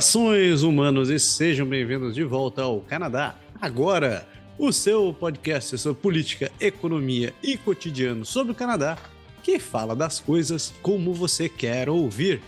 Saudações, 0.00 0.62
humanos, 0.62 1.10
e 1.10 1.18
sejam 1.18 1.66
bem-vindos 1.66 2.14
de 2.14 2.24
volta 2.24 2.62
ao 2.62 2.80
Canadá. 2.80 3.34
Agora, 3.60 4.26
o 4.58 4.72
seu 4.72 5.12
podcast 5.12 5.76
sobre 5.76 6.00
política, 6.00 6.50
economia 6.58 7.34
e 7.42 7.58
cotidiano 7.58 8.24
sobre 8.24 8.52
o 8.52 8.54
Canadá, 8.54 8.96
que 9.42 9.58
fala 9.58 9.94
das 9.94 10.18
coisas 10.18 10.72
como 10.80 11.12
você 11.12 11.50
quer 11.50 11.90
ouvir. 11.90 12.40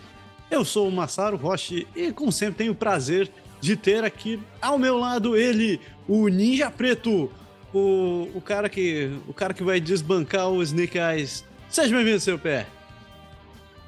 Eu 0.49 0.65
sou 0.65 0.87
o 0.87 0.91
Massaro 0.91 1.37
Roche 1.37 1.87
e, 1.95 2.11
como 2.11 2.31
sempre, 2.31 2.55
tenho 2.55 2.71
o 2.71 2.75
prazer 2.75 3.29
de 3.61 3.75
ter 3.75 4.03
aqui 4.03 4.39
ao 4.59 4.79
meu 4.79 4.97
lado 4.97 5.37
ele, 5.37 5.79
o 6.07 6.27
Ninja 6.27 6.71
Preto, 6.71 7.31
o, 7.71 8.29
o, 8.33 8.41
cara, 8.41 8.67
que, 8.67 9.11
o 9.27 9.33
cara 9.33 9.53
que 9.53 9.63
vai 9.63 9.79
desbancar 9.79 10.49
o 10.49 10.63
Snake 10.63 10.97
Eyes. 10.97 11.45
Seja 11.69 11.95
bem-vindo, 11.95 12.19
seu 12.19 12.39
pé. 12.39 12.65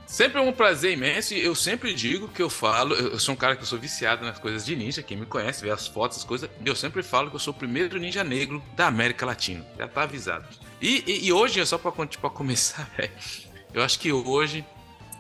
Sempre 0.06 0.40
é 0.40 0.42
um 0.42 0.52
prazer 0.54 0.94
imenso 0.94 1.34
e 1.34 1.44
eu 1.44 1.56
sempre 1.56 1.94
digo 1.94 2.28
que 2.28 2.42
eu 2.42 2.50
falo, 2.50 2.94
eu 2.94 3.20
sou 3.20 3.34
um 3.34 3.38
cara 3.38 3.56
que 3.56 3.64
eu 3.64 3.66
sou 3.66 3.80
viciado 3.80 4.24
nas 4.24 4.38
coisas 4.38 4.64
de 4.64 4.76
ninja, 4.76 5.02
quem 5.02 5.18
me 5.18 5.26
conhece, 5.26 5.64
vê 5.64 5.72
as 5.72 5.88
fotos, 5.88 6.20
as 6.20 6.24
coisas, 6.24 6.50
eu 6.64 6.76
sempre 6.76 7.02
falo 7.02 7.30
que 7.30 7.36
eu 7.36 7.40
sou 7.40 7.54
o 7.54 7.58
primeiro 7.58 8.00
ninja 8.00 8.24
negro 8.24 8.64
da 8.76 8.88
América 8.88 9.26
Latina, 9.26 9.66
já 9.78 9.88
tá 9.88 10.04
avisado. 10.04 10.48
E, 10.80 11.04
e, 11.08 11.28
e 11.28 11.34
hoje, 11.34 11.60
é 11.60 11.66
só 11.66 11.78
pra, 11.80 11.92
pra 11.92 12.30
começar, 12.30 12.88
eu 13.74 13.82
acho 13.82 14.00
que 14.00 14.12
hoje 14.12 14.64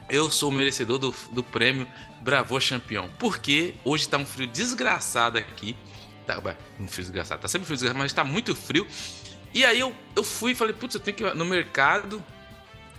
eu 0.08 0.30
sou 0.30 0.50
o 0.50 0.54
merecedor 0.54 1.00
do, 1.00 1.16
do 1.32 1.44
prêmio 1.44 1.88
Bravo 2.22 2.60
Champion, 2.62 3.10
porque 3.18 3.74
hoje 3.84 4.08
tá 4.08 4.20
um 4.20 4.26
frio 4.26 4.48
desgraçado 4.48 5.40
aqui, 5.40 5.76
tá, 6.28 6.38
um 6.80 6.88
frio 6.88 7.06
desgraçado, 7.06 7.42
tá 7.42 7.48
sempre 7.48 7.66
frio 7.66 7.76
desgraçado, 7.76 8.00
mas 8.00 8.14
tá 8.14 8.24
muito 8.24 8.56
frio, 8.56 8.88
e 9.52 9.66
aí 9.66 9.80
eu, 9.80 9.96
eu 10.16 10.24
fui 10.24 10.52
e 10.52 10.56
falei, 10.56 10.74
putz, 10.74 10.94
eu 10.94 11.02
tenho 11.02 11.18
que 11.18 11.24
ir 11.24 11.36
no 11.36 11.46
mercado 11.46 12.24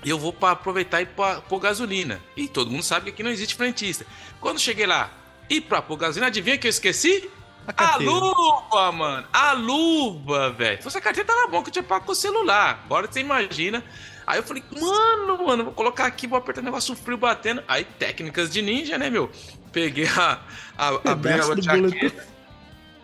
e 0.07 0.11
eu 0.11 0.21
vou 0.21 0.33
para 0.33 0.53
aproveitar 0.53 1.03
e 1.03 1.07
pôr 1.07 1.59
gasolina. 1.59 2.23
E 2.37 2.47
todo 2.47 2.71
mundo 2.71 2.85
sabe 2.85 3.07
que 3.07 3.11
aqui 3.11 3.23
não 3.25 3.31
existe 3.31 3.57
frentista. 3.57 4.07
Quando 4.41 4.61
cheguei 4.61 4.87
lá 4.87 5.11
e 5.51 5.61
para 5.61 5.83
pôr 5.83 5.97
gasolina, 5.97 6.29
adivinha 6.29 6.57
que 6.57 6.69
eu 6.69 6.71
esqueci? 6.71 7.29
A, 7.77 7.95
a 7.95 7.97
luva, 7.97 8.93
mano. 8.93 9.27
A 9.33 9.53
luva, 9.55 10.51
velho. 10.51 10.77
Se 10.77 10.85
fosse 10.85 10.99
a 10.99 11.01
carteira, 11.01 11.27
tava 11.27 11.49
bom 11.49 11.61
que 11.61 11.71
eu 11.71 11.73
tinha 11.73 11.83
pago 11.83 12.07
com 12.07 12.13
o 12.13 12.15
celular. 12.15 12.85
Agora 12.85 13.11
você 13.11 13.19
imagina. 13.19 13.83
Aí 14.25 14.39
eu 14.39 14.45
falei, 14.45 14.63
mano, 14.81 15.45
mano, 15.45 15.65
vou 15.65 15.73
colocar 15.73 16.07
aqui, 16.07 16.29
vou 16.29 16.39
apertar 16.39 16.61
o 16.61 16.65
negócio 16.65 16.95
frio 16.95 17.19
batendo. 17.19 17.65
Aí, 17.67 17.83
técnicas 17.85 18.49
de 18.49 18.63
ninja, 18.63 18.97
né, 18.97 19.11
meu? 19.11 19.29
Peguei 19.73 20.07
a. 20.07 20.41
a, 20.79 20.89
a, 20.89 21.01
a 21.15 21.61
jaqueta. 21.61 22.36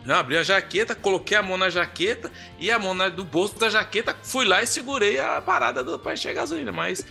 Não, 0.04 0.16
abri 0.16 0.36
a 0.36 0.42
jaqueta, 0.42 0.94
coloquei 0.94 1.36
a 1.36 1.42
mão 1.42 1.56
na 1.56 1.70
jaqueta 1.70 2.30
e 2.58 2.70
a 2.70 2.78
mão 2.78 2.92
na, 2.94 3.08
do 3.08 3.24
bolso 3.24 3.58
da 3.58 3.70
jaqueta, 3.70 4.16
fui 4.22 4.44
lá 4.44 4.62
e 4.62 4.66
segurei 4.66 5.20
a 5.20 5.40
parada 5.40 5.84
do, 5.84 5.98
pra 5.98 6.14
encher 6.14 6.34
gasolina. 6.34 6.72
Mas, 6.72 7.06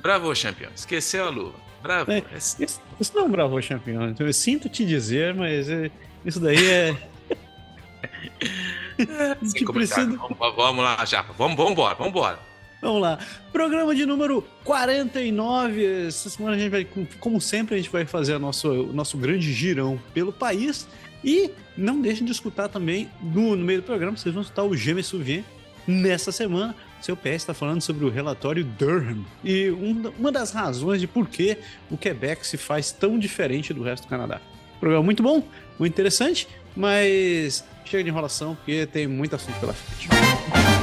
bravo, 0.00 0.32
campeão. 0.40 0.70
Esqueceu 0.74 1.26
a 1.26 1.30
luva. 1.30 1.68
Bravo. 1.82 2.10
É, 2.10 2.22
isso, 2.36 2.62
isso, 3.00 3.12
não 3.14 3.22
é 3.22 3.24
um 3.24 3.30
bravo, 3.30 3.60
campeão. 3.66 4.14
Eu 4.18 4.32
sinto 4.32 4.68
te 4.68 4.84
dizer, 4.84 5.34
mas 5.34 5.68
é, 5.68 5.90
isso 6.24 6.40
daí 6.40 6.64
é. 6.64 6.96
é 8.98 9.34
precisa... 9.72 10.06
vamos, 10.06 10.38
vamos, 10.38 10.84
lá, 10.84 11.04
Japa. 11.04 11.32
Vamos, 11.36 11.56
vamos 11.56 11.72
embora, 11.72 11.94
vamos 11.94 12.12
embora. 12.12 12.38
Vamos 12.80 13.02
lá. 13.02 13.18
Programa 13.52 13.92
de 13.94 14.06
número 14.06 14.42
49. 14.64 16.06
Essa 16.06 16.30
semana 16.30 16.54
a 16.54 16.58
gente 16.58 16.70
vai, 16.70 16.86
como 17.18 17.40
sempre, 17.40 17.74
a 17.74 17.78
gente 17.78 17.90
vai 17.90 18.04
fazer 18.04 18.38
nosso, 18.38 18.70
o 18.70 18.92
nosso 18.92 19.16
grande 19.18 19.52
girão 19.52 20.00
pelo 20.14 20.32
país. 20.32 20.86
E 21.24 21.50
não 21.76 22.00
deixem 22.00 22.24
de 22.24 22.32
escutar 22.32 22.68
também 22.68 23.08
no, 23.22 23.56
no 23.56 23.64
meio 23.64 23.80
do 23.80 23.84
programa, 23.84 24.16
vocês 24.16 24.32
vão 24.32 24.42
escutar 24.42 24.64
o 24.64 24.76
Gêmeo 24.76 25.02
Souvien 25.02 25.44
nessa 25.86 26.30
semana. 26.30 26.74
Seu 27.00 27.16
PS 27.16 27.34
está 27.34 27.54
falando 27.54 27.80
sobre 27.80 28.04
o 28.04 28.10
relatório 28.10 28.64
Durham 28.64 29.24
e 29.44 29.70
um, 29.70 30.12
uma 30.18 30.32
das 30.32 30.50
razões 30.50 31.00
de 31.00 31.06
por 31.06 31.28
que 31.28 31.56
o 31.90 31.96
Quebec 31.96 32.46
se 32.46 32.56
faz 32.56 32.90
tão 32.90 33.18
diferente 33.18 33.72
do 33.72 33.82
resto 33.82 34.04
do 34.04 34.08
Canadá. 34.08 34.40
Programa 34.80 35.04
muito 35.04 35.22
bom, 35.22 35.42
muito 35.78 35.92
interessante, 35.92 36.48
mas 36.76 37.64
chega 37.84 38.04
de 38.04 38.10
enrolação 38.10 38.54
porque 38.56 38.86
tem 38.86 39.06
muito 39.06 39.34
assunto 39.34 39.58
pela 39.58 39.72
frente. 39.72 40.77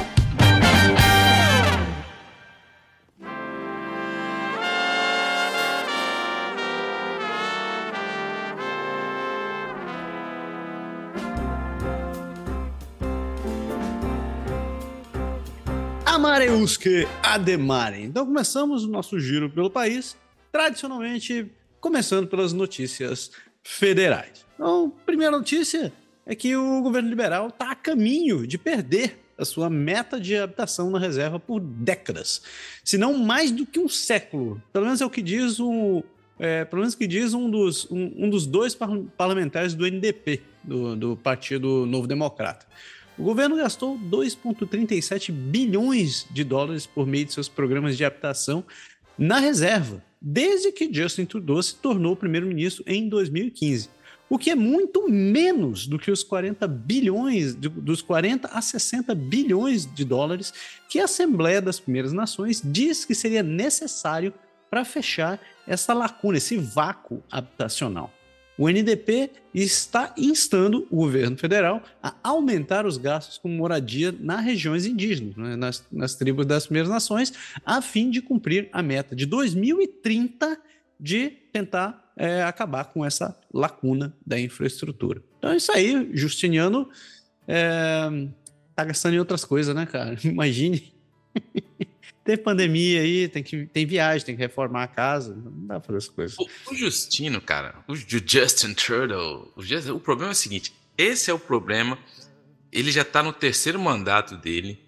Amareuske 16.16 17.06
Ademare. 17.22 18.02
Então 18.02 18.24
começamos 18.24 18.84
o 18.84 18.88
nosso 18.88 19.20
giro 19.20 19.50
pelo 19.50 19.68
país, 19.68 20.16
tradicionalmente 20.50 21.46
começando 21.78 22.26
pelas 22.26 22.54
notícias 22.54 23.32
federais. 23.62 24.46
Então, 24.54 24.90
primeira 25.04 25.36
notícia 25.36 25.92
é 26.24 26.34
que 26.34 26.56
o 26.56 26.80
governo 26.80 27.10
liberal 27.10 27.48
está 27.48 27.70
a 27.70 27.74
caminho 27.74 28.46
de 28.46 28.56
perder 28.56 29.18
a 29.36 29.44
sua 29.44 29.68
meta 29.68 30.18
de 30.18 30.34
habitação 30.38 30.88
na 30.88 30.98
reserva 30.98 31.38
por 31.38 31.60
décadas, 31.60 32.40
se 32.82 32.96
não 32.96 33.18
mais 33.18 33.52
do 33.52 33.66
que 33.66 33.78
um 33.78 33.86
século. 33.86 34.62
Pelo 34.72 34.86
menos 34.86 35.02
é 35.02 35.04
o 35.04 35.10
que 35.10 35.20
diz 35.20 35.60
um, 35.60 36.02
é, 36.38 36.64
pelo 36.64 36.80
menos 36.80 36.94
que 36.94 37.06
diz 37.06 37.34
um 37.34 37.50
dos, 37.50 37.90
um, 37.90 38.24
um 38.24 38.30
dos 38.30 38.46
dois 38.46 38.74
parlamentares 38.74 39.74
do 39.74 39.86
NDP, 39.86 40.40
do, 40.64 40.96
do 40.96 41.16
Partido 41.18 41.84
Novo 41.84 42.06
Democrata. 42.06 42.66
O 43.18 43.22
governo 43.22 43.56
gastou 43.56 43.98
2,37 43.98 45.32
bilhões 45.32 46.26
de 46.30 46.44
dólares 46.44 46.86
por 46.86 47.06
meio 47.06 47.24
de 47.24 47.32
seus 47.32 47.48
programas 47.48 47.96
de 47.96 48.04
habitação 48.04 48.62
na 49.16 49.38
reserva, 49.38 50.04
desde 50.20 50.70
que 50.70 50.92
Justin 50.92 51.24
Trudeau 51.24 51.62
se 51.62 51.76
tornou 51.76 52.14
primeiro-ministro 52.14 52.84
em 52.86 53.08
2015. 53.08 53.88
O 54.28 54.36
que 54.36 54.50
é 54.50 54.54
muito 54.54 55.08
menos 55.08 55.86
do 55.86 55.98
que 55.98 56.10
os 56.10 56.22
40 56.22 56.66
bilhões, 56.66 57.54
dos 57.54 58.02
40 58.02 58.48
a 58.48 58.60
60 58.60 59.14
bilhões 59.14 59.86
de 59.86 60.04
dólares 60.04 60.52
que 60.88 60.98
a 60.98 61.04
Assembleia 61.04 61.62
das 61.62 61.80
Primeiras 61.80 62.12
Nações 62.12 62.60
diz 62.62 63.04
que 63.04 63.14
seria 63.14 63.42
necessário 63.42 64.34
para 64.68 64.84
fechar 64.84 65.40
essa 65.66 65.94
lacuna, 65.94 66.38
esse 66.38 66.58
vácuo 66.58 67.22
habitacional. 67.30 68.12
O 68.58 68.68
NDP 68.68 69.30
está 69.52 70.14
instando 70.16 70.86
o 70.90 70.96
governo 70.96 71.36
federal 71.36 71.82
a 72.02 72.14
aumentar 72.22 72.86
os 72.86 72.96
gastos 72.96 73.38
com 73.38 73.48
moradia 73.48 74.14
nas 74.18 74.42
regiões 74.42 74.86
indígenas, 74.86 75.36
né, 75.36 75.56
nas, 75.56 75.84
nas 75.92 76.14
tribos 76.14 76.46
das 76.46 76.66
Primeiras 76.66 76.90
Nações, 76.90 77.32
a 77.64 77.82
fim 77.82 78.10
de 78.10 78.22
cumprir 78.22 78.68
a 78.72 78.82
meta 78.82 79.14
de 79.14 79.26
2030 79.26 80.58
de 80.98 81.30
tentar 81.52 82.12
é, 82.16 82.42
acabar 82.42 82.86
com 82.86 83.04
essa 83.04 83.38
lacuna 83.52 84.16
da 84.26 84.40
infraestrutura. 84.40 85.22
Então 85.38 85.50
é 85.50 85.56
isso 85.56 85.70
aí, 85.72 86.10
Justiniano 86.14 86.88
é, 87.46 88.28
tá 88.74 88.84
gastando 88.84 89.14
em 89.14 89.18
outras 89.18 89.44
coisas, 89.44 89.74
né, 89.74 89.86
cara? 89.86 90.16
Imagine. 90.24 90.92
Tem 92.26 92.36
pandemia 92.36 93.02
aí, 93.02 93.28
tem, 93.28 93.40
que, 93.40 93.66
tem 93.66 93.86
viagem, 93.86 94.26
tem 94.26 94.34
que 94.34 94.42
reformar 94.42 94.82
a 94.82 94.88
casa. 94.88 95.32
Não 95.32 95.66
dá 95.68 95.74
pra 95.78 95.86
fazer 95.86 95.98
essas 95.98 96.10
coisas. 96.10 96.36
O, 96.36 96.72
o 96.72 96.74
Justino, 96.74 97.40
cara, 97.40 97.76
o 97.86 97.94
Justin 97.94 98.74
Trudeau, 98.74 99.54
o, 99.54 99.94
o 99.94 100.00
problema 100.00 100.32
é 100.32 100.34
o 100.34 100.36
seguinte: 100.36 100.72
esse 100.98 101.30
é 101.30 101.34
o 101.34 101.38
problema. 101.38 101.96
Ele 102.72 102.90
já 102.90 103.04
tá 103.04 103.22
no 103.22 103.32
terceiro 103.32 103.78
mandato 103.78 104.36
dele. 104.36 104.84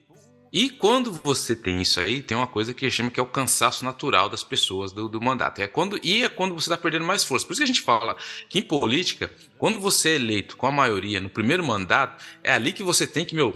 E 0.53 0.69
quando 0.69 1.13
você 1.13 1.55
tem 1.55 1.81
isso 1.81 2.01
aí, 2.01 2.23
tem 2.23 2.37
uma 2.37 2.47
coisa 2.47 2.75
que 2.75 2.91
chama 2.91 3.11
que 3.11 3.21
é 3.21 3.23
o 3.23 3.27
cansaço 3.27 3.85
natural 3.85 4.29
das 4.29 4.43
pessoas 4.43 4.91
do, 4.91 5.09
do 5.09 5.21
mandato. 5.21 5.61
É 5.61 5.69
quando, 5.69 6.01
e 6.03 6.25
é 6.25 6.29
quando 6.29 6.55
você 6.55 6.71
está 6.71 6.77
perdendo 6.77 7.05
mais 7.05 7.23
força. 7.23 7.47
Por 7.47 7.53
isso 7.53 7.61
que 7.61 7.65
a 7.65 7.67
gente 7.67 7.83
fala 7.83 8.17
que 8.49 8.59
em 8.59 8.63
política, 8.63 9.31
quando 9.59 9.79
você 9.79 10.11
é 10.11 10.15
eleito 10.17 10.57
com 10.57 10.67
a 10.67 10.73
maioria 10.73 11.21
no 11.21 11.29
primeiro 11.29 11.63
mandato, 11.65 12.25
é 12.43 12.53
ali 12.53 12.73
que 12.73 12.83
você 12.83 13.07
tem 13.07 13.25
que, 13.25 13.35
meu, 13.35 13.53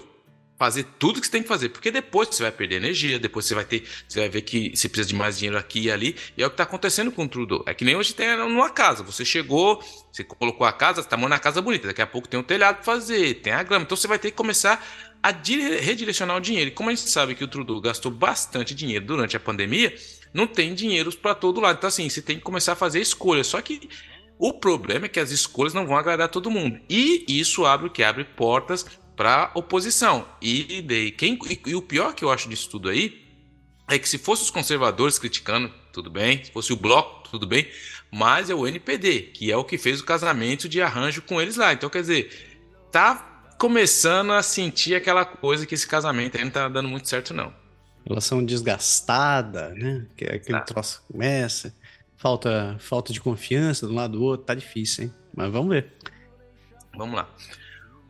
fazer 0.58 0.84
tudo 0.98 1.20
que 1.20 1.26
você 1.26 1.32
tem 1.32 1.42
que 1.42 1.48
fazer, 1.48 1.70
porque 1.70 1.90
depois 1.90 2.28
você 2.28 2.42
vai 2.42 2.52
perder 2.52 2.76
energia, 2.76 3.18
depois 3.18 3.46
você 3.46 3.54
vai 3.54 3.64
ter, 3.64 3.84
você 4.06 4.20
vai 4.20 4.28
ver 4.28 4.42
que 4.42 4.76
você 4.76 4.88
precisa 4.88 5.08
de 5.08 5.14
mais 5.14 5.36
dinheiro 5.38 5.58
aqui 5.58 5.80
e 5.80 5.90
ali, 5.90 6.16
e 6.36 6.42
é 6.42 6.46
o 6.46 6.50
que 6.50 6.54
está 6.54 6.62
acontecendo 6.62 7.10
com 7.10 7.24
o 7.24 7.28
Trudeau. 7.28 7.64
É 7.66 7.74
que 7.74 7.84
nem 7.84 7.96
hoje 7.96 8.14
tem 8.14 8.36
numa 8.36 8.70
casa, 8.70 9.02
você 9.02 9.24
chegou, 9.24 9.82
você 10.12 10.22
colocou 10.22 10.66
a 10.66 10.72
casa, 10.72 11.02
você 11.02 11.06
está 11.06 11.16
morando 11.16 11.32
na 11.32 11.38
casa 11.40 11.60
bonita, 11.60 11.88
daqui 11.88 12.02
a 12.02 12.06
pouco 12.06 12.28
tem 12.28 12.38
um 12.38 12.44
telhado 12.44 12.84
fazer, 12.84 13.34
tem 13.34 13.52
a 13.52 13.62
grama, 13.62 13.84
então 13.84 13.96
você 13.96 14.06
vai 14.06 14.18
ter 14.18 14.30
que 14.30 14.36
começar 14.36 14.84
a 15.22 15.30
redirecionar 15.30 16.36
o 16.36 16.40
dinheiro. 16.40 16.68
E 16.68 16.72
como 16.72 16.90
a 16.90 16.94
gente 16.94 17.08
sabe 17.08 17.34
que 17.34 17.44
o 17.44 17.48
Trudeau 17.48 17.80
gastou 17.80 18.10
bastante 18.10 18.74
dinheiro 18.74 19.04
durante 19.04 19.36
a 19.36 19.40
pandemia, 19.40 19.94
não 20.34 20.46
tem 20.46 20.74
dinheiro 20.74 21.14
para 21.16 21.34
todo 21.34 21.60
lado. 21.60 21.76
Então 21.76 21.88
assim, 21.88 22.08
você 22.08 22.20
tem 22.20 22.36
que 22.36 22.42
começar 22.42 22.72
a 22.72 22.76
fazer 22.76 23.00
escolhas. 23.00 23.46
Só 23.46 23.60
que 23.60 23.88
o 24.38 24.52
problema 24.52 25.06
é 25.06 25.08
que 25.08 25.20
as 25.20 25.30
escolhas 25.30 25.72
não 25.72 25.86
vão 25.86 25.96
agradar 25.96 26.28
todo 26.28 26.50
mundo. 26.50 26.80
E 26.88 27.24
isso 27.28 27.64
abre 27.64 27.86
o 27.86 27.90
que 27.90 28.02
abre 28.02 28.24
portas 28.24 28.84
para 29.22 29.52
oposição. 29.54 30.26
E, 30.40 30.78
e, 30.80 31.12
quem, 31.12 31.38
e, 31.48 31.60
e, 31.66 31.74
o 31.76 31.80
pior 31.80 32.12
que 32.12 32.24
eu 32.24 32.30
acho 32.32 32.48
disso 32.48 32.68
tudo 32.68 32.88
aí 32.88 33.24
é 33.88 33.96
que 33.96 34.08
se 34.08 34.18
fosse 34.18 34.42
os 34.42 34.50
conservadores 34.50 35.16
criticando, 35.16 35.72
tudo 35.92 36.10
bem, 36.10 36.44
se 36.44 36.50
fosse 36.50 36.72
o 36.72 36.76
bloco, 36.76 37.28
tudo 37.30 37.46
bem, 37.46 37.68
mas 38.10 38.50
é 38.50 38.54
o 38.54 38.66
NPD, 38.66 39.30
que 39.32 39.52
é 39.52 39.56
o 39.56 39.62
que 39.62 39.78
fez 39.78 40.00
o 40.00 40.04
casamento 40.04 40.68
de 40.68 40.82
arranjo 40.82 41.22
com 41.22 41.40
eles 41.40 41.54
lá. 41.54 41.72
Então, 41.72 41.88
quer 41.88 42.00
dizer, 42.00 42.58
tá 42.90 43.54
começando 43.60 44.32
a 44.32 44.42
sentir 44.42 44.96
aquela 44.96 45.24
coisa 45.24 45.66
que 45.66 45.74
esse 45.76 45.86
casamento 45.86 46.36
aí 46.36 46.42
não 46.42 46.50
tá 46.50 46.68
dando 46.68 46.88
muito 46.88 47.08
certo, 47.08 47.32
não. 47.32 47.54
Relação 48.04 48.44
desgastada, 48.44 49.68
né? 49.68 50.04
Que 50.16 50.24
é 50.24 50.34
aquele 50.34 50.58
tá. 50.58 50.64
troço 50.64 51.00
começa. 51.06 51.72
Falta, 52.16 52.76
falta 52.80 53.12
de 53.12 53.20
confiança 53.20 53.86
de 53.86 53.92
um 53.92 53.96
lado 53.96 54.18
do 54.18 54.24
outro, 54.24 54.46
tá 54.46 54.54
difícil, 54.54 55.04
hein? 55.04 55.14
Mas 55.32 55.52
vamos 55.52 55.68
ver. 55.68 55.92
Vamos 56.96 57.14
lá. 57.14 57.28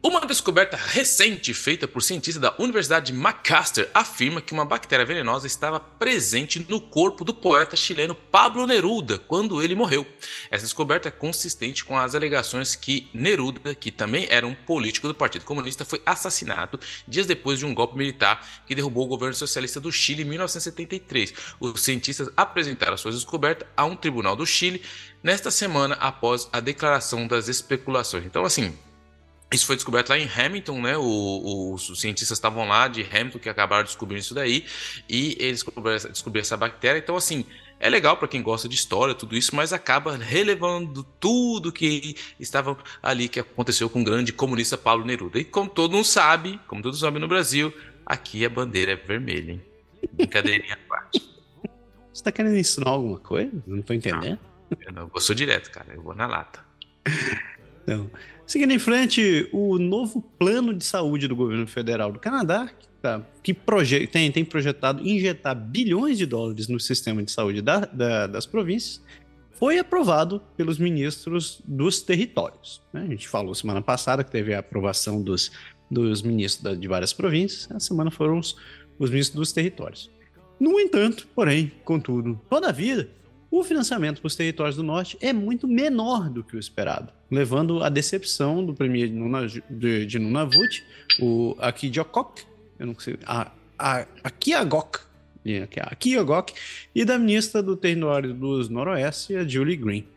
Uma 0.05 0.27
descoberta 0.27 0.77
recente 0.77 1.55
feita 1.55 1.87
por 1.87 2.03
cientistas 2.03 2.43
da 2.43 2.53
Universidade 2.59 3.13
de 3.13 3.17
Macaster 3.17 3.89
afirma 3.95 4.41
que 4.41 4.53
uma 4.53 4.65
bactéria 4.65 5.07
venenosa 5.07 5.47
estava 5.47 5.79
presente 5.79 6.67
no 6.69 6.81
corpo 6.81 7.25
do 7.25 7.33
poeta 7.33 7.77
chileno 7.77 8.13
Pablo 8.13 8.67
Neruda 8.67 9.21
quando 9.21 9.63
ele 9.63 9.77
morreu. 9.77 10.05
Essa 10.51 10.65
descoberta 10.65 11.07
é 11.07 11.13
consistente 11.13 11.85
com 11.85 11.97
as 11.97 12.17
alegações 12.17 12.75
que 12.75 13.09
Neruda, 13.15 13.77
que 13.77 13.93
também 13.93 14.27
era 14.29 14.45
um 14.45 14.57
político 14.57 15.07
do 15.07 15.15
Partido 15.15 15.45
Comunista, 15.45 15.85
foi 15.85 16.03
assassinado 16.05 16.81
dias 17.07 17.29
depois 17.29 17.61
de 17.61 17.65
um 17.65 17.73
golpe 17.73 17.97
militar 17.97 18.45
que 18.67 18.75
derrubou 18.75 19.05
o 19.05 19.09
governo 19.09 19.37
socialista 19.37 19.79
do 19.79 19.93
Chile 19.93 20.23
em 20.23 20.27
1973. 20.27 21.33
Os 21.61 21.81
cientistas 21.81 22.29
apresentaram 22.37 22.97
suas 22.97 23.15
descobertas 23.15 23.69
a 23.77 23.85
um 23.85 23.95
tribunal 23.95 24.35
do 24.35 24.45
Chile 24.45 24.83
nesta 25.23 25.49
semana 25.49 25.95
após 26.01 26.49
a 26.53 26.59
declaração 26.59 27.29
das 27.29 27.47
especulações. 27.47 28.27
Então, 28.27 28.45
assim, 28.45 28.77
isso 29.53 29.67
foi 29.67 29.77
descoberto 29.77 30.11
lá 30.11 30.19
em 30.19 30.29
Hamilton, 30.29 30.81
né? 30.81 30.97
O, 30.97 31.03
o, 31.03 31.75
os 31.75 32.01
cientistas 32.01 32.39
estavam 32.39 32.67
lá 32.67 32.89
de 32.89 33.03
Hamilton 33.03 33.39
que 33.39 33.49
acabaram 33.49 33.85
descobrindo 33.85 34.21
isso 34.21 34.35
daí 34.35 34.65
e 35.09 35.37
eles 35.39 35.63
descobriram, 35.63 36.41
essa 36.41 36.57
bactéria. 36.57 36.99
Então, 36.99 37.17
assim, 37.17 37.45
é 37.79 37.91
legal 37.91 38.17
para 38.17 38.29
quem 38.29 38.43
gosta 38.43 38.69
de 38.69 38.75
história, 38.75 39.15
tudo 39.15 39.37
isso, 39.37 39.55
mas 39.55 39.73
acaba 39.73 40.17
relevando 40.17 41.03
tudo 41.19 41.73
que 41.73 42.17
estava 42.39 42.79
ali 43.03 43.29
que 43.29 43.41
aconteceu 43.41 43.91
com 43.91 44.01
o 44.01 44.05
grande 44.05 44.33
comunista 44.33 44.79
Paulo 44.79 45.05
Neruda. 45.05 45.39
E 45.39 45.45
como 45.45 45.69
todo 45.69 45.93
mundo 45.93 46.05
sabe, 46.05 46.61
como 46.67 46.81
todos 46.81 47.01
sabem 47.01 47.21
no 47.21 47.29
Brasil, 47.29 47.75
aqui 48.07 48.45
a 48.45 48.49
bandeira 48.49 48.93
é 48.93 48.97
vermelha, 48.97 49.53
hein? 49.53 49.63
Brincadeirinha 50.13 50.75
à 50.75 50.89
parte. 50.89 51.21
Você 52.13 52.21
está 52.21 52.31
querendo 52.31 52.57
ensinar 52.57 52.91
alguma 52.91 53.19
coisa? 53.19 53.51
Não 53.67 53.81
estou 53.81 53.97
entendendo. 53.97 54.39
Não, 54.71 54.79
eu, 54.87 54.93
não, 54.93 55.11
eu 55.13 55.21
sou 55.21 55.35
direto, 55.35 55.71
cara. 55.71 55.95
Eu 55.95 56.03
vou 56.03 56.15
na 56.15 56.27
lata. 56.27 56.65
Então, 57.83 58.11
seguindo 58.47 58.73
em 58.73 58.79
frente, 58.79 59.49
o 59.53 59.79
novo 59.79 60.23
plano 60.39 60.75
de 60.75 60.85
saúde 60.85 61.29
do 61.29 61.37
governo 61.37 61.67
federal 61.67 62.13
do 62.13 62.19
Canadá, 62.19 62.69
que, 62.69 62.89
tá, 63.01 63.23
que 63.43 63.55
proje 63.55 64.07
tem, 64.07 64.31
tem 64.31 64.45
projetado 64.45 65.07
injetar 65.07 65.55
bilhões 65.55 66.19
de 66.19 66.27
dólares 66.27 66.69
no 66.69 66.79
sistema 66.79 67.23
de 67.23 67.31
saúde 67.31 67.63
da, 67.63 67.81
da, 67.81 68.27
das 68.27 68.47
províncias, 68.47 69.03
foi 69.53 69.79
aprovado 69.79 70.43
pelos 70.57 70.79
ministros 70.79 71.63
dos 71.65 72.03
territórios. 72.03 72.83
Né? 72.93 73.03
A 73.03 73.07
gente 73.07 73.29
falou 73.29 73.55
semana 73.55 73.81
passada 73.81 74.25
que 74.25 74.31
teve 74.31 74.53
a 74.55 74.59
aprovação 74.59 75.23
dos, 75.23 75.53
dos 75.91 76.23
ministros 76.23 76.81
de 76.81 76.89
várias 76.89 77.13
províncias, 77.13 77.71
essa 77.71 77.81
semana 77.81 78.11
foram 78.11 78.39
os, 78.39 78.57
os 78.99 79.11
ministros 79.11 79.37
dos 79.37 79.53
territórios. 79.53 80.11
No 80.59 80.79
entanto, 80.81 81.29
porém, 81.35 81.73
contudo, 81.85 82.41
todavia, 82.49 83.09
o 83.53 83.63
financiamento 83.63 84.23
para 84.23 84.29
os 84.29 84.35
territórios 84.35 84.77
do 84.77 84.83
norte 84.83 85.19
é 85.21 85.31
muito 85.31 85.69
menor 85.69 86.31
do 86.31 86.43
que 86.43 86.57
o 86.57 86.59
esperado, 86.59 87.13
levando 87.31 87.83
à 87.83 87.91
decepção 87.91 88.65
do 88.65 88.73
premier 88.73 89.13
de, 89.69 90.07
de 90.07 90.19
Nunavut, 90.19 90.83
o 91.21 91.55
Akidiokok, 91.59 92.45
eu 92.79 92.87
não 92.87 92.99
sei, 92.99 93.19
a, 93.27 93.53
a, 93.79 94.07
Akiagok, 94.25 95.01
e 96.95 97.05
da 97.05 97.19
ministra 97.19 97.63
do 97.63 97.77
Território 97.77 98.33
dos 98.33 98.71
Noroeste, 98.71 99.37
a 99.37 99.47
Julie 99.47 99.77
Green. 99.77 100.09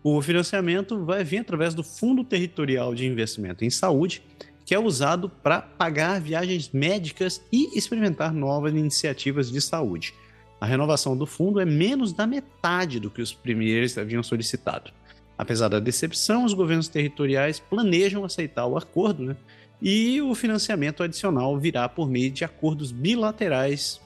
O 0.00 0.22
financiamento 0.22 1.04
vai 1.04 1.24
vir 1.24 1.38
através 1.38 1.74
do 1.74 1.82
Fundo 1.82 2.22
Territorial 2.22 2.94
de 2.94 3.06
Investimento 3.06 3.64
em 3.64 3.70
Saúde, 3.70 4.22
que 4.64 4.72
é 4.72 4.78
usado 4.78 5.28
para 5.28 5.60
pagar 5.60 6.20
viagens 6.20 6.70
médicas 6.70 7.42
e 7.50 7.76
experimentar 7.76 8.32
novas 8.32 8.72
iniciativas 8.72 9.50
de 9.50 9.60
saúde 9.60 10.14
a 10.64 10.66
renovação 10.66 11.14
do 11.14 11.26
fundo 11.26 11.60
é 11.60 11.66
menos 11.66 12.14
da 12.14 12.26
metade 12.26 12.98
do 12.98 13.10
que 13.10 13.20
os 13.20 13.34
primeiros 13.34 13.98
haviam 13.98 14.22
solicitado. 14.22 14.90
Apesar 15.36 15.68
da 15.68 15.78
decepção, 15.78 16.42
os 16.42 16.54
governos 16.54 16.88
territoriais 16.88 17.60
planejam 17.60 18.24
aceitar 18.24 18.64
o 18.64 18.78
acordo, 18.78 19.24
né? 19.24 19.36
E 19.82 20.22
o 20.22 20.34
financiamento 20.34 21.02
adicional 21.02 21.58
virá 21.58 21.86
por 21.86 22.08
meio 22.08 22.30
de 22.30 22.44
acordos 22.44 22.90
bilaterais, 22.92 24.00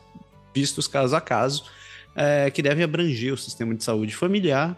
vistos 0.53 0.89
caso 0.89 1.15
a 1.15 1.21
caso, 1.21 1.63
é, 2.17 2.51
que 2.51 2.61
devem 2.61 2.83
abranger 2.83 3.33
o 3.33 3.39
sistema 3.39 3.73
de 3.73 3.85
saúde 3.85 4.17
familiar, 4.17 4.77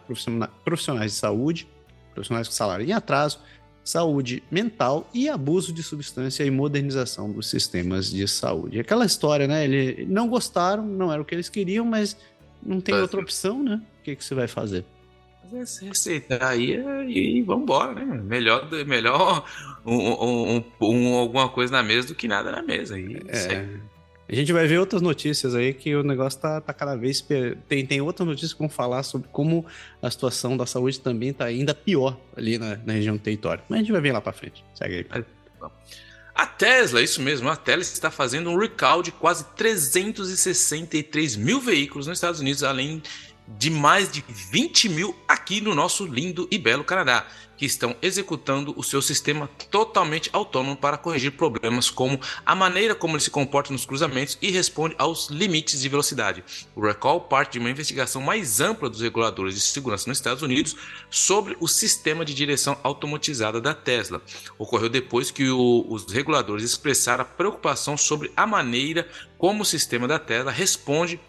profissionais 0.62 1.12
de 1.12 1.16
saúde, 1.16 1.66
profissionais 2.12 2.46
com 2.46 2.52
salário 2.52 2.84
em 2.84 2.92
atraso, 2.92 3.40
saúde 3.84 4.42
mental 4.50 5.08
e 5.12 5.28
abuso 5.28 5.72
de 5.72 5.82
substância 5.82 6.44
e 6.44 6.50
modernização 6.50 7.30
dos 7.30 7.48
sistemas 7.48 8.10
de 8.10 8.26
saúde. 8.28 8.80
Aquela 8.80 9.04
história, 9.04 9.46
né? 9.46 9.64
Eles 9.64 10.08
não 10.08 10.28
gostaram, 10.28 10.84
não 10.84 11.12
era 11.12 11.20
o 11.20 11.24
que 11.24 11.34
eles 11.34 11.48
queriam, 11.48 11.84
mas 11.84 12.16
não 12.62 12.80
tem 12.80 12.94
outra 12.94 13.20
opção, 13.20 13.62
né? 13.62 13.80
O 14.00 14.02
que, 14.02 14.16
que 14.16 14.24
você 14.24 14.34
vai 14.34 14.46
fazer? 14.46 14.84
Receitar 15.82 16.42
aí 16.42 16.80
e 17.08 17.42
vamos 17.42 17.64
embora, 17.64 17.92
né? 17.94 18.04
Melhor, 18.22 18.70
melhor 18.86 19.44
um, 19.84 19.96
um, 19.96 20.64
um, 20.80 21.14
alguma 21.16 21.48
coisa 21.48 21.72
na 21.72 21.82
mesa 21.82 22.08
do 22.08 22.14
que 22.14 22.28
nada 22.28 22.52
na 22.52 22.62
mesa. 22.62 22.98
E 22.98 23.16
é. 23.26 23.66
A 24.30 24.34
gente 24.34 24.52
vai 24.52 24.64
ver 24.64 24.78
outras 24.78 25.02
notícias 25.02 25.56
aí 25.56 25.74
que 25.74 25.92
o 25.96 26.04
negócio 26.04 26.38
tá, 26.38 26.60
tá 26.60 26.72
cada 26.72 26.94
vez. 26.94 27.20
Tem, 27.68 27.84
tem 27.84 28.00
outras 28.00 28.28
notícias 28.28 28.52
que 28.52 28.60
vão 28.60 28.68
falar 28.68 29.02
sobre 29.02 29.28
como 29.32 29.66
a 30.00 30.08
situação 30.08 30.56
da 30.56 30.64
saúde 30.64 31.00
também 31.00 31.32
tá 31.32 31.46
ainda 31.46 31.74
pior 31.74 32.16
ali 32.36 32.56
na, 32.56 32.76
na 32.86 32.92
região 32.92 33.16
do 33.16 33.22
território. 33.22 33.64
Mas 33.68 33.78
a 33.78 33.82
gente 33.82 33.90
vai 33.90 34.00
ver 34.00 34.12
lá 34.12 34.20
para 34.20 34.32
frente. 34.32 34.64
Segue 34.72 35.04
aí. 35.10 35.24
A 36.32 36.46
Tesla, 36.46 37.02
isso 37.02 37.20
mesmo, 37.20 37.48
a 37.48 37.56
Tesla 37.56 37.82
está 37.82 38.08
fazendo 38.08 38.50
um 38.50 38.56
recall 38.56 39.02
de 39.02 39.10
quase 39.10 39.44
363 39.56 41.34
mil 41.34 41.60
veículos 41.60 42.06
nos 42.06 42.18
Estados 42.18 42.38
Unidos, 42.38 42.62
além 42.62 43.02
de 43.58 43.70
mais 43.70 44.10
de 44.10 44.24
20 44.28 44.88
mil 44.88 45.16
aqui 45.26 45.60
no 45.60 45.74
nosso 45.74 46.06
lindo 46.06 46.46
e 46.50 46.58
belo 46.58 46.84
Canadá 46.84 47.26
que 47.60 47.66
estão 47.66 47.94
executando 48.00 48.72
o 48.74 48.82
seu 48.82 49.02
sistema 49.02 49.46
totalmente 49.70 50.30
autônomo 50.32 50.74
para 50.74 50.96
corrigir 50.96 51.32
problemas 51.32 51.90
como 51.90 52.18
a 52.46 52.54
maneira 52.54 52.94
como 52.94 53.16
ele 53.16 53.22
se 53.22 53.30
comporta 53.30 53.70
nos 53.70 53.84
cruzamentos 53.84 54.38
e 54.40 54.50
responde 54.50 54.94
aos 54.96 55.28
limites 55.28 55.82
de 55.82 55.88
velocidade. 55.90 56.42
O 56.74 56.80
recall 56.80 57.20
parte 57.20 57.52
de 57.52 57.58
uma 57.58 57.68
investigação 57.68 58.22
mais 58.22 58.62
ampla 58.62 58.88
dos 58.88 59.02
reguladores 59.02 59.56
de 59.56 59.60
segurança 59.60 60.08
nos 60.08 60.16
Estados 60.16 60.42
Unidos 60.42 60.74
sobre 61.10 61.54
o 61.60 61.68
sistema 61.68 62.24
de 62.24 62.32
direção 62.32 62.78
automatizada 62.82 63.60
da 63.60 63.74
Tesla. 63.74 64.22
Ocorreu 64.58 64.88
depois 64.88 65.30
que 65.30 65.50
o, 65.50 65.84
os 65.86 66.10
reguladores 66.10 66.64
expressaram 66.64 67.26
preocupação 67.36 67.94
sobre 67.94 68.32
a 68.34 68.46
maneira 68.46 69.06
como 69.36 69.60
o 69.60 69.66
sistema 69.66 70.08
da 70.08 70.18
Tesla 70.18 70.50
responde 70.50 71.20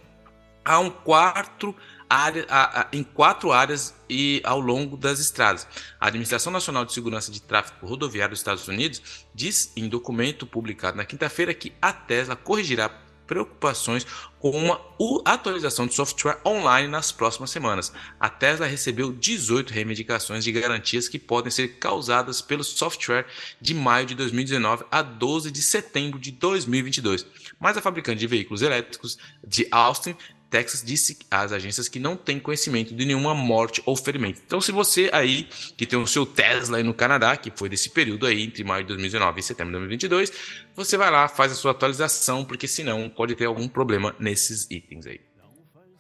a 0.64 0.80
um 0.80 0.90
quarto 0.90 1.76
área, 2.12 2.46
a, 2.50 2.82
a, 2.82 2.88
em 2.92 3.04
quatro 3.04 3.52
áreas 3.52 3.96
e 4.10 4.42
ao 4.44 4.60
longo 4.60 4.98
das 4.98 5.20
estradas. 5.20 5.66
A 6.00 6.08
Administração 6.08 6.52
Nacional 6.52 6.84
de 6.84 6.94
Segurança 6.94 7.32
de 7.32 7.42
Tráfego 7.42 7.88
Rodoviário 7.88 8.32
dos 8.32 8.40
Estados 8.40 8.68
Unidos 8.68 9.26
diz 9.34 9.72
em 9.78 9.88
documento 9.88 10.46
publicado 10.46 10.98
na 10.98 11.06
quinta-feira 11.06 11.54
que 11.54 11.72
a 11.82 11.94
Tesla 11.94 12.36
corrigirá 12.36 12.90
preocupações 13.32 14.06
com 14.40 14.52
uma 14.52 14.82
atualização 15.24 15.88
de 15.88 15.94
software 15.94 16.38
online 16.46 16.90
nas 16.90 17.14
próximas 17.14 17.50
semanas. 17.50 17.94
A 18.20 18.28
Tesla 18.28 18.66
recebeu 18.66 19.14
18 19.14 19.72
reivindicações 19.72 20.44
de 20.44 20.52
garantias 20.52 21.08
que 21.08 21.18
podem 21.18 21.50
ser 21.50 21.80
causadas 21.80 22.42
pelo 22.42 22.62
software 22.62 23.26
de 23.62 23.74
maio 23.74 24.06
de 24.06 24.16
2019 24.16 24.84
a 24.92 25.02
12 25.02 25.50
de 25.50 25.62
setembro 25.62 26.20
de 26.20 26.30
2022. 26.30 27.26
Mas 27.58 27.78
a 27.78 27.82
fabricante 27.82 28.20
de 28.20 28.28
veículos 28.28 28.62
elétricos 28.62 29.18
de 29.48 29.66
Austin 29.72 30.14
Texas 30.52 30.84
disse 30.84 31.18
às 31.32 31.54
agências 31.54 31.88
que 31.88 31.98
não 31.98 32.18
tem 32.18 32.38
conhecimento 32.38 32.94
de 32.94 33.06
nenhuma 33.06 33.34
morte 33.34 33.82
ou 33.86 33.96
ferimento. 33.96 34.42
Então, 34.46 34.60
se 34.60 34.72
você 34.72 35.10
aí 35.14 35.48
que 35.78 35.86
tem 35.86 35.98
o 35.98 36.06
seu 36.06 36.26
Tesla 36.26 36.78
aí 36.78 36.84
no 36.84 36.94
Canadá, 36.94 37.38
que 37.38 37.50
foi 37.56 37.70
desse 37.70 37.90
período 37.90 38.28
aí 38.28 38.44
entre 38.44 38.62
maio 38.64 38.84
de 38.84 38.90
2019 38.90 39.40
e 39.40 39.44
setembro 39.44 39.72
de 39.72 39.80
2022, 39.80 40.34
você 40.76 40.98
vai 40.98 41.10
lá, 41.10 41.30
faz 41.30 41.54
a 41.54 41.56
sua 41.56 41.72
atualização, 41.72 42.44
porque 42.44 42.68
senão 42.68 43.10
pode 43.10 43.34
ter 43.34 43.46
algum 43.46 43.68
problema 43.68 44.14
nesses 44.20 44.70
itens 44.70 45.08
aí. 45.08 45.22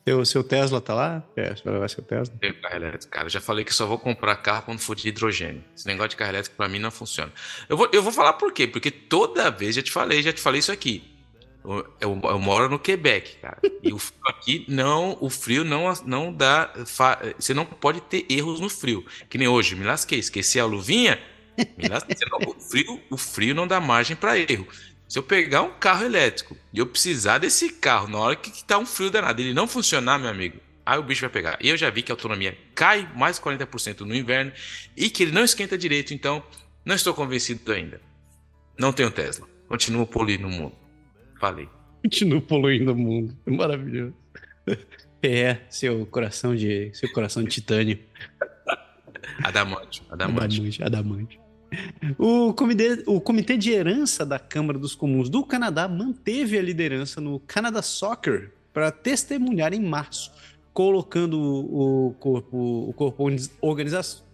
O 0.09 0.25
seu 0.25 0.43
Tesla 0.43 0.81
tá 0.81 0.95
lá? 0.95 1.23
É, 1.35 1.55
você 1.55 1.63
vai 1.63 1.73
levar 1.73 1.89
seu 1.89 2.03
Tesla? 2.03 2.35
Tem 2.39 2.51
carro 2.53 2.75
elétrico, 2.75 3.13
cara. 3.13 3.27
Eu 3.27 3.29
já 3.29 3.39
falei 3.39 3.63
que 3.63 3.73
só 3.73 3.85
vou 3.85 3.99
comprar 3.99 4.35
carro 4.35 4.63
quando 4.63 4.79
for 4.79 4.95
de 4.95 5.07
hidrogênio. 5.07 5.63
Esse 5.75 5.85
negócio 5.87 6.09
de 6.09 6.15
carro 6.17 6.31
elétrico 6.31 6.57
para 6.57 6.67
mim 6.67 6.79
não 6.79 6.91
funciona. 6.91 7.31
Eu 7.69 7.77
vou, 7.77 7.87
eu 7.93 8.01
vou 8.01 8.11
falar 8.11 8.33
por 8.33 8.51
quê? 8.51 8.67
Porque 8.67 8.91
toda 8.91 9.49
vez, 9.49 9.75
já 9.75 9.81
te 9.81 9.91
falei, 9.91 10.21
já 10.21 10.33
te 10.33 10.41
falei 10.41 10.59
isso 10.59 10.71
aqui. 10.71 11.10
Eu, 11.63 11.87
eu, 12.23 12.39
moro 12.39 12.69
no 12.69 12.79
Quebec, 12.79 13.37
cara. 13.37 13.59
E 13.83 13.93
o 13.93 13.99
frio 13.99 14.19
aqui 14.25 14.65
não, 14.67 15.17
o 15.21 15.29
frio 15.29 15.63
não, 15.63 15.93
não 16.05 16.33
dá. 16.33 16.73
Fa, 16.85 17.19
você 17.37 17.53
não 17.53 17.65
pode 17.65 18.01
ter 18.01 18.25
erros 18.29 18.59
no 18.59 18.69
frio. 18.69 19.05
Que 19.29 19.37
nem 19.37 19.47
hoje, 19.47 19.75
me 19.75 19.85
lasquei, 19.85 20.19
esqueci 20.19 20.59
a 20.59 20.65
luvinha. 20.65 21.21
Me 21.77 21.87
lasquei. 21.87 22.15
O, 22.47 22.59
frio, 22.59 23.01
o 23.11 23.17
frio 23.17 23.53
não 23.53 23.67
dá 23.67 23.79
margem 23.79 24.15
para 24.15 24.39
erro. 24.39 24.67
Se 25.07 25.19
eu 25.19 25.23
pegar 25.23 25.61
um 25.61 25.71
carro 25.71 26.05
elétrico 26.05 26.57
e 26.73 26.79
eu 26.79 26.85
precisar 26.87 27.37
desse 27.37 27.69
carro 27.69 28.07
na 28.07 28.17
hora 28.17 28.35
que, 28.35 28.49
que 28.49 28.63
tá 28.63 28.77
um 28.77 28.85
frio 28.85 29.11
danado, 29.11 29.41
ele 29.41 29.53
não 29.53 29.67
funcionar, 29.67 30.17
meu 30.17 30.29
amigo, 30.29 30.57
aí 30.85 30.97
o 30.97 31.03
bicho 31.03 31.21
vai 31.21 31.29
pegar. 31.29 31.57
E 31.61 31.69
eu 31.69 31.77
já 31.77 31.89
vi 31.89 32.01
que 32.01 32.11
a 32.11 32.15
autonomia 32.15 32.57
cai 32.73 33.07
mais 33.13 33.39
40% 33.39 33.99
no 34.01 34.15
inverno 34.15 34.51
e 34.95 35.09
que 35.09 35.23
ele 35.23 35.33
não 35.33 35.43
esquenta 35.43 35.77
direito, 35.77 36.13
então 36.13 36.41
não 36.85 36.95
estou 36.95 37.13
convencido 37.13 37.71
ainda. 37.71 38.01
Não 38.79 38.93
tenho 38.93 39.11
Tesla. 39.11 39.47
Continuo 39.67 40.07
poluindo 40.07 40.47
o 40.47 40.49
mundo. 40.49 40.80
Falei. 41.41 41.67
Continua 42.03 42.39
poluindo 42.39 42.93
o 42.93 42.95
mundo. 42.95 43.35
É 43.45 43.51
maravilhoso. 43.51 44.13
É, 45.23 45.59
seu 45.69 46.03
coração 46.07 46.55
de. 46.55 46.89
Seu 46.95 47.11
coração 47.13 47.43
de 47.43 47.49
titânio. 47.51 47.99
Adamante, 49.43 50.01
adamante. 50.09 50.59
Adamante, 50.59 50.83
adamante. 50.83 51.39
O 52.17 52.51
comitê, 52.55 53.03
o 53.05 53.21
comitê 53.21 53.55
de 53.55 53.69
Herança 53.69 54.25
da 54.25 54.39
Câmara 54.39 54.79
dos 54.79 54.95
Comuns 54.95 55.29
do 55.29 55.43
Canadá 55.43 55.87
manteve 55.87 56.57
a 56.57 56.61
liderança 56.63 57.21
no 57.21 57.39
Canada 57.41 57.83
Soccer 57.83 58.51
para 58.73 58.89
testemunhar 58.89 59.75
em 59.75 59.79
março, 59.79 60.31
colocando 60.73 61.39
o 61.39 62.15
corpo, 62.19 62.89
o 62.89 62.93
corpo 62.93 63.23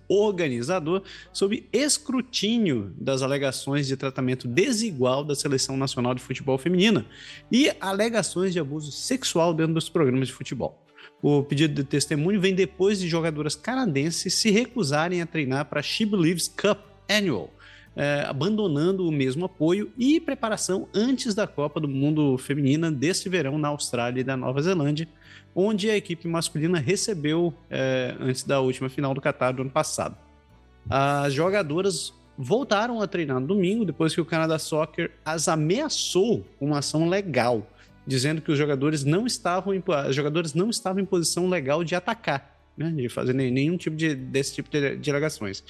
organizador 0.07 1.03
sob 1.33 1.67
escrutínio 1.71 2.93
das 2.97 3.21
alegações 3.21 3.87
de 3.87 3.97
tratamento 3.97 4.47
desigual 4.47 5.23
da 5.23 5.35
Seleção 5.35 5.75
Nacional 5.75 6.15
de 6.15 6.21
Futebol 6.21 6.57
Feminina 6.57 7.05
e 7.51 7.71
alegações 7.79 8.53
de 8.53 8.59
abuso 8.59 8.91
sexual 8.91 9.53
dentro 9.53 9.73
dos 9.73 9.89
programas 9.89 10.27
de 10.27 10.33
futebol. 10.33 10.81
O 11.21 11.43
pedido 11.43 11.73
de 11.73 11.83
testemunho 11.83 12.39
vem 12.39 12.53
depois 12.53 12.99
de 12.99 13.07
jogadoras 13.07 13.55
canadenses 13.55 14.33
se 14.35 14.51
recusarem 14.51 15.21
a 15.21 15.25
treinar 15.25 15.65
para 15.65 15.79
a 15.79 15.83
She 15.83 16.05
Believes 16.05 16.47
Cup 16.47 16.79
Annual, 17.09 17.51
é, 17.97 18.23
abandonando 18.27 19.07
o 19.07 19.11
mesmo 19.11 19.45
apoio 19.45 19.91
e 19.97 20.19
preparação 20.19 20.87
antes 20.93 21.33
da 21.33 21.47
Copa 21.47 21.79
do 21.79 21.87
Mundo 21.87 22.37
Feminina 22.37 22.91
deste 22.91 23.27
verão 23.27 23.57
na 23.57 23.69
Austrália 23.69 24.21
e 24.21 24.23
da 24.23 24.37
Nova 24.37 24.61
Zelândia, 24.61 25.07
onde 25.55 25.89
a 25.89 25.97
equipe 25.97 26.27
masculina 26.27 26.77
recebeu 26.77 27.51
é, 27.71 28.15
antes 28.19 28.43
da 28.43 28.61
última 28.61 28.87
final 28.87 29.15
do 29.15 29.19
Qatar 29.19 29.51
do 29.51 29.63
ano 29.63 29.71
passado. 29.71 30.15
As 30.87 31.33
jogadoras 31.33 32.13
voltaram 32.37 33.01
a 33.01 33.07
treinar 33.07 33.39
no 33.39 33.47
domingo 33.47 33.83
depois 33.83 34.13
que 34.13 34.21
o 34.21 34.25
Canada 34.25 34.59
Soccer 34.59 35.11
as 35.25 35.47
ameaçou 35.47 36.45
com 36.59 36.67
uma 36.67 36.79
ação 36.79 37.09
legal, 37.09 37.67
dizendo 38.05 38.41
que 38.41 38.51
os 38.51 38.57
jogadores 38.59 39.03
não 39.03 39.25
estavam 39.25 39.73
em, 39.73 39.83
jogadores 40.11 40.53
não 40.53 40.69
estavam 40.69 41.01
em 41.01 41.05
posição 41.05 41.49
legal 41.49 41.83
de 41.83 41.95
atacar, 41.95 42.55
né, 42.77 42.91
de 42.91 43.09
fazer 43.09 43.33
nenhum 43.33 43.75
tipo 43.75 43.95
de, 43.95 44.13
desse 44.13 44.53
tipo 44.53 44.69
de, 44.69 44.97
de 44.97 45.09
alegações. 45.09 45.63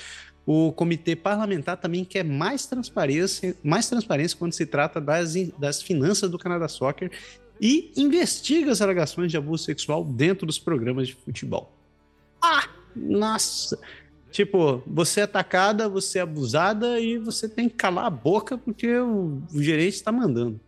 O 0.48 0.72
comitê 0.72 1.13
parlamentar 1.13 1.75
também 1.75 2.06
quer 2.06 2.24
mais 2.24 2.66
transparência, 2.66 3.54
mais 3.62 3.89
transparência 3.89 4.38
quando 4.38 4.54
se 4.54 4.66
trata 4.66 5.01
das, 5.01 5.34
das 5.60 5.82
finanças 5.82 6.32
do 6.32 6.39
Canadá 6.39 6.70
Soccer 6.70 7.12
e 7.60 7.92
investiga 7.98 8.72
as 8.72 8.82
alegações 8.82 9.30
de 9.30 9.36
abuso 9.36 9.66
sexual 9.66 10.06
dentro 10.06 10.48
dos 10.48 10.58
programas 10.58 11.10
de 11.10 11.16
futebol. 11.16 11.70
Ah, 12.42 12.70
nossa! 12.96 13.77
Tipo, 14.32 14.82
você 14.88 15.20
é 15.20 15.24
atacada, 15.24 15.89
você 15.89 16.20
é 16.20 16.22
abusada 16.22 16.98
e 16.98 17.18
você 17.18 17.50
tem 17.50 17.68
que 17.68 17.75
calar 17.75 18.06
a 18.06 18.10
boca 18.10 18.58
porque 18.58 18.88
o, 19.00 19.42
o 19.54 19.62
gerente 19.62 19.96
está 19.96 20.13
mandando. 20.13 20.62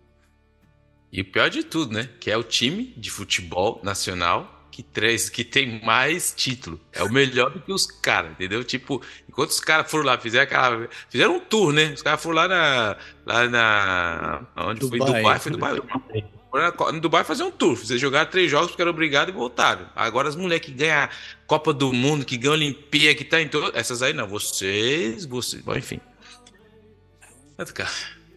E 1.10 1.22
o 1.22 1.26
pior 1.26 1.50
de 1.50 1.64
tudo, 1.64 1.94
né? 1.94 2.10
Que 2.20 2.30
é 2.30 2.36
o 2.36 2.44
time 2.44 2.94
de 2.98 3.10
futebol 3.10 3.80
nacional 3.82 4.59
que, 4.80 4.84
três, 4.84 5.30
que 5.30 5.44
tem 5.44 5.82
mais 5.84 6.34
título. 6.36 6.80
É 6.94 7.04
o 7.04 7.12
melhor 7.12 7.52
do 7.52 7.60
que 7.60 7.72
os 7.72 7.86
caras, 7.86 8.32
entendeu? 8.32 8.64
Tipo, 8.64 9.02
enquanto 9.28 9.50
os 9.50 9.60
caras 9.60 9.92
foram 9.92 10.06
lá, 10.06 10.18
fizeram, 10.18 10.44
aquela, 10.46 10.88
fizeram 11.10 11.36
um 11.36 11.40
tour, 11.40 11.74
né? 11.74 11.92
Os 11.94 12.02
caras 12.02 12.22
foram 12.22 12.36
lá 12.36 12.48
na. 12.48 12.98
Lá 13.26 13.50
na. 13.50 14.42
Onde 14.56 14.80
Dubai, 14.80 15.00
foi? 15.00 15.08
Dubai, 15.08 15.40
foi 15.40 15.52
Dubai. 15.52 16.30
Foram 16.50 16.94
no 16.94 17.02
Dubai 17.02 17.24
fazer 17.26 17.44
um 17.44 17.52
tour. 17.52 17.76
Fizeram 17.76 18.00
jogar 18.00 18.26
três 18.28 18.50
jogos 18.50 18.70
porque 18.70 18.82
eram 18.82 18.92
obrigados 18.92 19.34
e 19.34 19.38
voltaram. 19.38 19.88
Agora 19.96 20.30
as 20.30 20.36
mulheres 20.36 20.66
que 20.66 20.72
ganham 20.72 21.10
Copa 21.46 21.74
do 21.74 21.92
Mundo, 21.92 22.26
que 22.26 22.38
ganham 22.38 22.54
Olimpíada, 22.54 23.16
que 23.16 23.26
tá 23.26 23.42
em 23.42 23.50
todo. 23.50 23.76
Essas 23.78 24.02
aí 24.02 24.14
não, 24.14 24.28
vocês, 24.28 25.26
vocês. 25.26 25.62
Bom, 25.62 25.76
enfim. 25.76 26.00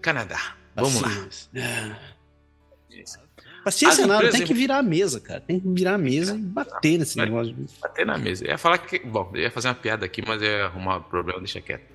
Canadá. 0.01 0.57
Vamos 0.75 1.01
lá. 1.01 1.09
Paciência 3.65 4.07
nada, 4.07 4.31
tem 4.31 4.45
que 4.45 4.55
virar 4.55 4.79
a 4.79 4.83
mesa, 4.83 5.21
cara. 5.21 5.41
Tem 5.41 5.61
que 5.61 5.69
virar 5.69 5.95
a 5.95 5.99
mesa 5.99 6.35
e 6.35 6.39
bater 6.39 6.99
nesse 6.99 7.17
negócio. 7.17 7.55
Bater 7.81 8.05
na 8.05 8.19
mesa. 8.19 8.45
Eu 8.45 8.51
ia 8.51 8.59
falar 8.59 8.79
que. 8.79 8.99
Bom, 8.99 9.31
eu 9.35 9.43
ia 9.43 9.51
fazer 9.51 9.69
uma 9.69 9.75
piada 9.75 10.05
aqui, 10.05 10.23
mas 10.27 10.43
ia 10.43 10.67
arrumar 10.67 10.99
um 10.99 11.03
problema, 11.03 11.39
deixa 11.39 11.61
quieto. 11.61 11.93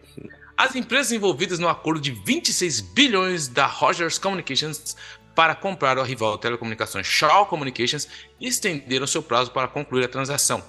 As 0.57 0.75
empresas 0.75 1.11
envolvidas 1.11 1.59
no 1.59 1.69
acordo 1.69 2.01
de 2.01 2.11
26 2.11 2.81
bilhões 2.81 3.47
da 3.47 3.67
Rogers 3.67 4.17
Communications 4.17 4.95
para 5.35 5.53
comprar 5.53 5.99
o 5.99 6.03
rival 6.03 6.35
de 6.35 6.41
telecomunicações 6.41 7.05
Shaw 7.05 7.45
Communications 7.45 8.07
estenderam 8.41 9.05
seu 9.05 9.21
prazo 9.21 9.51
para 9.51 9.67
concluir 9.67 10.03
a 10.05 10.07
transação. 10.07 10.63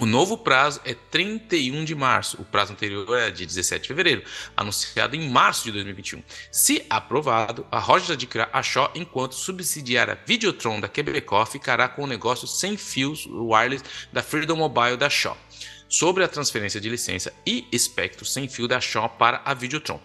O 0.00 0.06
novo 0.06 0.38
prazo 0.38 0.80
é 0.84 0.94
31 0.94 1.84
de 1.84 1.94
março. 1.94 2.40
O 2.40 2.44
prazo 2.44 2.72
anterior 2.72 3.18
é 3.18 3.30
de 3.30 3.44
17 3.44 3.82
de 3.82 3.88
fevereiro, 3.88 4.22
anunciado 4.56 5.16
em 5.16 5.28
março 5.28 5.64
de 5.64 5.72
2021. 5.72 6.22
Se 6.52 6.84
aprovado, 6.88 7.66
a 7.70 7.80
Rogers 7.80 8.12
adquirirá 8.12 8.48
a 8.52 8.62
Shaw 8.62 8.92
enquanto 8.94 9.34
subsidiária 9.34 10.18
Videotron 10.24 10.78
da 10.78 10.88
Quebecor 10.88 11.46
ficará 11.46 11.88
com 11.88 12.04
o 12.04 12.06
negócio 12.06 12.46
sem 12.46 12.76
fios 12.76 13.26
wireless 13.26 13.84
da 14.12 14.22
Freedom 14.22 14.56
Mobile 14.56 14.96
da 14.96 15.10
Shaw, 15.10 15.36
sobre 15.88 16.22
a 16.22 16.28
transferência 16.28 16.80
de 16.80 16.88
licença 16.88 17.32
e 17.44 17.66
espectro 17.72 18.24
sem 18.24 18.46
fio 18.46 18.68
da 18.68 18.80
Shaw 18.80 19.08
para 19.08 19.42
a 19.44 19.52
Videotron. 19.52 20.00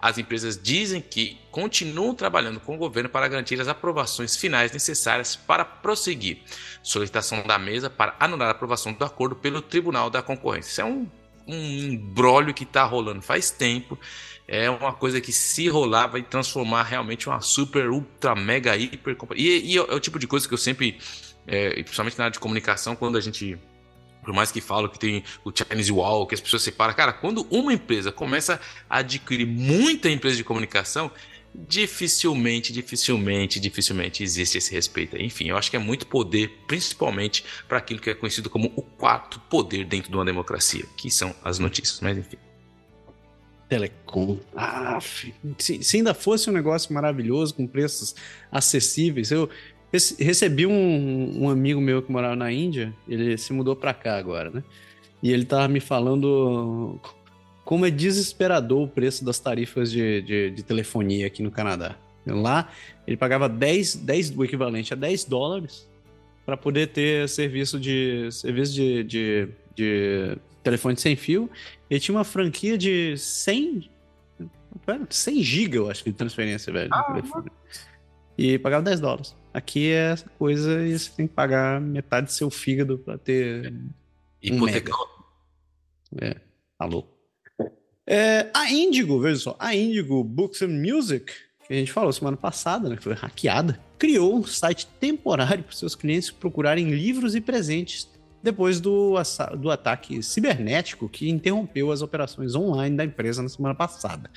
As 0.00 0.16
empresas 0.16 0.60
dizem 0.60 1.00
que 1.00 1.38
continuam 1.50 2.14
trabalhando 2.14 2.60
com 2.60 2.74
o 2.74 2.78
governo 2.78 3.08
para 3.08 3.26
garantir 3.26 3.60
as 3.60 3.66
aprovações 3.66 4.36
finais 4.36 4.70
necessárias 4.70 5.34
para 5.34 5.64
prosseguir. 5.64 6.38
Solicitação 6.82 7.42
da 7.42 7.58
mesa 7.58 7.90
para 7.90 8.14
anular 8.20 8.48
a 8.48 8.52
aprovação 8.52 8.92
do 8.92 9.04
acordo 9.04 9.34
pelo 9.34 9.60
Tribunal 9.60 10.08
da 10.08 10.22
Concorrência. 10.22 10.70
Isso 10.70 10.80
é 10.80 10.84
um, 10.84 11.08
um 11.46 11.96
brólio 11.96 12.54
que 12.54 12.62
está 12.62 12.84
rolando 12.84 13.22
faz 13.22 13.50
tempo. 13.50 13.98
É 14.46 14.70
uma 14.70 14.92
coisa 14.92 15.20
que, 15.20 15.32
se 15.32 15.68
rolar, 15.68 16.06
vai 16.06 16.22
transformar 16.22 16.84
realmente 16.84 17.28
uma 17.28 17.40
super, 17.40 17.90
ultra, 17.90 18.34
mega, 18.34 18.76
hiper. 18.76 19.16
E, 19.34 19.74
e 19.74 19.76
é 19.76 19.82
o 19.82 20.00
tipo 20.00 20.18
de 20.18 20.26
coisa 20.26 20.46
que 20.46 20.54
eu 20.54 20.58
sempre, 20.58 20.98
é, 21.46 21.82
principalmente 21.82 22.16
na 22.16 22.24
área 22.24 22.32
de 22.32 22.38
comunicação, 22.38 22.96
quando 22.96 23.18
a 23.18 23.20
gente 23.20 23.58
por 24.28 24.34
mais 24.34 24.52
que 24.52 24.60
falam 24.60 24.90
que 24.90 24.98
tem 24.98 25.24
o 25.42 25.50
Chinese 25.50 25.90
Wall, 25.90 26.26
que 26.26 26.34
as 26.34 26.40
pessoas 26.42 26.60
separam. 26.62 26.92
Cara, 26.92 27.14
quando 27.14 27.46
uma 27.50 27.72
empresa 27.72 28.12
começa 28.12 28.60
a 28.88 28.98
adquirir 28.98 29.46
muita 29.46 30.10
empresa 30.10 30.36
de 30.36 30.44
comunicação, 30.44 31.10
dificilmente, 31.54 32.70
dificilmente, 32.70 33.58
dificilmente 33.58 34.22
existe 34.22 34.58
esse 34.58 34.70
respeito. 34.74 35.16
Enfim, 35.16 35.48
eu 35.48 35.56
acho 35.56 35.70
que 35.70 35.76
é 35.76 35.80
muito 35.80 36.06
poder, 36.06 36.50
principalmente 36.66 37.42
para 37.66 37.78
aquilo 37.78 38.00
que 38.00 38.10
é 38.10 38.14
conhecido 38.14 38.50
como 38.50 38.70
o 38.76 38.82
quarto 38.82 39.40
poder 39.48 39.86
dentro 39.86 40.10
de 40.10 40.16
uma 40.18 40.26
democracia, 40.26 40.84
que 40.98 41.10
são 41.10 41.34
as 41.42 41.58
notícias. 41.58 41.98
Mas 42.02 42.18
enfim. 42.18 42.36
Telecom. 43.66 44.38
Ah, 44.54 44.98
se, 45.00 45.82
se 45.82 45.96
ainda 45.96 46.12
fosse 46.12 46.50
um 46.50 46.52
negócio 46.52 46.92
maravilhoso, 46.92 47.54
com 47.54 47.66
preços 47.66 48.14
acessíveis, 48.52 49.30
eu, 49.30 49.48
Recebi 49.92 50.66
um, 50.66 51.44
um 51.44 51.48
amigo 51.48 51.80
meu 51.80 52.02
que 52.02 52.12
morava 52.12 52.36
na 52.36 52.52
Índia, 52.52 52.92
ele 53.08 53.38
se 53.38 53.52
mudou 53.52 53.74
para 53.74 53.94
cá 53.94 54.18
agora, 54.18 54.50
né? 54.50 54.62
E 55.22 55.32
ele 55.32 55.44
tava 55.44 55.66
me 55.66 55.80
falando 55.80 57.00
como 57.64 57.86
é 57.86 57.90
desesperador 57.90 58.82
o 58.82 58.88
preço 58.88 59.24
das 59.24 59.38
tarifas 59.38 59.90
de, 59.90 60.22
de, 60.22 60.50
de 60.50 60.62
telefonia 60.62 61.26
aqui 61.26 61.42
no 61.42 61.50
Canadá. 61.50 61.96
Lá, 62.26 62.70
ele 63.06 63.16
pagava 63.16 63.48
10, 63.48 63.96
10 63.96 64.36
o 64.36 64.44
equivalente 64.44 64.92
a 64.92 64.96
10 64.96 65.24
dólares 65.24 65.88
para 66.44 66.56
poder 66.56 66.88
ter 66.88 67.28
serviço 67.28 67.80
de 67.80 68.28
serviço 68.30 68.72
de, 68.74 69.04
de, 69.04 69.48
de, 69.74 70.38
telefone 70.62 70.96
sem 70.96 71.16
fio. 71.16 71.50
Ele 71.88 72.00
tinha 72.00 72.14
uma 72.14 72.24
franquia 72.24 72.76
de 72.76 73.16
100 73.16 73.90
100 75.10 75.42
GB, 75.42 75.78
eu 75.78 75.90
acho, 75.90 76.04
de 76.04 76.12
transferência, 76.12 76.72
velho. 76.72 76.90
Ah, 76.92 77.20
e 78.36 78.58
pagava 78.58 78.82
10 78.82 79.00
dólares. 79.00 79.34
Aqui 79.52 79.90
é 79.90 80.12
essa 80.12 80.28
coisa 80.38 80.86
e 80.86 80.98
você 80.98 81.10
tem 81.10 81.26
que 81.26 81.34
pagar 81.34 81.80
metade 81.80 82.26
do 82.26 82.32
seu 82.32 82.50
fígado 82.50 82.98
para 82.98 83.18
ter. 83.18 83.72
Hipotecar. 84.42 84.96
Um 86.12 86.18
é, 86.20 86.36
alô. 86.78 87.04
É, 88.06 88.50
a 88.54 88.70
Indigo, 88.70 89.20
veja 89.20 89.40
só, 89.40 89.56
a 89.58 89.74
Indigo 89.74 90.22
Books 90.24 90.62
and 90.62 90.68
Music, 90.68 91.32
que 91.66 91.74
a 91.74 91.76
gente 91.76 91.92
falou 91.92 92.12
semana 92.12 92.36
passada, 92.36 92.88
né, 92.88 92.96
que 92.96 93.02
foi 93.02 93.12
hackeada, 93.12 93.78
criou 93.98 94.36
um 94.36 94.44
site 94.44 94.86
temporário 94.98 95.64
para 95.64 95.76
seus 95.76 95.94
clientes 95.94 96.30
procurarem 96.30 96.90
livros 96.90 97.34
e 97.34 97.40
presentes 97.40 98.08
depois 98.42 98.80
do, 98.80 99.14
do 99.58 99.70
ataque 99.70 100.22
cibernético 100.22 101.08
que 101.08 101.28
interrompeu 101.28 101.90
as 101.90 102.00
operações 102.00 102.54
online 102.54 102.96
da 102.96 103.04
empresa 103.04 103.42
na 103.42 103.48
semana 103.48 103.74
passada 103.74 104.30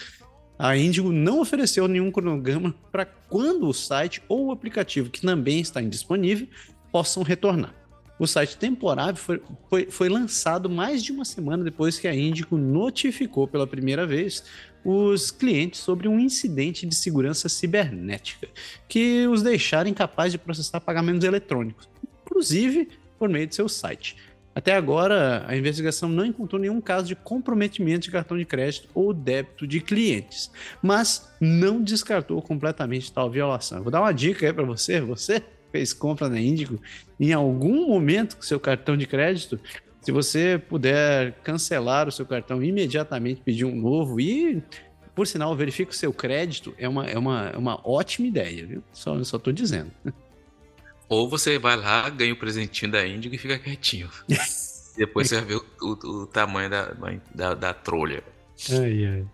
a 0.63 0.77
Indigo 0.77 1.11
não 1.11 1.41
ofereceu 1.41 1.87
nenhum 1.87 2.11
cronograma 2.11 2.75
para 2.91 3.03
quando 3.03 3.67
o 3.67 3.73
site 3.73 4.21
ou 4.29 4.45
o 4.45 4.51
aplicativo, 4.51 5.09
que 5.09 5.19
também 5.19 5.59
está 5.59 5.81
indisponível, 5.81 6.47
possam 6.91 7.23
retornar. 7.23 7.73
O 8.19 8.27
site 8.27 8.55
temporário 8.57 9.17
foi, 9.17 9.41
foi, 9.67 9.87
foi, 9.89 10.07
lançado 10.07 10.69
mais 10.69 11.03
de 11.03 11.11
uma 11.11 11.25
semana 11.25 11.63
depois 11.63 11.97
que 11.97 12.07
a 12.07 12.13
Indigo 12.13 12.59
notificou 12.59 13.47
pela 13.47 13.65
primeira 13.65 14.05
vez 14.05 14.43
os 14.85 15.31
clientes 15.31 15.79
sobre 15.79 16.07
um 16.07 16.19
incidente 16.19 16.85
de 16.85 16.93
segurança 16.93 17.49
cibernética 17.49 18.47
que 18.87 19.25
os 19.25 19.41
deixaram 19.41 19.89
incapazes 19.89 20.33
de 20.33 20.37
processar 20.37 20.79
pagamentos 20.79 21.23
eletrônicos, 21.23 21.89
inclusive 22.23 22.87
por 23.17 23.27
meio 23.27 23.47
de 23.47 23.55
seu 23.55 23.67
site. 23.67 24.15
Até 24.53 24.75
agora, 24.75 25.45
a 25.47 25.55
investigação 25.55 26.09
não 26.09 26.25
encontrou 26.25 26.61
nenhum 26.61 26.81
caso 26.81 27.07
de 27.07 27.15
comprometimento 27.15 28.01
de 28.01 28.11
cartão 28.11 28.37
de 28.37 28.45
crédito 28.45 28.89
ou 28.93 29.13
débito 29.13 29.65
de 29.65 29.79
clientes, 29.79 30.51
mas 30.81 31.31
não 31.39 31.81
descartou 31.81 32.41
completamente 32.41 33.11
tal 33.11 33.29
violação. 33.29 33.81
vou 33.81 33.91
dar 33.91 34.01
uma 34.01 34.11
dica 34.11 34.45
aí 34.45 34.53
para 34.53 34.65
você, 34.65 34.99
você 34.99 35.41
fez 35.71 35.93
compra 35.93 36.27
na 36.27 36.39
Índico, 36.39 36.79
em 37.17 37.31
algum 37.31 37.87
momento 37.87 38.35
com 38.35 38.41
seu 38.41 38.59
cartão 38.59 38.97
de 38.97 39.07
crédito, 39.07 39.57
se 40.01 40.11
você 40.11 40.61
puder 40.67 41.33
cancelar 41.43 42.07
o 42.07 42.11
seu 42.11 42.25
cartão 42.25 42.61
imediatamente, 42.61 43.41
pedir 43.45 43.65
um 43.65 43.75
novo 43.75 44.19
e, 44.19 44.61
por 45.15 45.27
sinal, 45.27 45.55
verifique 45.55 45.91
o 45.91 45.95
seu 45.95 46.11
crédito, 46.11 46.73
é 46.77 46.89
uma, 46.89 47.05
é 47.05 47.17
uma, 47.17 47.49
é 47.49 47.57
uma 47.57 47.79
ótima 47.87 48.27
ideia, 48.27 48.65
viu? 48.65 48.83
Só, 48.91 49.23
só 49.23 49.37
dizendo. 49.53 49.91
Ou 51.11 51.27
você 51.27 51.59
vai 51.59 51.75
lá, 51.75 52.09
ganha 52.09 52.31
o 52.31 52.37
presentinho 52.37 52.89
da 52.89 53.05
Índico 53.05 53.35
e 53.35 53.37
fica 53.37 53.59
quietinho. 53.59 54.09
Depois 54.95 55.27
você 55.27 55.35
vai 55.35 55.45
ver 55.45 55.55
o, 55.57 55.65
o, 55.81 56.21
o 56.21 56.25
tamanho 56.25 56.69
da, 56.69 56.93
da, 57.35 57.53
da 57.53 57.73
trolha. 57.73 58.23
Ai, 58.69 59.05
ai. 59.05 59.25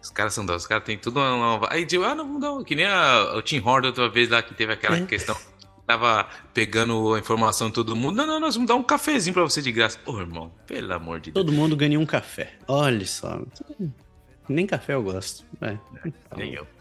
Os 0.00 0.10
caras 0.10 0.32
são 0.32 0.46
dois, 0.46 0.62
os 0.62 0.68
caras 0.68 0.84
têm 0.84 0.96
tudo 0.96 1.18
uma, 1.18 1.56
uma. 1.56 1.72
Aí 1.72 1.84
digo, 1.84 2.04
ah, 2.04 2.14
não, 2.14 2.38
não, 2.38 2.62
que 2.62 2.76
nem 2.76 2.86
a, 2.86 3.34
o 3.34 3.42
Tim 3.42 3.58
Horton 3.58 3.88
outra 3.88 4.08
vez 4.08 4.28
lá 4.28 4.42
que 4.42 4.54
teve 4.54 4.72
aquela 4.72 4.96
é. 4.96 5.06
questão. 5.06 5.36
Tava 5.84 6.28
pegando 6.54 7.14
a 7.14 7.18
informação 7.18 7.66
de 7.66 7.74
todo 7.74 7.96
mundo. 7.96 8.14
Não, 8.14 8.24
não, 8.24 8.38
nós 8.38 8.54
vamos 8.54 8.68
dar 8.68 8.76
um 8.76 8.82
cafezinho 8.84 9.34
pra 9.34 9.42
você 9.42 9.60
de 9.60 9.72
graça. 9.72 9.98
Ô, 10.06 10.20
irmão, 10.20 10.52
pelo 10.68 10.92
amor 10.92 11.18
de 11.18 11.32
Deus. 11.32 11.44
Todo 11.44 11.52
mundo 11.52 11.74
ganha 11.74 11.98
um 11.98 12.06
café. 12.06 12.52
Olha 12.68 13.04
só. 13.04 13.42
Nem 14.48 14.68
café 14.68 14.94
eu 14.94 15.02
gosto. 15.02 15.44
É. 15.60 15.76
Nem 16.36 16.54
eu. 16.54 16.77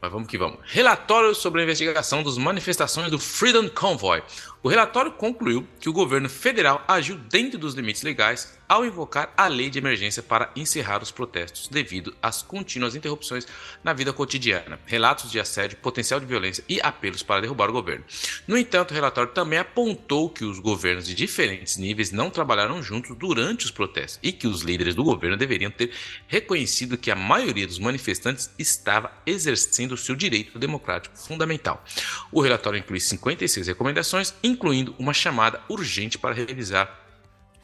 Mas 0.00 0.10
vamos 0.10 0.28
que 0.28 0.38
vamos. 0.38 0.58
Relatório 0.64 1.34
sobre 1.34 1.60
a 1.60 1.64
investigação 1.64 2.22
das 2.22 2.38
manifestações 2.38 3.10
do 3.10 3.18
Freedom 3.18 3.68
Convoy. 3.68 4.22
O 4.62 4.68
relatório 4.68 5.12
concluiu 5.12 5.66
que 5.78 5.90
o 5.90 5.92
governo 5.92 6.28
federal 6.28 6.82
agiu 6.88 7.16
dentro 7.16 7.58
dos 7.58 7.74
limites 7.74 8.02
legais 8.02 8.58
ao 8.70 8.84
invocar 8.84 9.34
a 9.36 9.48
lei 9.48 9.68
de 9.68 9.80
emergência 9.80 10.22
para 10.22 10.52
encerrar 10.54 11.02
os 11.02 11.10
protestos 11.10 11.66
devido 11.66 12.14
às 12.22 12.40
contínuas 12.40 12.94
interrupções 12.94 13.44
na 13.82 13.92
vida 13.92 14.12
cotidiana, 14.12 14.78
relatos 14.86 15.28
de 15.28 15.40
assédio, 15.40 15.78
potencial 15.78 16.20
de 16.20 16.26
violência 16.26 16.62
e 16.68 16.80
apelos 16.80 17.20
para 17.20 17.40
derrubar 17.40 17.68
o 17.68 17.72
governo. 17.72 18.04
No 18.46 18.56
entanto, 18.56 18.92
o 18.92 18.94
relatório 18.94 19.32
também 19.32 19.58
apontou 19.58 20.30
que 20.30 20.44
os 20.44 20.60
governos 20.60 21.04
de 21.04 21.16
diferentes 21.16 21.78
níveis 21.78 22.12
não 22.12 22.30
trabalharam 22.30 22.80
juntos 22.80 23.16
durante 23.16 23.64
os 23.64 23.72
protestos 23.72 24.20
e 24.22 24.30
que 24.30 24.46
os 24.46 24.60
líderes 24.62 24.94
do 24.94 25.02
governo 25.02 25.36
deveriam 25.36 25.72
ter 25.72 25.90
reconhecido 26.28 26.96
que 26.96 27.10
a 27.10 27.16
maioria 27.16 27.66
dos 27.66 27.80
manifestantes 27.80 28.52
estava 28.56 29.10
exercendo 29.26 29.96
seu 29.96 30.14
direito 30.14 30.60
democrático 30.60 31.18
fundamental. 31.18 31.84
O 32.30 32.40
relatório 32.40 32.78
inclui 32.78 33.00
56 33.00 33.66
recomendações 33.66 34.32
incluindo 34.44 34.94
uma 34.96 35.12
chamada 35.12 35.60
urgente 35.68 36.16
para 36.16 36.36
revisar 36.36 37.09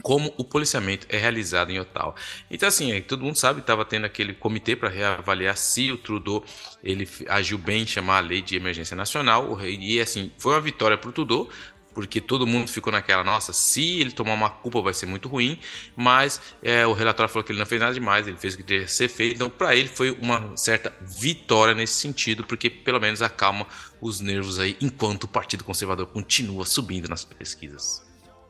como 0.03 0.33
o 0.37 0.45
policiamento 0.45 1.07
é 1.11 1.17
realizado 1.17 1.71
em 1.71 1.81
Ottawa. 1.81 2.15
Então 2.51 2.69
assim, 2.69 3.01
todo 3.03 3.25
mundo 3.25 3.37
sabe, 3.37 3.61
estava 3.61 3.85
tendo 3.85 4.05
aquele 4.05 4.35
comitê 4.35 4.77
para 4.77 4.89
reavaliar 4.89 5.57
se 5.57 5.91
o 5.91 5.97
Trudeau 5.97 6.45
ele 6.83 7.09
agiu 7.29 7.59
bem 7.59 7.83
em 7.83 7.87
chamar 7.87 8.19
a 8.19 8.21
lei 8.21 8.43
de 8.43 8.57
emergência 8.57 8.97
nacional 8.97 9.59
e 9.63 10.01
assim 10.01 10.31
foi 10.39 10.53
uma 10.53 10.61
vitória 10.61 10.97
para 10.97 11.09
o 11.11 11.13
Trudeau, 11.13 11.49
porque 11.97 12.21
todo 12.21 12.47
mundo 12.47 12.69
ficou 12.69 12.93
naquela, 12.93 13.25
nossa, 13.25 13.55
se 13.55 14.01
ele 14.01 14.13
tomar 14.13 14.35
uma 14.35 14.51
culpa 14.51 14.83
vai 14.83 14.93
ser 14.93 15.07
muito 15.07 15.31
ruim, 15.31 15.59
mas 15.97 16.43
é, 16.63 16.87
o 16.87 16.93
relatório 16.93 17.33
falou 17.33 17.43
que 17.43 17.53
ele 17.53 17.59
não 17.59 17.65
fez 17.65 17.81
nada 17.81 17.95
demais, 17.95 18.29
ele 18.29 18.37
fez 18.37 18.53
o 18.53 18.59
que 18.59 18.63
devia 18.63 18.87
ser 18.87 19.09
feito, 19.09 19.37
então 19.37 19.49
para 19.49 19.75
ele 19.75 19.89
foi 19.89 20.11
uma 20.11 20.55
certa 20.59 20.95
vitória 21.01 21.75
nesse 21.75 21.95
sentido, 21.95 22.45
porque 22.45 22.69
pelo 22.69 23.01
menos 23.01 23.23
acalma 23.23 23.67
os 23.99 24.21
nervos 24.21 24.59
aí, 24.59 24.77
enquanto 24.79 25.25
o 25.25 25.29
Partido 25.29 25.65
Conservador 25.65 26.07
continua 26.09 26.67
subindo 26.67 27.09
nas 27.09 27.25
pesquisas. 27.25 28.06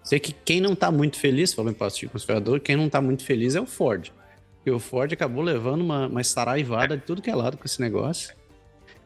Sei 0.06 0.20
que 0.20 0.32
quem 0.32 0.60
não 0.60 0.74
está 0.74 0.88
muito 0.88 1.18
feliz, 1.18 1.52
falando 1.52 1.72
em 1.72 1.76
Partido 1.76 2.10
Conservador, 2.10 2.60
quem 2.60 2.76
não 2.76 2.86
está 2.86 3.00
muito 3.00 3.24
feliz 3.24 3.56
é 3.56 3.60
o 3.60 3.66
Ford. 3.66 4.12
Porque 4.54 4.70
o 4.70 4.78
Ford 4.78 5.12
acabou 5.12 5.42
levando 5.42 5.80
uma, 5.80 6.06
uma 6.06 6.22
saraivada 6.22 6.96
de 6.96 7.02
tudo 7.02 7.20
que 7.20 7.28
é 7.28 7.34
lado 7.34 7.56
com 7.56 7.64
esse 7.64 7.80
negócio, 7.80 8.32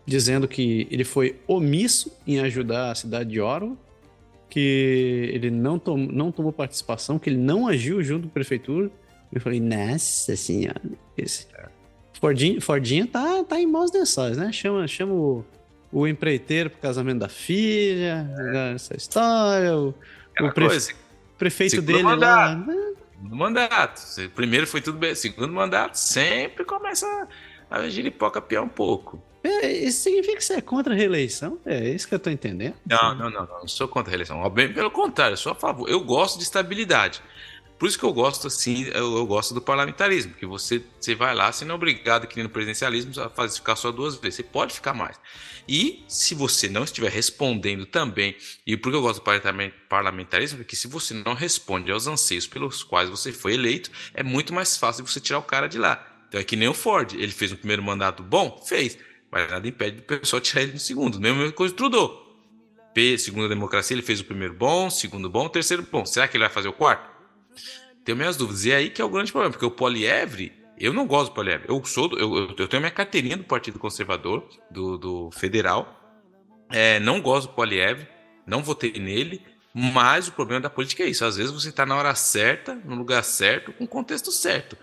dizendo 0.04 0.46
que 0.46 0.86
ele 0.90 1.02
foi 1.02 1.40
omisso 1.48 2.14
em 2.26 2.38
ajudar 2.40 2.90
a 2.90 2.94
cidade 2.94 3.30
de 3.30 3.40
Ottawa, 3.40 3.74
que 4.50 5.30
ele 5.32 5.50
não, 5.50 5.78
tom, 5.78 5.96
não 5.96 6.30
tomou 6.30 6.52
participação, 6.52 7.18
que 7.18 7.30
ele 7.30 7.38
não 7.38 7.66
agiu 7.66 8.02
junto 8.02 8.24
com 8.24 8.28
a 8.28 8.34
prefeitura. 8.34 8.90
Eu 9.32 9.40
falei, 9.40 9.58
nossa 9.58 10.36
senhora, 10.36 10.82
esse... 11.16 11.46
Fordinho, 12.20 12.60
Fordinho 12.60 13.06
tá, 13.06 13.42
tá 13.42 13.58
em 13.58 13.66
maus 13.66 13.90
lençóis, 13.90 14.36
né? 14.36 14.52
Chama, 14.52 14.86
chama 14.86 15.14
o, 15.14 15.42
o 15.90 16.06
empreiteiro 16.06 16.68
pro 16.68 16.78
casamento 16.78 17.20
da 17.20 17.28
filha, 17.30 18.28
essa 18.74 18.94
história, 18.94 19.74
o, 19.74 19.94
o 20.42 20.53
prefe... 20.53 20.94
prefeito 21.38 21.83
dele 21.83 22.03
mandato. 22.03 22.66
lá... 22.68 22.74
Né? 22.74 22.94
mandato. 23.22 24.03
Primeiro 24.35 24.66
foi 24.66 24.81
tudo 24.81 24.98
bem, 24.98 25.14
segundo 25.14 25.53
mandato 25.53 25.96
sempre 25.96 26.64
começa 26.64 27.29
a 27.70 27.88
giripoca 27.88 28.40
piar 28.40 28.62
um 28.62 28.68
pouco. 28.68 29.22
É, 29.42 29.72
isso 29.72 30.03
significa 30.03 30.37
que 30.37 30.44
você 30.44 30.55
é 30.55 30.61
contra 30.61 30.92
a 30.92 30.96
reeleição? 30.96 31.59
É 31.64 31.88
isso 31.88 32.07
que 32.07 32.14
eu 32.14 32.18
tô 32.18 32.29
entendendo. 32.29 32.74
Não, 32.85 33.14
não, 33.14 33.31
não, 33.31 33.46
não, 33.46 33.61
não 33.61 33.68
sou 33.68 33.88
contra 33.88 34.11
a 34.11 34.12
reeleição. 34.12 34.48
Bem 34.50 34.72
pelo 34.72 34.90
contrário, 34.90 35.37
sou 35.37 35.53
a 35.53 35.55
favor. 35.55 35.88
Eu 35.88 36.00
gosto 36.00 36.37
de 36.37 36.44
estabilidade. 36.44 37.22
Por 37.80 37.88
isso 37.88 37.98
que 37.98 38.04
eu 38.04 38.12
gosto 38.12 38.46
assim, 38.46 38.84
eu, 38.88 39.16
eu 39.16 39.26
gosto 39.26 39.54
do 39.54 39.60
parlamentarismo, 39.62 40.34
que 40.34 40.44
você, 40.44 40.84
você 41.00 41.14
vai 41.14 41.34
lá, 41.34 41.50
você 41.50 41.64
não 41.64 41.72
é 41.72 41.74
obrigado 41.76 42.24
aqui 42.24 42.42
no 42.42 42.50
presidencialismo 42.50 43.10
a 43.22 43.30
fazer 43.30 43.56
ficar 43.56 43.74
só 43.74 43.90
duas 43.90 44.16
vezes, 44.16 44.36
você 44.36 44.42
pode 44.42 44.74
ficar 44.74 44.92
mais. 44.92 45.18
E 45.66 46.04
se 46.06 46.34
você 46.34 46.68
não 46.68 46.84
estiver 46.84 47.10
respondendo 47.10 47.86
também, 47.86 48.36
e 48.66 48.76
por 48.76 48.92
que 48.92 48.96
eu 48.96 49.00
gosto 49.00 49.24
do 49.24 49.70
parlamentarismo, 49.88 50.58
porque 50.58 50.76
se 50.76 50.86
você 50.86 51.14
não 51.14 51.32
responde 51.32 51.90
aos 51.90 52.06
anseios 52.06 52.46
pelos 52.46 52.82
quais 52.82 53.08
você 53.08 53.32
foi 53.32 53.54
eleito, 53.54 53.90
é 54.12 54.22
muito 54.22 54.52
mais 54.52 54.76
fácil 54.76 55.06
você 55.06 55.18
tirar 55.18 55.38
o 55.38 55.42
cara 55.42 55.66
de 55.66 55.78
lá. 55.78 56.06
Então 56.28 56.38
é 56.38 56.44
que 56.44 56.56
nem 56.56 56.68
o 56.68 56.74
Ford, 56.74 57.14
ele 57.14 57.32
fez 57.32 57.50
um 57.50 57.56
primeiro 57.56 57.82
mandato 57.82 58.22
bom, 58.22 58.62
fez 58.68 58.98
mas 59.30 59.48
nada 59.48 59.66
impede 59.66 60.00
o 60.00 60.02
pessoal 60.02 60.40
tirar 60.40 60.62
ele 60.62 60.72
no 60.72 60.78
segundo. 60.78 61.20
Mesma 61.20 61.52
coisa 61.52 61.72
do 61.72 61.76
Trudeau. 61.76 62.26
P, 62.92 63.16
segundo 63.16 63.46
a 63.46 63.48
democracia, 63.48 63.94
ele 63.94 64.02
fez 64.02 64.20
o 64.20 64.24
primeiro 64.24 64.52
bom, 64.52 64.90
segundo 64.90 65.30
bom, 65.30 65.48
terceiro 65.48 65.86
bom. 65.90 66.04
Será 66.04 66.26
que 66.26 66.36
ele 66.36 66.44
vai 66.44 66.52
fazer 66.52 66.68
o 66.68 66.72
quarto? 66.72 67.09
Tenho 68.04 68.16
minhas 68.16 68.36
dúvidas. 68.36 68.64
E 68.64 68.72
é 68.72 68.76
aí 68.76 68.90
que 68.90 69.00
é 69.00 69.04
o 69.04 69.08
grande 69.08 69.30
problema, 69.30 69.52
porque 69.52 69.66
o 69.66 69.70
Polievre, 69.70 70.52
eu 70.78 70.92
não 70.92 71.06
gosto 71.06 71.30
do 71.30 71.34
Polievre. 71.34 71.66
Eu 71.68 71.84
sou, 71.84 72.08
do, 72.08 72.18
eu, 72.18 72.54
eu 72.56 72.68
tenho 72.68 72.80
minha 72.80 72.90
carteirinha 72.90 73.36
do 73.36 73.44
Partido 73.44 73.78
Conservador, 73.78 74.48
do, 74.70 74.96
do 74.96 75.30
Federal. 75.30 75.96
É, 76.70 77.00
não 77.00 77.20
gosto 77.20 77.48
do 77.48 77.54
Polievre, 77.54 78.08
não 78.46 78.62
votei 78.62 78.92
nele. 78.92 79.42
Mas 79.72 80.26
o 80.26 80.32
problema 80.32 80.60
da 80.60 80.70
política 80.70 81.04
é 81.04 81.08
isso. 81.08 81.24
Às 81.24 81.36
vezes 81.36 81.52
você 81.52 81.68
está 81.68 81.86
na 81.86 81.96
hora 81.96 82.14
certa, 82.14 82.74
no 82.74 82.96
lugar 82.96 83.22
certo, 83.22 83.72
com 83.72 83.84
o 83.84 83.88
contexto 83.88 84.32
certo. 84.32 84.76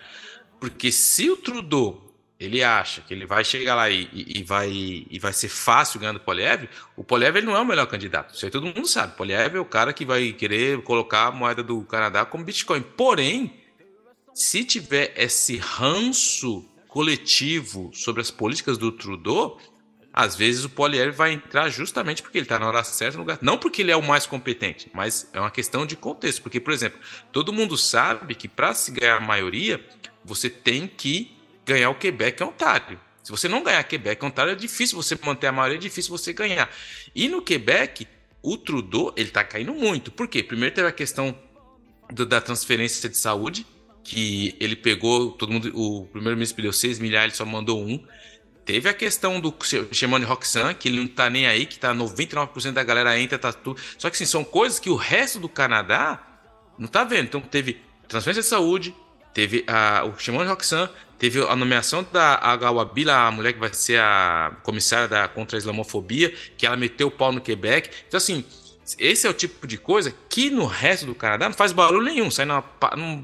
Porque 0.59 0.91
se 0.91 1.29
o 1.29 1.35
Trudeau 1.35 2.06
ele 2.39 2.63
acha 2.63 3.01
que 3.01 3.13
ele 3.13 3.25
vai 3.25 3.43
chegar 3.43 3.73
lá 3.75 3.89
e, 3.89 4.07
e, 4.13 4.39
e, 4.39 4.43
vai, 4.43 4.69
e 5.09 5.19
vai 5.19 5.33
ser 5.33 5.49
fácil 5.49 5.99
ganhando 5.99 6.17
o 6.17 6.21
Poliev, 6.21 6.69
o 6.95 7.03
Poliev 7.03 7.35
ele 7.37 7.47
não 7.47 7.55
é 7.55 7.59
o 7.61 7.65
melhor 7.65 7.87
candidato. 7.87 8.35
Isso 8.35 8.45
aí 8.45 8.51
todo 8.51 8.65
mundo 8.65 8.87
sabe. 8.87 9.13
O 9.13 9.15
Poliev 9.15 9.55
é 9.55 9.59
o 9.59 9.65
cara 9.65 9.91
que 9.91 10.05
vai 10.05 10.31
querer 10.33 10.81
colocar 10.83 11.27
a 11.27 11.31
moeda 11.31 11.63
do 11.63 11.81
Canadá 11.83 12.25
como 12.25 12.43
Bitcoin. 12.43 12.81
Porém, 12.81 13.53
se 14.35 14.63
tiver 14.63 15.13
esse 15.17 15.57
ranço 15.57 16.63
coletivo 16.87 17.89
sobre 17.93 18.21
as 18.21 18.29
políticas 18.29 18.77
do 18.77 18.91
Trudeau, 18.91 19.59
às 20.13 20.35
vezes 20.35 20.63
o 20.63 20.69
Poliev 20.69 21.15
vai 21.15 21.33
entrar 21.33 21.69
justamente 21.69 22.21
porque 22.21 22.37
ele 22.37 22.45
está 22.45 22.59
na 22.59 22.67
hora 22.67 22.83
certa 22.83 23.17
no 23.17 23.23
lugar. 23.23 23.39
Não 23.41 23.57
porque 23.57 23.81
ele 23.81 23.91
é 23.91 23.95
o 23.95 24.01
mais 24.01 24.27
competente, 24.27 24.91
mas 24.93 25.27
é 25.33 25.39
uma 25.39 25.51
questão 25.51 25.87
de 25.87 25.95
contexto. 25.95 26.43
Porque, 26.43 26.59
por 26.59 26.71
exemplo, 26.71 26.99
todo 27.31 27.53
mundo 27.53 27.75
sabe 27.77 28.35
que 28.35 28.47
para 28.47 28.75
se 28.75 28.91
ganhar 28.91 29.17
a 29.17 29.21
maioria, 29.21 29.83
você 30.23 30.49
tem 30.49 30.87
que 30.87 31.36
ganhar 31.67 31.89
o 31.89 31.95
Quebec 31.95 32.41
é 32.41 32.45
Ontário. 32.45 32.99
Se 33.21 33.29
você 33.29 33.49
não 33.49 33.61
ganhar 33.61 33.83
Quebec 33.83 34.23
e 34.23 34.25
Ontário, 34.25 34.53
é 34.53 34.55
difícil 34.55 34.95
você 34.95 35.17
manter 35.21 35.47
a 35.47 35.51
maioria, 35.51 35.77
é 35.77 35.81
difícil 35.81 36.17
você 36.17 36.31
ganhar. 36.31 36.69
E 37.13 37.27
no 37.27 37.41
Quebec, 37.41 38.07
o 38.41 38.57
Trudeau, 38.57 39.13
ele 39.17 39.29
tá 39.29 39.43
caindo 39.43 39.73
muito. 39.73 40.09
Por 40.11 40.29
quê? 40.29 40.41
Primeiro 40.41 40.73
teve 40.73 40.87
a 40.87 40.91
questão 40.93 41.37
do, 42.09 42.25
da 42.25 42.39
transferência 42.39 43.09
de 43.09 43.17
saúde, 43.17 43.67
que 44.01 44.55
ele 44.61 44.77
pegou, 44.77 45.31
todo 45.31 45.51
mundo, 45.51 45.69
o 45.75 46.05
primeiro-ministro 46.05 46.55
pediu 46.55 46.71
6 46.71 46.99
milhares, 46.99 47.33
ele 47.33 47.37
só 47.37 47.45
mandou 47.45 47.83
um. 47.83 48.01
Teve 48.63 48.87
a 48.87 48.93
questão 48.93 49.39
do 49.41 49.53
chamando 49.91 50.23
de 50.23 50.29
Roxanne, 50.29 50.73
que 50.73 50.87
ele 50.87 50.99
não 50.99 51.07
tá 51.07 51.29
nem 51.29 51.47
aí, 51.47 51.65
que 51.65 51.77
tá 51.77 51.93
99% 51.93 52.71
da 52.71 52.83
galera 52.83 53.19
entra, 53.19 53.37
tá 53.37 53.51
tudo. 53.51 53.79
Só 53.97 54.09
que 54.09 54.15
assim, 54.15 54.25
são 54.25 54.43
coisas 54.43 54.79
que 54.79 54.89
o 54.89 54.95
resto 54.95 55.39
do 55.39 55.49
Canadá 55.49 56.21
não 56.77 56.87
tá 56.87 57.03
vendo. 57.03 57.25
Então 57.25 57.41
teve 57.41 57.81
transferência 58.07 58.41
de 58.41 58.47
saúde, 58.47 58.95
teve 59.37 59.63
a, 59.67 60.03
o 60.03 60.17
Shimon 60.17 60.41
de 60.41 60.49
Roxanne, 60.49 60.89
Teve 61.19 61.41
a 61.41 61.55
nomeação 61.55 62.05
da 62.11 62.35
Agawabila, 62.35 63.27
a 63.27 63.31
mulher 63.31 63.53
que 63.53 63.59
vai 63.59 63.73
ser 63.73 63.99
a 63.99 64.55
comissária 64.61 65.07
da, 65.07 65.27
contra 65.27 65.57
a 65.57 65.59
islamofobia, 65.59 66.31
que 66.55 66.65
ela 66.65 66.77
meteu 66.77 67.07
o 67.07 67.11
pau 67.11 67.31
no 67.31 67.41
Quebec. 67.41 67.89
Então, 68.07 68.19
assim, 68.19 68.45
esse 68.99 69.25
é 69.25 69.29
o 69.29 69.33
tipo 69.33 69.65
de 69.65 69.79
coisa 69.79 70.13
que 70.29 70.51
no 70.51 70.67
resto 70.67 71.07
do 71.07 71.15
Canadá 71.15 71.49
não 71.49 71.55
faz 71.55 71.71
barulho 71.71 72.03
nenhum, 72.03 72.29
sai 72.29 72.45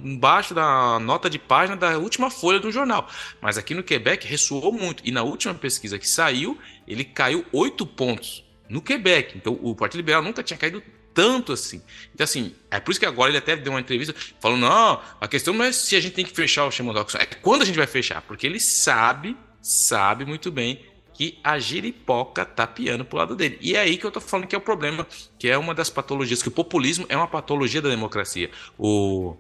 embaixo 0.04 0.56
da 0.56 0.97
nota 0.99 1.30
de 1.30 1.38
página 1.38 1.78
da 1.78 1.99
última 1.99 2.32
folha 2.32 2.60
do 2.60 2.71
jornal. 2.71 3.08
Mas 3.39 3.60
aqui 3.60 3.76
no 3.76 3.84
Quebec 3.84 4.28
ressoou 4.28 4.71
muito. 4.71 5.04
E 5.06 5.12
na 5.12 5.21
última 5.21 5.54
pesquisa 5.54 5.99
que 5.99 6.10
saiu, 6.10 6.58
ele 6.88 7.04
caiu 7.04 7.45
oito 7.54 7.86
pontos 7.86 8.43
no 8.67 8.82
Quebec. 8.82 9.38
Então 9.38 9.60
o 9.62 9.76
Partido 9.76 9.99
Liberal 9.99 10.23
nunca 10.23 10.41
tinha 10.41 10.58
caído 10.58 10.82
tanto 11.13 11.54
assim. 11.54 11.82
Então, 12.13 12.23
assim, 12.23 12.56
é 12.71 12.80
por 12.80 12.91
isso 12.91 12.99
que 12.99 13.06
agora 13.06 13.30
ele 13.30 13.38
até 13.38 13.56
deu 13.56 13.73
uma 13.73 13.80
entrevista 13.80 14.15
falando: 14.39 14.62
não, 14.62 15.02
a 15.19 15.28
questão 15.28 15.54
não 15.54 15.65
é 15.65 15.71
se 15.71 15.95
a 15.95 15.99
gente 15.99 16.13
tem 16.13 16.26
que 16.26 16.36
fechar 16.36 16.65
o 16.65 16.71
Shaman 16.71 16.93
é 17.19 17.26
quando 17.26 17.62
a 17.62 17.65
gente 17.65 17.78
vai 17.78 17.88
fechar, 17.88 18.21
porque 18.21 18.45
ele 18.47 18.60
sabe, 18.60 19.38
sabe 19.62 20.26
muito 20.26 20.52
bem 20.52 20.80
que 21.13 21.39
a 21.43 21.60
giripoca 21.60 22.43
tá 22.43 22.65
piando 22.65 23.06
pro 23.06 23.17
lado 23.19 23.36
dele. 23.36 23.58
E 23.62 23.76
é 23.76 23.80
aí 23.80 23.97
que 23.97 24.06
eu 24.06 24.12
tô 24.12 24.19
falando 24.19 24.47
que 24.47 24.56
é 24.56 24.58
o 24.58 24.62
problema, 24.62 25.08
que 25.38 25.47
é 25.47 25.58
uma 25.58 25.73
das 25.73 25.89
patologias, 25.89 26.41
que 26.41 26.47
o 26.47 26.52
populismo 26.52 27.06
é 27.08 27.15
uma 27.15 27.28
patologia 27.28 27.82
da 27.82 27.89
democracia. 27.89 28.49
O 28.78 29.38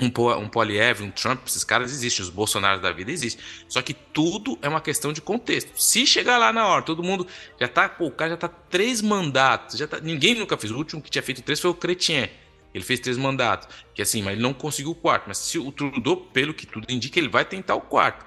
um, 0.00 0.06
um 0.38 0.48
Poliev, 0.48 1.02
um 1.02 1.10
Trump, 1.10 1.46
esses 1.46 1.64
caras 1.64 1.90
existem, 1.90 2.22
os 2.22 2.30
Bolsonaros 2.30 2.82
da 2.82 2.92
vida 2.92 3.10
existem. 3.10 3.42
Só 3.68 3.80
que 3.80 3.94
tudo 3.94 4.58
é 4.60 4.68
uma 4.68 4.80
questão 4.80 5.12
de 5.12 5.20
contexto. 5.20 5.70
Se 5.80 6.06
chegar 6.06 6.38
lá 6.38 6.52
na 6.52 6.66
hora, 6.66 6.82
todo 6.82 7.02
mundo 7.02 7.26
já 7.58 7.66
tá, 7.66 7.88
pô, 7.88 8.06
o 8.06 8.10
cara 8.10 8.32
já 8.32 8.36
tá 8.36 8.48
três 8.48 9.00
mandatos, 9.00 9.78
já 9.78 9.86
tá, 9.86 9.98
ninguém 10.00 10.34
nunca 10.34 10.56
fez. 10.56 10.70
O 10.70 10.76
último 10.76 11.00
que 11.00 11.10
tinha 11.10 11.22
feito 11.22 11.42
três 11.42 11.60
foi 11.60 11.70
o 11.70 11.74
Chrétien. 11.74 12.30
Ele 12.74 12.84
fez 12.84 13.00
três 13.00 13.16
mandatos, 13.16 13.68
que 13.94 14.02
assim, 14.02 14.22
mas 14.22 14.34
ele 14.34 14.42
não 14.42 14.52
conseguiu 14.52 14.90
o 14.90 14.94
quarto. 14.94 15.24
Mas 15.28 15.38
se 15.38 15.58
o 15.58 15.72
Trudeau, 15.72 16.16
pelo 16.16 16.52
que 16.52 16.66
tudo 16.66 16.90
indica, 16.90 17.18
ele 17.18 17.28
vai 17.28 17.42
tentar 17.42 17.74
o 17.74 17.80
quarto. 17.80 18.26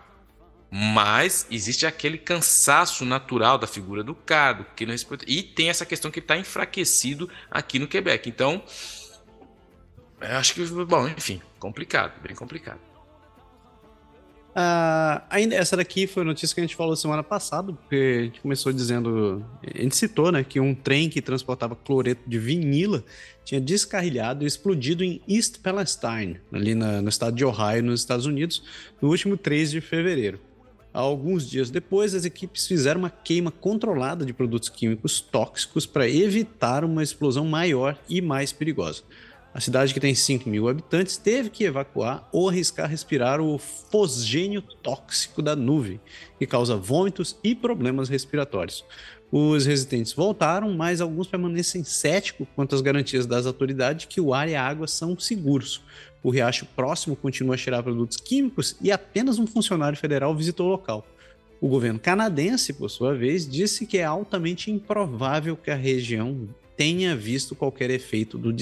Mas 0.71 1.45
existe 1.51 1.85
aquele 1.85 2.17
cansaço 2.17 3.05
natural 3.05 3.59
da 3.59 3.67
figura 3.67 4.03
do 4.03 4.15
cara, 4.15 4.65
que 4.75 4.85
não 4.85 4.91
respeita. 4.91 5.23
E 5.27 5.43
tem 5.43 5.69
essa 5.69 5.85
questão 5.85 6.09
que 6.09 6.19
está 6.19 6.35
enfraquecido 6.35 7.29
aqui 7.49 7.77
no 7.77 7.87
Quebec. 7.87 8.27
Então, 8.27 8.63
acho 10.21 10.53
que, 10.53 10.65
bom, 10.65 11.07
enfim, 11.07 11.41
complicado, 11.59 12.21
bem 12.21 12.35
complicado. 12.35 12.79
Uh, 14.49 15.21
ainda 15.29 15.55
essa 15.55 15.77
daqui 15.77 16.07
foi 16.07 16.23
a 16.23 16.25
notícia 16.25 16.53
que 16.53 16.59
a 16.59 16.63
gente 16.63 16.75
falou 16.75 16.95
semana 16.95 17.23
passada, 17.23 17.71
porque 17.71 18.17
a 18.19 18.23
gente 18.23 18.41
começou 18.41 18.73
dizendo, 18.73 19.45
a 19.63 19.81
gente 19.81 19.95
citou, 19.95 20.31
né, 20.31 20.43
que 20.43 20.59
um 20.59 20.73
trem 20.73 21.09
que 21.09 21.21
transportava 21.21 21.75
cloreto 21.75 22.27
de 22.27 22.39
vinila 22.39 23.03
tinha 23.45 23.61
descarrilhado 23.61 24.43
e 24.43 24.47
explodido 24.47 25.03
em 25.03 25.21
East 25.27 25.59
Palestine, 25.59 26.41
ali 26.51 26.73
na, 26.75 27.01
no 27.01 27.09
estado 27.09 27.35
de 27.35 27.45
Ohio, 27.45 27.83
nos 27.83 28.01
Estados 28.01 28.25
Unidos, 28.25 28.63
no 29.01 29.09
último 29.09 29.37
3 29.37 29.71
de 29.71 29.81
fevereiro. 29.81 30.39
Alguns 30.91 31.47
dias 31.47 31.69
depois, 31.69 32.15
as 32.15 32.25
equipes 32.25 32.67
fizeram 32.67 33.01
uma 33.01 33.11
queima 33.11 33.51
controlada 33.51 34.25
de 34.25 34.33
produtos 34.33 34.69
químicos 34.69 35.21
tóxicos 35.21 35.85
para 35.85 36.09
evitar 36.09 36.83
uma 36.83 37.03
explosão 37.03 37.45
maior 37.45 37.97
e 38.09 38.19
mais 38.21 38.51
perigosa. 38.51 39.03
A 39.59 39.61
cidade, 39.61 39.93
que 39.93 39.99
tem 39.99 40.15
5 40.15 40.47
mil 40.47 40.69
habitantes, 40.69 41.17
teve 41.17 41.49
que 41.49 41.65
evacuar 41.65 42.29
ou 42.31 42.47
arriscar 42.47 42.89
respirar 42.89 43.41
o 43.41 43.57
fosgênio 43.57 44.61
tóxico 44.61 45.41
da 45.41 45.53
nuvem, 45.53 45.99
que 46.37 46.47
causa 46.47 46.77
vômitos 46.77 47.35
e 47.43 47.53
problemas 47.53 48.07
respiratórios. 48.07 48.85
Os 49.29 49.65
residentes 49.65 50.13
voltaram, 50.13 50.73
mas 50.73 51.01
alguns 51.01 51.27
permanecem 51.27 51.83
céticos 51.83 52.47
quanto 52.55 52.73
às 52.73 52.79
garantias 52.79 53.25
das 53.25 53.45
autoridades 53.45 54.05
que 54.05 54.21
o 54.21 54.33
ar 54.33 54.47
e 54.47 54.55
a 54.55 54.65
água 54.65 54.87
são 54.87 55.19
seguros. 55.19 55.83
O 56.23 56.29
riacho 56.29 56.65
próximo 56.65 57.17
continua 57.17 57.55
a 57.55 57.57
cheirar 57.57 57.83
produtos 57.83 58.15
químicos 58.15 58.77
e 58.81 58.93
apenas 58.93 59.39
um 59.39 59.45
funcionário 59.45 59.97
federal 59.97 60.33
visitou 60.33 60.67
o 60.67 60.71
local. 60.71 61.05
O 61.59 61.67
governo 61.67 61.99
canadense, 61.99 62.71
por 62.71 62.89
sua 62.89 63.13
vez, 63.13 63.45
disse 63.45 63.85
que 63.85 63.97
é 63.97 64.05
altamente 64.05 64.71
improvável 64.71 65.57
que 65.57 65.69
a 65.69 65.75
região 65.75 66.47
tenha 66.79 67.13
visto 67.13 67.55
qualquer 67.55 67.89
efeito 67.89 68.37
do, 68.37 68.53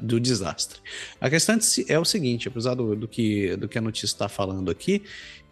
do 0.00 0.18
desastre. 0.18 0.80
A 1.20 1.28
questão 1.28 1.58
é 1.86 1.98
o 1.98 2.04
seguinte, 2.04 2.48
apesar 2.48 2.72
do, 2.72 2.96
do, 2.96 3.06
que, 3.06 3.54
do 3.56 3.68
que 3.68 3.76
a 3.76 3.80
notícia 3.82 4.06
está 4.06 4.26
falando 4.26 4.70
aqui, 4.70 5.02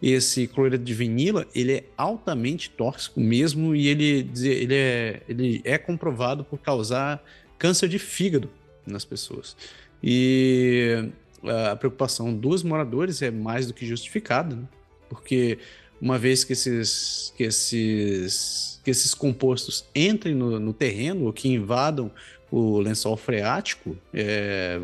esse 0.01 0.47
cloreto 0.47 0.83
de 0.83 0.95
vinila 0.95 1.45
ele 1.53 1.73
é 1.73 1.83
altamente 1.95 2.71
tóxico 2.71 3.19
mesmo 3.19 3.75
e 3.75 3.87
ele, 3.87 4.31
ele, 4.35 4.73
é, 4.73 5.21
ele 5.29 5.61
é 5.63 5.77
comprovado 5.77 6.43
por 6.43 6.57
causar 6.57 7.23
câncer 7.59 7.87
de 7.87 7.99
fígado 7.99 8.49
nas 8.83 9.05
pessoas. 9.05 9.55
E 10.01 11.11
a 11.71 11.75
preocupação 11.75 12.33
dos 12.33 12.63
moradores 12.63 13.21
é 13.21 13.29
mais 13.29 13.67
do 13.67 13.75
que 13.75 13.85
justificada, 13.85 14.55
né? 14.55 14.63
porque 15.07 15.59
uma 16.01 16.17
vez 16.17 16.43
que 16.43 16.53
esses, 16.53 17.33
que 17.35 17.43
esses, 17.43 18.79
que 18.83 18.91
esses 18.91 19.13
compostos 19.13 19.85
entrem 19.95 20.35
no, 20.35 20.59
no 20.59 20.73
terreno 20.73 21.25
ou 21.25 21.33
que 21.33 21.49
invadam 21.49 22.11
o 22.51 22.79
lençol 22.79 23.17
freático, 23.17 23.97
é, 24.13 24.79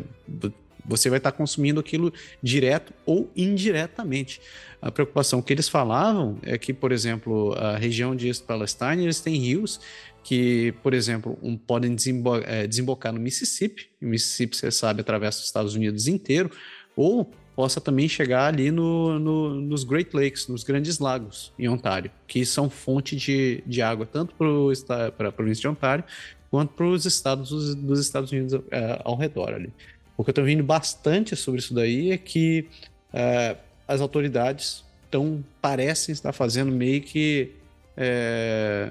você 0.84 1.08
vai 1.08 1.18
estar 1.18 1.32
consumindo 1.32 1.80
aquilo 1.80 2.12
direto 2.42 2.92
ou 3.06 3.30
indiretamente. 3.34 4.40
A 4.82 4.90
preocupação 4.90 5.40
que 5.40 5.52
eles 5.52 5.68
falavam 5.68 6.36
é 6.42 6.58
que, 6.58 6.74
por 6.74 6.92
exemplo, 6.92 7.54
a 7.54 7.76
região 7.76 8.14
de 8.14 8.28
East 8.28 8.44
Palestine, 8.44 9.02
eles 9.02 9.20
têm 9.20 9.36
rios 9.36 9.80
que, 10.22 10.72
por 10.82 10.94
exemplo, 10.94 11.38
um, 11.42 11.56
podem 11.56 11.94
desembo 11.94 12.36
é, 12.36 12.66
desembocar 12.66 13.12
no 13.12 13.20
Mississippi, 13.20 13.88
o 14.00 14.06
Mississippi, 14.06 14.56
você 14.56 14.70
sabe, 14.70 15.02
atravessa 15.02 15.38
os 15.38 15.46
Estados 15.46 15.74
Unidos 15.74 16.06
inteiro, 16.06 16.50
ou 16.96 17.30
possa 17.54 17.80
também 17.80 18.08
chegar 18.08 18.46
ali 18.46 18.70
no, 18.70 19.18
no, 19.18 19.54
nos 19.60 19.84
Great 19.84 20.10
Lakes, 20.14 20.48
nos 20.48 20.64
Grandes 20.64 20.98
Lagos, 20.98 21.52
em 21.58 21.68
Ontário, 21.68 22.10
que 22.26 22.44
são 22.44 22.68
fonte 22.68 23.16
de, 23.16 23.62
de 23.66 23.80
água 23.80 24.06
tanto 24.06 24.34
para 24.34 25.28
a 25.28 25.32
província 25.32 25.62
de 25.62 25.68
Ontário 25.68 26.04
quanto 26.50 26.74
para 26.74 26.86
os 26.86 27.04
estados 27.04 27.50
dos, 27.50 27.74
dos, 27.74 28.00
Estados 28.00 28.30
Unidos 28.30 28.60
é, 28.70 29.00
ao 29.04 29.16
redor 29.16 29.52
ali. 29.54 29.72
O 30.16 30.22
que 30.22 30.30
eu 30.30 30.32
estou 30.32 30.44
vendo 30.44 30.62
bastante 30.62 31.34
sobre 31.34 31.60
isso 31.60 31.74
daí 31.74 32.12
é 32.12 32.18
que 32.18 32.66
é, 33.12 33.56
as 33.86 34.00
autoridades 34.00 34.84
tão, 35.10 35.44
parecem 35.60 36.12
estar 36.12 36.32
fazendo 36.32 36.70
meio 36.70 37.00
que. 37.02 37.52
É, 37.96 38.88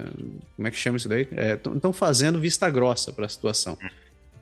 como 0.56 0.68
é 0.68 0.70
que 0.70 0.76
chama 0.76 0.96
isso 0.96 1.08
daí? 1.08 1.26
Estão 1.74 1.90
é, 1.90 1.94
fazendo 1.94 2.38
vista 2.38 2.68
grossa 2.70 3.12
para 3.12 3.26
a 3.26 3.28
situação 3.28 3.76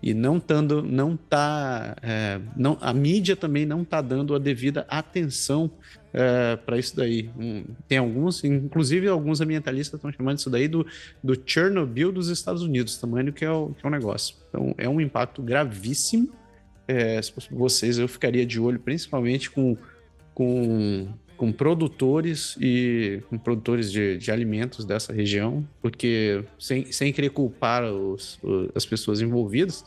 e 0.02 0.12
não 0.12 0.40
tando, 0.40 0.82
não 0.82 1.16
tá, 1.16 1.96
é, 2.02 2.40
não, 2.56 2.76
a 2.80 2.92
mídia 2.92 3.36
também 3.36 3.64
não 3.64 3.82
está 3.82 4.00
dando 4.00 4.34
a 4.34 4.38
devida 4.38 4.84
atenção 4.88 5.70
é, 6.12 6.56
para 6.56 6.76
isso 6.76 6.96
daí. 6.96 7.30
Tem 7.86 7.98
alguns, 7.98 8.42
inclusive 8.42 9.06
alguns 9.06 9.40
ambientalistas 9.40 9.98
estão 9.98 10.12
chamando 10.12 10.38
isso 10.38 10.50
daí 10.50 10.66
do, 10.66 10.84
do 11.22 11.40
Chernobyl 11.46 12.10
dos 12.10 12.28
Estados 12.28 12.62
Unidos, 12.62 12.98
tamanho 12.98 13.32
que 13.32 13.44
é 13.44 13.50
o, 13.50 13.68
que 13.68 13.86
é 13.86 13.88
o 13.88 13.92
negócio. 13.92 14.34
Então 14.48 14.74
é 14.76 14.88
um 14.88 15.00
impacto 15.00 15.40
gravíssimo. 15.40 16.30
É, 16.88 17.22
se 17.22 17.30
fosse 17.30 17.54
vocês, 17.54 17.96
eu 17.96 18.08
ficaria 18.08 18.44
de 18.44 18.58
olho 18.58 18.80
principalmente 18.80 19.48
com, 19.50 19.76
com 20.34 21.08
com 21.42 21.50
produtores 21.50 22.56
e 22.60 23.20
com 23.28 23.36
produtores 23.36 23.90
de, 23.90 24.16
de 24.16 24.30
alimentos 24.30 24.84
dessa 24.84 25.12
região, 25.12 25.68
porque 25.80 26.44
sem, 26.56 26.92
sem 26.92 27.12
querer 27.12 27.30
culpar 27.30 27.82
os, 27.82 28.38
os, 28.40 28.70
as 28.76 28.86
pessoas 28.86 29.20
envolvidas, 29.20 29.84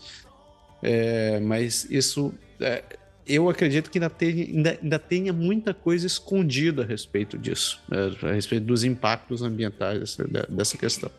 é, 0.83 1.39
mas 1.39 1.89
isso 1.89 2.33
é, 2.59 2.83
eu 3.25 3.49
acredito 3.49 3.89
que 3.89 3.97
ainda 3.97 4.09
tenha, 4.09 4.43
ainda, 4.43 4.79
ainda 4.83 4.99
tenha 4.99 5.31
muita 5.31 5.73
coisa 5.73 6.05
escondida 6.05 6.83
a 6.83 6.85
respeito 6.85 7.37
disso, 7.37 7.81
né, 7.87 8.11
a 8.23 8.33
respeito 8.33 8.65
dos 8.65 8.83
impactos 8.83 9.41
ambientais 9.41 9.99
dessa, 10.01 10.27
dessa 10.49 10.77
questão. 10.77 11.09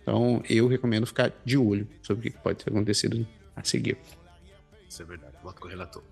Então 0.00 0.44
eu 0.48 0.68
recomendo 0.68 1.08
ficar 1.08 1.32
de 1.44 1.58
olho 1.58 1.88
sobre 2.04 2.28
o 2.28 2.30
que 2.30 2.38
pode 2.38 2.64
ter 2.64 2.70
acontecido 2.70 3.26
a 3.56 3.64
seguir. 3.64 3.98
Isso 4.88 5.02
é 5.02 5.04
verdade, 5.04 5.34
bota 5.42 5.60
com 5.60 5.66
o 5.66 5.70
relator. 5.70 6.04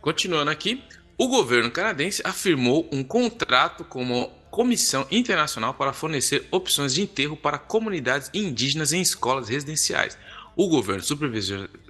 Continuando 0.00 0.50
aqui, 0.50 0.82
o 1.18 1.28
governo 1.28 1.70
canadense 1.70 2.20
afirmou 2.24 2.88
um 2.92 3.02
contrato 3.02 3.84
com 3.84 4.02
uma 4.02 4.28
comissão 4.50 5.06
internacional 5.10 5.74
para 5.74 5.92
fornecer 5.92 6.46
opções 6.50 6.94
de 6.94 7.02
enterro 7.02 7.36
para 7.36 7.58
comunidades 7.58 8.30
indígenas 8.34 8.92
em 8.92 9.00
escolas 9.00 9.48
residenciais. 9.48 10.16
O 10.54 10.68
governo 10.68 11.02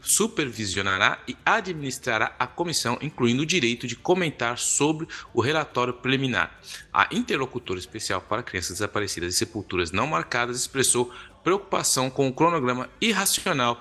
supervisionará 0.03 1.23
e 1.29 1.37
administrará 1.45 2.35
a 2.37 2.49
comissão, 2.49 2.99
incluindo 3.01 3.43
o 3.43 3.47
direito 3.47 3.87
de 3.87 3.95
comentar 3.95 4.59
sobre 4.59 5.07
o 5.33 5.41
relatório 5.41 5.95
preliminar. 5.95 6.59
A 6.93 7.07
interlocutora 7.13 7.79
especial 7.79 8.21
para 8.21 8.43
crianças 8.43 8.79
desaparecidas 8.79 9.35
e 9.35 9.37
sepulturas 9.37 9.93
não 9.93 10.09
marcadas 10.09 10.59
expressou 10.59 11.13
preocupação 11.47 12.11
com 12.11 12.27
o 12.27 12.33
cronograma 12.33 12.91
irracional 13.01 13.79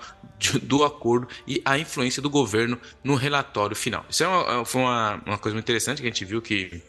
do 0.62 0.84
acordo 0.84 1.26
e 1.48 1.60
a 1.64 1.76
influência 1.76 2.22
do 2.22 2.30
governo 2.30 2.78
no 3.02 3.16
relatório 3.16 3.74
final. 3.74 4.06
Isso 4.08 4.22
é 4.22 4.28
uma, 4.28 4.64
foi 4.64 4.82
uma, 4.82 5.20
uma 5.26 5.36
coisa 5.36 5.52
muito 5.52 5.64
interessante 5.64 6.00
que 6.00 6.06
a 6.06 6.10
gente 6.10 6.24
viu 6.24 6.40
que 6.40 6.80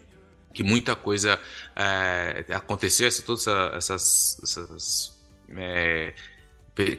que 0.53 0.63
muita 0.63 0.95
coisa 0.95 1.39
é, 1.75 2.45
aconteceu, 2.49 3.07
essa, 3.07 3.21
todas 3.21 3.45
essas, 3.47 4.39
essas 4.41 5.19
é, 5.55 6.13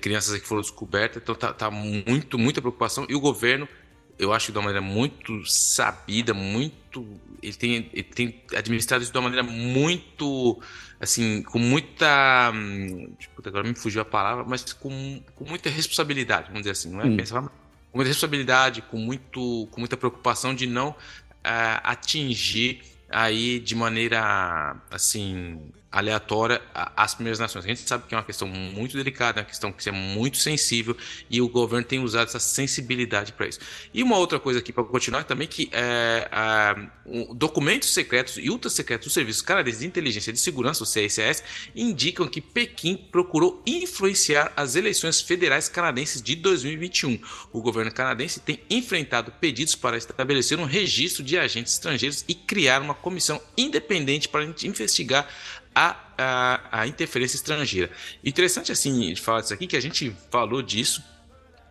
crianças 0.00 0.38
que 0.40 0.46
foram 0.46 0.62
descobertas, 0.62 1.20
então 1.20 1.34
tá, 1.34 1.52
tá, 1.52 1.68
muito, 1.68 2.38
muita 2.38 2.60
preocupação. 2.60 3.04
E 3.08 3.16
o 3.16 3.20
governo, 3.20 3.68
eu 4.16 4.32
acho 4.32 4.46
que 4.46 4.52
de 4.52 4.58
uma 4.58 4.64
maneira 4.64 4.84
muito 4.84 5.44
sabida, 5.44 6.32
muito. 6.32 7.04
Ele 7.42 7.54
tem, 7.54 7.90
ele 7.92 8.04
tem 8.04 8.42
administrado 8.56 9.02
isso 9.02 9.12
de 9.12 9.18
uma 9.18 9.28
maneira 9.28 9.44
muito. 9.44 10.60
Assim, 11.00 11.42
com 11.42 11.58
muita. 11.58 12.52
Tipo, 13.18 13.46
agora 13.46 13.66
me 13.66 13.74
fugiu 13.74 14.02
a 14.02 14.04
palavra, 14.04 14.44
mas 14.44 14.72
com, 14.72 15.22
com 15.34 15.44
muita 15.44 15.70
responsabilidade, 15.70 16.48
vamos 16.48 16.62
dizer 16.62 16.72
assim, 16.72 16.90
não 16.90 17.00
é? 17.00 17.04
Hum. 17.04 17.16
Pensar, 17.16 17.42
com 17.42 17.98
muita 17.98 18.08
responsabilidade, 18.08 18.82
com, 18.82 18.98
muito, 18.98 19.68
com 19.70 19.80
muita 19.80 19.96
preocupação 19.96 20.54
de 20.54 20.66
não 20.66 20.90
uh, 20.90 20.94
atingir 21.84 22.82
aí 23.08 23.58
de 23.58 23.74
maneira 23.74 24.76
assim 24.90 25.72
aleatória 25.90 26.60
às 26.74 27.14
primeiras 27.14 27.38
nações. 27.38 27.64
A 27.64 27.68
gente 27.68 27.80
sabe 27.80 28.04
que 28.06 28.14
é 28.14 28.18
uma 28.18 28.24
questão 28.24 28.46
muito 28.46 28.96
delicada, 28.96 29.40
é 29.40 29.42
uma 29.42 29.48
questão 29.48 29.72
que 29.72 29.88
é 29.88 29.92
muito 29.92 30.36
sensível 30.36 30.96
e 31.30 31.40
o 31.40 31.48
governo 31.48 31.86
tem 31.86 31.98
usado 31.98 32.28
essa 32.28 32.38
sensibilidade 32.38 33.32
para 33.32 33.48
isso. 33.48 33.58
E 33.92 34.02
uma 34.02 34.18
outra 34.18 34.38
coisa 34.38 34.58
aqui 34.58 34.72
para 34.72 34.84
continuar 34.84 35.24
também 35.24 35.48
que 35.48 35.70
é, 35.72 36.28
um, 37.06 37.34
documentos 37.34 37.92
secretos 37.92 38.36
e 38.36 38.50
ultra 38.50 38.68
secretos 38.68 39.06
dos 39.06 39.14
serviços 39.14 39.40
canadenses 39.40 39.80
de 39.80 39.86
inteligência 39.86 40.30
e 40.30 40.34
de 40.34 40.40
segurança, 40.40 40.84
o 40.84 40.86
CSS, 40.86 41.42
indicam 41.74 42.28
que 42.28 42.40
Pequim 42.40 42.96
procurou 43.10 43.62
influenciar 43.66 44.52
as 44.54 44.76
eleições 44.76 45.22
federais 45.22 45.68
canadenses 45.68 46.20
de 46.20 46.36
2021. 46.36 47.18
O 47.50 47.62
governo 47.62 47.90
canadense 47.90 48.40
tem 48.40 48.60
enfrentado 48.68 49.32
pedidos 49.40 49.74
para 49.74 49.96
estabelecer 49.96 50.58
um 50.58 50.64
registro 50.64 51.22
de 51.22 51.38
agentes 51.38 51.72
estrangeiros 51.72 52.24
e 52.28 52.34
criar 52.34 52.82
uma 52.82 52.94
comissão 52.94 53.40
independente 53.56 54.28
para 54.28 54.44
investigar 54.44 55.26
a, 55.78 55.96
a, 56.18 56.80
a 56.80 56.86
interferência 56.88 57.36
estrangeira. 57.36 57.90
Interessante 58.24 58.72
assim 58.72 59.12
de 59.12 59.20
falar 59.20 59.42
disso 59.42 59.54
aqui, 59.54 59.66
que 59.68 59.76
a 59.76 59.80
gente 59.80 60.14
falou 60.30 60.60
disso 60.60 61.02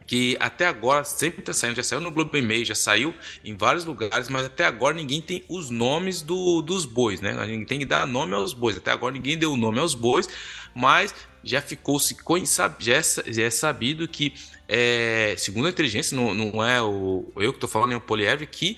que 0.06 0.38
até 0.39 0.65
agora 0.65 1.04
sempre 1.04 1.41
está 1.41 1.52
saindo, 1.52 1.76
já 1.76 1.84
saiu 1.84 2.00
no 2.00 2.10
Globo 2.10 2.38
e-mail, 2.38 2.63
já 2.63 2.74
saiu 2.74 3.13
em 3.43 3.58
vários 3.58 3.84
lugares, 3.84 4.30
mas 4.30 4.46
até 4.46 4.63
agora 4.63 4.96
ninguém 4.96 5.22
tem 5.22 5.43
os 5.50 5.70
nomes 5.70 6.22
do, 6.22 6.62
dos 6.62 6.86
bois, 6.86 7.20
né? 7.20 7.38
A 7.38 7.46
gente 7.46 7.65
tem 7.65 7.80
que 7.80 7.86
dar 7.86 8.08
nome 8.08 8.34
aos 8.34 8.54
bois. 8.54 8.78
Até 8.78 8.89
agora 8.89 9.13
ninguém 9.13 9.38
deu 9.38 9.58
nome 9.58 9.80
aos 9.80 9.93
bois, 9.93 10.30
mas 10.74 11.13
já 11.43 11.62
ficou 11.62 12.00
se 12.00 12.15
é, 12.93 13.02
já 13.34 13.43
é 13.43 13.50
sabido 13.50 14.08
que, 14.08 14.34
é, 14.65 15.36
segundo 15.38 15.67
a 15.67 15.70
inteligência, 15.70 16.15
não, 16.15 16.34
não 16.34 16.63
é 16.63 16.82
o 16.82 17.30
eu 17.36 17.52
que 17.52 17.58
estou 17.58 17.70
falando, 17.70 17.89
nem 17.89 17.98
o 17.98 18.02
Poliev, 18.02 18.48
que 18.48 18.78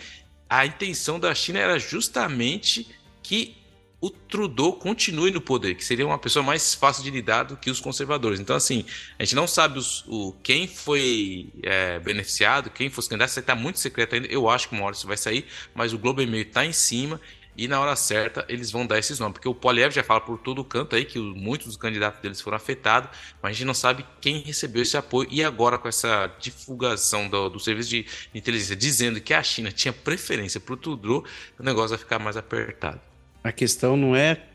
a 0.50 0.66
intenção 0.66 1.20
da 1.20 1.36
China 1.36 1.60
era 1.60 1.78
justamente 1.78 2.88
que 3.22 3.59
o 4.02 4.10
Trudeau 4.10 4.74
continue 4.74 5.30
no 5.32 5.42
poder, 5.42 5.76
que 5.76 5.84
seria 5.84 6.06
uma 6.06 6.18
pessoa 6.18 6.42
mais 6.42 6.74
fácil 6.74 7.04
de 7.04 7.12
lidar 7.12 7.44
do 7.44 7.58
que 7.58 7.70
os 7.70 7.82
conservadores. 7.82 8.40
Então, 8.40 8.56
assim, 8.56 8.86
a 9.18 9.24
gente 9.24 9.36
não 9.36 9.46
sabe 9.46 9.78
os, 9.78 10.06
o, 10.08 10.34
quem 10.42 10.68
foi 10.68 11.50
é, 11.62 12.00
beneficiado, 12.00 12.70
quem 12.70 12.90
fosse 12.90 13.10
candidato, 13.10 13.30
isso 13.32 13.40
está 13.40 13.56
muito 13.56 13.80
secreto 13.80 14.16
ainda. 14.16 14.28
Eu 14.28 14.50
acho 14.50 14.70
que 14.70 14.76
uma 14.76 14.86
hora 14.86 14.96
isso 14.96 15.08
vai 15.08 15.18
sair, 15.18 15.46
mas 15.76 15.92
o 15.94 15.98
Globo 15.98 16.22
e-mail 16.22 16.44
está 16.44 16.66
em 16.66 16.72
cima 16.72 17.20
e 17.58 17.68
na 17.68 17.78
hora 17.82 17.94
certa 17.94 18.46
eles 18.48 18.72
vão 18.72 18.88
dar 18.88 18.98
esses 18.98 19.20
nomes. 19.20 19.34
Porque 19.34 19.50
o 19.50 19.54
Poliev 19.54 19.94
já 19.94 20.02
fala 20.02 20.22
por 20.22 20.38
todo 20.38 20.64
canto 20.64 20.96
aí 20.96 21.04
que 21.04 21.20
muitos 21.20 21.68
dos 21.68 21.76
candidatos 21.76 22.22
deles 22.22 22.40
foram 22.40 22.56
afetados, 22.56 23.10
mas 23.42 23.50
a 23.50 23.54
gente 23.54 23.66
não 23.66 23.74
sabe 23.74 24.06
quem 24.22 24.40
recebeu 24.40 24.82
esse 24.82 24.96
apoio. 24.96 25.28
E 25.30 25.44
agora, 25.44 25.78
com 25.78 25.90
essa 25.90 26.34
divulgação 26.40 27.28
do, 27.28 27.50
do 27.50 27.60
serviço 27.60 27.90
de 27.90 28.06
inteligência 28.34 28.78
dizendo 28.78 29.20
que 29.20 29.34
a 29.34 29.44
China 29.44 29.74
tinha 29.74 29.92
preferência 29.92 30.58
para 30.58 30.74
o 30.74 30.78
Trudeau, 30.78 31.26
o 31.60 31.64
negócio 31.64 31.90
vai 31.90 31.98
ficar 31.98 32.18
mais 32.18 32.38
apertado. 32.38 33.09
A 33.44 33.52
questão 33.52 33.96
não 33.96 34.16
é 34.16 34.46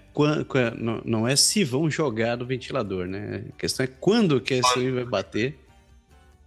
não 1.04 1.26
é 1.26 1.34
se 1.34 1.64
vão 1.64 1.90
jogar 1.90 2.36
no 2.36 2.46
ventilador, 2.46 3.06
né? 3.06 3.44
A 3.48 3.58
questão 3.58 3.82
é 3.82 3.88
quando 3.88 4.40
que 4.40 4.54
esse 4.54 4.78
aí 4.78 4.90
vai 4.90 5.04
bater. 5.04 5.58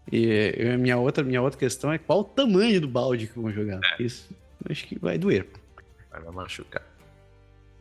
E 0.09 0.69
a 0.73 0.77
minha 0.77 0.97
outra, 0.97 1.21
minha 1.21 1.41
outra 1.41 1.59
questão 1.59 1.91
é 1.91 1.97
qual 1.97 2.21
o 2.21 2.23
tamanho 2.23 2.79
do 2.79 2.87
balde 2.87 3.27
que 3.27 3.37
vão 3.37 3.51
jogar. 3.51 3.81
É. 3.83 4.03
Isso 4.03 4.29
acho 4.69 4.87
que 4.87 4.97
vai 4.97 5.17
doer. 5.17 5.47
Vai 6.09 6.33
machucar. 6.33 6.81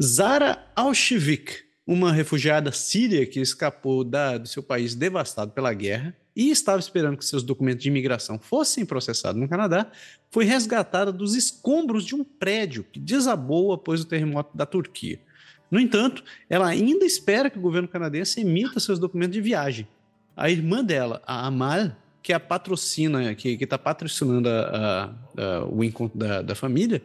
Zara 0.03 0.67
Alshivik, 0.75 1.55
uma 1.87 2.13
refugiada 2.13 2.73
síria 2.73 3.25
que 3.25 3.41
escapou 3.41 4.03
da, 4.03 4.39
do 4.39 4.49
seu 4.49 4.63
país 4.63 4.95
devastado 4.95 5.53
pela 5.53 5.73
guerra 5.73 6.15
e 6.37 6.51
estava 6.51 6.79
esperando 6.79 7.17
que 7.17 7.25
seus 7.25 7.43
documentos 7.43 7.83
de 7.83 7.89
imigração 7.89 8.39
fossem 8.39 8.85
processados 8.85 9.41
no 9.41 9.49
Canadá, 9.49 9.91
foi 10.31 10.45
resgatada 10.45 11.11
dos 11.11 11.35
escombros 11.35 12.05
de 12.05 12.15
um 12.15 12.23
prédio 12.23 12.85
que 12.93 13.01
desabou 13.01 13.73
após 13.73 14.03
o 14.03 14.05
terremoto 14.05 14.55
da 14.55 14.67
Turquia. 14.67 15.19
No 15.71 15.81
entanto, 15.81 16.23
ela 16.49 16.69
ainda 16.69 17.07
espera 17.07 17.49
que 17.49 17.59
o 17.59 17.63
governo 17.63 17.89
canadense 17.89 18.43
emita 18.43 18.79
seus 18.79 18.99
documentos 18.99 19.33
de 19.33 19.41
viagem. 19.41 19.89
A 20.37 20.51
irmã 20.51 20.85
dela, 20.85 21.23
a 21.27 21.47
Amal, 21.47 21.93
que 22.23 22.35
a 22.35 22.39
patrocina, 22.39 23.35
que 23.35 23.49
está 23.49 23.79
patrocinando 23.79 24.49
a, 24.49 24.53
a, 24.61 25.43
a, 25.43 25.65
o 25.65 25.83
encontro 25.83 26.19
da, 26.19 26.43
da 26.43 26.55
família, 26.55 27.03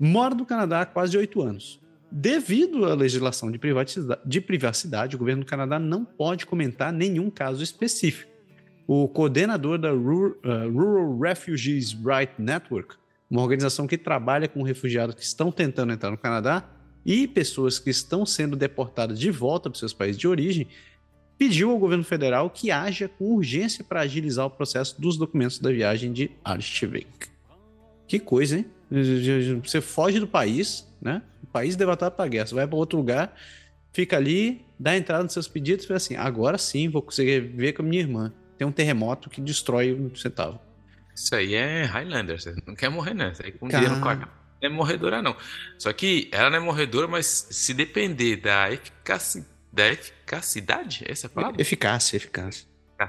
mora 0.00 0.34
no 0.34 0.46
Canadá 0.46 0.80
há 0.80 0.86
quase 0.86 1.16
oito 1.16 1.42
anos. 1.42 1.78
Devido 2.10 2.86
à 2.86 2.94
legislação 2.94 3.50
de 3.50 3.58
privacidade, 3.58 4.20
de 4.24 4.40
privacidade, 4.40 5.16
o 5.16 5.18
governo 5.18 5.44
do 5.44 5.46
Canadá 5.46 5.78
não 5.78 6.04
pode 6.04 6.46
comentar 6.46 6.92
nenhum 6.92 7.30
caso 7.30 7.62
específico 7.62 8.31
o 8.86 9.08
coordenador 9.08 9.78
da 9.78 9.90
Rural, 9.90 10.36
Rural 10.72 11.18
Refugees 11.18 11.92
Right 11.92 12.32
Network, 12.38 12.96
uma 13.30 13.42
organização 13.42 13.86
que 13.86 13.96
trabalha 13.96 14.48
com 14.48 14.62
refugiados 14.62 15.14
que 15.14 15.22
estão 15.22 15.50
tentando 15.50 15.92
entrar 15.92 16.10
no 16.10 16.18
Canadá 16.18 16.68
e 17.04 17.26
pessoas 17.26 17.78
que 17.78 17.90
estão 17.90 18.26
sendo 18.26 18.56
deportadas 18.56 19.18
de 19.18 19.30
volta 19.30 19.70
para 19.70 19.78
seus 19.78 19.92
países 19.92 20.18
de 20.18 20.28
origem, 20.28 20.68
pediu 21.38 21.70
ao 21.70 21.78
governo 21.78 22.04
federal 22.04 22.50
que 22.50 22.70
haja 22.70 23.08
com 23.08 23.34
urgência 23.34 23.82
para 23.82 24.00
agilizar 24.00 24.46
o 24.46 24.50
processo 24.50 25.00
dos 25.00 25.16
documentos 25.16 25.58
da 25.58 25.70
viagem 25.70 26.12
de 26.12 26.30
Archivik. 26.44 27.28
Que 28.06 28.18
coisa, 28.18 28.58
hein? 28.58 28.66
Você 29.64 29.80
foge 29.80 30.20
do 30.20 30.26
país, 30.26 30.86
né? 31.00 31.22
O 31.42 31.46
país 31.46 31.74
devastado 31.74 32.14
para 32.14 32.26
a 32.26 32.28
guerra. 32.28 32.46
Você 32.46 32.54
vai 32.54 32.66
para 32.66 32.76
outro 32.76 32.98
lugar, 32.98 33.34
fica 33.92 34.16
ali, 34.16 34.64
dá 34.78 34.96
entrada 34.96 35.24
nos 35.24 35.32
seus 35.32 35.48
pedidos 35.48 35.84
e 35.84 35.88
fala 35.88 35.96
assim: 35.96 36.14
agora 36.16 36.58
sim 36.58 36.88
vou 36.90 37.00
conseguir 37.00 37.40
ver 37.40 37.72
com 37.72 37.82
a 37.82 37.84
minha 37.84 38.02
irmã 38.02 38.32
tem 38.58 38.66
um 38.66 38.72
terremoto 38.72 39.30
que 39.30 39.40
destrói 39.40 39.92
o 39.92 40.16
centavo. 40.16 40.60
Isso 41.14 41.34
aí 41.34 41.54
é 41.54 41.84
Highlander, 41.84 42.40
você 42.40 42.54
não 42.66 42.74
quer 42.74 42.88
morrer, 42.88 43.14
né? 43.14 43.32
Isso 43.32 43.42
aí, 43.44 43.52
como 43.52 43.70
Car... 43.70 43.82
não 43.82 44.28
é 44.62 44.68
morredora, 44.68 45.20
não. 45.20 45.36
Só 45.78 45.92
que 45.92 46.28
ela 46.32 46.48
não 46.48 46.56
é 46.56 46.60
morredora, 46.60 47.08
mas 47.08 47.48
se 47.50 47.74
depender 47.74 48.36
da, 48.36 48.70
eficaci... 48.70 49.44
da 49.72 49.88
eficacidade, 49.88 51.04
essa 51.06 51.26
é 51.26 51.28
a 51.28 51.30
palavra? 51.30 51.60
Eficácia, 51.60 52.16
eficácia. 52.16 52.66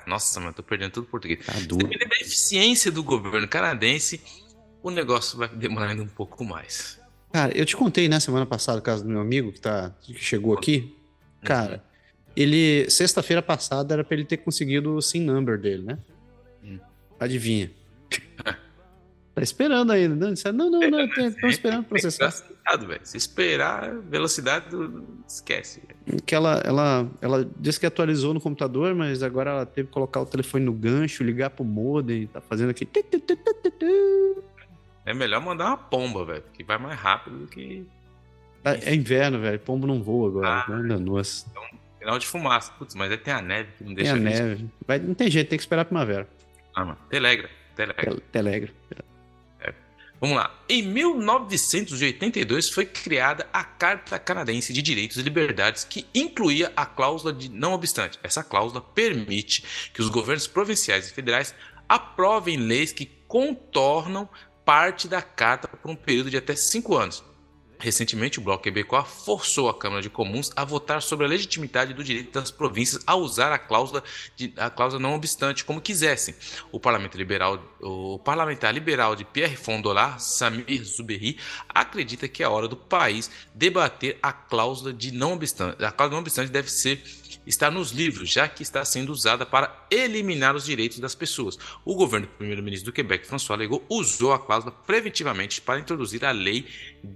Nossa, 0.07 0.39
mano, 0.39 0.53
tô 0.53 0.63
perdendo 0.63 0.91
tudo 0.91 1.07
português. 1.07 1.45
Tá 1.45 1.53
duro. 1.53 1.85
Se 1.85 1.91
depender 1.91 2.09
da 2.09 2.15
eficiência 2.15 2.91
do 2.91 3.03
governo 3.03 3.47
canadense, 3.47 4.21
o 4.81 4.89
negócio 4.89 5.37
vai 5.37 5.47
demorar 5.47 5.89
ainda 5.89 6.01
um 6.01 6.07
pouco 6.07 6.43
mais. 6.43 6.99
Cara, 7.31 7.55
eu 7.55 7.65
te 7.65 7.75
contei 7.75 8.07
na 8.07 8.15
né, 8.15 8.19
semana 8.19 8.45
passada 8.45 8.79
o 8.79 8.81
caso 8.81 9.03
do 9.03 9.09
meu 9.09 9.21
amigo 9.21 9.51
que, 9.51 9.61
tá, 9.61 9.91
que 10.01 10.13
chegou 10.15 10.57
aqui. 10.57 10.95
Cara, 11.43 11.75
uhum. 11.75 11.92
Ele, 12.35 12.89
sexta-feira 12.89 13.41
passada, 13.41 13.93
era 13.93 14.03
pra 14.03 14.15
ele 14.15 14.25
ter 14.25 14.37
conseguido 14.37 14.95
o 14.95 15.01
SIM 15.01 15.21
number 15.23 15.59
dele, 15.59 15.83
né? 15.83 15.99
Hum. 16.63 16.79
Adivinha. 17.19 17.71
tá 19.35 19.41
esperando 19.41 19.91
ainda. 19.91 20.15
Não, 20.15 20.33
não, 20.53 20.69
não, 20.69 20.89
não, 20.89 21.05
estão 21.05 21.49
esperando 21.49 21.85
processar. 21.85 22.33
Se 23.03 23.17
esperar, 23.17 23.93
velocidade, 24.09 24.67
esquece. 25.27 25.81
Que 26.25 26.33
ela, 26.33 26.61
ela, 26.65 27.07
ela 27.21 27.49
disse 27.59 27.79
que 27.79 27.85
atualizou 27.85 28.33
no 28.33 28.41
computador, 28.41 28.95
mas 28.95 29.21
agora 29.21 29.51
ela 29.51 29.65
teve 29.65 29.87
que 29.87 29.93
colocar 29.93 30.21
o 30.21 30.25
telefone 30.25 30.65
no 30.65 30.73
gancho, 30.73 31.23
ligar 31.23 31.49
pro 31.49 31.65
modem, 31.65 32.25
tá 32.27 32.41
fazendo 32.41 32.69
aqui. 32.69 32.87
É 35.05 35.13
melhor 35.13 35.41
mandar 35.41 35.67
uma 35.67 35.77
pomba, 35.77 36.25
velho, 36.25 36.43
que 36.53 36.63
vai 36.63 36.77
mais 36.77 36.97
rápido 36.97 37.39
do 37.39 37.47
que. 37.47 37.85
É 38.63 38.95
inverno, 38.95 39.41
velho. 39.41 39.59
Pombo 39.59 39.85
não 39.85 40.01
voa 40.01 40.29
agora. 40.29 40.65
Ah, 40.67 40.79
né? 40.79 40.97
Nossa. 40.97 41.45
Então 41.51 41.82
Sinal 42.03 42.19
de 42.19 42.27
fumaça. 42.27 42.71
Putz, 42.73 42.93
mas 42.95 43.09
aí 43.09 43.17
tem 43.17 43.33
a 43.33 43.41
neve 43.41 43.69
que 43.77 43.83
não 43.83 43.93
deixa. 43.93 44.13
Tem 44.13 44.21
a 44.21 44.23
neve. 44.23 44.69
Vai, 44.85 44.99
não 44.99 45.13
tem 45.13 45.31
jeito, 45.31 45.49
tem 45.49 45.57
que 45.57 45.63
esperar 45.63 45.83
a 45.83 45.85
primavera. 45.85 46.27
Ah, 46.75 46.83
mano. 46.83 46.97
Telegra. 47.09 47.49
Telegra. 47.75 48.21
Telegra. 48.29 48.73
É. 49.61 49.73
Vamos 50.19 50.35
lá. 50.35 50.53
Em 50.67 50.81
1982 50.81 52.69
foi 52.69 52.85
criada 52.85 53.47
a 53.53 53.63
Carta 53.63 54.19
Canadense 54.19 54.73
de 54.73 54.81
Direitos 54.81 55.17
e 55.17 55.21
Liberdades, 55.21 55.85
que 55.85 56.05
incluía 56.13 56.73
a 56.75 56.85
cláusula 56.85 57.31
de 57.31 57.49
não 57.49 57.71
obstante. 57.71 58.19
Essa 58.21 58.43
cláusula 58.43 58.81
permite 58.81 59.63
que 59.93 60.01
os 60.01 60.09
governos 60.09 60.45
provinciais 60.45 61.09
e 61.09 61.13
federais 61.13 61.55
aprovem 61.87 62.57
leis 62.57 62.91
que 62.91 63.05
contornam 63.27 64.27
parte 64.65 65.07
da 65.07 65.21
carta 65.21 65.69
por 65.69 65.89
um 65.89 65.95
período 65.95 66.29
de 66.29 66.37
até 66.37 66.53
cinco 66.53 66.97
anos. 66.97 67.23
Recentemente, 67.79 68.39
o 68.39 68.41
Bloco 68.41 68.63
Quebecois 68.63 69.05
forçou 69.25 69.69
a 69.69 69.73
Câmara 69.77 70.01
de 70.01 70.09
Comuns 70.09 70.51
a 70.55 70.63
votar 70.63 71.01
sobre 71.01 71.25
a 71.25 71.29
legitimidade 71.29 71.93
do 71.93 72.03
direito 72.03 72.31
das 72.31 72.51
províncias 72.51 73.03
a 73.05 73.15
usar 73.15 73.51
a 73.51 73.57
cláusula, 73.57 74.03
de, 74.35 74.53
a 74.57 74.69
cláusula 74.69 75.01
não 75.01 75.15
obstante 75.15 75.65
como 75.65 75.81
quisessem. 75.81 76.33
O, 76.71 76.79
parlamento 76.79 77.17
liberal, 77.17 77.61
o 77.81 78.19
parlamentar 78.19 78.73
liberal 78.73 79.15
de 79.15 79.25
Pierre 79.25 79.57
Fondolar, 79.57 80.19
Samir 80.19 80.83
Zuberry, 80.83 81.37
acredita 81.67 82.27
que 82.27 82.43
é 82.43 82.47
hora 82.47 82.67
do 82.67 82.77
país 82.77 83.29
debater 83.53 84.17
a 84.21 84.31
cláusula 84.31 84.93
de 84.93 85.11
não 85.11 85.33
obstante. 85.33 85.83
A 85.83 85.91
cláusula 85.91 86.17
não 86.17 86.23
obstante 86.23 86.51
deve 86.51 86.71
ser 86.71 87.03
está 87.45 87.69
nos 87.69 87.91
livros, 87.91 88.29
já 88.29 88.47
que 88.47 88.63
está 88.63 88.83
sendo 88.85 89.11
usada 89.11 89.45
para 89.45 89.85
eliminar 89.89 90.55
os 90.55 90.65
direitos 90.65 90.99
das 90.99 91.15
pessoas. 91.15 91.57
O 91.83 91.95
governo 91.95 92.27
do 92.27 92.33
primeiro-ministro 92.33 92.91
do 92.91 92.95
Quebec, 92.95 93.27
François 93.27 93.57
Legault, 93.57 93.85
usou 93.89 94.33
a 94.33 94.39
cláusula 94.39 94.71
preventivamente 94.71 95.61
para 95.61 95.79
introduzir 95.79 96.23
a 96.25 96.31
lei 96.31 96.65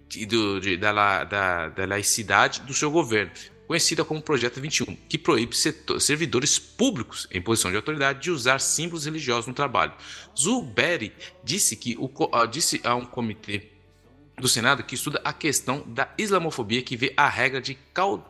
de, 0.07 0.25
do, 0.25 0.59
de, 0.59 0.77
da, 0.77 1.23
da, 1.23 1.69
da 1.69 1.85
laicidade 1.85 2.61
do 2.61 2.73
seu 2.73 2.91
governo, 2.91 3.31
conhecida 3.67 4.05
como 4.05 4.21
Projeto 4.21 4.61
21, 4.61 4.95
que 5.09 5.17
proíbe 5.17 5.55
setor, 5.55 5.99
servidores 5.99 6.57
públicos 6.57 7.27
em 7.31 7.41
posição 7.41 7.69
de 7.69 7.77
autoridade 7.77 8.21
de 8.21 8.31
usar 8.31 8.59
símbolos 8.59 9.05
religiosos 9.05 9.47
no 9.47 9.53
trabalho. 9.53 9.93
Zuberi 10.37 11.11
disse 11.43 11.75
que 11.75 11.97
o, 11.99 12.09
disse 12.47 12.79
a 12.83 12.95
um 12.95 13.05
comitê 13.05 13.76
do 14.39 14.47
Senado 14.47 14.83
que 14.83 14.93
estuda 14.93 15.19
a 15.23 15.33
questão 15.33 15.83
da 15.87 16.07
islamofobia, 16.15 16.83
que 16.83 16.95
vê 16.95 17.11
a 17.17 17.27
regra 17.27 17.59
de 17.59 17.75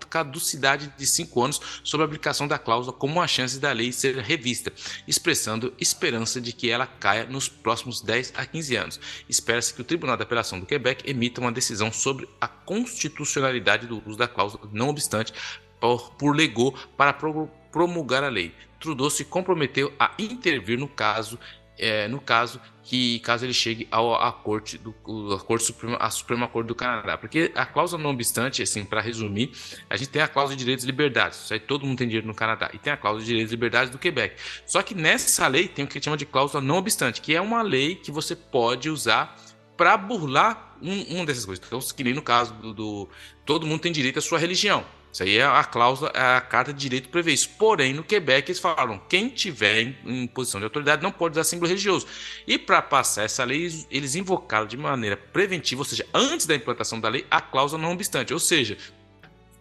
caducidade 0.09 0.93
de 0.97 1.05
cinco 1.05 1.43
anos 1.43 1.59
sobre 1.83 2.05
a 2.05 2.07
aplicação 2.07 2.47
da 2.47 2.57
cláusula 2.57 2.95
como 2.95 3.15
uma 3.15 3.27
chance 3.27 3.59
da 3.59 3.73
lei 3.73 3.91
ser 3.91 4.17
revista, 4.19 4.71
expressando 5.05 5.73
esperança 5.77 6.39
de 6.39 6.53
que 6.53 6.69
ela 6.69 6.87
caia 6.87 7.25
nos 7.25 7.49
próximos 7.49 7.99
10 7.99 8.33
a 8.37 8.45
15 8.45 8.75
anos. 8.77 8.99
Espera-se 9.27 9.73
que 9.73 9.81
o 9.81 9.83
Tribunal 9.83 10.15
de 10.15 10.23
Apelação 10.23 10.61
do 10.61 10.65
Quebec 10.65 11.03
emita 11.09 11.41
uma 11.41 11.51
decisão 11.51 11.91
sobre 11.91 12.25
a 12.39 12.47
constitucionalidade 12.47 13.85
do 13.85 14.01
uso 14.05 14.17
da 14.17 14.29
cláusula, 14.29 14.69
não 14.71 14.87
obstante, 14.87 15.33
por, 15.77 16.11
por 16.11 16.33
legou 16.33 16.71
para 16.95 17.11
promulgar 17.11 18.23
a 18.23 18.29
lei. 18.29 18.55
Trudeau 18.79 19.09
se 19.09 19.25
comprometeu 19.25 19.91
a 19.99 20.13
intervir 20.17 20.79
no 20.79 20.87
caso 20.87 21.37
é, 21.77 22.07
no 22.07 22.19
caso 22.19 22.59
que 22.83 23.19
caso 23.19 23.45
ele 23.45 23.53
chegue 23.53 23.85
ao, 23.91 24.15
à 24.15 24.31
corte 24.31 24.77
do 24.77 24.95
a 25.33 25.39
corte 25.39 25.65
suprema, 25.65 25.97
a 25.97 26.09
Suprema 26.09 26.47
Corte 26.47 26.67
do 26.67 26.75
Canadá, 26.75 27.17
porque 27.17 27.51
a 27.53 27.65
cláusula 27.65 28.01
não 28.01 28.11
obstante, 28.11 28.61
assim, 28.63 28.85
para 28.85 29.01
resumir, 29.01 29.51
a 29.89 29.97
gente 29.97 30.09
tem 30.09 30.21
a 30.21 30.27
cláusula 30.27 30.55
de 30.55 30.63
direitos 30.63 30.85
e 30.85 30.87
liberdades, 30.87 31.43
isso 31.43 31.53
aí 31.53 31.59
todo 31.59 31.85
mundo 31.85 31.97
tem 31.97 32.07
direito 32.07 32.25
no 32.25 32.33
Canadá, 32.33 32.69
e 32.73 32.77
tem 32.77 32.93
a 32.93 32.97
cláusula 32.97 33.21
de 33.21 33.27
direitos 33.27 33.51
e 33.51 33.55
liberdades 33.55 33.91
do 33.91 33.97
Quebec. 33.97 34.35
Só 34.65 34.81
que 34.81 34.95
nessa 34.95 35.47
lei 35.47 35.67
tem 35.67 35.83
o 35.83 35.87
que 35.87 36.01
chama 36.01 36.15
de 36.15 36.25
cláusula 36.25 36.63
não 36.63 36.77
obstante, 36.77 37.19
que 37.19 37.35
é 37.35 37.41
uma 37.41 37.61
lei 37.61 37.95
que 37.95 38.11
você 38.11 38.35
pode 38.35 38.89
usar 38.89 39.35
para 39.75 39.95
burlar 39.97 40.77
um, 40.81 41.15
uma 41.15 41.25
dessas 41.25 41.45
coisas. 41.45 41.63
Então, 41.65 41.79
que 41.79 42.03
nem 42.03 42.13
no 42.13 42.21
caso 42.21 42.53
do, 42.55 42.73
do 42.73 43.09
todo 43.45 43.65
mundo 43.65 43.81
tem 43.81 43.91
direito 43.91 44.19
à 44.19 44.21
sua 44.21 44.39
religião. 44.39 44.83
Isso 45.17 45.23
aí 45.23 45.37
é 45.39 45.45
a 45.45 45.63
cláusula, 45.63 46.11
é 46.13 46.35
a 46.35 46.39
carta 46.39 46.71
de 46.71 46.79
direito 46.79 47.09
prevê 47.09 47.33
isso. 47.33 47.49
Porém, 47.57 47.91
no 47.91 48.03
Quebec, 48.03 48.51
eles 48.51 48.59
falaram: 48.59 49.01
quem 49.09 49.29
tiver 49.29 49.81
em, 49.81 49.97
em 50.05 50.27
posição 50.27 50.59
de 50.59 50.65
autoridade 50.65 51.01
não 51.01 51.11
pode 51.11 51.33
usar 51.33 51.43
símbolo 51.43 51.69
religioso. 51.69 52.05
E 52.45 52.55
para 52.59 52.83
passar 52.83 53.23
essa 53.23 53.43
lei, 53.43 53.67
eles 53.89 54.13
invocaram 54.13 54.67
de 54.67 54.77
maneira 54.77 55.17
preventiva, 55.17 55.81
ou 55.81 55.85
seja, 55.85 56.05
antes 56.13 56.45
da 56.45 56.53
implantação 56.53 56.99
da 56.99 57.09
lei, 57.09 57.25
a 57.31 57.41
cláusula 57.41 57.81
não 57.81 57.93
obstante. 57.93 58.31
Ou 58.31 58.39
seja, 58.39 58.77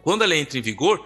quando 0.02 0.20
a 0.20 0.26
lei 0.26 0.40
entra 0.40 0.58
em 0.58 0.62
vigor, 0.62 1.02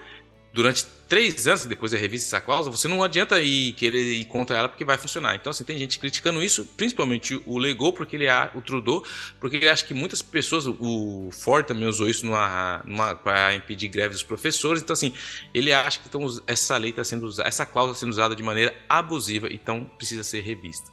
durante 0.52 0.84
três 1.10 1.48
anos 1.48 1.66
depois 1.66 1.90
da 1.90 1.98
revista 1.98 2.36
essa 2.36 2.40
cláusula, 2.40 2.74
você 2.74 2.86
não 2.86 3.02
adianta 3.02 3.42
ir 3.42 3.72
querer 3.72 4.00
ir 4.00 4.24
contra 4.26 4.56
ela 4.56 4.68
porque 4.68 4.84
vai 4.84 4.96
funcionar. 4.96 5.34
Então, 5.34 5.50
assim, 5.50 5.64
tem 5.64 5.76
gente 5.76 5.98
criticando 5.98 6.40
isso, 6.40 6.64
principalmente 6.76 7.42
o 7.44 7.58
Legou, 7.58 7.92
porque 7.92 8.14
ele 8.14 8.26
o 8.54 8.60
Trudeau, 8.60 9.04
porque 9.40 9.56
ele 9.56 9.68
acha 9.68 9.84
que 9.84 9.92
muitas 9.92 10.22
pessoas, 10.22 10.66
o 10.68 11.28
Ford 11.32 11.66
também 11.66 11.88
usou 11.88 12.08
isso 12.08 12.24
para 13.24 13.54
impedir 13.56 13.88
greves 13.88 14.18
dos 14.18 14.22
professores. 14.22 14.80
Então, 14.80 14.94
assim, 14.94 15.12
ele 15.52 15.72
acha 15.72 15.98
que 15.98 16.06
então, 16.06 16.24
essa 16.46 16.76
lei 16.76 16.90
está 16.90 17.02
sendo 17.02 17.26
usada, 17.26 17.48
essa 17.48 17.66
cláusula 17.66 17.92
está 17.92 18.06
sendo 18.06 18.12
usada 18.12 18.36
de 18.36 18.42
maneira 18.44 18.72
abusiva, 18.88 19.48
então 19.50 19.84
precisa 19.98 20.22
ser 20.22 20.42
revista. 20.42 20.92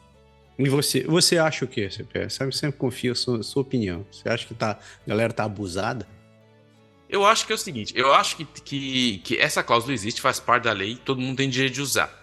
E 0.58 0.68
você, 0.68 1.04
você 1.04 1.38
acha 1.38 1.64
o 1.64 1.68
quê, 1.68 1.92
CPS? 1.92 2.34
Sabe, 2.34 2.58
sempre 2.58 2.80
confia 2.80 3.12
a 3.12 3.16
sua, 3.16 3.44
sua 3.44 3.62
opinião. 3.62 4.04
Você 4.12 4.28
acha 4.28 4.48
que 4.48 4.56
tá, 4.56 4.72
a 4.72 5.10
galera 5.10 5.32
tá 5.32 5.44
abusada? 5.44 6.08
Eu 7.10 7.26
acho 7.26 7.46
que 7.46 7.54
é 7.54 7.56
o 7.56 7.58
seguinte, 7.58 7.94
eu 7.96 8.14
acho 8.14 8.36
que, 8.36 8.46
que, 8.46 9.18
que 9.20 9.38
essa 9.38 9.64
cláusula 9.64 9.94
existe, 9.94 10.20
faz 10.20 10.40
parte 10.40 10.64
da 10.64 10.74
lei, 10.74 10.98
todo 10.98 11.22
mundo 11.22 11.38
tem 11.38 11.50
direito 11.50 11.76
de 11.76 11.82
usar. 11.82 12.14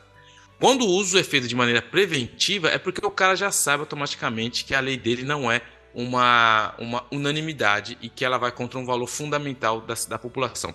Quando 0.61 0.83
o 0.83 0.88
uso 0.88 1.18
é 1.18 1.23
feito 1.23 1.49
de 1.49 1.55
maneira 1.55 1.81
preventiva, 1.83 2.68
é 2.68 2.79
porque 2.79 3.05
o 3.05 3.11
cara 3.11 3.35
já 3.35 3.51
sabe 3.51 3.81
automaticamente 3.81 4.64
que 4.64 4.75
a 4.75 4.81
lei 4.81 4.97
dele 4.97 5.23
não 5.23 5.51
é 5.51 5.62
uma, 5.94 6.75
uma 6.79 7.05
unanimidade 7.11 7.97
e 8.01 8.09
que 8.09 8.25
ela 8.25 8.37
vai 8.37 8.53
contra 8.53 8.79
um 8.79 8.85
valor 8.85 9.07
fundamental 9.07 9.81
da, 9.81 9.94
da 10.09 10.18
população. 10.18 10.75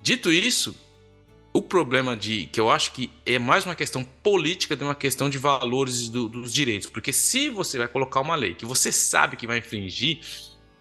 Dito 0.00 0.30
isso, 0.30 0.76
o 1.52 1.62
problema 1.62 2.16
de 2.16 2.46
que 2.46 2.60
eu 2.60 2.70
acho 2.70 2.92
que 2.92 3.10
é 3.24 3.38
mais 3.38 3.64
uma 3.64 3.74
questão 3.74 4.04
política 4.04 4.74
do 4.74 4.80
que 4.80 4.84
uma 4.84 4.94
questão 4.94 5.30
de 5.30 5.38
valores 5.38 6.08
do, 6.08 6.28
dos 6.28 6.52
direitos, 6.52 6.90
porque 6.90 7.12
se 7.12 7.48
você 7.48 7.78
vai 7.78 7.88
colocar 7.88 8.20
uma 8.20 8.34
lei 8.34 8.54
que 8.54 8.66
você 8.66 8.92
sabe 8.92 9.36
que 9.36 9.46
vai 9.46 9.58
infringir, 9.58 10.18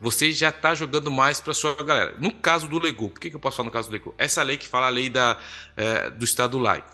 você 0.04 0.34
já 0.34 0.50
está 0.50 0.76
jogando 0.76 1.10
mais 1.10 1.40
para 1.40 1.54
sua 1.54 1.74
galera. 1.82 2.18
No 2.20 2.30
caso 2.34 2.68
do 2.68 2.78
Lego, 2.78 3.10
por 3.10 3.22
que, 3.22 3.30
que 3.30 3.36
eu 3.38 3.40
posso 3.40 3.56
falar 3.56 3.68
no 3.68 3.72
caso 3.72 3.88
do 3.88 3.94
Lego? 3.94 4.14
Essa 4.18 4.44
lei 4.44 4.58
que 4.58 4.68
fala 4.68 4.88
a 4.88 4.90
lei 4.90 5.10
da, 5.10 5.40
é, 5.78 6.10
do 6.10 6.26
Estado 6.26 6.60
laico. 6.60 6.94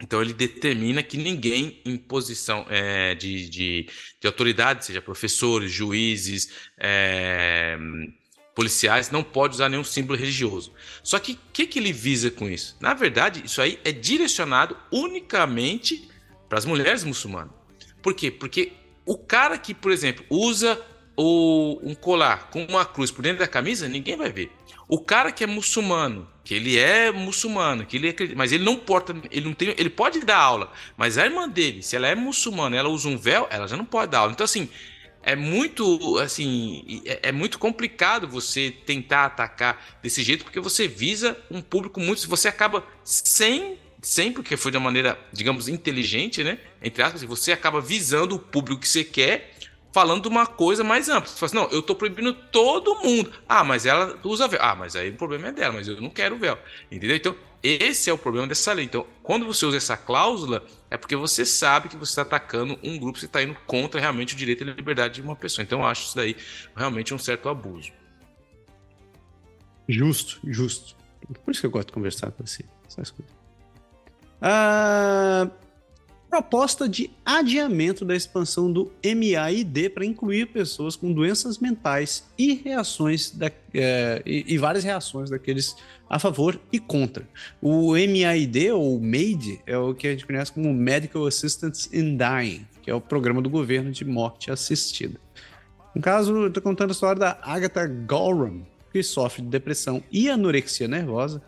Então 0.00 0.22
ele 0.22 0.32
determina 0.32 1.02
que 1.02 1.16
ninguém 1.16 1.82
em 1.84 1.96
posição 1.96 2.64
é, 2.70 3.16
de, 3.16 3.50
de, 3.50 3.88
de, 4.20 4.26
autoridade, 4.28 4.84
seja 4.84 5.02
professores, 5.02 5.72
juízes, 5.72 6.52
é, 6.78 7.76
policiais, 8.54 9.10
não 9.10 9.24
pode 9.24 9.54
usar 9.54 9.68
nenhum 9.68 9.82
símbolo 9.82 10.16
religioso. 10.16 10.72
Só 11.02 11.18
que 11.18 11.32
o 11.32 11.38
que, 11.52 11.66
que 11.66 11.80
ele 11.80 11.92
visa 11.92 12.30
com 12.30 12.48
isso? 12.48 12.76
Na 12.80 12.94
verdade, 12.94 13.42
isso 13.44 13.60
aí 13.60 13.80
é 13.84 13.90
direcionado 13.90 14.76
unicamente 14.92 16.08
para 16.48 16.58
as 16.58 16.64
mulheres 16.64 17.02
muçulmanas. 17.02 17.52
Por 18.00 18.14
quê? 18.14 18.30
Porque 18.30 18.74
o 19.04 19.18
cara 19.18 19.58
que, 19.58 19.74
por 19.74 19.90
exemplo, 19.90 20.24
usa 20.30 20.80
o, 21.20 21.80
um 21.82 21.96
colar 21.96 22.48
com 22.48 22.64
uma 22.64 22.84
cruz 22.84 23.10
por 23.10 23.22
dentro 23.22 23.40
da 23.40 23.48
camisa, 23.48 23.88
ninguém 23.88 24.16
vai 24.16 24.30
ver. 24.30 24.52
O 24.86 25.00
cara 25.00 25.32
que 25.32 25.42
é 25.42 25.48
muçulmano, 25.48 26.28
que 26.44 26.54
ele 26.54 26.78
é 26.78 27.10
muçulmano, 27.10 27.84
que 27.84 27.96
ele 27.96 28.10
é, 28.10 28.14
mas 28.36 28.52
ele 28.52 28.64
não 28.64 28.76
porta, 28.76 29.14
ele 29.28 29.46
não 29.46 29.52
tem, 29.52 29.74
ele 29.76 29.90
pode 29.90 30.20
dar 30.20 30.38
aula, 30.38 30.72
mas 30.96 31.18
a 31.18 31.24
irmã 31.24 31.48
dele, 31.48 31.82
se 31.82 31.96
ela 31.96 32.06
é 32.06 32.14
muçulmana, 32.14 32.76
ela 32.76 32.88
usa 32.88 33.08
um 33.08 33.18
véu, 33.18 33.48
ela 33.50 33.66
já 33.66 33.76
não 33.76 33.84
pode 33.84 34.12
dar 34.12 34.20
aula. 34.20 34.32
Então 34.32 34.44
assim, 34.44 34.68
é 35.20 35.34
muito 35.34 36.18
assim, 36.20 37.02
é, 37.04 37.30
é 37.30 37.32
muito 37.32 37.58
complicado 37.58 38.28
você 38.28 38.70
tentar 38.70 39.24
atacar 39.24 39.98
desse 40.00 40.22
jeito 40.22 40.44
porque 40.44 40.60
você 40.60 40.86
visa 40.86 41.36
um 41.50 41.60
público 41.60 41.98
muito, 41.98 42.28
você 42.28 42.46
acaba 42.46 42.86
sem 43.02 43.76
sem 44.00 44.32
porque 44.32 44.56
foi 44.56 44.70
de 44.70 44.76
uma 44.76 44.84
maneira, 44.84 45.18
digamos, 45.32 45.66
inteligente, 45.66 46.44
né? 46.44 46.60
Entre 46.80 47.02
aspas, 47.02 47.24
você 47.24 47.50
acaba 47.50 47.80
visando 47.80 48.36
o 48.36 48.38
público 48.38 48.82
que 48.82 48.88
você 48.88 49.02
quer 49.02 49.57
falando 49.98 50.22
de 50.22 50.28
uma 50.28 50.46
coisa 50.46 50.84
mais 50.84 51.08
ampla. 51.08 51.26
Você 51.26 51.34
fala 51.34 51.46
assim, 51.46 51.56
não, 51.56 51.76
eu 51.76 51.80
estou 51.80 51.96
proibindo 51.96 52.32
todo 52.32 52.94
mundo. 53.02 53.32
Ah, 53.48 53.64
mas 53.64 53.84
ela 53.84 54.16
usa 54.22 54.46
véu. 54.46 54.60
Ah, 54.62 54.76
mas 54.76 54.94
aí 54.94 55.10
o 55.10 55.16
problema 55.16 55.48
é 55.48 55.52
dela, 55.52 55.74
mas 55.74 55.88
eu 55.88 56.00
não 56.00 56.08
quero 56.08 56.38
véu. 56.38 56.56
Entendeu? 56.88 57.16
Então, 57.16 57.34
esse 57.60 58.08
é 58.08 58.12
o 58.12 58.16
problema 58.16 58.46
dessa 58.46 58.72
lei. 58.72 58.84
Então, 58.84 59.04
quando 59.24 59.44
você 59.44 59.66
usa 59.66 59.76
essa 59.76 59.96
cláusula, 59.96 60.64
é 60.88 60.96
porque 60.96 61.16
você 61.16 61.44
sabe 61.44 61.88
que 61.88 61.96
você 61.96 62.12
está 62.12 62.22
atacando 62.22 62.78
um 62.80 62.96
grupo, 62.96 63.18
você 63.18 63.26
está 63.26 63.42
indo 63.42 63.56
contra 63.66 64.00
realmente 64.00 64.34
o 64.34 64.36
direito 64.36 64.62
e 64.62 64.70
a 64.70 64.72
liberdade 64.72 65.14
de 65.14 65.22
uma 65.22 65.34
pessoa. 65.34 65.64
Então, 65.64 65.80
eu 65.80 65.86
acho 65.86 66.04
isso 66.04 66.16
daí 66.16 66.36
realmente 66.76 67.12
um 67.12 67.18
certo 67.18 67.48
abuso. 67.48 67.90
Justo, 69.88 70.38
justo. 70.44 70.94
Por 71.44 71.50
isso 71.50 71.60
que 71.60 71.66
eu 71.66 71.72
gosto 71.72 71.88
de 71.88 71.92
conversar 71.94 72.30
com 72.30 72.46
você. 72.46 72.64
Essas 72.86 73.10
coisas. 73.10 73.34
Ah 74.40 75.48
proposta 76.28 76.88
de 76.88 77.10
adiamento 77.24 78.04
da 78.04 78.14
expansão 78.14 78.70
do 78.70 78.92
MAID 79.02 79.88
para 79.90 80.04
incluir 80.04 80.46
pessoas 80.46 80.94
com 80.94 81.12
doenças 81.12 81.58
mentais 81.58 82.24
e 82.36 82.54
reações 82.54 83.30
da, 83.30 83.50
é, 83.74 84.22
e, 84.26 84.44
e, 84.46 84.58
várias 84.58 84.84
reações 84.84 85.30
daqueles 85.30 85.74
a 86.08 86.18
favor 86.18 86.60
e 86.72 86.78
contra. 86.78 87.26
O 87.60 87.92
MAID 87.92 88.70
ou 88.72 89.00
MAID 89.00 89.60
é 89.66 89.76
o 89.76 89.94
que 89.94 90.06
a 90.06 90.10
gente 90.10 90.26
conhece 90.26 90.52
como 90.52 90.72
Medical 90.72 91.26
Assistance 91.26 91.88
in 91.92 92.16
Dying, 92.16 92.66
que 92.82 92.90
é 92.90 92.94
o 92.94 93.00
programa 93.00 93.40
do 93.40 93.48
governo 93.48 93.90
de 93.90 94.04
morte 94.04 94.50
assistida. 94.50 95.18
No 95.94 96.02
caso, 96.02 96.36
eu 96.36 96.48
estou 96.48 96.62
contando 96.62 96.90
a 96.90 96.92
história 96.92 97.18
da 97.18 97.38
Agatha 97.42 97.86
Gorham, 97.86 98.66
que 98.92 99.02
sofre 99.02 99.42
de 99.42 99.48
depressão 99.48 100.02
e 100.12 100.28
anorexia 100.28 100.88
nervosa 100.88 101.42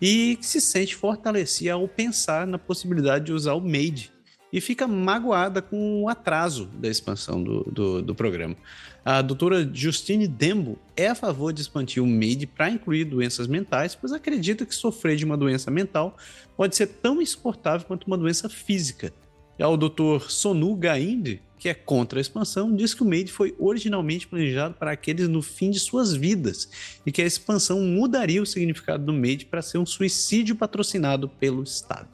e 0.00 0.36
que 0.36 0.46
se 0.46 0.60
sente 0.60 0.94
fortalecida 0.94 1.72
ao 1.72 1.88
pensar 1.88 2.46
na 2.46 2.58
possibilidade 2.58 3.26
de 3.26 3.32
usar 3.32 3.54
o 3.54 3.60
MAID 3.60 4.15
e 4.52 4.60
fica 4.60 4.86
magoada 4.86 5.60
com 5.60 6.02
o 6.02 6.08
atraso 6.08 6.66
da 6.74 6.88
expansão 6.88 7.42
do, 7.42 7.64
do, 7.64 8.02
do 8.02 8.14
programa. 8.14 8.56
A 9.04 9.22
doutora 9.22 9.68
Justine 9.72 10.26
Dembo 10.26 10.78
é 10.96 11.08
a 11.08 11.14
favor 11.14 11.52
de 11.52 11.60
expandir 11.60 12.02
o 12.02 12.06
MAID 12.06 12.46
para 12.46 12.70
incluir 12.70 13.04
doenças 13.04 13.46
mentais, 13.46 13.94
pois 13.94 14.12
acredita 14.12 14.66
que 14.66 14.74
sofrer 14.74 15.16
de 15.16 15.24
uma 15.24 15.36
doença 15.36 15.70
mental 15.70 16.16
pode 16.56 16.74
ser 16.74 16.86
tão 16.86 17.22
insuportável 17.22 17.86
quanto 17.86 18.06
uma 18.06 18.18
doença 18.18 18.48
física. 18.48 19.12
Já 19.58 19.68
o 19.68 19.76
Dr. 19.76 20.28
Sonu 20.28 20.74
Gainde, 20.74 21.40
que 21.58 21.68
é 21.68 21.74
contra 21.74 22.18
a 22.18 22.20
expansão, 22.20 22.74
diz 22.74 22.94
que 22.94 23.02
o 23.02 23.06
MAID 23.06 23.32
foi 23.32 23.54
originalmente 23.58 24.26
planejado 24.26 24.74
para 24.74 24.90
aqueles 24.90 25.28
no 25.28 25.40
fim 25.40 25.70
de 25.70 25.80
suas 25.80 26.12
vidas 26.12 26.68
e 27.06 27.12
que 27.12 27.22
a 27.22 27.26
expansão 27.26 27.80
mudaria 27.80 28.42
o 28.42 28.46
significado 28.46 29.04
do 29.04 29.12
MAID 29.12 29.46
para 29.46 29.62
ser 29.62 29.78
um 29.78 29.86
suicídio 29.86 30.56
patrocinado 30.56 31.28
pelo 31.28 31.62
Estado. 31.62 32.08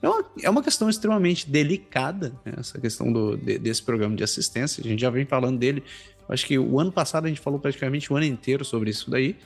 É 0.00 0.08
uma, 0.08 0.24
é 0.44 0.50
uma 0.50 0.62
questão 0.62 0.88
extremamente 0.88 1.48
delicada, 1.48 2.32
né, 2.44 2.54
essa 2.56 2.80
questão 2.80 3.12
do, 3.12 3.36
de, 3.36 3.58
desse 3.58 3.82
programa 3.82 4.14
de 4.14 4.22
assistência. 4.22 4.82
A 4.84 4.88
gente 4.88 5.00
já 5.00 5.10
vem 5.10 5.26
falando 5.26 5.58
dele, 5.58 5.82
acho 6.28 6.46
que 6.46 6.58
o 6.58 6.78
ano 6.78 6.92
passado 6.92 7.24
a 7.24 7.28
gente 7.28 7.40
falou 7.40 7.58
praticamente 7.58 8.12
o 8.12 8.16
ano 8.16 8.26
inteiro 8.26 8.64
sobre 8.64 8.90
isso 8.90 9.10
daí, 9.10 9.36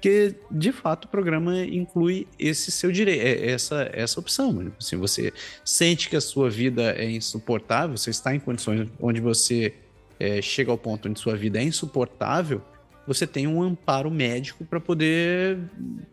que 0.00 0.34
de 0.50 0.70
fato 0.70 1.06
o 1.06 1.08
programa 1.08 1.64
inclui 1.64 2.28
esse 2.38 2.70
seu 2.70 2.92
direito, 2.92 3.22
é, 3.22 3.50
essa, 3.50 3.88
essa 3.92 4.20
opção. 4.20 4.52
Né? 4.52 4.70
Assim, 4.78 4.96
você 4.96 5.32
sente 5.64 6.10
que 6.10 6.16
a 6.16 6.20
sua 6.20 6.50
vida 6.50 6.92
é 6.92 7.10
insuportável, 7.10 7.96
você 7.96 8.10
está 8.10 8.34
em 8.34 8.38
condições 8.38 8.86
onde 9.00 9.20
você 9.22 9.72
é, 10.20 10.42
chega 10.42 10.70
ao 10.70 10.76
ponto 10.76 11.08
onde 11.08 11.18
sua 11.18 11.34
vida 11.34 11.58
é 11.58 11.62
insuportável, 11.62 12.60
você 13.06 13.26
tem 13.26 13.46
um 13.46 13.62
amparo 13.62 14.10
médico 14.10 14.64
para 14.64 14.80
poder, 14.80 15.58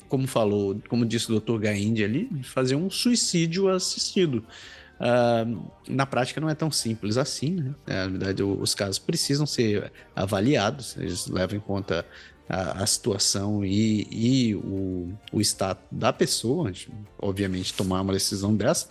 como 0.07 0.27
falou, 0.27 0.79
como 0.89 1.05
disse 1.05 1.31
o 1.31 1.39
Dr. 1.39 1.57
Gainde 1.57 2.03
ali, 2.03 2.29
fazer 2.43 2.75
um 2.75 2.89
suicídio 2.89 3.69
assistido. 3.69 4.43
uh, 4.99 5.71
na 5.87 6.05
prática 6.05 6.41
não 6.41 6.49
é 6.49 6.55
tão 6.55 6.71
simples 6.71 7.17
assim, 7.17 7.51
né? 7.51 7.75
Na 7.87 8.07
verdade, 8.07 8.43
os 8.43 8.75
casos 8.75 8.99
precisam 8.99 9.45
ser 9.45 9.91
avaliados, 10.15 10.97
eles 10.97 11.27
levam 11.27 11.57
em 11.57 11.61
conta 11.61 12.05
a, 12.47 12.83
a 12.83 12.85
situação 12.85 13.63
e, 13.63 14.07
e 14.11 14.55
o, 14.55 15.13
o 15.31 15.41
status 15.41 15.83
da 15.91 16.11
pessoa, 16.11 16.71
obviamente, 17.17 17.73
tomar 17.73 18.01
uma 18.01 18.13
decisão 18.13 18.53
dessa, 18.55 18.89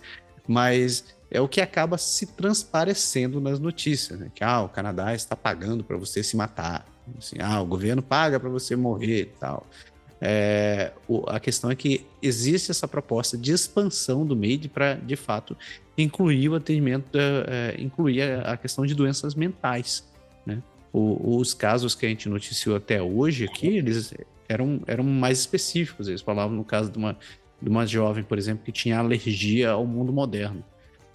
mas 0.48 1.04
é 1.30 1.40
o 1.40 1.48
que 1.48 1.60
acaba 1.60 1.96
se 1.96 2.26
transparecendo 2.26 3.40
nas 3.40 3.60
notícias, 3.60 4.18
né? 4.18 4.30
Que 4.34 4.42
ah, 4.42 4.62
o 4.62 4.68
Canadá 4.68 5.14
está 5.14 5.36
pagando 5.36 5.84
para 5.84 5.96
você 5.96 6.22
se 6.22 6.36
matar, 6.36 6.84
assim, 7.18 7.36
ah, 7.40 7.60
o 7.60 7.66
governo 7.66 8.02
paga 8.02 8.38
para 8.38 8.48
você 8.48 8.76
morrer 8.76 9.20
e 9.22 9.26
tal. 9.26 9.66
É, 10.22 10.92
o, 11.08 11.24
a 11.28 11.40
questão 11.40 11.70
é 11.70 11.74
que 11.74 12.06
existe 12.20 12.70
essa 12.70 12.86
proposta 12.86 13.38
de 13.38 13.52
expansão 13.52 14.26
do 14.26 14.36
MAID 14.36 14.68
para, 14.68 14.94
de 14.94 15.16
fato, 15.16 15.56
incluir 15.96 16.50
o 16.50 16.54
atendimento, 16.54 17.16
é, 17.16 17.74
incluir 17.78 18.22
a, 18.22 18.52
a, 18.52 18.56
questão 18.56 18.84
de 18.84 18.94
doenças 18.94 19.34
mentais. 19.34 20.06
Né? 20.44 20.62
O, 20.92 21.38
os 21.38 21.54
casos 21.54 21.94
que 21.94 22.04
a 22.04 22.08
gente 22.08 22.28
noticiou 22.28 22.76
até 22.76 23.00
hoje 23.00 23.46
aqui, 23.46 23.68
eles 23.68 24.12
eram, 24.46 24.82
eram 24.86 25.04
mais 25.04 25.38
específicos. 25.38 26.06
Eles 26.06 26.20
falavam 26.20 26.54
no 26.54 26.64
caso 26.64 26.90
de 26.90 26.98
uma, 26.98 27.16
de 27.60 27.68
uma 27.70 27.86
jovem, 27.86 28.22
por 28.22 28.36
exemplo, 28.36 28.62
que 28.62 28.72
tinha 28.72 28.98
alergia 28.98 29.70
ao 29.70 29.86
mundo 29.86 30.12
moderno. 30.12 30.62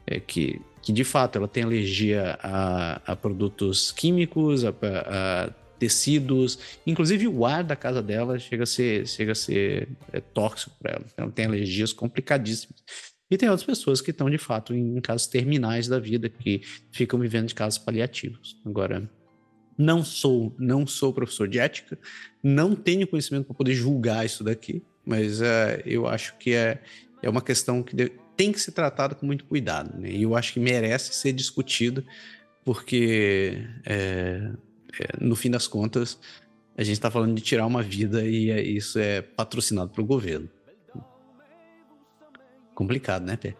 É, 0.07 0.19
que, 0.19 0.61
que 0.81 0.93
de 0.93 1.03
fato 1.03 1.37
ela 1.37 1.47
tem 1.47 1.63
alergia 1.63 2.37
a, 2.41 3.01
a 3.05 3.15
produtos 3.15 3.91
químicos, 3.91 4.63
a, 4.63 4.69
a 4.69 5.49
tecidos, 5.85 6.57
inclusive 6.85 7.27
o 7.27 7.45
ar 7.45 7.63
da 7.63 7.75
casa 7.75 8.01
dela 8.01 8.39
chega 8.39 8.63
a 8.63 8.65
ser, 8.65 9.07
chega 9.07 9.33
a 9.33 9.35
ser 9.35 9.87
é, 10.11 10.19
tóxico 10.19 10.75
para 10.79 10.93
ela. 10.93 11.05
Ela 11.15 11.31
tem 11.31 11.45
alergias 11.45 11.93
complicadíssimas. 11.93 12.83
E 13.29 13.37
tem 13.37 13.49
outras 13.49 13.65
pessoas 13.65 14.01
que 14.01 14.11
estão, 14.11 14.29
de 14.29 14.37
fato, 14.37 14.73
em, 14.73 14.99
casos 14.99 15.27
terminais 15.27 15.87
da 15.87 15.99
vida, 15.99 16.27
que 16.27 16.61
ficam 16.91 17.19
vivendo 17.19 17.47
de 17.47 17.55
casos 17.55 17.77
paliativos. 17.77 18.59
Agora, 18.65 19.09
não 19.77 20.03
sou, 20.03 20.55
não 20.57 20.87
sou 20.87 21.13
professor 21.13 21.47
de 21.47 21.59
ética, 21.59 21.97
não 22.43 22.75
tenho 22.75 23.07
conhecimento 23.07 23.45
para 23.45 23.55
poder 23.55 23.73
julgar 23.73 24.25
isso 24.25 24.43
daqui, 24.43 24.83
mas 25.05 25.41
uh, 25.41 25.81
eu 25.85 26.07
acho 26.07 26.35
que 26.37 26.53
é, 26.53 26.81
é 27.21 27.29
uma 27.29 27.41
questão 27.41 27.83
que 27.83 27.95
de, 27.95 28.11
tem 28.35 28.51
que 28.51 28.59
ser 28.59 28.71
tratada 28.71 29.15
com 29.15 29.25
muito 29.25 29.45
cuidado, 29.45 29.99
né? 29.99 30.09
E 30.09 30.23
eu 30.23 30.35
acho 30.35 30.53
que 30.53 30.59
merece 30.59 31.13
ser 31.13 31.33
discutido, 31.33 32.05
porque 32.63 33.67
é, 33.85 33.95
é, 33.95 34.51
no 35.19 35.35
fim 35.35 35.49
das 35.49 35.67
contas, 35.67 36.19
a 36.77 36.83
gente 36.83 36.93
está 36.93 37.09
falando 37.09 37.33
de 37.35 37.41
tirar 37.41 37.65
uma 37.65 37.81
vida 37.81 38.25
e 38.25 38.49
é, 38.51 38.61
isso 38.61 38.99
é 38.99 39.21
patrocinado 39.21 39.91
pelo 39.91 40.05
governo. 40.05 40.49
Complicado, 42.73 43.25
né, 43.25 43.37
Pé? 43.37 43.55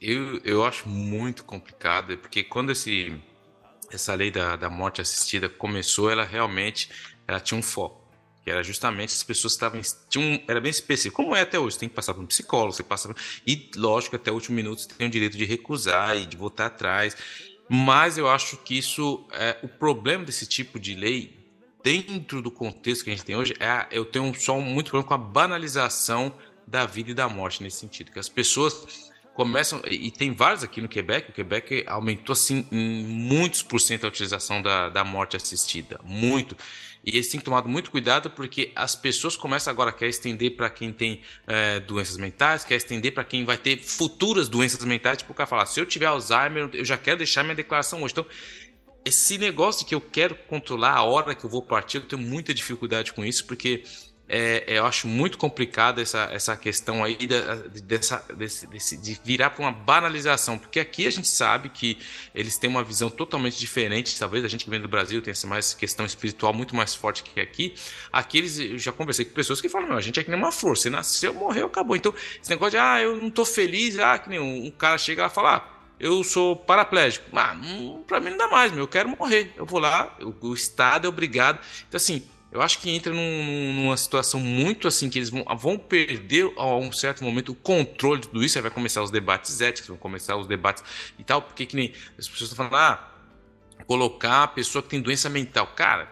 Eu, 0.00 0.40
eu 0.42 0.64
acho 0.64 0.88
muito 0.88 1.44
complicado, 1.44 2.16
porque 2.18 2.42
quando 2.42 2.72
esse, 2.72 3.14
essa 3.92 4.14
lei 4.14 4.30
da, 4.30 4.56
da 4.56 4.70
morte 4.70 5.00
assistida 5.00 5.48
começou, 5.48 6.10
ela 6.10 6.24
realmente 6.24 6.90
ela 7.28 7.38
tinha 7.38 7.58
um 7.58 7.62
foco. 7.62 8.00
Que 8.42 8.50
era 8.50 8.62
justamente 8.62 9.10
as 9.10 9.22
pessoas 9.22 9.52
estavam. 9.52 9.80
Tinham, 10.08 10.42
era 10.48 10.60
bem 10.60 10.70
específico, 10.70 11.22
como 11.22 11.36
é 11.36 11.42
até 11.42 11.58
hoje. 11.58 11.78
Tem 11.78 11.90
que 11.90 11.94
passar 11.94 12.14
por 12.14 12.22
um 12.22 12.26
psicólogo, 12.26 12.72
você 12.72 12.82
passa. 12.82 13.14
E, 13.46 13.70
lógico, 13.76 14.16
até 14.16 14.30
o 14.30 14.34
último 14.34 14.56
minuto 14.56 14.80
você 14.80 14.88
tem 14.88 15.08
o 15.08 15.10
direito 15.10 15.36
de 15.36 15.44
recusar 15.44 16.16
e 16.16 16.24
de 16.24 16.38
voltar 16.38 16.66
atrás. 16.66 17.14
Mas 17.72 18.18
eu 18.18 18.28
acho 18.28 18.56
que 18.56 18.76
isso 18.76 19.24
é 19.30 19.56
o 19.62 19.68
problema 19.68 20.24
desse 20.24 20.44
tipo 20.44 20.76
de 20.80 20.96
lei 20.96 21.38
dentro 21.84 22.42
do 22.42 22.50
contexto 22.50 23.04
que 23.04 23.10
a 23.10 23.14
gente 23.14 23.24
tem 23.24 23.36
hoje 23.36 23.54
é 23.60 23.86
eu 23.92 24.04
tenho 24.04 24.34
só 24.34 24.58
um, 24.58 24.60
muito 24.60 24.90
problema 24.90 25.06
com 25.06 25.14
a 25.14 25.18
banalização 25.18 26.34
da 26.66 26.84
vida 26.84 27.12
e 27.12 27.14
da 27.14 27.28
morte 27.28 27.62
nesse 27.62 27.78
sentido, 27.78 28.10
que 28.10 28.18
as 28.18 28.28
pessoas 28.28 29.12
começam 29.34 29.80
e 29.88 30.10
tem 30.10 30.34
vários 30.34 30.64
aqui 30.64 30.80
no 30.80 30.88
Quebec, 30.88 31.30
o 31.30 31.32
Quebec 31.32 31.84
aumentou 31.86 32.32
assim 32.32 32.66
em 32.72 33.04
muitos 33.04 33.62
por 33.62 33.80
cento 33.80 34.04
a 34.04 34.08
utilização 34.08 34.60
da, 34.60 34.88
da 34.88 35.04
morte 35.04 35.36
assistida, 35.36 36.00
muito. 36.02 36.56
E 37.04 37.16
eles 37.16 37.28
têm 37.28 37.40
tomado 37.40 37.68
muito 37.68 37.90
cuidado 37.90 38.30
porque 38.30 38.72
as 38.74 38.94
pessoas 38.94 39.36
começam 39.36 39.70
agora 39.70 39.90
a 39.90 39.92
querer 39.92 40.10
estender 40.10 40.54
para 40.54 40.68
quem 40.68 40.92
tem 40.92 41.22
é, 41.46 41.80
doenças 41.80 42.16
mentais, 42.16 42.64
quer 42.64 42.76
estender 42.76 43.12
para 43.12 43.24
quem 43.24 43.44
vai 43.44 43.56
ter 43.56 43.78
futuras 43.78 44.48
doenças 44.48 44.84
mentais. 44.84 45.18
Tipo, 45.18 45.32
o 45.32 45.34
cara 45.34 45.46
fala, 45.46 45.66
se 45.66 45.80
eu 45.80 45.86
tiver 45.86 46.06
Alzheimer, 46.06 46.68
eu 46.72 46.84
já 46.84 46.98
quero 46.98 47.18
deixar 47.18 47.42
minha 47.42 47.54
declaração 47.54 48.02
hoje. 48.02 48.12
Então, 48.12 48.26
esse 49.04 49.38
negócio 49.38 49.86
que 49.86 49.94
eu 49.94 50.00
quero 50.00 50.34
controlar 50.34 50.92
a 50.92 51.02
hora 51.02 51.34
que 51.34 51.44
eu 51.44 51.50
vou 51.50 51.62
partir, 51.62 51.98
eu 51.98 52.02
tenho 52.02 52.20
muita 52.20 52.52
dificuldade 52.52 53.12
com 53.12 53.24
isso, 53.24 53.46
porque 53.46 53.82
é, 54.32 54.78
eu 54.78 54.86
acho 54.86 55.08
muito 55.08 55.36
complicado 55.36 56.00
essa, 56.00 56.28
essa 56.30 56.56
questão 56.56 57.02
aí 57.02 57.26
da, 57.26 57.56
dessa, 57.82 58.24
desse, 58.36 58.64
desse, 58.68 58.96
de 58.96 59.20
virar 59.24 59.50
para 59.50 59.62
uma 59.62 59.72
banalização, 59.72 60.56
porque 60.56 60.78
aqui 60.78 61.04
a 61.04 61.10
gente 61.10 61.26
sabe 61.26 61.68
que 61.68 61.98
eles 62.32 62.56
têm 62.56 62.70
uma 62.70 62.84
visão 62.84 63.10
totalmente 63.10 63.58
diferente, 63.58 64.16
talvez 64.16 64.44
a 64.44 64.48
gente 64.48 64.64
que 64.64 64.70
vem 64.70 64.80
do 64.80 64.86
Brasil 64.86 65.20
tenha 65.20 65.32
essa 65.32 65.48
mais 65.48 65.74
questão 65.74 66.06
espiritual 66.06 66.54
muito 66.54 66.76
mais 66.76 66.94
forte 66.94 67.24
que 67.24 67.40
aqui. 67.40 67.74
Aqui 68.12 68.38
eles, 68.38 68.56
eu 68.60 68.78
já 68.78 68.92
conversei 68.92 69.24
com 69.24 69.32
pessoas 69.32 69.60
que 69.60 69.68
falam, 69.68 69.88
não, 69.88 69.96
a 69.96 70.00
gente 70.00 70.20
é 70.20 70.22
que 70.22 70.30
nem 70.30 70.38
uma 70.38 70.52
flor, 70.52 70.76
você 70.76 70.88
nasceu, 70.88 71.34
morreu, 71.34 71.66
acabou. 71.66 71.96
Então, 71.96 72.14
esse 72.40 72.50
negócio 72.50 72.70
de, 72.70 72.78
ah, 72.78 73.02
eu 73.02 73.16
não 73.16 73.30
tô 73.30 73.44
feliz, 73.44 73.98
ah, 73.98 74.16
que 74.16 74.28
nem 74.28 74.38
um, 74.38 74.66
um 74.66 74.70
cara 74.70 74.96
chega 74.96 75.22
lá 75.22 75.28
e 75.28 75.34
fala, 75.34 75.56
ah, 75.56 75.80
eu 75.98 76.22
sou 76.22 76.54
paraplégico. 76.54 77.26
Ah, 77.36 77.56
para 78.06 78.20
mim 78.20 78.30
não 78.30 78.38
dá 78.38 78.48
mais, 78.48 78.70
meu, 78.70 78.84
eu 78.84 78.88
quero 78.88 79.08
morrer. 79.08 79.52
Eu 79.56 79.66
vou 79.66 79.80
lá, 79.80 80.16
o 80.40 80.54
Estado 80.54 81.06
é 81.06 81.08
obrigado. 81.08 81.58
Então, 81.88 81.96
assim, 81.96 82.22
eu 82.52 82.60
acho 82.60 82.80
que 82.80 82.90
entra 82.90 83.12
num, 83.12 83.72
numa 83.74 83.96
situação 83.96 84.40
muito 84.40 84.88
assim 84.88 85.08
que 85.08 85.18
eles 85.18 85.30
vão, 85.30 85.44
vão 85.56 85.78
perder 85.78 86.52
a 86.56 86.74
um 86.76 86.90
certo 86.90 87.22
momento 87.22 87.52
o 87.52 87.54
controle 87.54 88.20
de 88.20 88.28
tudo 88.28 88.42
isso. 88.42 88.58
Aí 88.58 88.62
vai 88.62 88.70
começar 88.72 89.02
os 89.02 89.10
debates 89.10 89.60
éticos, 89.60 89.88
vão 89.88 89.96
começar 89.96 90.36
os 90.36 90.48
debates 90.48 90.82
e 91.16 91.22
tal, 91.22 91.42
porque 91.42 91.64
que 91.64 91.76
nem 91.76 91.92
as 92.18 92.28
pessoas 92.28 92.50
estão 92.50 92.56
falando, 92.56 92.74
ah, 92.74 93.14
colocar 93.86 94.42
a 94.42 94.48
pessoa 94.48 94.82
que 94.82 94.88
tem 94.88 95.00
doença 95.00 95.28
mental. 95.28 95.68
Cara, 95.68 96.10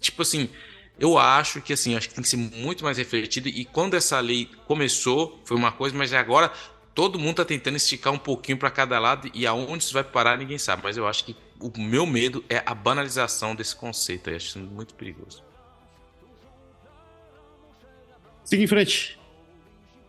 tipo 0.00 0.22
assim, 0.22 0.50
eu 0.98 1.16
acho 1.16 1.62
que 1.62 1.72
assim, 1.72 1.94
acho 1.94 2.08
que 2.08 2.14
tem 2.14 2.22
que 2.22 2.28
ser 2.28 2.36
muito 2.36 2.82
mais 2.82 2.98
refletido. 2.98 3.48
E 3.48 3.64
quando 3.64 3.94
essa 3.94 4.18
lei 4.18 4.50
começou, 4.66 5.40
foi 5.44 5.56
uma 5.56 5.70
coisa, 5.70 5.96
mas 5.96 6.12
agora 6.12 6.52
todo 6.96 7.16
mundo 7.16 7.30
está 7.30 7.44
tentando 7.44 7.76
esticar 7.76 8.12
um 8.12 8.18
pouquinho 8.18 8.58
para 8.58 8.72
cada 8.72 8.98
lado 8.98 9.30
e 9.32 9.46
aonde 9.46 9.84
isso 9.84 9.94
vai 9.94 10.02
parar 10.02 10.36
ninguém 10.36 10.58
sabe. 10.58 10.82
Mas 10.82 10.96
eu 10.96 11.06
acho 11.06 11.24
que 11.24 11.36
o 11.60 11.70
meu 11.80 12.06
medo 12.06 12.44
é 12.48 12.60
a 12.66 12.74
banalização 12.74 13.54
desse 13.54 13.76
conceito. 13.76 14.30
Eu 14.30 14.36
acho 14.36 14.58
muito 14.58 14.94
perigoso. 14.94 15.43
Siga 18.44 18.62
em 18.62 18.66
frente. 18.66 19.18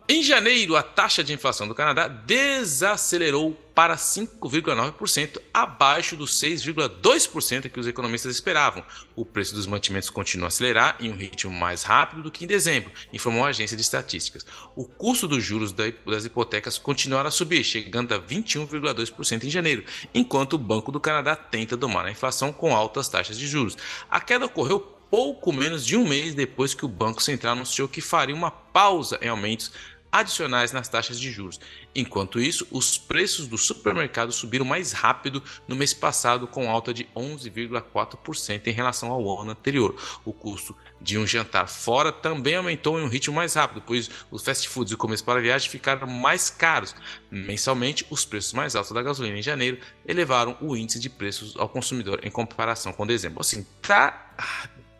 Em 0.08 0.22
janeiro, 0.22 0.76
a 0.76 0.84
taxa 0.84 1.24
de 1.24 1.32
inflação 1.32 1.66
do 1.66 1.74
Canadá 1.74 2.06
desacelerou 2.06 3.60
para 3.74 3.96
5,9%, 3.96 5.40
abaixo 5.52 6.16
dos 6.16 6.40
6,2% 6.40 7.68
que 7.68 7.80
os 7.80 7.88
economistas 7.88 8.32
esperavam. 8.32 8.84
O 9.16 9.24
preço 9.24 9.52
dos 9.52 9.66
mantimentos 9.66 10.08
continua 10.08 10.46
a 10.46 10.48
acelerar 10.48 10.96
em 11.00 11.10
um 11.10 11.16
ritmo 11.16 11.50
mais 11.50 11.82
rápido 11.82 12.22
do 12.22 12.30
que 12.30 12.44
em 12.44 12.46
dezembro, 12.46 12.92
informou 13.12 13.44
a 13.44 13.48
agência 13.48 13.76
de 13.76 13.82
estatísticas. 13.82 14.46
O 14.76 14.84
custo 14.84 15.26
dos 15.26 15.42
juros 15.42 15.72
das 15.72 16.24
hipotecas 16.24 16.78
continuará 16.78 17.28
a 17.28 17.32
subir, 17.32 17.64
chegando 17.64 18.14
a 18.14 18.20
21,2% 18.20 19.42
em 19.42 19.50
janeiro, 19.50 19.84
enquanto 20.14 20.52
o 20.52 20.58
Banco 20.58 20.92
do 20.92 21.00
Canadá 21.00 21.34
tenta 21.34 21.76
domar 21.76 22.06
a 22.06 22.12
inflação 22.12 22.52
com 22.52 22.76
altas 22.76 23.08
taxas 23.08 23.36
de 23.36 23.48
juros. 23.48 23.76
A 24.08 24.20
queda 24.20 24.46
ocorreu 24.46 24.95
pouco 25.10 25.52
menos 25.52 25.84
de 25.86 25.96
um 25.96 26.06
mês 26.06 26.34
depois 26.34 26.74
que 26.74 26.84
o 26.84 26.88
Banco 26.88 27.22
Central 27.22 27.52
anunciou 27.52 27.88
que 27.88 28.00
faria 28.00 28.34
uma 28.34 28.50
pausa 28.50 29.18
em 29.22 29.28
aumentos 29.28 29.72
adicionais 30.10 30.72
nas 30.72 30.88
taxas 30.88 31.20
de 31.20 31.30
juros. 31.30 31.60
Enquanto 31.94 32.40
isso, 32.40 32.66
os 32.70 32.96
preços 32.96 33.46
do 33.46 33.58
supermercado 33.58 34.32
subiram 34.32 34.64
mais 34.64 34.92
rápido 34.92 35.42
no 35.68 35.76
mês 35.76 35.92
passado, 35.92 36.46
com 36.46 36.70
alta 36.70 36.92
de 36.92 37.04
11,4% 37.14 38.66
em 38.66 38.70
relação 38.70 39.10
ao 39.10 39.40
ano 39.40 39.50
anterior. 39.50 39.94
O 40.24 40.32
custo 40.32 40.74
de 41.00 41.18
um 41.18 41.26
jantar 41.26 41.68
fora 41.68 42.10
também 42.10 42.56
aumentou 42.56 42.98
em 42.98 43.02
um 43.02 43.08
ritmo 43.08 43.34
mais 43.34 43.54
rápido, 43.54 43.82
pois 43.86 44.10
os 44.30 44.42
fast 44.42 44.68
foods 44.68 44.92
e 44.92 44.96
começo 44.96 45.24
para 45.24 45.40
viagem 45.40 45.68
ficaram 45.68 46.06
mais 46.06 46.48
caros. 46.48 46.94
Mensalmente, 47.30 48.06
os 48.08 48.24
preços 48.24 48.52
mais 48.52 48.74
altos 48.74 48.92
da 48.92 49.02
gasolina 49.02 49.38
em 49.38 49.42
janeiro 49.42 49.78
elevaram 50.06 50.56
o 50.60 50.76
índice 50.76 50.98
de 50.98 51.10
preços 51.10 51.54
ao 51.56 51.68
consumidor 51.68 52.20
em 52.22 52.30
comparação 52.30 52.92
com 52.92 53.06
dezembro. 53.06 53.40
Assim, 53.40 53.66
tá 53.82 54.34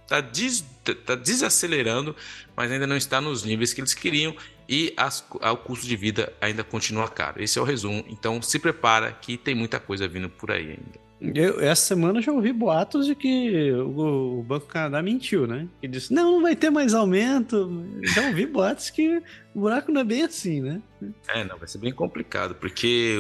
está 0.07 0.21
des, 0.21 0.65
tá 1.05 1.15
desacelerando, 1.15 2.15
mas 2.57 2.71
ainda 2.71 2.87
não 2.87 2.97
está 2.97 3.21
nos 3.21 3.45
níveis 3.45 3.75
que 3.75 3.81
eles 3.81 3.93
queriam 3.93 4.35
e 4.69 4.95
as, 4.97 5.25
o 5.31 5.57
custo 5.57 5.87
de 5.87 5.97
vida 5.97 6.33
ainda 6.41 6.65
continua 6.65 7.09
caro. 7.09 7.43
Esse 7.43 7.59
é 7.59 7.63
o 7.63 7.65
resumo. 7.65 8.05
Então 8.09 8.41
se 8.41 8.59
prepara 8.59 9.13
que 9.13 9.37
tem 9.37 9.55
muita 9.55 9.79
coisa 9.79 10.09
vindo 10.09 10.29
por 10.29 10.51
aí 10.51 10.71
ainda. 10.71 11.07
Eu, 11.19 11.61
essa 11.61 11.83
semana 11.83 12.19
eu 12.19 12.23
já 12.23 12.31
ouvi 12.31 12.53
boatos 12.53 13.07
de 13.07 13.15
que 13.15 13.73
o, 13.73 14.41
o 14.41 14.43
Banco 14.43 14.67
Canadá 14.67 15.03
mentiu, 15.03 15.47
né? 15.47 15.67
Que 15.81 15.89
disse, 15.89 16.13
não, 16.13 16.33
não 16.33 16.43
vai 16.43 16.55
ter 16.55 16.69
mais 16.69 16.93
aumento. 16.93 17.85
Já 18.03 18.27
ouvi 18.27 18.45
boatos 18.47 18.91
que 18.91 19.23
o 19.55 19.61
buraco 19.61 19.91
não 19.91 20.03
é 20.03 20.05
bem 20.05 20.23
assim, 20.23 20.61
né? 20.61 20.83
É, 21.29 21.43
não, 21.43 21.57
vai 21.57 21.67
ser 21.67 21.79
bem 21.79 21.93
complicado, 21.93 22.55
porque 22.57 23.17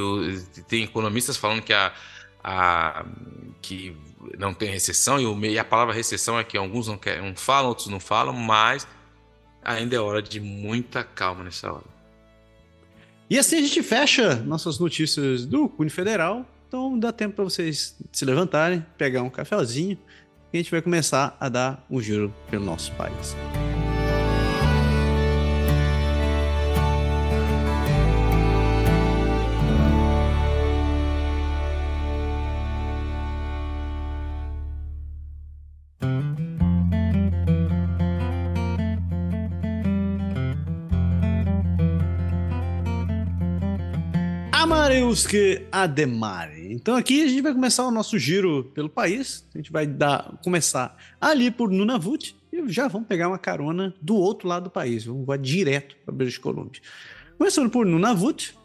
tem 0.68 0.84
economistas 0.84 1.38
falando 1.38 1.62
que 1.62 1.72
a, 1.72 1.90
a 2.44 3.06
que 3.62 3.96
não 4.38 4.54
tem 4.54 4.70
recessão, 4.70 5.20
e, 5.20 5.26
o, 5.26 5.38
e 5.44 5.58
a 5.58 5.64
palavra 5.64 5.94
recessão 5.94 6.38
é 6.38 6.44
que 6.44 6.56
alguns 6.56 6.88
não, 6.88 6.96
querem, 6.96 7.22
não 7.22 7.36
falam, 7.36 7.68
outros 7.68 7.88
não 7.88 8.00
falam, 8.00 8.32
mas 8.32 8.86
ainda 9.62 9.96
é 9.96 10.00
hora 10.00 10.22
de 10.22 10.40
muita 10.40 11.02
calma 11.02 11.44
nessa 11.44 11.72
hora. 11.72 11.96
E 13.28 13.38
assim 13.38 13.56
a 13.56 13.60
gente 13.60 13.82
fecha 13.82 14.36
nossas 14.36 14.78
notícias 14.78 15.44
do 15.44 15.68
Cunho 15.68 15.90
Federal. 15.90 16.46
Então 16.68 16.98
dá 16.98 17.12
tempo 17.12 17.34
para 17.34 17.44
vocês 17.44 17.96
se 18.12 18.24
levantarem, 18.24 18.84
pegar 18.96 19.22
um 19.22 19.30
cafezinho 19.30 19.98
e 20.52 20.56
a 20.56 20.62
gente 20.62 20.70
vai 20.70 20.80
começar 20.80 21.36
a 21.40 21.48
dar 21.48 21.84
um 21.90 22.00
giro 22.00 22.32
pelo 22.50 22.64
nosso 22.64 22.92
país. 22.92 23.36
Amareuske 44.96 45.66
Ademare. 45.70 46.72
Então 46.72 46.96
aqui 46.96 47.22
a 47.22 47.26
gente 47.26 47.42
vai 47.42 47.52
começar 47.52 47.86
o 47.86 47.90
nosso 47.90 48.18
giro 48.18 48.64
pelo 48.74 48.88
país. 48.88 49.46
A 49.54 49.58
gente 49.58 49.70
vai 49.70 49.86
dar, 49.86 50.38
começar 50.42 50.96
ali 51.20 51.50
por 51.50 51.70
Nunavut 51.70 52.34
e 52.50 52.66
já 52.72 52.88
vamos 52.88 53.06
pegar 53.06 53.28
uma 53.28 53.38
carona 53.38 53.94
do 54.00 54.16
outro 54.16 54.48
lado 54.48 54.64
do 54.64 54.70
país. 54.70 55.04
Vamos 55.04 55.26
voar 55.26 55.36
direto 55.36 55.96
para 56.02 56.14
British 56.14 56.38
Columbia. 56.38 56.80
Começando 57.36 57.68
por 57.68 57.84
Nunavut, 57.84 58.56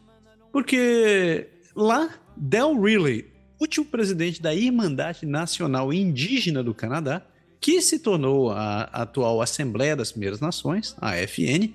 porque 0.54 1.50
lá 1.76 2.10
Del 2.38 2.82
Riley, 2.82 3.26
último 3.60 3.86
presidente 3.86 4.42
da 4.42 4.56
Irmandade 4.56 5.26
Nacional 5.26 5.92
Indígena 5.92 6.64
do 6.64 6.74
Canadá, 6.74 7.22
que 7.60 7.82
se 7.82 8.00
tornou 8.00 8.52
a 8.52 8.84
atual 8.86 9.42
Assembleia 9.42 9.96
das 9.96 10.12
Primeiras 10.12 10.40
Nações, 10.40 10.96
a 11.00 11.16
FN, 11.28 11.74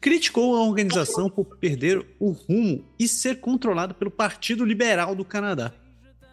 criticou 0.00 0.56
a 0.56 0.64
organização 0.64 1.28
por 1.28 1.44
perder 1.56 2.04
o 2.18 2.30
rumo 2.30 2.84
e 2.98 3.08
ser 3.08 3.40
controlado 3.40 3.94
pelo 3.94 4.10
Partido 4.10 4.64
Liberal 4.64 5.14
do 5.14 5.24
Canadá. 5.24 5.72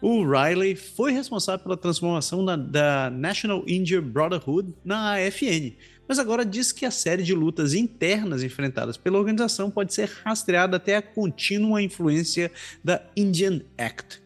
O 0.00 0.22
Riley 0.22 0.76
foi 0.76 1.12
responsável 1.12 1.62
pela 1.62 1.76
transformação 1.76 2.44
da, 2.44 2.56
da 2.56 3.10
National 3.10 3.64
Indian 3.66 4.02
Brotherhood 4.02 4.74
na 4.84 5.14
AFN, 5.14 5.72
mas 6.06 6.18
agora 6.18 6.44
diz 6.44 6.72
que 6.72 6.84
a 6.84 6.90
série 6.90 7.22
de 7.22 7.34
lutas 7.34 7.72
internas 7.72 8.42
enfrentadas 8.42 8.98
pela 8.98 9.18
organização 9.18 9.70
pode 9.70 9.94
ser 9.94 10.10
rastreada 10.22 10.76
até 10.76 10.96
a 10.96 11.02
contínua 11.02 11.80
influência 11.80 12.52
da 12.82 13.02
Indian 13.16 13.62
Act. 13.78 14.22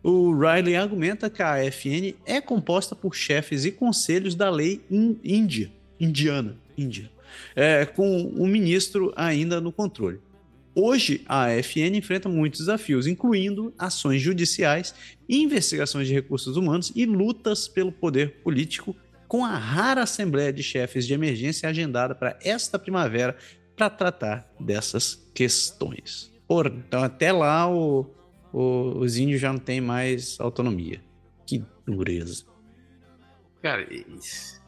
O 0.00 0.32
Riley 0.32 0.76
argumenta 0.76 1.28
que 1.28 1.42
a 1.42 1.54
AFN 1.54 2.14
é 2.24 2.40
composta 2.40 2.94
por 2.94 3.12
chefes 3.12 3.64
e 3.64 3.72
conselhos 3.72 4.36
da 4.36 4.48
lei 4.48 4.80
índia, 4.88 5.72
indiana, 5.98 6.56
índia 6.78 7.10
é, 7.54 7.84
com 7.86 8.22
o 8.22 8.46
ministro 8.46 9.12
ainda 9.16 9.60
no 9.60 9.72
controle. 9.72 10.20
Hoje, 10.78 11.22
a 11.26 11.46
AFN 11.46 11.96
enfrenta 11.96 12.28
muitos 12.28 12.60
desafios, 12.60 13.06
incluindo 13.06 13.72
ações 13.78 14.20
judiciais, 14.20 14.94
investigações 15.26 16.06
de 16.06 16.12
recursos 16.12 16.54
humanos 16.58 16.92
e 16.94 17.06
lutas 17.06 17.66
pelo 17.66 17.90
poder 17.90 18.42
político, 18.42 18.94
com 19.26 19.42
a 19.42 19.56
rara 19.56 20.02
Assembleia 20.02 20.52
de 20.52 20.62
Chefes 20.62 21.06
de 21.06 21.14
Emergência 21.14 21.66
agendada 21.66 22.14
para 22.14 22.38
esta 22.42 22.78
primavera 22.78 23.36
para 23.74 23.88
tratar 23.88 24.52
dessas 24.60 25.14
questões. 25.34 26.30
Por, 26.46 26.66
então, 26.66 27.02
até 27.02 27.32
lá, 27.32 27.66
o, 27.72 28.06
o, 28.52 28.98
os 28.98 29.16
índios 29.16 29.40
já 29.40 29.50
não 29.50 29.58
têm 29.58 29.80
mais 29.80 30.38
autonomia. 30.38 31.00
Que 31.46 31.64
dureza. 31.86 32.44
Cara, 33.62 33.86
isso 33.90 34.60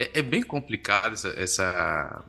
é, 0.00 0.18
é 0.20 0.22
bem 0.22 0.42
complicado 0.42 1.12
essa, 1.12 1.28
essa, 1.36 2.24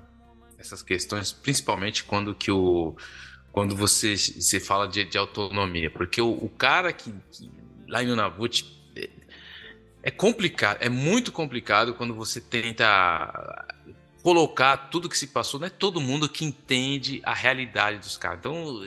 essas 0.57 0.83
questões, 0.83 1.31
principalmente 1.31 2.03
quando 2.03 2.35
que 2.35 2.51
o 2.51 2.95
quando 3.51 3.75
você, 3.75 4.15
você 4.15 4.61
fala 4.61 4.87
de, 4.87 5.03
de 5.03 5.17
autonomia, 5.17 5.91
porque 5.91 6.21
o, 6.21 6.29
o 6.31 6.47
cara 6.47 6.93
que, 6.93 7.13
que, 7.31 7.51
lá 7.85 8.01
em 8.01 8.07
Nunavut 8.07 8.65
é, 8.95 9.09
é 10.03 10.11
complicado, 10.11 10.77
é 10.79 10.87
muito 10.87 11.33
complicado 11.33 11.93
quando 11.93 12.13
você 12.15 12.39
tenta 12.39 13.67
colocar 14.23 14.77
tudo 14.89 15.09
que 15.09 15.17
se 15.17 15.27
passou, 15.27 15.59
não 15.59 15.67
é 15.67 15.69
todo 15.69 15.99
mundo 15.99 16.29
que 16.29 16.45
entende 16.45 17.21
a 17.25 17.33
realidade 17.33 17.97
dos 17.97 18.17
caras. 18.17 18.39
Então, 18.39 18.85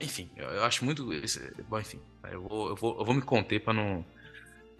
enfim, 0.00 0.30
eu, 0.36 0.46
eu 0.48 0.64
acho 0.64 0.86
muito. 0.86 1.04
Bom, 1.68 1.78
enfim, 1.78 2.00
eu 2.30 2.42
vou, 2.42 2.68
eu 2.70 2.76
vou, 2.76 2.98
eu 2.98 3.04
vou 3.04 3.14
me 3.14 3.22
conter 3.22 3.60
para 3.60 3.74
não, 3.74 4.06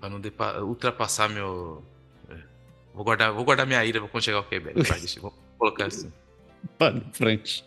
pra 0.00 0.08
não 0.08 0.22
ultrapassar 0.66 1.28
meu, 1.28 1.84
Vou 2.98 3.04
guardar, 3.04 3.32
vou 3.32 3.44
guardar 3.44 3.64
minha 3.64 3.84
ira 3.84 4.00
quando 4.00 4.24
chegar 4.24 4.40
o 4.40 4.42
Quebec. 4.42 4.74
deixa, 4.74 5.20
vou 5.20 5.32
colocar 5.56 5.86
assim. 5.86 6.12
Para 6.76 7.00
frente. 7.12 7.64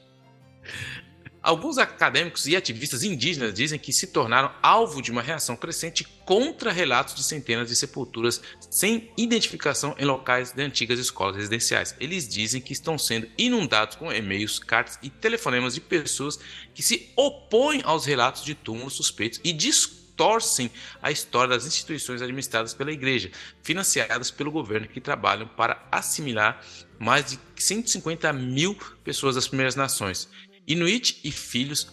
Alguns 1.41 1.77
acadêmicos 1.77 2.47
e 2.47 2.55
ativistas 2.57 3.01
indígenas 3.01 3.53
dizem 3.53 3.79
que 3.79 3.93
se 3.93 4.07
tornaram 4.07 4.53
alvo 4.61 5.01
de 5.01 5.09
uma 5.09 5.21
reação 5.21 5.55
crescente 5.55 6.03
contra 6.25 6.69
relatos 6.69 7.15
de 7.15 7.23
centenas 7.23 7.69
de 7.69 7.77
sepulturas 7.77 8.41
sem 8.69 9.09
identificação 9.15 9.95
em 9.97 10.03
locais 10.03 10.51
de 10.51 10.61
antigas 10.61 10.99
escolas 10.99 11.37
residenciais. 11.37 11.95
Eles 11.97 12.27
dizem 12.27 12.59
que 12.59 12.73
estão 12.73 12.97
sendo 12.97 13.25
inundados 13.37 13.95
com 13.95 14.11
e-mails, 14.11 14.59
cartas 14.59 14.99
e 15.01 15.09
telefonemas 15.09 15.73
de 15.73 15.79
pessoas 15.79 16.37
que 16.73 16.83
se 16.83 17.09
opõem 17.15 17.81
aos 17.85 18.05
relatos 18.05 18.43
de 18.43 18.53
túmulos 18.53 18.95
suspeitos 18.95 19.39
e 19.45 19.53
discutem 19.53 20.00
distorcem 20.21 20.69
a 21.01 21.09
história 21.09 21.55
das 21.55 21.65
instituições 21.65 22.21
administradas 22.21 22.73
pela 22.75 22.91
igreja, 22.91 23.31
financiadas 23.63 24.29
pelo 24.29 24.51
governo, 24.51 24.87
que 24.87 25.01
trabalham 25.01 25.47
para 25.47 25.83
assimilar 25.91 26.63
mais 26.99 27.25
de 27.31 27.39
150 27.55 28.31
mil 28.31 28.77
pessoas 29.03 29.33
das 29.33 29.47
primeiras 29.47 29.75
nações. 29.75 30.29
Inuit 30.67 31.19
e 31.23 31.31
filhos, 31.31 31.87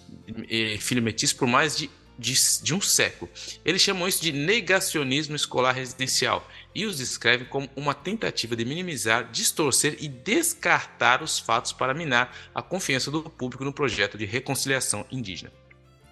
filho 0.79 1.03
metiz 1.03 1.33
por 1.33 1.49
mais 1.49 1.75
de, 1.75 1.91
de, 2.19 2.35
de 2.63 2.75
um 2.75 2.81
século. 2.83 3.31
Eles 3.65 3.81
chamam 3.81 4.07
isso 4.07 4.21
de 4.21 4.31
negacionismo 4.31 5.35
escolar 5.35 5.73
residencial 5.73 6.47
e 6.75 6.85
os 6.85 6.99
descrevem 6.99 7.47
como 7.47 7.69
uma 7.75 7.95
tentativa 7.95 8.55
de 8.55 8.67
minimizar, 8.67 9.31
distorcer 9.33 9.97
e 10.01 10.07
descartar 10.07 11.23
os 11.23 11.39
fatos 11.39 11.73
para 11.73 11.95
minar 11.95 12.37
a 12.55 12.61
confiança 12.61 13.11
do 13.11 13.23
público 13.23 13.65
no 13.65 13.73
projeto 13.73 14.19
de 14.19 14.27
reconciliação 14.27 15.07
indígena. 15.11 15.51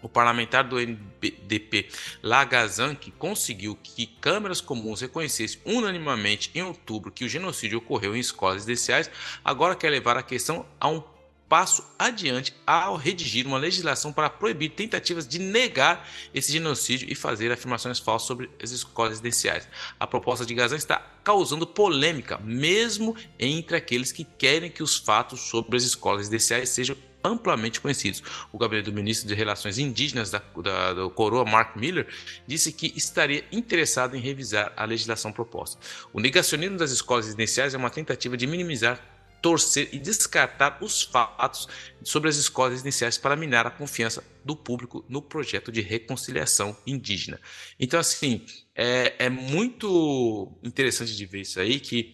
O 0.06 0.08
parlamentar 0.08 0.62
do 0.62 0.78
NDP 0.78 1.88
Lagazanque 2.22 3.10
conseguiu 3.10 3.76
que 3.82 4.06
câmeras 4.06 4.60
comuns 4.60 5.00
reconhecessem 5.00 5.60
unanimamente 5.64 6.48
em 6.54 6.62
outubro 6.62 7.10
que 7.10 7.24
o 7.24 7.28
genocídio 7.28 7.78
ocorreu 7.78 8.14
em 8.14 8.20
escolas 8.20 8.58
residenciais, 8.58 9.10
agora 9.44 9.74
quer 9.74 9.90
levar 9.90 10.16
a 10.16 10.22
questão 10.22 10.64
a 10.78 10.86
um 10.86 11.02
passo 11.48 11.84
adiante 11.98 12.54
ao 12.64 12.94
redigir 12.94 13.48
uma 13.48 13.58
legislação 13.58 14.12
para 14.12 14.30
proibir 14.30 14.70
tentativas 14.70 15.26
de 15.26 15.40
negar 15.40 16.08
esse 16.32 16.52
genocídio 16.52 17.10
e 17.10 17.16
fazer 17.16 17.50
afirmações 17.50 17.98
falsas 17.98 18.28
sobre 18.28 18.48
as 18.62 18.70
escolas 18.70 19.10
residenciais. 19.10 19.68
A 19.98 20.06
proposta 20.06 20.46
de 20.46 20.54
Gazan 20.54 20.76
está 20.76 20.98
causando 21.24 21.66
polêmica, 21.66 22.38
mesmo 22.38 23.16
entre 23.40 23.76
aqueles 23.76 24.12
que 24.12 24.22
querem 24.22 24.70
que 24.70 24.84
os 24.84 24.96
fatos 24.96 25.40
sobre 25.40 25.76
as 25.76 25.82
escolas 25.82 26.18
residenciais 26.20 26.68
sejam 26.68 26.96
amplamente 27.26 27.80
conhecidos. 27.80 28.22
O 28.52 28.58
gabinete 28.58 28.86
do 28.86 28.92
ministro 28.92 29.28
de 29.28 29.34
Relações 29.34 29.78
Indígenas 29.78 30.30
da, 30.30 30.38
da, 30.38 31.10
coroa, 31.14 31.44
Mark 31.44 31.76
Miller, 31.76 32.06
disse 32.46 32.72
que 32.72 32.92
estaria 32.96 33.44
interessado 33.50 34.16
em 34.16 34.20
revisar 34.20 34.72
a 34.76 34.84
legislação 34.84 35.32
proposta. 35.32 35.78
O 36.12 36.20
negacionismo 36.20 36.76
das 36.76 36.90
escolas 36.90 37.26
residenciais 37.26 37.74
é 37.74 37.76
uma 37.76 37.90
tentativa 37.90 38.36
de 38.36 38.46
minimizar 38.46 39.00
torcer 39.42 39.90
e 39.92 39.98
descartar 39.98 40.78
os 40.80 41.02
fatos 41.02 41.68
sobre 42.02 42.28
as 42.28 42.36
escolas 42.36 42.72
residenciais 42.72 43.16
para 43.16 43.36
minar 43.36 43.66
a 43.66 43.70
confiança 43.70 44.24
do 44.44 44.56
público 44.56 45.04
no 45.08 45.22
projeto 45.22 45.70
de 45.70 45.80
reconciliação 45.80 46.76
indígena. 46.86 47.40
Então, 47.78 48.00
assim, 48.00 48.44
é, 48.74 49.14
é 49.18 49.30
muito 49.30 50.52
interessante 50.64 51.14
de 51.14 51.26
ver 51.26 51.42
isso 51.42 51.60
aí, 51.60 51.78
que 51.78 52.12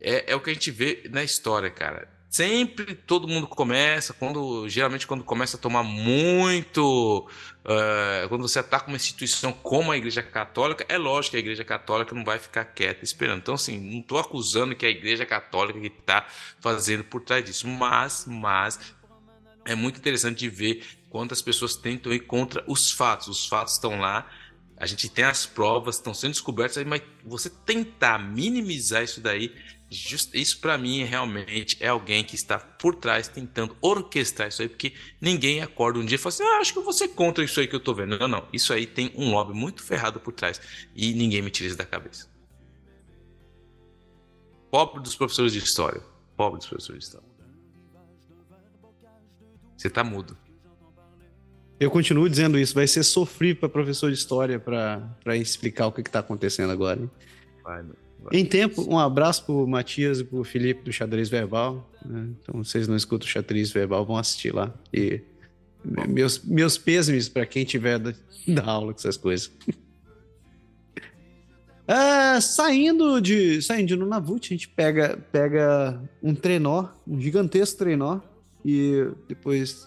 é, 0.00 0.32
é, 0.32 0.36
o 0.36 0.40
que 0.40 0.50
a 0.50 0.52
gente 0.52 0.70
vê 0.70 1.08
na 1.10 1.24
história, 1.24 1.70
cara 1.70 2.13
sempre 2.34 2.96
todo 2.96 3.28
mundo 3.28 3.46
começa, 3.46 4.12
quando 4.12 4.68
geralmente 4.68 5.06
quando 5.06 5.22
começa 5.22 5.56
a 5.56 5.60
tomar 5.60 5.84
muito, 5.84 7.28
uh, 7.64 8.28
quando 8.28 8.42
você 8.42 8.58
ataca 8.58 8.88
uma 8.88 8.96
instituição 8.96 9.52
como 9.52 9.92
a 9.92 9.96
Igreja 9.96 10.20
Católica, 10.20 10.84
é 10.88 10.98
lógico 10.98 11.30
que 11.30 11.36
a 11.36 11.38
Igreja 11.38 11.64
Católica 11.64 12.12
não 12.12 12.24
vai 12.24 12.40
ficar 12.40 12.64
quieta 12.64 13.04
esperando. 13.04 13.38
Então, 13.38 13.54
assim, 13.54 13.78
não 13.78 14.00
estou 14.00 14.18
acusando 14.18 14.74
que 14.74 14.84
a 14.84 14.90
Igreja 14.90 15.24
Católica 15.24 15.78
que 15.78 15.86
está 15.86 16.26
fazendo 16.58 17.04
por 17.04 17.20
trás 17.20 17.44
disso, 17.44 17.68
mas, 17.68 18.24
mas 18.26 18.80
é 19.64 19.76
muito 19.76 20.00
interessante 20.00 20.40
de 20.40 20.48
ver 20.48 20.84
quantas 21.10 21.40
pessoas 21.40 21.76
tentam 21.76 22.12
ir 22.12 22.26
contra 22.26 22.64
os 22.66 22.90
fatos. 22.90 23.28
Os 23.28 23.46
fatos 23.46 23.74
estão 23.74 24.00
lá. 24.00 24.28
A 24.76 24.86
gente 24.86 25.08
tem 25.08 25.24
as 25.24 25.46
provas, 25.46 25.94
estão 25.94 26.12
sendo 26.12 26.32
descobertas, 26.32 26.84
mas 26.84 27.00
você 27.24 27.48
tentar 27.48 28.18
minimizar 28.18 29.04
isso 29.04 29.20
daí 29.20 29.54
Just, 29.94 30.34
isso 30.34 30.58
para 30.60 30.76
mim 30.76 31.04
realmente 31.04 31.76
é 31.80 31.88
alguém 31.88 32.24
que 32.24 32.34
está 32.34 32.58
por 32.58 32.96
trás 32.96 33.28
tentando 33.28 33.76
orquestrar 33.80 34.48
isso 34.48 34.62
aí, 34.62 34.68
porque 34.68 34.92
ninguém 35.20 35.62
acorda 35.62 35.98
um 35.98 36.04
dia 36.04 36.16
e 36.16 36.18
fala 36.18 36.34
assim: 36.34 36.42
ah, 36.42 36.58
acho 36.58 36.72
que 36.72 36.78
eu 36.78 36.82
vou 36.82 36.92
ser 36.92 37.08
contra 37.08 37.44
isso 37.44 37.60
aí 37.60 37.68
que 37.68 37.76
eu 37.76 37.80
tô 37.80 37.94
vendo. 37.94 38.18
Não, 38.18 38.28
não. 38.28 38.48
Isso 38.52 38.72
aí 38.72 38.86
tem 38.86 39.12
um 39.14 39.30
lobby 39.30 39.54
muito 39.54 39.82
ferrado 39.82 40.18
por 40.18 40.32
trás 40.32 40.60
e 40.94 41.12
ninguém 41.14 41.40
me 41.42 41.50
tira 41.50 41.68
isso 41.68 41.78
da 41.78 41.86
cabeça. 41.86 42.28
Pobre 44.70 45.00
dos 45.00 45.14
professores 45.14 45.52
de 45.52 45.60
história. 45.60 46.02
Pobre 46.36 46.58
dos 46.58 46.66
professores 46.66 47.00
de 47.00 47.06
história. 47.06 47.28
Você 49.76 49.88
tá 49.88 50.02
mudo. 50.02 50.36
Eu 51.78 51.90
continuo 51.90 52.28
dizendo 52.28 52.58
isso, 52.58 52.74
vai 52.74 52.86
ser 52.86 53.02
sofrer 53.02 53.56
para 53.56 53.68
professor 53.68 54.10
de 54.10 54.16
história 54.16 54.58
para 54.58 55.36
explicar 55.36 55.86
o 55.86 55.92
que 55.92 56.00
está 56.00 56.20
acontecendo 56.20 56.72
agora. 56.72 57.08
Vai, 57.62 57.82
vai. 57.82 57.96
Em 58.32 58.44
tempo, 58.44 58.86
um 58.88 58.98
abraço 58.98 59.44
pro 59.44 59.66
Matias 59.66 60.20
e 60.20 60.24
pro 60.24 60.44
Felipe 60.44 60.82
do 60.82 60.92
Xadrez 60.92 61.28
Verbal. 61.28 61.90
Né? 62.04 62.28
Então, 62.40 62.62
vocês 62.62 62.88
não 62.88 62.96
escutam 62.96 63.26
o 63.26 63.30
Xadrez 63.30 63.70
Verbal, 63.70 64.04
vão 64.04 64.16
assistir 64.16 64.54
lá. 64.54 64.72
E 64.92 65.20
meus, 66.08 66.42
meus 66.42 66.78
pêsames 66.78 67.28
para 67.28 67.44
quem 67.44 67.64
tiver 67.64 67.98
da, 67.98 68.14
da 68.48 68.64
aula 68.64 68.92
com 68.92 68.98
essas 68.98 69.16
coisas. 69.16 69.50
É, 71.86 72.40
saindo 72.40 73.20
de 73.20 73.60
saindo 73.60 73.88
de 73.88 73.96
Nunavut, 73.96 74.46
a 74.46 74.56
gente 74.56 74.70
pega, 74.70 75.18
pega 75.30 76.02
um 76.22 76.34
trenó, 76.34 76.88
um 77.06 77.20
gigantesco 77.20 77.76
trenó, 77.76 78.20
e 78.64 79.06
depois 79.28 79.86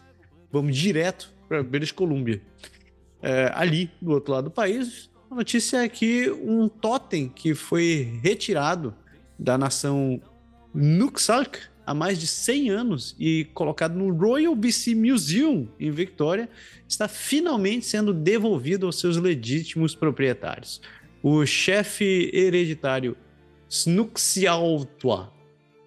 vamos 0.52 0.78
direto 0.78 1.34
para 1.48 1.64
British 1.64 1.92
Columbia. 1.92 2.40
É, 3.20 3.52
ali, 3.56 3.90
do 4.00 4.12
outro 4.12 4.32
lado 4.32 4.44
do 4.46 4.52
país, 4.52 5.10
a 5.30 5.36
notícia 5.36 5.84
é 5.84 5.90
que 5.90 6.30
um 6.30 6.70
totem 6.70 7.28
que 7.28 7.54
foi 7.54 8.20
retirado 8.24 8.94
da 9.38 9.58
nação 9.58 10.22
Nuksalk 10.74 11.60
há 11.86 11.94
mais 11.94 12.20
de 12.20 12.28
100 12.28 12.70
anos 12.70 13.16
e 13.20 13.46
colocado 13.54 13.96
no 13.98 14.14
Royal 14.14 14.56
BC 14.56 14.96
Museum 14.96 15.68
em 15.80 15.92
Victoria 15.92 16.50
está 16.88 17.08
finalmente 17.08 17.86
sendo 17.86 18.14
devolvido 18.14 18.86
aos 18.86 19.00
seus 19.00 19.18
legítimos 19.18 19.94
proprietários. 19.96 20.82
O 21.22 21.46
chefe 21.46 22.30
hereditário 22.34 23.16
Snuxialtua, 23.70 25.32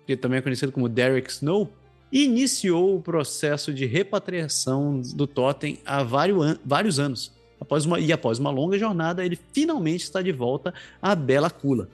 que 0.07 0.16
também 0.16 0.38
é 0.38 0.43
conhecido 0.43 0.72
como 0.72 0.88
Derek 0.88 1.30
Snow, 1.30 1.72
iniciou 2.12 2.97
o 2.97 3.01
processo 3.01 3.72
de 3.72 3.86
repatriação 3.86 5.01
do 5.01 5.26
totem 5.26 5.80
há 5.86 6.03
vários 6.03 6.99
anos. 6.99 7.39
Após 7.61 7.85
uma, 7.85 8.01
e 8.01 8.13
após 8.13 8.39
uma 8.39 8.51
longa 8.51 8.79
jornada, 8.79 9.25
ele 9.25 9.39
finalmente 9.53 10.05
está 10.05 10.23
de 10.23 10.33
volta 10.33 10.73
à 11.01 11.15
Bela 11.15 11.51
Cula. 11.51 11.89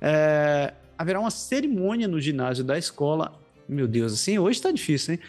É, 0.00 0.72
haverá 0.96 1.18
uma 1.18 1.30
cerimônia 1.30 2.06
no 2.06 2.20
ginásio 2.20 2.62
da 2.62 2.78
escola. 2.78 3.32
Meu 3.68 3.88
Deus, 3.88 4.12
assim, 4.12 4.38
hoje 4.38 4.58
está 4.58 4.70
difícil, 4.70 5.14
hein? 5.14 5.20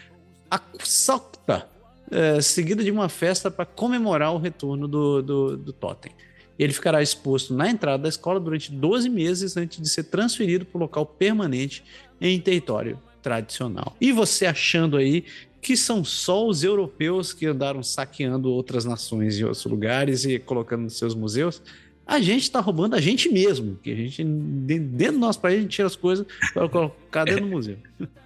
A 0.50 0.58
Kusakta, 0.58 1.66
é, 2.10 2.40
seguida 2.40 2.84
de 2.84 2.90
uma 2.90 3.08
festa 3.08 3.50
para 3.50 3.66
comemorar 3.66 4.32
o 4.32 4.38
retorno 4.38 4.86
do, 4.86 5.22
do, 5.22 5.56
do 5.56 5.72
totem. 5.72 6.12
Ele 6.58 6.72
ficará 6.72 7.02
exposto 7.02 7.54
na 7.54 7.68
entrada 7.68 8.04
da 8.04 8.08
escola 8.08 8.38
durante 8.38 8.70
12 8.70 9.08
meses 9.08 9.56
antes 9.56 9.80
de 9.80 9.88
ser 9.88 10.04
transferido 10.04 10.64
para 10.64 10.78
o 10.78 10.80
local 10.80 11.06
permanente 11.06 11.82
em 12.20 12.40
território 12.40 12.98
tradicional. 13.22 13.96
E 14.00 14.12
você 14.12 14.46
achando 14.46 14.96
aí 14.96 15.24
que 15.60 15.76
são 15.76 16.04
só 16.04 16.46
os 16.46 16.64
europeus 16.64 17.32
que 17.32 17.46
andaram 17.46 17.82
saqueando 17.82 18.50
outras 18.50 18.84
nações 18.84 19.38
em 19.38 19.44
outros 19.44 19.64
lugares 19.64 20.24
e 20.24 20.38
colocando 20.38 20.82
nos 20.82 20.98
seus 20.98 21.14
museus, 21.14 21.62
a 22.04 22.20
gente 22.20 22.42
está 22.42 22.60
roubando 22.60 22.96
a 22.96 23.00
gente 23.00 23.28
mesmo, 23.28 23.78
que 23.80 23.92
a 23.92 23.94
gente 23.94 24.24
dentro 24.24 25.14
do 25.14 25.20
nosso 25.20 25.40
país 25.40 25.58
a 25.58 25.62
gente 25.62 25.70
tira 25.70 25.86
as 25.86 25.94
coisas 25.94 26.26
para 26.52 26.68
colocar 26.68 27.24
dentro 27.24 27.44
do 27.44 27.50
museu. 27.50 27.78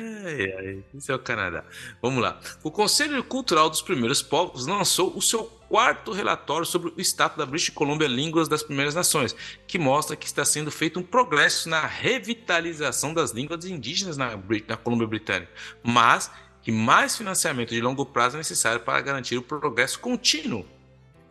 É, 0.00 1.14
o 1.14 1.18
Canadá. 1.18 1.64
Vamos 2.00 2.22
lá. 2.22 2.40
O 2.62 2.70
Conselho 2.70 3.22
Cultural 3.22 3.68
dos 3.68 3.82
Primeiros 3.82 4.22
Povos 4.22 4.66
lançou 4.66 5.16
o 5.16 5.22
seu 5.22 5.44
quarto 5.44 6.12
relatório 6.12 6.66
sobre 6.66 6.92
o 6.96 7.00
status 7.00 7.38
da 7.38 7.46
British 7.46 7.68
Columbia 7.68 8.08
Línguas 8.08 8.48
das 8.48 8.62
Primeiras 8.62 8.94
Nações, 8.94 9.36
que 9.66 9.78
mostra 9.78 10.16
que 10.16 10.26
está 10.26 10.44
sendo 10.44 10.70
feito 10.70 10.98
um 10.98 11.02
progresso 11.02 11.68
na 11.68 11.86
revitalização 11.86 13.14
das 13.14 13.30
línguas 13.30 13.64
indígenas 13.64 14.16
na, 14.16 14.30
na 14.66 14.76
Colômbia 14.76 15.06
Britânica, 15.06 15.52
mas 15.82 16.30
que 16.62 16.72
mais 16.72 17.16
financiamento 17.16 17.70
de 17.70 17.80
longo 17.80 18.04
prazo 18.04 18.36
é 18.36 18.38
necessário 18.38 18.80
para 18.80 19.00
garantir 19.00 19.36
o 19.36 19.42
progresso 19.42 19.98
contínuo 20.00 20.66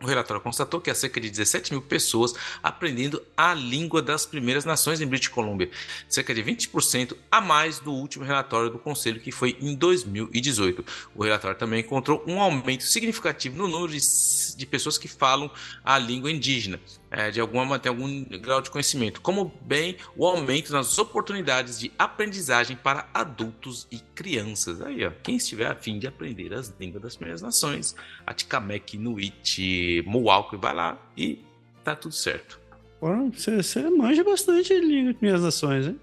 o 0.02 0.06
relatório 0.06 0.42
constatou 0.42 0.80
que 0.80 0.90
há 0.90 0.94
cerca 0.94 1.20
de 1.20 1.28
17 1.28 1.72
mil 1.72 1.82
pessoas 1.82 2.34
aprendendo 2.62 3.22
a 3.36 3.52
língua 3.52 4.00
das 4.00 4.24
primeiras 4.24 4.64
nações 4.64 5.00
em 5.00 5.06
British 5.06 5.28
Columbia, 5.28 5.70
cerca 6.08 6.34
de 6.34 6.42
20% 6.42 7.14
a 7.30 7.40
mais 7.40 7.78
do 7.80 7.92
último 7.92 8.24
relatório 8.24 8.70
do 8.70 8.78
Conselho, 8.78 9.20
que 9.20 9.30
foi 9.30 9.58
em 9.60 9.74
2018. 9.74 10.84
O 11.14 11.22
relatório 11.22 11.58
também 11.58 11.80
encontrou 11.80 12.24
um 12.26 12.40
aumento 12.40 12.84
significativo 12.84 13.56
no 13.56 13.68
número 13.68 13.92
de, 13.92 14.00
de 14.56 14.66
pessoas 14.66 14.96
que 14.96 15.06
falam 15.06 15.50
a 15.84 15.98
língua 15.98 16.30
indígena, 16.30 16.80
é, 17.10 17.30
de 17.30 17.40
alguma 17.40 17.78
tem 17.78 17.90
algum 17.90 18.24
grau 18.24 18.60
de 18.60 18.70
conhecimento, 18.70 19.20
como 19.20 19.52
bem 19.62 19.96
o 20.16 20.26
aumento 20.26 20.72
nas 20.72 20.96
oportunidades 20.98 21.78
de 21.78 21.90
aprendizagem 21.98 22.76
para 22.76 23.08
adultos 23.12 23.88
e 23.90 23.98
crianças. 24.14 24.80
Aí, 24.80 25.04
ó, 25.04 25.10
quem 25.22 25.36
estiver 25.36 25.66
afim 25.66 25.98
de 25.98 26.06
aprender 26.06 26.54
as 26.54 26.72
línguas 26.78 27.02
das 27.02 27.16
primeiras 27.16 27.42
nações, 27.42 27.96
Atikamekw, 28.26 28.96
Inuit, 28.96 30.04
Mohawk, 30.06 30.56
vai 30.56 30.74
lá 30.74 30.98
e 31.16 31.44
tá 31.82 31.96
tudo 31.96 32.14
certo. 32.14 32.60
Você, 33.32 33.88
manja 33.90 34.22
bastante 34.22 34.78
língua 34.78 35.12
das 35.12 35.16
primeiras 35.16 35.42
nações, 35.42 35.86
hein? 35.86 36.00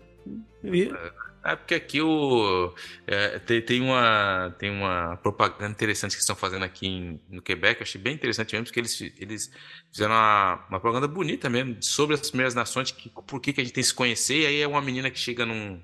É 1.47 1.55
porque 1.55 1.75
aqui 1.75 2.01
o, 2.01 2.73
é, 3.07 3.39
tem, 3.39 3.61
tem, 3.61 3.81
uma, 3.81 4.53
tem 4.59 4.69
uma 4.69 5.15
propaganda 5.15 5.71
interessante 5.71 6.13
que 6.13 6.19
estão 6.19 6.35
fazendo 6.35 6.65
aqui 6.65 6.85
em, 6.85 7.21
no 7.29 7.41
Quebec. 7.41 7.79
Eu 7.79 7.83
achei 7.85 8.01
bem 8.01 8.15
interessante 8.15 8.51
mesmo, 8.51 8.65
porque 8.65 8.81
eles, 8.81 8.99
eles 9.17 9.49
fizeram 9.89 10.13
uma, 10.13 10.65
uma 10.69 10.79
propaganda 10.81 11.07
bonita 11.07 11.49
mesmo 11.49 11.81
sobre 11.81 12.15
as 12.15 12.29
primeiras 12.29 12.53
nações, 12.53 12.91
que, 12.91 13.09
por 13.09 13.39
que, 13.39 13.53
que 13.53 13.61
a 13.61 13.63
gente 13.63 13.73
tem 13.73 13.81
que 13.81 13.87
se 13.87 13.93
conhecer. 13.93 14.41
E 14.41 14.45
aí 14.45 14.61
é 14.61 14.67
uma 14.67 14.81
menina 14.81 15.09
que 15.09 15.17
chega 15.17 15.45
num, 15.45 15.81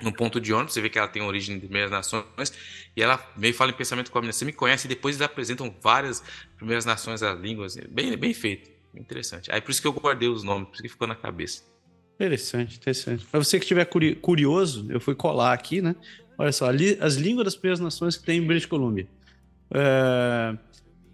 num 0.00 0.12
ponto 0.12 0.40
de 0.40 0.52
ônibus, 0.52 0.74
você 0.74 0.80
vê 0.80 0.88
que 0.88 1.00
ela 1.00 1.08
tem 1.08 1.20
origem 1.20 1.56
de 1.56 1.62
primeiras 1.66 1.90
nações, 1.90 2.24
e 2.96 3.02
ela 3.02 3.18
meio 3.36 3.54
fala 3.54 3.72
em 3.72 3.74
pensamento 3.74 4.08
com 4.08 4.18
a 4.18 4.20
menina, 4.20 4.32
você 4.32 4.44
me 4.44 4.52
conhece, 4.52 4.86
e 4.86 4.88
depois 4.88 5.16
eles 5.16 5.26
apresentam 5.26 5.74
várias 5.82 6.22
primeiras 6.56 6.84
nações, 6.84 7.24
as 7.24 7.40
línguas, 7.40 7.74
bem, 7.90 8.16
bem 8.16 8.32
feito, 8.32 8.70
interessante. 8.94 9.50
Aí 9.50 9.60
por 9.60 9.72
isso 9.72 9.82
que 9.82 9.88
eu 9.88 9.92
guardei 9.92 10.28
os 10.28 10.44
nomes, 10.44 10.68
por 10.68 10.74
isso 10.74 10.82
que 10.84 10.88
ficou 10.90 11.08
na 11.08 11.16
cabeça. 11.16 11.71
Interessante, 12.22 12.76
interessante. 12.76 13.24
Para 13.26 13.42
você 13.42 13.58
que 13.58 13.64
estiver 13.64 13.84
curioso, 14.20 14.86
eu 14.88 15.00
fui 15.00 15.12
colar 15.12 15.52
aqui, 15.52 15.82
né? 15.82 15.96
Olha 16.38 16.52
só, 16.52 16.66
ali, 16.66 16.96
as 17.00 17.16
línguas 17.16 17.46
das 17.46 17.56
primeiras 17.56 17.80
nações 17.80 18.16
que 18.16 18.24
tem 18.24 18.38
em 18.38 18.46
British 18.46 18.66
Columbia. 18.66 19.08
É... 19.74 20.56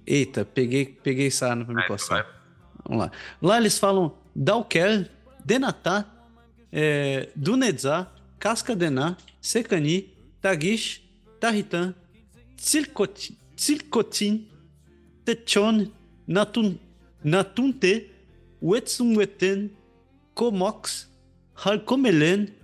Eita, 0.06 0.44
peguei, 0.44 0.84
peguei 0.84 1.30
sarna 1.30 1.64
para 1.64 1.74
me 1.74 1.86
passar. 1.88 2.26
Vamos 2.84 3.04
lá. 3.04 3.12
Lá 3.40 3.56
eles 3.56 3.78
falam 3.78 4.18
Dalker, 4.36 5.10
Denatá, 5.42 6.04
é, 6.70 7.30
Dunedzá, 7.34 8.10
Cascadená, 8.38 9.16
Secani, 9.40 10.14
Tagish, 10.42 11.02
Tarritan, 11.40 11.94
Tsilkotin, 12.56 14.48
Techon, 15.24 15.90
Natun, 16.26 16.78
Natunte, 17.24 18.10
Wetsumweten, 18.62 19.70
Comox, 20.38 21.10
Harcomelen, 21.56 22.54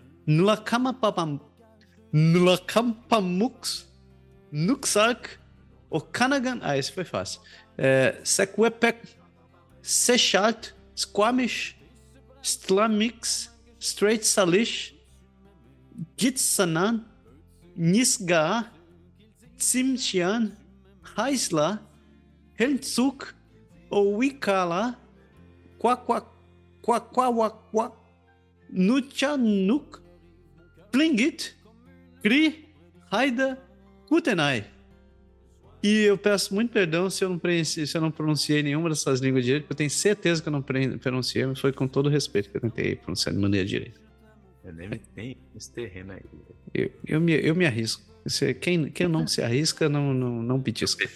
Nulakampamux, 2.13 3.85
Nuxark, 4.53 5.41
Okanagan. 5.91 6.61
Ah, 6.63 6.79
esse 6.79 6.93
foi 6.93 7.05
fácil. 7.05 7.41
É, 7.77 8.21
Sechart, 9.83 10.73
Squamish, 10.97 11.77
Stlamix, 12.41 13.51
Straight 13.81 14.25
Salish, 14.25 14.95
Gitsanan, 16.17 17.05
Nisgaa, 17.77 18.71
Tsimchian, 19.59 20.57
Haisla, 21.17 21.81
Helntsuk, 22.55 23.35
Owikala, 23.91 24.97
Quaquac 25.81 26.34
Quaquawaqua, 26.85 27.93
Nuchanuk, 28.71 30.01
Plingit, 30.93 31.57
Kri, 32.23 32.69
Haida, 33.11 33.59
Kutenai. 34.07 34.67
E 35.83 36.03
eu 36.03 36.17
peço 36.17 36.55
muito 36.55 36.73
perdão 36.73 37.11
se 37.11 37.25
eu 37.25 37.29
não, 37.29 37.41
se 37.65 37.91
eu 37.95 38.01
não 38.01 38.11
pronunciei 38.11 38.63
nenhuma 38.63 38.89
dessas 38.89 39.21
línguas 39.21 39.45
direito, 39.45 39.65
porque 39.65 39.73
eu 39.75 39.77
tenho 39.77 39.91
certeza 39.91 40.43
que 40.43 40.49
eu 40.49 40.53
não 40.53 40.63
pronunciei, 40.63 41.45
mas 41.47 41.59
foi 41.59 41.73
com 41.73 41.87
todo 41.87 42.09
respeito 42.09 42.51
que 42.51 42.57
eu 42.57 42.61
tentei 42.61 42.97
pronunciar 42.97 43.35
de 43.35 43.41
maneira 43.41 43.67
direita. 43.67 44.01
Eu 44.65 44.73
nem, 44.73 45.01
nem 45.15 45.37
esse 45.55 45.71
terreno 45.71 46.13
aí. 46.13 46.23
Eu, 46.73 46.91
eu, 47.07 47.21
me, 47.21 47.33
eu 47.35 47.55
me 47.55 47.67
arrisco. 47.67 48.03
Quem, 48.61 48.91
quem 48.91 49.09
não 49.09 49.27
se 49.27 49.43
arrisca, 49.43 49.87
não, 49.89 50.15
não, 50.15 50.43
não 50.43 50.61
petisca. 50.61 51.07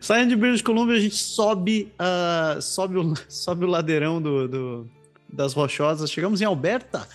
Saindo 0.00 0.30
de 0.30 0.36
British 0.36 0.62
Columbia, 0.62 0.96
a 0.96 1.00
gente 1.00 1.16
sobe, 1.16 1.92
uh, 2.00 2.60
sobe, 2.60 2.96
o, 2.98 3.14
sobe 3.28 3.64
o 3.64 3.68
ladeirão 3.68 4.20
do, 4.20 4.48
do, 4.48 4.90
das 5.28 5.52
Rochosas. 5.52 6.10
Chegamos 6.10 6.40
em 6.40 6.44
Alberta, 6.44 7.06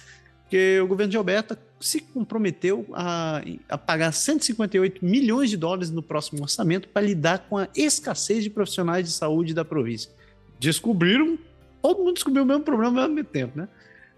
que 0.49 0.79
o 0.81 0.87
governo 0.87 1.11
de 1.11 1.17
Alberta 1.17 1.57
se 1.79 1.99
comprometeu 1.99 2.85
a, 2.93 3.41
a 3.67 3.77
pagar 3.77 4.11
158 4.11 5.03
milhões 5.03 5.49
de 5.49 5.57
dólares 5.57 5.89
no 5.89 6.03
próximo 6.03 6.43
orçamento 6.43 6.87
para 6.87 7.01
lidar 7.01 7.39
com 7.49 7.57
a 7.57 7.67
escassez 7.75 8.43
de 8.43 8.49
profissionais 8.49 9.05
de 9.05 9.11
saúde 9.11 9.53
da 9.53 9.65
província. 9.65 10.11
Descobriram, 10.59 11.39
todo 11.81 11.99
mundo 11.99 12.13
descobriu 12.13 12.43
o 12.43 12.45
mesmo 12.45 12.63
problema 12.63 13.01
ao 13.01 13.09
mesmo 13.09 13.23
tempo, 13.23 13.57
né? 13.57 13.67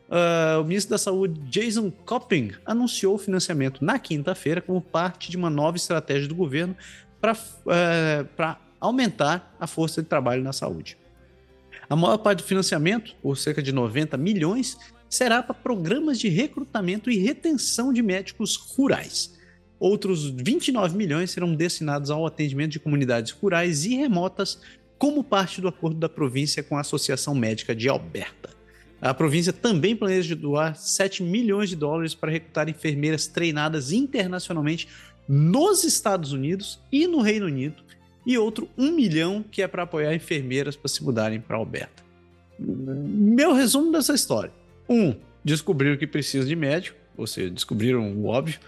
Uh, 0.09 0.61
o 0.61 0.65
ministro 0.65 0.91
da 0.91 0.97
Saúde, 0.97 1.39
Jason 1.49 1.89
Copping, 2.05 2.51
anunciou 2.65 3.15
o 3.15 3.17
financiamento 3.17 3.83
na 3.83 3.97
quinta-feira 3.97 4.61
como 4.61 4.79
parte 4.79 5.31
de 5.31 5.37
uma 5.37 5.49
nova 5.49 5.77
estratégia 5.77 6.27
do 6.27 6.35
governo 6.35 6.75
para 7.23 7.37
é, 7.69 8.25
aumentar 8.81 9.55
a 9.57 9.65
força 9.65 10.03
de 10.03 10.09
trabalho 10.09 10.43
na 10.43 10.51
saúde. 10.51 10.97
A 11.89 11.95
maior 11.95 12.17
parte 12.17 12.39
do 12.39 12.43
financiamento, 12.43 13.15
ou 13.23 13.33
cerca 13.33 13.63
de 13.63 13.71
90 13.71 14.17
milhões, 14.17 14.77
será 15.09 15.41
para 15.41 15.53
programas 15.53 16.19
de 16.19 16.27
recrutamento 16.27 17.09
e 17.09 17.17
retenção 17.17 17.93
de 17.93 18.01
médicos 18.01 18.57
rurais. 18.57 19.39
Outros 19.79 20.29
29 20.29 20.97
milhões 20.97 21.31
serão 21.31 21.55
destinados 21.55 22.09
ao 22.09 22.25
atendimento 22.25 22.71
de 22.71 22.79
comunidades 22.79 23.31
rurais 23.31 23.85
e 23.85 23.95
remotas, 23.95 24.59
como 24.97 25.23
parte 25.23 25.61
do 25.61 25.69
acordo 25.69 25.97
da 25.97 26.09
província 26.09 26.61
com 26.61 26.75
a 26.75 26.81
Associação 26.81 27.33
Médica 27.33 27.73
de 27.73 27.87
Alberta. 27.87 28.49
A 29.01 29.13
província 29.13 29.53
também 29.53 29.95
planeja 29.95 30.35
doar 30.35 30.75
7 30.75 31.23
milhões 31.23 31.69
de 31.69 31.75
dólares 31.75 32.15
para 32.15 32.31
recrutar 32.31 32.67
enfermeiras 32.67 33.27
treinadas 33.27 33.93
internacionalmente 33.93 34.87
nos 35.27 35.83
Estados 35.83 36.31
Unidos 36.31 36.79
e 36.91 37.07
no 37.07 37.21
Reino 37.21 37.45
Unido, 37.45 37.83
e 38.25 38.37
outro 38.37 38.69
1 38.77 38.91
milhão 38.91 39.43
que 39.43 39.61
é 39.61 39.67
para 39.67 39.83
apoiar 39.83 40.13
enfermeiras 40.15 40.75
para 40.75 40.87
se 40.87 41.03
mudarem 41.03 41.39
para 41.39 41.57
Alberta. 41.57 42.03
Meu 42.59 43.53
resumo 43.53 43.91
dessa 43.91 44.13
história: 44.13 44.51
um, 44.87 45.15
descobriram 45.43 45.97
que 45.97 46.07
precisa 46.07 46.47
de 46.47 46.55
médico, 46.55 46.97
ou 47.17 47.27
seja, 47.27 47.49
descobriram 47.49 48.13
o 48.13 48.27
óbvio. 48.27 48.59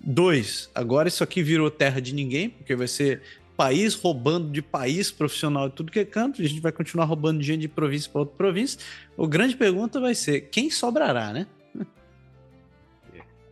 Dois, 0.00 0.70
agora 0.74 1.08
isso 1.08 1.22
aqui 1.22 1.42
virou 1.42 1.70
terra 1.70 2.00
de 2.00 2.14
ninguém, 2.14 2.48
porque 2.48 2.74
vai 2.74 2.88
ser 2.88 3.20
país 3.56 3.94
roubando 3.94 4.50
de 4.50 4.62
país 4.62 5.10
profissional 5.10 5.68
de 5.68 5.74
tudo 5.74 5.92
que 5.92 6.00
é 6.00 6.04
canto, 6.04 6.40
a 6.40 6.44
gente 6.44 6.60
vai 6.60 6.72
continuar 6.72 7.04
roubando 7.04 7.38
de 7.40 7.46
gente 7.46 7.60
de 7.60 7.68
província 7.68 8.10
para 8.10 8.20
outra 8.20 8.36
província. 8.36 8.80
A 9.18 9.26
grande 9.26 9.56
pergunta 9.56 10.00
vai 10.00 10.14
ser: 10.14 10.42
quem 10.42 10.70
sobrará, 10.70 11.32
né? 11.32 11.46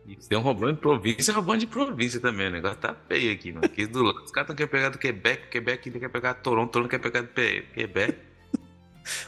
E 0.05 0.15
tem 0.15 0.37
um 0.37 0.41
roubando 0.41 0.73
de 0.73 0.79
província 0.79 1.33
roubando 1.33 1.59
de 1.59 1.67
província 1.67 2.19
também. 2.19 2.47
O 2.47 2.51
negócio 2.51 2.77
tá 2.77 2.95
feio 3.07 3.31
aqui, 3.31 3.51
mano. 3.51 3.65
Aqui 3.65 3.85
do 3.87 4.03
lado, 4.03 4.23
os 4.23 4.31
caras 4.31 4.49
não 4.49 4.55
querem 4.55 4.71
pegar 4.71 4.89
do 4.89 4.97
Quebec, 4.97 5.47
Quebec 5.49 5.89
não 5.89 5.99
quer 5.99 6.09
pegar 6.09 6.33
Toronto, 6.35 6.71
Toronto 6.71 6.89
quer 6.89 6.99
pegar 6.99 7.21
do 7.21 7.27
Quebec. 7.27 8.17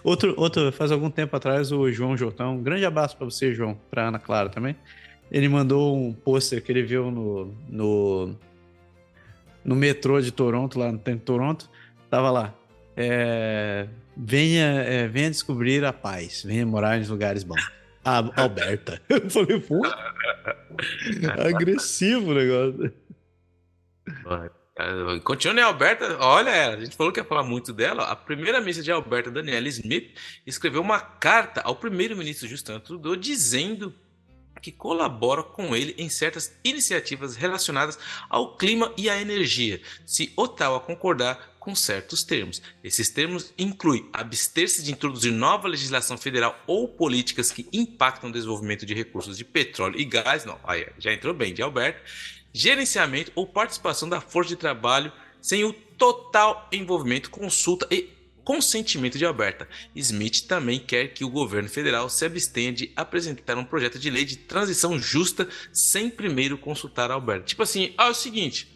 Outro, 0.03 0.33
outro, 0.37 0.71
faz 0.71 0.91
algum 0.91 1.09
tempo 1.09 1.35
atrás, 1.35 1.71
o 1.71 1.91
João 1.91 2.15
Jotão, 2.15 2.55
um 2.55 2.63
grande 2.63 2.85
abraço 2.85 3.17
para 3.17 3.25
você, 3.25 3.53
João, 3.53 3.77
para 3.89 4.07
Ana 4.07 4.19
Clara 4.19 4.49
também. 4.49 4.75
Ele 5.31 5.49
mandou 5.49 5.97
um 5.97 6.13
pôster 6.13 6.61
que 6.61 6.71
ele 6.71 6.83
viu 6.83 7.11
no, 7.11 7.53
no, 7.67 8.35
no 9.63 9.75
metrô 9.75 10.21
de 10.21 10.31
Toronto, 10.31 10.79
lá 10.79 10.91
no 10.91 10.99
tempo 10.99 11.19
de 11.19 11.25
Toronto. 11.25 11.69
Tava 12.09 12.29
lá. 12.29 12.53
É, 12.95 13.87
venha, 14.15 14.65
é, 14.83 15.07
venha 15.07 15.29
descobrir 15.29 15.83
a 15.83 15.91
paz, 15.91 16.43
venha 16.43 16.65
morar 16.65 16.97
em 16.97 17.05
lugares 17.05 17.43
bons. 17.43 17.61
A, 18.05 18.41
Alberta. 18.41 19.01
Eu 19.09 19.29
falei, 19.29 19.59
pô. 19.59 19.81
agressivo 21.43 22.31
o 22.31 22.33
negócio. 22.35 22.93
Continua 25.23 25.61
em 25.61 25.63
Alberta, 25.63 26.17
olha, 26.19 26.73
a 26.73 26.79
gente 26.79 26.95
falou 26.95 27.11
que 27.11 27.19
ia 27.19 27.25
falar 27.25 27.43
muito 27.43 27.73
dela. 27.73 28.03
A 28.03 28.15
primeira 28.15 28.59
ministra 28.59 28.83
de 28.83 28.91
Alberta, 28.91 29.31
Daniela 29.31 29.67
Smith, 29.69 30.13
escreveu 30.45 30.81
uma 30.81 30.99
carta 30.99 31.61
ao 31.61 31.75
primeiro-ministro 31.75 32.47
Justin 32.47 32.79
Trudeau 32.79 33.15
dizendo 33.15 33.93
que 34.61 34.71
colabora 34.71 35.43
com 35.43 35.75
ele 35.75 35.95
em 35.97 36.09
certas 36.09 36.57
iniciativas 36.63 37.35
relacionadas 37.35 37.97
ao 38.29 38.57
clima 38.57 38.91
e 38.97 39.09
à 39.09 39.19
energia, 39.19 39.81
se 40.05 40.33
Ottawa 40.35 40.79
concordar 40.79 41.54
com 41.65 41.73
certos 41.73 42.23
termos. 42.23 42.61
Esses 42.83 43.09
termos 43.09 43.51
incluem 43.57 44.07
abster-se 44.13 44.83
de 44.83 44.91
introduzir 44.91 45.31
nova 45.31 45.67
legislação 45.67 46.15
federal 46.15 46.55
ou 46.67 46.87
políticas 46.87 47.51
que 47.51 47.67
impactam 47.73 48.29
o 48.29 48.31
desenvolvimento 48.31 48.85
de 48.85 48.93
recursos 48.93 49.35
de 49.35 49.43
petróleo 49.43 49.99
e 49.99 50.05
gás, 50.05 50.45
não, 50.45 50.59
aí 50.63 50.87
já 50.99 51.11
entrou 51.11 51.33
bem, 51.33 51.55
de 51.55 51.63
Alberta, 51.63 51.99
gerenciamento 52.53 53.31
ou 53.33 53.47
participação 53.47 54.07
da 54.07 54.21
força 54.21 54.49
de 54.49 54.57
trabalho 54.57 55.11
sem 55.41 55.63
o 55.63 55.73
total 55.73 56.69
envolvimento, 56.71 57.31
consulta 57.31 57.87
e 57.89 58.13
consentimento 58.43 59.17
de 59.17 59.25
Alberta. 59.25 59.67
Smith 59.95 60.45
também 60.47 60.77
quer 60.77 61.07
que 61.15 61.25
o 61.25 61.29
governo 61.29 61.67
federal 61.67 62.07
se 62.09 62.25
abstenha 62.25 62.71
de 62.71 62.91
apresentar 62.95 63.57
um 63.57 63.65
projeto 63.65 63.97
de 63.97 64.11
lei 64.11 64.23
de 64.23 64.37
transição 64.37 64.99
justa 64.99 65.49
sem 65.73 66.11
primeiro 66.11 66.59
consultar 66.59 67.09
Alberta. 67.09 67.45
Tipo 67.45 67.63
assim, 67.63 67.91
ah, 67.97 68.05
é 68.05 68.11
o 68.11 68.13
seguinte, 68.13 68.74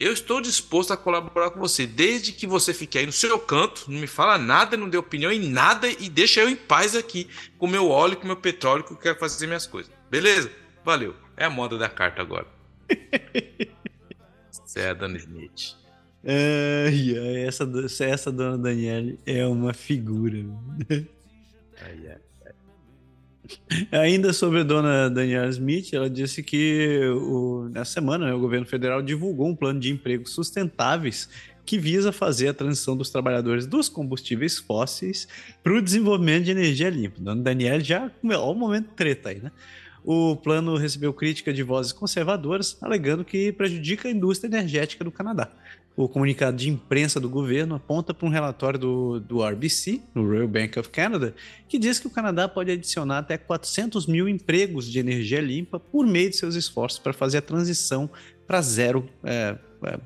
eu 0.00 0.14
estou 0.14 0.40
disposto 0.40 0.92
a 0.94 0.96
colaborar 0.96 1.50
com 1.50 1.60
você, 1.60 1.86
desde 1.86 2.32
que 2.32 2.46
você 2.46 2.72
fique 2.72 2.96
aí 2.96 3.04
no 3.04 3.12
seu 3.12 3.38
canto, 3.38 3.84
não 3.86 4.00
me 4.00 4.06
fala 4.06 4.38
nada, 4.38 4.74
não 4.74 4.88
dê 4.88 4.96
opinião 4.96 5.30
em 5.30 5.50
nada 5.50 5.88
e 5.90 6.08
deixa 6.08 6.40
eu 6.40 6.48
em 6.48 6.56
paz 6.56 6.96
aqui 6.96 7.28
com 7.58 7.66
meu 7.66 7.90
óleo, 7.90 8.16
com 8.16 8.26
meu 8.26 8.36
petróleo, 8.36 8.82
que 8.82 8.92
eu 8.92 8.96
quero 8.96 9.18
fazer 9.18 9.46
minhas 9.46 9.66
coisas. 9.66 9.92
Beleza? 10.10 10.50
Valeu. 10.82 11.14
É 11.36 11.44
a 11.44 11.50
moda 11.50 11.76
da 11.76 11.90
carta 11.90 12.22
agora. 12.22 12.46
Você 14.50 14.80
é 14.80 14.88
a 14.88 14.94
Dona 14.94 15.18
Smith. 15.18 15.76
Ai, 16.24 17.46
essa, 17.46 17.70
essa 18.04 18.32
dona 18.32 18.58
Daniele 18.58 19.18
é 19.26 19.46
uma 19.46 19.72
figura. 19.72 20.38
Ai, 21.82 22.08
ai. 22.08 22.29
Ainda 23.92 24.32
sobre 24.32 24.60
a 24.60 24.62
dona 24.62 25.08
Daniela 25.08 25.48
Smith, 25.48 25.92
ela 25.92 26.10
disse 26.10 26.42
que 26.42 27.00
o, 27.08 27.68
nessa 27.70 27.92
semana 27.92 28.26
né, 28.26 28.34
o 28.34 28.40
governo 28.40 28.66
federal 28.66 29.02
divulgou 29.02 29.48
um 29.48 29.54
plano 29.54 29.80
de 29.80 29.90
empregos 29.90 30.32
sustentáveis 30.32 31.28
que 31.64 31.78
visa 31.78 32.10
fazer 32.10 32.48
a 32.48 32.54
transição 32.54 32.96
dos 32.96 33.10
trabalhadores 33.10 33.66
dos 33.66 33.88
combustíveis 33.88 34.58
fósseis 34.58 35.28
para 35.62 35.72
o 35.72 35.82
desenvolvimento 35.82 36.44
de 36.44 36.50
energia 36.50 36.90
limpa. 36.90 37.20
Dona 37.20 37.42
Daniela 37.42 37.80
já, 37.80 38.10
olha 38.24 38.40
o 38.40 38.54
momento 38.54 38.90
treta 38.94 39.28
aí, 39.28 39.40
né? 39.40 39.52
O 40.02 40.34
plano 40.34 40.76
recebeu 40.76 41.12
crítica 41.12 41.52
de 41.52 41.62
vozes 41.62 41.92
conservadoras, 41.92 42.76
alegando 42.80 43.24
que 43.24 43.52
prejudica 43.52 44.08
a 44.08 44.10
indústria 44.10 44.48
energética 44.48 45.04
do 45.04 45.12
Canadá. 45.12 45.52
O 46.00 46.08
comunicado 46.08 46.56
de 46.56 46.70
imprensa 46.70 47.20
do 47.20 47.28
governo 47.28 47.74
aponta 47.74 48.14
para 48.14 48.26
um 48.26 48.30
relatório 48.30 48.78
do, 48.78 49.20
do 49.20 49.46
RBC, 49.46 50.00
no 50.14 50.26
Royal 50.26 50.48
Bank 50.48 50.78
of 50.78 50.88
Canada, 50.88 51.34
que 51.68 51.78
diz 51.78 51.98
que 51.98 52.06
o 52.06 52.10
Canadá 52.10 52.48
pode 52.48 52.70
adicionar 52.70 53.18
até 53.18 53.36
400 53.36 54.06
mil 54.06 54.26
empregos 54.26 54.90
de 54.90 54.98
energia 54.98 55.42
limpa 55.42 55.78
por 55.78 56.06
meio 56.06 56.30
de 56.30 56.36
seus 56.36 56.54
esforços 56.54 56.98
para 56.98 57.12
fazer 57.12 57.36
a 57.36 57.42
transição 57.42 58.08
para 58.46 58.62
zero, 58.62 59.06
é, 59.22 59.58
é, 59.84 59.98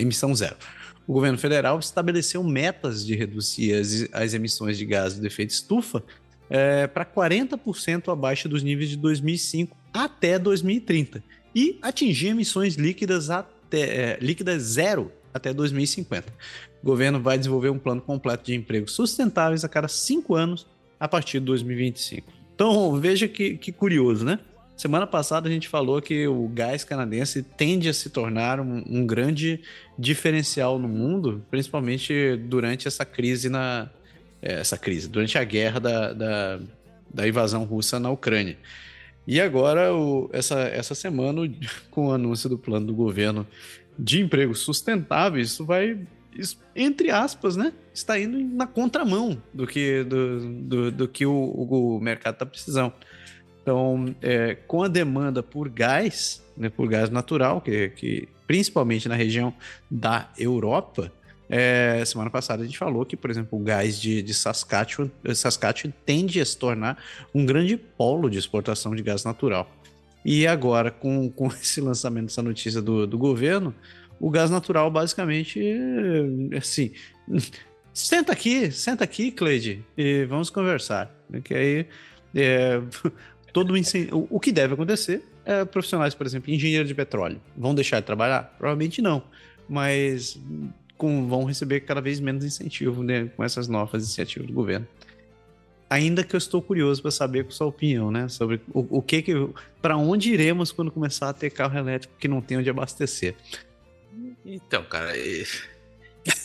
emissão 0.00 0.32
zero. 0.32 0.54
O 1.08 1.12
governo 1.12 1.36
federal 1.36 1.76
estabeleceu 1.80 2.44
metas 2.44 3.04
de 3.04 3.16
reduzir 3.16 3.74
as, 3.74 4.08
as 4.12 4.34
emissões 4.34 4.78
de 4.78 4.86
gases 4.86 5.18
de 5.18 5.26
efeito 5.26 5.50
estufa 5.50 6.04
é, 6.48 6.86
para 6.86 7.04
40% 7.04 8.12
abaixo 8.12 8.48
dos 8.48 8.62
níveis 8.62 8.90
de 8.90 8.96
2005 8.96 9.76
até 9.92 10.38
2030 10.38 11.20
e 11.52 11.80
atingir 11.82 12.28
emissões 12.28 12.76
líquidas, 12.76 13.28
até, 13.28 13.80
é, 13.80 14.18
líquidas 14.20 14.62
zero 14.62 15.10
até 15.32 15.52
2050. 15.52 16.32
O 16.82 16.86
governo 16.86 17.20
vai 17.20 17.38
desenvolver 17.38 17.70
um 17.70 17.78
plano 17.78 18.00
completo 18.00 18.44
de 18.44 18.54
empregos 18.54 18.92
sustentáveis 18.92 19.64
a 19.64 19.68
cada 19.68 19.88
cinco 19.88 20.34
anos 20.34 20.66
a 20.98 21.08
partir 21.08 21.40
de 21.40 21.46
2025. 21.46 22.32
Então 22.54 22.98
veja 23.00 23.26
que, 23.26 23.56
que 23.56 23.72
curioso, 23.72 24.24
né? 24.24 24.38
Semana 24.76 25.06
passada 25.06 25.48
a 25.48 25.52
gente 25.52 25.68
falou 25.68 26.00
que 26.00 26.26
o 26.26 26.48
gás 26.48 26.82
canadense 26.82 27.42
tende 27.42 27.88
a 27.88 27.92
se 27.92 28.10
tornar 28.10 28.58
um, 28.58 28.82
um 28.88 29.06
grande 29.06 29.60
diferencial 29.98 30.78
no 30.78 30.88
mundo, 30.88 31.44
principalmente 31.50 32.36
durante 32.36 32.88
essa 32.88 33.04
crise 33.04 33.48
na, 33.48 33.88
é, 34.40 34.54
essa 34.54 34.76
crise, 34.76 35.08
durante 35.08 35.38
a 35.38 35.44
guerra 35.44 35.78
da, 35.78 36.12
da, 36.12 36.60
da 37.12 37.28
invasão 37.28 37.64
russa 37.64 38.00
na 38.00 38.10
Ucrânia. 38.10 38.58
E 39.26 39.40
agora, 39.40 39.94
o, 39.94 40.28
essa, 40.32 40.60
essa 40.60 40.94
semana, 40.94 41.40
com 41.90 42.08
o 42.08 42.12
anúncio 42.12 42.48
do 42.48 42.58
plano 42.58 42.86
do 42.86 42.94
governo 42.94 43.46
de 43.98 44.20
empregos 44.20 44.60
sustentáveis, 44.60 45.48
isso 45.48 45.64
vai, 45.64 45.98
entre 46.74 47.10
aspas, 47.10 47.56
né? 47.56 47.72
Está 47.92 48.18
indo 48.18 48.38
na 48.38 48.66
contramão 48.66 49.40
do 49.52 49.66
que, 49.66 50.02
do, 50.04 50.40
do, 50.40 50.90
do 50.90 51.08
que 51.08 51.26
o, 51.26 51.32
o 51.34 52.00
mercado 52.00 52.34
está 52.34 52.46
precisando. 52.46 52.92
Então, 53.62 54.14
é, 54.20 54.56
com 54.66 54.82
a 54.82 54.88
demanda 54.88 55.42
por 55.42 55.68
gás, 55.68 56.42
né, 56.56 56.68
por 56.68 56.88
gás 56.88 57.10
natural, 57.10 57.60
que, 57.60 57.90
que 57.90 58.28
principalmente 58.46 59.08
na 59.08 59.14
região 59.14 59.54
da 59.90 60.28
Europa, 60.36 61.12
é, 61.48 62.02
semana 62.04 62.30
passada 62.30 62.62
a 62.62 62.66
gente 62.66 62.78
falou 62.78 63.04
que, 63.04 63.16
por 63.16 63.30
exemplo, 63.30 63.58
o 63.58 63.62
gás 63.62 64.00
de, 64.00 64.22
de 64.22 64.34
Saskatchewan, 64.34 65.10
Saskatchewan 65.34 65.92
tende 66.04 66.40
a 66.40 66.44
se 66.44 66.56
tornar 66.56 66.98
um 67.34 67.44
grande 67.46 67.76
polo 67.76 68.28
de 68.28 68.38
exportação 68.38 68.94
de 68.94 69.02
gás 69.02 69.22
natural. 69.22 69.70
E 70.24 70.46
agora, 70.46 70.90
com, 70.90 71.28
com 71.32 71.48
esse 71.48 71.80
lançamento 71.80 72.26
dessa 72.26 72.42
notícia 72.42 72.80
do, 72.80 73.06
do 73.06 73.18
governo, 73.18 73.74
o 74.20 74.30
gás 74.30 74.50
natural 74.50 74.90
basicamente, 74.90 75.60
assim, 76.56 76.92
senta 77.92 78.32
aqui, 78.32 78.70
senta 78.70 79.04
aqui, 79.04 79.30
Cleide, 79.30 79.84
e 79.96 80.24
vamos 80.24 80.50
conversar. 80.50 81.12
Que 81.44 81.54
aí, 81.54 81.86
é, 82.34 82.80
todo 83.52 83.74
o, 83.74 84.26
o 84.30 84.40
que 84.40 84.52
deve 84.52 84.74
acontecer 84.74 85.24
é 85.44 85.64
profissionais, 85.64 86.14
por 86.14 86.26
exemplo, 86.26 86.52
engenheiros 86.52 86.88
de 86.88 86.94
petróleo, 86.94 87.40
vão 87.56 87.74
deixar 87.74 88.00
de 88.00 88.06
trabalhar? 88.06 88.54
Provavelmente 88.56 89.02
não, 89.02 89.22
mas 89.68 90.38
com, 90.96 91.26
vão 91.26 91.44
receber 91.44 91.80
cada 91.80 92.00
vez 92.00 92.20
menos 92.20 92.44
incentivo 92.44 93.02
né, 93.02 93.28
com 93.36 93.42
essas 93.42 93.66
novas 93.66 94.04
iniciativas 94.04 94.46
do 94.46 94.54
governo. 94.54 94.86
Ainda 95.92 96.24
que 96.24 96.34
eu 96.34 96.38
estou 96.38 96.62
curioso 96.62 97.02
para 97.02 97.10
saber 97.10 97.44
com 97.44 97.50
sua 97.50 97.66
opinião, 97.66 98.10
né, 98.10 98.26
sobre 98.26 98.62
o, 98.72 98.98
o 98.98 99.02
que 99.02 99.20
que, 99.20 99.34
para 99.82 99.94
onde 99.94 100.32
iremos 100.32 100.72
quando 100.72 100.90
começar 100.90 101.28
a 101.28 101.34
ter 101.34 101.50
carro 101.50 101.76
elétrico 101.76 102.14
que 102.18 102.26
não 102.26 102.40
tem 102.40 102.56
onde 102.56 102.70
abastecer. 102.70 103.34
Então, 104.42 104.82
cara, 104.84 105.12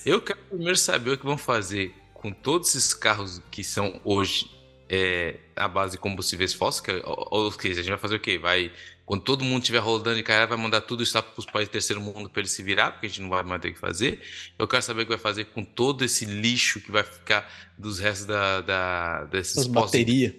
eu 0.05 0.21
quero 0.21 0.39
primeiro 0.49 0.75
saber 0.77 1.11
o 1.11 1.17
que 1.17 1.23
vão 1.23 1.37
fazer 1.37 1.95
com 2.13 2.29
todos 2.29 2.75
esses 2.75 2.93
carros 2.93 3.41
que 3.49 3.63
são 3.63 4.01
hoje 4.03 4.51
é, 4.89 5.37
a 5.55 5.65
base 5.65 5.93
de 5.93 5.97
combustíveis 5.97 6.53
fósseis, 6.53 6.81
que, 6.81 7.07
ou, 7.07 7.27
ou 7.31 7.51
que 7.53 7.69
a 7.69 7.73
gente 7.73 7.87
vai 7.87 7.97
fazer 7.97 8.17
o 8.17 8.19
quê? 8.19 8.37
Vai, 8.37 8.69
quando 9.07 9.21
todo 9.21 9.41
mundo 9.41 9.61
estiver 9.61 9.79
rodando 9.79 10.19
e 10.19 10.23
carregar, 10.23 10.47
vai 10.47 10.57
mandar 10.57 10.81
tudo 10.81 11.01
isso 11.01 11.13
para 11.13 11.31
os 11.37 11.45
países 11.45 11.69
do 11.69 11.71
terceiro 11.71 12.01
mundo 12.01 12.29
para 12.29 12.41
eles 12.41 12.51
se 12.51 12.61
virar, 12.61 12.91
porque 12.91 13.05
a 13.05 13.09
gente 13.09 13.21
não 13.21 13.29
vai 13.29 13.41
mais 13.41 13.61
ter 13.61 13.71
que 13.71 13.79
fazer. 13.79 14.19
Eu 14.59 14.67
quero 14.67 14.83
saber 14.83 15.03
o 15.03 15.05
que 15.05 15.11
vai 15.11 15.17
fazer 15.17 15.45
com 15.45 15.63
todo 15.63 16.03
esse 16.03 16.25
lixo 16.25 16.81
que 16.81 16.91
vai 16.91 17.03
ficar 17.03 17.49
dos 17.77 17.99
restos 17.99 18.25
da, 18.25 18.59
da 18.59 19.23
desses 19.23 19.59
As 19.59 19.67
baterias. 19.67 20.35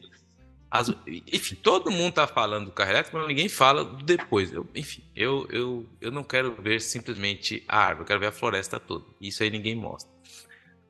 As, 0.71 0.93
enfim, 1.07 1.55
todo 1.55 1.91
mundo 1.91 2.13
tá 2.13 2.27
falando 2.27 2.67
do 2.67 2.71
carro 2.71 2.91
elétrico, 2.91 3.17
mas 3.17 3.27
ninguém 3.27 3.49
fala 3.49 3.83
do 3.83 4.05
depois. 4.05 4.53
Eu, 4.53 4.69
enfim, 4.75 5.03
eu, 5.17 5.49
eu, 5.51 5.87
eu 5.99 6.11
não 6.11 6.23
quero 6.23 6.55
ver 6.61 6.83
simplesmente 6.83 7.65
a 7.67 7.79
árvore, 7.79 8.03
eu 8.03 8.07
quero 8.07 8.21
ver 8.21 8.27
a 8.27 8.33
floresta 8.33 8.79
toda. 8.79 9.07
Isso 9.19 9.43
aí 9.43 9.49
ninguém 9.49 9.75
mostra. 9.75 10.13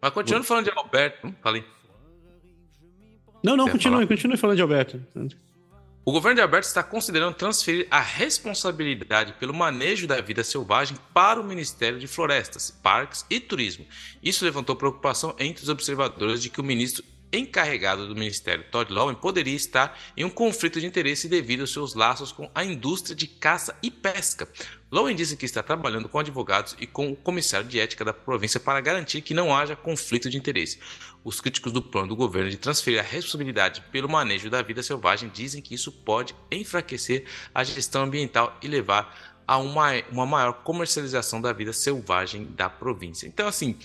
Mas 0.02 0.12
continuando 0.12 0.44
falando 0.44 0.64
de 0.64 0.72
Alberto. 0.76 1.32
Falei. 1.40 1.64
Não, 3.40 3.56
não, 3.56 3.68
continue, 3.68 4.04
continue 4.04 4.36
falando 4.36 4.56
de 4.56 4.62
Alberto. 4.62 5.00
O 6.08 6.10
governo 6.10 6.36
de 6.36 6.40
Alberto 6.40 6.66
está 6.66 6.82
considerando 6.82 7.34
transferir 7.34 7.86
a 7.90 8.00
responsabilidade 8.00 9.34
pelo 9.34 9.52
manejo 9.52 10.06
da 10.06 10.18
vida 10.22 10.42
selvagem 10.42 10.96
para 11.12 11.38
o 11.38 11.44
Ministério 11.44 11.98
de 11.98 12.06
Florestas, 12.06 12.70
Parques 12.70 13.26
e 13.28 13.38
Turismo. 13.38 13.84
Isso 14.22 14.42
levantou 14.42 14.74
preocupação 14.74 15.36
entre 15.38 15.62
os 15.62 15.68
observadores 15.68 16.40
de 16.40 16.48
que 16.48 16.62
o 16.62 16.64
ministro 16.64 17.04
encarregado 17.32 18.08
do 18.08 18.14
Ministério, 18.14 18.64
Todd 18.70 18.92
Lowen, 18.92 19.14
poderia 19.14 19.54
estar 19.54 19.98
em 20.16 20.24
um 20.24 20.30
conflito 20.30 20.80
de 20.80 20.86
interesse 20.86 21.28
devido 21.28 21.60
aos 21.60 21.72
seus 21.72 21.94
laços 21.94 22.32
com 22.32 22.50
a 22.54 22.64
indústria 22.64 23.14
de 23.14 23.26
caça 23.26 23.76
e 23.82 23.90
pesca. 23.90 24.48
Lowen 24.90 25.14
disse 25.14 25.36
que 25.36 25.44
está 25.44 25.62
trabalhando 25.62 26.08
com 26.08 26.18
advogados 26.18 26.74
e 26.80 26.86
com 26.86 27.10
o 27.10 27.16
comissário 27.16 27.68
de 27.68 27.78
ética 27.78 28.04
da 28.04 28.12
província 28.12 28.58
para 28.58 28.80
garantir 28.80 29.20
que 29.20 29.34
não 29.34 29.54
haja 29.54 29.76
conflito 29.76 30.30
de 30.30 30.38
interesse. 30.38 30.78
Os 31.22 31.40
críticos 31.40 31.72
do 31.72 31.82
plano 31.82 32.08
do 32.08 32.16
governo 32.16 32.50
de 32.50 32.56
transferir 32.56 33.00
a 33.00 33.02
responsabilidade 33.02 33.82
pelo 33.92 34.08
manejo 34.08 34.48
da 34.48 34.62
vida 34.62 34.82
selvagem 34.82 35.28
dizem 35.28 35.60
que 35.60 35.74
isso 35.74 35.92
pode 35.92 36.34
enfraquecer 36.50 37.26
a 37.54 37.62
gestão 37.62 38.04
ambiental 38.04 38.56
e 38.62 38.68
levar 38.68 39.36
a 39.46 39.56
uma, 39.56 39.92
uma 40.12 40.26
maior 40.26 40.52
comercialização 40.52 41.40
da 41.40 41.54
vida 41.54 41.72
selvagem 41.72 42.44
da 42.54 42.68
província. 42.68 43.26
Então, 43.26 43.48
assim, 43.48 43.78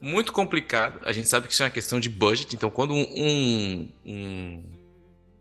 muito 0.00 0.32
complicado. 0.32 1.00
A 1.04 1.12
gente 1.12 1.28
sabe 1.28 1.46
que 1.46 1.52
isso 1.52 1.62
é 1.62 1.66
uma 1.66 1.70
questão 1.70 2.00
de 2.00 2.08
budget, 2.08 2.54
então 2.54 2.70
quando 2.70 2.94
um, 2.94 3.88
um, 4.04 4.64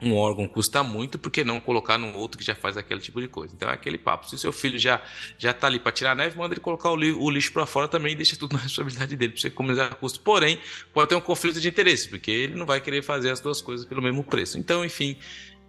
um 0.02 0.16
órgão 0.16 0.48
custa 0.48 0.84
muito, 0.84 1.18
por 1.18 1.32
que 1.32 1.44
não 1.44 1.60
colocar 1.60 1.98
no 1.98 2.16
outro 2.18 2.38
que 2.38 2.44
já 2.44 2.56
faz 2.56 2.76
aquele 2.76 3.00
tipo 3.00 3.22
de 3.22 3.28
coisa? 3.28 3.54
Então 3.56 3.70
é 3.70 3.74
aquele 3.74 3.98
papo. 3.98 4.28
Se 4.28 4.36
o 4.36 4.38
seu 4.38 4.52
filho 4.52 4.78
já 4.78 5.02
já 5.38 5.54
tá 5.54 5.68
ali 5.68 5.80
para 5.80 5.92
tirar 5.92 6.16
neve, 6.16 6.38
manda 6.38 6.54
ele 6.54 6.62
colocar 6.62 6.92
o, 6.92 6.96
li, 6.96 7.12
o 7.12 7.30
lixo 7.30 7.54
para 7.54 7.66
fora 7.66 7.88
também 7.88 8.14
e 8.14 8.16
deixa 8.16 8.36
tudo 8.36 8.54
na 8.58 8.60
responsabilidade 8.60 9.16
dele, 9.16 9.32
para 9.32 9.42
você 9.42 9.48
economizar 9.48 9.96
custo. 9.96 10.20
Porém, 10.20 10.60
pode 10.94 11.10
ter 11.10 11.16
um 11.16 11.22
conflito 11.22 11.62
de 11.62 11.70
interesse, 11.70 12.10
porque 12.10 12.30
ele 12.30 12.56
não 12.56 12.66
vai 12.66 12.82
querer 12.82 13.02
fazer 13.02 13.32
as 13.32 13.40
duas 13.40 13.62
coisas 13.62 13.86
pelo 13.86 14.02
mesmo 14.02 14.24
preço. 14.24 14.58
Então, 14.58 14.84
enfim, 14.84 15.18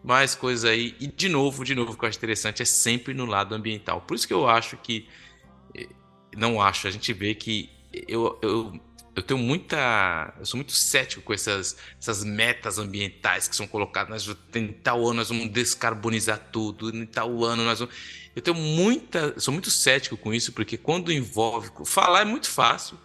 mais 0.03 0.35
coisas 0.35 0.65
aí. 0.65 0.97
E 0.99 1.07
de 1.07 1.29
novo, 1.29 1.65
de 1.65 1.75
novo, 1.75 1.93
o 1.93 1.97
que 1.97 2.05
eu 2.05 2.09
acho 2.09 2.19
interessante 2.19 2.63
é 2.63 2.65
sempre 2.65 3.15
no 3.15 3.25
lado 3.25 3.55
ambiental. 3.55 4.01
Por 4.01 4.15
isso 4.15 4.27
que 4.27 4.35
eu 4.35 4.49
acho 4.49 4.77
que. 4.77 5.09
Eh, 5.77 5.89
não 6.37 6.61
acho, 6.61 6.89
a 6.89 6.91
gente 6.91 7.13
vê 7.13 7.35
que 7.35 7.71
eu, 7.93 8.39
eu, 8.43 8.81
eu 9.17 9.23
tenho 9.23 9.39
muita. 9.39 10.35
Eu 10.39 10.47
sou 10.47 10.59
muito 10.59 10.73
cético 10.73 11.23
com 11.23 11.33
essas, 11.33 11.77
essas 11.99 12.25
metas 12.25 12.79
ambientais 12.79 13.49
que 13.49 13.57
são 13.57 13.67
colocadas. 13.67 14.27
Nós, 14.27 14.37
em 14.55 14.69
tal 14.69 15.05
ano 15.05 15.15
nós 15.15 15.29
vamos 15.29 15.49
descarbonizar 15.51 16.39
tudo, 16.53 16.95
em 16.95 17.07
tal 17.07 17.45
ano 17.45 17.65
nós 17.65 17.81
vamos. 17.81 17.95
Eu 18.35 18.43
tenho 18.43 18.57
muita. 18.57 19.39
Sou 19.39 19.53
muito 19.53 19.71
cético 19.71 20.17
com 20.17 20.33
isso, 20.33 20.53
porque 20.53 20.77
quando 20.77 21.13
envolve. 21.13 21.71
Falar 21.85 22.23
é 22.23 22.25
muito 22.25 22.49
fácil. 22.49 22.99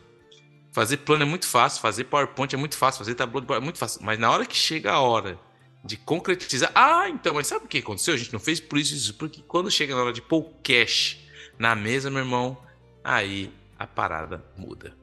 Fazer 0.72 0.98
plano 0.98 1.24
é 1.24 1.26
muito 1.26 1.48
fácil, 1.48 1.80
fazer 1.80 2.04
PowerPoint 2.04 2.54
é 2.54 2.58
muito 2.58 2.76
fácil, 2.76 3.00
fazer 3.00 3.16
de 3.16 3.24
é 3.24 3.60
muito 3.62 3.80
fácil. 3.80 4.02
Mas 4.04 4.20
na 4.20 4.30
hora 4.30 4.46
que 4.46 4.58
chega 4.58 4.92
a 4.92 5.00
hora 5.00 5.40
de 5.86 5.96
concretizar. 5.96 6.72
Ah, 6.74 7.08
então, 7.08 7.36
mas 7.36 7.48
sabe 7.48 7.66
o 7.66 7.68
que 7.68 7.78
aconteceu? 7.78 8.16
A 8.16 8.18
gente 8.18 8.34
não 8.34 8.40
fez 8.40 8.60
por 8.60 8.78
isso, 8.78 8.94
isso, 8.96 9.14
porque 9.14 9.42
quando 9.48 9.70
chega 9.70 9.96
na 9.96 10.02
hora 10.02 10.12
de 10.12 10.22
pôr 10.22 10.40
o 10.40 10.54
cash 10.64 11.20
na 11.60 11.76
mesa, 11.76 12.10
meu 12.10 12.20
irmão, 12.20 12.58
aí 13.04 13.54
a 13.78 13.88
parada 13.88 14.44
muda. 14.58 14.94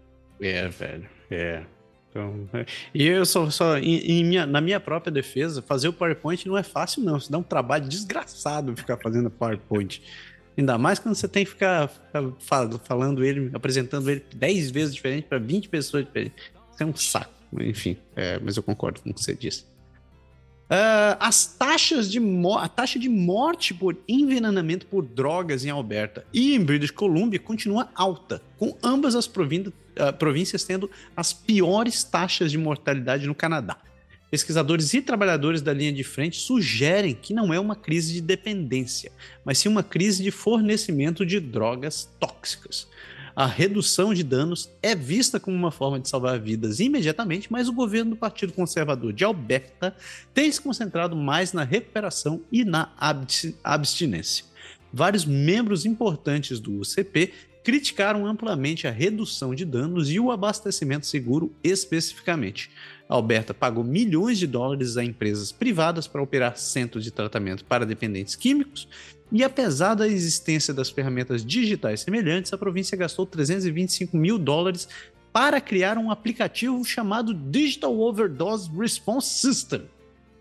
É, 0.41 0.69
velho. 0.69 1.09
É. 1.31 1.65
Então. 2.11 2.49
E 2.95 3.07
eu 3.07 3.25
só, 3.25 3.49
só 3.51 3.79
em, 3.79 3.99
em 3.99 4.25
minha, 4.25 4.47
na 4.47 4.61
minha 4.61 4.79
própria 4.79 5.11
defesa, 5.11 5.63
fazer 5.63 5.89
o 5.89 5.93
PowerPoint 5.93 6.47
não 6.47 6.59
é 6.59 6.63
fácil, 6.63 7.03
não. 7.03 7.17
Isso 7.17 7.31
dá 7.31 7.39
um 7.39 7.43
trabalho 7.43 7.89
desgraçado 7.89 8.77
ficar 8.77 8.99
fazendo 8.99 9.31
PowerPoint. 9.31 10.03
Ainda 10.57 10.77
mais 10.77 10.99
quando 10.99 11.15
você 11.15 11.27
tem 11.27 11.45
que 11.45 11.51
ficar, 11.51 11.89
ficar 11.89 12.23
falando 12.81 13.25
ele, 13.25 13.51
apresentando 13.55 14.11
ele 14.11 14.23
10 14.35 14.71
vezes 14.71 14.95
diferente 14.95 15.27
para 15.27 15.39
20 15.39 15.69
pessoas 15.69 16.05
diferentes. 16.05 16.37
Isso 16.73 16.83
é 16.83 16.87
um 16.87 16.95
saco. 16.95 17.33
Enfim, 17.61 17.97
é, 18.15 18.39
mas 18.39 18.57
eu 18.57 18.63
concordo 18.63 19.01
com 19.01 19.11
o 19.11 19.15
que 19.15 19.23
você 19.23 19.35
disse. 19.35 19.65
Uh, 20.73 21.21
as 21.21 21.45
taxas 21.45 22.11
de 22.11 22.19
a 22.59 22.67
taxa 22.67 22.99
de 22.99 23.07
morte 23.07 23.75
por 23.75 23.95
envenenamento 24.09 24.87
por 24.87 25.05
drogas 25.05 25.67
em 25.67 25.69
Alberta 25.69 26.25
e 26.33 26.55
em 26.55 26.65
British 26.65 26.91
Columbia 26.91 27.39
continua 27.39 27.91
alta, 27.95 28.41
com 28.57 28.75
ambas 28.83 29.15
as 29.15 29.27
uh, 29.27 29.31
províncias 30.19 30.65
tendo 30.65 30.91
as 31.15 31.31
piores 31.31 32.03
taxas 32.03 32.51
de 32.51 32.57
mortalidade 32.57 33.27
no 33.27 33.35
Canadá. 33.35 33.77
Pesquisadores 34.31 34.95
e 34.95 35.03
trabalhadores 35.03 35.61
da 35.61 35.75
linha 35.75 35.93
de 35.93 36.03
frente 36.03 36.39
sugerem 36.39 37.15
que 37.15 37.35
não 37.35 37.53
é 37.53 37.61
uma 37.61 37.77
crise 37.77 38.15
de 38.15 38.23
dependência, 38.23 39.13
mas 39.45 39.59
sim 39.59 39.69
uma 39.69 39.83
crise 39.83 40.23
de 40.23 40.31
fornecimento 40.31 41.27
de 41.27 41.39
drogas 41.39 42.09
tóxicas 42.19 42.89
a 43.35 43.47
redução 43.47 44.13
de 44.13 44.23
danos 44.23 44.71
é 44.83 44.95
vista 44.95 45.41
como 45.41 45.57
uma 45.57 45.71
forma 45.71 45.99
de 45.99 46.09
salvar 46.09 46.39
vidas 46.39 46.81
imediatamente, 46.81 47.51
mas 47.51 47.69
o 47.69 47.73
governo 47.73 48.11
do 48.11 48.17
Partido 48.17 48.53
Conservador 48.53 49.13
de 49.13 49.25
Alberta 49.25 49.95
tem 50.35 50.51
se 50.51 50.61
concentrado 50.61 51.17
mais 51.17 51.53
na 51.53 51.65
recuperação 51.65 52.43
e 52.51 52.65
na 52.65 52.93
abstinência. 53.65 54.45
Vários 54.93 55.25
membros 55.25 55.87
importantes 55.87 56.61
do 56.61 56.81
UCP 56.81 57.33
criticaram 57.65 58.27
amplamente 58.27 58.87
a 58.87 58.91
redução 58.91 59.55
de 59.55 59.65
danos 59.65 60.11
e 60.11 60.19
o 60.19 60.31
abastecimento 60.31 61.07
seguro 61.07 61.55
especificamente. 61.63 62.71
A 63.09 63.15
Alberta 63.15 63.55
pagou 63.55 63.85
milhões 63.85 64.39
de 64.39 64.47
dólares 64.47 64.97
a 64.97 65.05
empresas 65.05 65.53
privadas 65.53 66.07
para 66.07 66.23
operar 66.23 66.57
centros 66.57 67.05
de 67.05 67.11
tratamento 67.11 67.65
para 67.65 67.87
dependentes 67.87 68.35
químicos 68.35 68.89
e 69.33 69.43
apesar 69.43 69.95
da 69.95 70.07
existência 70.07 70.75
das 70.75 70.91
ferramentas 70.91 71.43
digitais 71.43 72.03
semelhantes, 72.03 72.53
a 72.53 72.59
província 72.59 72.99
gastou 72.99 73.25
325 73.25 74.15
mil 74.15 74.39
dólares 74.39 74.87
para 75.33 75.59
criar 75.59 75.97
um 75.97 76.11
aplicativo 76.11 76.85
chamado 76.85 77.33
Digital 77.33 77.99
Overdose 77.99 78.71
Response 78.77 79.41
System. 79.41 79.85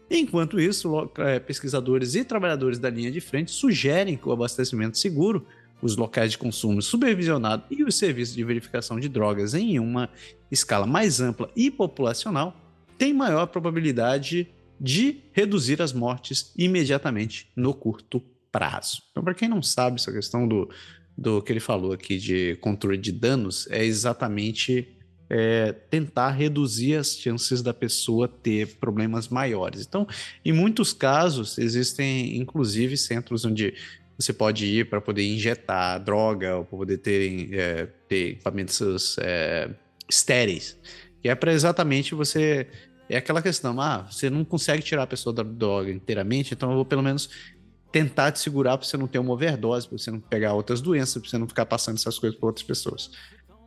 Enquanto 0.10 0.60
isso, 0.60 1.10
é, 1.20 1.40
pesquisadores 1.40 2.16
e 2.16 2.26
trabalhadores 2.26 2.78
da 2.78 2.90
linha 2.90 3.10
de 3.10 3.22
frente 3.22 3.52
sugerem 3.52 4.18
que 4.18 4.28
o 4.28 4.34
abastecimento 4.34 4.98
seguro, 4.98 5.48
os 5.82 5.96
locais 5.96 6.32
de 6.32 6.38
consumo 6.38 6.82
supervisionado 6.82 7.64
e 7.72 7.86
os 7.86 7.98
serviços 7.98 8.36
de 8.36 8.44
verificação 8.44 9.00
de 9.00 9.08
drogas 9.08 9.54
em 9.54 9.80
uma 9.80 10.10
escala 10.52 10.86
mais 10.86 11.22
ampla 11.22 11.50
e 11.56 11.72
populacional 11.72 12.54
têm 12.98 13.14
maior 13.14 13.48
probabilidade 13.48 14.50
de 14.78 15.22
reduzir 15.32 15.82
as 15.82 15.94
mortes 15.94 16.52
imediatamente 16.58 17.50
no 17.56 17.74
curto 17.74 18.22
prazo. 18.52 19.02
Então, 19.12 19.24
para 19.24 19.34
quem 19.34 19.48
não 19.48 19.62
sabe, 19.62 20.00
essa 20.00 20.12
questão 20.12 20.48
do, 20.48 20.70
do 21.18 21.42
que 21.42 21.52
ele 21.52 21.60
falou 21.60 21.94
aqui 21.94 22.18
de 22.18 22.56
controle 22.58 22.98
de 22.98 23.12
danos 23.12 23.68
é 23.70 23.84
exatamente 23.84 24.98
é, 25.30 25.72
tentar 25.72 26.32
reduzir 26.32 26.96
as 26.96 27.16
chances 27.16 27.62
da 27.62 27.74
pessoa 27.74 28.28
ter 28.28 28.76
problemas 28.80 29.30
maiores. 29.30 29.86
Então, 29.88 30.06
em 30.44 30.52
muitos 30.52 30.92
casos, 30.92 31.58
existem 31.58 32.38
inclusive 32.38 32.98
centros 32.98 33.46
onde 33.46 33.74
você 34.20 34.34
pode 34.34 34.66
ir 34.66 34.90
para 34.90 35.00
poder 35.00 35.26
injetar 35.26 36.04
droga 36.04 36.58
ou 36.58 36.66
para 36.66 36.78
poder 36.78 36.98
ter, 36.98 37.54
é, 37.54 37.86
ter 38.10 38.32
equipamentos 38.32 39.18
é, 39.20 39.70
estéreis, 40.10 40.78
que 41.22 41.30
é 41.30 41.36
para 41.36 41.54
exatamente 41.54 42.14
você. 42.14 42.68
É 43.10 43.18
aquela 43.18 43.42
questão, 43.42 43.80
ah, 43.82 44.08
você 44.10 44.30
não 44.30 44.46
consegue 44.46 44.82
tirar 44.82 45.04
a 45.04 45.08
pessoa 45.08 45.34
da 45.34 45.44
droga 45.44 45.92
inteiramente, 45.92 46.54
então 46.54 46.70
eu 46.70 46.76
vou 46.76 46.86
pelo 46.86 47.02
menos 47.02 47.30
tentar 47.92 48.32
te 48.32 48.40
segurar 48.40 48.78
para 48.78 48.88
você 48.88 48.98
não 48.98 49.08
ter 49.08 49.20
uma 49.20 49.34
overdose, 49.34 49.88
para 49.88 49.98
você 49.98 50.12
não 50.12 50.20
pegar 50.20 50.54
outras 50.54 50.82
doenças, 50.82 51.22
para 51.22 51.30
você 51.30 51.38
não 51.38 51.48
ficar 51.48 51.66
passando 51.66 51.98
essas 51.98 52.18
coisas 52.18 52.40
para 52.40 52.48
outras 52.48 52.66
pessoas. 52.66 53.12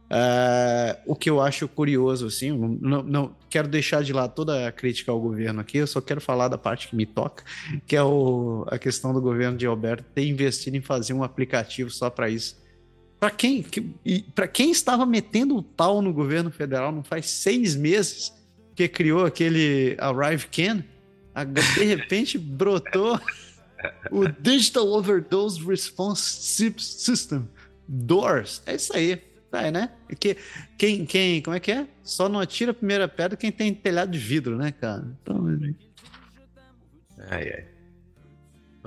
Uh, 0.04 1.00
o 1.06 1.16
que 1.16 1.30
eu 1.30 1.40
acho 1.40 1.66
curioso, 1.66 2.26
assim, 2.26 2.52
não, 2.52 3.02
não, 3.02 3.36
quero 3.48 3.66
deixar 3.66 4.02
de 4.02 4.12
lado 4.12 4.34
toda 4.34 4.68
a 4.68 4.72
crítica 4.72 5.10
ao 5.10 5.18
governo 5.18 5.60
aqui, 5.60 5.78
eu 5.78 5.86
só 5.86 6.00
quero 6.00 6.20
falar 6.20 6.48
da 6.48 6.58
parte 6.58 6.88
que 6.88 6.96
me 6.96 7.06
toca, 7.06 7.42
que 7.86 7.96
é 7.96 8.02
o, 8.02 8.66
a 8.68 8.78
questão 8.78 9.12
do 9.12 9.20
governo 9.20 9.56
de 9.56 9.66
Alberto 9.66 10.04
ter 10.14 10.26
investido 10.26 10.76
em 10.76 10.82
fazer 10.82 11.14
um 11.14 11.24
aplicativo 11.24 11.90
só 11.90 12.10
para 12.10 12.28
isso. 12.28 12.62
Para 13.18 13.30
quem, 13.30 13.62
que, 13.62 13.80
para 14.34 14.46
quem 14.46 14.70
estava 14.70 15.06
metendo 15.06 15.56
o 15.56 15.62
pau 15.62 16.02
no 16.02 16.12
governo 16.12 16.50
federal 16.50 16.92
não 16.92 17.02
faz 17.02 17.30
seis 17.30 17.74
meses 17.74 18.32
que 18.74 18.86
criou 18.86 19.24
aquele 19.24 19.96
Arrive 19.98 20.46
Can, 20.48 20.84
de 21.76 21.84
repente 21.84 22.36
brotou 22.36 23.18
o 24.10 24.26
Digital 24.28 24.86
Overdose 24.88 25.64
Response 25.64 26.74
System. 26.78 27.48
Doors. 27.86 28.62
É 28.66 28.74
isso 28.74 28.96
aí. 28.96 29.16
Tá, 29.50 29.70
né? 29.70 29.90
Que, 30.18 30.36
quem, 30.76 31.06
quem, 31.06 31.40
como 31.40 31.54
é 31.54 31.60
que 31.60 31.70
é? 31.70 31.86
Só 32.02 32.28
não 32.28 32.40
atira 32.40 32.72
a 32.72 32.74
primeira 32.74 33.06
pedra 33.06 33.36
quem 33.36 33.52
tem 33.52 33.72
telhado 33.72 34.10
de 34.10 34.18
vidro, 34.18 34.56
né, 34.56 34.72
cara? 34.72 35.06
Então, 35.22 35.46
ai, 37.30 37.52
ai. 37.52 37.64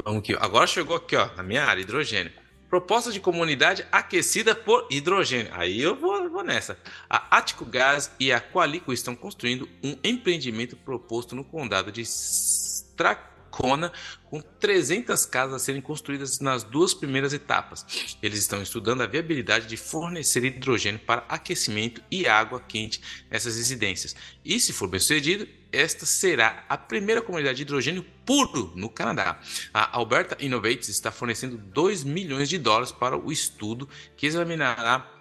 Vamos 0.04 0.20
aqui. 0.20 0.36
Agora 0.40 0.68
chegou 0.68 0.98
aqui, 0.98 1.16
ó, 1.16 1.30
na 1.38 1.44
minha 1.44 1.64
área, 1.64 1.82
hidrogênio. 1.82 2.34
Proposta 2.70 3.14
de 3.14 3.20
comunidade 3.22 3.86
aquecida 3.90 4.54
por 4.54 4.88
hidrogênio. 4.92 5.54
Aí 5.54 5.82
eu 5.82 5.96
vou, 5.96 6.30
vou 6.30 6.44
nessa. 6.44 6.78
A 7.10 7.38
Ático 7.38 7.64
Gás 7.64 8.12
e 8.20 8.34
a 8.34 8.42
Qualico 8.42 8.92
estão 8.92 9.16
construindo 9.16 9.70
um 9.82 9.96
empreendimento 10.04 10.76
proposto 10.76 11.34
no 11.34 11.46
condado 11.46 11.94
de 11.94 12.02
Strac 12.02 13.37
Kona, 13.50 13.92
com 14.26 14.42
300 14.42 15.26
casas 15.26 15.56
a 15.56 15.60
serem 15.60 15.82
construídas 15.82 16.40
nas 16.40 16.64
duas 16.64 16.94
primeiras 16.94 17.34
etapas. 17.34 17.86
Eles 18.22 18.40
estão 18.40 18.62
estudando 18.62 19.02
a 19.02 19.08
viabilidade 19.08 19.68
de 19.68 19.78
fornecer 19.78 20.44
hidrogênio 20.44 21.00
para 21.00 21.26
aquecimento 21.30 22.02
e 22.12 22.28
água 22.28 22.60
quente 22.60 23.02
nessas 23.30 23.56
residências. 23.58 24.16
E 24.44 24.60
se 24.60 24.74
for 24.74 24.88
bem 24.88 25.00
sucedido, 25.00 25.48
esta 25.72 26.06
será 26.06 26.66
a 26.70 26.78
primeira 26.78 27.22
comunidade 27.22 27.58
de 27.58 27.62
hidrogênio 27.64 28.06
puro 28.26 28.72
no 28.76 28.90
Canadá. 28.90 29.40
A 29.74 29.98
Alberta 29.98 30.38
Innovates 30.44 30.90
está 30.90 31.12
fornecendo 31.12 31.58
2 31.58 32.04
milhões 32.04 32.50
de 32.50 32.58
dólares 32.58 32.92
para 32.92 33.18
o 33.18 33.32
estudo 33.32 33.88
que 34.16 34.26
examinará 34.26 35.14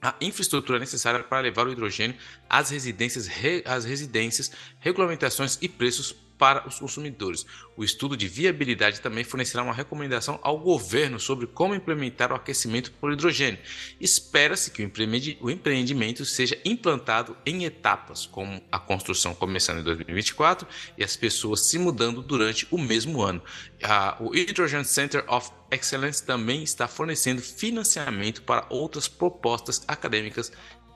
a 0.00 0.14
infraestrutura 0.20 0.78
necessária 0.78 1.22
para 1.24 1.40
levar 1.40 1.66
o 1.66 1.72
hidrogênio 1.72 2.16
às 2.48 2.70
residências, 2.70 3.28
às 3.64 3.84
residências 3.84 4.50
regulamentações 4.78 5.58
e 5.60 5.68
preços 5.68 6.14
para 6.38 6.66
os 6.66 6.78
consumidores. 6.78 7.44
O 7.76 7.82
estudo 7.82 8.16
de 8.16 8.28
viabilidade 8.28 9.00
também 9.00 9.24
fornecerá 9.24 9.62
uma 9.62 9.74
recomendação 9.74 10.38
ao 10.42 10.58
governo 10.58 11.18
sobre 11.18 11.46
como 11.46 11.74
implementar 11.74 12.32
o 12.32 12.36
aquecimento 12.36 12.92
por 12.92 13.12
hidrogênio. 13.12 13.58
Espera-se 14.00 14.70
que 14.70 14.82
o 15.40 15.50
empreendimento 15.50 16.24
seja 16.24 16.56
implantado 16.64 17.36
em 17.44 17.64
etapas, 17.64 18.24
com 18.24 18.62
a 18.70 18.78
construção 18.78 19.34
começando 19.34 19.80
em 19.80 19.82
2024 19.82 20.66
e 20.96 21.04
as 21.04 21.16
pessoas 21.16 21.66
se 21.66 21.78
mudando 21.78 22.22
durante 22.22 22.66
o 22.70 22.78
mesmo 22.78 23.20
ano. 23.20 23.42
o 24.20 24.30
Hydrogen 24.30 24.84
Center 24.84 25.24
of 25.28 25.50
Excellence 25.70 26.24
também 26.24 26.62
está 26.62 26.86
fornecendo 26.86 27.42
financiamento 27.42 28.42
para 28.42 28.64
outras 28.70 29.08
propostas 29.08 29.82
acadêmicas 29.88 30.52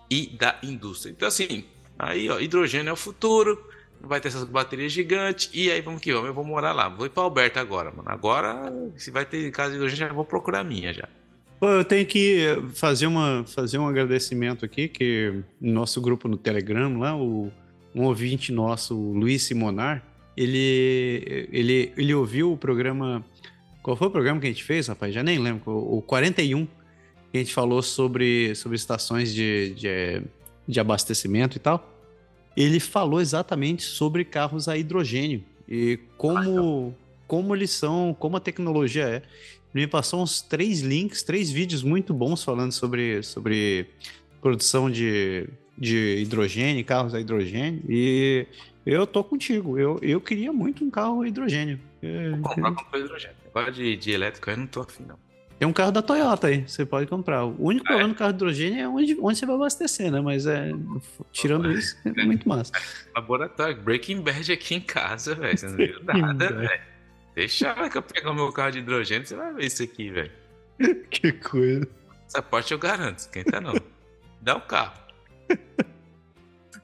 e 0.09 0.27
da 0.27 0.59
indústria. 0.63 1.11
Então, 1.11 1.27
assim, 1.27 1.65
aí, 1.99 2.29
ó, 2.29 2.39
hidrogênio 2.39 2.91
é 2.91 2.93
o 2.93 2.97
futuro 2.97 3.72
vai 4.03 4.21
ter 4.21 4.29
essas 4.29 4.45
baterias 4.45 4.93
gigantes, 4.93 5.49
e 5.53 5.71
aí 5.71 5.81
vamos 5.81 6.01
que 6.01 6.13
vamos, 6.13 6.29
eu 6.29 6.35
vou 6.35 6.45
morar 6.45 6.73
lá. 6.73 6.89
Vou 6.89 7.07
ir 7.07 7.11
pra 7.11 7.23
Alberta 7.23 7.61
agora, 7.61 7.91
mano. 7.91 8.09
Agora, 8.09 8.73
se 8.97 9.11
vai 9.11 9.25
ter 9.25 9.51
casa 9.51 9.71
de 9.71 9.77
hidrogênio, 9.77 10.09
já 10.09 10.13
vou 10.13 10.25
procurar 10.25 10.61
a 10.61 10.65
minha 10.65 10.93
já. 10.93 11.09
Pô, 11.61 11.69
eu 11.69 11.85
tenho 11.85 12.05
que 12.05 12.45
fazer, 12.75 13.07
uma, 13.07 13.45
fazer 13.47 13.79
um 13.79 13.87
agradecimento 13.87 14.65
aqui, 14.65 14.89
que 14.89 15.33
no 15.61 15.73
nosso 15.73 16.01
grupo 16.01 16.27
no 16.27 16.37
Telegram, 16.37 16.99
lá, 16.99 17.17
o, 17.17 17.53
um 17.95 18.03
ouvinte 18.03 18.51
nosso, 18.51 18.97
o 18.97 19.15
Luiz 19.15 19.45
Simonar, 19.45 20.03
ele, 20.37 21.49
ele, 21.53 21.93
ele 21.97 22.15
ouviu 22.15 22.53
o 22.53 22.57
programa. 22.57 23.25
Qual 23.83 23.97
foi 23.97 24.09
o 24.09 24.11
programa 24.11 24.41
que 24.41 24.47
a 24.47 24.51
gente 24.51 24.65
fez, 24.65 24.89
rapaz? 24.89 25.15
Já 25.15 25.23
nem 25.23 25.39
lembro. 25.39 25.63
O 25.71 26.03
41, 26.03 26.67
que 26.67 26.71
a 27.35 27.39
gente 27.39 27.55
falou 27.55 27.83
sobre, 27.83 28.55
sobre 28.57 28.77
estações 28.77 29.33
de, 29.33 29.75
de, 29.75 30.23
de 30.67 30.81
abastecimento 30.81 31.57
e 31.57 31.61
tal 31.61 31.92
ele 32.57 32.81
falou 32.81 33.21
exatamente 33.21 33.83
sobre 33.83 34.25
carros 34.25 34.69
a 34.69 34.77
hidrogênio 34.77 35.45
e 35.69 35.99
como, 36.17 36.95
como 37.27 37.55
eles 37.55 37.71
são, 37.71 38.15
como 38.19 38.37
a 38.37 38.41
tecnologia 38.41 39.05
é. 39.05 39.23
Ele 39.75 39.85
me 39.85 39.87
passou 39.87 40.23
uns 40.23 40.43
três 40.43 40.81
links, 40.81 41.23
três 41.23 41.51
vídeos 41.51 41.83
muito 41.83 42.13
bons 42.13 42.45
falando 42.45 42.73
sobre, 42.73 43.23
sobre 43.23 43.87
produção 44.41 44.91
de, 44.91 45.49
de 45.79 46.19
hidrogênio, 46.19 46.85
carros 46.85 47.15
a 47.15 47.21
hidrogênio, 47.21 47.83
e 47.89 48.47
eu 48.85 49.07
tô 49.07 49.25
contigo. 49.25 49.79
Eu, 49.79 49.99
eu 50.03 50.21
queria 50.21 50.53
muito 50.53 50.85
um 50.85 50.91
carro 50.91 51.23
a 51.23 51.29
hidrogênio. 51.29 51.81
Vou 52.41 52.55
comprar 52.55 52.75
com 52.75 52.97
hidrogênio. 52.99 53.37
Agora 53.49 53.73
de, 53.73 53.97
de 53.97 54.11
elétrico 54.11 54.51
eu 54.51 54.57
não 54.59 54.67
tô 54.67 54.81
afim, 54.81 55.05
não. 55.05 55.17
Tem 55.63 55.69
um 55.69 55.73
carro 55.73 55.93
da 55.93 56.03
Toyota 56.03 56.49
aí, 56.49 56.67
você 56.67 56.85
pode 56.85 57.07
comprar. 57.07 57.45
O 57.45 57.67
único 57.67 57.85
ah, 57.87 57.91
problema 57.91 58.11
é? 58.11 58.13
do 58.13 58.19
carro 58.19 58.33
de 58.33 58.37
hidrogênio 58.37 58.81
é 58.81 58.89
onde, 58.89 59.17
onde 59.21 59.39
você 59.39 59.47
vai 59.47 59.55
abastecer, 59.55 60.11
né? 60.11 60.21
Mas 60.21 60.45
é, 60.45 60.73
tirando 61.31 61.71
isso, 61.71 61.97
é 62.05 62.25
muito 62.25 62.49
massa. 62.49 62.73
Laboratório, 63.15 63.81
Breaking 63.81 64.23
Bad 64.23 64.51
aqui 64.51 64.75
em 64.75 64.81
casa, 64.81 65.37
velho. 65.37 65.57
Você 65.57 65.69
não 65.69 65.77
viu 65.77 66.03
nada, 66.03 66.53
velho. 66.53 66.83
Deixa 67.37 67.89
que 67.89 67.97
eu 67.97 68.03
pegar 68.03 68.33
o 68.33 68.35
meu 68.35 68.51
carro 68.51 68.73
de 68.73 68.81
hidrogênio, 68.81 69.25
você 69.25 69.37
vai 69.37 69.55
ver 69.55 69.67
isso 69.67 69.85
aqui, 69.85 70.11
velho. 70.11 70.33
Que 71.09 71.31
coisa. 71.31 71.87
Essa 72.27 72.43
parte 72.43 72.73
eu 72.73 72.79
garanto, 72.81 73.31
quem 73.31 73.45
tá 73.45 73.61
não. 73.61 73.75
Dá 74.41 74.57
o 74.57 74.63
carro. 74.63 74.95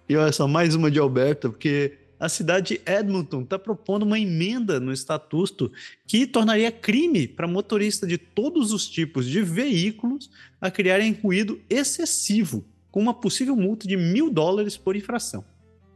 E 0.08 0.16
olha 0.16 0.30
só, 0.30 0.46
mais 0.46 0.76
uma 0.76 0.88
de 0.88 1.00
Alberta, 1.00 1.48
porque 1.48 1.98
a 2.18 2.28
cidade 2.28 2.74
de 2.74 2.90
Edmonton 2.90 3.42
está 3.42 3.58
propondo 3.58 4.02
uma 4.02 4.18
emenda 4.18 4.80
no 4.80 4.92
estatuto 4.92 5.70
que 6.06 6.26
tornaria 6.26 6.72
crime 6.72 7.28
para 7.28 7.46
motorista 7.46 8.06
de 8.06 8.18
todos 8.18 8.72
os 8.72 8.88
tipos 8.88 9.26
de 9.26 9.42
veículos 9.42 10.30
a 10.60 10.70
criarem 10.70 11.12
ruído 11.12 11.60
excessivo, 11.70 12.64
com 12.90 13.00
uma 13.00 13.14
possível 13.14 13.54
multa 13.54 13.86
de 13.86 13.96
mil 13.96 14.30
dólares 14.30 14.76
por 14.76 14.96
infração. 14.96 15.44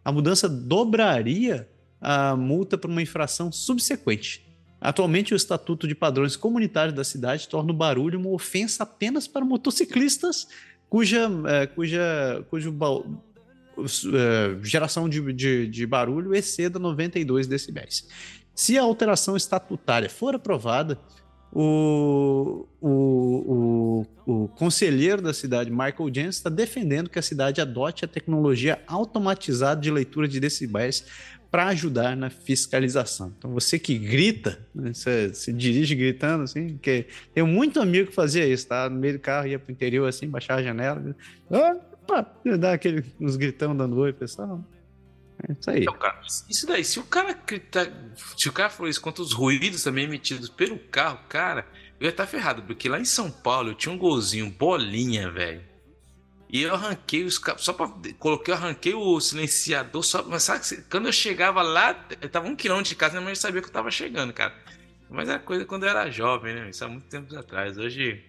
A 0.05 0.13
mudança 0.13 0.49
dobraria 0.49 1.69
a 2.01 2.37
multa 2.37 2.77
por 2.77 2.91
uma 2.91 3.03
infração 3.03 3.51
subsequente. 3.51 4.45
Atualmente, 4.81 5.33
o 5.33 5.37
Estatuto 5.37 5.87
de 5.87 5.95
Padrões 5.95 6.35
Comunitários 6.35 6.95
da 6.95 7.05
cidade 7.05 7.49
torna 7.49 7.71
o 7.71 7.77
barulho 7.77 8.19
uma 8.19 8.31
ofensa 8.31 8.83
apenas 8.83 9.29
para 9.29 9.45
motociclistas 9.45 10.49
cuja, 10.89 11.31
é, 11.47 11.67
cuja, 11.69 12.45
cujo 12.51 12.73
uh, 13.85 14.65
geração 14.65 15.09
de, 15.09 15.33
de, 15.33 15.67
de 15.67 15.87
barulho 15.87 16.35
exceda 16.35 16.79
92 16.79 17.47
decibéis. 17.47 18.07
Se 18.55 18.79
a 18.79 18.83
alteração 18.83 19.37
estatutária 19.37 20.11
for 20.11 20.35
aprovada, 20.35 20.99
o, 21.55 22.67
o, 22.81 24.07
o, 24.27 24.35
o, 24.45 24.49
conselheiro 24.49 25.21
da 25.21 25.35
cidade, 25.35 25.71
Michael 25.71 26.11
Jens, 26.13 26.37
está 26.37 26.49
defendendo 26.49 27.11
que 27.11 27.19
a 27.19 27.23
cidade 27.23 27.61
adote 27.61 28.05
a 28.05 28.09
tecnologia 28.09 28.81
automatizada 28.87 29.79
de 29.81 29.91
leitura 29.91 30.27
de 30.27 30.41
decibéis 30.41 31.05
para 31.51 31.67
ajudar 31.67 32.17
na 32.17 32.31
fiscalização. 32.31 33.35
Então, 33.37 33.53
você 33.53 33.79
que 33.79 33.99
grita, 33.99 34.59
né, 34.75 34.95
você 34.95 35.35
se 35.35 35.53
dirige 35.53 35.95
gritando, 35.95 36.45
assim, 36.45 36.79
que 36.79 37.07
tem 37.35 37.45
muito 37.45 37.79
amigo 37.79 38.09
que 38.09 38.15
fazia 38.15 38.47
isso, 38.47 38.69
tá? 38.69 38.89
No 38.89 38.99
meio 38.99 39.15
do 39.15 39.21
carro, 39.21 39.47
ia 39.47 39.59
para 39.59 39.69
o 39.69 39.73
interior, 39.73 40.09
assim, 40.09 40.27
baixar 40.27 40.55
a 40.55 40.63
janela. 40.63 41.15
Ah, 41.51 41.77
Pá, 42.07 42.27
dar 42.59 42.73
aquele, 42.73 43.05
uns 43.21 43.37
gritão 43.37 43.77
dando 43.77 43.99
oi, 43.99 44.13
pessoal. 44.13 44.65
É 45.49 45.53
isso 45.53 45.71
aí. 45.71 45.83
Então, 45.83 45.95
cara, 45.95 46.21
isso 46.49 46.67
daí, 46.67 46.85
se 46.85 46.99
o 46.99 47.05
cara 47.05 47.33
gritar, 47.33 47.89
se 48.37 48.49
o 48.49 48.53
cara 48.53 48.71
for 48.71 48.89
isso 48.89 49.01
contra 49.01 49.23
os 49.23 49.33
ruídos 49.33 49.83
também 49.83 50.05
emitidos 50.05 50.49
pelo 50.49 50.79
carro, 50.79 51.19
cara, 51.29 51.67
eu 51.99 52.05
ia 52.05 52.11
estar 52.11 52.25
tá 52.25 52.31
ferrado, 52.31 52.63
porque 52.63 52.89
lá 52.89 52.99
em 53.01 53.05
São 53.05 53.31
Paulo 53.31 53.71
eu 53.71 53.75
tinha 53.75 53.93
um 53.93 53.99
golzinho, 53.99 54.51
bolinha, 54.51 55.31
velho. 55.31 55.63
E 56.53 56.63
eu 56.63 56.75
arranquei 56.75 57.25
os 57.25 57.41
só 57.57 57.73
pra. 57.73 57.91
Coloquei, 58.19 58.53
arranquei 58.53 58.93
o 58.93 59.19
silenciador, 59.21 60.03
só. 60.03 60.23
Mas 60.23 60.43
sabe 60.43 60.85
quando 60.91 61.07
eu 61.07 61.13
chegava 61.13 61.63
lá, 61.63 62.07
eu 62.21 62.29
tava 62.29 62.47
um 62.47 62.55
quilômetro 62.55 62.91
de 62.91 62.95
casa, 62.95 63.15
minha 63.15 63.25
mãe 63.25 63.35
sabia 63.35 63.63
que 63.63 63.69
eu 63.69 63.73
tava 63.73 63.91
chegando, 63.91 64.35
cara. 64.35 64.55
Mas 65.09 65.31
era 65.31 65.39
coisa 65.39 65.65
quando 65.65 65.85
eu 65.85 65.89
era 65.89 66.11
jovem, 66.11 66.55
né? 66.55 66.69
Isso 66.69 66.85
há 66.85 66.89
muito 66.89 67.07
tempo 67.07 67.35
atrás. 67.39 67.79
Hoje 67.79 68.23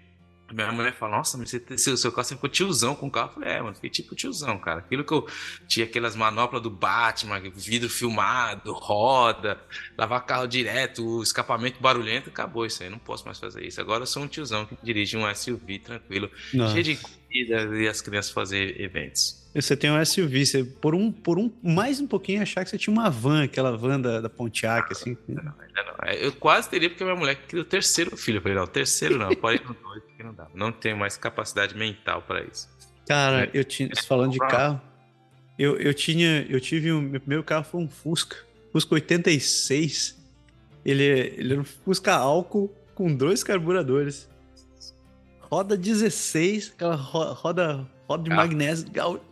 minha 0.54 0.72
mulher 0.72 0.94
fala, 0.94 1.18
nossa, 1.18 1.38
mas 1.38 1.50
você, 1.50 1.78
seu, 1.78 1.98
seu 1.98 2.12
carro 2.12 2.26
você 2.26 2.36
ficou 2.36 2.50
tiozão 2.50 2.96
com 2.96 3.08
o 3.08 3.12
carro. 3.12 3.30
Eu 3.30 3.34
falei, 3.34 3.50
é, 3.50 3.62
mano, 3.62 3.76
fiquei 3.76 3.90
tipo 3.90 4.16
tiozão, 4.16 4.58
cara. 4.58 4.80
Aquilo 4.80 5.04
que 5.04 5.14
eu 5.14 5.28
tinha 5.68 5.86
aquelas 5.86 6.16
manoplas 6.16 6.62
do 6.62 6.70
Batman, 6.70 7.40
vidro 7.56 7.90
filmado, 7.90 8.72
roda, 8.74 9.60
lavar 9.98 10.26
carro 10.26 10.48
direto, 10.48 11.04
o 11.06 11.24
escapamento 11.24 11.82
barulhento, 11.82 12.30
acabou 12.30 12.66
isso 12.66 12.84
aí. 12.84 12.90
Não 12.90 13.00
posso 13.00 13.26
mais 13.26 13.40
fazer 13.40 13.66
isso. 13.66 13.82
Agora 13.82 14.04
eu 14.04 14.08
sou 14.08 14.24
um 14.24 14.28
tiozão 14.28 14.66
que 14.66 14.78
dirige 14.84 15.18
um 15.18 15.34
SUV 15.34 15.80
tranquilo, 15.80 16.30
nossa. 16.54 16.74
cheio 16.74 16.84
de 16.84 17.00
comida 17.34 17.76
e 17.76 17.88
as 17.88 18.02
crianças 18.02 18.32
fazer 18.32 18.80
eventos. 18.80 19.42
Você 19.56 19.76
tem 19.76 19.92
um 19.92 20.04
SUV, 20.04 20.46
você 20.46 20.64
por 20.64 20.96
um, 20.96 21.12
por 21.12 21.38
um 21.38 21.52
mais 21.62 22.00
um 22.00 22.08
pouquinho 22.08 22.42
achar 22.42 22.64
que 22.64 22.70
você 22.70 22.78
tinha 22.78 22.94
uma 22.94 23.10
van, 23.10 23.44
aquela 23.44 23.76
van 23.76 24.00
da, 24.00 24.22
da 24.22 24.30
Pontiac, 24.30 24.92
assim. 24.92 25.18
Não, 25.28 25.44
não, 25.44 25.54
não. 25.54 26.12
Eu 26.12 26.32
quase 26.34 26.70
teria, 26.70 26.90
porque 26.90 27.04
minha 27.04 27.16
mulher 27.16 27.36
queria 27.36 27.62
o 27.62 27.66
terceiro 27.66 28.16
filho. 28.18 28.38
Eu 28.38 28.42
falei, 28.42 28.58
não, 28.58 28.64
o 28.64 28.68
terceiro 28.68 29.18
não, 29.18 29.36
pode 29.36 29.62
ir 29.62 29.66
no 29.66 29.74
dois, 29.76 30.04
porque 30.04 30.24
não 30.24 30.34
dá. 30.34 30.48
Não 30.54 30.72
tenho 30.72 30.98
mais 30.98 31.18
capacidade 31.18 31.76
mental 31.78 32.24
para 32.24 32.44
isso. 32.44 32.68
Cara, 33.08 33.50
eu 33.54 33.64
tinha, 33.64 33.90
falando 34.08 34.32
de 34.32 34.40
carro, 34.40 34.82
eu, 35.58 35.78
eu 35.78 35.94
tinha, 35.94 36.48
eu 36.50 36.60
tive 36.60 36.92
um, 36.92 37.02
meu 37.02 37.20
primeiro 37.20 37.44
carro 37.44 37.64
foi 37.64 37.82
um 37.82 37.88
Fusca, 37.88 38.38
Fusca 38.72 38.96
86. 38.96 40.20
Ele, 40.84 41.04
ele 41.04 41.54
era 41.54 41.62
um 41.62 41.66
Fusca 41.66 42.14
álcool 42.14 42.74
com 42.96 43.14
dois 43.14 43.44
carburadores. 43.44 44.28
Roda 45.54 45.78
16, 45.78 46.72
aquela 46.74 46.96
roda 46.96 47.88
roda 48.08 48.24
de 48.24 48.32
ah. 48.32 48.36
magnésio. 48.36 48.88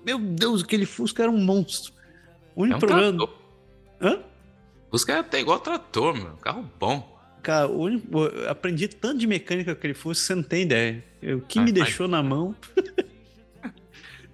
Meu 0.06 0.20
Deus, 0.20 0.64
aquele 0.64 0.86
Fusca 0.86 1.24
era 1.24 1.32
um 1.32 1.44
monstro. 1.44 1.92
O 2.56 2.62
único 2.62 2.76
é 2.76 2.78
um 2.78 2.80
problema. 2.80 3.18
Trator. 3.18 3.38
Hã? 4.00 4.20
Fusca 4.92 5.14
é 5.14 5.18
até 5.18 5.40
igual 5.40 5.60
trator, 5.60 6.14
meu. 6.14 6.34
Carro 6.34 6.70
bom. 6.80 7.20
Cara, 7.42 7.68
eu 7.68 8.48
aprendi 8.48 8.88
tanto 8.88 9.18
de 9.18 9.26
mecânica 9.26 9.74
que 9.74 9.80
aquele 9.80 9.96
Fusca, 9.96 10.24
você 10.24 10.36
não 10.36 10.44
tem 10.44 10.62
ideia. 10.62 11.04
O 11.24 11.42
que 11.42 11.58
ah, 11.58 11.64
me 11.64 11.72
deixou 11.72 12.08
na 12.08 12.22
mão. 12.22 12.56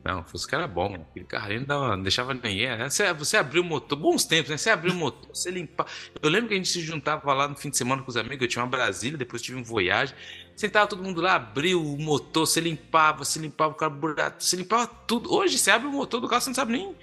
Não, 0.07 0.21
o 0.21 0.23
Fusca 0.23 0.55
era 0.55 0.67
bom. 0.67 0.95
Aquele 0.95 1.25
carro 1.25 1.45
ali 1.47 1.65
não, 1.67 1.89
não 1.89 2.01
deixava 2.01 2.33
ninguém. 2.33 2.77
Né? 2.77 2.89
Você, 2.89 3.13
você 3.13 3.35
abriu 3.35 3.61
o 3.61 3.65
motor, 3.65 3.97
bons 3.97 4.23
tempos, 4.23 4.49
né? 4.49 4.55
Você 4.55 4.69
abriu 4.69 4.93
o 4.93 4.95
motor, 4.95 5.35
você 5.35 5.51
limpava. 5.51 5.89
Eu 6.21 6.29
lembro 6.29 6.47
que 6.47 6.53
a 6.53 6.57
gente 6.57 6.69
se 6.69 6.79
juntava 6.79 7.33
lá 7.33 7.45
no 7.45 7.57
fim 7.57 7.69
de 7.69 7.75
semana 7.75 8.01
com 8.01 8.09
os 8.09 8.15
amigos. 8.15 8.41
Eu 8.41 8.47
tinha 8.47 8.63
uma 8.63 8.69
Brasília, 8.69 9.17
depois 9.17 9.41
tive 9.41 9.57
um 9.57 9.63
Voyage. 9.63 10.15
Sentava 10.57 10.87
todo 10.87 11.03
mundo 11.03 11.21
lá, 11.21 11.35
abriu 11.35 11.79
o 11.79 12.01
motor, 12.01 12.47
você 12.47 12.59
limpava, 12.59 13.23
você 13.23 13.37
limpava 13.37 13.73
o 13.73 13.75
carburador, 13.75 14.41
você 14.41 14.55
limpava 14.55 14.87
tudo. 14.87 15.31
Hoje 15.31 15.55
você 15.55 15.69
abre 15.69 15.87
o 15.87 15.91
motor 15.91 16.19
do 16.19 16.27
carro, 16.27 16.41
você 16.41 16.49
não 16.49 16.55
sabe 16.55 16.71
nem. 16.71 16.95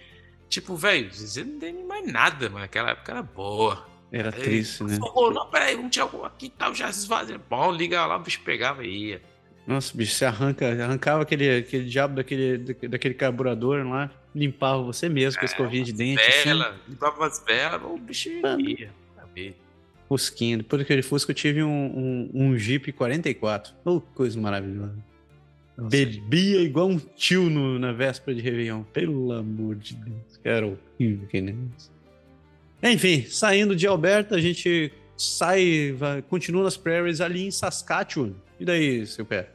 Tipo, 0.49 0.75
velho, 0.75 1.15
você 1.15 1.45
não 1.45 1.61
tem 1.61 1.73
nem 1.73 1.87
mais 1.87 2.05
nada, 2.13 2.51
mas 2.51 2.63
naquela 2.63 2.91
época 2.91 3.13
era 3.13 3.23
boa. 3.23 3.87
Era 4.11 4.35
Aí, 4.35 4.43
triste, 4.43 4.83
né? 4.83 4.97
Falou, 4.97 5.33
não, 5.33 5.47
peraí, 5.47 5.77
vamos 5.77 5.93
tirar 5.93 6.11
aqui 6.25 6.47
e 6.47 6.51
tal, 6.51 6.75
já 6.75 6.93
se 6.93 6.99
esvazia. 6.99 7.41
Bom, 7.49 7.71
liga 7.71 8.05
lá, 8.05 8.17
o 8.17 8.21
bicho 8.21 8.41
pegava 8.45 8.85
e 8.85 9.11
ia. 9.11 9.23
Nossa, 9.65 9.97
bicho, 9.97 10.17
você 10.17 10.25
arranca, 10.25 10.67
arrancava 10.67 11.23
aquele, 11.23 11.59
aquele 11.59 11.85
diabo 11.85 12.17
daquele, 12.17 12.59
daquele 12.89 13.15
carburador 13.15 13.87
lá, 13.87 14.11
limpava 14.35 14.83
você 14.83 15.09
mesmo 15.09 15.39
com 15.39 15.45
a 15.45 15.49
escovinha 15.49 15.85
de 15.85 15.93
dente. 15.93 16.21
Vela, 16.45 16.71
assim. 16.71 16.79
limpava 16.89 17.25
as 17.25 17.45
velas, 17.47 17.83
o 17.85 17.99
bicho 17.99 18.31
ia. 18.59 18.93
Fusquinha. 20.09 20.59
Depois 20.59 20.81
daquele 20.81 21.03
Fusca 21.03 21.31
eu 21.31 21.35
tive 21.35 21.63
um, 21.63 21.71
um, 21.71 22.31
um 22.35 22.59
Jeep 22.59 22.93
44. 22.93 23.75
Oh, 23.85 24.01
coisa 24.01 24.41
maravilhosa. 24.41 24.95
Nossa, 25.77 25.91
Bebia 25.91 26.61
igual 26.61 26.89
um 26.89 26.99
tio 26.99 27.51
no, 27.51 27.79
na 27.79 27.93
véspera 27.93 28.35
de 28.35 28.43
Réveillon. 28.43 28.83
Pelo 28.85 29.33
amor 29.33 29.77
de 29.77 29.95
Deus. 29.95 30.41
Era 30.45 30.67
horrível 30.67 31.25
aquele 31.27 31.53
negócio. 31.53 31.93
Enfim, 32.83 33.25
saindo 33.29 33.75
de 33.75 33.87
Alberta, 33.87 34.37
a 34.37 34.41
gente 34.41 34.93
sai, 35.17 35.93
vai, 35.97 36.23
continua 36.23 36.65
nas 36.65 36.77
prairies 36.77 37.21
ali 37.21 37.47
em 37.47 37.51
Saskatchewan. 37.51 38.33
E 38.61 38.65
daí, 38.65 39.07
seu 39.07 39.25
pé? 39.25 39.49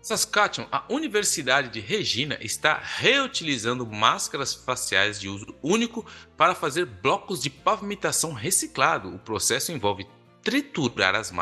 Saskatchewan, 0.00 0.68
a 0.70 0.84
Universidade 0.88 1.68
de 1.68 1.80
Regina 1.80 2.38
está 2.40 2.80
reutilizando 2.82 3.86
máscaras 3.86 4.54
faciais 4.54 5.20
de 5.20 5.28
uso 5.28 5.54
único 5.62 6.06
para 6.36 6.54
fazer 6.54 6.86
blocos 6.86 7.42
de 7.42 7.50
pavimentação 7.50 8.32
reciclado. 8.32 9.14
O 9.14 9.18
processo 9.18 9.72
envolve 9.72 10.06
triturar 10.42 11.14
as, 11.14 11.32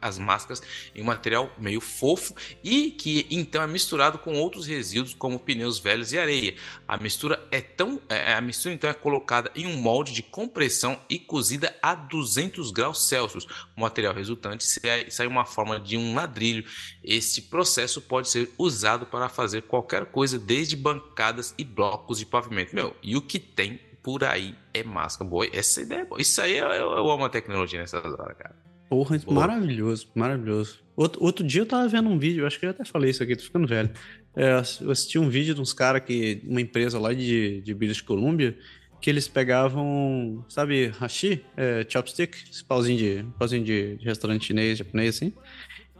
as 0.00 0.18
máscaras 0.18 0.62
em 0.94 1.02
um 1.02 1.04
material 1.04 1.52
meio 1.58 1.80
fofo 1.80 2.34
e 2.62 2.90
que 2.90 3.26
então 3.30 3.62
é 3.62 3.66
misturado 3.66 4.18
com 4.18 4.34
outros 4.34 4.66
resíduos 4.66 5.14
como 5.14 5.38
pneus 5.38 5.78
velhos 5.78 6.12
e 6.12 6.18
areia. 6.18 6.54
A 6.86 6.96
mistura 6.96 7.46
é 7.50 7.60
tão 7.60 8.00
é, 8.08 8.34
a 8.34 8.40
mistura 8.40 8.74
então 8.74 8.88
é 8.88 8.94
colocada 8.94 9.50
em 9.54 9.66
um 9.66 9.76
molde 9.76 10.12
de 10.12 10.22
compressão 10.22 11.00
e 11.08 11.18
cozida 11.18 11.76
a 11.82 11.94
200 11.94 12.70
graus 12.70 13.06
Celsius. 13.08 13.44
O 13.76 13.80
material 13.80 14.14
resultante 14.14 14.64
sai 14.64 15.26
uma 15.26 15.44
forma 15.44 15.78
de 15.78 15.96
um 15.96 16.14
ladrilho. 16.14 16.64
Este 17.02 17.42
processo 17.42 18.00
pode 18.00 18.28
ser 18.28 18.50
usado 18.58 19.06
para 19.06 19.28
fazer 19.28 19.62
qualquer 19.62 20.06
coisa, 20.06 20.38
desde 20.38 20.76
bancadas 20.76 21.54
e 21.58 21.64
blocos 21.64 22.18
de 22.18 22.26
pavimento. 22.26 22.74
Meu, 22.74 22.96
e 23.02 23.16
o 23.16 23.22
que 23.22 23.38
tem 23.38 23.80
por 24.04 24.22
aí 24.22 24.54
é 24.74 24.84
máscara. 24.84 25.28
Boa, 25.28 25.48
essa 25.50 25.80
ideia 25.80 26.00
é 26.00 26.04
boa. 26.04 26.20
Isso 26.20 26.40
aí 26.40 26.58
eu, 26.58 26.68
eu 26.68 27.10
amo 27.10 27.24
a 27.24 27.30
tecnologia 27.30 27.80
nessas 27.80 28.04
horas, 28.04 28.36
cara. 28.36 28.54
Porra, 28.88 29.18
boa. 29.18 29.40
maravilhoso, 29.40 30.08
maravilhoso. 30.14 30.78
Outro, 30.94 31.24
outro 31.24 31.44
dia 31.44 31.62
eu 31.62 31.66
tava 31.66 31.88
vendo 31.88 32.08
um 32.10 32.18
vídeo, 32.18 32.46
acho 32.46 32.60
que 32.60 32.66
eu 32.66 32.70
até 32.70 32.84
falei 32.84 33.10
isso 33.10 33.22
aqui, 33.22 33.34
tô 33.34 33.42
ficando 33.42 33.66
velho. 33.66 33.90
É, 34.36 34.60
eu 34.82 34.90
assisti 34.90 35.18
um 35.18 35.28
vídeo 35.28 35.54
de 35.54 35.60
uns 35.60 35.72
caras 35.72 36.04
que, 36.04 36.42
uma 36.46 36.60
empresa 36.60 36.98
lá 37.00 37.14
de, 37.14 37.62
de 37.62 37.74
British 37.74 38.02
Columbia, 38.02 38.56
que 39.00 39.08
eles 39.08 39.26
pegavam, 39.26 40.44
sabe, 40.50 40.88
hashi, 40.98 41.42
é, 41.56 41.84
chopstick, 41.88 42.36
esse 42.50 42.62
pauzinho 42.62 42.98
de, 42.98 43.26
pauzinho 43.38 43.64
de, 43.64 43.96
de 43.96 44.04
restaurante 44.04 44.46
chinês, 44.46 44.78
japonês, 44.78 45.16
assim. 45.16 45.32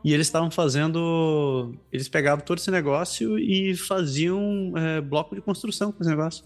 E 0.05 0.13
eles 0.13 0.27
estavam 0.27 0.51
fazendo. 0.51 1.75
Eles 1.91 2.09
pegavam 2.11 2.45
todo 2.45 2.59
esse 2.59 2.71
negócio 2.71 3.39
e 3.39 3.75
faziam 3.75 4.75
é, 4.77 5.01
bloco 5.01 5.35
de 5.35 5.41
construção 5.41 5.91
com 5.91 6.03
esse 6.03 6.11
negócio 6.11 6.45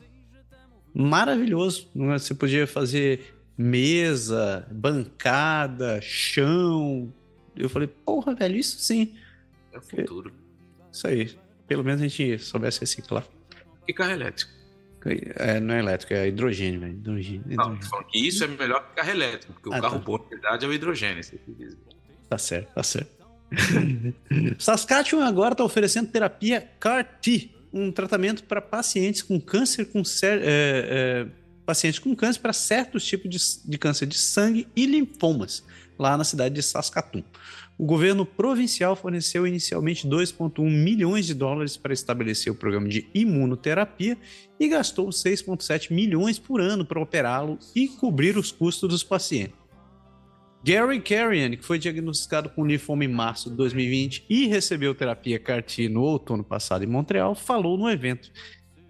maravilhoso. 0.99 1.89
É? 1.95 2.19
Você 2.19 2.35
podia 2.35 2.67
fazer 2.67 3.35
mesa, 3.57 4.67
bancada, 4.71 6.01
chão. 6.03 7.13
Eu 7.57 7.69
falei, 7.69 7.89
porra, 7.89 8.35
velho, 8.35 8.57
isso 8.57 8.79
sim. 8.79 9.15
É 9.73 9.79
o 9.79 9.83
futuro. 9.83 10.33
Isso 10.93 11.07
aí. 11.07 11.39
Pelo 11.69 11.85
menos 11.85 12.03
a 12.03 12.09
gente 12.09 12.39
soubesse 12.39 12.81
reciclar. 12.81 13.25
E 13.87 13.93
carro 13.93 14.13
elétrico? 14.13 14.51
É, 15.37 15.61
não 15.61 15.75
é 15.75 15.79
elétrico, 15.79 16.13
é 16.13 16.29
hidrogênio, 16.29 16.81
velho. 16.81 16.95
Hidrogênio, 16.95 17.43
hidrogênio. 17.47 17.79
Não, 17.93 18.05
que 18.05 18.19
isso 18.19 18.43
é 18.43 18.49
melhor 18.49 18.89
que 18.89 18.97
carro 18.97 19.11
elétrico, 19.11 19.53
porque 19.55 19.75
ah, 19.75 19.79
o 19.79 19.83
carro 19.83 19.99
tá. 19.99 20.05
bom, 20.05 20.19
na 20.19 20.29
verdade, 20.29 20.65
é 20.65 20.69
o 20.69 20.73
hidrogênio. 20.73 21.23
Tá 22.29 22.37
certo, 22.37 22.75
tá 22.75 22.83
certo. 22.83 23.19
Saskatchewan 24.59 25.27
agora 25.27 25.53
está 25.55 25.65
oferecendo 25.65 26.11
terapia 26.11 26.69
CAR-T 26.79 27.58
um 27.73 27.91
tratamento 27.91 28.45
para 28.45 28.61
pacientes 28.61 29.23
com 29.23 29.41
câncer, 29.41 29.87
com 29.87 30.03
é, 30.23 30.39
é, 30.43 31.27
pacientes 31.65 31.99
com 31.99 32.15
câncer 32.15 32.41
para 32.41 32.53
certos 32.53 33.05
tipos 33.05 33.31
de, 33.31 33.71
de 33.71 33.79
câncer 33.79 34.07
de 34.07 34.17
sangue 34.17 34.67
e 34.75 34.87
linfomas, 34.87 35.65
lá 35.99 36.17
na 36.17 36.25
cidade 36.25 36.55
de 36.55 36.63
Saskatoon. 36.63 37.23
O 37.79 37.87
governo 37.87 38.27
provincial 38.27 38.97
forneceu 38.97 39.47
inicialmente 39.47 40.09
2,1 40.09 40.69
milhões 40.69 41.27
de 41.27 41.35
dólares 41.35 41.77
para 41.77 41.93
estabelecer 41.93 42.53
o 42.53 42.57
programa 42.57 42.89
de 42.89 43.09
imunoterapia 43.15 44.19
e 44.59 44.67
gastou 44.67 45.11
6,7 45.11 45.93
milhões 45.95 46.41
por 46.41 46.61
ano 46.61 46.85
para 46.85 47.01
operá-lo 47.01 47.57
e 47.77 47.87
cobrir 47.87 48.37
os 48.37 48.51
custos 48.51 48.89
dos 48.89 49.05
pacientes. 49.05 49.68
Gary 50.65 51.01
Carrion, 51.01 51.57
que 51.57 51.65
foi 51.65 51.79
diagnosticado 51.79 52.51
com 52.51 52.67
linfoma 52.67 53.05
em 53.05 53.09
março 53.09 53.49
de 53.49 53.57
2020 53.57 54.27
e 54.29 54.47
recebeu 54.47 54.95
terapia 54.95 55.39
CAR-T 55.39 55.89
no 55.89 56.03
outono 56.03 56.43
passado 56.43 56.85
em 56.85 56.87
Montreal, 56.87 57.35
falou 57.35 57.79
no 57.79 57.89
evento. 57.89 58.31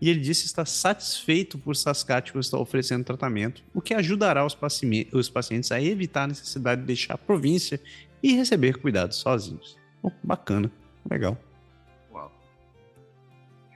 E 0.00 0.08
ele 0.08 0.20
disse 0.20 0.46
estar 0.46 0.64
satisfeito 0.64 1.58
por 1.58 1.76
Saskatchewan 1.76 2.40
estar 2.40 2.58
oferecendo 2.58 3.04
tratamento, 3.04 3.62
o 3.74 3.80
que 3.80 3.94
ajudará 3.94 4.46
os, 4.46 4.54
paci 4.54 5.08
os 5.12 5.28
pacientes 5.28 5.72
a 5.72 5.82
evitar 5.82 6.24
a 6.24 6.28
necessidade 6.28 6.80
de 6.80 6.86
deixar 6.86 7.14
a 7.14 7.18
província 7.18 7.80
e 8.22 8.32
receber 8.34 8.78
cuidados 8.78 9.16
sozinhos. 9.16 9.76
Bacana, 10.22 10.70
legal. 11.10 11.36
Uau. 12.12 12.32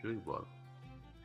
Show 0.00 0.12
de 0.12 0.20
bola. 0.20 0.51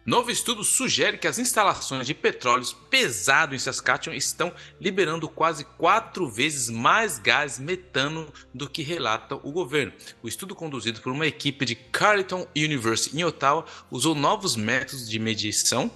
Novo 0.08 0.32
estudo 0.32 0.64
sugere 0.64 1.18
que 1.18 1.28
as 1.28 1.38
instalações 1.38 2.08
de 2.08 2.14
petróleo 2.14 2.66
pesado 2.90 3.54
em 3.54 3.60
Saskatchewan 3.60 4.16
estão 4.16 4.54
liberando 4.80 5.28
quase 5.28 5.66
quatro 5.66 6.30
vezes 6.30 6.70
mais 6.70 7.20
gás 7.20 7.60
metano 7.60 8.32
do 8.54 8.70
que 8.70 8.82
relata 8.82 9.36
o 9.36 9.52
governo. 9.52 9.92
O 10.24 10.28
estudo 10.30 10.56
conduzido 10.56 11.02
por 11.02 11.12
uma 11.12 11.28
equipe 11.28 11.66
de 11.66 11.76
Carleton 11.76 12.48
University 12.56 13.18
em 13.18 13.26
Ottawa 13.26 13.66
usou 13.92 14.16
novos 14.16 14.56
métodos 14.56 15.10
de 15.10 15.20
medição 15.20 15.92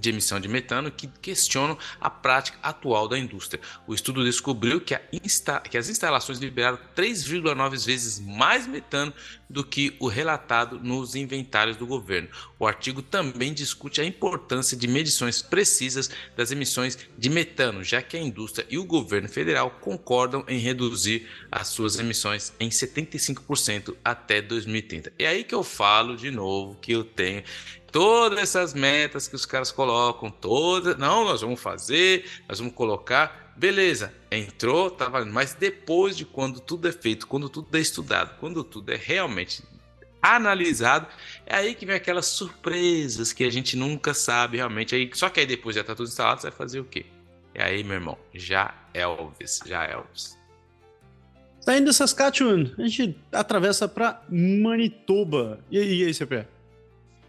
de 0.00 0.10
emissão 0.10 0.40
de 0.40 0.48
metano 0.48 0.90
que 0.90 1.06
questionam 1.06 1.78
a 2.00 2.10
prática 2.10 2.58
atual 2.62 3.06
da 3.06 3.18
indústria. 3.18 3.62
O 3.86 3.94
estudo 3.94 4.24
descobriu 4.24 4.80
que, 4.80 4.98
insta 5.12 5.60
que 5.60 5.78
as 5.78 5.88
instalações 5.88 6.38
liberaram 6.38 6.78
3,9 6.96 7.86
vezes 7.86 8.18
mais 8.18 8.66
metano 8.66 9.12
do 9.52 9.62
que 9.62 9.94
o 10.00 10.08
relatado 10.08 10.80
nos 10.80 11.14
inventários 11.14 11.76
do 11.76 11.86
governo. 11.86 12.28
O 12.58 12.66
artigo 12.66 13.02
também 13.02 13.52
discute 13.52 14.00
a 14.00 14.04
importância 14.04 14.76
de 14.76 14.88
medições 14.88 15.42
precisas 15.42 16.10
das 16.34 16.50
emissões 16.50 16.98
de 17.18 17.28
metano, 17.28 17.84
já 17.84 18.00
que 18.00 18.16
a 18.16 18.20
indústria 18.20 18.66
e 18.70 18.78
o 18.78 18.84
governo 18.84 19.28
federal 19.28 19.70
concordam 19.70 20.42
em 20.48 20.58
reduzir 20.58 21.28
as 21.50 21.68
suas 21.68 21.98
emissões 21.98 22.52
em 22.58 22.70
75% 22.70 23.94
até 24.02 24.40
2030. 24.40 25.12
É 25.18 25.26
aí 25.26 25.44
que 25.44 25.54
eu 25.54 25.62
falo 25.62 26.16
de 26.16 26.30
novo 26.30 26.78
que 26.80 26.92
eu 26.92 27.04
tenho 27.04 27.44
todas 27.92 28.38
essas 28.38 28.72
metas 28.72 29.28
que 29.28 29.36
os 29.36 29.44
caras 29.44 29.70
colocam, 29.70 30.30
todas, 30.30 30.96
não, 30.96 31.24
nós 31.24 31.42
vamos 31.42 31.60
fazer, 31.60 32.24
nós 32.48 32.58
vamos 32.58 32.74
colocar, 32.74 33.41
beleza, 33.56 34.12
entrou, 34.30 34.90
tá 34.90 35.08
valendo, 35.08 35.32
mas 35.32 35.54
depois 35.54 36.16
de 36.16 36.24
quando 36.24 36.60
tudo 36.60 36.88
é 36.88 36.92
feito, 36.92 37.26
quando 37.26 37.48
tudo 37.48 37.76
é 37.76 37.80
estudado, 37.80 38.38
quando 38.38 38.62
tudo 38.64 38.92
é 38.92 38.96
realmente 38.96 39.62
analisado, 40.20 41.06
é 41.44 41.56
aí 41.56 41.74
que 41.74 41.84
vem 41.84 41.96
aquelas 41.96 42.26
surpresas 42.26 43.32
que 43.32 43.44
a 43.44 43.50
gente 43.50 43.76
nunca 43.76 44.14
sabe 44.14 44.56
realmente, 44.58 44.94
aí, 44.94 45.10
só 45.14 45.28
que 45.28 45.40
aí 45.40 45.46
depois 45.46 45.74
já 45.76 45.82
tá 45.82 45.94
tudo 45.94 46.08
instalado, 46.08 46.40
você 46.40 46.48
vai 46.48 46.56
fazer 46.56 46.80
o 46.80 46.84
quê? 46.84 47.06
E 47.54 47.60
aí, 47.60 47.84
meu 47.84 47.94
irmão, 47.94 48.18
já 48.32 48.74
Elvis, 48.94 49.60
já 49.66 49.84
Elvis. 49.84 50.38
Saindo 51.60 51.90
de 51.90 51.96
Saskatchewan, 51.96 52.72
a 52.78 52.82
gente 52.82 53.16
atravessa 53.30 53.86
para 53.86 54.20
Manitoba. 54.28 55.60
E 55.70 55.78
aí, 55.78 56.02
e 56.02 56.06
aí, 56.06 56.14
CP? 56.14 56.46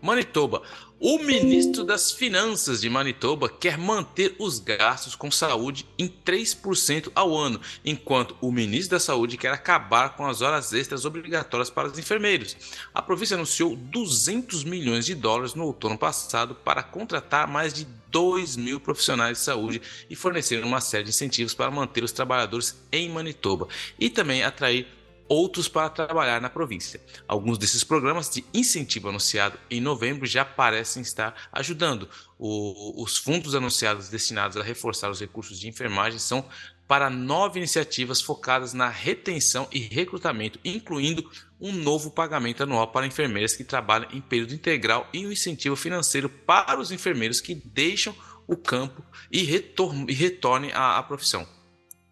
Manitoba. 0.01 0.63
O 1.05 1.17
ministro 1.17 1.83
das 1.83 2.13
Finanças 2.13 2.79
de 2.79 2.89
Manitoba 2.89 3.49
quer 3.49 3.77
manter 3.77 4.37
os 4.39 4.57
gastos 4.57 5.17
com 5.17 5.29
saúde 5.29 5.85
em 5.99 6.07
3% 6.07 7.11
ao 7.13 7.35
ano, 7.35 7.59
enquanto 7.83 8.37
o 8.39 8.49
ministro 8.53 8.91
da 8.91 9.01
Saúde 9.01 9.35
quer 9.35 9.51
acabar 9.51 10.15
com 10.15 10.25
as 10.25 10.41
horas 10.41 10.71
extras 10.71 11.03
obrigatórias 11.03 11.69
para 11.69 11.89
os 11.89 11.99
enfermeiros. 11.99 12.55
A 12.93 13.01
província 13.01 13.35
anunciou 13.35 13.75
200 13.75 14.63
milhões 14.63 15.05
de 15.05 15.13
dólares 15.13 15.55
no 15.55 15.65
outono 15.65 15.97
passado 15.97 16.55
para 16.55 16.81
contratar 16.81 17.49
mais 17.49 17.73
de 17.73 17.85
2 18.09 18.55
mil 18.55 18.79
profissionais 18.79 19.39
de 19.39 19.43
saúde 19.43 19.81
e 20.09 20.15
fornecer 20.15 20.63
uma 20.63 20.79
série 20.79 21.03
de 21.03 21.09
incentivos 21.09 21.53
para 21.53 21.69
manter 21.69 22.05
os 22.05 22.13
trabalhadores 22.13 22.81
em 22.93 23.09
Manitoba 23.09 23.67
e 23.99 24.09
também 24.09 24.41
atrair 24.41 24.87
outros 25.33 25.67
para 25.67 25.89
trabalhar 25.89 26.39
na 26.39 26.49
província. 26.49 27.01
Alguns 27.27 27.57
desses 27.57 27.83
programas 27.83 28.29
de 28.29 28.45
incentivo 28.53 29.09
anunciado 29.09 29.57
em 29.69 29.81
novembro 29.81 30.25
já 30.25 30.45
parecem 30.45 31.01
estar 31.01 31.49
ajudando. 31.51 32.07
O, 32.37 33.01
os 33.03 33.17
fundos 33.17 33.55
anunciados 33.55 34.09
destinados 34.09 34.57
a 34.57 34.63
reforçar 34.63 35.09
os 35.09 35.19
recursos 35.19 35.59
de 35.59 35.67
enfermagem 35.67 36.19
são 36.19 36.45
para 36.87 37.09
nove 37.09 37.59
iniciativas 37.59 38.21
focadas 38.21 38.73
na 38.73 38.89
retenção 38.89 39.67
e 39.71 39.79
recrutamento, 39.79 40.59
incluindo 40.63 41.27
um 41.59 41.71
novo 41.71 42.11
pagamento 42.11 42.61
anual 42.61 42.87
para 42.89 43.07
enfermeiras 43.07 43.55
que 43.55 43.63
trabalham 43.63 44.11
em 44.11 44.21
período 44.21 44.53
integral 44.53 45.07
e 45.13 45.25
um 45.25 45.31
incentivo 45.31 45.75
financeiro 45.75 46.29
para 46.29 46.79
os 46.79 46.91
enfermeiros 46.91 47.41
que 47.41 47.55
deixam 47.55 48.13
o 48.45 48.55
campo 48.57 49.03
e, 49.31 49.39
e 49.39 50.13
retornem 50.13 50.71
à, 50.73 50.97
à 50.97 51.03
profissão. 51.03 51.47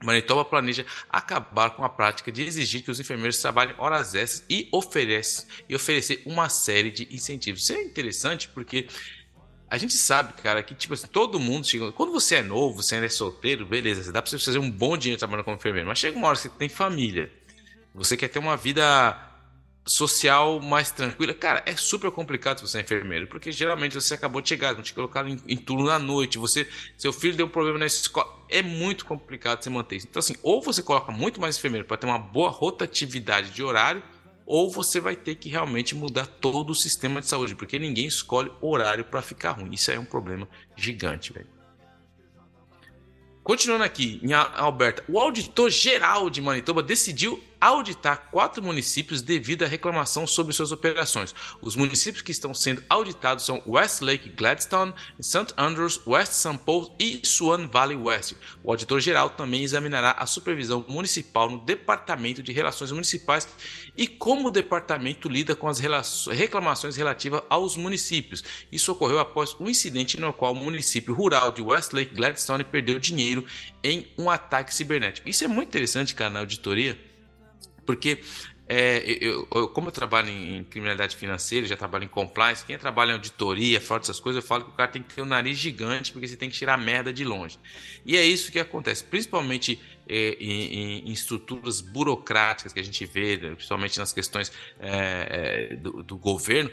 Manitoba 0.04 0.44
planeja 0.44 0.86
acabar 1.10 1.72
com 1.72 1.84
a 1.84 1.90
prática 1.90 2.32
de 2.32 2.44
exigir 2.44 2.84
que 2.84 2.92
os 2.92 3.00
enfermeiros 3.00 3.38
trabalhem 3.38 3.76
horas 3.78 4.16
extras 4.16 4.44
e 4.50 4.68
oferece 4.72 5.46
e 5.68 5.76
oferecer 5.76 6.22
uma 6.26 6.50
série 6.50 6.92
de 6.92 7.08
incentivos. 7.14 7.64
Isso 7.64 7.74
é 7.74 7.84
interessante 7.84 8.50
porque 8.50 8.88
a 9.72 9.78
gente 9.78 9.94
sabe, 9.94 10.34
cara, 10.34 10.62
que 10.62 10.76
tipo 10.76 10.94
assim, 10.94 11.08
todo 11.08 11.40
mundo 11.40 11.66
chega. 11.66 11.94
Quando 11.94 12.12
você 12.12 12.36
é 12.36 12.44
novo, 12.44 12.84
você 12.84 12.96
ainda 12.96 13.08
é 13.08 13.10
solteiro, 13.10 13.66
beleza, 13.66 14.12
dá 14.12 14.22
para 14.22 14.30
você 14.30 14.38
fazer 14.38 14.60
um 14.60 14.70
bom 14.70 14.98
dinheiro 14.98 15.18
trabalhando 15.18 15.46
como 15.46 15.56
enfermeiro, 15.56 15.88
mas 15.88 15.98
chega 15.98 16.18
uma 16.18 16.28
hora 16.28 16.36
que 16.36 16.44
você 16.44 16.50
tem 16.50 16.68
família, 16.68 17.32
você 17.96 18.18
quer 18.18 18.28
ter 18.28 18.40
uma 18.40 18.58
vida 18.58 19.18
social 19.86 20.60
mais 20.60 20.92
tranquila, 20.92 21.34
cara, 21.34 21.64
é 21.66 21.76
super 21.76 22.12
complicado 22.12 22.60
se 22.60 22.68
você 22.68 22.80
é 22.80 22.82
enfermeiro, 22.82 23.28
porque 23.28 23.52
geralmente 23.52 23.96
você 23.96 24.14
acabou 24.14 24.42
de 24.42 24.50
chegar, 24.50 24.74
não 24.74 24.82
te 24.82 24.94
colocaram 24.94 25.30
em, 25.30 25.42
em 25.48 25.56
turno 25.56 25.86
na 25.86 25.98
noite, 25.98 26.38
você, 26.38 26.68
seu 26.98 27.12
filho 27.14 27.36
deu 27.36 27.46
um 27.46 27.50
problema 27.50 27.80
na 27.80 27.86
escola, 27.86 28.41
é 28.52 28.62
muito 28.62 29.06
complicado 29.06 29.64
você 29.64 29.70
manter 29.70 29.96
isso. 29.96 30.08
Então 30.10 30.20
assim, 30.20 30.36
ou 30.44 30.62
você 30.62 30.84
coloca 30.84 31.12
muito 31.12 31.40
mais 31.40 31.58
enfermeiro 31.58 31.88
para 31.88 31.98
ter 31.98 32.06
uma 32.06 32.20
boa 32.20 32.50
rotatividade 32.50 33.52
de 33.52 33.64
horário, 33.64 34.04
ou 34.46 34.70
você 34.70 35.00
vai 35.00 35.16
ter 35.16 35.36
que 35.36 35.50
realmente 35.50 35.96
mudar 35.96 36.26
todo 36.26 36.72
o 36.72 36.76
sistema 36.76 37.22
de 37.22 37.28
saúde, 37.28 37.56
porque 37.56 37.80
ninguém 37.80 38.06
escolhe 38.06 38.52
horário 38.60 39.06
para 39.06 39.22
ficar 39.22 39.52
ruim. 39.52 39.74
Isso 39.74 39.90
é 39.92 39.98
um 39.98 40.06
problema 40.06 40.48
gigante, 40.76 41.32
velho. 41.32 41.48
Continuando 43.44 43.84
aqui 43.84 44.20
em 44.22 44.34
Alberta, 44.34 45.04
o 45.08 45.20
auditor 45.20 45.70
geral 45.70 46.30
de 46.30 46.42
Manitoba 46.42 46.84
decidiu 46.84 47.42
auditar 47.62 48.30
quatro 48.32 48.64
municípios 48.64 49.22
devido 49.22 49.64
à 49.64 49.68
reclamação 49.68 50.26
sobre 50.26 50.52
suas 50.52 50.72
operações. 50.72 51.36
Os 51.62 51.76
municípios 51.76 52.24
que 52.24 52.32
estão 52.32 52.56
sendo 52.56 52.84
auditados 52.90 53.46
são 53.46 53.62
Westlake 53.68 54.30
Gladstone, 54.30 54.94
St. 55.20 55.54
Andrews, 55.56 56.02
West 56.08 56.34
St. 56.34 56.58
Paul 56.66 56.96
e 57.00 57.22
Swan 57.24 57.68
Valley 57.68 57.96
West. 57.96 58.34
O 58.64 58.72
auditor 58.72 59.00
geral 59.00 59.30
também 59.30 59.64
examinará 59.64 60.12
a 60.18 60.26
supervisão 60.26 60.84
municipal 60.88 61.50
no 61.52 61.60
Departamento 61.60 62.42
de 62.42 62.52
Relações 62.52 62.92
Municipais 62.92 63.48
e 63.96 64.08
como 64.08 64.48
o 64.48 64.52
departamento 64.52 65.30
lida 65.30 65.56
com 65.56 65.68
as 65.68 65.80
reclamações 66.28 66.96
relativas 66.96 67.44
aos 67.48 67.78
municípios. 67.78 68.44
Isso 68.72 68.92
ocorreu 68.92 69.20
após 69.20 69.56
um 69.60 69.70
incidente 69.70 70.20
no 70.20 70.34
qual 70.34 70.54
o 70.54 70.56
município 70.56 71.14
rural 71.14 71.52
de 71.52 71.62
Westlake 71.62 72.16
Gladstone 72.16 72.64
perdeu 72.64 72.98
dinheiro 72.98 73.46
em 73.84 74.08
um 74.18 74.30
ataque 74.32 74.74
cibernético. 74.74 75.30
Isso 75.30 75.44
é 75.44 75.48
muito 75.48 75.70
interessante, 75.70 76.16
cara, 76.16 76.32
na 76.32 76.40
auditoria 76.40 77.11
porque 77.92 78.20
é, 78.70 79.04
eu, 79.20 79.46
eu, 79.54 79.68
como 79.68 79.90
eu 79.90 79.92
trabalho 79.92 80.30
em, 80.30 80.64
criminalidade 80.64 81.14
financeira, 81.18 81.68
já 81.68 81.76
trabalho 81.76 82.06
em 82.06 82.08
compliance, 82.08 82.66
quem 82.66 82.78
trabalha 82.78 83.10
em 83.10 83.14
auditoria, 83.16 83.82
fora 83.82 84.00
dessas 84.00 84.18
coisas, 84.18 84.42
eu 84.42 84.48
falo 84.48 84.64
que 84.64 84.70
o 84.70 84.74
cara 84.74 84.90
tem 84.90 85.04
que 85.04 85.14
ter 85.14 85.22
um 85.22 85.26
nariz 85.26 85.58
gigante, 85.58 86.14
porque 86.14 86.26
você 86.26 86.38
tem 86.38 86.50
que 86.50 86.56
tirar 86.56 86.78
merda 86.78 87.12
de 87.12 87.26
longe. 87.26 87.60
E 88.06 88.16
é 88.16 88.26
isso 88.26 88.50
que 88.50 88.60
acontece, 88.60 89.04
principalmente 89.04 89.78
é, 90.08 90.38
em, 90.40 91.10
em, 91.10 91.12
estruturas 91.12 91.82
burocráticas 91.82 92.72
que 92.72 92.80
a 92.80 92.84
gente 92.84 93.06
vê, 93.06 93.38
principalmente 93.38 94.00
nas 94.00 94.14
questões 94.14 94.54
é, 94.80 95.70
é 95.72 95.76
do, 95.76 96.02
do 96.02 96.18
governo, 96.18 96.72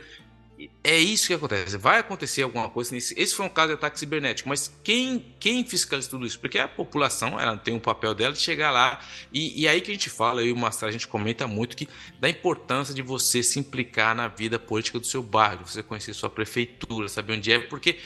é 0.82 0.98
isso 0.98 1.28
que 1.28 1.34
acontece. 1.34 1.76
Vai 1.76 2.00
acontecer 2.00 2.42
alguma 2.42 2.68
coisa 2.68 2.94
nisso. 2.94 3.14
Esse 3.16 3.34
foi 3.34 3.46
um 3.46 3.48
caso 3.48 3.68
de 3.68 3.74
ataque 3.74 3.98
cibernético, 3.98 4.48
mas 4.48 4.72
quem, 4.82 5.34
quem 5.38 5.64
fiscaliza 5.64 6.10
tudo 6.10 6.26
isso? 6.26 6.38
Porque 6.40 6.58
a 6.58 6.66
população 6.66 7.38
ela 7.38 7.56
tem 7.56 7.74
um 7.74 7.78
papel 7.78 8.14
dela 8.14 8.32
de 8.32 8.40
chegar 8.40 8.70
lá. 8.70 9.00
E, 9.32 9.62
e 9.62 9.68
aí 9.68 9.80
que 9.80 9.90
a 9.90 9.94
gente 9.94 10.10
fala, 10.10 10.40
eu 10.40 10.48
e 10.48 10.52
o 10.52 10.56
Mastra, 10.56 10.88
a 10.88 10.92
gente 10.92 11.06
comenta 11.06 11.46
muito 11.46 11.76
que 11.76 11.88
da 12.18 12.28
importância 12.28 12.92
de 12.92 13.02
você 13.02 13.42
se 13.42 13.58
implicar 13.58 14.14
na 14.14 14.26
vida 14.26 14.58
política 14.58 14.98
do 14.98 15.06
seu 15.06 15.22
bairro, 15.22 15.66
você 15.66 15.82
conhecer 15.82 16.14
sua 16.14 16.30
prefeitura, 16.30 17.08
saber 17.08 17.34
onde 17.34 17.52
é, 17.52 17.58
porque 17.60 17.98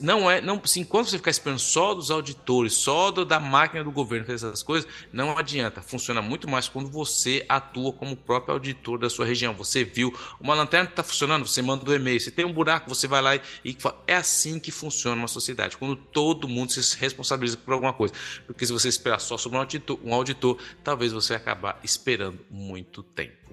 não 0.00 0.28
é, 0.28 0.40
não, 0.40 0.60
se 0.64 0.80
enquanto 0.80 1.08
você 1.08 1.16
ficar 1.16 1.30
esperando 1.30 1.60
só 1.60 1.94
dos 1.94 2.10
auditores, 2.10 2.74
só 2.74 3.12
do, 3.12 3.24
da 3.24 3.38
máquina 3.38 3.84
do 3.84 3.92
governo 3.92 4.26
fazer 4.26 4.46
essas 4.46 4.62
coisas, 4.62 4.90
não 5.12 5.38
adianta. 5.38 5.80
Funciona 5.80 6.20
muito 6.20 6.50
mais 6.50 6.68
quando 6.68 6.88
você 6.88 7.44
atua 7.48 7.92
como 7.92 8.16
próprio 8.16 8.54
auditor 8.54 8.98
da 8.98 9.08
sua 9.08 9.24
região. 9.24 9.54
Você 9.54 9.84
viu 9.84 10.12
uma 10.40 10.54
lanterna 10.54 10.88
está 10.88 11.04
funcionando, 11.04 11.46
você 11.46 11.62
manda 11.62 11.88
um 11.88 11.94
e-mail. 11.94 12.18
Você 12.18 12.32
tem 12.32 12.44
um 12.44 12.52
buraco, 12.52 12.88
você 12.88 13.06
vai 13.06 13.22
lá 13.22 13.36
e, 13.36 13.40
e 13.64 13.76
é 14.08 14.16
assim 14.16 14.58
que 14.58 14.72
funciona 14.72 15.16
uma 15.16 15.28
sociedade. 15.28 15.76
Quando 15.76 15.94
todo 15.94 16.48
mundo 16.48 16.72
se 16.72 16.96
responsabiliza 16.98 17.56
por 17.56 17.74
alguma 17.74 17.92
coisa. 17.92 18.12
Porque 18.46 18.66
se 18.66 18.72
você 18.72 18.88
esperar 18.88 19.20
só 19.20 19.38
sobre 19.38 19.56
um 19.56 19.60
auditor, 19.60 19.98
um 20.02 20.12
auditor 20.12 20.58
talvez 20.82 21.12
você 21.12 21.34
acabar 21.34 21.78
esperando 21.84 22.40
muito 22.50 23.02
tempo. 23.02 23.43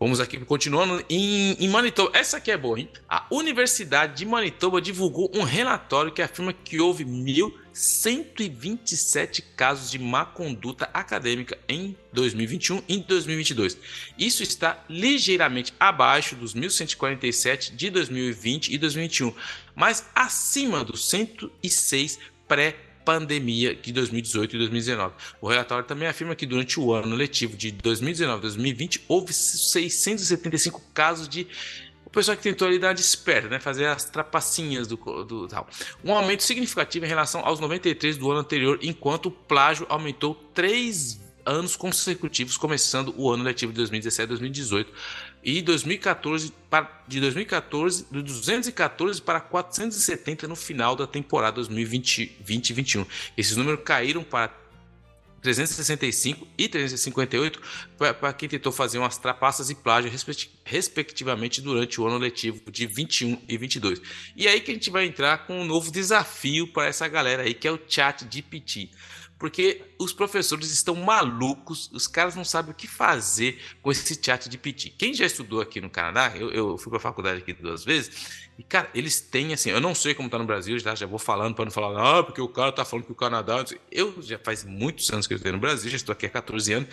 Vamos 0.00 0.18
aqui 0.18 0.36
continuando 0.38 1.04
em, 1.10 1.52
em, 1.62 1.68
Manitoba. 1.68 2.16
Essa 2.16 2.38
aqui 2.38 2.50
é 2.50 2.56
boa, 2.56 2.80
hein? 2.80 2.88
A 3.06 3.26
Universidade 3.30 4.16
de 4.16 4.24
Manitoba 4.24 4.80
divulgou 4.80 5.30
um 5.34 5.42
relatório 5.42 6.10
que 6.10 6.22
afirma 6.22 6.54
que 6.54 6.80
houve 6.80 7.04
1.127 7.04 9.44
casos 9.54 9.90
de 9.90 9.98
má 9.98 10.24
conduta 10.24 10.88
acadêmica 10.94 11.58
em 11.68 11.94
2021 12.14 12.82
e 12.88 13.00
2022. 13.00 13.76
Isso 14.18 14.42
está 14.42 14.82
ligeiramente 14.88 15.74
abaixo 15.78 16.34
dos 16.34 16.54
1.147 16.54 17.76
de 17.76 17.90
2020 17.90 18.72
e 18.72 18.78
2021, 18.78 19.34
mas 19.76 20.08
acima 20.14 20.82
dos 20.82 21.10
106 21.10 22.18
pré 22.48 22.89
pandemia 23.04 23.74
de 23.74 23.92
2018 23.92 24.54
e 24.54 24.58
2019. 24.58 25.14
O 25.40 25.48
relatório 25.48 25.84
também 25.84 26.08
afirma 26.08 26.34
que 26.34 26.46
durante 26.46 26.78
o 26.78 26.92
ano 26.92 27.14
letivo 27.16 27.56
de 27.56 27.70
2019 27.70 28.38
e 28.38 28.42
2020 28.42 29.04
houve 29.08 29.32
675 29.32 30.82
casos 30.92 31.28
de 31.28 31.46
o 32.04 32.10
pessoal 32.10 32.36
que 32.36 32.42
tentou 32.42 32.66
ali 32.66 32.76
dar 32.76 32.92
de 32.92 33.00
esperto, 33.00 33.48
né? 33.48 33.60
Fazer 33.60 33.86
as 33.86 34.04
trapacinhas 34.04 34.88
do, 34.88 34.96
do 35.24 35.46
tal. 35.46 35.68
Um 36.04 36.12
aumento 36.12 36.42
significativo 36.42 37.06
em 37.06 37.08
relação 37.08 37.40
aos 37.44 37.60
93 37.60 38.16
do 38.16 38.28
ano 38.32 38.40
anterior, 38.40 38.80
enquanto 38.82 39.26
o 39.26 39.30
plágio 39.30 39.86
aumentou 39.88 40.34
três 40.52 41.20
anos 41.46 41.76
consecutivos, 41.76 42.56
começando 42.56 43.14
o 43.16 43.30
ano 43.30 43.44
letivo 43.44 43.72
de 43.72 43.76
2017 43.78 44.24
e 44.24 44.26
2018 44.26 44.92
e 45.42 45.62
2014 45.62 46.52
para, 46.68 47.02
de 47.08 47.20
2014 47.20 48.06
de 48.10 48.22
214 48.22 49.22
para 49.22 49.40
470 49.40 50.46
no 50.46 50.56
final 50.56 50.94
da 50.94 51.06
temporada 51.06 51.60
2020-21. 51.60 53.06
Esses 53.36 53.56
números 53.56 53.80
caíram 53.84 54.22
para 54.22 54.54
365 55.40 56.46
e 56.56 56.68
358 56.68 57.60
para 57.96 58.32
quem 58.32 58.48
tentou 58.48 58.70
fazer 58.70 58.98
umas 58.98 59.16
trapaças 59.16 59.70
e 59.70 59.74
plágio 59.74 60.10
respectivamente 60.64 61.60
durante 61.60 62.00
o 62.00 62.06
ano 62.06 62.18
letivo 62.18 62.60
de 62.70 62.86
21 62.86 63.40
e 63.48 63.56
22. 63.56 64.00
E 64.36 64.46
aí 64.46 64.60
que 64.60 64.70
a 64.70 64.74
gente 64.74 64.90
vai 64.90 65.06
entrar 65.06 65.46
com 65.46 65.60
um 65.60 65.64
novo 65.64 65.90
desafio 65.90 66.68
para 66.68 66.86
essa 66.86 67.08
galera 67.08 67.42
aí 67.42 67.54
que 67.54 67.66
é 67.66 67.72
o 67.72 67.80
chat 67.88 68.26
GPT 68.30 68.90
porque 69.40 69.80
os 69.98 70.12
professores 70.12 70.70
estão 70.70 70.94
malucos, 70.94 71.90
os 71.94 72.06
caras 72.06 72.36
não 72.36 72.44
sabem 72.44 72.72
o 72.72 72.74
que 72.74 72.86
fazer 72.86 73.58
com 73.80 73.90
esse 73.90 74.20
chat 74.22 74.50
de 74.50 74.58
PT. 74.58 74.90
Quem 74.90 75.14
já 75.14 75.24
estudou 75.24 75.62
aqui 75.62 75.80
no 75.80 75.88
Canadá, 75.88 76.36
eu, 76.36 76.52
eu 76.52 76.76
fui 76.76 76.90
para 76.90 76.98
a 76.98 77.00
faculdade 77.00 77.40
aqui 77.40 77.54
duas 77.54 77.82
vezes, 77.82 78.50
e 78.58 78.62
cara, 78.62 78.90
eles 78.94 79.18
têm 79.18 79.54
assim, 79.54 79.70
eu 79.70 79.80
não 79.80 79.94
sei 79.94 80.14
como 80.14 80.28
tá 80.28 80.38
no 80.38 80.44
Brasil, 80.44 80.78
já, 80.78 80.94
já 80.94 81.06
vou 81.06 81.18
falando 81.18 81.54
para 81.54 81.64
não 81.64 81.72
falar, 81.72 82.18
ah, 82.18 82.22
porque 82.22 82.42
o 82.42 82.48
cara 82.48 82.70
tá 82.70 82.84
falando 82.84 83.06
que 83.06 83.12
o 83.12 83.14
Canadá. 83.14 83.64
Eu 83.90 84.20
já 84.20 84.38
faz 84.38 84.62
muitos 84.62 85.10
anos 85.10 85.26
que 85.26 85.32
eu 85.32 85.36
estou 85.36 85.50
no 85.50 85.58
Brasil, 85.58 85.90
já 85.90 85.96
estou 85.96 86.12
aqui 86.12 86.26
há 86.26 86.28
14 86.28 86.74
anos, 86.74 86.88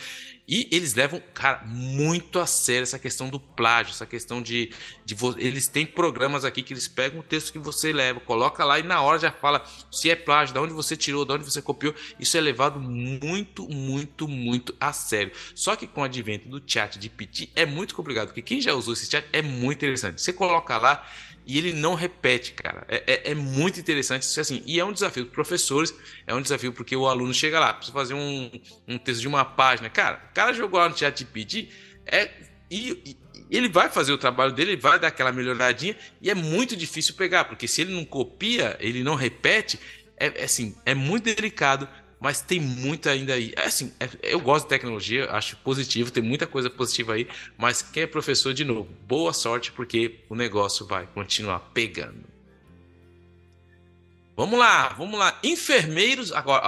E 0.47 0.69
eles 0.71 0.93
levam, 0.93 1.21
cara, 1.33 1.61
muito 1.65 2.39
a 2.39 2.45
sério 2.45 2.83
essa 2.83 2.97
questão 2.97 3.29
do 3.29 3.37
plágio, 3.37 3.91
essa 3.91 4.05
questão 4.05 4.41
de, 4.41 4.71
de 5.03 5.13
eles 5.37 5.67
têm 5.67 5.85
programas 5.85 6.45
aqui 6.45 6.63
que 6.63 6.71
eles 6.71 6.87
pegam 6.87 7.19
o 7.19 7.23
texto 7.23 7.51
que 7.51 7.59
você 7.59 7.91
leva, 7.91 8.21
coloca 8.21 8.63
lá 8.63 8.79
e 8.79 8.83
na 8.83 9.01
hora 9.01 9.19
já 9.19 9.29
fala 9.29 9.65
se 9.91 10.09
é 10.09 10.15
plágio, 10.15 10.53
de 10.53 10.59
onde 10.59 10.71
você 10.73 10.95
tirou, 10.95 11.25
de 11.25 11.33
onde 11.33 11.43
você 11.43 11.61
copiou. 11.61 11.93
Isso 12.17 12.37
é 12.37 12.39
levado 12.41 12.79
muito, 12.79 13.67
muito, 13.67 14.25
muito 14.25 14.73
a 14.79 14.93
sério. 14.93 15.33
Só 15.53 15.75
que 15.75 15.85
com 15.85 15.99
o 15.99 16.05
advento 16.05 16.47
do 16.47 16.63
chat 16.65 16.97
de 16.97 17.09
PT 17.09 17.49
é 17.53 17.65
muito 17.65 17.93
complicado, 17.93 18.27
porque 18.27 18.41
quem 18.41 18.61
já 18.61 18.73
usou 18.73 18.93
esse 18.93 19.05
chat 19.05 19.27
é 19.33 19.41
muito 19.41 19.79
interessante. 19.79 20.21
Você 20.21 20.31
coloca 20.31 20.77
lá 20.77 21.05
e 21.47 21.57
ele 21.57 21.71
não 21.71 21.95
repete, 21.95 22.51
cara. 22.51 22.85
É, 22.89 23.03
é, 23.07 23.31
é 23.31 23.33
muito 23.33 23.79
interessante 23.79 24.23
isso 24.23 24.39
assim. 24.39 24.61
E 24.65 24.81
é 24.81 24.83
um 24.83 24.91
desafio 24.91 25.25
para 25.25 25.33
professores, 25.33 25.95
é 26.27 26.35
um 26.35 26.41
desafio 26.41 26.73
porque 26.73 26.93
o 26.93 27.07
aluno 27.07 27.33
chega 27.33 27.57
lá, 27.57 27.73
precisa 27.73 27.97
fazer 27.97 28.13
um, 28.13 28.51
um 28.85 28.97
texto 28.97 29.21
de 29.21 29.29
uma 29.29 29.45
página. 29.45 29.89
Cara, 29.89 30.21
o 30.29 30.33
cara 30.33 30.51
jogou 30.51 30.77
lá 30.77 30.89
no 30.89 30.97
chat 30.97 31.19
GPT, 31.19 31.69
é, 32.05 32.29
e, 32.69 33.01
e 33.05 33.17
ele 33.49 33.69
vai 33.69 33.89
fazer 33.89 34.11
o 34.11 34.17
trabalho 34.17 34.51
dele, 34.51 34.71
ele 34.73 34.81
vai 34.81 34.99
dar 34.99 35.07
aquela 35.07 35.31
melhoradinha, 35.31 35.95
e 36.21 36.29
é 36.29 36.35
muito 36.35 36.75
difícil 36.75 37.15
pegar, 37.15 37.45
porque 37.45 37.65
se 37.65 37.79
ele 37.79 37.93
não 37.93 38.03
copia, 38.03 38.75
ele 38.81 39.01
não 39.01 39.15
repete, 39.15 39.79
é, 40.17 40.41
é 40.41 40.43
assim, 40.43 40.75
é 40.85 40.93
muito 40.93 41.33
delicado 41.33 41.87
mas 42.19 42.41
tem 42.41 42.59
muita 42.59 43.11
ainda 43.11 43.33
aí. 43.33 43.53
É 43.55 43.65
assim, 43.65 43.93
é, 43.99 44.09
eu 44.23 44.39
gosto 44.39 44.65
de 44.65 44.69
tecnologia, 44.69 45.29
acho 45.31 45.57
positivo, 45.57 46.11
tem 46.11 46.23
muita 46.23 46.47
coisa 46.47 46.69
positiva 46.69 47.13
aí, 47.13 47.27
mas 47.57 47.81
quem 47.81 48.03
é 48.03 48.07
professor, 48.07 48.53
de 48.53 48.65
novo, 48.65 48.89
boa 49.07 49.33
sorte, 49.33 49.71
porque 49.71 50.19
o 50.29 50.35
negócio 50.35 50.85
vai 50.85 51.07
continuar 51.07 51.59
pegando. 51.73 52.37
Vamos 54.37 54.59
lá, 54.59 54.89
vamos 54.89 55.17
lá. 55.17 55.39
Enfermeiros, 55.43 56.31
agora, 56.31 56.61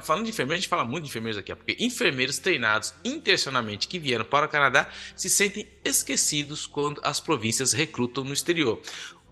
falando 0.00 0.22
de 0.22 0.30
enfermeiros, 0.30 0.60
a 0.60 0.60
gente 0.60 0.68
fala 0.68 0.84
muito 0.84 1.02
de 1.02 1.10
enfermeiros 1.10 1.36
aqui, 1.36 1.52
porque 1.56 1.76
enfermeiros 1.80 2.38
treinados 2.38 2.94
intencionalmente 3.04 3.88
que 3.88 3.98
vieram 3.98 4.24
para 4.24 4.46
o 4.46 4.48
Canadá 4.48 4.88
se 5.16 5.28
sentem 5.28 5.66
esquecidos 5.84 6.68
quando 6.68 7.00
as 7.02 7.18
províncias 7.18 7.72
recrutam 7.72 8.22
no 8.22 8.32
exterior. 8.32 8.80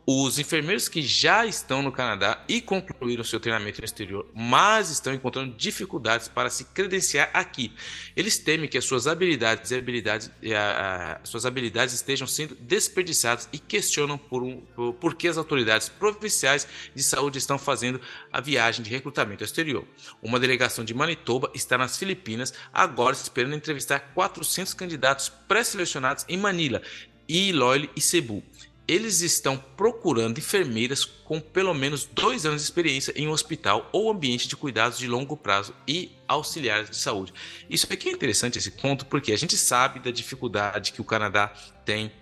Os 0.07 0.39
enfermeiros 0.39 0.87
que 0.87 1.01
já 1.01 1.47
estão 1.47 1.83
no 1.83 1.91
Canadá 1.91 2.45
e 2.47 2.61
concluíram 2.61 3.25
seu 3.25 3.41
treinamento 3.41 3.81
no 3.81 3.87
exterior, 3.87 4.29
mas 4.35 4.91
estão 4.91 5.15
encontrando 5.15 5.57
dificuldades 5.57 6.29
para 6.29 6.51
se 6.51 6.67
credenciar 6.67 7.31
aqui. 7.33 7.73
Eles 8.15 8.37
temem 8.37 8.69
que 8.69 8.77
as 8.77 8.85
suas 8.85 9.07
habilidades 9.07 9.73
habilidades, 9.73 10.31
a, 10.55 11.21
a, 11.23 11.25
suas 11.25 11.47
habilidades 11.47 11.95
estejam 11.95 12.27
sendo 12.27 12.55
desperdiçadas 12.55 13.49
e 13.51 13.59
questionam 13.59 14.19
por, 14.19 14.43
um, 14.43 14.61
por, 14.61 14.93
por 14.93 15.15
que 15.15 15.27
as 15.27 15.39
autoridades 15.39 15.89
provinciais 15.89 16.69
de 16.95 17.03
saúde 17.03 17.39
estão 17.39 17.59
fazendo 17.59 17.99
a 18.31 18.43
viagem 18.43 18.85
de 18.85 18.91
recrutamento 18.91 19.43
ao 19.43 19.47
exterior. 19.47 19.87
Uma 20.23 20.39
delegação 20.39 20.85
de 20.85 20.93
Manitoba 20.93 21.51
está 21.55 21.79
nas 21.79 21.97
Filipinas, 21.97 22.53
agora 22.75 23.17
esperando 23.17 23.55
entrevistar 23.55 24.01
400 24.13 24.75
candidatos 24.75 25.31
pré-selecionados 25.49 26.27
em 26.29 26.37
Manila, 26.37 26.83
Iloilo 27.27 27.89
e 27.97 28.03
Cebu 28.03 28.43
eles 28.87 29.21
estão 29.21 29.57
procurando 29.77 30.39
enfermeiras 30.39 31.05
com 31.05 31.41
pelo 31.41 31.73
menos 31.73 32.05
dois 32.05 32.45
anos 32.45 32.61
de 32.61 32.67
experiência 32.67 33.13
em 33.17 33.27
um 33.27 33.31
hospital 33.31 33.89
ou 33.93 34.11
ambiente 34.11 34.47
de 34.47 34.57
cuidados 34.57 34.99
de 34.99 35.07
longo 35.07 35.37
prazo 35.37 35.75
e 35.89 36.13
auxiliares 36.29 36.91
de 36.91 36.97
saúde. 36.97 37.33
Isso 37.69 37.91
aqui 37.91 38.09
é 38.09 38.13
interessante 38.13 38.59
esse 38.59 38.71
ponto 38.73 39.07
porque 39.07 39.33
a 39.33 39.39
gente 39.39 39.57
sabe 39.57 40.01
da 40.01 40.11
dificuldade 40.11 40.93
que 40.93 41.01
o 41.01 41.05
Canadá 41.05 41.53
tem 41.85 42.13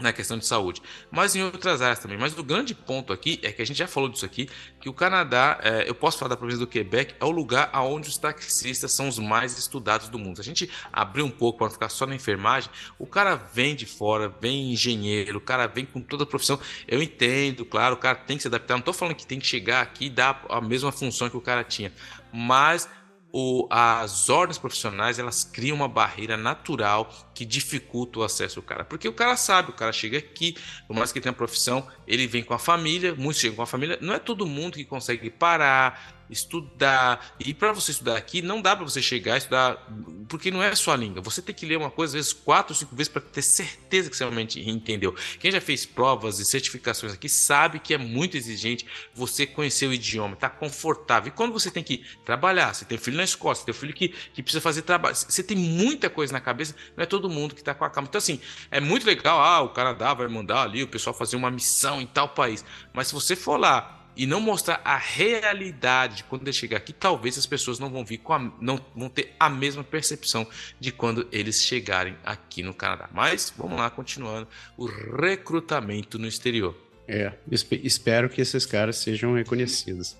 na 0.00 0.12
questão 0.12 0.38
de 0.38 0.46
saúde, 0.46 0.82
mas 1.10 1.36
em 1.36 1.42
outras 1.42 1.82
áreas 1.82 1.98
também. 1.98 2.18
Mas 2.18 2.36
o 2.36 2.42
grande 2.42 2.74
ponto 2.74 3.12
aqui 3.12 3.38
é 3.42 3.52
que 3.52 3.62
a 3.62 3.64
gente 3.64 3.76
já 3.76 3.86
falou 3.86 4.08
disso 4.08 4.24
aqui, 4.24 4.48
que 4.80 4.88
o 4.88 4.92
Canadá, 4.92 5.58
é, 5.62 5.88
eu 5.88 5.94
posso 5.94 6.18
falar 6.18 6.30
da 6.30 6.36
província 6.36 6.60
do 6.60 6.66
Quebec, 6.66 7.14
é 7.20 7.24
o 7.24 7.30
lugar 7.30 7.70
onde 7.74 8.08
os 8.08 8.16
taxistas 8.16 8.92
são 8.92 9.08
os 9.08 9.18
mais 9.18 9.58
estudados 9.58 10.08
do 10.08 10.18
mundo. 10.18 10.36
Se 10.36 10.42
a 10.42 10.44
gente 10.44 10.70
abrir 10.92 11.22
um 11.22 11.30
pouco 11.30 11.58
para 11.58 11.70
ficar 11.70 11.88
só 11.88 12.06
na 12.06 12.14
enfermagem, 12.14 12.70
o 12.98 13.06
cara 13.06 13.36
vem 13.36 13.74
de 13.74 13.86
fora, 13.86 14.32
vem 14.40 14.72
engenheiro, 14.72 15.38
o 15.38 15.40
cara 15.40 15.66
vem 15.66 15.84
com 15.84 16.00
toda 16.00 16.24
a 16.24 16.26
profissão. 16.26 16.58
Eu 16.88 17.02
entendo, 17.02 17.64
claro, 17.64 17.94
o 17.94 17.98
cara 17.98 18.16
tem 18.16 18.36
que 18.36 18.42
se 18.42 18.48
adaptar. 18.48 18.74
Não 18.74 18.80
estou 18.80 18.94
falando 18.94 19.14
que 19.14 19.26
tem 19.26 19.38
que 19.38 19.46
chegar 19.46 19.82
aqui 19.82 20.06
e 20.06 20.10
dar 20.10 20.44
a 20.48 20.60
mesma 20.60 20.90
função 20.90 21.28
que 21.28 21.36
o 21.36 21.40
cara 21.40 21.62
tinha, 21.64 21.92
mas 22.32 22.88
o, 23.32 23.66
as 23.70 24.28
ordens 24.28 24.58
profissionais 24.58 25.18
elas 25.18 25.44
criam 25.44 25.76
uma 25.76 25.88
barreira 25.88 26.36
natural 26.36 27.10
que 27.34 27.44
dificulta 27.44 28.18
o 28.18 28.22
acesso 28.22 28.58
ao 28.58 28.62
cara. 28.62 28.84
Porque 28.84 29.08
o 29.08 29.12
cara 29.12 29.36
sabe, 29.36 29.70
o 29.70 29.74
cara 29.74 29.92
chega 29.92 30.18
aqui, 30.18 30.56
por 30.86 30.96
mais 30.96 31.12
que 31.12 31.20
tenha 31.20 31.32
profissão, 31.32 31.86
ele 32.06 32.26
vem 32.26 32.42
com 32.42 32.54
a 32.54 32.58
família, 32.58 33.14
muitos 33.14 33.40
chegam 33.40 33.56
com 33.56 33.62
a 33.62 33.66
família, 33.66 33.98
não 34.00 34.14
é 34.14 34.18
todo 34.18 34.46
mundo 34.46 34.74
que 34.74 34.84
consegue 34.84 35.30
parar, 35.30 36.19
estudar. 36.30 37.34
E 37.38 37.52
para 37.52 37.72
você 37.72 37.90
estudar 37.90 38.16
aqui, 38.16 38.40
não 38.40 38.62
dá 38.62 38.76
para 38.76 38.84
você 38.84 39.02
chegar 39.02 39.34
e 39.34 39.38
estudar, 39.38 39.88
porque 40.28 40.50
não 40.50 40.62
é 40.62 40.74
só 40.74 40.92
a 40.92 40.96
língua. 40.96 41.20
Você 41.22 41.42
tem 41.42 41.54
que 41.54 41.66
ler 41.66 41.76
uma 41.76 41.90
coisa, 41.90 42.12
às 42.12 42.26
vezes, 42.26 42.32
quatro 42.32 42.72
ou 42.72 42.78
cinco 42.78 42.94
vezes 42.94 43.12
para 43.12 43.20
ter 43.20 43.42
certeza 43.42 44.08
que 44.08 44.16
você 44.16 44.24
realmente 44.24 44.60
entendeu. 44.60 45.14
Quem 45.38 45.50
já 45.50 45.60
fez 45.60 45.84
provas 45.84 46.38
e 46.38 46.44
certificações 46.44 47.12
aqui 47.12 47.28
sabe 47.28 47.78
que 47.78 47.92
é 47.92 47.98
muito 47.98 48.36
exigente 48.36 48.86
você 49.14 49.46
conhecer 49.46 49.86
o 49.86 49.92
idioma, 49.92 50.36
tá 50.36 50.48
confortável. 50.48 51.28
E 51.28 51.30
quando 51.30 51.52
você 51.52 51.70
tem 51.70 51.82
que 51.82 52.04
trabalhar, 52.24 52.74
você 52.74 52.84
tem 52.84 52.98
filho 52.98 53.16
na 53.16 53.24
escola, 53.24 53.54
você 53.54 53.64
tem 53.64 53.74
filho 53.74 53.92
que, 53.92 54.08
que 54.08 54.42
precisa 54.42 54.60
fazer 54.60 54.82
trabalho, 54.82 55.14
você 55.14 55.42
tem 55.42 55.56
muita 55.56 56.08
coisa 56.08 56.32
na 56.32 56.40
cabeça, 56.40 56.74
não 56.96 57.02
é 57.02 57.06
todo 57.06 57.28
mundo 57.28 57.54
que 57.54 57.62
tá 57.62 57.74
com 57.74 57.84
a 57.84 57.90
calma. 57.90 58.08
Então, 58.08 58.18
assim, 58.18 58.40
é 58.70 58.80
muito 58.80 59.06
legal, 59.06 59.40
ah, 59.40 59.60
o 59.60 59.70
Canadá 59.70 60.14
vai 60.14 60.28
mandar 60.28 60.62
ali 60.62 60.82
o 60.82 60.88
pessoal 60.88 61.14
fazer 61.14 61.36
uma 61.36 61.50
missão 61.50 62.00
em 62.00 62.06
tal 62.06 62.28
país. 62.28 62.64
Mas 62.92 63.08
se 63.08 63.14
você 63.14 63.34
for 63.34 63.56
lá 63.56 63.99
e 64.20 64.26
não 64.26 64.38
mostrar 64.38 64.82
a 64.84 64.98
realidade 64.98 66.24
quando 66.24 66.42
ele 66.42 66.52
chegar 66.52 66.76
aqui, 66.76 66.92
talvez 66.92 67.38
as 67.38 67.46
pessoas 67.46 67.78
não 67.78 67.88
vão 67.88 68.04
vir 68.04 68.18
com 68.18 68.34
a, 68.34 68.52
não 68.60 68.78
vão 68.94 69.08
ter 69.08 69.34
a 69.40 69.48
mesma 69.48 69.82
percepção 69.82 70.46
de 70.78 70.92
quando 70.92 71.26
eles 71.32 71.62
chegarem 71.62 72.14
aqui 72.22 72.62
no 72.62 72.74
Canadá. 72.74 73.08
Mas 73.14 73.50
vamos 73.56 73.78
lá, 73.78 73.88
continuando 73.88 74.46
o 74.76 74.84
recrutamento 74.84 76.18
no 76.18 76.26
exterior. 76.26 76.76
É, 77.08 77.32
espero 77.50 78.28
que 78.28 78.42
esses 78.42 78.66
caras 78.66 78.98
sejam 78.98 79.32
reconhecidos. 79.32 80.18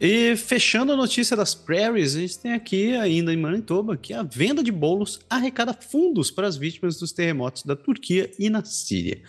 E 0.00 0.34
fechando 0.34 0.90
a 0.90 0.96
notícia 0.96 1.36
das 1.36 1.54
prairies, 1.54 2.16
a 2.16 2.20
gente 2.20 2.38
tem 2.38 2.54
aqui 2.54 2.96
ainda 2.96 3.34
em 3.34 3.36
Manitoba 3.36 3.98
que 3.98 4.14
a 4.14 4.22
venda 4.22 4.62
de 4.62 4.72
bolos 4.72 5.20
arrecada 5.28 5.74
fundos 5.74 6.30
para 6.30 6.46
as 6.46 6.56
vítimas 6.56 6.98
dos 6.98 7.12
terremotos 7.12 7.64
da 7.64 7.76
Turquia 7.76 8.30
e 8.38 8.48
na 8.48 8.64
Síria. 8.64 9.20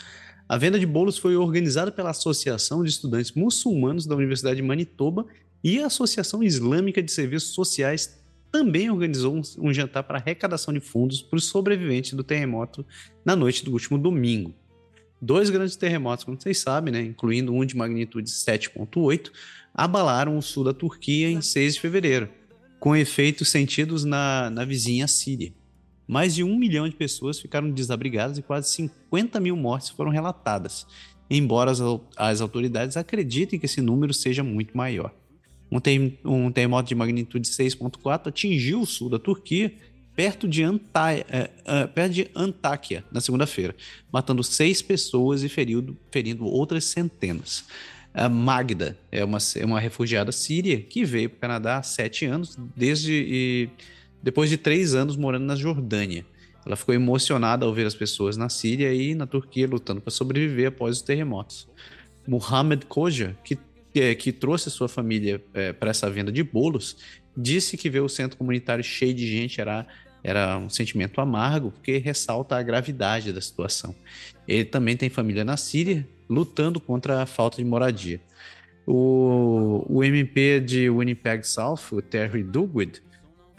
A 0.49 0.57
venda 0.57 0.79
de 0.79 0.85
bolos 0.87 1.15
foi 1.15 1.35
organizada 1.35 1.91
pela 1.91 2.09
Associação 2.09 2.83
de 2.83 2.89
Estudantes 2.89 3.33
Muçulmanos 3.33 4.07
da 4.07 4.15
Universidade 4.15 4.55
de 4.55 4.63
Manitoba 4.63 5.27
e 5.63 5.79
a 5.79 5.85
Associação 5.85 6.41
Islâmica 6.41 7.03
de 7.03 7.11
Serviços 7.11 7.53
Sociais 7.53 8.19
também 8.51 8.89
organizou 8.89 9.39
um, 9.59 9.71
jantar 9.71 10.01
para 10.01 10.17
arrecadação 10.17 10.73
de 10.73 10.79
fundos 10.79 11.21
para 11.21 11.37
os 11.37 11.45
sobreviventes 11.45 12.13
do 12.13 12.23
terremoto 12.23 12.83
na 13.23 13.35
noite 13.35 13.63
do 13.63 13.71
último 13.71 13.95
domingo. 13.95 14.51
Dois 15.21 15.51
grandes 15.51 15.75
terremotos, 15.75 16.25
como 16.25 16.41
vocês 16.41 16.57
sabem, 16.57 16.91
né, 16.91 17.01
incluindo 17.03 17.53
um 17.53 17.63
de 17.63 17.77
magnitude 17.77 18.27
7.8, 18.27 19.29
abalaram 19.71 20.35
o 20.35 20.41
sul 20.41 20.63
da 20.63 20.73
Turquia 20.73 21.29
em 21.29 21.41
6 21.43 21.75
de 21.75 21.79
fevereiro, 21.79 22.27
com 22.79 22.95
efeitos 22.95 23.49
sentidos 23.49 24.03
na, 24.03 24.49
na 24.49 24.65
vizinha 24.65 25.07
Síria. 25.07 25.53
Mais 26.09 26.33
de 26.33 26.43
um 26.43 26.57
milhão 26.57 26.89
de 26.89 26.95
pessoas 26.95 27.39
ficaram 27.39 27.69
desabrigadas 27.69 28.39
e 28.39 28.41
quase 28.41 28.67
50 28.71 29.39
mil 29.39 29.55
mortes 29.55 29.89
foram 29.89 30.09
relatadas, 30.09 30.87
embora 31.29 31.71
as, 32.17 32.41
autoridades 32.41 32.97
acreditem 32.97 33.59
que 33.59 33.67
esse 33.67 33.79
número 33.79 34.11
seja 34.11 34.43
muito 34.43 34.75
maior. 34.75 35.13
Um, 35.71 35.79
ter, 35.79 36.19
terremoto 36.51 36.89
de 36.89 36.95
magnitude 36.95 37.47
6.4 37.47 38.29
atingiu 38.29 38.81
o 38.81 38.87
sul 38.87 39.07
da 39.07 39.19
Turquia, 39.19 39.71
perto 40.15 40.47
de, 40.47 40.63
Anta, 40.63 41.13
é, 41.13 41.51
é, 41.63 41.85
perto 41.85 42.13
de 42.13 42.31
Antáquia, 42.35 43.05
na 43.11 43.21
segunda-feira, 43.21 43.75
matando 44.11 44.43
seis 44.43 44.81
pessoas 44.81 45.43
e 45.43 45.47
ferindo, 45.47 45.95
ferindo 46.11 46.43
outras 46.43 46.85
centenas. 46.85 47.65
A 48.15 48.27
Magda 48.27 48.97
é 49.11 49.23
uma, 49.23 49.37
é 49.55 49.63
uma 49.63 49.79
refugiada 49.79 50.31
síria 50.31 50.81
que 50.81 51.05
veio 51.05 51.29
para 51.29 51.37
o 51.37 51.41
Canadá 51.41 51.77
há 51.77 51.83
sete 51.83 52.25
anos, 52.25 52.57
desde. 52.75 53.13
E, 53.13 53.69
depois 54.21 54.49
de 54.49 54.57
três 54.57 54.93
anos 54.93 55.15
morando 55.15 55.45
na 55.45 55.55
Jordânia. 55.55 56.25
Ela 56.65 56.75
ficou 56.75 56.93
emocionada 56.93 57.65
ao 57.65 57.73
ver 57.73 57.85
as 57.85 57.95
pessoas 57.95 58.37
na 58.37 58.49
Síria 58.49 58.93
e 58.93 59.15
na 59.15 59.25
Turquia 59.25 59.67
lutando 59.67 60.01
para 60.01 60.11
sobreviver 60.11 60.67
após 60.67 60.97
os 60.97 61.01
terremotos. 61.01 61.67
Mohamed 62.27 62.85
Koja, 62.85 63.35
que, 63.43 63.57
é, 63.95 64.13
que 64.13 64.31
trouxe 64.31 64.69
sua 64.69 64.87
família 64.87 65.41
é, 65.53 65.73
para 65.73 65.89
essa 65.89 66.09
venda 66.09 66.31
de 66.31 66.43
bolos, 66.43 66.97
disse 67.35 67.77
que 67.77 67.89
ver 67.89 68.01
o 68.01 68.09
centro 68.09 68.37
comunitário 68.37 68.83
cheio 68.83 69.13
de 69.13 69.25
gente 69.25 69.61
era, 69.61 69.87
era 70.23 70.57
um 70.57 70.69
sentimento 70.69 71.19
amargo, 71.21 71.71
porque 71.71 71.97
ressalta 71.97 72.55
a 72.57 72.61
gravidade 72.61 73.31
da 73.33 73.41
situação. 73.41 73.95
Ele 74.47 74.65
também 74.65 74.97
tem 74.97 75.09
família 75.09 75.43
na 75.43 75.57
Síria, 75.57 76.07
lutando 76.29 76.79
contra 76.79 77.23
a 77.23 77.25
falta 77.25 77.57
de 77.57 77.65
moradia. 77.65 78.21
O, 78.85 79.85
o 79.87 80.03
MP 80.03 80.59
de 80.59 80.89
Winnipeg 80.89 81.47
South, 81.47 81.79
o 81.91 82.01
Terry 82.01 82.43
Dugwood, 82.43 83.01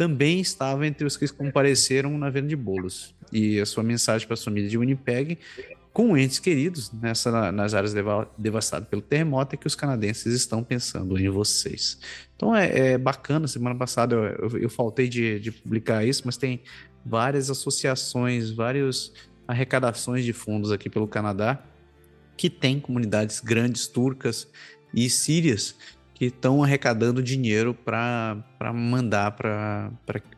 também 0.00 0.40
estava 0.40 0.86
entre 0.86 1.06
os 1.06 1.14
que 1.14 1.28
compareceram 1.28 2.16
na 2.16 2.30
venda 2.30 2.48
de 2.48 2.56
bolos. 2.56 3.14
E 3.30 3.60
a 3.60 3.66
sua 3.66 3.82
mensagem 3.82 4.26
para 4.26 4.32
a 4.32 4.36
família 4.38 4.66
de 4.66 4.78
Winnipeg 4.78 5.36
com 5.92 6.16
entes 6.16 6.38
queridos 6.38 6.90
nessa, 6.90 7.52
nas 7.52 7.74
áreas 7.74 7.92
devastadas 8.38 8.88
pelo 8.88 9.02
terremoto 9.02 9.54
é 9.54 9.58
que 9.58 9.66
os 9.66 9.74
canadenses 9.74 10.32
estão 10.34 10.64
pensando 10.64 11.18
em 11.18 11.28
vocês. 11.28 12.00
Então 12.34 12.56
é, 12.56 12.92
é 12.92 12.98
bacana, 12.98 13.46
semana 13.46 13.76
passada 13.76 14.16
eu, 14.16 14.48
eu, 14.48 14.58
eu 14.60 14.70
faltei 14.70 15.06
de, 15.06 15.38
de, 15.38 15.52
publicar 15.52 16.02
isso, 16.02 16.22
mas 16.24 16.38
tem 16.38 16.62
várias 17.04 17.50
associações, 17.50 18.50
várias 18.50 19.12
arrecadações 19.46 20.24
de 20.24 20.32
fundos 20.32 20.72
aqui 20.72 20.88
pelo 20.88 21.06
Canadá 21.06 21.62
que 22.38 22.48
tem 22.48 22.80
comunidades 22.80 23.38
grandes 23.40 23.86
turcas 23.86 24.48
e 24.94 25.10
sírias 25.10 25.76
que 26.20 26.26
estão 26.26 26.62
arrecadando 26.62 27.22
dinheiro 27.22 27.72
para 27.72 28.44
mandar 28.74 29.30
para 29.30 29.90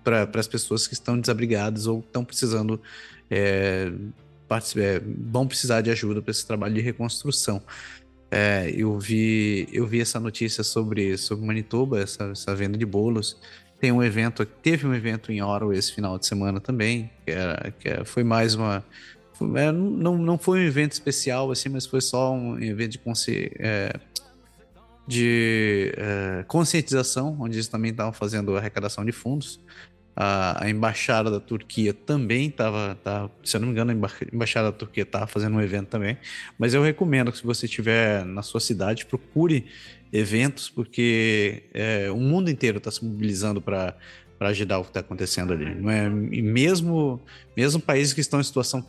pra, 0.05 0.29
as 0.37 0.47
pessoas 0.47 0.87
que 0.87 0.95
estão 0.95 1.21
desabrigadas 1.21 1.89
ou 1.89 1.99
estão 1.99 2.25
precisando 2.25 2.81
é, 3.29 3.91
é, 4.77 5.03
vão 5.19 5.45
precisar 5.45 5.81
de 5.81 5.91
ajuda 5.91 6.23
para 6.23 6.31
esse 6.31 6.47
trabalho 6.47 6.73
de 6.73 6.81
reconstrução. 6.81 7.61
É, 8.31 8.73
eu, 8.73 8.97
vi, 8.97 9.67
eu 9.73 9.85
vi 9.85 10.01
essa 10.01 10.21
notícia 10.21 10.63
sobre, 10.63 11.19
sobre 11.19 11.45
Manitoba, 11.45 11.99
essa, 11.99 12.27
essa 12.31 12.55
venda 12.55 12.79
de 12.79 12.87
bolos. 12.87 13.37
Tem 13.81 13.91
um 13.91 14.05
evento, 14.05 14.47
teve 14.47 14.87
um 14.87 14.95
evento 14.95 15.33
em 15.33 15.43
Ottawa 15.43 15.75
esse 15.75 15.93
final 15.93 16.17
de 16.17 16.29
semana 16.29 16.61
também, 16.61 17.11
que, 17.27 17.33
era, 17.33 17.73
que 17.73 18.05
foi 18.05 18.23
mais 18.23 18.55
uma. 18.55 18.85
É, 19.57 19.73
não, 19.73 20.17
não 20.17 20.39
foi 20.39 20.61
um 20.61 20.63
evento 20.63 20.93
especial, 20.93 21.51
assim, 21.51 21.69
mas 21.71 21.87
foi 21.87 22.01
só 22.01 22.33
um 22.33 22.57
evento 22.63 22.93
de, 22.93 22.99
consci, 22.99 23.51
é, 23.59 23.93
de 25.13 25.93
é, 25.97 26.45
conscientização, 26.49 27.37
onde 27.39 27.57
eles 27.57 27.69
também 27.69 27.91
estavam 27.91 28.13
fazendo 28.13 28.57
arrecadação 28.57 29.05
de 29.05 29.13
fundos. 29.13 29.61
A, 30.15 30.65
a, 30.65 30.71
embaixada 30.71 31.31
da 31.31 31.41
Turquia 31.41 31.93
também 31.95 32.49
estava, 32.49 32.99
tá, 33.03 33.31
se 33.43 33.57
eu 33.57 33.61
não 33.61 33.69
me 33.69 33.73
engano, 33.73 33.93
a 33.93 34.35
embaixada 34.35 34.71
da 34.71 34.77
Turquia 34.77 35.05
estava 35.05 35.27
fazendo 35.27 35.57
um 35.57 35.61
evento 35.61 35.89
também. 35.89 36.17
Mas 36.59 36.75
eu 36.75 36.83
recomendo 36.83 37.31
que, 37.31 37.39
se 37.39 37.45
você 37.45 37.67
estiver 37.67 38.25
na 38.25 38.43
sua 38.43 38.61
cidade, 38.61 39.07
procure 39.07 39.67
eventos, 40.13 40.69
porque 40.69 41.65
é, 41.73 42.11
o 42.11 42.17
mundo 42.17 42.51
inteiro 42.51 42.79
está 42.79 42.91
se 42.91 43.05
mobilizando 43.05 43.61
para 43.61 43.95
para 44.43 44.49
ajudar 44.49 44.79
o 44.79 44.83
que 44.83 44.91
está 44.91 44.99
acontecendo 44.99 45.53
ali. 45.53 45.73
Não 45.73 45.89
é? 45.89 46.07
E 46.33 46.43
mesmo, 46.43 47.21
mesmo 47.57 47.81
países 47.81 48.13
que 48.13 48.21
estão 48.21 48.41
em 48.41 48.43
situação 48.43 48.85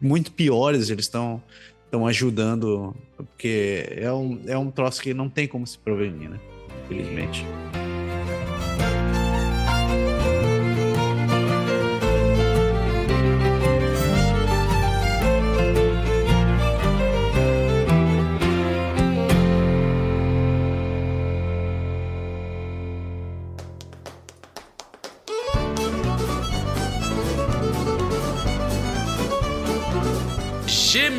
muito 0.00 0.32
piores, 0.32 0.90
eles 0.90 1.04
estão 1.04 1.40
estão 1.92 2.06
ajudando, 2.06 2.96
porque 3.14 3.86
é 3.90 4.10
um, 4.10 4.40
é 4.46 4.56
um 4.56 4.70
troço 4.70 5.02
que 5.02 5.12
não 5.12 5.28
tem 5.28 5.46
como 5.46 5.66
se 5.66 5.78
prevenir, 5.78 6.30
né? 6.30 6.40
Infelizmente. 6.86 7.44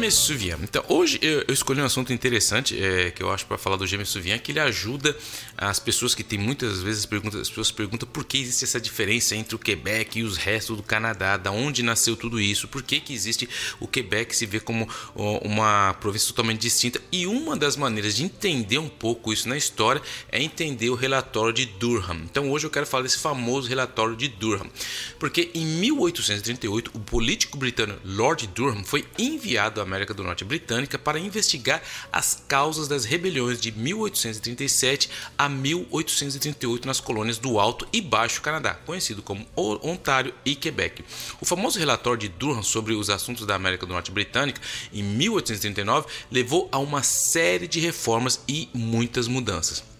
Gemesuvian. 0.03 0.59
Então, 0.61 0.83
hoje 0.89 1.17
eu, 1.21 1.45
escolhi 1.47 1.81
um 1.81 1.85
assunto 1.85 2.11
interessante 2.11 2.77
é, 2.81 3.11
que 3.11 3.23
eu 3.23 3.31
acho 3.31 3.45
para 3.45 3.57
falar 3.57 3.77
do 3.77 3.87
Gemesuvian, 3.87 4.37
que 4.37 4.51
ele 4.51 4.59
ajuda 4.59 5.15
as 5.57 5.79
pessoas 5.79 6.13
que 6.13 6.23
têm 6.23 6.37
muitas 6.37 6.81
vezes 6.81 7.05
perguntas, 7.05 7.39
as 7.39 7.47
pessoas 7.47 7.71
perguntam 7.71 8.07
por 8.09 8.25
que 8.25 8.37
existe 8.37 8.65
essa 8.65 8.81
diferença 8.81 9.33
entre 9.33 9.55
o 9.55 9.59
Quebec 9.59 10.19
e 10.19 10.23
os 10.23 10.35
restos 10.35 10.75
do 10.75 10.83
Canadá, 10.83 11.37
da 11.37 11.51
onde 11.51 11.81
nasceu 11.81 12.17
tudo 12.17 12.39
isso, 12.39 12.67
por 12.67 12.83
que, 12.83 12.99
que 12.99 13.13
existe 13.13 13.47
o 13.79 13.87
Quebec 13.87 14.35
se 14.35 14.45
vê 14.45 14.59
como 14.59 14.89
uma 15.15 15.93
província 16.01 16.27
totalmente 16.27 16.59
distinta. 16.59 17.01
E 17.09 17.25
uma 17.25 17.55
das 17.55 17.77
maneiras 17.77 18.15
de 18.15 18.23
entender 18.23 18.79
um 18.79 18.89
pouco 18.89 19.31
isso 19.31 19.47
na 19.47 19.55
história 19.55 20.01
é 20.29 20.41
entender 20.41 20.89
o 20.89 20.95
relatório 20.95 21.53
de 21.53 21.65
Durham. 21.65 22.23
Então, 22.23 22.51
hoje 22.51 22.65
eu 22.65 22.69
quero 22.69 22.85
falar 22.85 23.03
desse 23.03 23.19
famoso 23.19 23.69
relatório 23.69 24.17
de 24.17 24.27
Durham, 24.27 24.69
porque 25.17 25.49
em 25.53 25.65
1838 25.65 26.91
o 26.93 26.99
político 26.99 27.57
britânico 27.57 28.01
Lord 28.03 28.47
Durham 28.47 28.83
foi 28.83 29.05
enviado 29.17 29.75
da 29.75 29.92
América 29.93 30.13
do 30.13 30.23
Norte 30.23 30.43
britânica 30.43 30.97
para 30.97 31.19
investigar 31.19 31.81
as 32.11 32.43
causas 32.47 32.87
das 32.87 33.05
rebeliões 33.05 33.61
de 33.61 33.71
1837 33.71 35.09
a 35.37 35.47
1838 35.47 36.87
nas 36.87 36.99
colônias 36.99 37.37
do 37.37 37.59
Alto 37.59 37.87
e 37.93 38.01
Baixo 38.01 38.41
Canadá, 38.41 38.73
conhecido 38.73 39.21
como 39.21 39.47
Ontário 39.55 40.33
e 40.43 40.55
Quebec. 40.55 41.05
O 41.39 41.45
famoso 41.45 41.77
relatório 41.77 42.19
de 42.19 42.27
Durham 42.27 42.63
sobre 42.63 42.93
os 42.93 43.09
assuntos 43.09 43.45
da 43.45 43.53
América 43.53 43.85
do 43.85 43.93
Norte 43.93 44.11
britânica 44.11 44.59
em 44.91 45.03
1839 45.03 46.07
levou 46.31 46.67
a 46.71 46.79
uma 46.79 47.03
série 47.03 47.67
de 47.67 47.79
reformas 47.79 48.39
e 48.47 48.67
muitas 48.73 49.27
mudanças. 49.27 49.92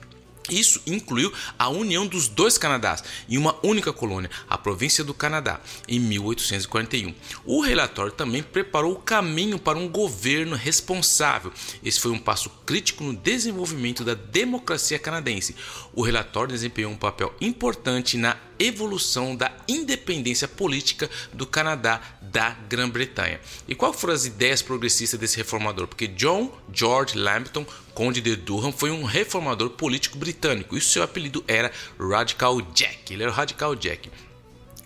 Isso 0.49 0.81
incluiu 0.85 1.31
a 1.57 1.69
união 1.69 2.05
dos 2.05 2.27
dois 2.27 2.57
Canadás 2.57 3.03
em 3.29 3.37
uma 3.37 3.55
única 3.63 3.93
colônia, 3.93 4.29
a 4.49 4.57
província 4.57 5.03
do 5.03 5.13
Canadá, 5.13 5.61
em 5.87 5.99
1841. 5.99 7.13
O 7.45 7.61
relatório 7.61 8.11
também 8.11 8.43
preparou 8.43 8.93
o 8.93 8.99
caminho 8.99 9.57
para 9.57 9.77
um 9.77 9.87
governo 9.87 10.55
responsável. 10.55 11.51
Esse 11.83 11.99
foi 11.99 12.11
um 12.11 12.19
passo 12.19 12.49
crítico 12.65 13.03
no 13.03 13.15
desenvolvimento 13.15 14.03
da 14.03 14.13
democracia 14.13 14.99
canadense. 14.99 15.55
O 15.95 16.01
relatório 16.01 16.51
desempenhou 16.51 16.91
um 16.91 16.97
papel 16.97 17.33
importante 17.39 18.17
na 18.17 18.35
evolução 18.57 19.35
da 19.35 19.51
independência 19.67 20.47
política 20.47 21.09
do 21.31 21.45
Canadá 21.45 22.01
da 22.21 22.51
Grã-Bretanha. 22.67 23.39
E 23.67 23.75
quais 23.75 23.99
foram 23.99 24.13
as 24.13 24.25
ideias 24.25 24.61
progressistas 24.61 25.19
desse 25.19 25.37
reformador? 25.37 25.87
Porque 25.87 26.07
John 26.07 26.51
George 26.71 27.17
Lambton, 27.17 27.65
conde 27.93 28.21
de 28.21 28.35
Durham, 28.35 28.71
foi 28.71 28.89
um 28.89 29.03
reformador 29.03 29.71
político 29.71 30.17
britânico 30.17 30.75
e 30.75 30.81
seu 30.81 31.03
apelido 31.03 31.43
era 31.47 31.71
Radical 31.99 32.59
Jack. 32.61 33.13
Ele 33.13 33.23
era 33.23 33.31
o 33.31 33.35
Radical 33.35 33.75
Jack. 33.75 34.09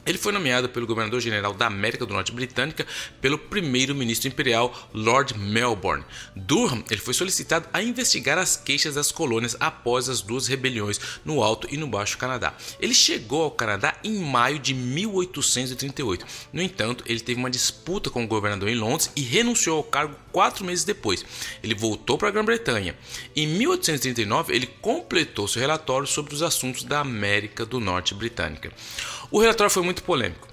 Ele 0.07 0.17
foi 0.17 0.31
nomeado 0.31 0.69
pelo 0.69 0.87
governador-geral 0.87 1.53
da 1.53 1.67
América 1.67 2.05
do 2.05 2.13
Norte 2.13 2.31
britânica 2.31 2.87
pelo 3.19 3.37
primeiro-ministro 3.37 4.29
imperial 4.29 4.73
Lord 4.93 5.37
Melbourne. 5.37 6.05
Durham 6.33 6.81
ele 6.89 7.01
foi 7.01 7.13
solicitado 7.13 7.67
a 7.73 7.83
investigar 7.83 8.37
as 8.37 8.55
queixas 8.55 8.95
das 8.95 9.11
colônias 9.11 9.57
após 9.59 10.07
as 10.07 10.21
duas 10.21 10.47
rebeliões 10.47 10.97
no 11.25 11.43
Alto 11.43 11.67
e 11.69 11.75
no 11.75 11.87
Baixo 11.87 12.17
Canadá. 12.17 12.53
Ele 12.79 12.93
chegou 12.93 13.43
ao 13.43 13.51
Canadá 13.51 13.97
em 14.01 14.17
maio 14.19 14.59
de 14.59 14.73
1838. 14.73 16.25
No 16.53 16.61
entanto, 16.61 17.03
ele 17.05 17.19
teve 17.19 17.37
uma 17.37 17.49
disputa 17.49 18.09
com 18.09 18.23
o 18.23 18.27
governador 18.27 18.69
em 18.69 18.75
Londres 18.75 19.11
e 19.13 19.21
renunciou 19.21 19.77
ao 19.77 19.83
cargo 19.83 20.15
quatro 20.31 20.63
meses 20.63 20.85
depois. 20.85 21.25
Ele 21.61 21.75
voltou 21.75 22.17
para 22.17 22.29
a 22.29 22.31
Grã-Bretanha. 22.31 22.95
Em 23.35 23.45
1839, 23.45 24.55
ele 24.55 24.67
completou 24.67 25.49
seu 25.49 25.59
relatório 25.59 26.07
sobre 26.07 26.33
os 26.33 26.41
assuntos 26.41 26.83
da 26.85 27.01
América 27.01 27.65
do 27.65 27.81
Norte 27.81 28.13
britânica. 28.13 28.71
O 29.29 29.39
relatório 29.39 29.71
foi 29.71 29.83
muito 29.83 30.03
polêmico. 30.03 30.47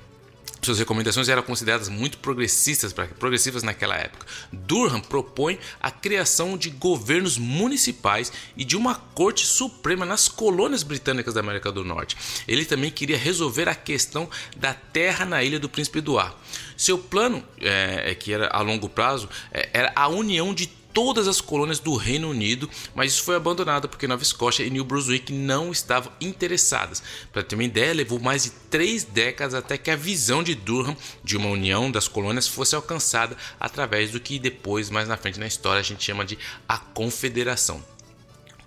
Suas 0.65 0.79
recomendações 0.79 1.29
eram 1.29 1.43
consideradas 1.43 1.91
muito 1.91 2.17
progressistas, 2.19 2.95
progressivas 3.19 3.63
naquela 3.63 3.97
época. 3.97 4.27
Durham 4.51 4.99
propõe 4.99 5.59
a 5.79 5.91
criação 5.91 6.57
de 6.57 6.71
governos 6.71 7.37
municipais 7.37 8.33
e 8.57 8.65
de 8.65 8.75
uma 8.75 8.95
corte 8.95 9.45
suprema 9.45 10.07
nas 10.07 10.27
colônias 10.27 10.83
britânicas 10.83 11.35
da 11.35 11.41
América 11.41 11.71
do 11.71 11.85
Norte. 11.85 12.17
Ele 12.49 12.65
também 12.65 12.91
queria 12.91 13.19
resolver 13.19 13.69
a 13.69 13.75
questão 13.75 14.29
da 14.57 14.73
terra 14.73 15.27
na 15.27 15.45
ilha 15.45 15.61
do 15.61 15.69
Príncipe 15.69 15.99
Eduardo. 15.99 16.35
Seu 16.79 16.97
plano, 16.97 17.45
é, 17.61 18.15
que 18.15 18.33
era 18.33 18.49
a 18.49 18.63
longo 18.63 18.89
prazo, 18.89 19.29
é, 19.53 19.69
era 19.71 19.93
a 19.95 20.09
união 20.09 20.55
de 20.55 20.67
todas 20.95 21.27
as 21.29 21.41
colônias 21.41 21.81
do 21.81 21.97
Reino 21.97 22.31
Unido, 22.31 22.71
mas 22.95 23.13
isso 23.13 23.25
foi 23.25 23.35
abandonado 23.35 23.89
porque 23.89 24.07
Nova 24.07 24.23
Escócia 24.23 24.63
e 24.63 24.71
New 24.71 24.85
Brunswick 24.85 25.33
não 25.33 25.73
estavam 25.73 26.13
interessadas. 26.21 27.03
Para 27.33 27.43
ter 27.43 27.57
uma 27.57 27.65
ideia, 27.65 27.93
levou 27.93 28.21
mais 28.21 28.45
de 28.45 28.51
três 28.71 29.03
décadas 29.03 29.55
até 29.55 29.77
que 29.77 29.91
a 29.91 29.97
visão 29.97 30.43
de 30.43 30.55
Durham 30.55 30.97
de 31.23 31.37
uma 31.37 31.49
união 31.49 31.91
das 31.91 32.07
colônias 32.07 32.47
fosse 32.47 32.77
alcançada 32.77 33.37
através 33.59 34.13
do 34.13 34.21
que 34.21 34.39
depois, 34.39 34.89
mais 34.89 35.09
na 35.09 35.17
frente 35.17 35.41
na 35.41 35.47
história, 35.47 35.81
a 35.81 35.85
gente 35.85 36.05
chama 36.05 36.25
de 36.25 36.39
a 36.69 36.79
Confederação. 36.79 37.94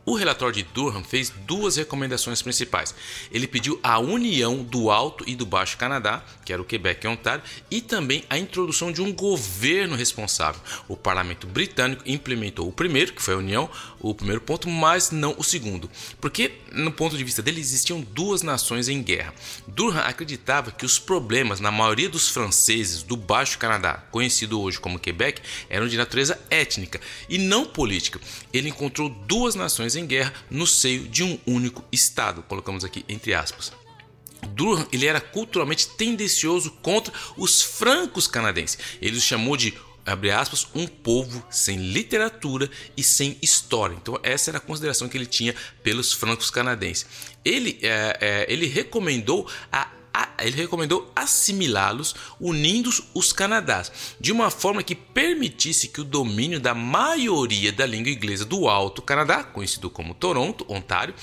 O 0.09 0.15
relatório 0.15 0.55
de 0.55 0.63
Durham 0.63 1.03
fez 1.03 1.34
duas 1.45 1.75
recomendações 1.75 2.41
principais. 2.41 2.95
Ele 3.29 3.45
pediu 3.45 3.77
a 3.84 3.99
união 3.99 4.63
do 4.63 4.89
Alto 4.89 5.25
e 5.27 5.35
do 5.35 5.45
Baixo 5.45 5.75
Canadá, 5.75 6.23
que 6.45 6.53
era 6.53 6.61
o 6.61 6.65
Quebec 6.65 7.05
e 7.05 7.09
Ontário, 7.09 7.43
e 7.69 7.81
também 7.81 8.23
a 8.29 8.38
introdução 8.38 8.89
de 8.89 9.01
um 9.01 9.11
governo 9.11 9.97
responsável. 9.97 10.61
O 10.88 10.95
parlamento 10.95 11.45
britânico 11.45 12.03
implementou 12.05 12.69
o 12.69 12.71
primeiro, 12.71 13.11
que 13.11 13.21
foi 13.21 13.34
a 13.34 13.38
união, 13.38 13.69
o 13.99 14.15
primeiro 14.15 14.39
ponto, 14.39 14.69
mas 14.69 15.11
não 15.11 15.35
o 15.38 15.43
segundo. 15.43 15.91
Porque, 16.21 16.53
no 16.71 16.93
ponto 16.93 17.17
de 17.17 17.23
vista 17.25 17.41
dele, 17.41 17.59
existiam 17.59 17.99
duas 17.99 18.41
nações 18.41 18.88
em 18.88 19.03
guerra. 19.03 19.34
Durham 19.67 19.99
acreditava 19.99 20.71
que 20.71 20.85
os 20.85 20.97
problemas 20.97 21.59
na 21.59 21.69
maioria 21.69 22.07
dos 22.07 22.29
franceses 22.29 23.03
do 23.03 23.17
Baixo 23.17 23.57
Canadá, 23.57 24.05
conhecido 24.09 24.61
hoje 24.61 24.79
como 24.79 24.99
Quebec, 24.99 25.41
eram 25.69 25.85
de 25.85 25.97
natureza 25.97 26.39
étnica 26.49 27.01
e 27.27 27.38
não 27.38 27.65
política. 27.65 28.21
Ele 28.57 28.69
encontrou 28.69 29.09
duas 29.09 29.55
nações 29.55 29.95
em 29.95 30.05
guerra 30.05 30.34
no 30.49 30.65
seio 30.65 31.07
de 31.07 31.23
um 31.23 31.38
único 31.45 31.84
Estado, 31.91 32.43
colocamos 32.43 32.84
aqui 32.84 33.05
entre 33.07 33.34
aspas. 33.34 33.71
Durham 34.49 34.88
ele 34.91 35.05
era 35.05 35.19
culturalmente 35.19 35.88
tendencioso 35.89 36.71
contra 36.81 37.13
os 37.35 37.61
francos 37.61 38.27
canadenses. 38.27 38.77
Ele 39.01 39.17
os 39.17 39.23
chamou 39.23 39.57
de 39.57 39.73
abre 40.05 40.31
aspas, 40.31 40.65
um 40.73 40.88
povo 40.88 41.45
sem 41.49 41.77
literatura 41.77 42.69
e 42.95 43.03
sem 43.03 43.38
história. 43.41 43.95
Então 44.01 44.17
essa 44.23 44.49
era 44.49 44.57
a 44.57 44.61
consideração 44.61 45.09
que 45.09 45.17
ele 45.17 45.25
tinha 45.25 45.53
pelos 45.84 46.13
francos 46.13 46.49
canadenses. 46.49 47.05
Ele, 47.43 47.77
é, 47.81 48.17
é, 48.21 48.45
ele 48.47 48.67
recomendou 48.67 49.49
a 49.71 49.91
ele 50.39 50.56
recomendou 50.56 51.11
assimilá-los, 51.15 52.15
unindo 52.39 52.89
os 53.14 53.34
Canadás, 53.34 53.91
de 54.19 54.31
uma 54.31 54.49
forma 54.49 54.84
que 54.84 54.95
permitisse 54.95 55.88
que 55.88 56.02
o 56.02 56.06
domínio 56.06 56.60
da 56.60 56.73
maioria 56.73 57.72
da 57.72 57.85
língua 57.85 58.11
inglesa 58.11 58.45
do 58.45 58.68
Alto 58.68 59.02
Canadá, 59.02 59.44
conhecido 59.44 59.89
como 59.89 60.14
Toronto, 60.14 60.65
Ontário, 60.69 61.14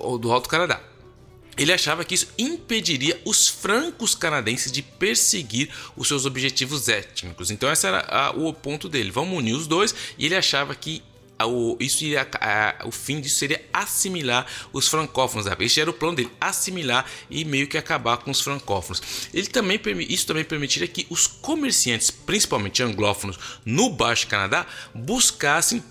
ou 0.00 0.18
do 0.18 0.32
Alto 0.32 0.48
Canadá, 0.48 0.80
ele 1.58 1.72
achava 1.72 2.04
que 2.04 2.14
isso 2.14 2.28
impediria 2.38 3.20
os 3.24 3.48
francos 3.48 4.14
canadenses 4.14 4.70
de 4.70 4.80
perseguir 4.80 5.68
os 5.96 6.06
seus 6.06 6.24
objetivos 6.24 6.88
étnicos. 6.88 7.50
Então, 7.50 7.70
esse 7.70 7.84
era 7.84 8.06
a, 8.08 8.30
o 8.30 8.52
ponto 8.52 8.88
dele. 8.88 9.10
Vamos 9.10 9.36
unir 9.36 9.54
os 9.54 9.66
dois. 9.66 9.92
E 10.16 10.26
ele 10.26 10.36
achava 10.36 10.72
que 10.76 11.02
o, 11.46 11.76
isso 11.80 12.04
iria, 12.04 12.26
a, 12.40 12.86
o 12.86 12.90
fim 12.90 13.20
disso 13.20 13.38
seria 13.38 13.64
assimilar 13.72 14.46
os 14.72 14.88
francófonos. 14.88 15.46
Esse 15.60 15.80
era 15.80 15.90
o 15.90 15.94
plano 15.94 16.16
dele, 16.16 16.30
assimilar 16.40 17.04
e 17.30 17.44
meio 17.44 17.68
que 17.68 17.78
acabar 17.78 18.18
com 18.18 18.30
os 18.30 18.40
francófonos. 18.40 19.02
Ele 19.32 19.46
também, 19.46 19.80
isso 20.08 20.26
também 20.26 20.44
permitiria 20.44 20.88
que 20.88 21.06
os 21.10 21.26
comerciantes, 21.26 22.10
principalmente 22.10 22.82
anglófonos, 22.82 23.38
no 23.64 23.90
Baixo 23.90 24.26
Canadá, 24.26 24.66
buscassem 24.94 25.82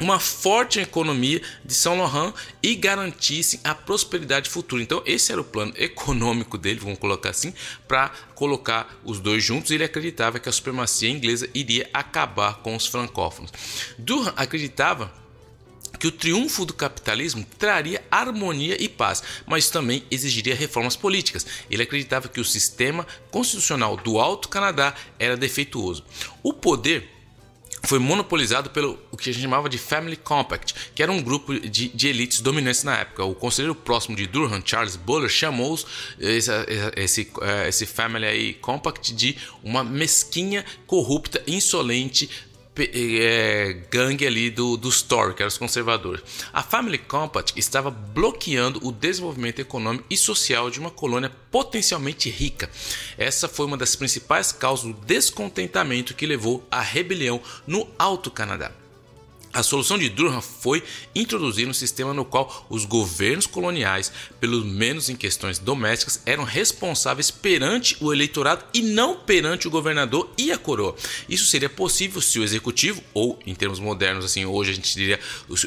uma 0.00 0.18
forte 0.20 0.80
economia 0.80 1.42
de 1.64 1.74
São 1.74 1.98
Laurent 1.98 2.32
e 2.62 2.74
garantissem 2.74 3.60
a 3.64 3.74
prosperidade 3.74 4.48
futura. 4.48 4.82
Então, 4.82 5.02
esse 5.04 5.32
era 5.32 5.40
o 5.40 5.44
plano 5.44 5.72
econômico 5.76 6.56
dele, 6.56 6.80
vamos 6.80 6.98
colocar 6.98 7.30
assim, 7.30 7.52
para 7.86 8.10
colocar 8.34 8.98
os 9.04 9.18
dois 9.20 9.42
juntos. 9.42 9.70
Ele 9.70 9.84
acreditava 9.84 10.38
que 10.38 10.48
a 10.48 10.52
supremacia 10.52 11.10
inglesa 11.10 11.48
iria 11.52 11.88
acabar 11.92 12.58
com 12.58 12.76
os 12.76 12.86
francófonos. 12.86 13.52
Durham 13.98 14.32
acreditava 14.36 15.12
que 15.98 16.06
o 16.06 16.12
triunfo 16.12 16.64
do 16.64 16.72
capitalismo 16.72 17.44
traria 17.58 18.04
harmonia 18.10 18.80
e 18.80 18.88
paz, 18.88 19.22
mas 19.46 19.68
também 19.68 20.04
exigiria 20.10 20.54
reformas 20.54 20.94
políticas. 20.96 21.44
Ele 21.68 21.82
acreditava 21.82 22.28
que 22.28 22.40
o 22.40 22.44
sistema 22.44 23.06
constitucional 23.30 23.96
do 23.96 24.20
Alto 24.20 24.48
Canadá 24.48 24.94
era 25.18 25.36
defeituoso. 25.36 26.04
O 26.42 26.52
poder 26.52 27.17
foi 27.82 27.98
monopolizado 27.98 28.70
pelo 28.70 28.98
o 29.10 29.16
que 29.16 29.30
a 29.30 29.32
gente 29.32 29.42
chamava 29.42 29.68
de 29.68 29.78
Family 29.78 30.16
Compact, 30.16 30.74
que 30.94 31.02
era 31.02 31.10
um 31.10 31.22
grupo 31.22 31.58
de, 31.58 31.88
de 31.88 32.08
elites 32.08 32.40
dominantes 32.40 32.84
na 32.84 32.98
época. 32.98 33.24
O 33.24 33.34
conselheiro 33.34 33.74
próximo 33.74 34.16
de 34.16 34.26
Durham, 34.26 34.62
Charles 34.64 34.96
Buller, 34.96 35.28
chamou 35.28 35.78
esse, 36.18 36.50
esse, 36.96 37.32
eh, 37.42 37.68
esse 37.68 37.86
Family 37.86 38.54
Compact 38.54 39.12
de 39.12 39.36
uma 39.62 39.84
mesquinha, 39.84 40.64
corrupta, 40.86 41.42
insolente, 41.46 42.28
é, 42.80 43.82
gangue 43.90 44.26
ali 44.26 44.50
do, 44.50 44.76
do 44.76 44.88
Store, 44.88 45.34
que 45.34 45.42
eram 45.42 45.48
os 45.48 45.58
conservadores. 45.58 46.22
A 46.52 46.62
Family 46.62 46.98
Compact 46.98 47.58
estava 47.58 47.90
bloqueando 47.90 48.80
o 48.86 48.92
desenvolvimento 48.92 49.60
econômico 49.60 50.04
e 50.10 50.16
social 50.16 50.70
de 50.70 50.78
uma 50.78 50.90
colônia 50.90 51.30
potencialmente 51.50 52.30
rica. 52.30 52.70
Essa 53.16 53.48
foi 53.48 53.66
uma 53.66 53.76
das 53.76 53.96
principais 53.96 54.52
causas 54.52 54.86
do 54.86 55.00
descontentamento 55.06 56.14
que 56.14 56.26
levou 56.26 56.66
à 56.70 56.80
rebelião 56.80 57.40
no 57.66 57.88
Alto 57.98 58.30
Canadá. 58.30 58.72
A 59.58 59.62
solução 59.64 59.98
de 59.98 60.08
Durham 60.08 60.40
foi 60.40 60.84
introduzir 61.12 61.66
um 61.66 61.72
sistema 61.72 62.14
no 62.14 62.24
qual 62.24 62.64
os 62.70 62.84
governos 62.84 63.44
coloniais, 63.44 64.12
pelo 64.38 64.64
menos 64.64 65.08
em 65.08 65.16
questões 65.16 65.58
domésticas, 65.58 66.22
eram 66.24 66.44
responsáveis 66.44 67.28
perante 67.28 67.96
o 68.00 68.12
eleitorado 68.12 68.64
e 68.72 68.80
não 68.80 69.18
perante 69.18 69.66
o 69.66 69.70
governador 69.72 70.30
e 70.38 70.52
a 70.52 70.58
coroa. 70.58 70.94
Isso 71.28 71.46
seria 71.46 71.68
possível 71.68 72.20
se 72.20 72.38
o 72.38 72.44
executivo, 72.44 73.02
ou 73.12 73.36
em 73.44 73.52
termos 73.52 73.80
modernos, 73.80 74.24
assim, 74.24 74.46
hoje 74.46 74.70
a 74.70 74.74
gente 74.74 74.94
diria 74.94 75.18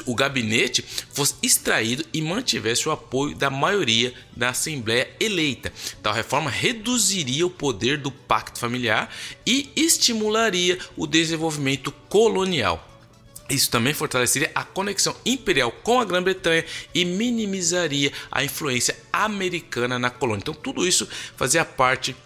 o 0.06 0.14
gabinete, 0.14 0.82
fosse 1.12 1.34
extraído 1.42 2.02
e 2.14 2.22
mantivesse 2.22 2.88
o 2.88 2.92
apoio 2.92 3.36
da 3.36 3.50
maioria 3.50 4.14
da 4.34 4.48
Assembleia 4.48 5.10
eleita. 5.20 5.70
Tal 6.02 6.14
reforma 6.14 6.48
reduziria 6.48 7.46
o 7.46 7.50
poder 7.50 7.98
do 7.98 8.10
pacto 8.10 8.58
familiar 8.58 9.14
e 9.46 9.68
estimularia 9.76 10.78
o 10.96 11.06
desenvolvimento 11.06 11.92
colonial. 12.08 12.88
Isso 13.52 13.70
também 13.70 13.92
fortaleceria 13.92 14.50
a 14.54 14.64
conexão 14.64 15.14
imperial 15.26 15.70
com 15.70 16.00
a 16.00 16.04
Grã-Bretanha 16.04 16.64
e 16.94 17.04
minimizaria 17.04 18.10
a 18.30 18.42
influência 18.42 18.96
americana 19.12 19.98
na 19.98 20.10
colônia. 20.10 20.40
Então, 20.42 20.54
tudo 20.54 20.86
isso 20.86 21.06
fazia 21.36 21.64
parte 21.64 22.16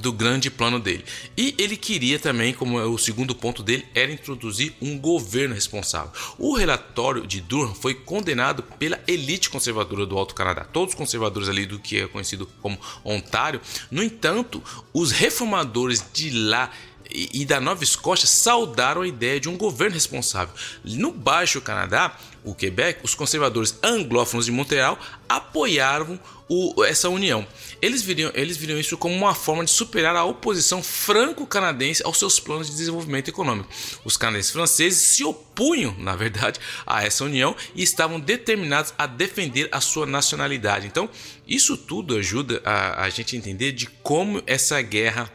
do 0.00 0.12
grande 0.12 0.50
plano 0.50 0.78
dele. 0.78 1.04
E 1.36 1.54
ele 1.58 1.76
queria 1.76 2.18
também, 2.18 2.52
como 2.52 2.78
é 2.78 2.84
o 2.84 2.98
segundo 2.98 3.34
ponto 3.34 3.62
dele, 3.62 3.86
era 3.94 4.12
introduzir 4.12 4.74
um 4.80 4.98
governo 4.98 5.54
responsável. 5.54 6.12
O 6.38 6.54
relatório 6.54 7.26
de 7.26 7.40
Durham 7.40 7.74
foi 7.74 7.94
condenado 7.94 8.62
pela 8.62 9.00
elite 9.06 9.50
conservadora 9.50 10.06
do 10.06 10.16
Alto 10.16 10.34
Canadá, 10.34 10.64
todos 10.64 10.94
os 10.94 10.98
conservadores 10.98 11.48
ali 11.48 11.66
do 11.66 11.78
que 11.78 12.00
é 12.00 12.06
conhecido 12.06 12.48
como 12.60 12.78
Ontário. 13.04 13.60
No 13.90 14.02
entanto, 14.02 14.62
os 14.92 15.12
reformadores 15.12 16.04
de 16.12 16.30
lá 16.30 16.70
e, 17.16 17.44
da 17.44 17.60
Nova 17.60 17.82
Escócia 17.82 18.26
saudaram 18.26 19.02
a 19.02 19.08
ideia 19.08 19.40
de 19.40 19.48
um 19.48 19.56
governo 19.56 19.94
responsável. 19.94 20.54
No 20.84 21.10
Baixo 21.10 21.60
Canadá, 21.60 22.16
o 22.44 22.54
Quebec, 22.54 23.00
os 23.02 23.14
conservadores 23.14 23.78
anglófonos 23.82 24.46
de 24.46 24.52
Montreal 24.52 24.98
apoiaram 25.28 26.20
o, 26.48 26.84
essa 26.84 27.08
união. 27.08 27.46
Eles 27.82 28.02
viriam, 28.02 28.30
eles 28.34 28.56
viriam 28.56 28.78
isso 28.78 28.96
como 28.96 29.14
uma 29.14 29.34
forma 29.34 29.64
de 29.64 29.70
superar 29.70 30.14
a 30.14 30.24
oposição 30.24 30.82
franco-canadense 30.82 32.02
aos 32.04 32.18
seus 32.18 32.38
planos 32.38 32.70
de 32.70 32.76
desenvolvimento 32.76 33.28
econômico. 33.28 33.68
Os 34.04 34.16
canadenses 34.16 34.52
franceses 34.52 35.00
se 35.00 35.24
opunham, 35.24 35.96
na 35.98 36.14
verdade, 36.14 36.60
a 36.86 37.04
essa 37.04 37.24
união 37.24 37.56
e 37.74 37.82
estavam 37.82 38.20
determinados 38.20 38.94
a 38.96 39.06
defender 39.06 39.68
a 39.72 39.80
sua 39.80 40.06
nacionalidade. 40.06 40.86
Então, 40.86 41.08
isso 41.48 41.76
tudo 41.76 42.16
ajuda 42.16 42.62
a, 42.64 43.04
a 43.04 43.10
gente 43.10 43.36
entender 43.36 43.72
de 43.72 43.86
como 43.86 44.42
essa 44.46 44.80
guerra 44.82 45.30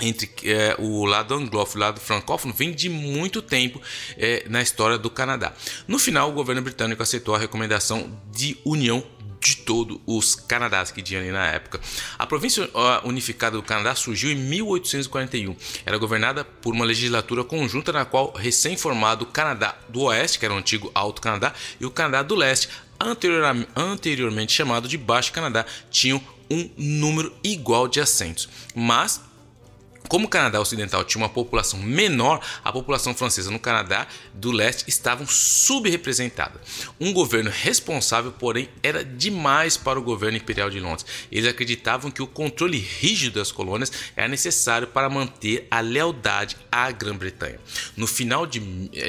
entre 0.00 0.30
é, 0.44 0.76
o 0.78 1.04
lado 1.04 1.34
anglófono 1.34 1.80
e 1.80 1.82
o 1.82 1.86
lado 1.86 2.00
francófono 2.00 2.52
vem 2.52 2.72
de 2.72 2.88
muito 2.88 3.40
tempo 3.40 3.80
é, 4.16 4.44
na 4.48 4.62
história 4.62 4.98
do 4.98 5.10
Canadá. 5.10 5.52
No 5.88 5.98
final, 5.98 6.30
o 6.30 6.32
governo 6.32 6.62
britânico 6.62 7.02
aceitou 7.02 7.34
a 7.34 7.38
recomendação 7.38 8.10
de 8.32 8.56
união 8.64 9.04
de 9.40 9.56
todos 9.58 9.98
os 10.06 10.34
Canadás 10.34 10.90
que 10.90 11.02
tinha 11.02 11.20
ali 11.20 11.30
na 11.30 11.46
época. 11.46 11.80
A 12.18 12.26
província 12.26 12.68
unificada 13.04 13.56
do 13.56 13.62
Canadá 13.62 13.94
surgiu 13.94 14.30
em 14.30 14.34
1841. 14.34 15.54
Era 15.84 15.96
governada 15.98 16.44
por 16.44 16.74
uma 16.74 16.84
legislatura 16.84 17.44
conjunta 17.44 17.92
na 17.92 18.04
qual 18.04 18.32
recém-formado 18.32 19.26
Canadá 19.26 19.76
do 19.88 20.02
Oeste, 20.02 20.38
que 20.38 20.44
era 20.44 20.54
o 20.54 20.58
antigo 20.58 20.90
Alto 20.94 21.20
Canadá, 21.20 21.54
e 21.80 21.86
o 21.86 21.90
Canadá 21.90 22.22
do 22.22 22.34
Leste, 22.34 22.68
anteriormente 23.76 24.52
chamado 24.52 24.88
de 24.88 24.98
Baixo 24.98 25.32
Canadá, 25.32 25.64
tinham 25.90 26.20
um 26.50 26.68
número 26.76 27.32
igual 27.44 27.86
de 27.86 28.00
assentos. 28.00 28.48
Mas 28.74 29.20
como 30.08 30.26
o 30.26 30.28
Canadá 30.28 30.60
Ocidental 30.60 31.04
tinha 31.04 31.22
uma 31.22 31.28
população 31.28 31.78
menor, 31.80 32.40
a 32.64 32.72
população 32.72 33.14
francesa 33.14 33.50
no 33.50 33.58
Canadá 33.58 34.06
do 34.34 34.50
leste 34.50 34.84
estava 34.88 35.24
subrepresentada. 35.26 36.60
Um 37.00 37.12
governo 37.12 37.50
responsável, 37.50 38.32
porém, 38.32 38.68
era 38.82 39.04
demais 39.04 39.76
para 39.76 39.98
o 39.98 40.02
governo 40.02 40.36
imperial 40.36 40.70
de 40.70 40.80
Londres. 40.80 41.06
Eles 41.30 41.48
acreditavam 41.48 42.10
que 42.10 42.22
o 42.22 42.26
controle 42.26 42.78
rígido 42.78 43.38
das 43.38 43.52
colônias 43.52 43.92
era 44.14 44.28
necessário 44.28 44.88
para 44.88 45.08
manter 45.08 45.66
a 45.70 45.80
lealdade 45.80 46.56
à 46.70 46.90
Grã-Bretanha. 46.90 47.58
No 47.96 48.06
final 48.06 48.46
de 48.46 48.60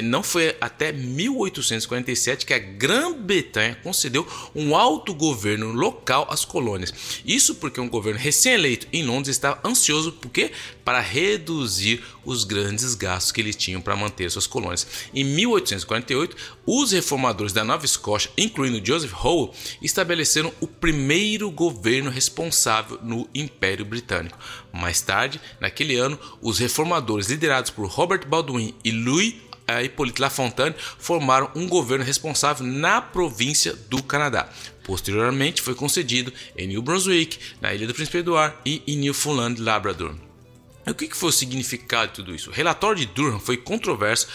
não 0.04 0.24
foi 0.24 0.56
até 0.60 0.92
1847 0.92 2.46
que 2.46 2.54
a 2.54 2.60
Grã-Bretanha 2.60 3.78
concedeu 3.84 4.28
um 4.56 4.76
alto 4.76 5.14
governo 5.14 5.72
local 5.72 6.28
às 6.30 6.46
colônias. 6.46 6.94
Isso 7.26 7.56
porque 7.56 7.80
um 7.80 7.90
governo 7.90 8.20
recém-eleito 8.20 8.88
em 8.92 9.04
Londres 9.04 9.36
estava 9.36 9.60
ansioso 9.66 10.12
porque 10.14 10.52
para 10.88 11.02
reduzir 11.02 12.02
os 12.24 12.46
grandes 12.46 12.96
gastos 12.96 13.34
que 13.34 13.42
eles 13.42 13.58
tinham 13.58 13.82
para 13.82 13.94
manter 13.94 14.32
suas 14.32 14.48
colônias. 14.48 14.88
Em 15.14 15.22
1848, 15.22 16.38
os 16.66 16.94
reformadores 16.94 17.52
da 17.52 17.62
Nova 17.62 17.84
Escócia, 17.84 18.32
incluindo 18.38 18.80
Joseph 18.82 19.12
Howe, 19.22 19.52
estabeleceram 19.82 20.50
o 20.62 20.66
primeiro 20.66 21.52
governo 21.52 22.10
responsável 22.10 22.98
no 23.04 23.28
Império 23.36 23.84
Britânico. 23.84 24.40
Mais 24.72 25.02
tarde, 25.02 25.42
naquele 25.60 25.98
ano, 25.98 26.18
os 26.42 26.58
reformadores 26.58 27.28
liderados 27.28 27.70
por 27.70 27.90
Robert 27.90 28.26
Baldwin 28.26 28.74
e 28.82 28.92
Louis 28.92 29.36
Hippolyte 29.84 30.22
Lafontaine 30.22 30.76
formaram 30.98 31.52
um 31.54 31.68
governo 31.68 32.06
responsável 32.06 32.66
na 32.66 33.02
província 33.02 33.74
do 33.90 34.02
Canadá. 34.02 34.48
Posteriormente, 34.86 35.62
foi 35.62 35.76
concedido 35.76 36.32
em 36.56 36.66
New 36.66 36.82
Brunswick, 36.82 37.38
na 37.60 37.74
Ilha 37.74 37.88
do 37.88 37.94
Príncipe 37.94 38.20
Eduardo 38.20 38.56
e 38.66 38.82
em 38.88 38.96
Newfoundland 38.96 39.62
Labrador. 39.62 40.27
O 40.90 40.94
que 40.94 41.14
foi 41.16 41.30
o 41.30 41.34
significado 41.34 42.08
de 42.08 42.16
tudo 42.16 42.34
isso? 42.34 42.50
O 42.50 42.54
relatório 42.54 43.00
de 43.00 43.06
Durham 43.06 43.40
foi 43.40 43.58
controverso 43.58 44.28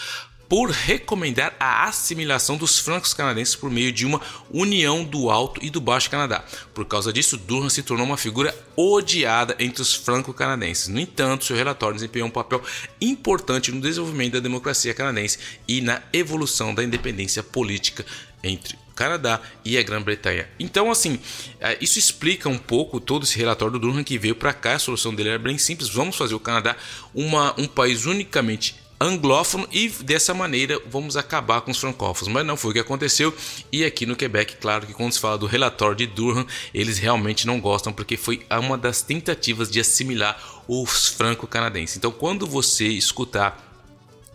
por 0.47 0.69
recomendar 0.69 1.55
a 1.59 1.85
assimilação 1.85 2.57
dos 2.57 2.77
francos 2.77 3.11
canadenses 3.11 3.55
por 3.55 3.71
meio 3.71 3.91
de 3.91 4.05
uma 4.05 4.21
união 4.51 5.03
do 5.03 5.31
Alto 5.31 5.59
e 5.63 5.69
do 5.71 5.81
Baixo 5.81 6.11
Canadá. 6.11 6.43
Por 6.75 6.85
causa 6.85 7.11
disso, 7.11 7.37
Durham 7.37 7.71
se 7.71 7.81
tornou 7.81 8.05
uma 8.05 8.17
figura 8.17 8.55
odiada 8.75 9.55
entre 9.57 9.81
os 9.81 9.95
franco-canadenses. 9.95 10.89
No 10.89 10.99
entanto, 10.99 11.45
seu 11.45 11.55
relatório 11.55 11.95
desempenhou 11.95 12.27
um 12.27 12.31
papel 12.31 12.61
importante 13.01 13.71
no 13.71 13.81
desenvolvimento 13.81 14.33
da 14.33 14.39
democracia 14.39 14.93
canadense 14.93 15.39
e 15.67 15.81
na 15.81 16.03
evolução 16.13 16.75
da 16.75 16.83
independência 16.83 17.41
política 17.41 18.05
entre 18.43 18.82
Canadá 18.95 19.41
e 19.65 19.77
a 19.77 19.83
Grã-Bretanha. 19.83 20.47
Então, 20.59 20.91
assim, 20.91 21.19
é, 21.59 21.77
isso 21.81 21.99
explica 21.99 22.49
um 22.49 22.57
pouco 22.57 22.99
todo 22.99 23.23
esse 23.23 23.37
relatório 23.37 23.73
do 23.73 23.79
Durham 23.79 24.03
que 24.03 24.17
veio 24.17 24.35
para 24.35 24.53
cá. 24.53 24.73
A 24.73 24.79
solução 24.79 25.13
dele 25.13 25.29
era 25.29 25.39
bem 25.39 25.57
simples: 25.57 25.89
vamos 25.89 26.15
fazer 26.15 26.35
o 26.35 26.39
Canadá 26.39 26.75
uma, 27.13 27.53
um 27.59 27.67
país 27.67 28.05
unicamente 28.05 28.75
anglófono 29.03 29.67
e 29.71 29.89
dessa 29.89 30.33
maneira 30.33 30.79
vamos 30.89 31.17
acabar 31.17 31.61
com 31.61 31.71
os 31.71 31.77
francófonos. 31.77 32.33
Mas 32.33 32.45
não 32.45 32.55
foi 32.55 32.71
o 32.71 32.73
que 32.73 32.79
aconteceu. 32.79 33.35
E 33.71 33.83
aqui 33.83 34.05
no 34.05 34.15
Quebec, 34.15 34.55
claro 34.57 34.87
que 34.87 34.93
quando 34.93 35.11
se 35.11 35.19
fala 35.19 35.37
do 35.37 35.45
relatório 35.45 35.95
de 35.95 36.07
Durham, 36.07 36.45
eles 36.73 36.97
realmente 36.97 37.45
não 37.45 37.59
gostam 37.59 37.91
porque 37.91 38.15
foi 38.15 38.45
uma 38.49 38.77
das 38.77 39.01
tentativas 39.01 39.69
de 39.69 39.79
assimilar 39.79 40.41
os 40.67 41.07
franco-canadenses. 41.09 41.97
Então, 41.97 42.11
quando 42.11 42.47
você 42.47 42.87
escutar 42.87 43.72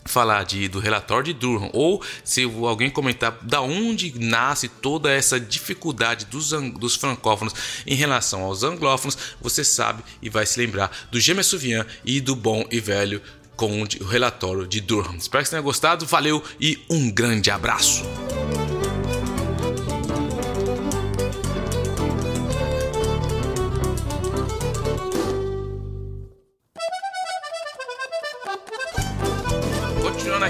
falar 0.08 0.44
de, 0.44 0.68
do 0.68 0.78
relatório 0.78 1.32
de 1.32 1.32
Durham 1.32 1.70
ou 1.72 2.02
se 2.24 2.42
alguém 2.42 2.90
comentar 2.90 3.38
da 3.42 3.60
onde 3.60 4.18
nasce 4.18 4.68
toda 4.68 5.10
essa 5.10 5.38
dificuldade 5.38 6.26
dos, 6.26 6.50
dos 6.78 6.96
francófonos 6.96 7.54
em 7.86 7.94
relação 7.94 8.42
aos 8.42 8.62
anglófonos, 8.62 9.18
você 9.40 9.62
sabe 9.62 10.02
e 10.22 10.28
vai 10.28 10.46
se 10.46 10.58
lembrar 10.58 10.90
do 11.10 11.20
James 11.20 11.46
Souvian 11.46 11.86
e 12.04 12.20
do 12.20 12.34
bom 12.34 12.64
e 12.70 12.80
velho 12.80 13.22
com 13.56 13.82
o 13.82 14.04
relatório 14.04 14.66
de 14.66 14.80
Durham. 14.80 15.16
Espero 15.16 15.42
que 15.42 15.48
você 15.48 15.56
tenha 15.56 15.62
gostado, 15.62 16.06
valeu 16.06 16.42
e 16.60 16.78
um 16.88 17.10
grande 17.10 17.50
abraço! 17.50 18.04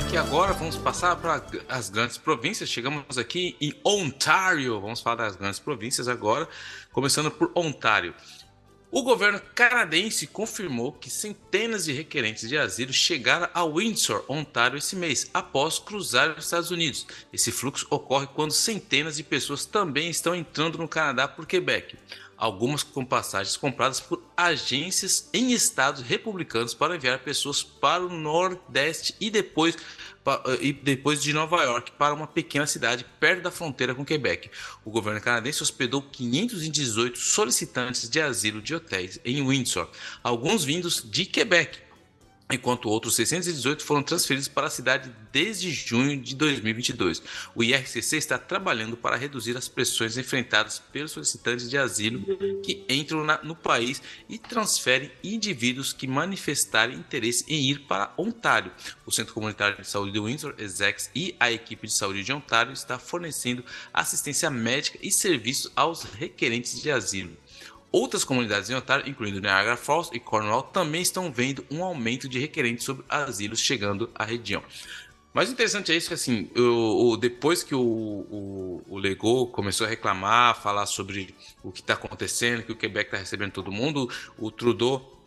Aqui 0.09 0.17
agora, 0.17 0.55
vamos 0.55 0.75
passar 0.75 1.17
para 1.17 1.45
as 1.69 1.91
grandes 1.91 2.17
províncias. 2.17 2.71
Chegamos 2.71 3.19
aqui 3.19 3.55
em 3.61 3.75
Ontário. 3.85 4.81
Vamos 4.81 5.03
falar 5.03 5.17
das 5.17 5.37
grandes 5.37 5.61
províncias 5.61 6.09
agora, 6.09 6.49
começando 6.91 7.31
por 7.31 7.53
Ontário. 7.55 8.15
O 8.91 9.03
governo 9.03 9.39
canadense 9.55 10.27
confirmou 10.27 10.93
que 10.93 11.11
centenas 11.11 11.85
de 11.85 11.93
requerentes 11.93 12.49
de 12.49 12.57
asilo 12.57 12.91
chegaram 12.91 13.51
a 13.53 13.63
Windsor, 13.67 14.25
Ontário, 14.27 14.79
esse 14.79 14.97
mês, 14.97 15.29
após 15.35 15.79
cruzar 15.79 16.31
os 16.39 16.45
Estados 16.47 16.71
Unidos. 16.71 17.07
Esse 17.31 17.53
fluxo 17.53 17.87
ocorre 17.91 18.29
quando 18.29 18.53
centenas 18.53 19.19
de 19.19 19.23
pessoas 19.23 19.67
também 19.67 20.09
estão 20.09 20.35
entrando 20.35 20.79
no 20.79 20.89
Canadá 20.89 21.29
por 21.29 21.45
Quebec, 21.45 21.99
algumas 22.39 22.85
com 22.85 23.05
passagens 23.05 23.57
compradas 23.57 24.01
por 24.01 24.23
agências 24.37 25.29
em 25.35 25.53
estados 25.53 26.03
republicanos 26.03 26.73
para 26.73 26.95
enviar 26.95 27.19
pessoas 27.19 27.63
para 27.63 28.05
o 28.05 28.09
Nordeste 28.09 29.15
e 29.21 29.29
depois 29.29 29.77
eh, 30.27 30.59
e 30.61 30.73
depois 30.73 31.23
de 31.23 31.33
Nova 31.33 31.63
York 31.63 31.93
para 31.93 32.15
uma 32.15 32.27
pequena 32.27 32.67
cidade 32.67 33.05
perto 33.19 33.43
da 33.43 33.51
fronteira 33.51 33.95
com 33.95 34.05
Quebec. 34.05 34.51
O 34.85 34.91
governo 34.91 35.21
canadense 35.21 35.63
hospedou 35.63 36.03
518 36.03 37.19
solicitantes 37.19 38.09
de 38.09 38.21
asilo 38.21 38.63
de 38.63 38.75
hotéis 38.75 39.19
em 39.25 39.47
Windsor, 39.47 39.89
alguns 40.23 40.65
vindos 40.65 41.03
de 41.03 41.25
Quebec 41.25 41.88
enquanto 42.51 42.89
outros 42.89 43.15
618 43.17 43.85
foram 43.85 44.03
transferidos 44.03 44.49
para 44.49 44.67
a 44.67 44.71
cidade 44.71 45.15
desde 45.33 45.71
junho 45.71 46.19
de 46.21 46.35
2022. 46.35 47.23
O 47.55 47.63
IRCC 47.63 48.17
está 48.17 48.39
trabalhando 48.39 48.97
para 48.97 49.17
reduzir 49.17 49.57
as 49.57 49.69
pressões 49.69 50.17
enfrentadas 50.17 50.79
pelos 50.93 51.13
solicitantes 51.13 51.69
de 51.69 51.77
asilo 51.77 52.25
que 52.63 52.85
entram 52.89 53.25
na, 53.25 53.43
no 53.43 53.55
país 53.55 54.03
e 54.29 54.39
transferem 54.39 55.11
indivíduos 55.23 55.93
que 55.93 56.07
manifestarem 56.07 56.97
interesse 56.97 57.45
em 57.49 57.71
ir 57.71 57.81
para 57.81 58.13
Ontário. 58.17 58.73
O 59.05 59.13
Centro 59.13 59.35
Comunitário 59.35 59.81
de 59.81 59.89
Saúde 59.89 60.13
de 60.13 60.21
Windsor, 60.21 60.55
ESEX, 60.59 61.11
e 61.15 61.37
a 61.39 61.53
equipe 61.53 61.87
de 61.87 61.93
saúde 61.93 62.25
de 62.25 62.33
Ontário 62.33 62.73
está 62.73 62.99
fornecendo 62.99 63.65
assistência 63.93 64.51
médica 64.51 64.99
e 65.03 65.11
serviços 65.11 65.71
aos 65.77 66.05
requerentes 66.05 66.81
de 66.81 66.91
asilo. 66.91 67.37
Outras 67.91 68.23
comunidades 68.23 68.69
em 68.69 68.75
Ontário, 68.75 69.09
incluindo 69.09 69.41
Niagara 69.41 69.77
Falls 69.77 70.11
e 70.13 70.21
Cornwall, 70.21 70.63
também 70.63 71.01
estão 71.01 71.33
vendo 71.33 71.65
um 71.71 71.83
aumento 71.83 72.29
de 72.29 72.39
requerentes 72.39 72.85
sobre 72.85 73.05
asilos 73.09 73.61
chegando 73.61 74.11
à 74.15 74.25
região. 74.25 74.63
Mas 75.33 75.49
o 75.49 75.53
interessante 75.53 75.93
é 75.93 75.97
isso 75.97 76.09
que, 76.09 76.15
assim, 76.15 76.51
o, 76.57 77.13
o 77.13 77.17
depois 77.17 77.63
que 77.63 77.75
o, 77.75 77.81
o, 77.81 78.83
o 78.89 78.99
Legault 78.99 79.53
começou 79.53 79.87
a 79.87 79.91
reclamar, 79.91 80.61
falar 80.61 80.87
sobre 80.87 81.35
o 81.63 81.71
que 81.71 81.81
está 81.81 81.95
acontecendo, 81.95 82.63
que 82.63 82.73
o 82.73 82.77
Quebec 82.77 83.09
está 83.09 83.19
recebendo 83.19 83.53
todo 83.53 83.71
mundo, 83.71 84.11
o 84.37 84.51
Trudeau 84.51 85.18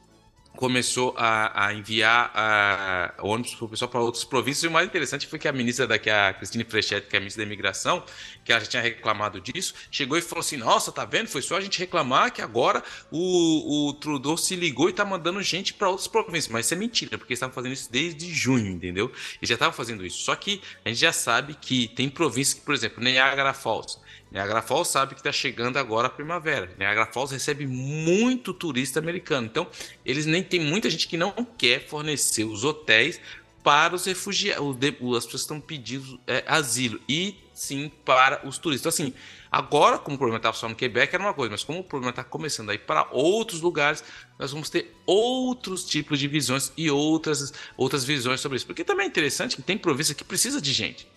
começou 0.56 1.14
a, 1.18 1.68
a 1.68 1.74
enviar 1.74 2.32
a, 2.36 3.14
ônibus 3.22 3.56
para 3.56 3.66
o 3.66 3.70
pessoal 3.70 3.90
para 3.90 4.00
outras 4.00 4.24
províncias. 4.24 4.64
E 4.64 4.68
o 4.68 4.72
mais 4.72 4.86
interessante 4.86 5.28
foi 5.28 5.40
que 5.40 5.48
a 5.48 5.52
ministra 5.52 5.88
daqui, 5.88 6.10
a 6.10 6.34
Cristine 6.34 6.64
Frechette, 6.64 7.08
que 7.08 7.16
é 7.16 7.18
a 7.18 7.20
ministra 7.20 7.44
da 7.44 7.48
Imigração, 7.48 8.04
que 8.44 8.52
ela 8.52 8.62
já 8.62 8.68
tinha 8.68 8.82
reclamado 8.82 9.40
disso, 9.40 9.74
chegou 9.90 10.18
e 10.18 10.22
falou 10.22 10.42
assim: 10.42 10.58
Nossa, 10.58 10.92
tá 10.92 11.06
vendo? 11.06 11.28
Foi 11.28 11.42
só 11.42 11.58
a 11.58 11.62
gente 11.62 11.80
reclamar 11.80 12.32
que 12.32 12.42
agora 12.42 12.84
o, 13.10 13.90
o 13.90 13.94
Trudeau 13.94 14.38
se 14.38 14.56
ligou 14.56 14.90
e 14.90 14.94
tá 14.94 15.06
mandando 15.06 15.42
gente 15.42 15.74
para 15.74 15.90
outras 15.90 16.08
províncias. 16.08 16.50
Mas 16.50 16.66
isso 16.66 16.74
é 16.74 16.78
mentira, 16.78 17.18
porque 17.18 17.34
eles 17.34 17.38
estavam 17.38 17.54
fazendo 17.54 17.74
isso 17.74 17.92
desde 17.92 18.34
junho, 18.34 18.68
entendeu? 18.68 19.12
Eles 19.40 19.50
já 19.50 19.56
estavam 19.56 19.74
fazendo 19.74 20.06
isso. 20.06 20.24
Só 20.24 20.36
que 20.36 20.62
a 20.84 20.90
gente 20.90 21.00
já 21.00 21.14
sabe 21.14 21.56
que 21.56 21.88
tem 21.90 22.10
províncias 22.10 22.60
que, 22.60 22.66
por 22.66 22.74
exemplo, 22.74 23.04
Niagara 23.04 23.54
Falls 23.54 24.00
Niagara 24.32 24.62
Falls 24.62 24.90
sabe 24.90 25.14
que 25.14 25.20
está 25.20 25.32
chegando 25.32 25.78
agora 25.78 26.08
a 26.08 26.10
primavera. 26.10 26.74
Niagara 26.78 27.12
Falls 27.12 27.34
recebe 27.34 27.68
muito 27.68 28.54
turista 28.54 29.00
americano. 29.00 29.46
Então, 29.46 29.68
eles 30.06 30.26
nem 30.26 30.42
tem 30.42 30.60
muita 30.60 30.90
gente 30.90 31.08
que 31.08 31.18
não 31.18 31.34
quer 31.58 31.86
fornecer 31.86 32.46
os 32.46 32.64
hotéis 32.64 33.20
para 33.64 33.94
os 33.94 34.06
refugiados, 34.06 34.78
as 35.18 35.26
pessoas 35.26 35.42
estão 35.42 35.60
pedindo 35.60 36.20
é, 36.26 36.44
asilo 36.48 37.00
e 37.08 37.36
sim 37.54 37.92
para 38.04 38.48
os 38.48 38.58
turistas. 38.58 38.98
Então, 38.98 39.08
assim, 39.08 39.14
agora, 39.52 40.00
como 40.00 40.16
o 40.16 40.18
problema 40.18 40.38
estava 40.38 40.58
só 40.58 40.68
no 40.68 40.76
Quebec, 40.76 41.14
era 41.14 41.24
uma 41.24 41.34
coisa, 41.34 41.52
mas 41.52 41.64
como 41.64 41.80
o 41.80 41.84
problema 41.84 42.10
está 42.10 42.24
começando 42.24 42.72
a 42.72 42.74
ir 42.74 42.80
para 42.80 43.08
outros 43.12 43.62
lugares, 43.62 44.04
nós 44.40 44.52
vamos 44.52 44.70
ter 44.70 44.96
outros 45.06 45.86
tipos 45.86 46.18
de 46.18 46.28
visões 46.28 46.72
e 46.76 46.90
outras, 46.90 47.54
outras 47.78 48.04
visões 48.04 48.40
sobre 48.40 48.56
isso. 48.56 48.66
Porque 48.66 48.84
também 48.84 49.06
é 49.06 49.10
interessante 49.10 49.56
que 49.56 49.62
tem 49.62 49.78
província 49.78 50.16
que 50.16 50.24
precisa 50.24 50.60
de 50.60 50.74
gente. 50.74 51.08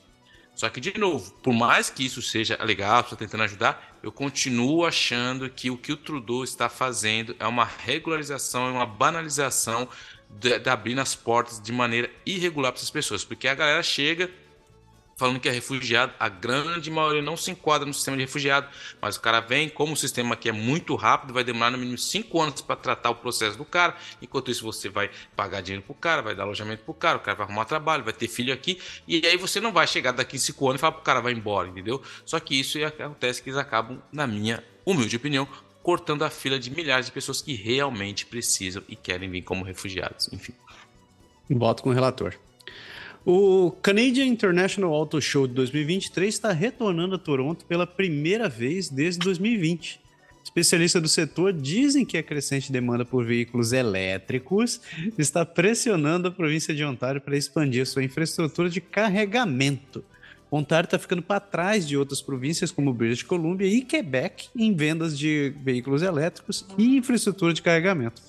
Só 0.55 0.69
que, 0.69 0.81
de 0.81 0.97
novo, 0.97 1.33
por 1.43 1.53
mais 1.53 1.91
que 1.91 2.05
isso 2.07 2.23
seja 2.23 2.57
legal, 2.63 3.01
estou 3.01 3.19
tentando 3.19 3.43
ajudar, 3.43 3.99
eu 4.03 4.13
continuo 4.13 4.85
achando 4.85 5.51
que 5.51 5.71
o 5.71 5.77
que 5.77 5.93
o 5.93 5.97
Trudeau 5.97 6.45
está 6.45 6.69
fazendo 6.69 7.35
é 7.41 7.47
uma 7.47 7.65
regularização, 7.65 8.69
é 8.69 8.71
uma 8.71 8.87
banalização 8.87 9.89
de, 10.31 10.59
de 10.59 10.71
abrir 10.71 10.99
as 11.01 11.15
portas 11.15 11.61
de 11.61 11.73
maneira 11.73 12.11
irregular 12.25 12.71
para 12.71 12.79
essas 12.79 12.91
pessoas. 12.91 13.25
Porque 13.25 13.49
a 13.49 13.55
galera 13.55 13.83
chega, 13.83 14.31
falando 15.17 15.41
que 15.41 15.49
é 15.49 15.53
refugiado, 15.53 16.13
a 16.19 16.29
grande 16.29 16.91
maioria 16.91 17.23
não 17.23 17.37
se 17.37 17.51
enquadra 17.51 17.87
no 17.87 17.95
sistema 17.95 18.17
de 18.17 18.25
refugiado, 18.25 18.69
mas 19.01 19.17
o 19.17 19.21
cara 19.21 19.41
vem, 19.41 19.69
como 19.69 19.93
o 19.93 19.97
sistema 19.97 20.35
aqui 20.35 20.49
é 20.49 20.53
muito 20.53 20.95
rápido, 20.95 21.33
vai 21.33 21.45
demorar 21.45 21.71
no 21.71 21.79
mínimo 21.79 21.99
5 21.99 22.41
anos 22.41 22.61
para 22.61 22.77
tratar 22.77 23.11
o 23.11 23.15
processo 23.15 23.57
do 23.57 23.65
cara, 23.65 23.97
enquanto 24.21 24.51
isso 24.51 24.65
você 24.65 24.89
vai 24.89 25.11
pagar 25.37 25.61
dinheiro 25.61 25.85
pro 25.85 25.95
cara, 25.95 26.23
vai 26.23 26.35
dar 26.35 26.43
alojamento 26.43 26.85
pro 26.85 26.95
cara, 26.95 27.19
o 27.19 27.21
cara 27.21 27.37
vai 27.37 27.47
arrumar 27.47 27.65
trabalho, 27.65 28.05
vai 28.05 28.13
ter 28.13 28.29
filho 28.29 28.53
aqui, 28.53 28.79
e 29.07 29.27
aí 29.27 29.37
você 29.37 29.61
não 29.61 29.73
vai 29.73 29.87
chegar 29.87 30.13
daqui 30.13 30.39
5 30.39 30.69
anos 30.69 30.79
e 30.79 30.81
falar 30.81 30.93
pro 30.93 31.03
cara 31.03 31.21
vai 31.21 31.33
embora, 31.33 31.69
entendeu? 31.69 32.03
Só 32.25 32.41
que 32.41 32.59
isso 32.59 32.79
acontece 32.85 33.43
que 33.43 33.51
eles 33.51 33.59
acabam, 33.59 34.03
na 34.13 34.27
minha 34.27 34.63
humilde 34.85 35.17
opinião, 35.17 35.49
cortando 35.83 36.25
a 36.25 36.31
fila 36.31 36.59
de 36.59 36.71
milhares 36.71 37.07
de 37.07 37.13
pessoas 37.13 37.43
que 37.43 37.55
realmente 37.55 38.25
precisam 38.25 38.83
e 38.89 38.97
querem 38.97 39.31
vir 39.31 39.43
como 39.43 39.65
refugiados, 39.65 40.33
enfim. 40.33 40.55
Voto 41.51 41.83
com 41.83 41.91
o 41.91 41.93
relator. 41.93 42.35
O 43.27 43.71
Canadian 43.71 44.27
International 44.27 44.93
Auto 44.93 45.19
Show 45.19 45.47
de 45.47 45.55
2023 45.55 46.35
está 46.35 46.53
retornando 46.53 47.15
a 47.15 47.19
Toronto 47.19 47.65
pela 47.65 47.87
primeira 47.87 48.51
vez 48.51 48.91
desde 48.91 49.21
2020. 49.21 49.99
Especialistas 50.45 51.01
do 51.01 51.09
setor 51.09 51.51
dizem 51.55 52.05
que 52.05 52.19
a 52.19 52.23
crescente 52.23 52.71
demanda 52.71 53.03
por 53.03 53.25
veículos 53.25 53.73
elétricos 53.73 54.79
está 55.17 55.43
pressionando 55.47 56.29
a 56.29 56.31
província 56.31 56.75
de 56.75 56.85
Ontário 56.85 57.19
para 57.19 57.35
expandir 57.35 57.87
sua 57.87 58.05
infraestrutura 58.05 58.69
de 58.69 58.83
carregamento. 58.83 60.05
Ontário 60.51 60.87
está 60.87 60.99
ficando 60.99 61.23
para 61.23 61.41
trás 61.41 61.89
de 61.89 61.97
outras 61.97 62.21
províncias 62.21 62.71
como 62.71 62.93
British 62.93 63.23
Columbia 63.23 63.67
e 63.67 63.81
Quebec 63.81 64.51
em 64.55 64.75
vendas 64.75 65.19
de 65.19 65.55
veículos 65.63 66.03
elétricos 66.03 66.67
e 66.77 66.99
infraestrutura 66.99 67.55
de 67.55 67.63
carregamento. 67.63 68.21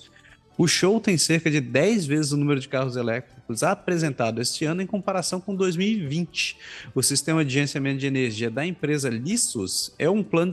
O 0.58 0.66
show 0.66 0.98
tem 0.98 1.18
cerca 1.18 1.50
de 1.50 1.60
10 1.60 2.06
vezes 2.06 2.32
o 2.32 2.36
número 2.36 2.58
de 2.58 2.66
carros 2.66 2.96
elétricos 2.96 3.62
apresentado 3.62 4.40
este 4.40 4.64
ano 4.64 4.80
em 4.80 4.86
comparação 4.86 5.38
com 5.38 5.54
2020. 5.54 6.56
O 6.94 7.02
sistema 7.02 7.44
de 7.44 7.52
gerenciamento 7.52 7.98
de 7.98 8.06
energia 8.06 8.50
da 8.50 8.64
empresa 8.64 9.10
Lissus 9.10 9.92
é 9.98 10.08
um 10.08 10.22
plano 10.22 10.52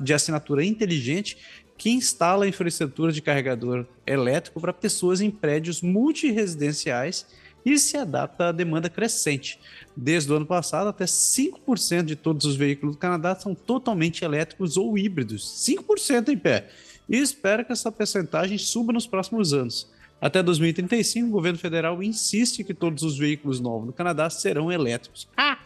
de 0.00 0.14
assinatura 0.14 0.64
inteligente 0.64 1.36
que 1.76 1.90
instala 1.90 2.48
infraestrutura 2.48 3.12
de 3.12 3.20
carregador 3.20 3.86
elétrico 4.06 4.58
para 4.58 4.72
pessoas 4.72 5.20
em 5.20 5.30
prédios 5.30 5.82
multiresidenciais 5.82 7.26
e 7.64 7.78
se 7.78 7.96
adapta 7.96 8.48
à 8.48 8.52
demanda 8.52 8.88
crescente. 8.88 9.60
Desde 9.94 10.32
o 10.32 10.36
ano 10.36 10.46
passado, 10.46 10.88
até 10.88 11.04
5% 11.04 12.04
de 12.04 12.16
todos 12.16 12.46
os 12.46 12.56
veículos 12.56 12.96
do 12.96 12.98
Canadá 12.98 13.36
são 13.38 13.54
totalmente 13.54 14.24
elétricos 14.24 14.76
ou 14.76 14.96
híbridos. 14.96 15.62
5% 15.68 16.28
em 16.28 16.38
pé. 16.38 16.70
E 17.12 17.18
espera 17.18 17.62
que 17.62 17.70
essa 17.70 17.92
percentagem 17.92 18.56
suba 18.56 18.90
nos 18.90 19.06
próximos 19.06 19.52
anos. 19.52 19.86
Até 20.18 20.42
2035, 20.42 21.28
o 21.28 21.30
governo 21.30 21.58
federal 21.58 22.02
insiste 22.02 22.64
que 22.64 22.72
todos 22.72 23.02
os 23.02 23.18
veículos 23.18 23.60
novos 23.60 23.86
no 23.86 23.92
Canadá 23.92 24.30
serão 24.30 24.72
elétricos. 24.72 25.28
Ah! 25.36 25.58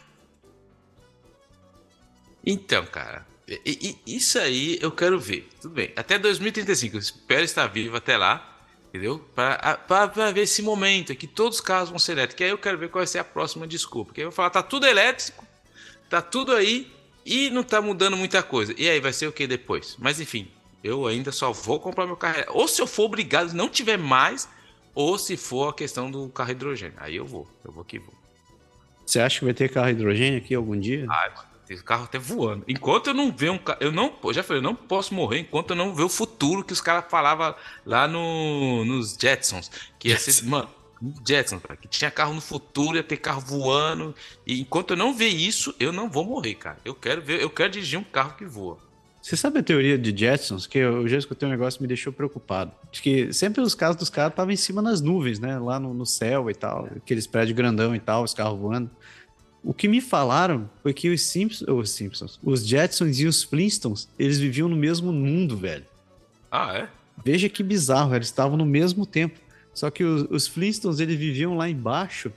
Então, 2.45 2.85
cara, 2.87 3.25
e, 3.47 3.97
e, 4.07 4.17
isso 4.17 4.41
aí 4.41 4.77
eu 4.83 4.91
quero 4.91 5.21
ver. 5.21 5.49
Tudo 5.61 5.75
bem. 5.75 5.93
Até 5.95 6.19
2035, 6.19 6.97
eu 6.97 7.01
espero 7.01 7.45
estar 7.45 7.69
vivo 7.69 7.97
até 7.97 8.17
lá. 8.17 8.55
Entendeu? 8.89 9.19
Para 9.35 10.33
ver 10.33 10.43
esse 10.43 10.63
momento 10.63 11.15
que 11.15 11.27
todos 11.27 11.59
os 11.59 11.61
carros 11.61 11.91
vão 11.91 11.99
ser 11.99 12.13
elétricos. 12.13 12.45
Aí 12.45 12.51
eu 12.51 12.59
quero 12.59 12.79
ver 12.79 12.89
qual 12.89 13.01
vai 13.01 13.07
ser 13.07 13.19
a 13.19 13.25
próxima 13.25 13.67
desculpa. 13.67 14.07
Porque 14.07 14.21
aí 14.21 14.25
eu 14.25 14.31
vou 14.31 14.37
falar, 14.37 14.51
tá 14.51 14.63
tudo 14.63 14.87
elétrico, 14.87 15.47
tá 16.09 16.21
tudo 16.23 16.53
aí 16.53 16.91
e 17.25 17.51
não 17.51 17.63
tá 17.63 17.81
mudando 17.81 18.17
muita 18.17 18.43
coisa. 18.43 18.75
E 18.77 18.89
aí 18.89 18.99
vai 19.01 19.13
ser 19.13 19.27
o 19.27 19.33
que 19.33 19.47
depois? 19.47 19.97
Mas 19.99 20.19
enfim, 20.19 20.51
eu 20.83 21.07
ainda 21.07 21.33
só 21.33 21.53
vou 21.53 21.81
comprar 21.81 22.07
meu 22.07 22.17
carro. 22.17 22.45
Ou 22.49 22.69
se 22.69 22.81
eu 22.81 22.87
for 22.87 23.05
obrigado, 23.05 23.53
não 23.53 23.69
tiver 23.69 23.97
mais, 23.97 24.49
ou 24.95 25.19
se 25.19 25.37
for 25.37 25.69
a 25.69 25.73
questão 25.73 26.11
do 26.11 26.29
carro 26.29 26.51
hidrogênio. 26.51 26.97
Aí 26.99 27.17
eu 27.17 27.27
vou, 27.27 27.47
eu 27.65 27.73
vou 27.73 27.85
que 27.85 27.99
vou. 27.99 28.15
Você 29.05 29.21
acha 29.21 29.39
que 29.39 29.45
vai 29.45 29.55
ter 29.55 29.69
carro 29.69 29.91
hidrogênio 29.91 30.39
aqui 30.39 30.55
algum 30.55 30.79
dia? 30.79 31.07
Mano. 31.07 31.47
Tem 31.67 31.77
carro 31.79 32.05
até 32.05 32.17
voando. 32.17 32.65
Enquanto 32.69 33.09
eu 33.09 33.15
não 33.15 33.33
ver 33.33 33.51
um 33.51 33.59
carro. 33.59 33.79
Eu 33.81 33.91
não. 33.91 34.13
já 34.33 34.43
falei, 34.45 34.61
eu 34.61 34.65
não 34.65 34.75
posso 34.75 35.13
morrer 35.13 35.41
enquanto 35.41 35.71
eu 35.71 35.77
não 35.77 35.93
ver 35.93 36.05
o 36.05 36.09
futuro 36.09 36.65
que 36.65 36.73
os 36.73 36.81
caras 36.81 37.05
falavam 37.11 37.55
lá 37.85 38.07
no, 38.07 38.85
nos 38.85 39.17
Jetsons. 39.21 39.69
Que 39.99 40.11
ia 40.11 40.19
ser. 40.19 40.45
Mano, 40.45 40.69
Jetsons, 41.27 41.61
cara, 41.61 41.77
que 41.77 41.89
tinha 41.89 42.11
carro 42.11 42.35
no 42.35 42.41
futuro, 42.41 42.97
ia 42.97 43.03
ter 43.03 43.17
carro 43.17 43.41
voando. 43.41 44.15
E 44.47 44.61
enquanto 44.61 44.93
eu 44.93 44.97
não 44.97 45.13
ver 45.13 45.29
isso, 45.29 45.75
eu 45.81 45.93
não 45.93 46.09
vou 46.09 46.25
morrer, 46.25 46.55
cara. 46.55 46.79
Eu 46.85 46.95
quero 46.95 47.21
ver, 47.21 47.43
eu 47.43 47.51
quero 47.51 47.73
dirigir 47.73 47.99
um 47.99 48.05
carro 48.05 48.37
que 48.37 48.45
voa. 48.45 48.79
Você 49.27 49.37
sabe 49.37 49.59
a 49.59 49.63
teoria 49.63 49.99
de 49.99 50.17
Jetsons? 50.17 50.69
Que 50.69 50.79
eu 50.79 51.09
já 51.09 51.19
escutei 51.19 51.49
um 51.49 51.51
negócio 51.51 51.79
que 51.79 51.83
me 51.83 51.89
deixou 51.89 52.13
preocupado. 52.13 52.71
De 52.93 53.03
que 53.03 53.33
sempre 53.33 53.61
os 53.61 53.75
carros 53.75 53.97
dos 53.97 54.09
caras 54.09 54.31
estavam 54.31 54.53
em 54.53 54.57
cima 54.57 54.81
nas 54.81 55.01
nuvens, 55.01 55.41
né? 55.41 55.59
Lá 55.59 55.81
no, 55.81 55.93
no 55.93 56.07
céu 56.07 56.49
e 56.49 56.55
tal. 56.55 56.89
Aqueles 56.97 57.27
prédios 57.27 57.57
grandão 57.57 57.93
e 57.93 57.99
tal, 57.99 58.23
os 58.23 58.33
carros 58.33 58.57
voando. 58.57 58.89
O 59.65 59.75
que 59.75 59.89
me 59.89 60.01
falaram 60.01 60.71
foi 60.81 60.95
que 60.95 61.11
os 61.11 61.23
Simpsons, 61.23 61.69
os 61.69 61.91
Simpsons, 61.91 62.39
os 62.41 62.65
Jetsons 62.65 63.19
e 63.19 63.27
os 63.27 63.43
Flintstones, 63.43 64.09
eles 64.17 64.39
viviam 64.39 64.69
no 64.69 64.77
mesmo 64.77 65.13
mundo, 65.13 65.57
velho. 65.57 65.87
Ah, 66.49 66.79
é? 66.79 66.89
Veja 67.25 67.49
que 67.49 67.65
bizarro, 67.65 68.15
eles 68.15 68.29
estavam 68.29 68.57
no 68.57 68.65
mesmo 68.65 69.05
tempo. 69.05 69.41
Só 69.75 69.91
que 69.91 70.05
os, 70.05 70.25
os 70.31 70.47
Flintstones, 70.47 71.01
eles 71.01 71.19
viviam 71.19 71.57
lá 71.57 71.69
embaixo 71.69 72.29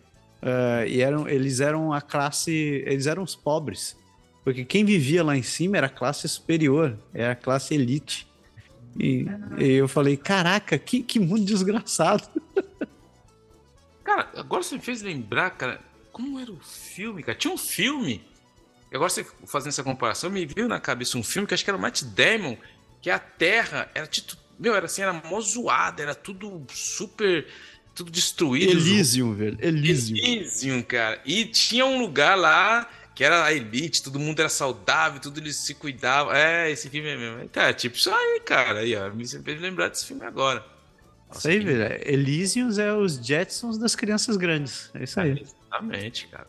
uh, 0.42 0.88
e 0.88 1.04
eram, 1.04 1.30
eles 1.30 1.60
eram 1.60 1.94
a 1.94 2.02
classe, 2.02 2.52
eles 2.88 3.06
eram 3.06 3.22
os 3.22 3.36
pobres. 3.36 3.96
Porque 4.44 4.66
quem 4.66 4.86
vivia 4.86 5.24
lá 5.24 5.36
em 5.36 5.44
cima 5.44 5.78
era 5.78 5.88
a 5.88 5.90
classe 5.90 6.28
superior, 6.28 6.98
era 7.14 7.34
a 7.34 7.36
classe 7.36 7.74
elite. 7.74 8.28
E, 8.98 9.26
e 9.58 9.74
eu 9.74 9.88
falei, 9.88 10.18
caraca, 10.18 10.78
que, 10.78 11.04
que 11.04 11.20
mundo 11.20 11.46
desgraçado. 11.46 12.28
Cara, 14.04 14.28
agora 14.38 14.64
você 14.64 14.74
me 14.74 14.82
fez 14.82 15.04
lembrar, 15.04 15.52
cara, 15.52 15.80
como 16.12 16.40
era 16.40 16.52
o 16.52 16.60
filme, 16.60 17.22
cara? 17.22 17.38
Tinha 17.38 17.54
um 17.54 17.58
filme. 17.60 18.26
Agora 18.92 19.08
você 19.08 19.24
fazendo 19.46 19.70
essa 19.70 19.84
comparação, 19.84 20.32
me 20.32 20.48
veio 20.48 20.68
na 20.68 20.80
cabeça 20.80 21.16
um 21.16 21.22
filme 21.22 21.48
que 21.48 21.54
acho 21.54 21.64
que 21.64 21.70
era 21.70 21.78
o 21.78 21.80
Matt 21.82 22.02
Damon, 22.02 22.58
que 23.04 23.12
a 23.12 23.20
Terra 23.20 23.88
era 23.94 24.08
tipo. 24.08 24.36
Meu, 24.58 24.76
era 24.76 24.88
assim, 24.88 25.04
era 25.04 25.14
mó 25.14 25.40
zoada, 25.40 26.02
era 26.02 26.16
tudo 26.16 26.66
super. 26.74 27.46
Tudo 27.94 28.10
destruído. 28.10 28.72
Elysium, 28.72 29.34
velho. 29.36 29.58
Elysium. 29.62 30.18
Elysium, 30.18 30.82
cara. 30.82 31.22
E 31.24 31.46
tinha 31.46 31.86
um 31.86 32.00
lugar 32.00 32.36
lá 32.36 32.90
que 33.20 33.24
era 33.26 33.44
a 33.44 33.52
elite, 33.52 34.02
todo 34.02 34.18
mundo 34.18 34.40
era 34.40 34.48
saudável, 34.48 35.20
tudo 35.20 35.42
eles 35.42 35.58
se 35.58 35.74
cuidavam. 35.74 36.34
É, 36.34 36.72
esse 36.72 36.90
filme 36.90 37.10
é 37.10 37.18
mesmo. 37.18 37.50
Tá, 37.50 37.74
tipo, 37.74 37.98
isso 37.98 38.10
aí, 38.10 38.40
cara. 38.46 38.80
Aí, 38.80 38.96
ó, 38.96 39.10
me 39.10 39.28
fez 39.28 39.60
lembrar 39.60 39.90
desse 39.90 40.06
filme 40.06 40.24
agora. 40.24 40.66
Nossa, 41.28 41.40
isso 41.40 41.48
aí, 41.50 41.60
velho. 41.60 42.10
Elysium 42.10 42.70
é 42.80 42.94
os 42.94 43.16
Jetsons 43.16 43.78
das 43.78 43.94
crianças 43.94 44.38
grandes. 44.38 44.90
É 44.94 45.04
isso 45.04 45.20
aí. 45.20 45.38
Exatamente, 45.38 46.28
cara. 46.28 46.48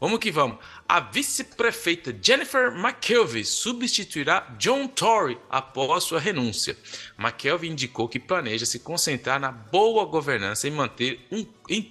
Vamos 0.00 0.20
que 0.20 0.30
vamos. 0.30 0.58
A 0.88 1.00
vice-prefeita 1.00 2.16
Jennifer 2.22 2.72
McKelvey 2.72 3.44
substituirá 3.44 4.54
John 4.58 4.86
Tory 4.86 5.36
após 5.50 6.04
sua 6.04 6.20
renúncia. 6.20 6.76
McKelvey 7.18 7.68
indicou 7.68 8.08
que 8.08 8.20
planeja 8.20 8.64
se 8.64 8.78
concentrar 8.78 9.40
na 9.40 9.50
boa 9.50 10.04
governança 10.04 10.68
e 10.68 10.70
manter 10.70 11.26
um, 11.32 11.44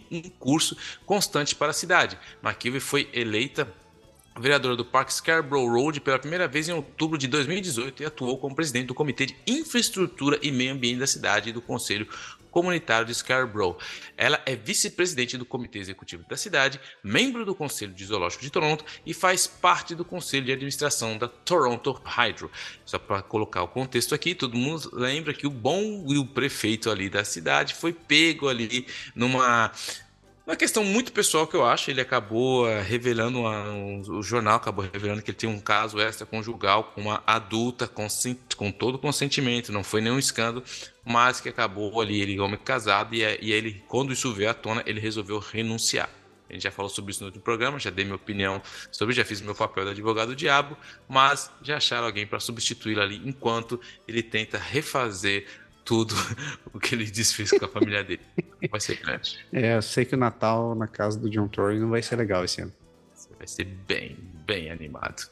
um 0.10 0.22
curso 0.40 0.78
constante 1.06 1.54
para 1.54 1.72
a 1.72 1.74
cidade. 1.74 2.18
McKelvey 2.42 2.80
foi 2.80 3.10
eleita 3.12 3.68
vereadora 4.40 4.76
do 4.76 4.86
Parque 4.86 5.14
Scarborough 5.14 5.68
Road 5.68 6.00
pela 6.00 6.20
primeira 6.20 6.48
vez 6.48 6.70
em 6.70 6.74
outubro 6.74 7.18
de 7.18 7.28
2018 7.28 8.04
e 8.04 8.06
atuou 8.06 8.38
como 8.38 8.56
presidente 8.56 8.88
do 8.88 8.94
Comitê 8.94 9.26
de 9.26 9.36
Infraestrutura 9.46 10.40
e 10.42 10.52
Meio 10.52 10.74
Ambiente 10.74 11.00
da 11.00 11.08
cidade 11.08 11.50
e 11.50 11.54
do 11.54 11.62
Conselho 11.62 12.08
comunitário 12.58 13.06
de 13.06 13.14
Scarborough. 13.14 13.78
Ela 14.18 14.42
é 14.44 14.56
vice-presidente 14.56 15.38
do 15.38 15.46
Comitê 15.46 15.78
Executivo 15.78 16.26
da 16.28 16.36
cidade, 16.36 16.80
membro 17.04 17.46
do 17.46 17.54
Conselho 17.54 17.94
de 17.94 18.04
Zoológico 18.04 18.42
de 18.42 18.50
Toronto 18.50 18.84
e 19.06 19.14
faz 19.14 19.46
parte 19.46 19.94
do 19.94 20.04
Conselho 20.04 20.44
de 20.44 20.52
Administração 20.52 21.20
da 21.20 21.28
Toronto 21.28 21.92
Hydro. 22.04 22.50
Só 22.84 22.98
para 22.98 23.22
colocar 23.22 23.62
o 23.62 23.68
contexto 23.68 24.16
aqui, 24.16 24.34
todo 24.34 24.58
mundo 24.58 24.90
lembra 24.92 25.36
que 25.36 25.46
o 25.46 25.52
bom 25.52 26.04
e 26.08 26.18
o 26.18 26.26
prefeito 26.26 26.90
ali 26.90 27.12
da 27.12 27.24
cidade 27.24 27.76
foi 27.76 27.94
pego 27.94 28.50
ali 28.50 28.88
numa 29.14 29.72
uma 30.48 30.56
questão 30.56 30.82
muito 30.82 31.12
pessoal 31.12 31.46
que 31.46 31.58
eu 31.58 31.66
acho, 31.66 31.92
ele 31.92 32.00
acabou 32.00 32.70
eh, 32.70 32.82
revelando, 32.82 33.40
uma, 33.42 33.70
um, 33.70 34.00
o 34.00 34.24
jornal 34.24 34.56
acabou 34.56 34.88
revelando 34.92 35.22
que 35.22 35.30
ele 35.30 35.38
tem 35.38 35.50
um 35.50 35.60
caso 35.60 36.00
extraconjugal 36.00 36.86
com 36.86 37.02
uma 37.02 37.22
adulta 37.28 37.86
com, 37.86 38.08
com 38.56 38.72
todo 38.72 38.98
consentimento, 38.98 39.74
não 39.74 39.84
foi 39.84 40.00
nenhum 40.00 40.18
escândalo, 40.18 40.64
mas 41.04 41.42
que 41.42 41.50
acabou 41.50 42.00
ali, 42.00 42.22
ele 42.22 42.40
homem 42.40 42.58
casado, 42.58 43.14
e, 43.14 43.20
e 43.42 43.52
ele, 43.52 43.84
quando 43.90 44.14
isso 44.14 44.34
veio 44.34 44.50
à 44.50 44.54
tona, 44.54 44.82
ele 44.86 45.02
resolveu 45.02 45.38
renunciar. 45.38 46.10
A 46.50 46.54
gente 46.54 46.64
já 46.64 46.72
falou 46.72 46.90
sobre 46.90 47.12
isso 47.12 47.20
no 47.20 47.26
outro 47.26 47.42
programa, 47.42 47.78
já 47.78 47.90
dei 47.90 48.06
minha 48.06 48.16
opinião 48.16 48.62
sobre, 48.90 49.14
já 49.14 49.26
fiz 49.26 49.42
meu 49.42 49.54
papel 49.54 49.84
de 49.84 49.92
advogado 49.92 50.30
do 50.30 50.36
diabo, 50.36 50.78
mas 51.10 51.52
já 51.62 51.76
acharam 51.76 52.06
alguém 52.06 52.26
para 52.26 52.40
substituí-lo 52.40 53.02
ali 53.02 53.22
enquanto 53.26 53.82
ele 54.08 54.24
tenta 54.24 54.58
refazer 54.58 55.46
tudo 55.88 56.14
o 56.74 56.80
que 56.80 56.94
ele 56.94 57.06
desfez 57.06 57.50
com 57.50 57.64
a 57.64 57.68
família 57.70 58.04
dele. 58.04 58.22
Vai 58.70 58.80
ser 58.82 58.98
grande. 58.98 59.40
É, 59.54 59.78
eu 59.78 59.82
sei 59.82 60.04
que 60.04 60.14
o 60.14 60.18
Natal 60.18 60.76
na 60.76 60.86
casa 60.86 61.18
do 61.18 61.30
John 61.30 61.48
Tory 61.48 61.80
não 61.80 61.90
vai 61.90 62.02
ser 62.02 62.18
legal 62.18 62.44
esse 62.44 62.62
ano. 62.62 62.74
Vai 63.38 63.48
ser 63.48 63.64
bem, 63.64 64.18
bem 64.46 64.70
animado. 64.70 65.30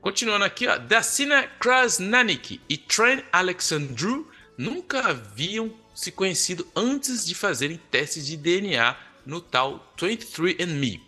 Continuando 0.00 0.44
aqui, 0.44 0.66
ó, 0.66 0.76
Dacina 0.76 1.46
Krasnanik 1.58 2.60
e 2.68 2.76
Trent 2.76 3.24
Alexandru 3.32 4.30
nunca 4.56 5.00
haviam 5.00 5.72
se 5.94 6.12
conhecido 6.12 6.66
antes 6.76 7.24
de 7.24 7.34
fazerem 7.34 7.80
testes 7.90 8.26
de 8.26 8.36
DNA 8.36 8.96
no 9.24 9.40
tal 9.40 9.94
23andMe, 9.96 11.00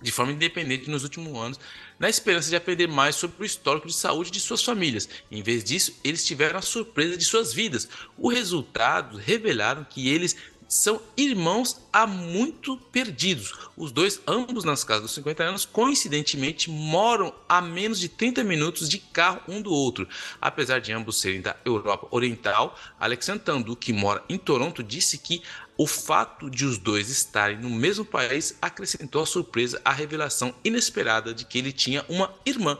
de 0.00 0.12
forma 0.12 0.32
independente 0.32 0.90
nos 0.90 1.02
últimos 1.02 1.36
anos, 1.36 1.60
na 1.98 2.08
esperança 2.08 2.50
de 2.50 2.56
aprender 2.56 2.86
mais 2.86 3.16
sobre 3.16 3.42
o 3.42 3.46
histórico 3.46 3.86
de 3.86 3.94
saúde 3.94 4.30
de 4.30 4.40
suas 4.40 4.62
famílias. 4.62 5.08
Em 5.30 5.42
vez 5.42 5.64
disso, 5.64 5.94
eles 6.04 6.24
tiveram 6.24 6.58
a 6.58 6.62
surpresa 6.62 7.16
de 7.16 7.24
suas 7.24 7.52
vidas. 7.52 7.88
Os 8.18 8.34
resultados 8.34 9.20
revelaram 9.20 9.84
que 9.84 10.08
eles 10.08 10.36
são 10.68 11.00
irmãos 11.16 11.80
há 11.92 12.06
muito 12.06 12.76
perdidos. 12.76 13.52
Os 13.76 13.92
dois, 13.92 14.20
ambos 14.26 14.64
nas 14.64 14.82
casas 14.82 15.02
dos 15.02 15.12
50 15.12 15.44
anos, 15.44 15.64
coincidentemente 15.64 16.70
moram 16.70 17.32
a 17.48 17.60
menos 17.60 18.00
de 18.00 18.08
30 18.08 18.42
minutos 18.42 18.88
de 18.88 18.98
carro 18.98 19.40
um 19.48 19.62
do 19.62 19.72
outro. 19.72 20.08
Apesar 20.40 20.80
de 20.80 20.92
ambos 20.92 21.20
serem 21.20 21.40
da 21.40 21.56
Europa 21.64 22.08
Oriental, 22.10 22.76
Alexandre 22.98 23.44
Tandu, 23.44 23.76
que 23.76 23.92
mora 23.92 24.24
em 24.28 24.38
Toronto, 24.38 24.82
disse 24.82 25.18
que 25.18 25.42
o 25.76 25.86
fato 25.86 26.48
de 26.48 26.64
os 26.64 26.78
dois 26.78 27.10
estarem 27.10 27.58
no 27.58 27.70
mesmo 27.70 28.04
país 28.04 28.56
acrescentou 28.60 29.22
a 29.22 29.26
surpresa 29.26 29.80
à 29.84 29.92
revelação 29.92 30.54
inesperada 30.64 31.34
de 31.34 31.44
que 31.44 31.58
ele 31.58 31.72
tinha 31.72 32.04
uma 32.08 32.32
irmã. 32.44 32.78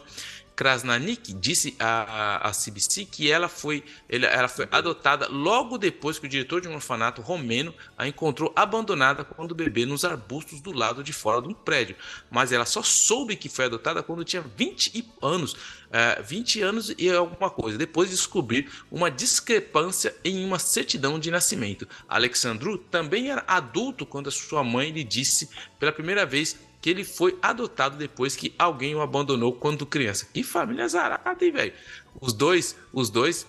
Krasnanik 0.56 1.34
disse 1.34 1.76
à, 1.78 2.48
à 2.48 2.50
CBC 2.50 3.04
que 3.04 3.30
ela 3.30 3.46
foi, 3.46 3.84
ela 4.08 4.48
foi 4.48 4.66
adotada 4.72 5.28
logo 5.28 5.76
depois 5.76 6.18
que 6.18 6.24
o 6.24 6.28
diretor 6.28 6.62
de 6.62 6.68
um 6.68 6.74
orfanato 6.74 7.20
romeno 7.20 7.74
a 7.96 8.08
encontrou 8.08 8.50
abandonada 8.56 9.22
quando 9.22 9.54
bebê 9.54 9.84
nos 9.84 10.02
arbustos 10.02 10.62
do 10.62 10.72
lado 10.72 11.04
de 11.04 11.12
fora 11.12 11.42
de 11.42 11.48
um 11.48 11.52
prédio. 11.52 11.94
Mas 12.30 12.52
ela 12.52 12.64
só 12.64 12.82
soube 12.82 13.36
que 13.36 13.50
foi 13.50 13.66
adotada 13.66 14.02
quando 14.02 14.24
tinha 14.24 14.42
20 14.42 15.04
anos, 15.20 15.54
uh, 15.86 16.22
20 16.22 16.62
anos 16.62 16.94
e 16.96 17.10
alguma 17.10 17.50
coisa, 17.50 17.78
depois 17.78 18.08
de 18.08 18.16
descobrir 18.16 18.70
uma 18.90 19.10
discrepância 19.10 20.14
em 20.24 20.44
uma 20.44 20.58
certidão 20.58 21.18
de 21.18 21.30
nascimento. 21.30 21.88
Alexandru 22.08 22.78
também 22.78 23.30
era 23.30 23.44
adulto 23.46 24.06
quando 24.06 24.30
sua 24.30 24.62
mãe 24.62 24.90
lhe 24.90 25.04
disse 25.04 25.48
pela 25.78 25.92
primeira 25.92 26.26
vez 26.26 26.58
que 26.80 26.90
ele 26.90 27.04
foi 27.04 27.36
adotado 27.42 27.96
depois 27.96 28.36
que 28.36 28.54
alguém 28.58 28.94
o 28.94 29.00
abandonou 29.00 29.52
quando 29.52 29.84
criança. 29.86 30.26
Que 30.32 30.42
família 30.42 30.86
zarada, 30.88 31.44
hein, 31.44 31.50
velho? 31.50 31.72
Os 32.20 32.32
dois, 32.32 32.76
os 32.92 33.10
dois 33.10 33.46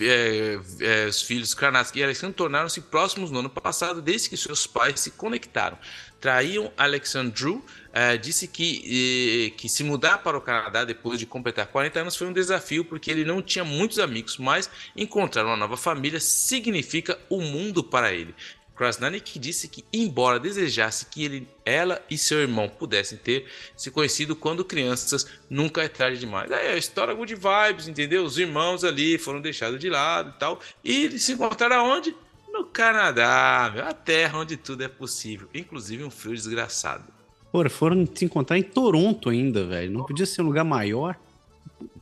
é, 0.00 0.60
é, 0.80 1.06
os 1.06 1.22
filhos 1.22 1.54
Kranatsky 1.54 2.00
e 2.00 2.04
Alexandre 2.04 2.36
tornaram-se 2.36 2.80
próximos 2.82 3.30
no 3.30 3.40
ano 3.40 3.50
passado, 3.50 4.00
desde 4.00 4.28
que 4.28 4.36
seus 4.36 4.66
pais 4.66 5.00
se 5.00 5.10
conectaram. 5.12 5.78
Traíam 6.20 6.70
Alexandru, 6.76 7.64
é, 7.92 8.16
disse 8.16 8.48
que, 8.48 9.54
que 9.56 9.68
se 9.68 9.84
mudar 9.84 10.18
para 10.18 10.36
o 10.36 10.40
Canadá 10.40 10.84
depois 10.84 11.18
de 11.18 11.26
completar 11.26 11.66
40 11.66 12.00
anos 12.00 12.16
foi 12.16 12.26
um 12.26 12.32
desafio, 12.32 12.84
porque 12.84 13.10
ele 13.10 13.24
não 13.24 13.42
tinha 13.42 13.64
muitos 13.64 13.98
amigos, 13.98 14.38
mas 14.38 14.70
encontrar 14.96 15.44
uma 15.44 15.56
nova 15.56 15.76
família 15.76 16.18
significa 16.18 17.18
o 17.28 17.40
mundo 17.40 17.84
para 17.84 18.12
ele. 18.12 18.34
Krasnanik 18.74 19.38
disse 19.38 19.68
que, 19.68 19.84
embora 19.92 20.40
desejasse 20.40 21.06
que 21.06 21.24
ele, 21.24 21.48
ela 21.64 22.02
e 22.10 22.16
seu 22.16 22.40
irmão 22.40 22.68
pudessem 22.68 23.18
ter 23.18 23.46
se 23.76 23.90
conhecido 23.90 24.34
quando 24.34 24.64
crianças, 24.64 25.26
nunca 25.48 25.82
é 25.82 25.88
tarde 25.88 26.18
demais. 26.18 26.50
Aí 26.50 26.68
a 26.68 26.76
história 26.76 27.14
good 27.14 27.34
vibes, 27.34 27.86
entendeu? 27.86 28.24
Os 28.24 28.38
irmãos 28.38 28.82
ali 28.82 29.18
foram 29.18 29.40
deixados 29.40 29.78
de 29.78 29.88
lado 29.88 30.32
e 30.34 30.38
tal. 30.38 30.60
E 30.82 31.04
eles 31.04 31.22
se 31.22 31.32
encontraram 31.32 31.76
aonde? 31.76 32.16
No 32.50 32.64
Canadá, 32.64 33.70
meu, 33.72 33.86
a 33.86 33.92
terra 33.92 34.38
onde 34.38 34.56
tudo 34.56 34.82
é 34.82 34.88
possível, 34.88 35.48
inclusive 35.54 36.02
um 36.04 36.10
frio 36.10 36.34
desgraçado. 36.34 37.04
Porra, 37.52 37.68
foram 37.68 38.08
se 38.12 38.24
encontrar 38.24 38.58
em 38.58 38.62
Toronto 38.62 39.28
ainda, 39.28 39.66
velho. 39.66 39.92
Não 39.92 40.04
podia 40.06 40.24
ser 40.24 40.40
um 40.40 40.46
lugar 40.46 40.64
maior? 40.64 41.16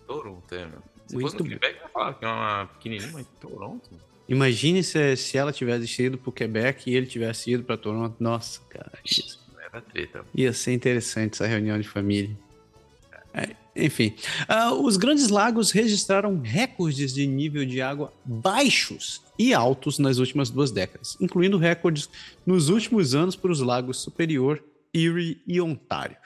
Toronto, 0.07 0.55
é, 0.55 0.65
meu. 0.65 0.79
Se 1.09 1.15
Muito 1.15 1.33
fosse 1.33 1.43
no 1.43 1.49
Quebec, 1.49 1.77
eu 1.77 1.83
ia 1.83 1.89
falar 1.89 2.15
que 2.15 2.25
é 2.25 2.29
uma 2.29 2.67
pequenininha, 2.67 3.11
mas 3.13 3.27
Toronto. 3.41 3.91
Imagine 4.29 4.85
se, 4.85 5.17
se 5.17 5.37
ela 5.37 5.53
tivesse 5.53 6.03
ido 6.05 6.17
pro 6.17 6.31
Quebec 6.31 6.89
e 6.89 6.95
ele 6.95 7.07
tivesse 7.07 7.51
ido 7.51 7.65
para 7.65 7.77
Toronto. 7.77 8.15
Nossa, 8.21 8.61
cara. 8.69 8.93
Isso. 9.05 9.41
Era 9.61 9.83
treta. 9.83 10.25
Ia 10.33 10.53
ser 10.53 10.73
interessante 10.73 11.35
essa 11.35 11.49
reunião 11.49 11.81
de 11.81 11.89
família. 11.89 12.31
É, 13.35 13.57
enfim, 13.75 14.15
uh, 14.49 14.75
os 14.85 14.97
Grandes 14.97 15.29
Lagos 15.29 15.73
registraram 15.73 16.41
recordes 16.41 17.13
de 17.13 17.27
nível 17.27 17.65
de 17.65 17.81
água 17.81 18.13
baixos 18.25 19.23
e 19.39 19.55
altos 19.55 19.99
nas 19.99 20.19
últimas 20.19 20.51
duas 20.51 20.71
décadas, 20.71 21.17
incluindo 21.21 21.57
recordes 21.57 22.09
nos 22.45 22.69
últimos 22.69 23.15
anos 23.15 23.37
para 23.37 23.51
os 23.51 23.61
lagos 23.61 23.99
Superior, 23.99 24.63
Erie 24.95 25.43
e 25.47 25.61
Ontário. 25.61 26.17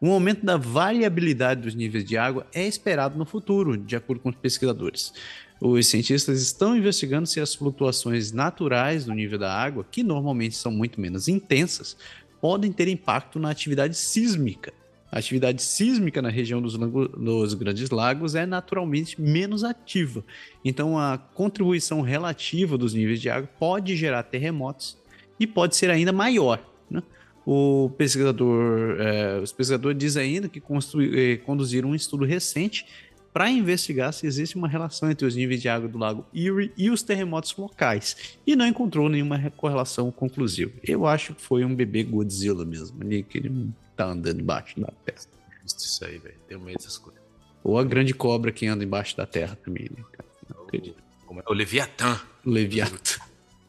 Um 0.00 0.10
aumento 0.10 0.44
da 0.44 0.56
variabilidade 0.56 1.60
dos 1.60 1.74
níveis 1.74 2.04
de 2.04 2.16
água 2.16 2.46
é 2.52 2.66
esperado 2.66 3.16
no 3.16 3.24
futuro, 3.24 3.76
de 3.76 3.94
acordo 3.94 4.20
com 4.20 4.30
os 4.30 4.36
pesquisadores. 4.36 5.12
Os 5.60 5.86
cientistas 5.86 6.42
estão 6.42 6.76
investigando 6.76 7.26
se 7.28 7.38
as 7.38 7.54
flutuações 7.54 8.32
naturais 8.32 9.04
do 9.04 9.14
nível 9.14 9.38
da 9.38 9.54
água, 9.54 9.86
que 9.88 10.02
normalmente 10.02 10.56
são 10.56 10.72
muito 10.72 11.00
menos 11.00 11.28
intensas, 11.28 11.96
podem 12.40 12.72
ter 12.72 12.88
impacto 12.88 13.38
na 13.38 13.50
atividade 13.50 13.96
sísmica. 13.96 14.72
A 15.12 15.18
atividade 15.20 15.62
sísmica 15.62 16.20
na 16.20 16.30
região 16.30 16.60
dos, 16.60 16.76
dos, 16.76 17.54
Grandes 17.54 17.90
Lagos 17.90 18.34
é 18.34 18.44
naturalmente 18.44 19.20
menos 19.20 19.62
ativa. 19.62 20.24
Então, 20.64 20.98
a 20.98 21.16
contribuição 21.16 22.00
relativa 22.00 22.76
dos 22.76 22.92
níveis 22.92 23.20
de 23.20 23.30
água 23.30 23.48
pode 23.58 23.94
gerar 23.94 24.24
terremotos 24.24 24.98
e 25.38 25.46
pode 25.46 25.76
ser 25.76 25.90
ainda 25.90 26.12
maior. 26.12 26.60
Né? 26.90 27.02
O 27.44 27.90
pesquisador, 27.98 29.00
é, 29.00 29.40
os 29.40 29.52
pesquisadores 29.52 29.98
dizem 29.98 30.22
ainda 30.22 30.48
que 30.48 30.60
eh, 30.60 31.36
conduziram 31.38 31.90
um 31.90 31.94
estudo 31.94 32.24
recente 32.24 32.86
para 33.32 33.50
investigar 33.50 34.12
se 34.12 34.26
existe 34.26 34.56
uma 34.56 34.68
relação 34.68 35.10
entre 35.10 35.26
os 35.26 35.34
níveis 35.34 35.60
de 35.60 35.68
água 35.68 35.88
do 35.88 35.98
lago 35.98 36.26
Erie 36.34 36.70
e 36.76 36.90
os 36.90 37.02
terremotos 37.02 37.56
locais, 37.56 38.36
e 38.46 38.54
não 38.54 38.66
encontrou 38.66 39.08
nenhuma 39.08 39.50
correlação 39.56 40.12
conclusiva. 40.12 40.72
Eu 40.84 41.06
acho 41.06 41.34
que 41.34 41.42
foi 41.42 41.64
um 41.64 41.74
bebê 41.74 42.02
Godzilla 42.02 42.64
mesmo, 42.64 43.02
ali 43.02 43.22
que 43.22 43.38
ele 43.38 43.70
tá 43.96 44.04
andando 44.04 44.40
embaixo 44.40 44.78
da 44.78 44.92
terra. 45.04 45.20
Isso 45.64 46.04
aí, 46.04 46.18
velho. 46.18 46.34
Tenho 46.46 46.60
medo 46.60 46.76
dessas 46.76 46.98
coisas. 46.98 47.22
Ou 47.64 47.78
a 47.78 47.84
grande 47.84 48.12
cobra 48.12 48.52
que 48.52 48.66
anda 48.66 48.84
embaixo 48.84 49.16
da 49.16 49.24
terra 49.24 49.56
também, 49.64 49.88
né, 49.96 50.04
cara? 50.12 50.28
Não 50.54 50.64
acredito. 50.64 51.02
Como 51.24 51.40
é? 51.40 51.44
O 51.46 51.52
Leviatã. 51.52 52.20
Leviatã. 52.44 53.20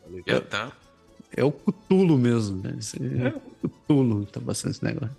O 0.08 0.16
Leviatã. 0.16 0.72
É, 1.36 1.42
é 1.42 1.44
o 1.44 1.52
Cutulo 1.52 2.18
mesmo, 2.18 2.62
né? 2.62 2.78
É, 3.00 3.28
é 3.28 3.30
o 3.30 3.70
Cutulo 3.70 4.26
tá 4.26 4.40
passando 4.40 4.72
esse 4.72 4.84
negócio. 4.84 5.16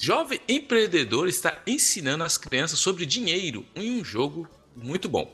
Jovem 0.00 0.40
empreendedor 0.48 1.28
está 1.28 1.62
ensinando 1.66 2.24
as 2.24 2.36
crianças 2.36 2.78
sobre 2.78 3.06
dinheiro 3.06 3.64
em 3.74 4.00
um 4.00 4.04
jogo 4.04 4.48
muito 4.76 5.08
bom. 5.08 5.32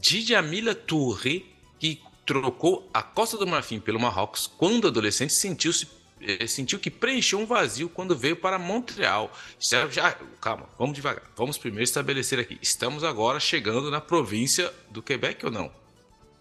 Djamila 0.00 0.74
Touré, 0.74 1.42
que 1.78 2.00
trocou 2.26 2.88
a 2.92 3.02
Costa 3.02 3.36
do 3.36 3.46
Marfim 3.46 3.80
pelo 3.80 4.00
Marrocos 4.00 4.46
quando 4.46 4.88
adolescente, 4.88 5.32
sentiu-se 5.32 5.86
eh, 6.20 6.46
sentiu 6.46 6.78
que 6.78 6.90
preencheu 6.90 7.38
um 7.38 7.46
vazio 7.46 7.88
quando 7.88 8.16
veio 8.16 8.36
para 8.36 8.58
Montreal. 8.58 9.32
Já, 9.58 9.88
já, 9.88 10.12
calma, 10.40 10.68
vamos 10.78 10.94
devagar. 10.94 11.24
Vamos 11.36 11.58
primeiro 11.58 11.84
estabelecer 11.84 12.38
aqui. 12.38 12.58
Estamos 12.62 13.04
agora 13.04 13.38
chegando 13.40 13.90
na 13.90 14.00
província 14.00 14.72
do 14.90 15.02
Quebec 15.02 15.44
ou 15.44 15.52
não? 15.52 15.70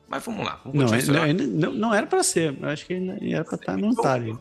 Mas 0.08 0.24
vamos 0.24 0.46
lá. 0.46 0.60
Vamos 0.64 1.08
não, 1.08 1.24
é, 1.24 1.34
não, 1.34 1.46
não, 1.48 1.74
não, 1.74 1.94
era 1.94 2.06
para 2.06 2.24
ser. 2.24 2.58
Eu 2.60 2.70
acho 2.70 2.86
que 2.86 2.94
era 2.94 3.44
para 3.44 3.56
estar 3.56 3.78
no 3.78 3.88
Ontário. 3.88 4.40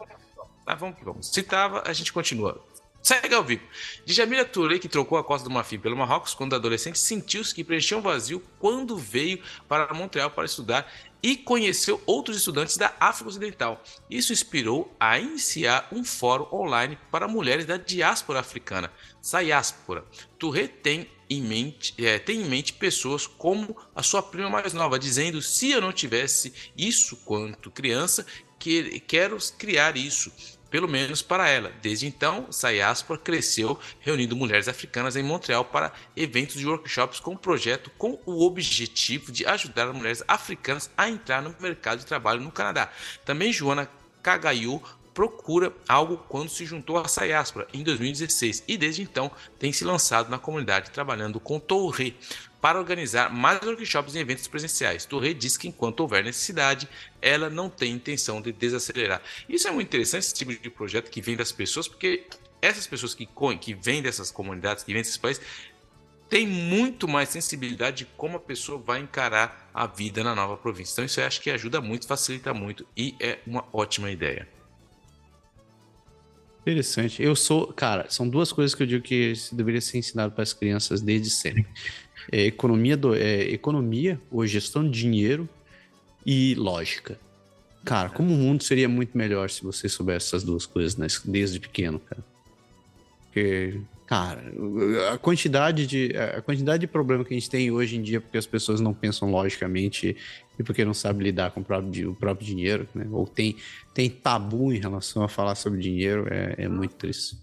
Mas 0.66 0.78
vamos 0.78 0.98
que 0.98 1.04
vamos. 1.04 1.26
Se 1.28 1.40
estava, 1.40 1.82
a 1.86 1.92
gente 1.92 2.12
continua. 2.12 2.62
Segue 3.02 3.34
ao 3.34 3.42
vivo. 3.42 3.62
Djamila 4.06 4.44
Touré, 4.44 4.78
que 4.78 4.88
trocou 4.88 5.18
a 5.18 5.24
Costa 5.24 5.48
do 5.48 5.52
Marfim 5.52 5.78
pelo 5.78 5.96
Marrocos 5.96 6.34
quando 6.34 6.54
adolescente, 6.54 7.00
sentiu-se 7.00 7.52
que 7.52 7.64
preencheu 7.64 7.98
um 7.98 8.00
vazio 8.00 8.40
quando 8.60 8.96
veio 8.96 9.42
para 9.68 9.92
Montreal 9.92 10.30
para 10.30 10.44
estudar 10.44 10.88
e 11.20 11.36
conheceu 11.36 12.00
outros 12.06 12.36
estudantes 12.36 12.76
da 12.76 12.92
África 13.00 13.30
Ocidental. 13.30 13.82
Isso 14.08 14.32
inspirou 14.32 14.94
a 15.00 15.18
iniciar 15.18 15.88
um 15.90 16.04
fórum 16.04 16.46
online 16.52 16.96
para 17.10 17.26
mulheres 17.26 17.66
da 17.66 17.76
diáspora 17.76 18.38
africana, 18.38 18.92
Sayáspora. 19.20 20.04
Touré 20.38 20.68
tem 20.68 21.08
em 21.32 21.42
mente, 21.42 21.94
é, 21.98 22.18
tem 22.18 22.40
em 22.40 22.44
mente 22.44 22.72
pessoas 22.72 23.26
como 23.26 23.76
a 23.94 24.02
sua 24.02 24.22
prima 24.22 24.50
mais 24.50 24.72
nova, 24.72 24.98
dizendo: 24.98 25.40
se 25.42 25.70
eu 25.70 25.80
não 25.80 25.92
tivesse 25.92 26.52
isso 26.76 27.16
quanto 27.24 27.70
criança, 27.70 28.26
que, 28.58 29.00
quero 29.00 29.36
criar 29.58 29.96
isso 29.96 30.32
pelo 30.72 30.88
menos 30.88 31.20
para 31.20 31.50
ela. 31.50 31.70
Desde 31.82 32.06
então, 32.06 32.50
Sayaspa 32.50 33.18
cresceu 33.18 33.78
reunindo 34.00 34.34
mulheres 34.34 34.68
africanas 34.68 35.16
em 35.16 35.22
Montreal 35.22 35.66
para 35.66 35.92
eventos 36.16 36.58
e 36.58 36.64
workshops 36.64 37.20
com 37.20 37.32
um 37.32 37.36
projeto 37.36 37.90
com 37.98 38.18
o 38.24 38.42
objetivo 38.46 39.30
de 39.30 39.44
ajudar 39.44 39.92
mulheres 39.92 40.24
africanas 40.26 40.90
a 40.96 41.10
entrar 41.10 41.42
no 41.42 41.54
mercado 41.60 41.98
de 41.98 42.06
trabalho 42.06 42.40
no 42.40 42.50
Canadá. 42.50 42.90
Também 43.22 43.52
Joana 43.52 43.86
Cagayu 44.22 44.82
procura 45.14 45.72
algo 45.88 46.18
quando 46.28 46.48
se 46.48 46.64
juntou 46.64 46.98
a 46.98 47.08
Sayaspa 47.08 47.66
em 47.72 47.82
2016 47.82 48.64
e 48.66 48.76
desde 48.76 49.02
então 49.02 49.30
tem 49.58 49.72
se 49.72 49.84
lançado 49.84 50.30
na 50.30 50.38
comunidade 50.38 50.90
trabalhando 50.90 51.38
com 51.38 51.60
Torre 51.60 52.16
para 52.60 52.78
organizar 52.78 53.32
mais 53.32 53.60
workshops 53.62 54.14
e 54.14 54.18
eventos 54.18 54.46
presenciais. 54.46 55.04
Torre 55.04 55.34
diz 55.34 55.56
que 55.56 55.66
enquanto 55.66 56.00
houver 56.00 56.22
necessidade, 56.22 56.88
ela 57.20 57.50
não 57.50 57.68
tem 57.68 57.92
intenção 57.92 58.40
de 58.40 58.52
desacelerar. 58.52 59.20
Isso 59.48 59.66
é 59.66 59.70
muito 59.72 59.88
interessante, 59.88 60.22
esse 60.22 60.34
tipo 60.34 60.54
de 60.54 60.70
projeto 60.70 61.10
que 61.10 61.20
vem 61.20 61.36
das 61.36 61.50
pessoas, 61.50 61.88
porque 61.88 62.24
essas 62.60 62.86
pessoas 62.86 63.14
que, 63.14 63.28
que 63.60 63.74
vêm 63.74 64.00
dessas 64.00 64.30
comunidades, 64.30 64.84
que 64.84 64.92
vêm 64.92 65.02
desses 65.02 65.16
países, 65.16 65.42
têm 66.28 66.46
muito 66.46 67.08
mais 67.08 67.28
sensibilidade 67.28 67.98
de 67.98 68.04
como 68.16 68.36
a 68.36 68.40
pessoa 68.40 68.78
vai 68.78 69.00
encarar 69.00 69.68
a 69.74 69.86
vida 69.86 70.22
na 70.22 70.34
nova 70.34 70.56
província. 70.56 70.92
Então 70.92 71.04
isso 71.04 71.20
eu 71.20 71.26
acho 71.26 71.40
que 71.40 71.50
ajuda 71.50 71.80
muito, 71.80 72.06
facilita 72.06 72.54
muito 72.54 72.86
e 72.96 73.16
é 73.20 73.40
uma 73.44 73.66
ótima 73.72 74.08
ideia. 74.08 74.48
Interessante. 76.62 77.20
Eu 77.20 77.34
sou, 77.34 77.66
cara, 77.72 78.06
são 78.08 78.28
duas 78.28 78.52
coisas 78.52 78.74
que 78.74 78.82
eu 78.82 78.86
digo 78.86 79.02
que 79.02 79.32
deveria 79.52 79.80
ser 79.80 79.98
ensinado 79.98 80.32
para 80.32 80.42
as 80.42 80.52
crianças 80.52 81.00
desde 81.00 81.28
sempre 81.28 81.66
é, 82.30 82.42
economia, 82.42 82.96
do, 82.96 83.14
é, 83.14 83.42
economia 83.50 84.20
ou 84.30 84.46
gestão 84.46 84.88
de 84.88 85.00
dinheiro 85.00 85.48
e 86.24 86.54
lógica. 86.54 87.18
Cara, 87.84 88.08
como 88.10 88.32
o 88.32 88.36
mundo 88.36 88.62
seria 88.62 88.88
muito 88.88 89.18
melhor 89.18 89.50
se 89.50 89.64
você 89.64 89.88
soubesse 89.88 90.28
essas 90.28 90.44
duas 90.44 90.64
coisas 90.64 90.96
né, 90.96 91.08
desde 91.24 91.58
pequeno, 91.58 91.98
cara. 91.98 92.22
Porque, 93.24 93.80
cara, 94.12 94.42
a 95.10 95.16
quantidade 95.16 95.86
de 95.86 96.14
a 96.14 96.42
quantidade 96.42 96.82
de 96.82 96.86
problema 96.86 97.24
que 97.24 97.32
a 97.32 97.38
gente 97.38 97.48
tem 97.48 97.70
hoje 97.70 97.96
em 97.96 98.02
dia 98.02 98.20
porque 98.20 98.36
as 98.36 98.46
pessoas 98.46 98.78
não 98.78 98.92
pensam 98.92 99.30
logicamente 99.30 100.14
e 100.58 100.62
porque 100.62 100.84
não 100.84 100.92
sabem 100.92 101.22
lidar 101.22 101.50
com 101.50 101.60
o 101.60 101.64
próprio, 101.64 102.10
o 102.10 102.14
próprio 102.14 102.46
dinheiro, 102.46 102.86
né? 102.94 103.06
Ou 103.10 103.26
tem, 103.26 103.56
tem 103.94 104.10
tabu 104.10 104.70
em 104.70 104.78
relação 104.78 105.22
a 105.22 105.28
falar 105.28 105.54
sobre 105.54 105.80
dinheiro, 105.80 106.26
é, 106.30 106.56
é 106.58 106.68
muito 106.68 106.94
triste. 106.94 107.38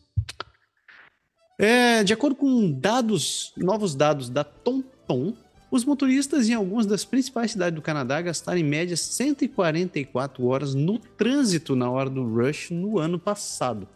É, 1.58 2.04
de 2.04 2.14
acordo 2.14 2.36
com 2.36 2.72
dados, 2.72 3.52
novos 3.58 3.96
dados 3.96 4.30
da 4.30 4.44
TomTom, 4.44 5.34
os 5.72 5.84
motoristas 5.84 6.50
em 6.50 6.54
algumas 6.54 6.86
das 6.86 7.04
principais 7.04 7.50
cidades 7.50 7.76
do 7.76 7.82
Canadá 7.82 8.22
gastaram 8.22 8.60
em 8.60 8.64
média 8.64 8.96
144 8.96 10.46
horas 10.46 10.76
no 10.76 11.00
trânsito 11.00 11.76
na 11.76 11.90
hora 11.90 12.12
do 12.12 12.24
rush 12.24 12.70
no 12.70 13.00
ano 13.00 13.18
passado. 13.18 13.88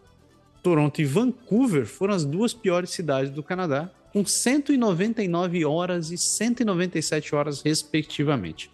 Toronto 0.63 1.01
e 1.01 1.05
Vancouver 1.05 1.85
foram 1.85 2.13
as 2.13 2.23
duas 2.23 2.53
piores 2.53 2.89
cidades 2.91 3.29
do 3.29 3.43
Canadá, 3.43 3.91
com 4.13 4.25
199 4.25 5.65
horas 5.65 6.09
e 6.09 6.17
197 6.17 7.35
horas, 7.35 7.61
respectivamente. 7.61 8.71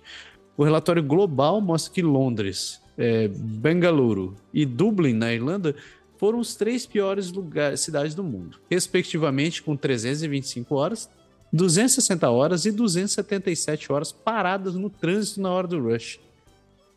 O 0.56 0.64
relatório 0.64 1.02
global 1.02 1.60
mostra 1.60 1.92
que 1.92 2.02
Londres, 2.04 2.80
é, 2.98 3.28
Bengaluru 3.28 4.36
e 4.54 4.66
Dublin, 4.66 5.14
na 5.14 5.34
Irlanda, 5.34 5.76
foram 6.18 6.40
os 6.40 6.56
três 6.56 6.86
piores 6.86 7.32
lugares, 7.32 7.80
cidades 7.80 8.14
do 8.14 8.24
mundo, 8.24 8.60
respectivamente 8.70 9.64
com 9.64 9.76
325 9.76 10.76
horas, 10.76 11.10
260 11.52 12.30
horas 12.30 12.66
e 12.66 12.72
277 12.72 13.92
horas 13.92 14.12
paradas 14.12 14.76
no 14.76 14.90
trânsito 14.90 15.42
na 15.42 15.50
hora 15.50 15.68
do 15.68 15.82
rush. 15.82 16.20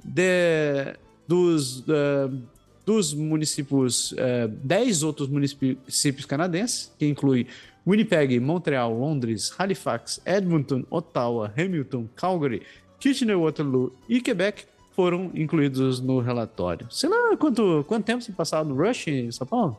De, 0.05 0.97
dos, 1.27 1.81
uh, 1.81 2.43
dos 2.85 3.15
municípios, 3.15 4.15
eh, 4.17 4.49
10 4.49 5.03
outros 5.03 5.29
municípios 5.29 6.25
canadenses, 6.27 6.93
que 6.99 7.07
inclui 7.07 7.47
Winnipeg, 7.87 8.39
Montreal, 8.41 8.93
Londres, 8.93 9.53
Halifax, 9.59 10.21
Edmonton, 10.25 10.85
Ottawa, 10.91 11.53
Hamilton, 11.57 12.09
Calgary, 12.17 12.63
Kitchener-Waterloo 13.01 13.93
e 14.09 14.21
Quebec, 14.21 14.65
foram 14.95 15.31
incluídos 15.35 16.01
no 16.01 16.21
relatório. 16.21 16.87
Sei 16.91 17.09
lá 17.09 17.37
quanto, 17.37 17.85
quanto 17.89 18.05
tempo 18.05 18.23
você 18.23 18.33
passava 18.33 18.69
no 18.69 18.77
Rush 18.77 19.09
em 19.09 19.33
São 19.33 19.47
Paulo? 19.47 19.77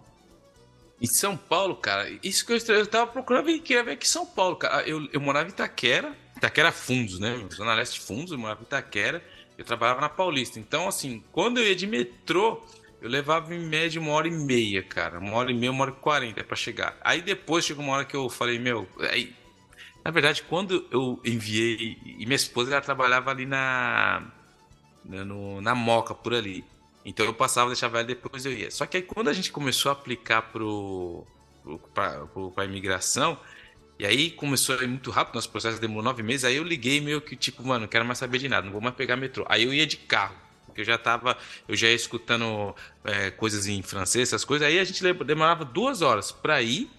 Em 1.02 1.08
São 1.08 1.36
Paulo, 1.36 1.76
cara, 1.76 2.10
isso 2.24 2.46
que 2.46 2.54
eu, 2.54 2.76
eu 2.76 2.88
tava 2.88 3.12
procurando 3.12 3.50
e 3.50 3.60
queria 3.60 3.84
ver 3.84 3.92
aqui 3.92 4.06
em 4.06 4.10
São 4.10 4.26
Paulo, 4.26 4.56
cara. 4.56 4.88
Eu, 4.88 5.08
eu 5.12 5.22
morava 5.22 5.48
em 5.48 5.52
Itaquera, 5.52 6.16
Itaquera 6.36 6.72
Fundos, 6.72 7.20
né? 7.20 7.46
Zona 7.54 7.74
Leste 7.74 8.00
Fundos, 8.00 8.32
eu 8.32 8.38
morava 8.38 8.62
em 8.62 8.64
Itaquera, 8.64 9.24
eu 9.58 9.66
trabalhava 9.66 10.02
na 10.02 10.10
Paulista. 10.10 10.60
Então, 10.60 10.88
assim, 10.88 11.24
quando 11.32 11.60
eu 11.60 11.68
ia 11.68 11.76
de 11.76 11.86
metrô, 11.86 12.62
eu 13.04 13.10
levava 13.10 13.54
em 13.54 13.60
média 13.60 14.00
uma 14.00 14.14
hora 14.14 14.30
e 14.30 14.32
meia, 14.32 14.82
cara. 14.82 15.20
Uma 15.20 15.34
hora 15.34 15.52
e 15.52 15.54
meia, 15.54 15.70
uma 15.70 15.82
hora 15.84 15.92
e 15.92 16.02
quarenta 16.02 16.42
para 16.42 16.56
chegar. 16.56 16.98
Aí 17.02 17.22
depois 17.22 17.66
chegou 17.66 17.84
uma 17.84 17.96
hora 17.96 18.06
que 18.06 18.16
eu 18.16 18.30
falei, 18.30 18.58
meu. 18.58 18.88
Aí, 19.12 19.36
na 20.06 20.10
verdade, 20.10 20.42
quando 20.44 20.88
eu 20.90 21.20
enviei. 21.26 21.98
E 22.06 22.26
minha 22.26 22.38
esposa 22.38 22.72
ela 22.72 22.80
trabalhava 22.80 23.30
ali 23.30 23.46
na. 23.46 24.24
Na, 25.04 25.26
no, 25.26 25.60
na 25.60 25.76
Moca, 25.76 26.16
por 26.16 26.34
ali. 26.34 26.64
Então 27.04 27.26
eu 27.26 27.34
passava, 27.34 27.68
deixava 27.68 27.98
ela 27.98 28.08
depois 28.08 28.46
eu 28.46 28.54
ia. 28.54 28.72
Só 28.72 28.86
que 28.86 28.96
aí 28.96 29.04
quando 29.04 29.28
a 29.28 29.34
gente 29.34 29.52
começou 29.52 29.90
a 29.90 29.94
aplicar 29.94 30.42
pro, 30.44 31.28
pro, 31.62 31.80
pra, 31.94 32.26
pra 32.56 32.64
imigração, 32.64 33.38
e 34.00 34.06
aí 34.06 34.32
começou 34.32 34.80
a 34.80 34.84
ir 34.84 34.88
muito 34.88 35.12
rápido, 35.12 35.36
nosso 35.36 35.50
processo 35.50 35.82
demorou 35.82 36.04
nove 36.04 36.24
meses, 36.24 36.46
aí 36.46 36.56
eu 36.56 36.64
liguei 36.64 37.02
meio 37.02 37.20
que 37.20 37.36
tipo, 37.36 37.68
mano, 37.68 37.82
não 37.82 37.88
quero 37.90 38.06
mais 38.06 38.18
saber 38.18 38.38
de 38.38 38.48
nada, 38.48 38.66
não 38.66 38.72
vou 38.72 38.82
mais 38.82 38.96
pegar 38.96 39.18
metrô. 39.18 39.46
Aí 39.50 39.64
eu 39.64 39.74
ia 39.74 39.86
de 39.86 39.98
carro, 39.98 40.38
porque 40.74 40.82
eu 40.82 40.86
já 40.86 40.98
tava, 40.98 41.38
eu 41.68 41.76
já 41.76 41.88
ia 41.88 41.94
escutando 41.94 42.76
é, 43.06 43.30
coisas 43.30 43.68
em 43.68 43.84
francês, 43.84 44.30
essas 44.30 44.44
coisas, 44.44 44.68
aí 44.68 44.80
a 44.80 44.84
gente 44.84 45.04
demorava 45.24 45.64
duas 45.64 46.02
horas 46.02 46.32
para 46.32 46.60
ir 46.64 46.90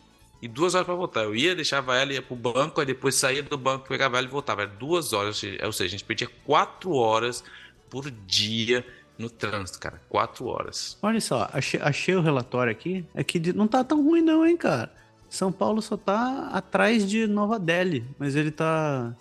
e 0.41 0.47
duas 0.47 0.75
horas 0.75 0.87
para 0.87 0.95
voltar. 0.95 1.25
Eu 1.25 1.35
ia, 1.35 1.57
deixava 1.57 1.97
ela, 1.97 2.13
ia 2.13 2.23
pro 2.23 2.37
banco, 2.37 2.81
aí 2.81 2.87
depois 2.87 3.17
saía 3.17 3.43
do 3.43 3.59
banco, 3.59 3.89
pegava 3.89 4.17
ela 4.17 4.27
e 4.27 4.31
voltava. 4.31 4.63
Era 4.63 4.71
duas 4.71 5.13
horas, 5.13 5.43
ou 5.65 5.73
seja, 5.73 5.87
a 5.87 5.89
gente 5.89 6.05
perdia 6.05 6.29
quatro 6.45 6.93
horas 6.93 7.43
por 7.91 8.09
dia 8.11 8.87
no 9.19 9.29
trânsito, 9.29 9.81
cara. 9.81 10.01
Quatro 10.09 10.47
horas. 10.47 10.97
Olha 11.03 11.21
só, 11.21 11.49
achei, 11.53 11.81
achei 11.83 12.15
o 12.15 12.21
relatório 12.21 12.71
aqui. 12.71 13.05
É 13.13 13.25
que 13.25 13.53
não 13.53 13.67
tá 13.67 13.83
tão 13.83 14.05
ruim, 14.05 14.23
não, 14.23 14.47
hein, 14.47 14.57
cara. 14.57 14.93
São 15.29 15.51
Paulo 15.51 15.83
só 15.83 15.97
tá 15.97 16.51
atrás 16.53 17.09
de 17.09 17.27
Nova 17.27 17.59
Delhi, 17.59 18.07
mas 18.19 18.37
ele 18.37 18.53
tá. 18.53 19.13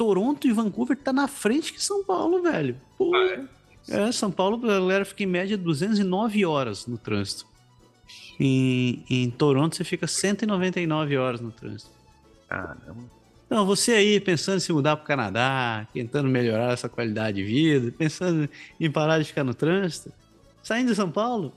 Toronto 0.00 0.48
e 0.48 0.52
Vancouver 0.52 0.96
tá 0.96 1.12
na 1.12 1.28
frente 1.28 1.74
que 1.74 1.84
São 1.84 2.02
Paulo, 2.02 2.40
velho. 2.40 2.74
Pô. 2.96 3.14
Ah, 3.14 3.46
é? 3.86 4.08
é, 4.08 4.12
São 4.12 4.30
Paulo, 4.30 4.56
a 4.64 4.66
galera 4.66 5.04
fica 5.04 5.24
em 5.24 5.26
média 5.26 5.58
209 5.58 6.46
horas 6.46 6.86
no 6.86 6.96
trânsito. 6.96 7.44
Em, 8.40 9.04
em 9.10 9.30
Toronto 9.30 9.76
você 9.76 9.84
fica 9.84 10.06
199 10.06 11.18
horas 11.18 11.42
no 11.42 11.52
trânsito. 11.52 11.90
Caramba. 12.48 13.10
Então, 13.44 13.66
você 13.66 13.92
aí 13.92 14.18
pensando 14.18 14.56
em 14.56 14.60
se 14.60 14.72
mudar 14.72 14.96
para 14.96 15.04
o 15.04 15.06
Canadá, 15.06 15.86
tentando 15.92 16.30
melhorar 16.30 16.72
essa 16.72 16.88
qualidade 16.88 17.36
de 17.36 17.42
vida, 17.42 17.92
pensando 17.92 18.48
em 18.80 18.90
parar 18.90 19.18
de 19.18 19.26
ficar 19.26 19.44
no 19.44 19.52
trânsito, 19.52 20.10
saindo 20.62 20.92
de 20.92 20.96
São 20.96 21.10
Paulo, 21.10 21.52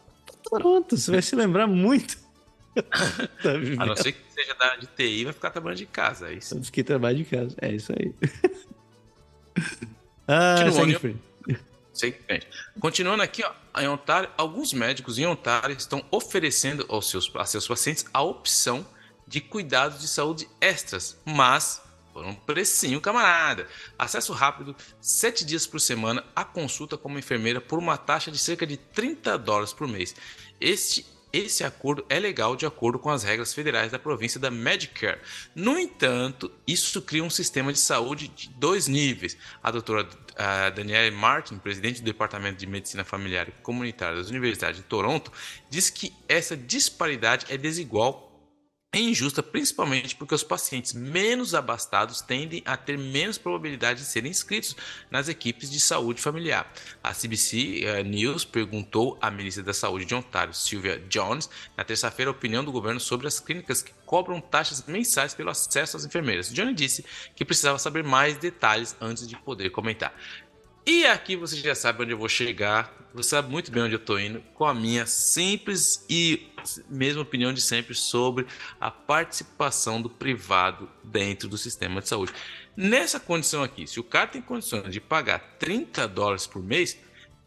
pronto, 0.49 0.97
você 0.97 1.11
vai 1.11 1.21
se 1.21 1.33
lembrar 1.33 1.65
muito. 1.65 2.17
A 3.79 3.85
não 3.85 3.95
ser 3.95 4.13
que 4.13 4.19
seja 4.33 4.53
da 4.55 4.75
de 4.75 4.87
TI, 4.87 5.25
vai 5.25 5.33
ficar 5.33 5.51
trabalhando 5.51 5.77
de 5.77 5.85
casa. 5.85 6.29
É 6.31 6.33
isso. 6.33 6.61
Fiquei 6.63 6.83
trabalhando 6.83 7.17
de 7.17 7.25
casa, 7.25 7.55
é 7.61 7.71
isso 7.71 7.91
aí. 7.91 8.13
ah, 10.27 10.55
segue 11.93 12.17
frente. 12.25 12.47
Continuando 12.79 13.21
aqui, 13.21 13.43
ó, 13.43 13.81
em 13.81 13.87
Ontário, 13.87 14.29
alguns 14.35 14.73
médicos 14.73 15.19
em 15.19 15.25
Ontário 15.25 15.75
estão 15.75 16.03
oferecendo 16.09 16.85
aos 16.89 17.09
seus, 17.09 17.31
a 17.35 17.45
seus 17.45 17.67
pacientes 17.67 18.05
a 18.13 18.21
opção 18.21 18.85
de 19.27 19.39
cuidados 19.39 20.01
de 20.01 20.07
saúde 20.07 20.47
extras, 20.59 21.17
mas 21.23 21.81
por 22.13 22.23
um 22.25 22.35
precinho, 22.35 23.01
camarada. 23.01 23.67
Acesso 23.97 24.33
rápido, 24.33 24.75
7 25.01 25.43
dias 25.43 25.65
por 25.65 25.81
semana, 25.81 26.23
a 26.35 26.45
consulta 26.45 26.95
como 26.95 27.17
enfermeira 27.17 27.59
por 27.59 27.79
uma 27.79 27.97
taxa 27.97 28.29
de 28.29 28.37
cerca 28.37 28.67
de 28.67 28.77
30 28.77 29.37
dólares 29.37 29.73
por 29.73 29.87
mês. 29.87 30.15
Este 30.61 31.05
esse 31.33 31.63
acordo 31.63 32.05
é 32.07 32.19
legal 32.19 32.55
de 32.55 32.65
acordo 32.65 32.99
com 32.99 33.09
as 33.09 33.23
regras 33.23 33.53
federais 33.53 33.91
da 33.91 33.97
província 33.97 34.39
da 34.39 34.51
Medicare. 34.51 35.19
No 35.55 35.79
entanto, 35.79 36.51
isso 36.67 37.01
cria 37.01 37.23
um 37.23 37.29
sistema 37.29 37.73
de 37.73 37.79
saúde 37.79 38.27
de 38.27 38.49
dois 38.49 38.87
níveis. 38.87 39.35
A 39.61 39.71
doutora 39.71 40.07
Danielle 40.75 41.15
Martin, 41.15 41.57
presidente 41.57 42.01
do 42.01 42.05
Departamento 42.05 42.59
de 42.59 42.67
Medicina 42.67 43.03
Familiar 43.03 43.49
e 43.49 43.51
Comunitária 43.63 44.17
das 44.17 44.29
Universidades 44.29 44.77
de 44.77 44.85
Toronto, 44.85 45.31
diz 45.69 45.89
que 45.89 46.13
essa 46.29 46.55
disparidade 46.55 47.47
é 47.49 47.57
desigual 47.57 48.29
é 48.93 48.99
injusta 48.99 49.41
principalmente 49.41 50.15
porque 50.15 50.35
os 50.35 50.43
pacientes 50.43 50.93
menos 50.93 51.55
abastados 51.55 52.21
tendem 52.21 52.61
a 52.63 52.77
ter 52.77 52.95
menos 52.95 53.39
probabilidade 53.39 54.01
de 54.01 54.05
serem 54.05 54.29
inscritos 54.29 54.75
nas 55.09 55.27
equipes 55.27 55.69
de 55.69 55.79
saúde 55.79 56.21
familiar. 56.21 56.71
A 57.03 57.11
CBC 57.11 57.83
eh, 57.83 58.03
News 58.03 58.45
perguntou 58.45 59.17
à 59.19 59.31
ministra 59.31 59.63
da 59.63 59.73
Saúde 59.73 60.05
de 60.05 60.13
Ontário, 60.13 60.53
Sylvia 60.53 61.03
Jones, 61.09 61.49
na 61.75 61.83
terça-feira 61.83 62.29
a 62.29 62.33
opinião 62.33 62.63
do 62.63 62.71
governo 62.71 62.99
sobre 62.99 63.27
as 63.27 63.39
clínicas 63.39 63.81
que 63.81 63.91
cobram 64.05 64.39
taxas 64.39 64.85
mensais 64.85 65.33
pelo 65.33 65.49
acesso 65.49 65.97
às 65.97 66.05
enfermeiras. 66.05 66.53
Johnny 66.53 66.75
disse 66.75 67.03
que 67.35 67.43
precisava 67.43 67.79
saber 67.79 68.03
mais 68.03 68.37
detalhes 68.37 68.95
antes 69.01 69.27
de 69.27 69.35
poder 69.35 69.71
comentar. 69.71 70.13
E 70.85 71.05
aqui 71.05 71.35
você 71.37 71.55
já 71.55 71.73
sabe 71.73 72.03
onde 72.03 72.11
eu 72.11 72.17
vou 72.17 72.27
chegar, 72.27 72.93
você 73.13 73.29
sabe 73.29 73.49
muito 73.49 73.71
bem 73.71 73.83
onde 73.83 73.93
eu 73.93 73.99
estou 73.99 74.19
indo, 74.19 74.41
com 74.53 74.65
a 74.65 74.73
minha 74.73 75.05
simples 75.05 76.05
e 76.09 76.51
mesma 76.89 77.21
opinião 77.21 77.53
de 77.53 77.61
sempre 77.61 77.95
sobre 77.95 78.45
a 78.81 78.91
participação 78.91 80.01
do 80.01 80.09
privado 80.09 80.89
dentro 81.01 81.47
do 81.47 81.57
sistema 81.57 82.01
de 82.01 82.09
saúde. 82.09 82.33
Nessa 82.75 83.17
condição 83.17 83.63
aqui, 83.63 83.87
se 83.87 83.99
o 83.99 84.03
cara 84.03 84.27
tem 84.27 84.41
condições 84.41 84.91
de 84.91 84.99
pagar 84.99 85.39
30 85.57 86.05
dólares 86.05 86.47
por 86.47 86.61
mês, 86.61 86.97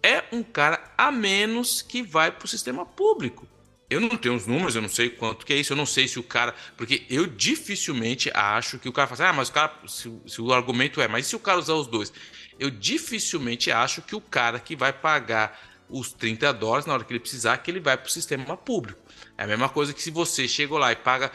é 0.02 0.24
um 0.32 0.42
cara 0.42 0.82
a 0.96 1.10
menos 1.10 1.82
que 1.82 2.02
vai 2.02 2.30
para 2.30 2.46
o 2.46 2.48
sistema 2.48 2.86
público. 2.86 3.46
Eu 3.88 4.00
não 4.00 4.16
tenho 4.16 4.34
os 4.34 4.46
números, 4.46 4.74
eu 4.74 4.82
não 4.82 4.88
sei 4.88 5.10
quanto 5.10 5.44
que 5.46 5.52
é 5.52 5.56
isso, 5.56 5.72
eu 5.72 5.76
não 5.76 5.86
sei 5.86 6.08
se 6.08 6.18
o 6.18 6.22
cara. 6.22 6.54
Porque 6.76 7.04
eu 7.08 7.26
dificilmente 7.26 8.30
acho 8.34 8.78
que 8.78 8.88
o 8.88 8.92
cara 8.92 9.06
fala 9.06 9.28
assim, 9.28 9.30
ah, 9.30 9.32
mas 9.32 9.48
o 9.48 9.52
cara. 9.52 9.72
Se, 9.86 10.12
se 10.26 10.40
o 10.40 10.52
argumento 10.52 11.00
é, 11.00 11.06
mas 11.06 11.26
e 11.26 11.28
se 11.28 11.36
o 11.36 11.40
cara 11.40 11.58
usar 11.58 11.74
os 11.74 11.86
dois? 11.86 12.12
Eu 12.58 12.70
dificilmente 12.70 13.70
acho 13.70 14.02
que 14.02 14.14
o 14.14 14.20
cara 14.20 14.58
que 14.58 14.76
vai 14.76 14.92
pagar 14.92 15.58
os 15.88 16.12
30 16.12 16.52
dólares 16.52 16.86
na 16.86 16.94
hora 16.94 17.04
que 17.04 17.12
ele 17.12 17.20
precisar, 17.20 17.58
que 17.58 17.70
ele 17.70 17.80
vai 17.80 17.96
para 17.96 18.08
o 18.08 18.10
sistema 18.10 18.56
público. 18.56 19.00
É 19.38 19.44
a 19.44 19.46
mesma 19.46 19.68
coisa 19.68 19.92
que 19.92 20.02
se 20.02 20.10
você 20.10 20.48
chegou 20.48 20.78
lá 20.78 20.92
e 20.92 20.96
paga, 20.96 21.30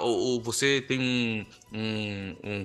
ou 0.00 0.40
você 0.40 0.84
tem 0.86 1.00
um, 1.00 1.46
um, 1.72 2.36
um, 2.44 2.64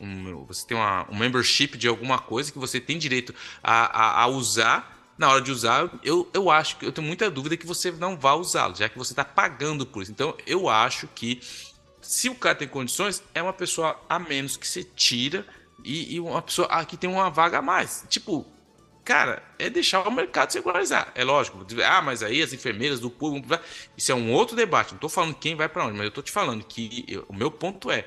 um 0.00 0.44
você 0.46 0.66
tem 0.66 0.76
uma, 0.76 1.06
um 1.10 1.16
membership 1.16 1.78
de 1.78 1.86
alguma 1.86 2.18
coisa 2.18 2.50
que 2.50 2.58
você 2.58 2.80
tem 2.80 2.98
direito 2.98 3.34
a, 3.62 4.20
a, 4.20 4.22
a 4.22 4.26
usar. 4.26 4.98
Na 5.16 5.28
hora 5.28 5.42
de 5.42 5.52
usar, 5.52 5.90
eu, 6.02 6.30
eu 6.32 6.50
acho 6.50 6.78
que 6.78 6.86
eu 6.86 6.92
tenho 6.92 7.06
muita 7.06 7.30
dúvida 7.30 7.54
que 7.54 7.66
você 7.66 7.90
não 7.90 8.16
vai 8.16 8.32
usá-lo, 8.32 8.74
já 8.74 8.88
que 8.88 8.96
você 8.96 9.12
está 9.12 9.22
pagando 9.22 9.84
por 9.84 10.02
isso. 10.02 10.10
Então, 10.10 10.34
eu 10.46 10.66
acho 10.66 11.06
que 11.08 11.42
se 12.00 12.30
o 12.30 12.34
cara 12.34 12.54
tem 12.54 12.66
condições, 12.66 13.22
é 13.34 13.42
uma 13.42 13.52
pessoa 13.52 14.00
a 14.08 14.18
menos 14.18 14.56
que 14.56 14.66
você 14.66 14.82
tira 14.82 15.44
e, 15.84 16.14
e 16.14 16.20
uma 16.20 16.42
pessoa 16.42 16.68
aqui 16.68 16.96
tem 16.96 17.08
uma 17.08 17.30
vaga 17.30 17.58
a 17.58 17.62
mais. 17.62 18.04
Tipo, 18.08 18.46
cara, 19.04 19.42
é 19.58 19.68
deixar 19.68 20.06
o 20.06 20.10
mercado 20.10 20.52
se 20.52 20.58
regularizar. 20.58 21.10
É 21.14 21.24
lógico. 21.24 21.66
Ah, 21.84 22.00
mas 22.00 22.22
aí 22.22 22.42
as 22.42 22.52
enfermeiras 22.52 23.00
do 23.00 23.10
público. 23.10 23.48
Isso 23.96 24.12
é 24.12 24.14
um 24.14 24.32
outro 24.32 24.54
debate. 24.54 24.90
Não 24.90 24.96
estou 24.96 25.10
falando 25.10 25.34
quem 25.34 25.56
vai 25.56 25.68
para 25.68 25.84
onde, 25.84 25.94
mas 25.94 26.02
eu 26.02 26.08
estou 26.08 26.22
te 26.22 26.30
falando 26.30 26.64
que 26.64 27.04
eu, 27.08 27.24
o 27.28 27.34
meu 27.34 27.50
ponto 27.50 27.90
é. 27.90 28.06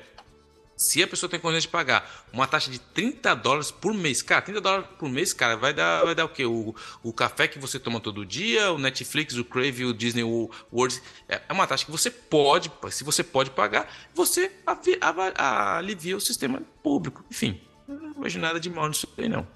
Se 0.76 1.02
a 1.02 1.06
pessoa 1.06 1.30
tem 1.30 1.38
condições 1.38 1.62
de 1.62 1.68
pagar 1.68 2.26
uma 2.32 2.48
taxa 2.48 2.70
de 2.70 2.80
30 2.80 3.34
dólares 3.36 3.70
por 3.70 3.94
mês, 3.94 4.22
cara, 4.22 4.42
30 4.42 4.60
dólares 4.60 4.86
por 4.98 5.08
mês, 5.08 5.32
cara, 5.32 5.56
vai 5.56 5.72
dar, 5.72 6.04
vai 6.04 6.14
dar 6.14 6.24
o 6.24 6.28
quê? 6.28 6.44
O, 6.44 6.74
o 7.02 7.12
café 7.12 7.46
que 7.46 7.60
você 7.60 7.78
toma 7.78 8.00
todo 8.00 8.26
dia, 8.26 8.72
o 8.72 8.78
Netflix, 8.78 9.36
o 9.36 9.44
Crave, 9.44 9.84
o 9.84 9.94
Disney, 9.94 10.24
o 10.24 10.50
World. 10.72 11.00
É, 11.28 11.42
é 11.48 11.52
uma 11.52 11.66
taxa 11.66 11.84
que 11.84 11.92
você 11.92 12.10
pode, 12.10 12.72
se 12.90 13.04
você 13.04 13.22
pode 13.22 13.50
pagar, 13.50 13.88
você 14.12 14.50
alivia 15.36 16.16
o 16.16 16.20
sistema 16.20 16.60
público. 16.82 17.24
Enfim, 17.30 17.60
não 17.86 18.22
vejo 18.22 18.38
nada 18.38 18.58
de 18.58 18.70
mal 18.70 18.88
nisso 18.88 19.08
aí, 19.18 19.28
não. 19.28 19.46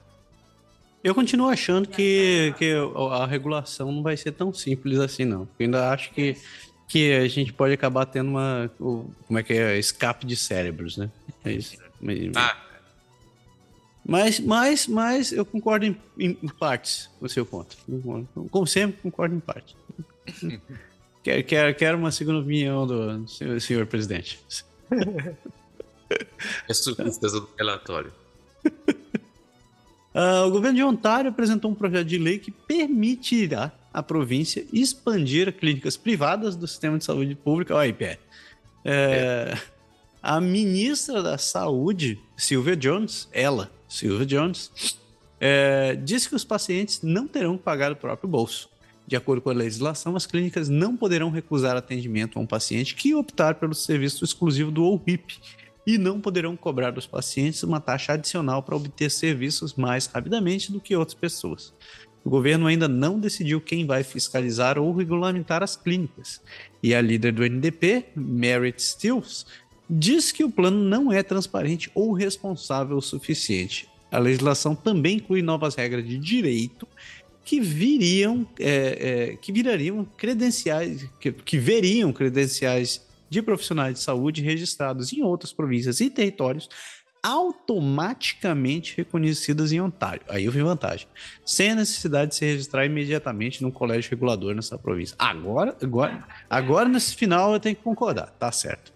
Eu 1.02 1.14
continuo 1.14 1.48
achando 1.48 1.88
que, 1.88 2.52
que 2.58 2.74
a 3.12 3.24
regulação 3.24 3.92
não 3.92 4.02
vai 4.02 4.16
ser 4.16 4.32
tão 4.32 4.52
simples 4.52 4.98
assim, 4.98 5.24
não. 5.24 5.42
Eu 5.58 5.66
ainda 5.66 5.90
acho 5.90 6.10
que, 6.12 6.36
que 6.88 7.12
a 7.12 7.28
gente 7.28 7.52
pode 7.52 7.72
acabar 7.72 8.04
tendo 8.06 8.30
uma. 8.30 8.70
Como 8.78 9.38
é 9.38 9.42
que 9.42 9.52
é? 9.52 9.78
Escape 9.78 10.26
de 10.26 10.36
cérebros, 10.36 10.96
né? 10.96 11.08
É 11.44 11.52
isso. 11.52 11.78
Ah. 12.34 12.56
Mas, 14.04 14.40
mas, 14.40 14.86
mas 14.86 15.32
eu 15.32 15.44
concordo 15.44 15.84
em, 15.84 15.96
em, 16.18 16.34
partes 16.58 17.10
com 17.18 17.26
o 17.26 17.28
seu 17.28 17.44
ponto. 17.44 17.76
Como 18.50 18.66
sempre, 18.66 19.00
concordo 19.02 19.34
em 19.34 19.40
partes. 19.40 19.76
Quero, 21.20 21.44
quero, 21.44 21.74
quero 21.74 21.98
uma 21.98 22.12
segunda 22.12 22.38
opinião 22.38 22.86
do 22.86 23.28
senhor, 23.28 23.60
senhor 23.60 23.86
presidente. 23.86 24.40
É 26.68 26.74
surpresa 26.74 27.40
do 27.40 27.48
relatório. 27.58 28.12
Uh, 30.14 30.46
o 30.46 30.50
governo 30.50 30.76
de 30.76 30.82
Ontário 30.82 31.30
apresentou 31.30 31.70
um 31.70 31.74
projeto 31.74 32.06
de 32.06 32.18
lei 32.18 32.38
que 32.38 32.50
permitirá 32.50 33.72
à 33.92 34.02
província 34.02 34.66
expandir 34.72 35.52
clínicas 35.52 35.96
privadas 35.96 36.56
do 36.56 36.66
sistema 36.66 36.98
de 36.98 37.04
saúde 37.04 37.34
pública. 37.34 37.74
Olha 37.74 37.84
aí, 37.84 37.92
Pé. 37.92 38.18
É, 38.84 39.52
é. 39.54 39.58
A 40.22 40.40
ministra 40.40 41.22
da 41.22 41.38
Saúde, 41.38 42.18
Sylvia 42.36 42.76
Jones, 42.76 43.28
ela, 43.32 43.70
Sylvia 43.88 44.26
Jones, 44.26 44.98
é, 45.40 45.94
disse 45.94 46.28
que 46.28 46.34
os 46.34 46.44
pacientes 46.44 47.00
não 47.02 47.28
terão 47.28 47.56
que 47.56 47.62
pagar 47.62 47.90
do 47.90 47.96
próprio 47.96 48.28
bolso. 48.28 48.68
De 49.06 49.16
acordo 49.16 49.40
com 49.40 49.48
a 49.50 49.54
legislação, 49.54 50.16
as 50.16 50.26
clínicas 50.26 50.68
não 50.68 50.96
poderão 50.96 51.30
recusar 51.30 51.76
atendimento 51.76 52.38
a 52.38 52.42
um 52.42 52.46
paciente 52.46 52.94
que 52.94 53.14
optar 53.14 53.54
pelo 53.54 53.74
serviço 53.74 54.24
exclusivo 54.24 54.70
do 54.70 54.84
OHIP, 54.84 55.38
e 55.88 55.96
não 55.96 56.20
poderão 56.20 56.54
cobrar 56.54 56.90
dos 56.90 57.06
pacientes 57.06 57.62
uma 57.62 57.80
taxa 57.80 58.12
adicional 58.12 58.62
para 58.62 58.76
obter 58.76 59.10
serviços 59.10 59.72
mais 59.74 60.04
rapidamente 60.04 60.70
do 60.70 60.82
que 60.82 60.94
outras 60.94 61.14
pessoas. 61.14 61.72
O 62.22 62.28
governo 62.28 62.66
ainda 62.66 62.86
não 62.86 63.18
decidiu 63.18 63.58
quem 63.58 63.86
vai 63.86 64.04
fiscalizar 64.04 64.78
ou 64.78 64.94
regulamentar 64.94 65.62
as 65.62 65.76
clínicas. 65.76 66.42
E 66.82 66.94
a 66.94 67.00
líder 67.00 67.32
do 67.32 67.42
NDP, 67.42 68.04
Merit 68.14 68.82
Stills, 68.82 69.46
diz 69.88 70.30
que 70.30 70.44
o 70.44 70.50
plano 70.50 70.76
não 70.76 71.10
é 71.10 71.22
transparente 71.22 71.90
ou 71.94 72.12
responsável 72.12 72.98
o 72.98 73.02
suficiente. 73.02 73.88
A 74.12 74.18
legislação 74.18 74.74
também 74.74 75.16
inclui 75.16 75.40
novas 75.40 75.74
regras 75.74 76.06
de 76.06 76.18
direito 76.18 76.86
que 77.46 77.60
viriam, 77.60 78.46
é, 78.60 79.30
é, 79.30 79.36
que 79.36 79.50
virariam 79.50 80.06
credenciais, 80.18 81.08
que, 81.18 81.32
que 81.32 81.56
veriam 81.56 82.12
credenciais 82.12 83.07
de 83.28 83.42
profissionais 83.42 83.94
de 83.94 84.00
saúde 84.00 84.42
registrados 84.42 85.12
em 85.12 85.22
outras 85.22 85.52
províncias 85.52 86.00
e 86.00 86.10
territórios 86.10 86.68
automaticamente 87.22 88.96
reconhecidas 88.96 89.72
em 89.72 89.80
Ontário. 89.80 90.22
Aí 90.28 90.44
eu 90.44 90.52
vi 90.52 90.62
vantagem. 90.62 91.08
Sem 91.44 91.72
a 91.72 91.74
necessidade 91.74 92.30
de 92.30 92.36
se 92.36 92.44
registrar 92.44 92.86
imediatamente 92.86 93.62
num 93.62 93.70
colégio 93.70 94.10
regulador 94.10 94.54
nessa 94.54 94.78
província. 94.78 95.16
Agora, 95.18 95.76
agora, 95.82 96.24
agora 96.48 96.88
nesse 96.88 97.14
final 97.14 97.52
eu 97.52 97.60
tenho 97.60 97.76
que 97.76 97.82
concordar, 97.82 98.30
tá 98.38 98.50
certo. 98.52 98.92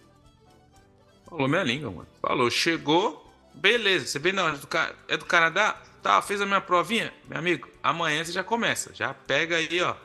Falou 1.27 1.47
minha 1.47 1.63
língua, 1.63 1.91
mano. 1.91 2.07
Falou, 2.21 2.49
chegou, 2.49 3.31
beleza. 3.53 4.05
Você 4.05 4.19
vê, 4.19 4.31
não, 4.31 4.47
é 4.47 4.51
do, 4.53 4.67
é 5.07 5.17
do 5.17 5.25
Canadá? 5.25 5.81
Tá, 6.01 6.21
fez 6.21 6.41
a 6.41 6.45
minha 6.45 6.61
provinha? 6.61 7.13
Meu 7.27 7.39
amigo, 7.39 7.67
amanhã 7.81 8.23
você 8.23 8.31
já 8.31 8.43
começa. 8.43 8.93
Já 8.93 9.13
pega 9.13 9.55
aí, 9.55 9.81
ó, 9.81 9.95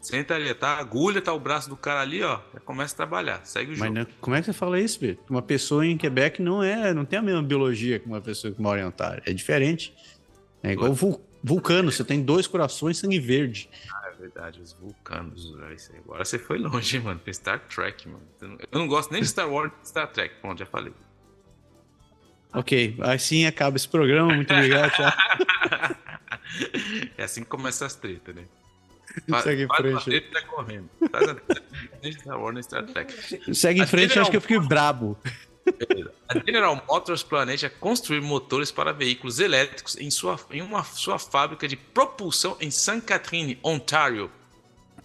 Senta 0.00 0.34
ali, 0.34 0.52
tá? 0.54 0.74
A 0.74 0.78
agulha, 0.78 1.20
tá 1.20 1.32
o 1.32 1.38
braço 1.38 1.68
do 1.68 1.76
cara 1.76 2.00
ali, 2.00 2.22
ó. 2.22 2.40
Já 2.54 2.60
começa 2.60 2.94
a 2.94 2.96
trabalhar. 2.96 3.44
Segue 3.44 3.72
o 3.72 3.74
jogo. 3.74 3.92
Mas 3.92 4.06
como 4.18 4.34
é 4.34 4.40
que 4.40 4.46
você 4.46 4.52
fala 4.54 4.80
isso, 4.80 4.98
Pedro? 4.98 5.22
Uma 5.28 5.42
pessoa 5.42 5.86
em 5.86 5.98
Quebec 5.98 6.40
não 6.40 6.62
é, 6.62 6.94
não 6.94 7.04
tem 7.04 7.18
a 7.18 7.22
mesma 7.22 7.42
biologia 7.42 7.98
que 7.98 8.06
uma 8.06 8.20
pessoa 8.20 8.52
que 8.52 8.62
mora 8.62 8.80
em 8.80 8.84
Ontário. 8.84 9.22
É 9.26 9.32
diferente. 9.32 9.94
É 10.62 10.72
igual 10.72 10.94
vul 10.94 11.20
vulcano, 11.42 11.90
você 11.90 12.04
tem 12.04 12.22
dois 12.22 12.46
corações 12.46 12.98
sangue 12.98 13.18
verde. 13.18 13.70
Ah, 13.94 14.10
é 14.12 14.16
verdade, 14.16 14.60
os 14.60 14.74
vulcanos. 14.74 15.54
Agora 16.04 16.24
você 16.24 16.38
foi 16.38 16.58
longe, 16.58 16.98
mano. 16.98 17.18
Pra 17.18 17.32
Star 17.32 17.60
Trek, 17.60 18.08
mano. 18.08 18.22
Eu 18.70 18.78
não 18.78 18.86
gosto 18.86 19.10
nem 19.10 19.22
de 19.22 19.28
Star 19.28 19.50
Wars 19.50 19.72
Star 19.84 20.10
Trek. 20.10 20.34
Pronto, 20.40 20.58
já 20.58 20.66
falei. 20.66 20.92
Ok, 22.52 22.96
assim 23.00 23.46
acaba 23.46 23.76
esse 23.76 23.88
programa. 23.88 24.34
Muito 24.34 24.52
obrigado, 24.52 24.92
tchau. 24.92 25.12
é 27.16 27.22
assim 27.22 27.42
que 27.42 27.48
começa 27.48 27.86
as 27.86 27.94
tretas, 27.94 28.34
né? 28.34 28.44
Segue 29.42 29.64
em 29.64 29.68
frente. 29.68 30.20
Tá 30.32 30.42
correndo. 30.42 30.88
Star 32.62 32.86
Trek. 32.86 33.54
Segue 33.54 33.82
em 33.82 33.86
frente, 33.86 34.18
acho 34.18 34.30
que 34.30 34.36
eu 34.36 34.40
fiquei 34.40 34.58
brabo. 34.58 35.18
A 36.28 36.38
General 36.38 36.82
Motors 36.88 37.22
planeja 37.22 37.68
construir 37.68 38.20
motores 38.20 38.70
para 38.70 38.92
veículos 38.92 39.38
elétricos 39.38 39.96
em, 39.96 40.10
sua, 40.10 40.38
em 40.50 40.62
uma 40.62 40.82
sua 40.84 41.18
fábrica 41.18 41.68
de 41.68 41.76
propulsão 41.76 42.56
em 42.60 42.70
St. 42.70 43.02
Catherine, 43.02 43.58
Ontário, 43.62 44.30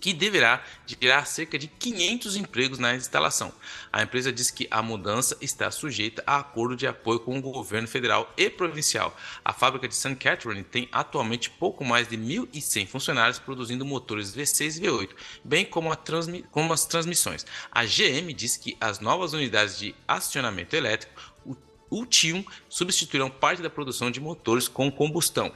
que 0.05 0.13
deverá 0.13 0.63
gerar 0.85 1.25
cerca 1.25 1.57
de 1.57 1.65
500 1.65 2.35
empregos 2.35 2.77
na 2.77 2.93
instalação. 2.93 3.51
A 3.91 4.03
empresa 4.03 4.31
diz 4.31 4.51
que 4.51 4.67
a 4.69 4.79
mudança 4.79 5.35
está 5.41 5.71
sujeita 5.71 6.23
a 6.27 6.37
acordo 6.37 6.75
de 6.75 6.85
apoio 6.85 7.19
com 7.21 7.35
o 7.35 7.41
governo 7.41 7.87
federal 7.87 8.31
e 8.37 8.47
provincial. 8.47 9.17
A 9.43 9.51
fábrica 9.51 9.87
de 9.87 9.95
St. 9.95 10.15
Catherine 10.17 10.63
tem 10.63 10.87
atualmente 10.91 11.49
pouco 11.49 11.83
mais 11.83 12.07
de 12.07 12.15
1.100 12.15 12.85
funcionários 12.85 13.39
produzindo 13.39 13.83
motores 13.83 14.35
V6 14.35 14.77
e 14.77 14.81
V8, 14.81 15.09
bem 15.43 15.65
como, 15.65 15.89
como 16.51 16.71
as 16.71 16.85
transmissões. 16.85 17.43
A 17.71 17.83
GM 17.83 18.31
diz 18.31 18.57
que 18.57 18.77
as 18.79 18.99
novas 18.99 19.33
unidades 19.33 19.79
de 19.79 19.95
acionamento 20.07 20.75
elétrico 20.75 21.33
o 21.89 22.05
TIUM 22.05 22.43
substituirão 22.67 23.29
parte 23.29 23.61
da 23.61 23.69
produção 23.69 24.11
de 24.11 24.19
motores 24.19 24.67
com 24.67 24.91
combustão 24.91 25.51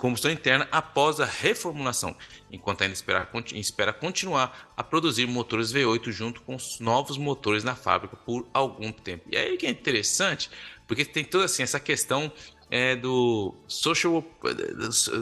combustão 0.00 0.30
interna 0.30 0.66
após 0.72 1.20
a 1.20 1.26
reformulação, 1.26 2.16
enquanto 2.50 2.82
ainda 2.82 2.94
espera, 2.94 3.28
espera 3.54 3.92
continuar 3.92 4.72
a 4.76 4.82
produzir 4.82 5.26
motores 5.26 5.72
V8 5.72 6.10
junto 6.10 6.40
com 6.40 6.56
os 6.56 6.80
novos 6.80 7.18
motores 7.18 7.62
na 7.62 7.76
fábrica 7.76 8.16
por 8.16 8.48
algum 8.52 8.90
tempo. 8.90 9.28
E 9.30 9.36
aí 9.36 9.56
que 9.58 9.66
é 9.66 9.70
interessante, 9.70 10.50
porque 10.88 11.04
tem 11.04 11.22
toda 11.22 11.44
assim 11.44 11.62
essa 11.62 11.78
questão 11.78 12.32
é, 12.70 12.96
do 12.96 13.54
social 13.68 14.24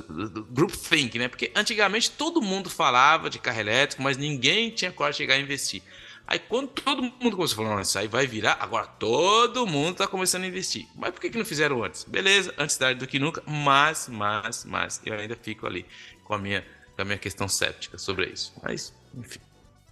do, 0.09 0.29
do 0.29 0.45
group 0.45 0.73
think, 0.73 1.19
né? 1.19 1.27
Porque 1.29 1.51
antigamente 1.57 2.11
todo 2.13 2.41
mundo 2.41 2.71
falava 2.71 3.29
de 3.29 3.39
carro 3.39 3.61
elétrico, 3.61 4.03
mas 4.03 4.17
ninguém 4.17 4.71
tinha 4.71 4.93
coragem 4.93 5.15
de 5.15 5.19
chegar 5.25 5.35
a 5.35 5.41
investir. 5.41 5.83
Aí 6.29 6.39
quando 6.39 6.69
todo 6.69 7.03
mundo 7.03 7.37
começou 7.37 7.65
a 7.65 7.69
falar, 7.69 7.81
isso 7.81 7.99
aí 7.99 8.07
vai 8.07 8.27
virar, 8.27 8.59
agora 8.61 8.87
todo 8.87 9.67
mundo 9.67 9.93
está 9.93 10.07
começando 10.07 10.45
a 10.45 10.47
investir. 10.47 10.87
Mas 10.95 11.11
por 11.11 11.23
que, 11.23 11.31
que 11.31 11.39
não 11.39 11.45
fizeram 11.45 11.83
antes? 11.83 12.05
Beleza, 12.05 12.53
antes 12.59 12.77
tarde 12.77 13.01
do 13.01 13.07
que 13.07 13.19
nunca, 13.19 13.43
mas, 13.47 14.09
mas, 14.11 14.67
mas, 14.67 15.01
eu 15.07 15.15
ainda 15.15 15.35
fico 15.35 15.67
ali 15.67 15.87
com 16.25 16.35
a 16.35 16.39
minha, 16.39 16.63
com 16.95 17.01
a 17.01 17.05
minha 17.07 17.17
questão 17.17 17.49
cética 17.49 17.97
sobre 17.97 18.27
isso. 18.27 18.53
Mas, 18.63 18.93
enfim. 19.17 19.41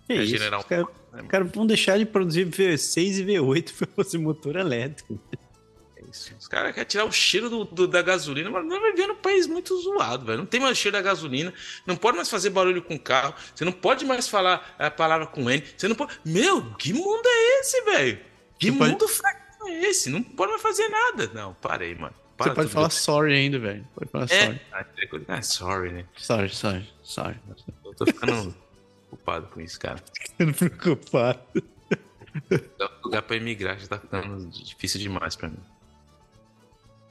Que 0.06 0.12
é 0.12 0.16
isso, 0.16 0.36
general... 0.36 0.60
Os 0.60 0.66
caras 0.66 0.86
cara 1.26 1.44
vão 1.44 1.66
deixar 1.66 1.98
de 1.98 2.04
produzir 2.04 2.46
V6 2.46 3.20
e 3.20 3.24
V8 3.24 3.72
para 3.78 4.04
fazer 4.04 4.18
motor 4.18 4.56
elétrico 4.56 5.18
isso. 6.10 6.34
Os 6.38 6.48
caras 6.48 6.72
querem 6.74 6.88
tirar 6.88 7.04
o 7.04 7.12
cheiro 7.12 7.48
do, 7.48 7.64
do, 7.64 7.88
da 7.88 8.02
gasolina, 8.02 8.50
mas 8.50 8.66
nós 8.66 8.80
vivendo 8.82 9.12
um 9.12 9.16
país 9.16 9.46
muito 9.46 9.76
zoado, 9.80 10.26
velho. 10.26 10.38
Não 10.38 10.46
tem 10.46 10.60
mais 10.60 10.76
cheiro 10.76 10.96
da 10.96 11.02
gasolina, 11.02 11.52
não 11.86 11.96
pode 11.96 12.16
mais 12.16 12.28
fazer 12.28 12.50
barulho 12.50 12.82
com 12.82 12.94
o 12.94 13.00
carro, 13.00 13.34
você 13.54 13.64
não 13.64 13.72
pode 13.72 14.04
mais 14.04 14.28
falar 14.28 14.74
a 14.78 14.90
palavra 14.90 15.26
com 15.26 15.50
N, 15.50 15.62
você 15.76 15.88
não 15.88 15.96
pode. 15.96 16.18
Meu, 16.24 16.74
que 16.74 16.92
mundo 16.92 17.26
é 17.26 17.60
esse, 17.60 17.82
velho? 17.82 18.18
Que 18.58 18.70
você 18.70 18.78
mundo 18.78 18.98
pode... 18.98 19.12
fraco 19.12 19.68
é 19.68 19.82
esse? 19.84 20.10
Não 20.10 20.22
pode 20.22 20.50
mais 20.50 20.62
fazer 20.62 20.88
nada. 20.88 21.30
Não, 21.32 21.54
parei, 21.54 21.94
mano. 21.94 22.14
Para 22.36 22.50
você 22.50 22.54
pode 22.54 22.70
falar 22.70 22.90
sorry 22.90 23.34
ainda, 23.34 23.58
velho. 23.58 23.86
Pode 23.94 24.10
falar 24.10 24.24
é. 24.30 24.44
sorry. 24.44 25.26
Ah, 25.28 25.42
sorry, 25.42 25.92
né? 25.92 26.04
Sorry, 26.16 26.50
sorry, 26.50 26.92
sorry. 27.02 27.36
Eu 27.84 27.94
tô 27.94 28.04
ficando 28.04 28.54
preocupado 29.08 29.46
com 29.48 29.60
isso, 29.60 29.80
cara. 29.80 29.98
Ficando 30.14 30.54
preocupado. 30.54 31.40
Lugar 33.02 33.22
pra 33.22 33.36
emigrar 33.36 33.78
já 33.78 33.86
tá 33.88 33.98
ficando 33.98 34.46
difícil 34.50 35.00
demais 35.00 35.34
pra 35.34 35.48
mim. 35.48 35.58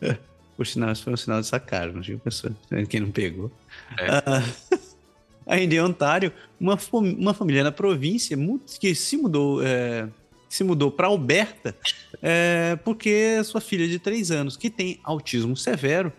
Por 0.56 0.66
sinal, 0.66 0.92
isso 0.92 1.04
foi 1.04 1.14
um 1.14 1.18
sinal 1.18 1.42
de 1.42 1.48
sacar, 1.48 1.92
não 1.92 2.00
digo 2.00 2.20
pessoa, 2.20 2.56
quem 2.90 3.02
não 3.02 3.12
pegou. 3.12 3.52
É. 4.00 4.18
Uh, 4.20 4.80
ainda 5.46 5.76
em 5.76 5.82
Ontário, 5.82 6.32
uma, 6.60 6.78
uma 6.92 7.34
família 7.34 7.64
na 7.64 7.72
província 7.72 8.38
que 8.80 8.96
se 8.96 9.18
mudou, 9.18 9.62
é, 9.62 10.08
se 10.48 10.64
mudou 10.64 10.92
para 10.92 11.08
Alberta 11.08 11.76
é, 12.22 12.78
porque 12.84 13.44
sua 13.44 13.62
filha 13.62 13.88
de 13.88 14.00
3 14.00 14.32
anos, 14.32 14.58
que 14.58 14.70
tem 14.70 15.00
autismo 15.04 15.56
severo, 15.56 16.12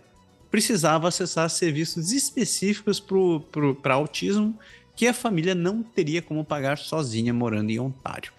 precisava 0.51 1.09
acessar 1.09 1.49
serviços 1.51 2.13
específicos 2.13 3.03
para 3.83 3.95
autismo 3.95 4.59
que 4.95 5.07
a 5.07 5.13
família 5.13 5.55
não 5.55 5.83
teria 5.83 6.23
como 6.23 6.45
pagar 6.45 6.79
sozinha 6.79 7.35
morando 7.35 7.71
em 7.71 7.79
Ontário. 7.79 8.33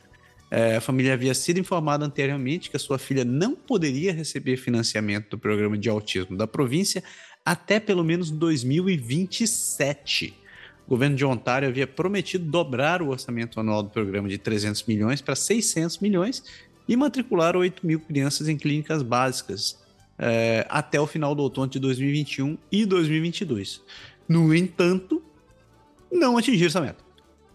É, 0.50 0.78
a 0.78 0.82
família 0.82 1.14
havia 1.14 1.34
sido 1.34 1.60
informada 1.60 2.06
anteriormente 2.06 2.70
que 2.70 2.78
a 2.78 2.80
sua 2.80 2.98
filha 2.98 3.26
não 3.26 3.54
poderia 3.54 4.14
receber 4.14 4.58
financiamento 4.58 5.32
do 5.32 5.38
programa 5.38 5.78
de 5.78 5.90
autismo 5.90 6.38
da 6.38 6.48
província 6.48 7.04
até 7.46 7.80
pelo 7.80 8.04
menos 8.04 8.32
2027. 8.32 10.34
O 10.86 10.90
governo 10.90 11.18
de 11.18 11.26
Ontário 11.26 11.68
havia 11.68 11.86
prometido 11.86 12.46
dobrar 12.46 13.02
o 13.02 13.10
orçamento 13.10 13.60
anual 13.60 13.84
do 13.84 13.90
programa 13.90 14.30
de 14.30 14.38
300 14.38 14.84
milhões 14.84 15.22
para 15.22 15.36
600 15.36 16.00
milhões 16.00 16.44
e 16.88 16.96
matricular 16.96 17.56
8 17.56 17.86
mil 17.86 18.00
crianças 18.00 18.48
em 18.48 18.58
clínicas 18.58 19.04
básicas 19.04 19.78
é, 20.18 20.66
até 20.70 21.00
o 21.00 21.06
final 21.06 21.36
do 21.36 21.44
outono 21.44 21.68
de 21.68 21.80
2021 21.80 22.58
e 22.72 22.86
2022. 22.86 23.82
No 24.28 24.56
entanto, 24.56 25.22
não 26.12 26.38
atingiram 26.38 26.68
essa 26.68 26.82
meta. 26.82 27.07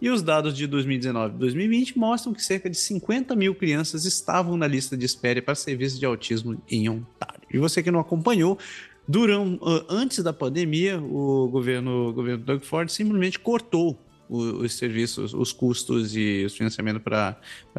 E 0.03 0.09
os 0.09 0.21
dados 0.21 0.53
de 0.53 0.67
2019 0.67 1.35
e 1.35 1.37
2020 1.37 1.97
mostram 1.97 2.33
que 2.33 2.43
cerca 2.43 2.69
de 2.69 2.75
50 2.75 3.37
mil 3.37 3.55
crianças 3.55 4.03
estavam 4.03 4.57
na 4.57 4.67
lista 4.67 4.97
de 4.97 5.05
espera 5.05 5.41
para 5.41 5.55
serviços 5.55 5.97
de 5.97 6.05
autismo 6.05 6.61
em 6.69 6.89
Ontário. 6.89 7.47
E 7.49 7.57
você 7.57 7.81
que 7.81 7.89
não 7.89 8.01
acompanhou, 8.01 8.59
durante, 9.07 9.61
antes 9.87 10.21
da 10.21 10.33
pandemia, 10.33 10.99
o 10.99 11.47
governo, 11.47 12.09
o 12.09 12.13
governo 12.13 12.43
Doug 12.43 12.63
Ford 12.63 12.89
simplesmente 12.89 13.39
cortou 13.39 13.97
os, 14.27 14.73
serviços, 14.73 15.33
os 15.33 15.53
custos 15.53 16.13
e 16.17 16.43
os 16.43 16.53
financiamento 16.53 16.99
para 16.99 17.37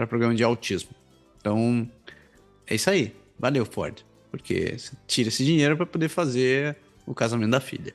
programa 0.08 0.34
de 0.34 0.42
autismo. 0.42 0.92
Então, 1.38 1.86
é 2.66 2.74
isso 2.74 2.88
aí. 2.88 3.14
Valeu, 3.38 3.66
Ford. 3.66 4.02
Porque 4.30 4.78
você 4.78 4.96
tira 5.06 5.28
esse 5.28 5.44
dinheiro 5.44 5.76
para 5.76 5.84
poder 5.84 6.08
fazer 6.08 6.74
o 7.06 7.12
casamento 7.12 7.50
da 7.50 7.60
filha. 7.60 7.94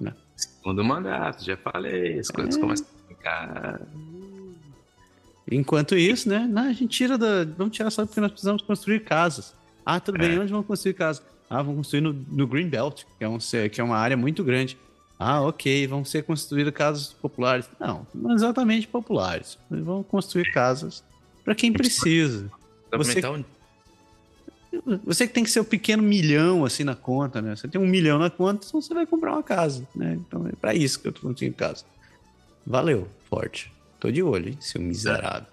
Né? 0.00 0.12
Segundo 0.34 0.82
mandato, 0.82 1.44
já 1.44 1.56
falei, 1.56 2.18
as 2.18 2.28
coisas 2.28 2.56
é. 2.56 2.60
começam 2.60 2.91
a 3.24 3.78
ficar. 3.78 3.80
Enquanto 5.50 5.94
isso, 5.94 6.28
né? 6.28 6.48
Não, 6.50 6.62
a 6.62 6.72
gente 6.72 6.88
tira 6.88 7.18
da. 7.18 7.44
Vamos 7.44 7.76
tirar 7.76 7.90
só 7.90 8.06
porque 8.06 8.20
nós 8.20 8.30
precisamos 8.30 8.62
construir 8.62 9.00
casas. 9.00 9.54
Ah, 9.84 10.00
tudo 10.00 10.16
é. 10.22 10.28
bem, 10.28 10.38
onde 10.38 10.52
vamos 10.52 10.66
construir 10.66 10.94
casas? 10.94 11.22
Ah, 11.50 11.62
vamos 11.62 11.76
construir 11.76 12.00
no, 12.00 12.12
no 12.12 12.46
Greenbelt, 12.46 13.02
que 13.18 13.24
é, 13.24 13.28
um, 13.28 13.38
que 13.70 13.80
é 13.80 13.84
uma 13.84 13.96
área 13.96 14.16
muito 14.16 14.42
grande. 14.42 14.78
Ah, 15.18 15.40
ok, 15.42 15.86
vão 15.86 16.04
ser 16.04 16.24
construídas 16.24 16.72
casas 16.72 17.12
populares. 17.12 17.68
Não, 17.78 18.06
não 18.14 18.34
exatamente 18.34 18.88
populares. 18.88 19.58
Vão 19.70 20.02
construir 20.02 20.50
casas 20.52 21.04
para 21.44 21.54
quem 21.54 21.72
precisa. 21.72 22.50
Você, 22.90 23.20
você 25.04 25.26
que 25.26 25.34
tem 25.34 25.44
que 25.44 25.50
ser 25.50 25.60
o 25.60 25.62
um 25.62 25.66
pequeno 25.66 26.02
milhão 26.02 26.64
assim 26.64 26.82
na 26.82 26.94
conta, 26.94 27.42
né? 27.42 27.54
Você 27.54 27.68
tem 27.68 27.80
um 27.80 27.86
milhão 27.86 28.18
na 28.18 28.30
conta, 28.30 28.66
então 28.66 28.80
você 28.80 28.94
vai 28.94 29.06
comprar 29.06 29.32
uma 29.32 29.42
casa, 29.42 29.86
né? 29.94 30.18
Então 30.18 30.46
é 30.48 30.52
para 30.52 30.74
isso 30.74 31.00
que 31.00 31.08
eu 31.08 31.12
tô 31.12 31.20
construindo 31.20 31.54
casa. 31.54 31.84
Valeu, 32.66 33.08
forte. 33.28 33.72
Tô 33.98 34.10
de 34.10 34.22
olho, 34.22 34.50
hein, 34.50 34.58
seu 34.60 34.80
miserável. 34.80 35.46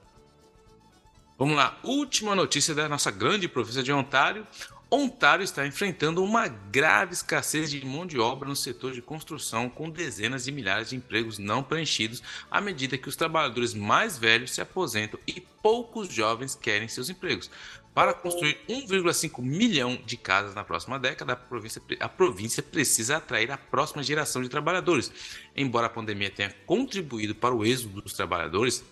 Vamos 1.38 1.56
lá, 1.56 1.80
última 1.84 2.36
notícia 2.36 2.76
da 2.76 2.90
nossa 2.90 3.10
grande 3.12 3.48
província 3.48 3.82
de 3.82 3.92
Ontário. 3.92 4.46
Ontário 4.92 5.44
está 5.44 5.68
enfrentando 5.68 6.24
uma 6.24 6.48
grave 6.48 7.14
escassez 7.14 7.70
de 7.70 7.86
mão 7.86 8.08
de 8.08 8.20
obra 8.20 8.50
no 8.50 8.56
setor 8.56 8.92
de 8.92 9.04
construção, 9.04 9.70
com 9.70 9.88
dezenas 9.88 10.46
de 10.46 10.52
milhares 10.52 10.90
de 10.90 10.96
empregos 10.96 11.38
não 11.38 11.62
preenchidos 11.62 12.24
à 12.50 12.60
medida 12.60 12.98
que 12.98 13.08
os 13.08 13.16
trabalhadores 13.16 13.76
mais 13.76 14.18
velhos 14.18 14.52
se 14.52 14.62
aposentam 14.62 15.20
e 15.28 15.40
poucos 15.62 16.12
jovens 16.12 16.56
querem 16.56 16.88
seus 16.88 17.08
empregos. 17.08 17.52
Para 17.94 18.14
construir 18.14 18.58
1,5 18.70 19.42
milhão 19.42 20.00
de 20.06 20.16
casas 20.16 20.56
na 20.56 20.64
próxima 20.64 21.00
década, 21.00 21.34
a 21.34 21.36
província, 21.36 21.82
a 22.00 22.08
província 22.08 22.64
precisa 22.64 23.18
atrair 23.18 23.52
a 23.52 23.58
próxima 23.58 24.04
geração 24.04 24.42
de 24.42 24.50
trabalhadores. 24.50 25.12
Embora 25.56 25.88
a 25.88 25.90
pandemia 25.90 26.30
tenha 26.30 26.54
contribuído 26.66 27.36
para 27.36 27.54
o 27.54 27.66
êxodo 27.66 28.02
dos 28.02 28.14
trabalhadores, 28.14 28.84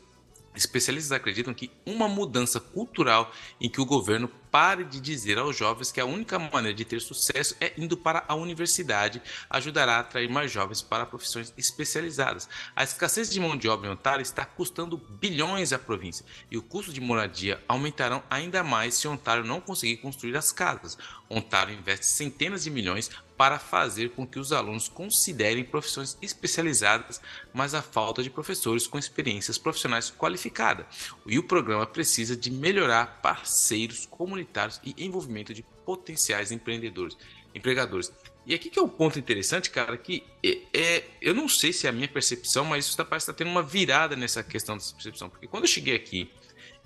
Especialistas 0.58 1.12
acreditam 1.12 1.54
que 1.54 1.70
uma 1.86 2.08
mudança 2.08 2.60
cultural 2.60 3.32
em 3.62 3.70
que 3.70 3.80
o 3.80 3.86
governo 3.86 4.28
pare 4.58 4.84
de 4.84 5.00
dizer 5.00 5.38
aos 5.38 5.56
jovens 5.56 5.92
que 5.92 6.02
a 6.02 6.06
única 6.06 6.40
maneira 6.40 6.76
de 6.76 6.84
ter 6.84 7.00
sucesso 7.00 7.56
é 7.62 7.74
indo 7.78 7.96
para 7.96 8.26
a 8.28 8.34
universidade 8.34 9.22
ajudará 9.48 9.98
a 9.98 10.00
atrair 10.00 10.28
mais 10.28 10.52
jovens 10.52 10.82
para 10.82 11.06
profissões 11.06 11.54
especializadas. 11.56 12.50
A 12.76 12.84
escassez 12.84 13.30
de 13.30 13.40
mão 13.40 13.56
de 13.56 13.70
obra 13.70 13.88
em 13.88 13.92
Ontário 13.92 14.24
está 14.24 14.44
custando 14.46 14.98
bilhões 14.98 15.74
à 15.74 15.78
província 15.78 16.26
e 16.50 16.58
o 16.58 16.64
custo 16.64 16.92
de 16.92 17.00
moradia 17.00 17.64
aumentarão 17.68 18.24
ainda 18.32 18.64
mais 18.64 18.96
se 18.96 19.08
Ontário 19.08 19.44
não 19.44 19.62
conseguir 19.62 19.98
construir 19.98 20.36
as 20.36 20.52
casas. 20.52 20.98
Ontário 21.30 21.76
investe 21.76 22.08
centenas 22.08 22.64
de 22.64 22.72
milhões 22.72 23.12
para 23.38 23.60
fazer 23.60 24.10
com 24.10 24.26
que 24.26 24.40
os 24.40 24.52
alunos 24.52 24.90
considerem 24.90 25.64
profissões 25.64 26.18
especializadas, 26.22 27.22
mas 27.54 27.76
a 27.76 27.82
falta 27.84 28.24
de 28.24 28.32
professores 28.32 28.88
com 28.88 28.98
experiências 28.98 29.58
profissionais 29.60 30.10
qualificadas. 30.10 30.88
E 31.26 31.38
o 31.38 31.44
programa 31.44 31.86
precisa 31.86 32.36
de 32.36 32.50
melhorar 32.50 33.22
parceiros 33.22 34.08
comunitários 34.08 34.82
e 34.84 35.06
envolvimento 35.06 35.54
de 35.54 35.64
potenciais 35.86 36.52
empreendedores, 36.52 37.16
empregadores. 37.54 38.12
E 38.46 38.56
aqui 38.56 38.70
que 38.70 38.80
é 38.80 38.82
um 38.82 38.90
ponto 38.90 39.20
interessante, 39.20 39.70
cara, 39.70 39.98
que 39.98 40.24
é, 40.44 40.60
é 40.74 41.04
eu 41.22 41.34
não 41.34 41.48
sei 41.48 41.72
se 41.74 41.86
é 41.86 41.90
a 41.90 41.94
minha 41.94 42.08
percepção, 42.08 42.64
mas 42.66 42.86
isso 42.86 42.98
tá, 42.98 43.06
parece 43.06 43.26
estar 43.26 43.34
tá 43.34 43.38
tendo 43.38 43.52
uma 43.52 43.62
virada 43.62 44.16
nessa 44.16 44.42
questão 44.42 44.78
dessa 44.78 44.94
percepção, 44.94 45.30
porque 45.30 45.48
quando 45.48 45.66
eu 45.66 45.68
cheguei 45.68 45.96
aqui 45.96 46.32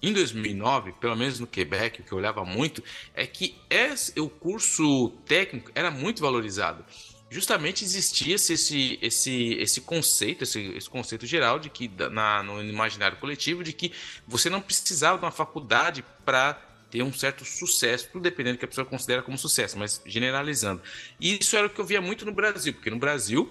em 0.02 0.14
2009, 0.14 0.94
pelo 0.94 1.16
menos 1.16 1.40
no 1.40 1.46
Quebec, 1.46 2.02
o 2.02 2.04
que 2.04 2.12
eu 2.12 2.18
olhava 2.18 2.44
muito, 2.44 2.84
é 3.14 3.28
que 3.28 3.56
esse, 3.70 4.20
o 4.20 4.30
curso 4.30 5.10
técnico 5.26 5.72
era 5.76 5.92
muito 5.92 6.22
valorizado. 6.22 6.84
Justamente 7.30 7.86
existia 7.86 8.36
esse, 8.36 9.00
esse, 9.02 9.54
esse 9.54 9.82
conceito, 9.82 10.44
esse, 10.44 10.60
esse 10.76 10.90
conceito 10.90 11.26
geral 11.26 11.60
de 11.60 11.70
que 11.70 11.90
na, 12.12 12.44
no 12.44 12.62
imaginário 12.62 13.18
coletivo 13.18 13.64
de 13.64 13.72
que 13.72 13.94
você 14.28 14.50
não 14.50 14.60
precisava 14.60 15.18
de 15.18 15.24
uma 15.24 15.32
faculdade 15.32 16.04
para 16.26 16.60
ter 16.90 17.04
um 17.04 17.14
certo 17.14 17.46
sucesso, 17.46 18.10
tudo 18.12 18.24
dependendo 18.24 18.58
do 18.58 18.60
que 18.60 18.66
a 18.66 18.68
pessoa 18.68 18.84
considera 18.84 19.22
como 19.22 19.38
sucesso, 19.38 19.80
mas 19.80 20.02
generalizando. 20.06 20.82
E 21.22 21.38
isso 21.40 21.56
era 21.56 21.68
o 21.68 21.70
que 21.70 21.80
eu 21.80 21.86
via 21.86 22.02
muito 22.02 22.26
no 22.26 22.34
Brasil, 22.34 22.74
porque 22.74 22.90
no 22.90 23.00
Brasil, 23.00 23.50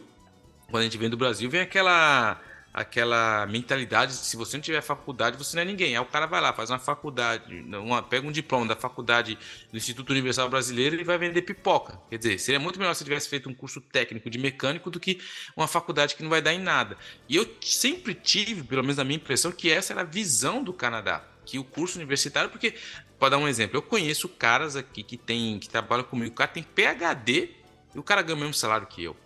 quando 0.66 0.82
a 0.82 0.84
gente 0.84 0.98
vem 0.98 1.08
do 1.08 1.16
Brasil, 1.16 1.48
vem 1.48 1.62
aquela 1.62 2.38
aquela 2.72 3.46
mentalidade 3.46 4.12
de 4.12 4.18
se 4.18 4.36
você 4.36 4.56
não 4.56 4.62
tiver 4.62 4.80
faculdade, 4.80 5.36
você 5.36 5.56
não 5.56 5.62
é 5.62 5.64
ninguém. 5.64 5.96
Aí 5.96 6.02
o 6.02 6.06
cara 6.06 6.26
vai 6.26 6.40
lá, 6.40 6.52
faz 6.52 6.70
uma 6.70 6.78
faculdade, 6.78 7.52
uma, 7.62 8.02
pega 8.02 8.26
um 8.26 8.32
diploma 8.32 8.66
da 8.66 8.76
faculdade 8.76 9.36
do 9.70 9.76
Instituto 9.76 10.10
Universal 10.10 10.48
Brasileiro 10.48 11.00
e 11.00 11.04
vai 11.04 11.18
vender 11.18 11.42
pipoca. 11.42 12.00
Quer 12.08 12.18
dizer, 12.18 12.38
seria 12.38 12.60
muito 12.60 12.78
melhor 12.78 12.94
se 12.94 13.04
tivesse 13.04 13.28
feito 13.28 13.48
um 13.48 13.54
curso 13.54 13.80
técnico 13.80 14.30
de 14.30 14.38
mecânico 14.38 14.90
do 14.90 15.00
que 15.00 15.20
uma 15.56 15.66
faculdade 15.66 16.14
que 16.14 16.22
não 16.22 16.30
vai 16.30 16.40
dar 16.40 16.52
em 16.52 16.60
nada. 16.60 16.96
E 17.28 17.36
eu 17.36 17.48
sempre 17.60 18.14
tive, 18.14 18.62
pelo 18.62 18.82
menos 18.82 18.98
a 18.98 19.04
minha 19.04 19.16
impressão, 19.16 19.50
que 19.50 19.70
essa 19.70 19.92
era 19.92 20.02
a 20.02 20.04
visão 20.04 20.62
do 20.62 20.72
Canadá. 20.72 21.24
Que 21.44 21.58
o 21.58 21.64
curso 21.64 21.98
universitário, 21.98 22.50
porque, 22.50 22.74
para 23.18 23.30
dar 23.30 23.38
um 23.38 23.48
exemplo, 23.48 23.76
eu 23.76 23.82
conheço 23.82 24.28
caras 24.28 24.76
aqui 24.76 25.02
que 25.02 25.16
tem, 25.16 25.58
que 25.58 25.68
trabalham 25.68 26.04
comigo, 26.04 26.30
o 26.30 26.34
cara 26.34 26.50
tem 26.50 26.62
PhD 26.62 27.50
e 27.94 27.98
o 27.98 28.02
cara 28.02 28.22
ganha 28.22 28.36
o 28.36 28.38
mesmo 28.38 28.54
salário 28.54 28.86
que 28.86 29.02
eu. 29.02 29.16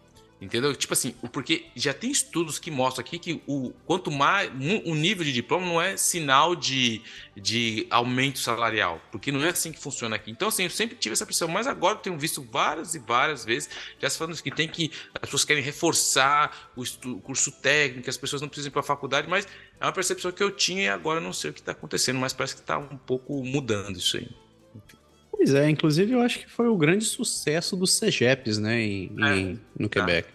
Entendeu? 0.41 0.75
Tipo 0.75 0.93
assim, 0.93 1.13
porque 1.33 1.67
já 1.77 1.95
tem 1.95 2.11
estudos 2.11 2.59
que 2.59 2.71
mostram 2.71 3.05
aqui 3.05 3.19
que 3.19 3.43
o 3.47 3.73
quanto 3.87 4.11
mais 4.11 4.51
o 4.85 4.95
nível 4.95 5.25
de 5.25 5.33
diploma 5.33 5.65
não 5.65 5.81
é 5.81 5.97
sinal 5.97 6.57
de, 6.57 7.01
de 7.37 7.87
aumento 7.89 8.39
salarial, 8.41 9.01
porque 9.13 9.31
não 9.31 9.43
é 9.45 9.51
assim 9.51 9.73
que 9.73 9.79
funciona 9.79 10.17
aqui. 10.17 10.31
Então, 10.31 10.49
assim, 10.49 10.65
eu 10.65 10.71
sempre 10.71 10.97
tive 10.97 11.13
essa 11.13 11.25
pressão, 11.25 11.49
mas 11.49 11.67
agora 11.67 11.95
eu 11.95 12.01
tenho 12.01 12.19
visto 12.19 12.43
várias 12.43 12.95
e 12.95 12.99
várias 12.99 13.45
vezes 13.45 13.71
já 13.99 14.11
se 14.11 14.19
falando 14.19 14.41
que 14.43 14.51
tem 14.51 14.69
que 14.69 14.91
as 15.15 15.21
pessoas 15.23 15.45
querem 15.45 15.63
reforçar 15.63 16.73
o, 16.77 16.83
estudo, 16.83 17.17
o 17.17 17.21
curso 17.21 17.51
técnico, 17.53 18.11
as 18.11 18.17
pessoas 18.17 18.43
não 18.43 18.49
precisam 18.49 18.69
ir 18.69 18.73
para 18.73 18.81
a 18.81 18.85
faculdade, 18.85 19.29
mas 19.29 19.47
é 19.81 19.87
uma 19.87 19.93
percepção 19.93 20.33
que 20.33 20.43
eu 20.43 20.51
tinha 20.51 20.83
e 20.83 20.89
agora 20.89 21.21
não 21.21 21.33
sei 21.33 21.51
o 21.51 21.55
que 21.55 21.61
está 21.61 21.73
acontecendo, 21.73 22.19
mas 22.19 22.33
parece 22.33 22.55
que 22.55 22.61
está 22.61 22.77
um 22.77 22.99
pouco 22.99 23.43
mudando 23.45 23.97
isso 23.97 24.17
aí. 24.17 24.29
Pois 25.37 25.53
é, 25.53 25.69
inclusive 25.69 26.13
eu 26.13 26.21
acho 26.21 26.39
que 26.39 26.49
foi 26.49 26.69
o 26.69 26.77
grande 26.77 27.05
sucesso 27.05 27.77
dos 27.77 27.93
CEGEPs, 27.95 28.57
né, 28.59 28.81
em, 28.81 29.11
é, 29.21 29.37
em 29.37 29.61
no 29.79 29.89
tá. 29.89 30.01
Quebec. 30.01 30.29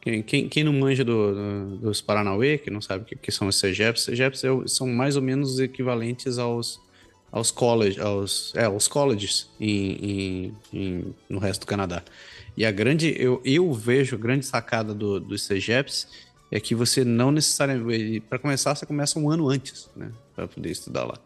Quem, 0.00 0.22
quem, 0.22 0.48
quem, 0.48 0.64
não 0.64 0.72
manja 0.72 1.04
do, 1.04 1.34
do, 1.34 1.76
dos 1.76 2.00
Paranauê, 2.00 2.56
que 2.56 2.70
não 2.70 2.80
sabe 2.80 3.04
o 3.04 3.06
que, 3.06 3.14
que 3.14 3.30
são 3.30 3.46
os 3.48 3.56
CEGEPs, 3.56 4.04
CEGEPs 4.04 4.42
é 4.42 4.48
são 4.66 4.86
mais 4.88 5.14
ou 5.14 5.22
menos 5.22 5.60
equivalentes 5.60 6.38
aos, 6.38 6.80
aos, 7.30 7.50
college, 7.50 8.00
aos, 8.00 8.54
é, 8.56 8.64
aos 8.64 8.88
colleges 8.88 9.50
em, 9.60 9.92
em, 9.92 10.56
em, 10.72 11.14
no 11.28 11.38
resto 11.38 11.60
do 11.60 11.66
Canadá. 11.66 12.02
E 12.56 12.64
a 12.64 12.70
grande, 12.70 13.14
eu, 13.18 13.42
eu 13.44 13.70
vejo 13.74 14.16
a 14.16 14.18
grande 14.18 14.46
sacada 14.46 14.94
do, 14.94 15.20
dos 15.20 15.42
CEGEPs 15.42 16.08
é 16.50 16.58
que 16.58 16.74
você 16.74 17.04
não 17.04 17.30
necessariamente, 17.30 18.20
para 18.20 18.38
começar, 18.38 18.74
você 18.74 18.86
começa 18.86 19.18
um 19.18 19.30
ano 19.30 19.50
antes, 19.50 19.90
né, 19.94 20.10
para 20.34 20.48
poder 20.48 20.70
estudar 20.70 21.04
lá. 21.04 21.18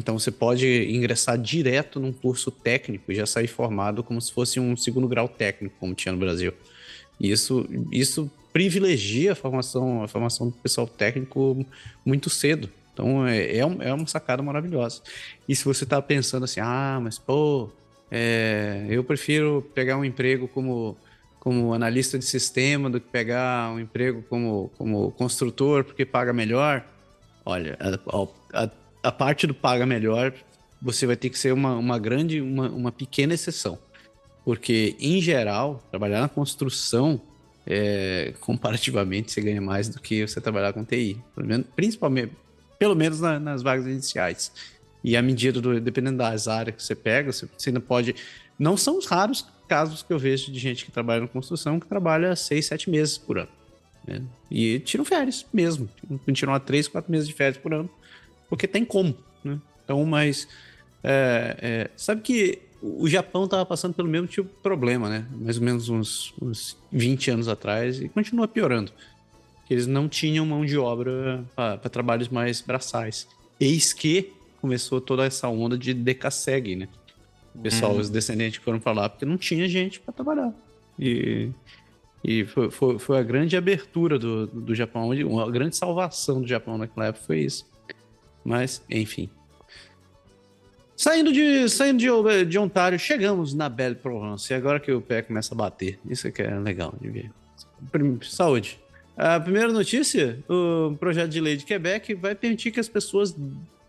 Então 0.00 0.18
você 0.18 0.30
pode 0.30 0.66
ingressar 0.90 1.36
direto 1.36 2.00
num 2.00 2.10
curso 2.10 2.50
técnico 2.50 3.12
e 3.12 3.14
já 3.14 3.26
sair 3.26 3.46
formado 3.46 4.02
como 4.02 4.18
se 4.18 4.32
fosse 4.32 4.58
um 4.58 4.74
segundo 4.74 5.06
grau 5.06 5.28
técnico, 5.28 5.74
como 5.78 5.94
tinha 5.94 6.10
no 6.10 6.18
Brasil. 6.18 6.54
E 7.20 7.30
isso, 7.30 7.68
isso 7.92 8.30
privilegia 8.50 9.32
a 9.32 9.34
formação, 9.34 10.02
a 10.02 10.08
formação 10.08 10.48
do 10.48 10.54
pessoal 10.54 10.86
técnico 10.86 11.66
muito 12.02 12.30
cedo. 12.30 12.70
Então 12.94 13.26
é, 13.26 13.56
é, 13.56 13.58
é 13.58 13.92
uma 13.92 14.06
sacada 14.06 14.42
maravilhosa. 14.42 15.02
E 15.46 15.54
se 15.54 15.66
você 15.66 15.84
está 15.84 16.00
pensando 16.00 16.44
assim, 16.44 16.60
ah, 16.60 16.98
mas 17.02 17.18
pô, 17.18 17.68
é, 18.10 18.86
eu 18.88 19.04
prefiro 19.04 19.68
pegar 19.74 19.98
um 19.98 20.04
emprego 20.04 20.48
como, 20.48 20.96
como 21.38 21.74
analista 21.74 22.18
de 22.18 22.24
sistema 22.24 22.88
do 22.88 22.98
que 22.98 23.08
pegar 23.08 23.70
um 23.70 23.78
emprego 23.78 24.24
como, 24.30 24.70
como 24.78 25.10
construtor 25.12 25.84
porque 25.84 26.06
paga 26.06 26.32
melhor. 26.32 26.86
Olha, 27.44 27.76
a, 27.78 28.64
a 28.64 28.70
parte 29.10 29.46
do 29.46 29.54
paga 29.54 29.86
melhor, 29.86 30.34
você 30.80 31.06
vai 31.06 31.16
ter 31.16 31.30
que 31.30 31.38
ser 31.38 31.52
uma, 31.52 31.76
uma 31.76 31.98
grande, 31.98 32.40
uma, 32.40 32.68
uma 32.68 32.92
pequena 32.92 33.34
exceção. 33.34 33.78
Porque, 34.44 34.96
em 34.98 35.20
geral, 35.20 35.82
trabalhar 35.90 36.20
na 36.20 36.28
construção, 36.28 37.20
é, 37.66 38.34
comparativamente, 38.40 39.30
você 39.30 39.40
ganha 39.40 39.60
mais 39.60 39.88
do 39.88 40.00
que 40.00 40.26
você 40.26 40.40
trabalhar 40.40 40.72
com 40.72 40.84
TI. 40.84 41.20
Principalmente, 41.76 42.32
pelo 42.78 42.94
menos 42.94 43.20
na, 43.20 43.38
nas 43.38 43.62
vagas 43.62 43.86
iniciais. 43.86 44.52
E 45.04 45.16
à 45.16 45.22
medida 45.22 45.60
do, 45.60 45.80
dependendo 45.80 46.18
das 46.18 46.48
áreas 46.48 46.76
que 46.76 46.82
você 46.82 46.94
pega, 46.94 47.32
você, 47.32 47.48
você 47.56 47.70
ainda 47.70 47.80
pode. 47.80 48.14
Não 48.58 48.76
são 48.76 48.98
os 48.98 49.06
raros 49.06 49.46
casos 49.68 50.02
que 50.02 50.12
eu 50.12 50.18
vejo 50.18 50.50
de 50.50 50.58
gente 50.58 50.84
que 50.84 50.90
trabalha 50.90 51.20
na 51.20 51.28
construção 51.28 51.78
que 51.78 51.86
trabalha 51.86 52.34
seis, 52.34 52.66
sete 52.66 52.90
meses 52.90 53.16
por 53.16 53.38
ano. 53.38 53.48
Né? 54.06 54.22
E 54.50 54.80
tiram 54.80 55.04
férias 55.04 55.46
mesmo. 55.52 55.88
Tiram 56.32 56.58
três, 56.58 56.88
quatro 56.88 57.10
meses 57.10 57.28
de 57.28 57.34
férias 57.34 57.56
por 57.56 57.72
ano 57.72 57.88
porque 58.50 58.66
tem 58.66 58.84
como, 58.84 59.16
né? 59.42 59.58
Então, 59.84 60.04
mas 60.04 60.46
é, 61.02 61.56
é, 61.62 61.90
sabe 61.96 62.20
que 62.20 62.58
o 62.82 63.08
Japão 63.08 63.44
estava 63.44 63.64
passando 63.64 63.94
pelo 63.94 64.08
mesmo 64.08 64.26
tipo 64.26 64.48
de 64.48 64.60
problema, 64.62 65.08
né? 65.08 65.26
Mais 65.32 65.56
ou 65.56 65.62
menos 65.62 65.88
uns, 65.88 66.34
uns 66.40 66.76
20 66.90 67.30
anos 67.30 67.48
atrás 67.48 68.00
e 68.00 68.08
continua 68.08 68.48
piorando. 68.48 68.92
eles 69.68 69.86
não 69.86 70.08
tinham 70.08 70.44
mão 70.44 70.64
de 70.64 70.76
obra 70.76 71.44
para 71.54 71.78
trabalhos 71.88 72.28
mais 72.28 72.60
braçais. 72.60 73.28
Eis 73.58 73.92
que 73.92 74.32
começou 74.60 75.00
toda 75.00 75.24
essa 75.24 75.48
onda 75.48 75.78
de 75.78 75.94
decasseg, 75.94 76.76
né? 76.76 76.88
O 77.54 77.58
pessoal, 77.58 77.92
uhum. 77.92 78.00
os 78.00 78.10
descendentes 78.10 78.62
foram 78.62 78.80
lá 78.94 79.08
porque 79.08 79.24
não 79.24 79.36
tinha 79.36 79.68
gente 79.68 80.00
para 80.00 80.12
trabalhar. 80.12 80.52
E, 80.98 81.50
e 82.22 82.44
foi, 82.44 82.70
foi, 82.70 82.98
foi, 82.98 83.18
a 83.18 83.22
grande 83.22 83.56
abertura 83.56 84.18
do, 84.18 84.46
do 84.46 84.74
Japão, 84.74 85.10
uma 85.10 85.50
grande 85.50 85.76
salvação 85.76 86.40
do 86.40 86.46
Japão 86.46 86.78
naquela 86.78 87.06
época 87.06 87.24
foi 87.26 87.40
isso. 87.40 87.66
Mas, 88.44 88.82
enfim. 88.88 89.28
Saindo 90.96 91.32
de, 91.32 91.68
saindo 91.68 91.98
de, 91.98 92.44
de 92.44 92.58
Ontário, 92.58 92.98
chegamos 92.98 93.54
na 93.54 93.68
Belle 93.68 93.94
Provence. 93.94 94.52
E 94.52 94.54
agora 94.54 94.78
que 94.78 94.92
o 94.92 95.00
pé 95.00 95.22
começa 95.22 95.54
a 95.54 95.56
bater. 95.56 95.98
Isso 96.08 96.28
aqui 96.28 96.42
é 96.42 96.58
legal 96.58 96.94
de 97.00 97.08
ver. 97.08 97.30
Saúde. 98.22 98.78
A 99.16 99.40
primeira 99.40 99.72
notícia: 99.72 100.38
o 100.48 100.94
projeto 100.96 101.30
de 101.30 101.40
lei 101.40 101.56
de 101.56 101.64
Quebec 101.64 102.14
vai 102.14 102.34
permitir 102.34 102.70
que 102.70 102.80
as 102.80 102.88
pessoas 102.88 103.34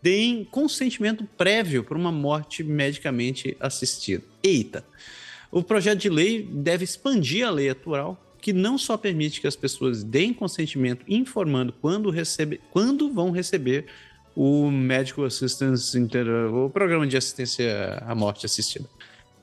deem 0.01 0.43
consentimento 0.45 1.25
prévio 1.37 1.83
para 1.83 1.97
uma 1.97 2.11
morte 2.11 2.63
medicamente 2.63 3.55
assistida. 3.59 4.23
Eita! 4.41 4.83
O 5.51 5.61
projeto 5.61 5.99
de 5.99 6.09
lei 6.09 6.47
deve 6.49 6.85
expandir 6.85 7.45
a 7.45 7.51
lei 7.51 7.69
atual, 7.69 8.17
que 8.41 8.53
não 8.53 8.77
só 8.77 8.97
permite 8.97 9.41
que 9.41 9.47
as 9.47 9.55
pessoas 9.55 10.01
deem 10.03 10.33
consentimento 10.33 11.05
informando 11.07 11.73
quando, 11.73 12.09
recebe, 12.09 12.59
quando 12.71 13.11
vão 13.11 13.31
receber 13.31 13.85
o 14.35 14.69
Medical 14.69 15.25
Assistance, 15.25 15.97
o 16.53 16.69
programa 16.69 17.05
de 17.05 17.17
assistência 17.17 18.01
à 18.05 18.15
morte 18.15 18.45
assistida. 18.45 18.85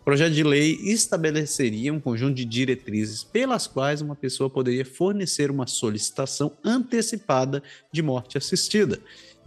O 0.01 0.05
projeto 0.05 0.33
de 0.33 0.43
lei 0.43 0.79
estabeleceria 0.83 1.93
um 1.93 2.01
conjunto 2.01 2.35
de 2.35 2.45
diretrizes 2.45 3.23
pelas 3.23 3.67
quais 3.67 4.01
uma 4.01 4.17
pessoa 4.17 4.49
poderia 4.49 4.85
fornecer 4.85 5.51
uma 5.51 5.67
solicitação 5.67 6.53
antecipada 6.65 7.63
de 7.93 8.03
morte 8.03 8.39
assistida 8.39 8.99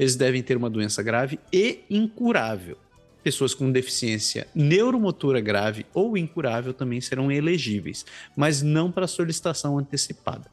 eles 0.01 0.15
devem 0.15 0.41
ter 0.41 0.57
uma 0.57 0.69
doença 0.69 1.03
grave 1.03 1.39
e 1.53 1.81
incurável. 1.87 2.75
Pessoas 3.23 3.53
com 3.53 3.71
deficiência 3.71 4.47
neuromotora 4.55 5.39
grave 5.39 5.85
ou 5.93 6.17
incurável 6.17 6.73
também 6.73 6.99
serão 6.99 7.31
elegíveis, 7.31 8.03
mas 8.35 8.63
não 8.63 8.91
para 8.91 9.05
solicitação 9.07 9.77
antecipada. 9.77 10.49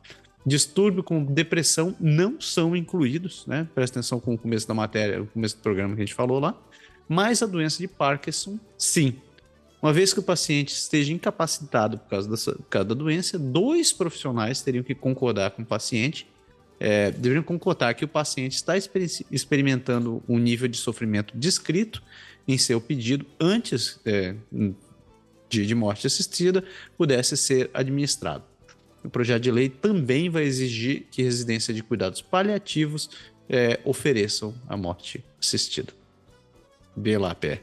Distúrbio 0.48 1.02
com 1.02 1.24
depressão 1.24 1.94
não 2.00 2.40
são 2.40 2.74
incluídos, 2.74 3.46
né? 3.46 3.68
Presta 3.74 3.98
atenção 3.98 4.18
com 4.18 4.34
o 4.34 4.38
começo 4.38 4.66
da 4.66 4.74
matéria, 4.74 5.22
o 5.22 5.26
começo 5.26 5.56
do 5.56 5.62
programa 5.62 5.94
que 5.94 6.02
a 6.02 6.04
gente 6.04 6.14
falou 6.14 6.40
lá. 6.40 6.58
Mas 7.08 7.42
a 7.42 7.46
doença 7.46 7.78
de 7.78 7.86
Parkinson, 7.86 8.58
sim. 8.76 9.14
Uma 9.80 9.92
vez 9.92 10.12
que 10.12 10.18
o 10.18 10.22
paciente 10.22 10.72
esteja 10.72 11.12
incapacitado 11.12 11.98
por 11.98 12.08
causa, 12.08 12.28
dessa, 12.28 12.52
por 12.52 12.66
causa 12.66 12.88
da 12.88 12.94
doença, 12.94 13.38
dois 13.38 13.92
profissionais 13.92 14.60
teriam 14.60 14.82
que 14.82 14.94
concordar 14.94 15.52
com 15.52 15.62
o 15.62 15.66
paciente 15.66 16.26
é, 16.80 17.10
deveriam 17.10 17.42
concordar 17.42 17.94
que 17.94 18.04
o 18.04 18.08
paciente 18.08 18.54
está 18.54 18.74
experimentando 18.76 20.22
um 20.28 20.38
nível 20.38 20.68
de 20.68 20.76
sofrimento 20.76 21.36
descrito 21.36 22.02
em 22.46 22.56
seu 22.56 22.80
pedido 22.80 23.26
antes 23.40 24.00
é, 24.04 24.34
de, 25.48 25.66
de 25.66 25.74
morte 25.74 26.06
assistida 26.06 26.64
pudesse 26.96 27.36
ser 27.36 27.70
administrado. 27.74 28.44
O 29.04 29.08
projeto 29.08 29.42
de 29.42 29.50
lei 29.50 29.68
também 29.68 30.28
vai 30.28 30.42
exigir 30.44 31.06
que 31.10 31.22
residências 31.22 31.76
de 31.76 31.82
cuidados 31.82 32.20
paliativos 32.20 33.10
é, 33.48 33.80
ofereçam 33.84 34.54
a 34.68 34.76
morte 34.76 35.24
assistida. 35.40 35.92
Vê 36.96 37.16
lá, 37.16 37.34
pé. 37.34 37.62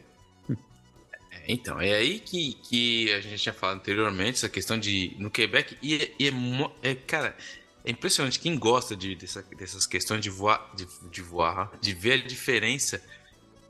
Então, 1.47 1.79
é 1.79 1.93
aí 1.93 2.19
que, 2.19 2.53
que 2.53 3.13
a 3.13 3.21
gente 3.21 3.41
tinha 3.41 3.53
falado 3.53 3.77
anteriormente, 3.77 4.37
essa 4.37 4.49
questão 4.49 4.79
de. 4.79 5.15
No 5.19 5.29
Quebec, 5.29 5.77
e, 5.81 6.11
e 6.17 6.27
é, 6.27 6.91
é, 6.91 6.95
cara, 6.95 7.37
é 7.83 7.91
impressionante 7.91 8.39
quem 8.39 8.57
gosta 8.57 8.95
de, 8.95 9.15
dessa, 9.15 9.43
dessas 9.55 9.85
questões 9.85 10.21
de 10.21 10.29
voar, 10.29 10.71
de, 10.75 10.87
de 11.11 11.21
voar, 11.21 11.71
de 11.79 11.93
ver 11.93 12.13
a 12.13 12.17
diferença 12.17 13.01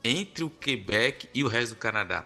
entre 0.04 0.44
o 0.44 0.50
Quebec 0.50 1.28
e 1.34 1.44
o 1.44 1.48
resto 1.48 1.76
do 1.76 1.80
Canadá. 1.80 2.26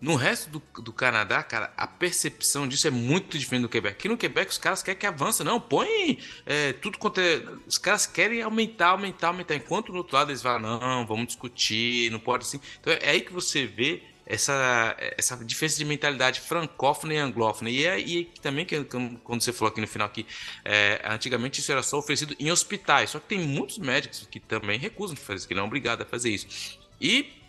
No 0.00 0.16
resto 0.16 0.48
do, 0.48 0.62
do 0.82 0.92
Canadá, 0.92 1.42
cara, 1.42 1.72
a 1.76 1.86
percepção 1.86 2.66
disso 2.66 2.88
é 2.88 2.90
muito 2.90 3.38
diferente 3.38 3.62
do 3.62 3.68
Quebec. 3.68 3.94
Aqui 3.94 4.08
no 4.08 4.16
Quebec 4.16 4.50
os 4.50 4.56
caras 4.56 4.82
querem 4.82 4.98
que 4.98 5.06
avance, 5.06 5.44
não, 5.44 5.60
põe 5.60 6.18
é, 6.46 6.72
tudo 6.72 6.98
quanto 6.98 7.20
é. 7.20 7.42
Os 7.66 7.76
caras 7.76 8.06
querem 8.06 8.40
aumentar, 8.40 8.88
aumentar, 8.88 9.28
aumentar. 9.28 9.54
Enquanto 9.54 9.92
no 9.92 9.98
outro 9.98 10.16
lado 10.16 10.30
eles 10.30 10.40
falam, 10.40 10.80
não, 10.80 11.06
vamos 11.06 11.26
discutir, 11.26 12.10
não 12.10 12.18
pode 12.18 12.44
assim. 12.44 12.60
Então 12.80 12.92
é 12.94 13.10
aí 13.10 13.20
que 13.20 13.32
você 13.32 13.66
vê 13.66 14.02
essa, 14.30 14.96
essa 15.18 15.36
diferença 15.44 15.76
de 15.76 15.84
mentalidade 15.84 16.40
francófona 16.40 17.14
e 17.14 17.18
anglófona. 17.18 17.68
E, 17.68 17.84
é, 17.84 17.98
e 17.98 18.24
também, 18.40 18.64
que, 18.64 18.82
quando 19.24 19.42
você 19.42 19.52
falou 19.52 19.70
aqui 19.70 19.80
no 19.80 19.88
final, 19.88 20.08
que 20.08 20.24
é, 20.64 21.02
antigamente 21.04 21.60
isso 21.60 21.70
era 21.72 21.82
só 21.82 21.98
oferecido 21.98 22.34
em 22.38 22.50
hospitais. 22.50 23.10
Só 23.10 23.18
que 23.18 23.26
tem 23.26 23.40
muitos 23.40 23.78
médicos 23.78 24.26
que 24.30 24.38
também 24.38 24.78
recusam 24.78 25.14
de 25.14 25.20
fazer 25.20 25.38
isso, 25.38 25.48
que 25.48 25.54
não 25.54 25.64
é 25.64 25.66
obrigado 25.66 26.02
a 26.02 26.06
fazer 26.06 26.30
isso. 26.30 26.78
E 27.00 27.39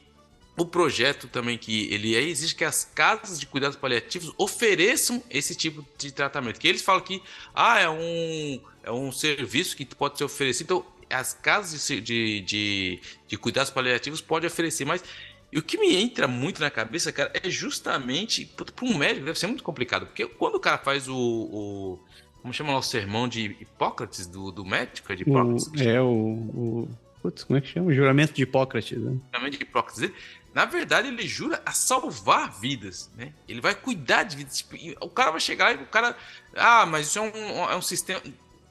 o 0.62 0.66
projeto 0.66 1.28
também 1.28 1.58
que 1.58 1.92
ele 1.92 2.16
é, 2.16 2.22
exige 2.22 2.54
que 2.54 2.64
as 2.64 2.86
casas 2.86 3.40
de 3.40 3.46
cuidados 3.46 3.76
paliativos 3.76 4.34
ofereçam 4.38 5.24
esse 5.30 5.56
tipo 5.56 5.86
de 5.98 6.12
tratamento. 6.12 6.60
Que 6.60 6.68
eles 6.68 6.82
falam 6.82 7.02
que 7.02 7.22
ah, 7.54 7.80
é 7.80 7.90
um, 7.90 8.62
é 8.84 8.92
um 8.92 9.12
serviço 9.12 9.76
que 9.76 9.86
pode 9.86 10.18
ser 10.18 10.24
oferecido. 10.24 10.66
Então, 10.66 10.86
as 11.10 11.34
casas 11.34 11.86
de, 11.88 12.00
de, 12.00 12.42
de, 12.42 13.00
de 13.28 13.38
cuidados 13.38 13.72
paliativos 13.72 14.22
podem 14.22 14.48
oferecer, 14.48 14.86
mas 14.86 15.04
e 15.52 15.60
o 15.60 15.64
que 15.64 15.78
me 15.78 15.96
entra 15.96 16.28
muito 16.28 16.62
na 16.62 16.70
cabeça, 16.70 17.12
cara, 17.12 17.32
é 17.34 17.50
justamente 17.50 18.46
para 18.46 18.86
um 18.86 18.98
médico 18.98 19.26
deve 19.26 19.38
ser 19.38 19.48
muito 19.48 19.64
complicado, 19.64 20.06
porque 20.06 20.26
quando 20.26 20.56
o 20.56 20.60
cara 20.60 20.78
faz 20.78 21.10
o, 21.10 21.18
o 21.18 22.00
como 22.42 22.54
chama 22.54 22.72
lá 22.72 22.80
o 22.80 22.84
sermão 22.84 23.28
de 23.28 23.58
Hipócrates 23.60 24.26
do, 24.28 24.52
do 24.52 24.66
médico, 24.66 25.12
é 25.12 25.16
de 25.16 25.24
Hipócrates? 25.24 25.68
O, 25.68 25.82
é 25.82 26.02
o, 26.02 26.08
o 26.08 26.90
putz, 27.22 27.44
como 27.44 27.58
é 27.58 27.62
que 27.62 27.68
chama? 27.68 27.88
O 27.88 27.94
juramento 27.94 28.34
de 28.34 28.44
Hipócrates, 28.44 28.98
né? 28.98 29.12
O 29.12 29.22
juramento 29.28 29.58
de 29.58 29.64
Hipócrates. 29.64 30.12
Na 30.54 30.66
verdade, 30.66 31.08
ele 31.08 31.28
jura 31.28 31.62
a 31.66 31.72
salvar 31.72 32.52
vidas, 32.52 33.10
né? 33.16 33.34
Ele 33.48 33.62
vai 33.62 33.74
cuidar 33.74 34.24
de 34.24 34.36
vidas. 34.36 34.58
Tipo, 34.58 34.76
o 35.00 35.10
cara 35.10 35.32
vai 35.32 35.40
chegar 35.40 35.74
e 35.74 35.84
o 35.84 35.86
cara, 35.86 36.16
ah, 36.56 36.86
mas 36.86 37.08
isso 37.08 37.20
é 37.20 37.22
um, 37.22 37.70
é 37.72 37.76
um 37.76 37.82
sistema. 37.82 38.22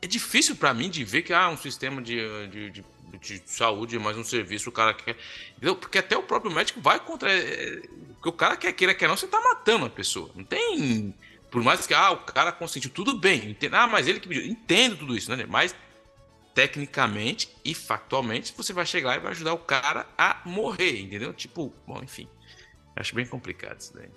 É 0.02 0.07
difícil 0.07 0.57
para 0.57 0.74
mim 0.74 0.90
de 0.90 1.05
ver 1.05 1.23
que 1.23 1.32
ah, 1.32 1.48
um 1.48 1.57
sistema 1.57 2.02
de, 2.02 2.19
de, 2.48 2.70
de 2.70 2.85
de 3.19 3.43
saúde, 3.47 3.98
mais 3.98 4.16
um 4.16 4.24
serviço, 4.24 4.69
o 4.69 4.73
cara 4.73 4.94
quer. 4.94 5.16
Entendeu? 5.57 5.74
Porque 5.77 5.98
até 5.98 6.16
o 6.16 6.23
próprio 6.23 6.52
médico 6.52 6.81
vai 6.81 7.01
contra. 7.01 7.32
É, 7.32 7.82
porque 8.15 8.28
o 8.28 8.32
cara 8.32 8.57
quer 8.57 8.73
queira, 8.73 8.94
quer 8.94 9.09
não, 9.09 9.16
você 9.16 9.27
tá 9.27 9.40
matando 9.40 9.86
a 9.86 9.90
pessoa. 9.90 10.31
Não 10.35 10.44
tem. 10.44 11.15
Por 11.51 11.62
mais 11.62 11.86
que 11.86 11.94
ah, 11.94 12.12
o 12.12 12.19
cara 12.19 12.52
consentiu, 12.52 12.90
tudo 12.90 13.19
bem. 13.19 13.51
Entendo, 13.51 13.74
ah, 13.74 13.86
mas 13.86 14.07
ele 14.07 14.20
que 14.20 14.28
pediu. 14.28 14.44
Entendo 14.44 14.97
tudo 14.97 15.16
isso, 15.16 15.35
né? 15.35 15.44
Mas 15.48 15.74
tecnicamente 16.55 17.49
e 17.65 17.75
factualmente 17.75 18.53
você 18.57 18.73
vai 18.73 18.87
chegar 18.87 19.17
e 19.17 19.21
vai 19.21 19.31
ajudar 19.31 19.55
o 19.55 19.59
cara 19.59 20.07
a 20.17 20.41
morrer, 20.45 21.01
entendeu? 21.01 21.33
Tipo, 21.33 21.73
bom, 21.87 22.01
enfim. 22.03 22.29
Acho 22.97 23.15
bem 23.15 23.27
complicado 23.27 23.81
isso 23.81 23.95
daí. 23.95 24.09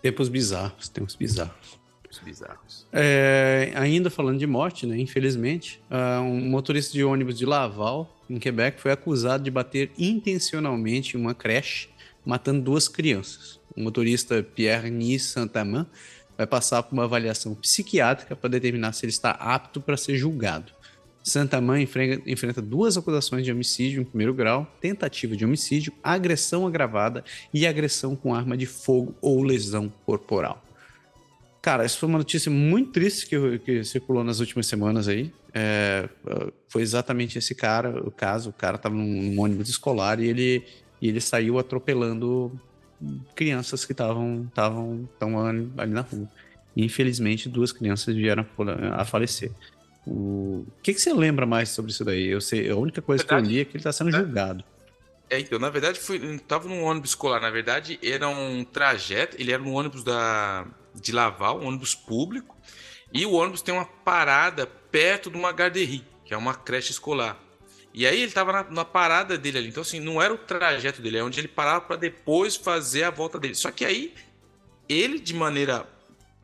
Tempos 0.00 0.28
bizarros, 0.28 0.88
tempos 0.88 1.14
bizarros 1.14 1.82
bizarros. 2.20 2.86
É, 2.92 3.72
ainda 3.74 4.10
falando 4.10 4.38
de 4.38 4.46
morte, 4.46 4.86
né? 4.86 4.98
Infelizmente, 4.98 5.80
uh, 5.90 6.20
um 6.20 6.40
motorista 6.48 6.92
de 6.92 7.04
ônibus 7.04 7.38
de 7.38 7.46
Laval, 7.46 8.14
em 8.28 8.38
Quebec, 8.38 8.80
foi 8.80 8.92
acusado 8.92 9.44
de 9.44 9.50
bater 9.50 9.90
intencionalmente 9.96 11.16
em 11.16 11.20
uma 11.20 11.34
creche, 11.34 11.88
matando 12.24 12.60
duas 12.60 12.88
crianças. 12.88 13.60
O 13.76 13.80
motorista 13.80 14.42
Pierre 14.42 14.90
Nice 14.90 15.28
Santaman 15.28 15.86
vai 16.36 16.46
passar 16.46 16.82
por 16.82 16.92
uma 16.92 17.04
avaliação 17.04 17.54
psiquiátrica 17.54 18.36
para 18.36 18.50
determinar 18.50 18.92
se 18.92 19.04
ele 19.04 19.12
está 19.12 19.30
apto 19.30 19.80
para 19.80 19.96
ser 19.96 20.16
julgado. 20.16 20.72
Santaman 21.22 21.80
enfrenta, 21.80 22.30
enfrenta 22.30 22.60
duas 22.60 22.96
acusações 22.96 23.44
de 23.44 23.52
homicídio 23.52 24.02
em 24.02 24.04
primeiro 24.04 24.34
grau, 24.34 24.66
tentativa 24.80 25.36
de 25.36 25.44
homicídio, 25.44 25.92
agressão 26.02 26.66
agravada 26.66 27.24
e 27.54 27.66
agressão 27.66 28.16
com 28.16 28.34
arma 28.34 28.56
de 28.56 28.66
fogo 28.66 29.14
ou 29.20 29.42
lesão 29.42 29.92
corporal. 30.04 30.62
Cara, 31.62 31.84
isso 31.84 31.98
foi 31.98 32.08
uma 32.08 32.18
notícia 32.18 32.50
muito 32.50 32.90
triste 32.90 33.26
que, 33.28 33.58
que 33.60 33.84
circulou 33.84 34.24
nas 34.24 34.40
últimas 34.40 34.66
semanas 34.66 35.06
aí. 35.06 35.32
É, 35.54 36.08
foi 36.68 36.82
exatamente 36.82 37.38
esse 37.38 37.54
cara, 37.54 38.02
o 38.04 38.10
caso. 38.10 38.50
O 38.50 38.52
cara 38.52 38.74
estava 38.74 38.94
num, 38.94 39.04
num, 39.04 39.40
ônibus 39.40 39.68
escolar 39.68 40.18
e 40.18 40.26
ele, 40.26 40.64
e 41.00 41.08
ele 41.08 41.20
saiu 41.20 41.60
atropelando 41.60 42.50
crianças 43.36 43.84
que 43.84 43.92
estavam 43.92 44.50
ali 45.78 45.92
na 45.92 46.00
rua. 46.00 46.28
Infelizmente, 46.76 47.48
duas 47.48 47.70
crianças 47.70 48.16
vieram 48.16 48.44
a 48.92 49.04
falecer. 49.04 49.52
O 50.06 50.66
que, 50.82 50.94
que 50.94 51.00
você 51.00 51.12
lembra 51.12 51.46
mais 51.46 51.68
sobre 51.68 51.92
isso 51.92 52.04
daí? 52.04 52.26
Eu 52.26 52.40
sei, 52.40 52.68
a 52.68 52.76
única 52.76 53.00
coisa 53.00 53.22
verdade, 53.22 53.42
que 53.42 53.48
eu 53.48 53.52
li 53.52 53.60
é 53.60 53.64
que 53.64 53.70
ele 53.72 53.78
está 53.78 53.92
sendo 53.92 54.10
é. 54.10 54.12
julgado. 54.12 54.64
É, 55.30 55.38
então, 55.38 55.58
na 55.58 55.70
verdade, 55.70 55.98
fui, 55.98 56.38
tava 56.40 56.68
num 56.68 56.82
ônibus 56.82 57.10
escolar. 57.10 57.40
Na 57.40 57.50
verdade, 57.50 57.98
era 58.02 58.28
um 58.28 58.64
trajeto, 58.64 59.36
ele 59.40 59.52
era 59.52 59.62
um 59.62 59.72
ônibus 59.72 60.04
da, 60.04 60.66
de 60.94 61.12
Laval, 61.12 61.60
um 61.60 61.66
ônibus 61.66 61.94
público, 61.94 62.56
e 63.12 63.24
o 63.24 63.32
ônibus 63.32 63.62
tem 63.62 63.72
uma 63.72 63.84
parada 63.84 64.66
perto 64.66 65.30
de 65.30 65.36
uma 65.36 65.52
garderie, 65.52 66.04
que 66.24 66.34
é 66.34 66.36
uma 66.36 66.54
creche 66.54 66.90
escolar. 66.90 67.40
E 67.94 68.06
aí 68.06 68.16
ele 68.16 68.26
estava 68.26 68.52
na, 68.52 68.64
na, 68.70 68.84
parada 68.84 69.36
dele 69.38 69.58
ali. 69.58 69.68
Então, 69.68 69.82
assim, 69.82 70.00
não 70.00 70.20
era 70.20 70.32
o 70.32 70.38
trajeto 70.38 71.00
dele, 71.00 71.18
é 71.18 71.24
onde 71.24 71.38
ele 71.38 71.48
parava 71.48 71.82
para 71.82 71.96
depois 71.96 72.56
fazer 72.56 73.04
a 73.04 73.10
volta 73.10 73.38
dele. 73.38 73.54
Só 73.54 73.70
que 73.70 73.84
aí, 73.84 74.14
ele, 74.88 75.18
de 75.18 75.34
maneira. 75.34 75.86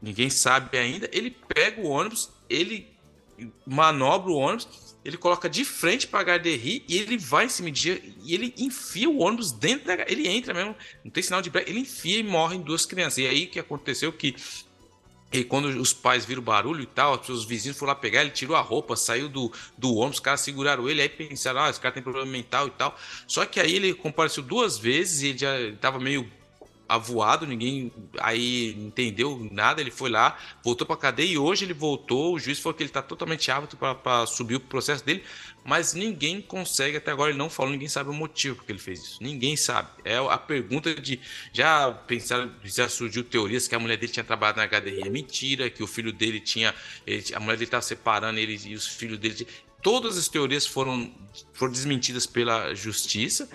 Ninguém 0.00 0.30
sabe 0.30 0.78
ainda, 0.78 1.10
ele 1.12 1.36
pega 1.48 1.80
o 1.80 1.88
ônibus, 1.88 2.30
ele 2.48 2.86
manobra 3.66 4.30
o 4.30 4.36
ônibus, 4.36 4.96
ele 5.04 5.16
coloca 5.16 5.48
de 5.48 5.64
frente 5.64 6.06
para 6.06 6.34
a 6.34 6.38
HDRI 6.38 6.84
e 6.88 6.96
ele 6.96 7.16
vai 7.16 7.48
cima 7.48 7.70
de 7.70 8.14
e 8.24 8.34
ele 8.34 8.54
enfia 8.58 9.08
o 9.08 9.18
ônibus 9.18 9.52
dentro 9.52 9.86
da 9.86 10.04
ele 10.06 10.28
entra 10.28 10.52
mesmo, 10.52 10.76
não 11.04 11.10
tem 11.10 11.22
sinal 11.22 11.40
de 11.40 11.50
break, 11.50 11.70
ele 11.70 11.80
enfia 11.80 12.18
e 12.18 12.22
morrem 12.22 12.60
duas 12.60 12.84
crianças. 12.84 13.18
E 13.18 13.26
aí 13.26 13.46
que 13.46 13.58
aconteceu 13.58 14.12
que 14.12 14.34
e 15.30 15.44
quando 15.44 15.66
os 15.66 15.92
pais 15.92 16.24
viram 16.24 16.42
barulho 16.42 16.82
e 16.82 16.86
tal, 16.86 17.20
os 17.28 17.44
vizinhos 17.44 17.76
foram 17.76 17.92
lá 17.92 17.94
pegar, 17.94 18.22
ele 18.22 18.30
tirou 18.30 18.56
a 18.56 18.62
roupa, 18.62 18.96
saiu 18.96 19.28
do, 19.28 19.52
do 19.76 19.94
ônibus, 19.94 20.16
os 20.16 20.20
caras 20.20 20.40
seguraram 20.40 20.88
ele, 20.88 21.02
aí 21.02 21.08
pensaram, 21.08 21.60
ah, 21.60 21.70
esse 21.70 21.78
cara 21.78 21.92
tem 21.92 22.02
problema 22.02 22.26
mental 22.26 22.66
e 22.66 22.70
tal. 22.70 22.96
Só 23.26 23.44
que 23.44 23.60
aí 23.60 23.74
ele 23.74 23.92
compareceu 23.92 24.42
duas 24.42 24.78
vezes 24.78 25.20
e 25.20 25.28
ele 25.28 25.38
já 25.38 25.60
estava 25.60 25.98
meio 25.98 26.30
avoado, 26.88 27.46
ninguém 27.46 27.92
aí 28.18 28.70
entendeu 28.78 29.46
nada, 29.52 29.80
ele 29.80 29.90
foi 29.90 30.08
lá, 30.08 30.38
voltou 30.64 30.86
para 30.86 30.96
cadeia 30.96 31.32
e 31.32 31.38
hoje 31.38 31.64
ele 31.64 31.74
voltou, 31.74 32.34
o 32.34 32.38
juiz 32.38 32.58
falou 32.58 32.74
que 32.74 32.82
ele 32.82 32.90
está 32.90 33.02
totalmente 33.02 33.50
apto 33.50 33.76
para 33.76 34.26
subir 34.26 34.56
o 34.56 34.60
processo 34.60 35.04
dele, 35.04 35.22
mas 35.64 35.92
ninguém 35.92 36.40
consegue, 36.40 36.96
até 36.96 37.10
agora 37.10 37.30
ele 37.30 37.38
não 37.38 37.50
falou, 37.50 37.70
ninguém 37.70 37.88
sabe 37.88 38.08
o 38.08 38.14
motivo 38.14 38.56
porque 38.56 38.72
ele 38.72 38.78
fez 38.78 39.00
isso, 39.00 39.18
ninguém 39.22 39.54
sabe. 39.54 39.90
É 40.02 40.16
a 40.16 40.38
pergunta 40.38 40.94
de, 40.94 41.20
já 41.52 41.92
pensaram, 41.92 42.50
já 42.64 42.88
surgiu 42.88 43.22
teorias 43.22 43.68
que 43.68 43.74
a 43.74 43.78
mulher 43.78 43.98
dele 43.98 44.12
tinha 44.12 44.24
trabalhado 44.24 44.58
na 44.58 44.64
HDR, 44.66 45.06
é 45.06 45.10
mentira, 45.10 45.68
que 45.68 45.82
o 45.82 45.86
filho 45.86 46.12
dele 46.12 46.40
tinha, 46.40 46.74
ele, 47.06 47.22
a 47.34 47.40
mulher 47.40 47.56
dele 47.56 47.64
estava 47.64 47.82
separando 47.82 48.38
ele 48.38 48.58
e 48.64 48.74
os 48.74 48.86
filhos 48.86 49.18
dele, 49.18 49.46
todas 49.82 50.16
as 50.16 50.28
teorias 50.28 50.66
foram, 50.66 51.12
foram 51.52 51.72
desmentidas 51.72 52.26
pela 52.26 52.74
justiça, 52.74 53.48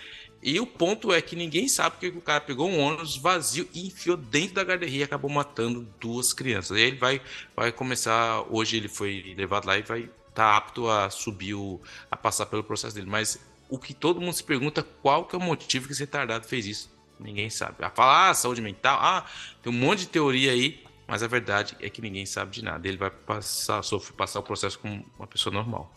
e 0.44 0.60
o 0.60 0.68
ponto 0.68 1.14
é 1.14 1.22
que 1.22 1.38
ninguém 1.38 1.70
sabe 1.70 1.96
porque 1.96 2.18
o 2.18 2.22
cara 2.22 2.42
pegou 2.42 2.70
um 2.70 2.78
ônibus 2.78 3.16
vazio 3.16 3.68
e 3.74 3.88
enfiou 3.88 4.18
dentro 4.18 4.56
da 4.56 4.64
galeria 4.64 5.00
e 5.00 5.04
acabou 5.04 5.32
matando 5.32 5.88
duas 6.02 6.34
crianças. 6.34 6.78
E 6.78 6.82
aí 6.82 6.88
ele 6.88 6.98
vai, 6.98 7.22
vai 7.56 7.72
começar. 7.72 8.44
Hoje 8.50 8.76
ele 8.76 8.90
foi 8.90 9.34
levado 9.38 9.66
lá 9.66 9.78
e 9.78 9.84
vai 9.84 10.00
estar 10.02 10.12
tá 10.34 10.58
apto 10.58 10.90
a 10.90 11.10
subir, 11.10 11.54
o, 11.54 11.80
a 12.12 12.18
passar 12.18 12.46
pelo 12.48 12.62
processo 12.62 12.94
dele. 12.94 13.10
Mas 13.10 13.40
o 13.70 13.80
que 13.80 13.94
todo 13.94 14.20
mundo 14.20 14.34
se 14.34 14.44
pergunta 14.44 14.84
qual 15.02 15.26
que 15.26 15.34
é 15.34 15.40
o 15.40 15.42
motivo 15.42 15.88
que 15.88 15.94
esse 15.94 16.02
retardado 16.02 16.46
fez 16.46 16.66
isso. 16.66 16.92
Ninguém 17.18 17.50
sabe. 17.50 17.78
A 17.80 17.90
falar, 17.90 18.32
ah, 18.32 18.34
saúde 18.34 18.62
mental, 18.62 19.00
ah, 19.02 19.26
tem 19.62 19.72
um 19.72 19.76
monte 19.76 20.00
de 20.00 20.08
teoria 20.08 20.52
aí, 20.52 20.84
mas 21.08 21.24
a 21.24 21.28
verdade 21.28 21.78
é 21.80 21.90
que 21.90 22.02
ninguém 22.02 22.26
sabe 22.26 22.52
de 22.52 22.62
nada. 22.62 22.86
Ele 22.86 22.98
vai 22.98 23.10
passar, 23.10 23.82
sofrer, 23.82 24.14
passar 24.14 24.42
o 24.42 24.44
processo 24.44 24.78
como 24.78 25.06
uma 25.18 25.28
pessoa 25.28 25.54
normal. 25.54 25.90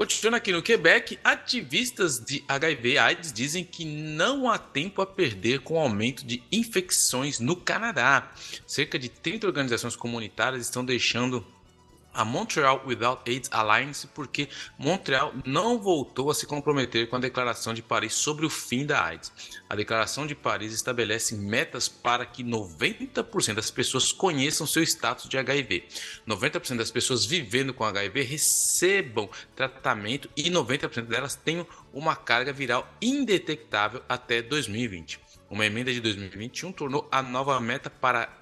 Continuando 0.00 0.36
aqui 0.38 0.50
no 0.50 0.62
Quebec, 0.62 1.18
ativistas 1.22 2.18
de 2.18 2.42
HIV 2.48 2.96
AIDS 2.96 3.30
dizem 3.34 3.62
que 3.62 3.84
não 3.84 4.48
há 4.50 4.56
tempo 4.56 5.02
a 5.02 5.06
perder 5.06 5.60
com 5.60 5.74
o 5.74 5.78
aumento 5.78 6.24
de 6.24 6.42
infecções 6.50 7.38
no 7.38 7.54
Canadá. 7.54 8.32
Cerca 8.66 8.98
de 8.98 9.10
30 9.10 9.46
organizações 9.46 9.94
comunitárias 9.94 10.62
estão 10.62 10.82
deixando 10.82 11.46
a 12.12 12.24
Montreal 12.24 12.82
Without 12.86 13.22
AIDS 13.30 13.48
Alliance 13.52 14.06
porque 14.08 14.48
Montreal 14.78 15.32
não 15.44 15.78
voltou 15.78 16.30
a 16.30 16.34
se 16.34 16.46
comprometer 16.46 17.08
com 17.08 17.16
a 17.16 17.20
Declaração 17.20 17.72
de 17.72 17.82
Paris 17.82 18.14
sobre 18.14 18.44
o 18.44 18.50
fim 18.50 18.84
da 18.84 19.04
AIDS. 19.04 19.32
A 19.68 19.74
Declaração 19.74 20.26
de 20.26 20.34
Paris 20.34 20.72
estabelece 20.72 21.34
metas 21.34 21.88
para 21.88 22.26
que 22.26 22.42
90% 22.42 23.54
das 23.54 23.70
pessoas 23.70 24.12
conheçam 24.12 24.66
seu 24.66 24.82
status 24.82 25.28
de 25.28 25.38
HIV, 25.38 25.84
90% 26.26 26.76
das 26.76 26.90
pessoas 26.90 27.24
vivendo 27.24 27.72
com 27.72 27.84
HIV 27.84 28.22
recebam 28.22 29.28
tratamento 29.54 30.28
e 30.36 30.50
90% 30.50 31.06
delas 31.06 31.34
tenham 31.34 31.66
uma 31.92 32.16
carga 32.16 32.52
viral 32.52 32.88
indetectável 33.00 34.02
até 34.08 34.42
2020. 34.42 35.20
Uma 35.50 35.66
emenda 35.66 35.92
de 35.92 36.00
2021 36.00 36.70
tornou 36.72 37.08
a 37.10 37.20
nova 37.22 37.58
meta 37.60 37.90
para 37.90 38.39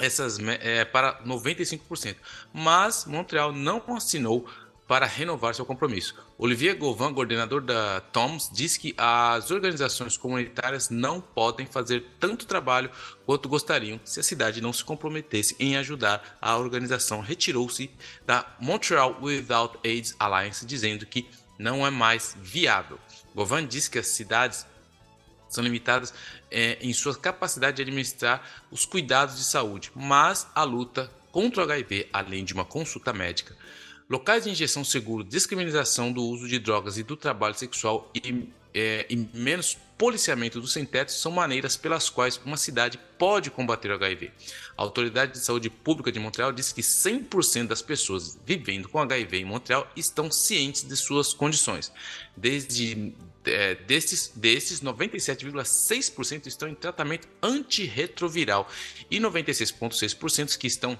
essas 0.00 0.38
é, 0.38 0.84
para 0.84 1.22
95%, 1.22 2.16
mas 2.52 3.04
Montreal 3.04 3.52
não 3.52 3.82
assinou 3.94 4.46
para 4.90 5.06
renovar 5.06 5.54
seu 5.54 5.64
compromisso. 5.64 6.16
Olivier 6.36 6.76
Gauvin, 6.76 7.14
coordenador 7.14 7.60
da 7.60 8.00
TOMS, 8.00 8.50
diz 8.52 8.76
que 8.76 8.92
as 8.98 9.52
organizações 9.52 10.16
comunitárias 10.16 10.90
não 10.90 11.20
podem 11.20 11.64
fazer 11.64 12.04
tanto 12.18 12.44
trabalho 12.44 12.90
quanto 13.24 13.48
gostariam 13.48 14.00
se 14.04 14.18
a 14.18 14.22
cidade 14.24 14.60
não 14.60 14.72
se 14.72 14.82
comprometesse 14.82 15.54
em 15.60 15.76
ajudar. 15.76 16.36
A 16.42 16.56
organização 16.56 17.20
retirou-se 17.20 17.88
da 18.26 18.44
Montreal 18.58 19.16
Without 19.22 19.78
AIDS 19.84 20.16
Alliance, 20.18 20.66
dizendo 20.66 21.06
que 21.06 21.28
não 21.56 21.86
é 21.86 21.90
mais 21.90 22.36
viável. 22.42 22.98
Gauvin 23.32 23.68
diz 23.68 23.86
que 23.86 24.00
as 24.00 24.08
cidades 24.08 24.66
são 25.50 25.62
limitadas 25.62 26.14
é, 26.50 26.78
em 26.80 26.92
sua 26.92 27.14
capacidade 27.14 27.76
de 27.76 27.82
administrar 27.82 28.42
os 28.70 28.84
cuidados 28.86 29.36
de 29.36 29.44
saúde, 29.44 29.90
mas 29.94 30.46
a 30.54 30.62
luta 30.62 31.10
contra 31.30 31.60
o 31.60 31.64
HIV, 31.64 32.08
além 32.12 32.44
de 32.44 32.54
uma 32.54 32.64
consulta 32.64 33.12
médica, 33.12 33.56
locais 34.08 34.44
de 34.44 34.50
injeção 34.50 34.84
seguro, 34.84 35.22
descriminalização 35.22 36.12
do 36.12 36.22
uso 36.22 36.48
de 36.48 36.58
drogas 36.58 36.98
e 36.98 37.02
do 37.02 37.16
trabalho 37.16 37.54
sexual 37.54 38.10
e, 38.14 38.48
é, 38.74 39.06
e 39.08 39.16
menos 39.34 39.76
policiamento 40.00 40.58
dos 40.60 40.72
sem-teto 40.72 41.12
são 41.12 41.30
maneiras 41.30 41.76
pelas 41.76 42.08
quais 42.08 42.40
uma 42.42 42.56
cidade 42.56 42.98
pode 43.18 43.50
combater 43.50 43.90
o 43.90 43.94
HIV. 43.94 44.32
A 44.74 44.82
Autoridade 44.82 45.32
de 45.32 45.38
Saúde 45.40 45.68
Pública 45.68 46.10
de 46.10 46.18
Montreal 46.18 46.52
diz 46.52 46.72
que 46.72 46.80
100% 46.80 47.66
das 47.66 47.82
pessoas 47.82 48.40
vivendo 48.46 48.88
com 48.88 48.98
HIV 48.98 49.40
em 49.40 49.44
Montreal 49.44 49.86
estão 49.94 50.30
cientes 50.30 50.88
de 50.88 50.96
suas 50.96 51.34
condições. 51.34 51.92
Desde 52.34 53.12
é, 53.44 53.74
desses, 53.74 54.32
desses 54.34 54.80
97,6% 54.82 56.46
estão 56.46 56.68
em 56.68 56.74
tratamento 56.74 57.28
antirretroviral 57.42 58.68
e 59.10 59.18
96,6% 59.18 60.58
que 60.58 60.66
estão 60.66 60.98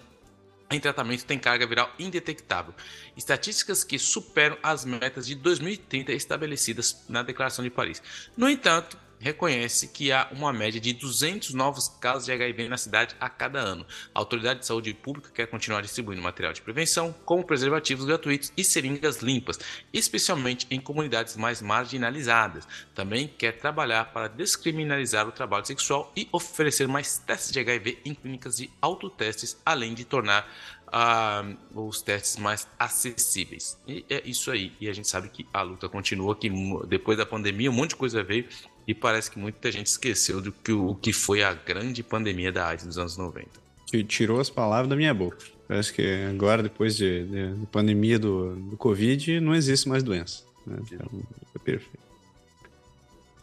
em 0.70 0.78
tratamento 0.78 1.24
têm 1.24 1.38
carga 1.38 1.66
viral 1.66 1.92
indetectável. 1.98 2.72
Estatísticas 3.16 3.82
que 3.82 3.98
superam 3.98 4.56
as 4.62 4.84
metas 4.84 5.26
de 5.26 5.34
2030 5.34 6.12
estabelecidas 6.12 7.04
na 7.08 7.22
Declaração 7.22 7.64
de 7.64 7.70
Paris. 7.70 8.00
No 8.36 8.48
entanto, 8.48 8.96
reconhece 9.20 9.86
que 9.88 10.10
há 10.10 10.28
uma 10.32 10.52
média 10.52 10.80
de 10.80 10.94
200 10.94 11.52
novos 11.52 11.88
casos 11.88 12.24
de 12.24 12.32
HIV 12.32 12.68
na 12.68 12.78
cidade 12.78 13.14
a 13.20 13.28
cada 13.28 13.60
ano. 13.60 13.86
A 14.14 14.18
Autoridade 14.18 14.60
de 14.60 14.66
Saúde 14.66 14.94
Pública 14.94 15.30
quer 15.32 15.46
continuar 15.46 15.82
distribuindo 15.82 16.22
material 16.22 16.52
de 16.52 16.62
prevenção, 16.62 17.14
como 17.24 17.44
preservativos 17.44 18.06
gratuitos 18.06 18.52
e 18.56 18.64
seringas 18.64 19.18
limpas, 19.18 19.58
especialmente 19.92 20.66
em 20.70 20.80
comunidades 20.80 21.36
mais 21.36 21.60
marginalizadas. 21.60 22.66
Também 22.94 23.28
quer 23.28 23.52
trabalhar 23.52 24.06
para 24.06 24.28
descriminalizar 24.28 25.28
o 25.28 25.32
trabalho 25.32 25.66
sexual 25.66 26.10
e 26.16 26.26
oferecer 26.32 26.88
mais 26.88 27.18
testes 27.18 27.52
de 27.52 27.60
HIV 27.60 27.98
em 28.04 28.14
clínicas 28.14 28.56
de 28.56 28.70
autotestes, 28.80 29.60
além 29.64 29.92
de 29.92 30.04
tornar 30.06 30.48
uh, 30.90 31.80
os 31.86 32.02
testes 32.02 32.36
mais 32.36 32.66
acessíveis. 32.78 33.78
E 33.86 34.04
é 34.08 34.22
isso 34.24 34.50
aí. 34.50 34.72
E 34.80 34.88
a 34.88 34.92
gente 34.92 35.08
sabe 35.08 35.28
que 35.28 35.46
a 35.52 35.62
luta 35.62 35.88
continua, 35.88 36.36
que 36.36 36.50
depois 36.88 37.18
da 37.18 37.26
pandemia 37.26 37.70
um 37.70 37.74
monte 37.74 37.90
de 37.90 37.96
coisa 37.96 38.22
veio 38.22 38.48
e 38.90 38.94
parece 38.94 39.30
que 39.30 39.38
muita 39.38 39.70
gente 39.70 39.86
esqueceu 39.86 40.40
do 40.40 40.50
que 40.50 40.72
o 40.72 40.96
que 40.96 41.12
foi 41.12 41.44
a 41.44 41.54
grande 41.54 42.02
pandemia 42.02 42.50
da 42.50 42.66
AIDS 42.66 42.84
dos 42.84 42.98
anos 42.98 43.16
90. 43.16 43.48
Tirou 44.08 44.40
as 44.40 44.50
palavras 44.50 44.88
da 44.88 44.96
minha 44.96 45.14
boca. 45.14 45.38
Parece 45.68 45.92
que 45.92 46.02
agora, 46.28 46.60
depois 46.60 46.96
de, 46.96 47.24
de, 47.24 47.54
de 47.54 47.66
pandemia 47.66 48.18
do, 48.18 48.56
do 48.56 48.76
Covid, 48.76 49.38
não 49.38 49.54
existe 49.54 49.88
mais 49.88 50.02
doença. 50.02 50.42
Né? 50.66 50.78
Então, 50.90 51.06
é 51.54 51.58
perfeito. 51.60 52.00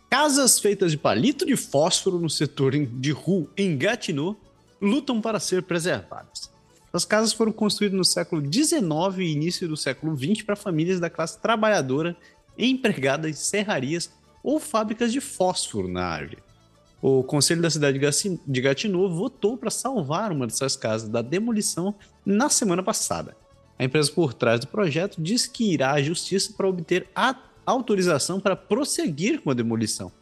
Casas 0.09 0.59
feitas 0.59 0.91
de 0.91 0.97
palito 0.97 1.45
de 1.45 1.55
fósforo 1.55 2.19
no 2.19 2.29
setor 2.29 2.73
de 2.77 3.11
Ru, 3.11 3.49
em 3.55 3.77
Gatineau, 3.77 4.35
lutam 4.81 5.21
para 5.21 5.39
ser 5.39 5.63
preservadas. 5.63 6.51
As 6.91 7.05
casas 7.05 7.31
foram 7.31 7.53
construídas 7.53 7.97
no 7.97 8.03
século 8.03 8.41
XIX 8.41 9.19
e 9.19 9.31
início 9.31 9.65
do 9.65 9.77
século 9.77 10.13
XX 10.17 10.41
para 10.41 10.57
famílias 10.57 10.99
da 10.99 11.09
classe 11.09 11.39
trabalhadora 11.39 12.17
empregadas 12.57 13.31
em 13.31 13.33
serrarias 13.33 14.11
ou 14.47 14.61
fábricas 14.61 15.11
de 15.11 15.19
fósforo 15.19 15.89
na 15.89 16.05
árvore. 16.05 16.41
O 17.01 17.21
Conselho 17.21 17.61
da 17.61 17.69
cidade 17.69 17.99
de 18.47 18.61
Gatineau 18.61 19.09
votou 19.09 19.57
para 19.57 19.69
salvar 19.69 20.31
uma 20.31 20.47
dessas 20.47 20.77
casas 20.77 21.09
da 21.09 21.21
demolição 21.21 21.93
na 22.25 22.49
semana 22.49 22.81
passada. 22.81 23.35
A 23.77 23.83
empresa 23.83 24.09
por 24.09 24.33
trás 24.33 24.61
do 24.61 24.67
projeto 24.67 25.21
diz 25.21 25.45
que 25.45 25.73
irá 25.73 25.91
à 25.91 26.01
justiça 26.01 26.53
para 26.55 26.65
obter 26.65 27.09
a 27.13 27.35
autorização 27.65 28.39
para 28.39 28.55
prosseguir 28.55 29.41
com 29.41 29.51
a 29.51 29.53
demolição. 29.53 30.13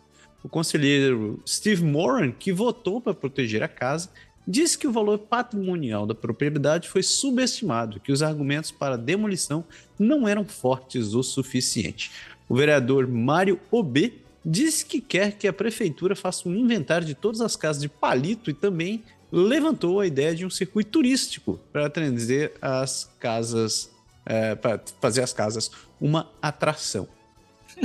O 0.44 0.50
conselheiro 0.50 1.40
Steve 1.48 1.84
Moran, 1.84 2.32
que 2.32 2.52
votou 2.52 3.00
para 3.00 3.14
proteger 3.14 3.62
a 3.62 3.68
casa, 3.68 4.10
disse 4.48 4.76
que 4.76 4.88
o 4.88 4.92
valor 4.92 5.20
patrimonial 5.20 6.08
da 6.08 6.16
propriedade 6.16 6.90
foi 6.90 7.04
subestimado, 7.04 8.00
que 8.00 8.12
os 8.12 8.24
argumentos 8.24 8.72
para 8.72 8.96
a 8.96 8.98
demolição 8.98 9.64
não 10.00 10.28
eram 10.28 10.46
fortes 10.46 11.14
o 11.14 11.22
suficiente 11.22 12.12
o 12.48 12.56
vereador 12.56 13.08
Mário 13.08 13.60
Obê 13.72 14.14
disse 14.46 14.86
que 14.86 15.02
quer 15.02 15.34
que 15.34 15.48
a 15.48 15.54
prefeitura 15.54 16.16
faça 16.16 16.48
um 16.48 16.56
inventário 16.56 17.08
de 17.08 17.16
todas 17.16 17.42
as 17.42 17.56
casas 17.56 17.82
de 17.82 17.90
palito 17.90 18.50
e 18.50 18.54
também 18.54 19.04
levantou 19.32 20.00
a 20.00 20.08
ideia 20.08 20.36
de 20.36 20.46
um 20.46 20.50
circuito 20.50 20.92
turístico 20.92 21.60
para 21.74 21.90
trazer 21.90 22.54
as 22.62 23.10
casas, 23.20 23.90
é, 24.26 24.54
para 24.56 24.80
fazer 25.02 25.24
as 25.24 25.34
casas 25.34 25.72
uma 26.00 26.30
atração. 26.42 27.08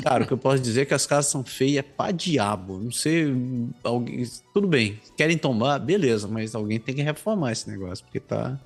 Cara, 0.02 0.22
o 0.22 0.26
que 0.26 0.32
eu 0.32 0.38
posso 0.38 0.62
dizer 0.62 0.82
é 0.82 0.84
que 0.84 0.94
as 0.94 1.06
casas 1.06 1.30
são 1.30 1.42
feias 1.42 1.84
pra 1.96 2.12
diabo. 2.12 2.78
Não 2.78 2.92
sei, 2.92 3.34
alguém. 3.82 4.24
Tudo 4.54 4.68
bem, 4.68 5.00
querem 5.16 5.36
tomar, 5.36 5.78
beleza, 5.80 6.28
mas 6.28 6.54
alguém 6.54 6.78
tem 6.78 6.94
que 6.94 7.02
reformar 7.02 7.52
esse 7.52 7.68
negócio, 7.68 8.04
porque 8.04 8.20
tá, 8.20 8.60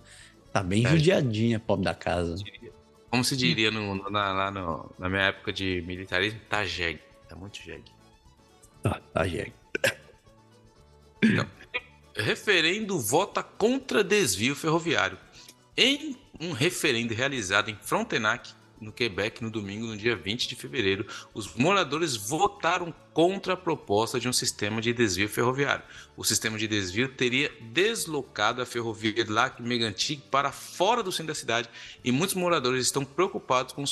tá 0.52 0.62
bem 0.62 0.84
é, 0.84 0.90
judiadinha, 0.90 1.58
pobre 1.58 1.84
da 1.84 1.94
casa. 1.94 2.36
Como 3.14 3.22
se 3.22 3.36
diria 3.36 3.70
no, 3.70 4.10
na, 4.10 4.32
lá 4.32 4.50
no, 4.50 4.90
na 4.98 5.08
minha 5.08 5.22
época 5.22 5.52
de 5.52 5.80
militarismo, 5.86 6.40
tá 6.48 6.64
jegue. 6.64 6.98
Tá 7.28 7.36
muito 7.36 7.62
jegue. 7.62 7.84
Tá, 8.82 9.00
tá 9.12 9.24
jegue. 9.24 9.52
Então, 11.22 11.46
referendo 12.16 12.98
vota 12.98 13.40
contra 13.40 14.02
desvio 14.02 14.56
ferroviário. 14.56 15.16
Em 15.76 16.16
um 16.40 16.50
referendo 16.50 17.14
realizado 17.14 17.70
em 17.70 17.76
Frontenac, 17.76 18.52
no 18.84 18.92
Quebec 18.92 19.42
no 19.42 19.50
domingo, 19.50 19.86
no 19.86 19.96
dia 19.96 20.14
20 20.14 20.46
de 20.46 20.54
fevereiro, 20.54 21.06
os 21.32 21.54
moradores 21.54 22.14
votaram 22.16 22.94
contra 23.12 23.54
a 23.54 23.56
proposta 23.56 24.18
de 24.18 24.28
um 24.28 24.32
sistema 24.32 24.80
de 24.80 24.92
desvio 24.92 25.28
ferroviário. 25.28 25.84
O 26.16 26.24
sistema 26.24 26.58
de 26.58 26.66
desvio 26.66 27.08
teria 27.08 27.50
deslocado 27.60 28.60
a 28.60 28.66
ferrovia 28.66 29.12
de 29.12 29.30
Lac 29.30 29.62
Megantic 29.62 30.20
para 30.30 30.50
fora 30.50 31.02
do 31.02 31.12
centro 31.12 31.28
da 31.28 31.34
cidade 31.34 31.70
e 32.02 32.10
muitos 32.10 32.34
moradores 32.34 32.84
estão 32.84 33.04
preocupados 33.04 33.72
com 33.72 33.84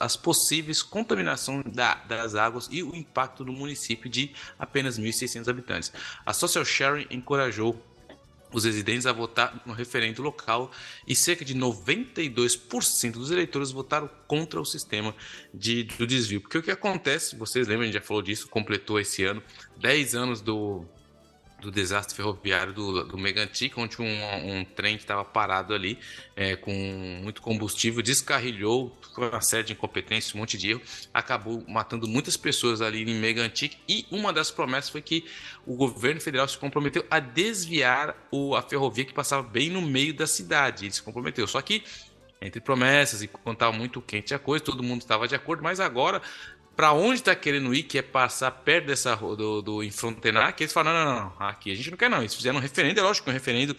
as 0.00 0.16
possíveis 0.16 0.82
contaminação 0.82 1.62
da, 1.62 1.94
das 1.94 2.34
águas 2.34 2.68
e 2.70 2.82
o 2.82 2.96
impacto 2.96 3.44
no 3.44 3.52
município 3.52 4.08
de 4.08 4.32
apenas 4.58 4.98
1.600 4.98 5.48
habitantes. 5.48 5.92
A 6.24 6.32
Social 6.32 6.64
Sharing 6.64 7.06
encorajou 7.10 7.78
os 8.52 8.64
residentes 8.64 9.06
a 9.06 9.12
votar 9.12 9.62
no 9.66 9.72
referendo 9.72 10.22
local 10.22 10.70
e 11.06 11.14
cerca 11.14 11.44
de 11.44 11.54
92% 11.54 13.12
dos 13.12 13.30
eleitores 13.30 13.70
votaram 13.70 14.08
contra 14.26 14.60
o 14.60 14.64
sistema 14.64 15.14
de, 15.52 15.84
do 15.84 16.06
desvio. 16.06 16.40
Porque 16.40 16.58
o 16.58 16.62
que 16.62 16.70
acontece, 16.70 17.36
vocês 17.36 17.66
lembram, 17.66 17.82
a 17.82 17.86
gente 17.86 17.94
já 17.94 18.00
falou 18.00 18.22
disso, 18.22 18.48
completou 18.48 18.98
esse 18.98 19.24
ano 19.24 19.42
10 19.78 20.14
anos 20.14 20.40
do, 20.40 20.84
do 21.60 21.70
desastre 21.70 22.16
ferroviário 22.16 22.72
do, 22.72 23.04
do 23.04 23.18
Megantic, 23.18 23.76
onde 23.76 24.00
um, 24.00 24.04
um 24.04 24.64
trem 24.64 24.96
que 24.96 25.02
estava 25.02 25.24
parado 25.24 25.74
ali 25.74 25.98
é, 26.34 26.56
com 26.56 26.72
muito 27.22 27.42
combustível 27.42 28.02
descarrilhou, 28.02 28.96
com 29.14 29.28
uma 29.28 29.40
série 29.40 29.64
de 29.64 29.72
incompetências, 29.72 30.34
um 30.34 30.38
monte 30.38 30.56
de 30.56 30.70
erro, 30.70 30.82
acabou 31.12 31.64
matando 31.68 32.08
muitas 32.08 32.36
pessoas 32.36 32.80
ali 32.80 33.02
em 33.02 33.20
Megantic 33.20 33.76
e 33.88 34.06
uma 34.10 34.32
das 34.32 34.50
promessas 34.50 34.90
foi 34.90 35.02
que 35.02 35.24
o 35.66 35.76
governo 35.76 36.20
federal 36.20 36.48
se 36.48 36.58
comprometeu 36.58 37.04
a 37.10 37.20
desviar 37.20 38.16
o, 38.30 38.54
a 38.54 38.62
ferrovia 38.62 39.04
que 39.04 39.12
passava 39.12 39.42
bem 39.42 39.70
no 39.70 39.82
meio 39.82 40.14
da 40.14 40.26
cidade. 40.26 40.86
Ele 40.86 40.92
se 40.92 41.02
comprometeu. 41.02 41.46
Só 41.46 41.60
que 41.60 41.84
entre 42.40 42.60
promessas 42.60 43.22
e 43.22 43.28
contar 43.28 43.70
muito 43.70 44.00
quente 44.00 44.34
a 44.34 44.38
coisa, 44.38 44.64
todo 44.64 44.82
mundo 44.82 45.02
estava 45.02 45.28
de 45.28 45.34
acordo, 45.34 45.62
mas 45.62 45.78
agora 45.78 46.22
para 46.80 46.94
onde 46.94 47.16
está 47.16 47.36
querendo 47.36 47.74
ir, 47.74 47.82
que 47.82 47.98
é 47.98 48.02
passar 48.02 48.50
perto 48.50 48.86
dessa 48.86 49.14
do, 49.14 49.60
do 49.60 49.90
Frontenac, 49.90 50.62
eles 50.62 50.72
falam, 50.72 50.94
não, 50.94 51.04
não, 51.04 51.20
não, 51.38 51.46
aqui 51.46 51.70
a 51.70 51.74
gente 51.74 51.90
não 51.90 51.98
quer 51.98 52.08
não. 52.08 52.20
Eles 52.20 52.34
fizeram 52.34 52.56
um 52.56 52.62
referendo, 52.62 52.98
é 52.98 53.02
lógico 53.02 53.26
que 53.26 53.30
um 53.30 53.34
referendo 53.34 53.76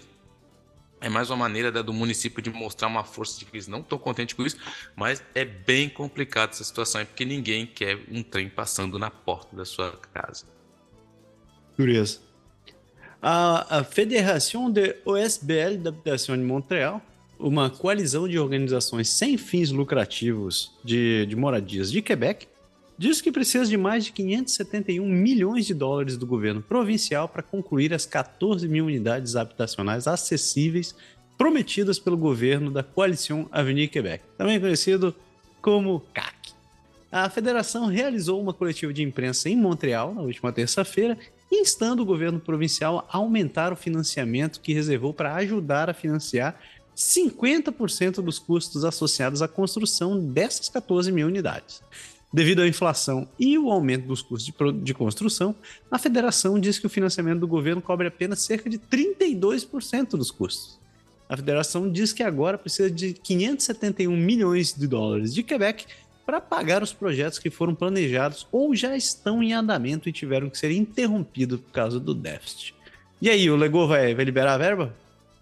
é 1.02 1.10
mais 1.10 1.32
uma 1.32 1.38
maneira 1.38 1.72
da, 1.72 1.82
do 1.82 1.92
município 1.92 2.44
de 2.44 2.52
mostrar 2.52 2.88
uma 2.88 3.04
força 3.04 3.40
de 3.40 3.46
que 3.46 3.56
eles 3.56 3.68
não 3.68 3.80
estão 3.80 3.98
contentes 3.98 4.36
com 4.36 4.46
isso, 4.46 4.56
mas 4.96 5.24
é 5.34 5.44
bem 5.44 5.90
complicado 5.90 6.52
essa 6.52 6.64
situação, 6.64 7.04
porque 7.04 7.26
ninguém 7.26 7.66
quer 7.66 7.98
um 8.08 8.22
trem 8.22 8.48
passando 8.48 9.00
na 9.00 9.10
porta 9.10 9.56
da 9.56 9.66
sua 9.66 10.00
casa. 10.14 10.46
Curioso. 11.76 12.22
A, 13.20 13.80
a 13.80 13.84
Fédération 13.84 14.70
de 14.70 14.96
OSBL 15.04 15.78
d'Habitation 15.80 16.38
de 16.38 16.44
Montreal, 16.44 17.02
uma 17.40 17.68
coalizão 17.68 18.28
de 18.28 18.38
organizações 18.38 19.10
sem 19.10 19.40
fins 19.40 19.72
lucrativos 19.72 20.78
de, 20.84 21.26
de 21.26 21.36
moradias 21.36 21.92
de 21.92 22.00
Quebec, 22.04 22.51
diz 23.02 23.20
que 23.20 23.32
precisa 23.32 23.66
de 23.66 23.76
mais 23.76 24.06
de 24.06 24.12
571 24.12 25.04
milhões 25.04 25.66
de 25.66 25.74
dólares 25.74 26.18
do 26.18 26.28
governo 26.28 26.62
provincial 26.62 27.28
para 27.28 27.42
concluir 27.42 27.96
as 27.96 28.06
14 28.06 28.68
mil 28.68 28.86
unidades 28.86 29.36
habitacionais 29.36 30.06
acessíveis 30.06 30.94
prometidas 31.36 31.98
pelo 31.98 32.16
governo 32.16 32.70
da 32.70 32.84
Coalição 32.84 33.50
Avenir 33.52 33.90
Quebec, 33.90 34.24
também 34.38 34.60
conhecido 34.60 35.16
como 35.64 36.04
CAC. 36.14 36.52
A 37.12 37.28
federação 37.28 37.88
realizou 37.88 38.40
uma 38.40 38.54
coletiva 38.54 38.94
de 38.94 39.02
imprensa 39.02 39.50
em 39.50 39.58
Montreal 39.58 40.14
na 40.14 40.22
última 40.22 40.54
terça-feira, 40.54 41.18
instando 41.52 42.04
o 42.04 42.06
governo 42.06 42.40
provincial 42.40 43.08
a 43.12 43.18
aumentar 43.18 43.74
o 43.74 43.76
financiamento 43.76 44.62
que 44.62 44.74
reservou 44.74 45.12
para 45.12 45.34
ajudar 45.38 45.90
a 45.90 45.94
financiar 45.96 46.56
50% 46.96 48.22
dos 48.22 48.38
custos 48.38 48.86
associados 48.86 49.42
à 49.42 49.48
construção 49.48 50.20
dessas 50.20 50.70
14 50.70 51.12
mil 51.12 51.26
unidades. 51.26 51.82
Devido 52.34 52.62
à 52.62 52.68
inflação 52.68 53.28
e 53.38 53.58
o 53.58 53.70
aumento 53.70 54.08
dos 54.08 54.22
custos 54.22 54.46
de, 54.46 54.84
de 54.84 54.94
construção, 54.94 55.54
a 55.90 56.00
federação 56.00 56.58
diz 56.58 56.80
que 56.80 56.86
o 56.86 56.90
financiamento 56.90 57.40
do 57.40 57.48
governo 57.48 57.82
cobre 57.82 58.08
apenas 58.08 58.40
cerca 58.40 58.70
de 58.70 58.80
32% 58.80 60.12
dos 60.12 60.32
custos. 60.32 60.80
A 61.28 61.36
federação 61.36 61.92
diz 61.92 62.14
que 62.14 62.24
agora 62.24 62.58
precisa 62.58 62.90
de 62.90 63.14
571 63.14 64.16
milhões 64.16 64.74
de 64.74 64.88
dólares 64.88 65.34
de 65.34 65.44
Quebec 65.44 65.86
para 66.26 66.40
pagar 66.40 66.82
os 66.82 66.94
projetos 66.94 67.40
que 67.40 67.50
foram 67.50 67.76
planejados 67.76 68.48
ou 68.52 68.74
já 68.74 68.96
estão 68.96 69.44
em 69.44 69.54
andamento 69.54 70.08
e 70.08 70.14
tiveram 70.14 70.50
que 70.50 70.58
ser 70.58 70.72
interrompidos 70.72 71.60
por 71.60 71.72
causa 71.72 72.00
do 72.00 72.14
déficit. 72.14 72.74
E 73.22 73.30
aí, 73.30 73.50
o 73.50 73.58
Legô 73.58 73.88
vai, 73.88 74.16
vai 74.16 74.24
liberar 74.24 74.54
a 74.54 74.58
verba? 74.58 74.96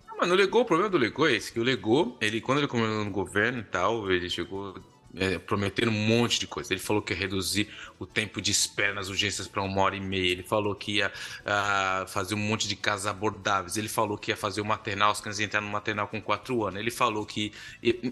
Não, 0.07 0.17
mas 0.19 0.27
no 0.27 0.35
Legô, 0.35 0.61
o 0.61 0.65
problema 0.65 0.89
do 0.89 0.97
Legô 0.97 1.27
é 1.27 1.35
esse, 1.35 1.51
que 1.51 1.59
o 1.59 1.63
Legô, 1.63 2.15
ele, 2.19 2.41
quando 2.41 2.57
ele 2.57 2.67
começou 2.67 3.05
no 3.05 3.11
governo 3.11 3.59
e 3.59 3.63
tal, 3.63 4.11
ele 4.11 4.29
chegou 4.29 4.75
é, 5.15 5.39
prometendo 5.39 5.89
um 5.89 6.07
monte 6.07 6.39
de 6.39 6.47
coisa. 6.47 6.73
Ele 6.73 6.79
falou 6.79 7.01
que 7.01 7.13
ia 7.13 7.19
reduzir 7.19 7.69
o 7.97 8.05
tempo 8.05 8.41
de 8.41 8.51
espera 8.51 8.93
nas 8.93 9.09
urgências 9.09 9.47
para 9.47 9.61
uma 9.61 9.81
hora 9.81 9.95
e 9.95 9.99
meia. 9.99 10.31
Ele 10.31 10.43
falou 10.43 10.75
que 10.75 10.97
ia 10.97 11.07
uh, 11.09 12.07
fazer 12.07 12.35
um 12.35 12.39
monte 12.39 12.67
de 12.67 12.75
casas 12.75 13.07
abordáveis. 13.07 13.77
Ele 13.77 13.87
falou 13.87 14.17
que 14.17 14.31
ia 14.31 14.37
fazer 14.37 14.61
o 14.61 14.65
maternal, 14.65 15.11
os 15.11 15.19
crianças 15.19 15.39
entrar 15.39 15.61
no 15.61 15.69
maternal 15.69 16.07
com 16.07 16.21
quatro 16.21 16.65
anos. 16.65 16.79
Ele 16.79 16.91
falou 16.91 17.25
que. 17.25 17.51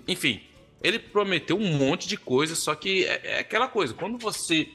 Enfim, 0.08 0.42
ele 0.82 1.00
prometeu 1.00 1.58
um 1.58 1.78
monte 1.78 2.08
de 2.08 2.18
coisa, 2.18 2.56
só 2.56 2.76
que 2.76 3.06
é, 3.06 3.22
é 3.24 3.40
aquela 3.40 3.68
coisa. 3.68 3.94
Quando 3.94 4.18
você. 4.18 4.70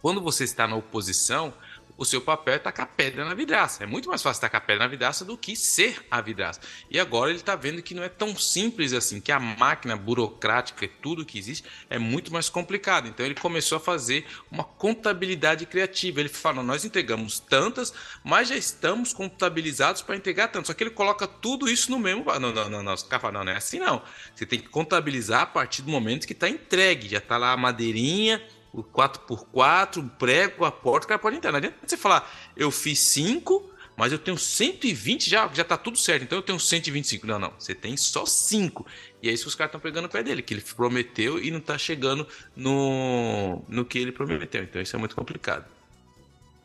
Quando 0.00 0.20
você 0.20 0.44
está 0.44 0.68
na 0.68 0.76
oposição, 0.76 1.54
o 1.96 2.04
seu 2.04 2.20
papel 2.20 2.54
é 2.54 2.58
tacar 2.58 2.88
pedra 2.96 3.24
na 3.24 3.34
vidraça. 3.34 3.84
É 3.84 3.86
muito 3.86 4.08
mais 4.08 4.22
fácil 4.22 4.40
tacar 4.40 4.60
pedra 4.62 4.84
na 4.84 4.90
vidraça 4.90 5.24
do 5.24 5.38
que 5.38 5.54
ser 5.54 6.04
a 6.10 6.20
vidraça. 6.20 6.60
E 6.90 6.98
agora 6.98 7.30
ele 7.30 7.38
está 7.38 7.54
vendo 7.54 7.82
que 7.82 7.94
não 7.94 8.02
é 8.02 8.08
tão 8.08 8.36
simples 8.36 8.92
assim, 8.92 9.20
que 9.20 9.30
a 9.30 9.38
máquina 9.38 9.96
burocrática 9.96 10.84
e 10.84 10.88
tudo 10.88 11.24
que 11.24 11.38
existe 11.38 11.64
é 11.88 11.98
muito 11.98 12.32
mais 12.32 12.48
complicado. 12.48 13.06
Então 13.06 13.24
ele 13.24 13.34
começou 13.34 13.76
a 13.76 13.80
fazer 13.80 14.26
uma 14.50 14.64
contabilidade 14.64 15.66
criativa. 15.66 16.20
Ele 16.20 16.28
fala: 16.28 16.62
nós 16.62 16.84
entregamos 16.84 17.38
tantas, 17.38 17.92
mas 18.24 18.48
já 18.48 18.56
estamos 18.56 19.12
contabilizados 19.12 20.02
para 20.02 20.16
entregar 20.16 20.48
tanto. 20.48 20.66
Só 20.66 20.74
que 20.74 20.82
ele 20.82 20.90
coloca 20.90 21.26
tudo 21.26 21.68
isso 21.68 21.90
no 21.90 21.98
mesmo. 21.98 22.24
Não, 22.24 22.52
não, 22.52 22.68
não, 22.68 22.82
não. 22.82 22.94
Os 22.94 23.08
não, 23.08 23.44
não 23.44 23.52
é 23.52 23.56
assim 23.56 23.78
não. 23.78 24.02
Você 24.34 24.44
tem 24.44 24.58
que 24.58 24.68
contabilizar 24.68 25.42
a 25.42 25.46
partir 25.46 25.82
do 25.82 25.90
momento 25.90 26.26
que 26.26 26.32
está 26.32 26.48
entregue. 26.48 27.08
Já 27.08 27.18
está 27.18 27.36
lá 27.36 27.52
a 27.52 27.56
madeirinha 27.56 28.42
o 28.74 28.82
4x4, 28.82 29.98
o 29.98 30.10
prego, 30.10 30.64
a 30.64 30.72
porta, 30.72 31.06
o 31.06 31.08
cara 31.08 31.18
pode 31.18 31.36
entrar. 31.36 31.52
Não 31.52 31.58
adianta 31.58 31.76
você 31.86 31.96
falar, 31.96 32.28
eu 32.56 32.72
fiz 32.72 32.98
5, 32.98 33.70
mas 33.96 34.10
eu 34.10 34.18
tenho 34.18 34.36
120, 34.36 35.30
já, 35.30 35.48
já 35.54 35.62
tá 35.62 35.76
tudo 35.76 35.96
certo, 35.96 36.24
então 36.24 36.38
eu 36.38 36.42
tenho 36.42 36.58
125. 36.58 37.24
Não, 37.24 37.38
não, 37.38 37.52
você 37.56 37.72
tem 37.72 37.96
só 37.96 38.26
5. 38.26 38.84
E 39.22 39.28
é 39.28 39.32
isso 39.32 39.44
que 39.44 39.48
os 39.48 39.54
caras 39.54 39.68
estão 39.68 39.80
pegando 39.80 40.06
o 40.06 40.08
pé 40.08 40.24
dele, 40.24 40.42
que 40.42 40.52
ele 40.52 40.60
prometeu 40.60 41.40
e 41.40 41.52
não 41.52 41.60
tá 41.60 41.78
chegando 41.78 42.26
no, 42.56 43.62
no 43.68 43.84
que 43.84 43.98
ele 43.98 44.10
prometeu. 44.10 44.64
Então 44.64 44.82
isso 44.82 44.96
é 44.96 44.98
muito 44.98 45.14
complicado. 45.14 45.64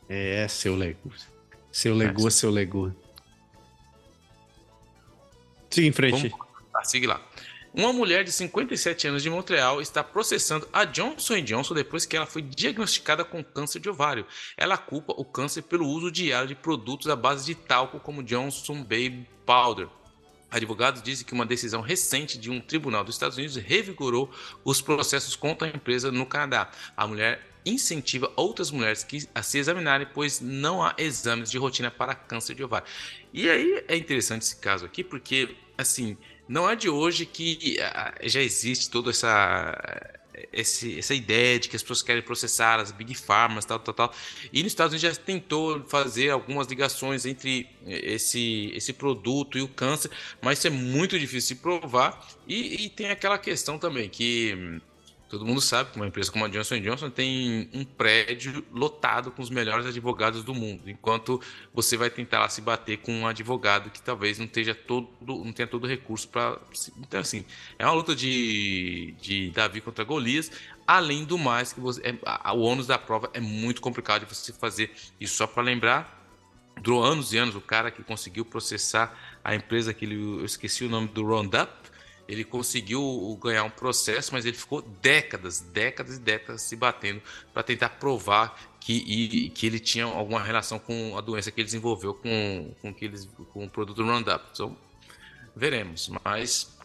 É, 0.08 0.48
seu 0.48 0.74
Lego. 0.74 1.12
Seu 1.70 1.94
Lego, 1.94 2.26
é, 2.26 2.30
seu 2.30 2.50
Lego. 2.50 2.92
Siga 5.70 5.86
em 5.86 5.92
frente. 5.92 6.28
Vamos, 6.28 6.46
tá, 6.72 6.82
siga 6.82 7.08
lá. 7.08 7.30
Uma 7.72 7.92
mulher 7.92 8.24
de 8.24 8.32
57 8.32 9.06
anos 9.06 9.22
de 9.22 9.30
Montreal 9.30 9.80
está 9.80 10.02
processando 10.02 10.68
a 10.72 10.84
Johnson 10.84 11.40
Johnson 11.40 11.72
depois 11.72 12.04
que 12.04 12.16
ela 12.16 12.26
foi 12.26 12.42
diagnosticada 12.42 13.24
com 13.24 13.44
câncer 13.44 13.78
de 13.78 13.88
ovário. 13.88 14.26
Ela 14.56 14.76
culpa 14.76 15.14
o 15.16 15.24
câncer 15.24 15.62
pelo 15.62 15.86
uso 15.86 16.10
diário 16.10 16.48
de 16.48 16.56
produtos 16.56 17.06
à 17.06 17.14
base 17.14 17.46
de 17.46 17.54
talco 17.54 18.00
como 18.00 18.24
Johnson 18.24 18.82
Baby 18.82 19.28
Powder. 19.46 19.88
Advogados 20.50 21.00
dizem 21.00 21.24
que 21.24 21.32
uma 21.32 21.46
decisão 21.46 21.80
recente 21.80 22.36
de 22.36 22.50
um 22.50 22.60
tribunal 22.60 23.04
dos 23.04 23.14
Estados 23.14 23.36
Unidos 23.36 23.54
revigorou 23.54 24.28
os 24.64 24.82
processos 24.82 25.36
contra 25.36 25.68
a 25.68 25.70
empresa 25.70 26.10
no 26.10 26.26
Canadá. 26.26 26.72
A 26.96 27.06
mulher 27.06 27.46
incentiva 27.64 28.32
outras 28.34 28.72
mulheres 28.72 29.06
a 29.32 29.42
se 29.44 29.58
examinarem, 29.58 30.08
pois 30.12 30.40
não 30.40 30.82
há 30.82 30.92
exames 30.98 31.48
de 31.48 31.58
rotina 31.58 31.88
para 31.88 32.16
câncer 32.16 32.56
de 32.56 32.64
ovário. 32.64 32.88
E 33.32 33.48
aí 33.48 33.84
é 33.86 33.96
interessante 33.96 34.42
esse 34.42 34.56
caso 34.56 34.84
aqui, 34.84 35.04
porque 35.04 35.54
assim 35.78 36.16
não 36.50 36.68
é 36.68 36.74
de 36.74 36.88
hoje 36.88 37.24
que 37.24 37.78
ah, 37.80 38.12
já 38.24 38.42
existe 38.42 38.90
toda 38.90 39.10
essa 39.10 40.20
esse, 40.52 40.98
essa 40.98 41.14
ideia 41.14 41.60
de 41.60 41.68
que 41.68 41.76
as 41.76 41.82
pessoas 41.82 42.02
querem 42.02 42.22
processar 42.22 42.80
as 42.80 42.90
big 42.90 43.14
pharmas, 43.14 43.64
tal, 43.64 43.78
tal, 43.78 43.94
tal. 43.94 44.14
E 44.52 44.60
nos 44.62 44.72
Estados 44.72 44.92
Unidos 44.92 45.16
já 45.16 45.22
tentou 45.22 45.84
fazer 45.84 46.30
algumas 46.30 46.66
ligações 46.66 47.24
entre 47.24 47.68
esse, 47.86 48.72
esse 48.74 48.92
produto 48.92 49.58
e 49.58 49.62
o 49.62 49.68
câncer, 49.68 50.10
mas 50.42 50.58
isso 50.58 50.66
é 50.66 50.70
muito 50.70 51.16
difícil 51.18 51.54
de 51.54 51.62
provar. 51.62 52.26
E, 52.48 52.84
e 52.84 52.88
tem 52.88 53.10
aquela 53.10 53.38
questão 53.38 53.78
também 53.78 54.08
que 54.08 54.80
Todo 55.30 55.46
mundo 55.46 55.60
sabe 55.60 55.92
que 55.92 55.96
uma 55.96 56.08
empresa 56.08 56.32
como 56.32 56.44
a 56.44 56.48
Johnson 56.48 56.80
Johnson 56.80 57.08
tem 57.08 57.70
um 57.72 57.84
prédio 57.84 58.66
lotado 58.72 59.30
com 59.30 59.40
os 59.40 59.48
melhores 59.48 59.86
advogados 59.86 60.42
do 60.42 60.52
mundo, 60.52 60.90
enquanto 60.90 61.40
você 61.72 61.96
vai 61.96 62.10
tentar 62.10 62.40
lá 62.40 62.48
se 62.48 62.60
bater 62.60 62.98
com 62.98 63.12
um 63.12 63.28
advogado 63.28 63.90
que 63.90 64.02
talvez 64.02 64.40
não 64.40 64.48
tenha 64.48 64.74
todo, 64.74 65.08
não 65.20 65.52
tenha 65.52 65.68
todo 65.68 65.84
o 65.84 65.86
recurso 65.86 66.28
para. 66.28 66.58
Então, 66.98 67.20
assim, 67.20 67.44
é 67.78 67.86
uma 67.86 67.94
luta 67.94 68.12
de, 68.12 69.14
de 69.20 69.50
Davi 69.50 69.80
contra 69.80 70.02
Golias. 70.02 70.50
Além 70.84 71.24
do 71.24 71.38
mais, 71.38 71.72
que 71.72 71.78
você, 71.78 72.00
é, 72.02 72.50
o 72.52 72.58
ônus 72.62 72.88
da 72.88 72.98
prova 72.98 73.30
é 73.32 73.38
muito 73.38 73.80
complicado 73.80 74.26
de 74.26 74.34
você 74.34 74.52
fazer. 74.52 74.92
isso 75.20 75.36
só 75.36 75.46
para 75.46 75.62
lembrar, 75.62 76.20
durou 76.82 77.04
anos 77.04 77.32
e 77.32 77.38
anos 77.38 77.54
o 77.54 77.60
cara 77.60 77.92
que 77.92 78.02
conseguiu 78.02 78.44
processar 78.44 79.16
a 79.44 79.54
empresa 79.54 79.94
que 79.94 80.04
ele, 80.04 80.16
eu 80.16 80.44
esqueci 80.44 80.84
o 80.84 80.88
nome 80.88 81.06
do 81.06 81.24
Roundup, 81.24 81.79
ele 82.30 82.44
conseguiu 82.44 83.36
ganhar 83.42 83.64
um 83.64 83.70
processo, 83.70 84.32
mas 84.32 84.46
ele 84.46 84.56
ficou 84.56 84.80
décadas, 85.02 85.58
décadas 85.60 86.16
e 86.16 86.20
décadas 86.20 86.62
se 86.62 86.76
batendo 86.76 87.20
para 87.52 87.64
tentar 87.64 87.88
provar 87.88 88.56
que, 88.78 88.92
e, 88.92 89.50
que 89.50 89.66
ele 89.66 89.80
tinha 89.80 90.04
alguma 90.04 90.40
relação 90.40 90.78
com 90.78 91.18
a 91.18 91.20
doença 91.20 91.50
que 91.50 91.60
ele 91.60 91.66
desenvolveu 91.66 92.14
com, 92.14 92.72
com, 92.80 92.94
que 92.94 93.04
eles, 93.04 93.28
com 93.52 93.64
o 93.64 93.68
produto 93.68 94.04
Roundup. 94.04 94.44
Então, 94.52 94.76
veremos, 95.56 96.08
mas 96.24 96.78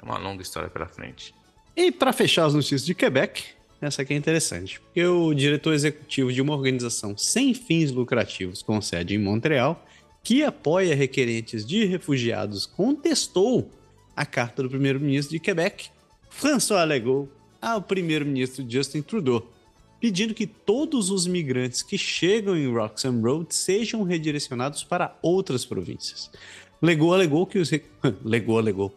é 0.00 0.04
uma 0.04 0.16
longa 0.16 0.40
história 0.40 0.70
pela 0.70 0.88
frente. 0.88 1.34
E 1.76 1.92
para 1.92 2.10
fechar 2.10 2.46
as 2.46 2.54
notícias 2.54 2.86
de 2.86 2.94
Quebec, 2.94 3.44
essa 3.82 4.00
aqui 4.00 4.14
é 4.14 4.16
interessante, 4.16 4.80
porque 4.80 5.04
o 5.04 5.34
diretor 5.34 5.74
executivo 5.74 6.32
de 6.32 6.40
uma 6.40 6.54
organização 6.54 7.18
sem 7.18 7.52
fins 7.52 7.90
lucrativos 7.90 8.62
com 8.62 8.80
sede 8.80 9.14
em 9.14 9.18
Montreal, 9.18 9.84
que 10.24 10.42
apoia 10.42 10.94
requerentes 10.94 11.66
de 11.66 11.84
refugiados, 11.84 12.64
contestou 12.64 13.70
a 14.16 14.26
carta 14.26 14.62
do 14.62 14.68
primeiro-ministro 14.68 15.32
de 15.32 15.40
Quebec, 15.40 15.90
François 16.30 16.86
Legault, 16.86 17.30
ao 17.60 17.80
primeiro-ministro 17.80 18.64
Justin 18.68 19.02
Trudeau, 19.02 19.50
pedindo 20.00 20.34
que 20.34 20.46
todos 20.46 21.10
os 21.10 21.26
migrantes 21.26 21.82
que 21.82 21.96
chegam 21.96 22.56
em 22.56 22.72
Roxham 22.72 23.20
Road 23.20 23.54
sejam 23.54 24.02
redirecionados 24.02 24.82
para 24.82 25.16
outras 25.22 25.64
províncias. 25.64 26.30
Legault 26.80 27.14
alegou 27.14 27.46
que 27.46 27.58
os 27.58 27.70
alegou. 28.56 28.92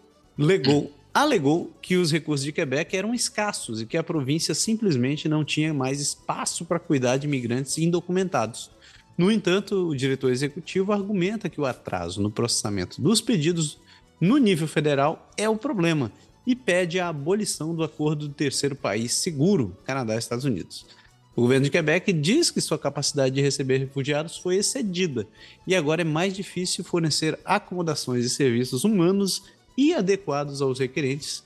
Alegou 1.14 1.72
que 1.82 1.96
os 1.96 2.12
recursos 2.12 2.44
de 2.44 2.52
Quebec 2.52 2.98
eram 2.98 3.14
escassos 3.14 3.82
e 3.82 3.86
que 3.86 3.96
a 3.96 4.04
província 4.04 4.54
simplesmente 4.54 5.30
não 5.30 5.46
tinha 5.46 5.74
mais 5.74 6.02
espaço 6.02 6.66
para 6.66 6.80
cuidar 6.80 7.16
de 7.18 7.26
imigrantes 7.26 7.78
indocumentados. 7.78 8.70
No 9.18 9.32
entanto, 9.32 9.88
o 9.88 9.96
diretor 9.96 10.30
executivo 10.30 10.92
argumenta 10.92 11.48
que 11.48 11.62
o 11.62 11.66
atraso 11.66 12.22
no 12.22 12.30
processamento 12.30 13.02
dos 13.02 13.22
pedidos 13.22 13.78
no 14.20 14.38
nível 14.38 14.68
federal 14.68 15.30
é 15.38 15.48
o 15.50 15.58
problema 15.58 16.12
e 16.46 16.56
pede 16.56 17.00
a 17.00 17.10
abolição 17.10 17.74
do 17.74 17.84
acordo 17.84 18.28
do 18.28 18.34
terceiro 18.34 18.76
país 18.76 19.14
seguro, 19.14 19.76
Canadá 19.84 20.16
e 20.16 20.20
Estados 20.20 20.46
Unidos. 20.46 20.86
O 21.36 21.42
governo 21.42 21.66
de 21.66 21.72
Quebec 21.72 22.14
diz 22.14 22.50
que 22.50 22.62
sua 22.62 22.80
capacidade 22.80 23.36
de 23.36 23.42
receber 23.42 23.78
refugiados 23.80 24.38
foi 24.38 24.56
excedida 24.56 25.28
e 25.68 25.76
agora 25.76 26.02
é 26.02 26.06
mais 26.06 26.34
difícil 26.34 26.84
fornecer 26.84 27.38
acomodações 27.44 28.24
e 28.24 28.30
serviços 28.30 28.86
humanos 28.86 29.44
e 29.78 29.94
adequados 29.94 30.62
aos 30.62 30.80
requerentes, 30.80 31.44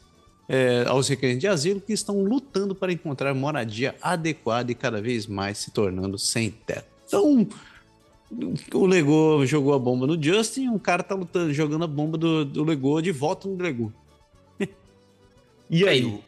é, 0.47 0.83
aos 0.87 1.07
requerentes 1.07 1.41
de 1.41 1.47
asilo 1.47 1.81
que 1.81 1.91
estão 1.91 2.23
lutando 2.23 2.75
para 2.75 2.93
encontrar 2.93 3.33
moradia 3.33 3.95
adequada 3.99 4.71
e 4.71 4.75
cada 4.75 5.01
vez 5.01 5.25
mais 5.25 5.57
se 5.57 5.71
tornando 5.71 6.19
sem 6.19 6.51
teto. 6.51 6.85
Então, 7.07 7.47
o 8.73 8.85
Lego 8.85 9.45
jogou 9.45 9.73
a 9.73 9.79
bomba 9.79 10.05
no 10.05 10.21
Justin, 10.21 10.69
um 10.69 10.79
cara 10.79 11.01
tá 11.01 11.15
lutando, 11.15 11.53
jogando 11.53 11.83
a 11.83 11.87
bomba 11.87 12.17
do, 12.17 12.45
do 12.45 12.63
Lego 12.63 13.01
de 13.01 13.11
volta 13.11 13.47
no 13.47 13.61
Lego. 13.61 13.91
e 15.69 15.87
aí? 15.87 16.03
O, 16.05 16.21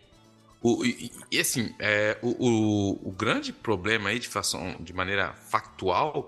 o, 0.62 0.86
e, 0.86 1.12
e, 1.32 1.40
assim, 1.40 1.74
é, 1.80 2.18
o, 2.22 2.30
o, 2.30 3.10
o, 3.10 3.12
grande 3.12 3.54
problema 3.54 4.10
aí 4.10 4.20
de, 4.20 4.28
fação, 4.28 4.76
de 4.80 4.94
maneira 4.94 5.34
factual 5.34 6.28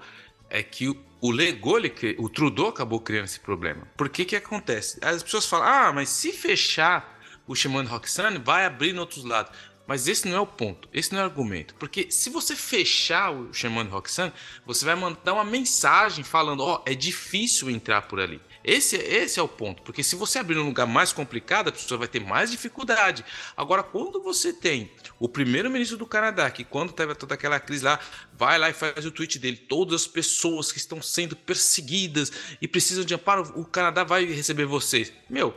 é 0.49 0.61
que 0.61 0.89
o, 0.89 0.97
o 1.19 1.31
Lego, 1.31 1.77
ele, 1.77 1.93
o 2.19 2.29
Trudeau 2.29 2.67
acabou 2.67 2.99
criando 2.99 3.25
esse 3.25 3.39
problema. 3.39 3.87
Por 3.97 4.09
que 4.09 4.25
que 4.25 4.35
acontece? 4.35 4.99
As 5.01 5.23
pessoas 5.23 5.45
falam, 5.45 5.67
ah, 5.67 5.93
mas 5.93 6.09
se 6.09 6.31
fechar 6.31 7.19
o 7.47 7.55
Shimano 7.55 7.89
Roxane, 7.89 8.37
vai 8.37 8.65
abrir 8.65 8.93
em 8.93 8.99
outros 8.99 9.23
lados. 9.23 9.51
Mas 9.85 10.07
esse 10.07 10.27
não 10.27 10.37
é 10.37 10.39
o 10.39 10.47
ponto, 10.47 10.87
esse 10.93 11.11
não 11.11 11.19
é 11.19 11.23
o 11.23 11.25
argumento. 11.25 11.75
Porque 11.75 12.07
se 12.09 12.29
você 12.29 12.55
fechar 12.55 13.31
o 13.31 13.53
Sherman 13.53 13.87
Roxanne, 13.87 14.31
você 14.65 14.85
vai 14.85 14.95
mandar 14.95 15.33
uma 15.33 15.43
mensagem 15.43 16.23
falando: 16.23 16.61
ó, 16.61 16.77
oh, 16.77 16.89
é 16.89 16.95
difícil 16.95 17.69
entrar 17.69 18.03
por 18.03 18.19
ali. 18.19 18.39
Esse, 18.63 18.95
esse 18.95 19.39
é 19.39 19.43
o 19.43 19.47
ponto. 19.47 19.83
Porque 19.83 20.01
se 20.01 20.15
você 20.15 20.39
abrir 20.39 20.57
um 20.57 20.65
lugar 20.65 20.87
mais 20.87 21.11
complicado, 21.11 21.67
a 21.67 21.71
pessoa 21.71 21.97
vai 21.97 22.07
ter 22.07 22.21
mais 22.21 22.49
dificuldade. 22.49 23.25
Agora, 23.57 23.83
quando 23.83 24.23
você 24.23 24.53
tem 24.53 24.89
o 25.19 25.27
primeiro-ministro 25.27 25.97
do 25.97 26.05
Canadá, 26.05 26.49
que 26.49 26.63
quando 26.63 26.93
teve 26.93 27.13
toda 27.15 27.33
aquela 27.33 27.59
crise 27.59 27.83
lá, 27.83 27.99
vai 28.37 28.57
lá 28.57 28.69
e 28.69 28.73
faz 28.73 29.05
o 29.05 29.11
tweet 29.11 29.37
dele: 29.37 29.57
todas 29.57 30.03
as 30.03 30.07
pessoas 30.07 30.71
que 30.71 30.77
estão 30.77 31.01
sendo 31.01 31.35
perseguidas 31.35 32.31
e 32.61 32.67
precisam 32.69 33.03
de 33.03 33.13
amparo, 33.13 33.51
o 33.59 33.65
Canadá 33.65 34.05
vai 34.05 34.23
receber 34.25 34.65
vocês. 34.65 35.11
Meu, 35.29 35.53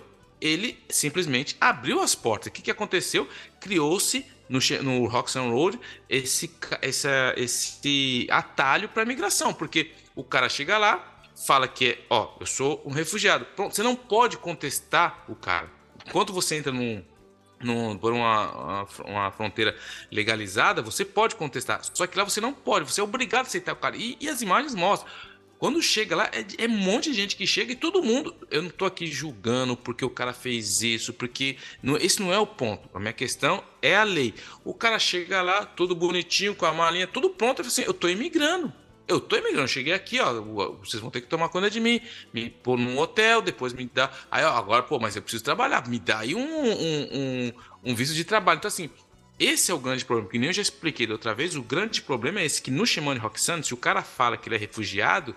ele 0.47 0.78
simplesmente 0.89 1.56
abriu 1.60 2.01
as 2.01 2.14
portas. 2.14 2.48
O 2.48 2.52
que, 2.52 2.62
que 2.62 2.70
aconteceu? 2.70 3.28
Criou-se 3.60 4.24
no, 4.48 4.59
no 4.82 5.06
Roxanne 5.06 5.51
Road 5.51 5.78
esse, 6.09 6.51
essa, 6.81 7.35
esse 7.36 8.27
atalho 8.31 8.89
para 8.89 9.05
migração, 9.05 9.52
porque 9.52 9.93
o 10.14 10.24
cara 10.24 10.48
chega 10.48 10.78
lá, 10.78 11.20
fala 11.47 11.68
que 11.68 11.90
é, 11.90 11.98
ó, 12.09 12.35
eu 12.40 12.47
sou 12.47 12.82
um 12.85 12.90
refugiado. 12.90 13.44
Pronto, 13.56 13.74
você 13.74 13.82
não 13.82 13.97
pode 13.97 14.39
contestar 14.39 15.24
o 15.28 15.35
cara. 15.35 15.70
Enquanto 16.06 16.32
você 16.32 16.56
entra 16.56 16.73
num, 16.73 17.05
num, 17.60 17.98
por 17.98 18.12
uma, 18.12 18.52
uma, 18.52 18.89
uma, 19.05 19.31
fronteira 19.32 19.77
legalizada, 20.10 20.81
você 20.81 21.05
pode 21.05 21.35
contestar. 21.35 21.81
Só 21.93 22.06
que 22.06 22.16
lá 22.16 22.24
você 22.24 22.40
não 22.40 22.52
pode, 22.52 22.90
você 22.90 23.01
é 23.01 23.05
obrigado 23.05 23.44
a 23.44 23.48
aceitar 23.48 23.73
o 23.73 23.77
cara. 23.77 23.97
E, 23.97 24.16
e 24.20 24.28
as 24.28 24.40
imagens 24.43 24.74
mostram. 24.74 25.10
Quando 25.59 25.81
chega 25.81 26.15
lá, 26.15 26.31
é, 26.33 26.65
é, 26.65 26.66
um 26.66 26.77
monte 26.77 27.11
de 27.11 27.15
gente 27.15 27.37
que 27.37 27.47
chega 27.47 27.73
e 27.73 27.77
todo 27.77 28.03
mundo. 28.03 28.35
Eu 28.51 28.62
não 28.62 28.70
tô 28.70 28.85
aqui 28.85 29.07
julgando 29.07 29.77
porque 29.77 30.05
o 30.05 30.11
cara 30.11 30.33
fez 30.33 30.83
isso, 30.83 31.15
porque. 31.15 31.57
Não, 31.83 31.97
esse 31.97 32.20
não 32.20 32.33
é 32.33 32.39
o 32.39 32.47
ponto. 32.47 32.89
A 32.93 32.99
minha 32.99 33.12
questão 33.12 33.65
é 33.81 33.97
a 33.97 34.05
lei. 34.05 34.35
O 34.65 34.74
cara 34.74 34.99
chega 34.99 35.41
lá, 35.41 35.65
todo 35.65 35.95
bonitinho, 35.95 36.55
com 36.55 36.66
a 36.66 36.73
malinha, 36.73 37.07
tudo 37.07 37.31
pronto. 37.31 37.62
Eu 37.62 37.66
assim: 37.66 37.83
eu 37.83 37.95
tô 37.95 38.09
imigrando. 38.09 38.73
Eu 39.09 39.20
tô 39.20 39.37
imigrando, 39.37 39.69
cheguei 39.69 39.95
aqui, 39.95 40.19
ó. 40.20 40.41
Vocês 40.83 41.01
vão 41.01 41.11
ter 41.11 41.20
que 41.20 41.28
tomar 41.28 41.49
conta 41.49 41.70
de 41.70 41.78
mim, 41.78 42.01
me 42.33 42.51
pôr 42.51 42.77
num 42.77 42.99
hotel, 42.99 43.41
depois 43.41 43.73
me 43.73 43.87
dá. 43.87 44.11
Aí, 44.31 44.45
ó, 44.45 44.51
agora, 44.51 44.83
pô, 44.83 44.99
mas 44.99 45.15
eu 45.15 45.23
preciso 45.23 45.45
trabalhar. 45.45 45.89
Me 45.89 45.99
dá 45.99 46.19
aí 46.19 46.35
um, 46.35 46.41
um, 46.41 47.09
um, 47.12 47.53
um 47.85 47.95
visto 47.95 48.15
de 48.15 48.25
trabalho. 48.25 48.59
Então, 48.59 48.68
assim, 48.68 48.91
esse 49.39 49.70
é 49.70 49.74
o 49.74 49.78
grande 49.78 50.05
problema, 50.05 50.31
que 50.31 50.39
nem 50.39 50.48
eu 50.48 50.52
já 50.52 50.62
expliquei 50.62 51.06
da 51.06 51.12
outra 51.15 51.34
vez, 51.34 51.56
o 51.56 51.62
grande 51.62 52.00
problema 52.00 52.40
é 52.40 52.44
esse, 52.44 52.62
que 52.62 52.70
no 52.70 52.86
Shimane 52.86 53.20
Roxanne, 53.20 53.62
se 53.62 53.74
o 53.74 53.76
cara 53.76 54.02
fala 54.02 54.36
que 54.36 54.48
ele 54.48 54.56
é 54.56 54.58
refugiado, 54.58 55.34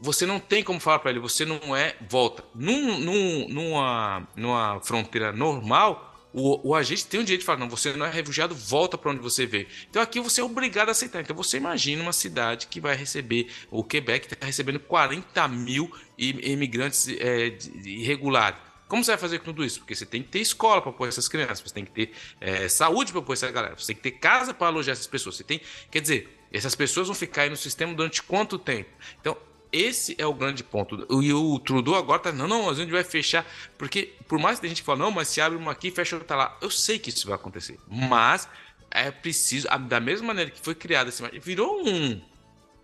você 0.00 0.24
não 0.24 0.38
tem 0.38 0.62
como 0.62 0.80
falar 0.80 1.00
para 1.00 1.10
ele, 1.10 1.20
você 1.20 1.44
não 1.44 1.76
é, 1.76 1.96
volta. 2.08 2.44
Num, 2.54 2.98
num, 2.98 3.48
numa, 3.48 4.28
numa 4.36 4.80
fronteira 4.80 5.32
normal, 5.32 6.08
o, 6.32 6.70
o, 6.70 6.74
agente 6.74 7.06
tem 7.06 7.20
o 7.20 7.24
direito 7.24 7.40
de 7.40 7.46
falar, 7.46 7.58
não, 7.58 7.68
você 7.68 7.92
não 7.94 8.06
é 8.06 8.10
refugiado, 8.10 8.54
volta 8.54 8.96
para 8.96 9.10
onde 9.10 9.20
você 9.20 9.44
veio. 9.44 9.66
Então 9.90 10.00
aqui 10.00 10.20
você 10.20 10.40
é 10.40 10.44
obrigado 10.44 10.88
a 10.88 10.92
aceitar. 10.92 11.20
Então 11.20 11.34
você 11.34 11.56
imagina 11.56 12.02
uma 12.02 12.12
cidade 12.12 12.66
que 12.68 12.80
vai 12.80 12.94
receber, 12.94 13.48
o 13.70 13.82
Quebec 13.82 14.32
está 14.32 14.46
recebendo 14.46 14.78
40 14.78 15.48
mil 15.48 15.90
imigrantes 16.16 17.08
é, 17.08 17.56
irregulares. 17.84 18.67
Como 18.88 19.04
você 19.04 19.12
vai 19.12 19.18
fazer 19.18 19.38
com 19.38 19.46
tudo 19.46 19.64
isso? 19.64 19.80
Porque 19.80 19.94
você 19.94 20.06
tem 20.06 20.22
que 20.22 20.30
ter 20.30 20.40
escola 20.40 20.80
para 20.80 20.92
pôr 20.92 21.06
essas 21.06 21.28
crianças, 21.28 21.60
você 21.60 21.74
tem 21.74 21.84
que 21.84 21.90
ter 21.90 22.12
é, 22.40 22.68
saúde 22.68 23.12
para 23.12 23.20
pôr 23.22 23.34
essa 23.34 23.50
galera, 23.50 23.76
você 23.76 23.88
tem 23.88 23.96
que 23.96 24.02
ter 24.02 24.12
casa 24.12 24.54
para 24.54 24.66
alojar 24.68 24.92
essas 24.92 25.06
pessoas. 25.06 25.36
Você 25.36 25.44
tem, 25.44 25.60
quer 25.90 26.00
dizer, 26.00 26.38
essas 26.52 26.74
pessoas 26.74 27.06
vão 27.06 27.14
ficar 27.14 27.42
aí 27.42 27.50
no 27.50 27.56
sistema 27.56 27.92
durante 27.94 28.22
quanto 28.22 28.58
tempo? 28.58 28.90
Então, 29.20 29.36
esse 29.70 30.14
é 30.18 30.26
o 30.26 30.32
grande 30.32 30.64
ponto. 30.64 31.06
E 31.22 31.32
o 31.32 31.58
Trudeau 31.58 31.94
agora 31.94 32.18
tá, 32.18 32.32
não, 32.32 32.48
não, 32.48 32.70
a 32.70 32.74
gente 32.74 32.90
vai 32.90 33.04
fechar. 33.04 33.44
Porque, 33.76 34.14
por 34.26 34.38
mais 34.38 34.58
que 34.58 34.66
a 34.66 34.68
gente 34.68 34.82
fale, 34.82 35.00
não, 35.00 35.10
mas 35.10 35.28
se 35.28 35.40
abre 35.40 35.58
uma 35.58 35.72
aqui, 35.72 35.90
fecha 35.90 36.16
outra 36.16 36.36
lá. 36.36 36.58
Eu 36.60 36.70
sei 36.70 36.98
que 36.98 37.10
isso 37.10 37.26
vai 37.26 37.36
acontecer. 37.36 37.78
Mas 37.86 38.48
é 38.90 39.10
preciso, 39.10 39.68
da 39.80 40.00
mesma 40.00 40.28
maneira 40.28 40.50
que 40.50 40.60
foi 40.60 40.74
criada, 40.74 41.10
assim, 41.10 41.24
virou 41.40 41.86
um, 41.86 42.20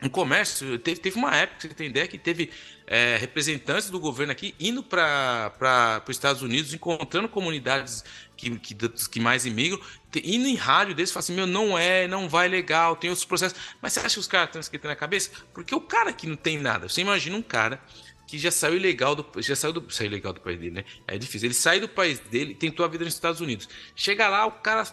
um 0.04 0.08
comércio. 0.08 0.78
Teve, 0.78 1.00
teve 1.00 1.16
uma 1.16 1.34
época, 1.34 1.60
você 1.60 1.68
tem 1.68 1.88
ideia, 1.88 2.06
que 2.06 2.18
teve 2.18 2.50
é, 2.86 3.16
representantes 3.16 3.90
do 3.90 3.98
governo 3.98 4.32
aqui 4.32 4.54
indo 4.60 4.82
para 4.82 6.02
os 6.06 6.16
Estados 6.16 6.42
Unidos, 6.42 6.74
encontrando 6.74 7.28
comunidades 7.28 8.04
que, 8.36 8.50
que, 8.58 8.74
que 8.74 9.20
mais 9.20 9.46
imigram, 9.46 9.80
indo 10.22 10.46
em 10.46 10.56
rádio 10.56 10.94
deles 10.94 11.10
e 11.10 11.18
assim: 11.18 11.34
meu, 11.34 11.46
não 11.46 11.78
é, 11.78 12.06
não 12.06 12.28
vai 12.28 12.48
legal, 12.48 12.96
tem 12.96 13.10
outros 13.10 13.26
processos. 13.26 13.58
Mas 13.80 13.94
você 13.94 14.00
acha 14.00 14.14
que 14.14 14.20
os 14.20 14.28
caras 14.28 14.48
estão 14.48 14.60
esquentando 14.60 14.90
na 14.90 14.96
cabeça? 14.96 15.30
Porque 15.52 15.74
o 15.74 15.80
cara 15.80 16.12
que 16.12 16.26
não 16.26 16.36
tem 16.36 16.58
nada, 16.58 16.88
você 16.88 17.00
imagina 17.00 17.36
um 17.36 17.42
cara 17.42 17.80
que 18.26 18.38
já 18.38 18.50
saiu 18.50 18.76
ilegal 18.76 19.14
do 19.14 19.26
já 19.42 19.54
saiu 19.54 19.72
do 19.72 19.90
saiu 19.92 20.08
ilegal 20.08 20.32
do 20.32 20.40
país 20.40 20.58
dele, 20.58 20.72
né? 20.72 20.84
É 21.06 21.18
difícil. 21.18 21.46
Ele 21.46 21.54
sai 21.54 21.80
do 21.80 21.88
país 21.88 22.18
dele, 22.18 22.54
tentou 22.54 22.84
a 22.84 22.88
vida 22.88 23.04
nos 23.04 23.14
Estados 23.14 23.40
Unidos. 23.40 23.68
Chega 23.94 24.28
lá, 24.28 24.46
o 24.46 24.52
cara 24.52 24.84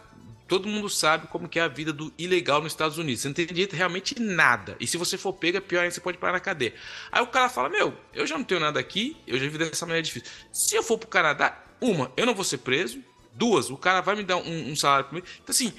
todo 0.51 0.67
mundo 0.67 0.89
sabe 0.89 1.27
como 1.27 1.47
que 1.47 1.57
é 1.57 1.61
a 1.61 1.69
vida 1.69 1.93
do 1.93 2.11
ilegal 2.17 2.61
nos 2.61 2.73
Estados 2.73 2.97
Unidos. 2.97 3.21
Você 3.21 3.29
não 3.29 3.33
tem 3.33 3.45
direito 3.45 3.73
realmente 3.73 4.19
nada. 4.19 4.75
E 4.81 4.85
se 4.85 4.97
você 4.97 5.17
for 5.17 5.31
pego, 5.31 5.55
é 5.55 5.61
pior 5.61 5.79
ainda, 5.79 5.95
você 5.95 6.01
pode 6.01 6.17
parar 6.17 6.33
na 6.33 6.41
cadeia. 6.41 6.73
Aí 7.09 7.23
o 7.23 7.27
cara 7.27 7.47
fala: 7.47 7.69
Meu, 7.69 7.93
eu 8.13 8.27
já 8.27 8.37
não 8.37 8.43
tenho 8.43 8.59
nada 8.59 8.77
aqui, 8.77 9.15
eu 9.25 9.37
já 9.37 9.45
vivi 9.45 9.57
dessa 9.59 9.85
maneira 9.85 10.03
difícil. 10.03 10.29
Se 10.51 10.75
eu 10.75 10.83
for 10.83 10.97
pro 10.97 11.07
Canadá, 11.07 11.57
uma, 11.79 12.11
eu 12.17 12.25
não 12.25 12.35
vou 12.35 12.43
ser 12.43 12.57
preso, 12.57 13.01
duas, 13.31 13.69
o 13.69 13.77
cara 13.77 14.01
vai 14.01 14.13
me 14.13 14.23
dar 14.23 14.35
um, 14.35 14.71
um 14.71 14.75
salário 14.75 15.07
mês. 15.13 15.23
Então, 15.41 15.53
assim, 15.53 15.71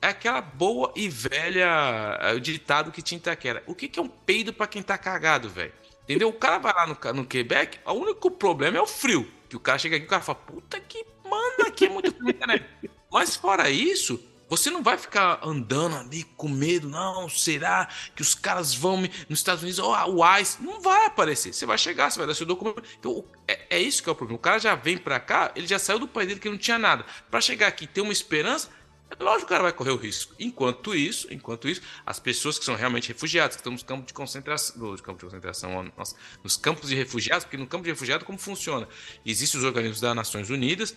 é 0.00 0.06
aquela 0.06 0.40
boa 0.40 0.92
e 0.94 1.08
velha 1.08 2.16
é, 2.20 2.38
ditado 2.38 2.92
que 2.92 3.02
tinha 3.02 3.16
em 3.16 3.20
Itaquera. 3.20 3.64
O 3.66 3.74
que, 3.74 3.88
que 3.88 3.98
é 3.98 4.02
um 4.02 4.08
peido 4.08 4.52
para 4.52 4.68
quem 4.68 4.84
tá 4.84 4.96
cagado, 4.96 5.50
velho? 5.50 5.72
Entendeu? 6.04 6.28
O 6.28 6.32
cara 6.32 6.58
vai 6.58 6.72
lá 6.72 6.86
no, 6.86 7.12
no 7.12 7.26
Quebec, 7.26 7.80
o 7.84 7.92
único 7.94 8.30
problema 8.30 8.78
é 8.78 8.80
o 8.80 8.86
frio. 8.86 9.28
Que 9.48 9.56
o 9.56 9.60
cara 9.60 9.78
chega 9.78 9.96
aqui 9.96 10.04
e 10.04 10.06
o 10.06 10.10
cara 10.10 10.22
fala, 10.22 10.38
puta 10.38 10.78
que 10.78 11.04
manda 11.28 11.66
aqui 11.66 11.86
é 11.86 11.88
muito 11.88 12.14
frio, 12.14 12.38
né? 12.46 12.64
Mas 13.10 13.36
fora 13.36 13.70
isso, 13.70 14.20
você 14.48 14.70
não 14.70 14.82
vai 14.82 14.96
ficar 14.96 15.40
andando 15.42 15.96
ali 15.96 16.22
com 16.36 16.48
medo, 16.48 16.88
não, 16.88 17.28
será 17.28 17.88
que 18.14 18.22
os 18.22 18.34
caras 18.34 18.74
vão 18.74 18.96
me, 18.96 19.10
nos 19.28 19.40
Estados 19.40 19.62
Unidos, 19.62 19.80
oh, 19.80 19.92
o 19.92 20.38
ICE, 20.38 20.62
não 20.62 20.80
vai 20.80 21.06
aparecer. 21.06 21.52
Você 21.52 21.66
vai 21.66 21.76
chegar, 21.76 22.10
você 22.10 22.18
vai 22.18 22.28
dar 22.28 22.34
seu 22.34 22.46
documento. 22.46 22.82
Então, 22.98 23.24
é, 23.48 23.76
é 23.76 23.80
isso 23.80 24.02
que 24.02 24.08
é 24.08 24.12
o 24.12 24.14
problema. 24.14 24.38
O 24.38 24.42
cara 24.42 24.58
já 24.58 24.74
vem 24.74 24.96
para 24.96 25.18
cá, 25.18 25.52
ele 25.56 25.66
já 25.66 25.78
saiu 25.78 25.98
do 25.98 26.06
país 26.06 26.28
dele 26.28 26.40
que 26.40 26.48
não 26.48 26.58
tinha 26.58 26.78
nada. 26.78 27.04
Para 27.30 27.40
chegar 27.40 27.66
aqui 27.66 27.86
ter 27.86 28.00
uma 28.00 28.12
esperança, 28.12 28.68
é 29.08 29.22
lógico 29.22 29.46
que 29.46 29.46
o 29.46 29.48
cara 29.48 29.62
vai 29.62 29.72
correr 29.72 29.92
o 29.92 29.96
risco. 29.96 30.34
Enquanto 30.38 30.94
isso, 30.94 31.32
enquanto 31.32 31.68
isso, 31.68 31.80
as 32.04 32.18
pessoas 32.18 32.58
que 32.58 32.64
são 32.64 32.74
realmente 32.74 33.08
refugiadas, 33.08 33.54
que 33.54 33.60
estão 33.60 33.72
nos 33.72 33.82
campos 33.82 34.06
de 34.06 34.14
concentração, 34.14 34.76
nos 34.76 35.00
campos 35.00 35.20
de 35.20 35.24
concentração, 35.26 35.92
nossa, 35.96 36.16
nos 36.42 36.56
campos 36.56 36.88
de 36.88 36.96
refugiados, 36.96 37.44
porque 37.44 37.56
no 37.56 37.66
campo 37.66 37.84
de 37.84 37.90
refugiado 37.90 38.24
como 38.24 38.38
funciona? 38.38 38.88
Existem 39.24 39.60
os 39.60 39.64
organismos 39.64 40.00
das 40.00 40.14
Nações 40.14 40.50
Unidas, 40.50 40.94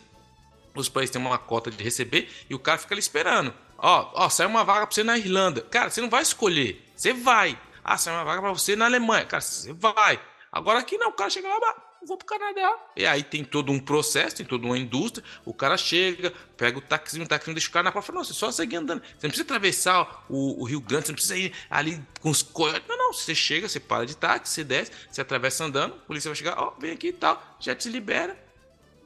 os 0.79 0.89
países 0.89 1.11
têm 1.11 1.21
uma 1.21 1.37
cota 1.37 1.69
de 1.69 1.83
receber 1.83 2.29
e 2.49 2.55
o 2.55 2.59
cara 2.59 2.77
fica 2.77 2.93
ali 2.93 2.99
esperando. 2.99 3.53
Ó, 3.77 4.11
ó, 4.13 4.29
sai 4.29 4.45
uma 4.45 4.63
vaga 4.63 4.85
pra 4.85 4.93
você 4.93 5.03
na 5.03 5.17
Irlanda. 5.17 5.61
Cara, 5.61 5.89
você 5.89 6.01
não 6.01 6.09
vai 6.09 6.21
escolher. 6.21 6.91
Você 6.95 7.13
vai. 7.13 7.57
Ah, 7.83 7.97
sai 7.97 8.13
uma 8.13 8.23
vaga 8.23 8.41
pra 8.41 8.51
você 8.51 8.75
na 8.75 8.85
Alemanha. 8.85 9.25
Cara, 9.25 9.41
você 9.41 9.71
vai. 9.73 10.19
Agora 10.51 10.79
aqui 10.79 10.97
não, 10.97 11.09
o 11.09 11.13
cara 11.13 11.29
chega 11.29 11.47
lá, 11.47 11.75
vou 12.05 12.17
pro 12.17 12.27
Canadá. 12.27 12.77
E 12.95 13.05
aí 13.05 13.23
tem 13.23 13.43
todo 13.43 13.71
um 13.71 13.79
processo, 13.79 14.37
tem 14.37 14.45
toda 14.45 14.65
uma 14.65 14.77
indústria. 14.77 15.23
O 15.45 15.53
cara 15.53 15.77
chega, 15.77 16.33
pega 16.57 16.77
o 16.77 16.81
táxi, 16.81 17.19
o 17.21 17.27
táxi 17.27 17.53
deixa 17.53 17.69
o 17.69 17.71
cara 17.71 17.83
na 17.83 17.91
porta. 17.91 18.11
Não, 18.11 18.23
você 18.23 18.33
só 18.33 18.51
segue 18.51 18.75
andando. 18.75 19.01
Você 19.01 19.27
não 19.27 19.29
precisa 19.29 19.43
atravessar 19.43 20.25
o, 20.29 20.61
o, 20.61 20.65
Rio 20.65 20.81
Grande, 20.81 21.05
você 21.05 21.11
não 21.11 21.15
precisa 21.15 21.37
ir 21.37 21.53
ali 21.69 22.01
com 22.19 22.29
os 22.29 22.41
coiotes. 22.41 22.87
Não, 22.87 22.97
não. 22.97 23.13
Você 23.13 23.33
chega, 23.33 23.67
você 23.67 23.79
para 23.79 24.05
de 24.05 24.17
táxi, 24.17 24.53
você 24.53 24.63
desce, 24.63 24.91
você 25.09 25.21
atravessa 25.21 25.63
andando, 25.63 25.93
a 25.93 26.05
polícia 26.05 26.29
vai 26.29 26.35
chegar, 26.35 26.59
ó, 26.59 26.73
vem 26.79 26.91
aqui 26.91 27.07
e 27.07 27.13
tal, 27.13 27.41
já 27.59 27.73
te 27.75 27.89
libera 27.89 28.48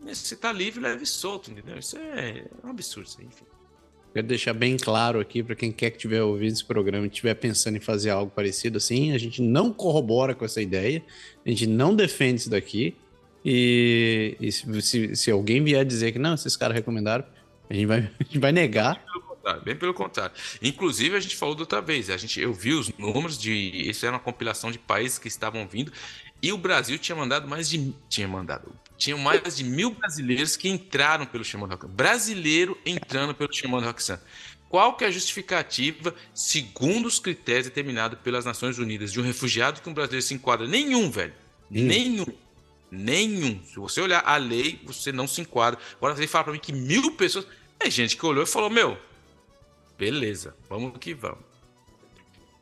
você 0.05 0.35
tá 0.35 0.51
livre, 0.51 0.81
leve 0.81 1.03
e 1.03 1.07
solto, 1.07 1.51
entendeu? 1.51 1.77
Isso 1.77 1.97
é 1.97 2.45
um 2.63 2.69
absurdo, 2.69 3.09
enfim. 3.19 3.45
Quero 4.13 4.27
deixar 4.27 4.53
bem 4.53 4.77
claro 4.77 5.19
aqui 5.19 5.41
para 5.41 5.55
quem 5.55 5.71
quer 5.71 5.89
que 5.89 5.97
tiver 5.97 6.21
ouvido 6.21 6.53
esse 6.53 6.63
programa 6.63 7.05
e 7.05 7.09
estiver 7.09 7.33
pensando 7.33 7.77
em 7.77 7.79
fazer 7.79 8.11
algo 8.11 8.31
parecido 8.31 8.77
assim, 8.77 9.11
a 9.11 9.17
gente 9.17 9.41
não 9.41 9.73
corrobora 9.73 10.35
com 10.35 10.45
essa 10.45 10.61
ideia, 10.61 11.03
a 11.43 11.49
gente 11.49 11.65
não 11.65 11.95
defende 11.95 12.41
isso 12.41 12.49
daqui. 12.49 12.95
E, 13.43 14.37
e 14.39 14.51
se, 14.51 14.81
se, 14.81 15.15
se, 15.15 15.31
alguém 15.31 15.63
vier 15.63 15.83
dizer 15.83 16.11
que 16.11 16.19
não, 16.19 16.35
esses 16.35 16.55
caras 16.55 16.75
recomendaram, 16.75 17.25
a 17.67 17.73
gente 17.73 17.87
vai, 17.87 17.99
a 18.19 18.23
gente 18.23 18.39
vai 18.39 18.51
negar. 18.51 18.95
Bem 18.95 19.05
pelo 19.05 19.21
contrário. 19.23 19.61
Bem 19.63 19.75
pelo 19.75 19.93
contrário. 19.93 20.35
Inclusive, 20.61 21.17
a 21.17 21.19
gente 21.19 21.35
falou 21.35 21.55
da 21.55 21.61
outra 21.61 21.81
vez, 21.81 22.09
a 22.11 22.15
gente, 22.15 22.39
eu 22.39 22.53
vi 22.53 22.73
os 22.73 22.95
números 22.97 23.37
de. 23.37 23.51
Isso 23.89 24.05
era 24.05 24.15
uma 24.15 24.21
compilação 24.21 24.71
de 24.71 24.77
países 24.77 25.17
que 25.17 25.27
estavam 25.27 25.67
vindo. 25.67 25.91
E 26.41 26.51
o 26.53 26.57
Brasil 26.57 26.99
tinha 26.99 27.15
mandado 27.15 27.47
mais 27.47 27.67
de. 27.67 27.93
Tinha 28.07 28.27
mandado. 28.27 28.71
Tinham 29.03 29.19
mais 29.19 29.57
de 29.57 29.65
mil 29.65 29.91
brasileiros 29.91 30.55
que 30.55 30.69
entraram 30.69 31.25
pelo 31.25 31.43
Chamando 31.43 31.71
Rock 31.71 31.87
Brasileiro 31.87 32.77
entrando 32.85 33.35
pelo 33.35 33.53
Chamando 33.53 33.83
Rock 33.83 34.01
Qual 34.69 34.95
que 34.95 35.03
é 35.03 35.07
a 35.09 35.11
justificativa, 35.11 36.15
segundo 36.33 37.05
os 37.05 37.19
critérios 37.19 37.65
determinados 37.65 38.17
pelas 38.19 38.45
Nações 38.45 38.79
Unidas, 38.79 39.11
de 39.11 39.19
um 39.19 39.23
refugiado 39.23 39.81
que 39.81 39.89
um 39.89 39.93
brasileiro 39.93 40.25
se 40.25 40.33
enquadra? 40.33 40.65
Nenhum, 40.65 41.11
velho. 41.11 41.33
Hum. 41.69 41.85
Nenhum. 41.85 42.25
Nenhum. 42.89 43.61
Se 43.65 43.75
você 43.75 43.99
olhar 43.99 44.23
a 44.25 44.37
lei, 44.37 44.79
você 44.85 45.11
não 45.11 45.27
se 45.27 45.41
enquadra. 45.41 45.77
Agora 45.97 46.15
você 46.15 46.25
fala 46.25 46.45
para 46.45 46.53
mim 46.53 46.59
que 46.59 46.71
mil 46.71 47.11
pessoas. 47.11 47.45
É 47.81 47.89
gente 47.89 48.15
que 48.15 48.25
olhou 48.25 48.43
e 48.43 48.47
falou: 48.47 48.69
Meu, 48.69 48.97
beleza, 49.97 50.55
vamos 50.69 50.97
que 50.97 51.13
vamos. 51.13 51.52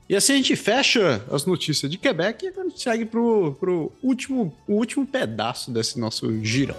E 0.10 0.16
assim 0.16 0.34
a 0.34 0.36
gente 0.38 0.56
fecha 0.56 1.24
as 1.32 1.46
notícias 1.46 1.90
de 1.90 1.98
Quebec 1.98 2.46
e 2.46 2.50
a 2.50 2.64
gente 2.64 2.82
segue 2.82 3.06
pro 3.06 3.92
último, 4.04 4.54
o 4.68 4.74
último 4.74 5.06
pedaço 5.06 5.72
desse 5.72 6.00
nosso 6.00 6.44
girão. 6.44 6.76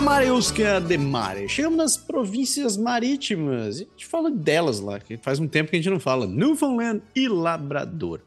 Mareusca 0.00 0.80
de 0.80 0.96
Mare. 0.96 1.48
Chegamos 1.48 1.76
nas 1.76 1.96
províncias 1.96 2.76
marítimas. 2.76 3.76
A 3.76 3.78
gente 3.80 4.06
fala 4.06 4.30
delas 4.30 4.80
lá, 4.80 4.98
que 4.98 5.16
faz 5.18 5.38
um 5.38 5.46
tempo 5.46 5.70
que 5.70 5.76
a 5.76 5.78
gente 5.78 5.90
não 5.90 6.00
fala. 6.00 6.26
Newfoundland 6.26 7.02
e 7.14 7.28
Labrador. 7.28 8.20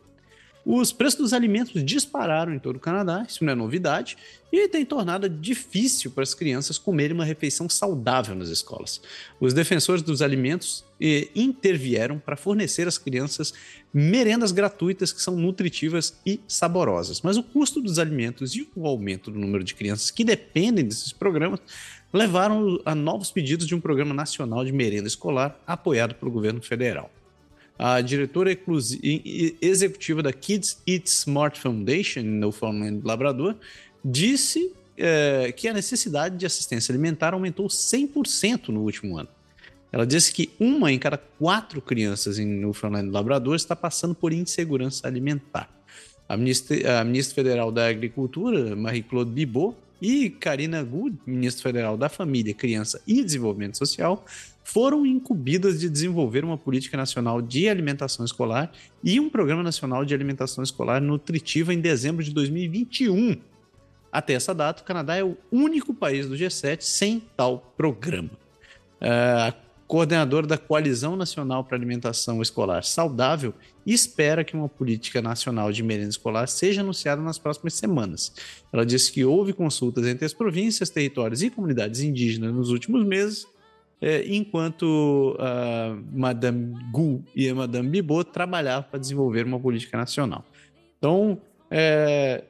Os 0.65 0.93
preços 0.93 1.19
dos 1.19 1.33
alimentos 1.33 1.83
dispararam 1.83 2.53
em 2.53 2.59
todo 2.59 2.77
o 2.77 2.79
Canadá, 2.79 3.25
isso 3.27 3.43
não 3.43 3.51
é 3.51 3.55
novidade, 3.55 4.15
e 4.49 4.67
tem 4.69 4.85
tornado 4.85 5.27
difícil 5.27 6.11
para 6.11 6.23
as 6.23 6.33
crianças 6.33 6.77
comerem 6.77 7.13
uma 7.13 7.25
refeição 7.25 7.67
saudável 7.67 8.33
nas 8.33 8.47
escolas. 8.47 9.01
Os 9.41 9.53
defensores 9.53 10.01
dos 10.01 10.21
alimentos 10.21 10.85
eh, 11.01 11.27
intervieram 11.35 12.17
para 12.17 12.37
fornecer 12.37 12.87
às 12.87 12.97
crianças 12.97 13.53
merendas 13.93 14.53
gratuitas 14.53 15.11
que 15.11 15.21
são 15.21 15.35
nutritivas 15.35 16.17
e 16.25 16.39
saborosas. 16.47 17.21
Mas 17.21 17.35
o 17.35 17.43
custo 17.43 17.81
dos 17.81 17.99
alimentos 17.99 18.55
e 18.55 18.69
o 18.73 18.87
aumento 18.87 19.29
do 19.31 19.39
número 19.39 19.65
de 19.65 19.75
crianças 19.75 20.11
que 20.11 20.23
dependem 20.23 20.85
desses 20.85 21.11
programas 21.11 21.59
levaram 22.13 22.79
a 22.85 22.95
novos 22.95 23.31
pedidos 23.31 23.67
de 23.67 23.75
um 23.75 23.81
programa 23.81 24.13
nacional 24.13 24.63
de 24.63 24.71
merenda 24.71 25.07
escolar 25.07 25.59
apoiado 25.67 26.15
pelo 26.15 26.31
governo 26.31 26.61
federal 26.61 27.11
a 27.77 27.99
diretora 28.01 28.55
executiva 29.61 30.21
da 30.21 30.31
Kids 30.31 30.81
Eat 30.87 31.07
Smart 31.07 31.59
Foundation, 31.59 32.21
no 32.21 32.39
Newfoundland 32.39 33.01
Labrador, 33.03 33.55
disse 34.03 34.71
é, 34.97 35.51
que 35.51 35.67
a 35.67 35.73
necessidade 35.73 36.37
de 36.37 36.45
assistência 36.45 36.91
alimentar 36.91 37.33
aumentou 37.33 37.67
100% 37.67 38.69
no 38.69 38.81
último 38.81 39.17
ano. 39.17 39.29
Ela 39.91 40.05
disse 40.05 40.33
que 40.33 40.51
uma 40.59 40.91
em 40.91 40.97
cada 40.97 41.17
quatro 41.17 41.81
crianças 41.81 42.39
em 42.39 42.45
Newfoundland 42.45 43.11
Labrador 43.11 43.55
está 43.55 43.75
passando 43.75 44.15
por 44.15 44.33
insegurança 44.33 45.07
alimentar. 45.07 45.69
A 46.27 46.37
ministra, 46.37 46.99
a 46.99 47.03
ministra 47.03 47.35
federal 47.35 47.71
da 47.71 47.87
Agricultura, 47.87 48.75
Marie-Claude 48.75 49.31
Bibot, 49.31 49.75
e 50.01 50.29
Karina 50.29 50.83
Good, 50.83 51.17
ministra 51.25 51.63
federal 51.63 51.95
da 51.95 52.09
Família, 52.09 52.53
Criança 52.53 53.01
e 53.07 53.23
Desenvolvimento 53.23 53.77
Social, 53.77 54.25
foram 54.63 55.05
incumbidas 55.05 55.79
de 55.79 55.89
desenvolver 55.89 56.43
uma 56.43 56.57
política 56.57 56.95
nacional 56.95 57.41
de 57.41 57.67
alimentação 57.67 58.25
escolar 58.25 58.71
e 59.03 59.19
um 59.19 59.29
programa 59.29 59.61
nacional 59.61 60.05
de 60.05 60.13
alimentação 60.13 60.63
escolar 60.63 61.01
nutritiva 61.01 61.73
em 61.73 61.79
dezembro 61.79 62.23
de 62.23 62.31
2021. 62.31 63.37
Até 64.11 64.33
essa 64.33 64.53
data, 64.53 64.81
o 64.81 64.85
Canadá 64.85 65.15
é 65.15 65.23
o 65.23 65.35
único 65.51 65.93
país 65.93 66.27
do 66.27 66.35
G7 66.35 66.81
sem 66.81 67.21
tal 67.35 67.73
programa. 67.75 68.29
Uh, 69.01 69.49
a 69.49 69.53
coordenadora 69.85 70.47
da 70.47 70.57
Coalizão 70.57 71.15
Nacional 71.15 71.63
para 71.63 71.75
Alimentação 71.75 72.41
Escolar 72.41 72.83
Saudável 72.83 73.53
espera 73.85 74.43
que 74.43 74.55
uma 74.55 74.69
política 74.69 75.21
nacional 75.21 75.71
de 75.71 75.83
merenda 75.83 76.09
escolar 76.09 76.47
seja 76.47 76.81
anunciada 76.81 77.21
nas 77.21 77.37
próximas 77.37 77.73
semanas. 77.73 78.33
Ela 78.71 78.85
disse 78.85 79.11
que 79.11 79.25
houve 79.25 79.51
consultas 79.51 80.07
entre 80.07 80.25
as 80.25 80.33
províncias, 80.33 80.89
territórios 80.89 81.41
e 81.41 81.49
comunidades 81.49 81.99
indígenas 81.99 82.53
nos 82.53 82.69
últimos 82.69 83.03
meses 83.05 83.45
é, 84.03 84.21
enquanto 84.27 85.37
a 85.39 85.95
Madame 86.11 86.75
Gu 86.91 87.23
e 87.33 87.51
Madame 87.53 87.87
Bibot 87.87 88.29
trabalhavam 88.29 88.89
para 88.89 88.99
desenvolver 88.99 89.45
uma 89.45 89.57
política 89.57 89.95
nacional. 89.95 90.43
Então, 90.97 91.39
é, 91.71 92.43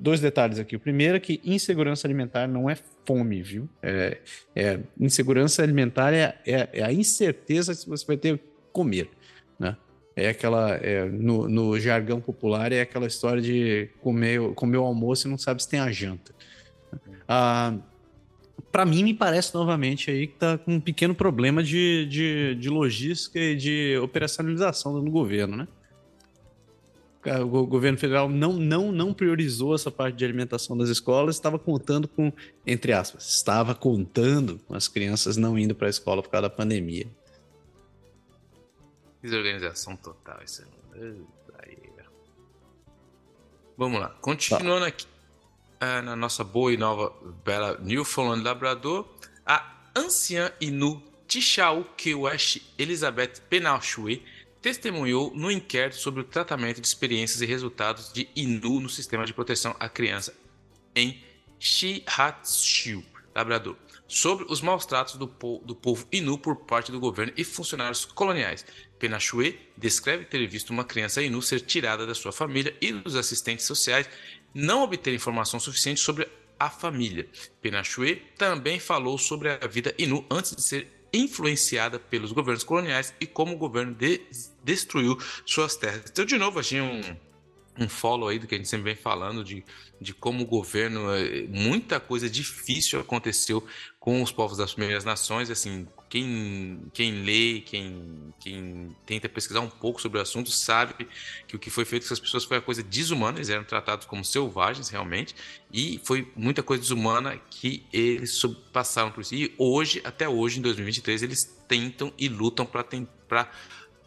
dois 0.00 0.20
detalhes 0.20 0.60
aqui. 0.60 0.76
O 0.76 0.80
primeiro 0.80 1.16
é 1.16 1.20
que 1.20 1.40
insegurança 1.44 2.06
alimentar 2.06 2.46
não 2.46 2.70
é 2.70 2.76
fome, 3.04 3.42
viu? 3.42 3.68
É, 3.82 4.18
é 4.54 4.78
insegurança 4.98 5.60
alimentar 5.60 6.14
é, 6.14 6.38
é, 6.46 6.68
é, 6.72 6.82
a 6.84 6.92
incerteza 6.92 7.74
se 7.74 7.88
você 7.88 8.06
vai 8.06 8.16
ter 8.16 8.40
comer, 8.72 9.10
né? 9.58 9.76
É 10.14 10.28
aquela, 10.28 10.76
é, 10.76 11.04
no, 11.04 11.48
no, 11.48 11.80
jargão 11.80 12.20
popular, 12.20 12.70
é 12.70 12.80
aquela 12.80 13.08
história 13.08 13.42
de 13.42 13.88
comer, 14.00 14.54
comer 14.54 14.78
o 14.78 14.84
almoço 14.84 15.26
e 15.26 15.30
não 15.30 15.38
sabe 15.38 15.62
se 15.62 15.68
tem 15.68 15.80
a 15.80 15.90
janta. 15.90 16.32
Ah, 17.26 17.76
para 18.70 18.84
mim, 18.84 19.02
me 19.02 19.14
parece 19.14 19.54
novamente 19.54 20.10
aí 20.10 20.26
que 20.26 20.34
está 20.34 20.58
com 20.58 20.74
um 20.74 20.80
pequeno 20.80 21.14
problema 21.14 21.62
de, 21.62 22.06
de, 22.06 22.54
de 22.54 22.68
logística 22.68 23.38
e 23.38 23.56
de 23.56 23.98
operacionalização 23.98 24.92
no 24.92 25.10
governo, 25.10 25.56
né? 25.56 25.68
O 27.42 27.66
governo 27.66 27.98
federal 27.98 28.30
não, 28.30 28.54
não, 28.54 28.90
não 28.90 29.12
priorizou 29.12 29.74
essa 29.74 29.90
parte 29.90 30.16
de 30.16 30.24
alimentação 30.24 30.76
das 30.76 30.88
escolas, 30.88 31.36
estava 31.36 31.58
contando 31.58 32.08
com, 32.08 32.32
entre 32.66 32.94
aspas, 32.94 33.28
estava 33.28 33.74
contando 33.74 34.58
com 34.66 34.74
as 34.74 34.88
crianças 34.88 35.36
não 35.36 35.58
indo 35.58 35.74
para 35.74 35.86
a 35.86 35.90
escola 35.90 36.22
por 36.22 36.30
causa 36.30 36.48
da 36.48 36.54
pandemia. 36.54 37.06
Desorganização 39.22 39.96
total, 39.96 40.40
isso 40.42 40.64
é... 40.94 41.40
Vamos 43.80 43.98
lá, 43.98 44.10
continuando 44.20 44.80
tá. 44.80 44.88
aqui. 44.88 45.06
É, 45.82 46.02
na 46.02 46.14
nossa 46.14 46.44
boa 46.44 46.70
e 46.70 46.76
nova 46.76 47.10
bela 47.42 47.78
Newfoundland 47.80 48.42
Labrador, 48.42 49.08
a 49.46 49.64
anciã 49.96 50.52
Inu 50.60 51.02
Tishaukewsh 51.26 52.60
Elizabeth 52.76 53.40
Penalchue 53.48 54.22
testemunhou 54.60 55.32
no 55.34 55.50
inquérito 55.50 55.96
sobre 55.96 56.20
o 56.20 56.24
tratamento 56.24 56.82
de 56.82 56.86
experiências 56.86 57.40
e 57.40 57.46
resultados 57.46 58.12
de 58.12 58.28
Inu 58.36 58.78
no 58.78 58.90
sistema 58.90 59.24
de 59.24 59.32
proteção 59.32 59.74
à 59.80 59.88
criança 59.88 60.34
em 60.94 61.24
Shihatshu, 61.58 63.02
Labrador, 63.34 63.74
sobre 64.06 64.44
os 64.50 64.60
maus 64.60 64.84
tratos 64.84 65.14
do, 65.14 65.26
po 65.26 65.62
do 65.64 65.74
povo 65.74 66.06
Inu 66.12 66.36
por 66.36 66.56
parte 66.56 66.92
do 66.92 67.00
governo 67.00 67.32
e 67.38 67.44
funcionários 67.44 68.04
coloniais. 68.04 68.66
Penachue 68.98 69.58
descreve 69.78 70.26
ter 70.26 70.46
visto 70.46 70.70
uma 70.70 70.84
criança 70.84 71.22
Inu 71.22 71.40
ser 71.40 71.60
tirada 71.62 72.06
da 72.06 72.14
sua 72.14 72.32
família 72.32 72.76
e 72.82 72.92
dos 72.92 73.16
assistentes 73.16 73.64
sociais 73.64 74.06
não 74.54 74.82
obter 74.82 75.14
informação 75.14 75.60
suficiente 75.60 76.00
sobre 76.00 76.28
a 76.58 76.68
família. 76.68 77.28
Penachue 77.62 78.22
também 78.36 78.78
falou 78.78 79.16
sobre 79.16 79.48
a 79.50 79.66
vida 79.66 79.94
Inu 79.98 80.24
antes 80.30 80.54
de 80.54 80.62
ser 80.62 81.00
influenciada 81.12 81.98
pelos 81.98 82.32
governos 82.32 82.62
coloniais 82.62 83.14
e 83.20 83.26
como 83.26 83.54
o 83.54 83.58
governo 83.58 83.94
de 83.94 84.20
destruiu 84.62 85.18
suas 85.44 85.76
terras. 85.76 86.04
Então, 86.10 86.24
de 86.24 86.38
novo, 86.38 86.60
achei 86.60 86.80
um, 86.80 87.00
um 87.78 87.88
follow 87.88 88.28
aí 88.28 88.38
do 88.38 88.46
que 88.46 88.54
a 88.54 88.58
gente 88.58 88.68
sempre 88.68 88.92
vem 88.92 89.02
falando 89.02 89.42
de, 89.42 89.64
de 90.00 90.12
como 90.12 90.44
o 90.44 90.46
governo, 90.46 91.12
eh, 91.14 91.46
muita 91.48 91.98
coisa 91.98 92.28
difícil 92.28 93.00
aconteceu 93.00 93.66
com 94.00 94.22
os 94.22 94.32
povos 94.32 94.56
das 94.56 94.72
primeiras 94.72 95.04
nações, 95.04 95.50
assim, 95.50 95.86
quem, 96.08 96.84
quem 96.94 97.22
lê, 97.22 97.60
quem, 97.60 98.34
quem 98.40 98.96
tenta 99.04 99.28
pesquisar 99.28 99.60
um 99.60 99.68
pouco 99.68 100.00
sobre 100.00 100.18
o 100.18 100.22
assunto 100.22 100.50
sabe 100.50 101.06
que 101.46 101.54
o 101.54 101.58
que 101.58 101.68
foi 101.68 101.84
feito 101.84 102.04
com 102.04 102.06
essas 102.06 102.18
pessoas 102.18 102.44
foi 102.44 102.56
uma 102.56 102.62
coisa 102.62 102.82
desumana, 102.82 103.36
eles 103.36 103.50
eram 103.50 103.62
tratados 103.62 104.06
como 104.06 104.24
selvagens 104.24 104.88
realmente, 104.88 105.36
e 105.70 106.00
foi 106.02 106.32
muita 106.34 106.62
coisa 106.62 106.82
desumana 106.82 107.38
que 107.50 107.84
eles 107.92 108.42
passaram 108.72 109.12
por 109.12 109.20
isso. 109.20 109.34
E 109.34 109.54
hoje, 109.58 110.00
até 110.02 110.26
hoje, 110.26 110.60
em 110.60 110.62
2023, 110.62 111.22
eles 111.22 111.44
tentam 111.68 112.10
e 112.16 112.26
lutam 112.26 112.64
para 112.64 113.50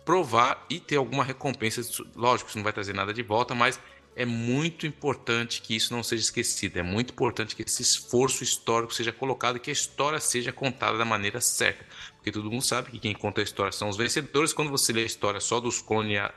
provar 0.04 0.66
e 0.72 0.80
ter 0.80 0.96
alguma 0.96 1.24
recompensa. 1.24 1.82
Lógico, 2.16 2.50
isso 2.50 2.58
não 2.58 2.64
vai 2.64 2.74
trazer 2.74 2.94
nada 2.94 3.14
de 3.14 3.22
volta, 3.22 3.54
mas 3.54 3.80
é 4.16 4.26
muito 4.26 4.86
importante 4.86 5.62
que 5.62 5.76
isso 5.76 5.94
não 5.94 6.04
seja 6.04 6.24
esquecido. 6.24 6.78
É 6.78 6.84
muito 6.84 7.12
importante 7.12 7.56
que 7.56 7.64
esse 7.64 7.82
esforço 7.82 8.44
histórico 8.44 8.94
seja 8.94 9.12
colocado 9.12 9.58
e 9.58 9.60
que 9.60 9.70
a 9.70 9.74
história 9.74 10.20
seja 10.20 10.52
contada 10.52 10.98
da 10.98 11.06
maneira 11.06 11.42
certa. 11.42 11.84
Porque 12.16 12.32
todo 12.32 12.50
mundo 12.50 12.64
sabe 12.64 12.92
que 12.92 13.00
quem 13.00 13.14
conta 13.14 13.42
a 13.42 13.44
história 13.44 13.72
são 13.72 13.90
os 13.90 13.98
vencedores. 13.98 14.54
Quando 14.54 14.70
você 14.70 14.94
lê 14.94 15.02
a 15.04 15.06
história 15.06 15.40
só 15.40 15.60
dos 15.60 15.82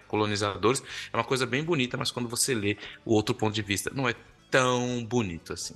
colonizadores, 0.08 0.82
é 1.12 1.16
uma 1.16 1.24
coisa 1.24 1.44
bem 1.44 1.62
bonita, 1.62 1.96
mas 1.96 2.10
quando 2.10 2.28
você 2.28 2.54
lê 2.54 2.76
o 3.04 3.14
outro 3.14 3.34
ponto 3.34 3.54
de 3.54 3.62
vista, 3.62 3.90
não 3.94 4.08
é 4.08 4.14
tão 4.50 5.04
bonito 5.04 5.52
assim. 5.52 5.74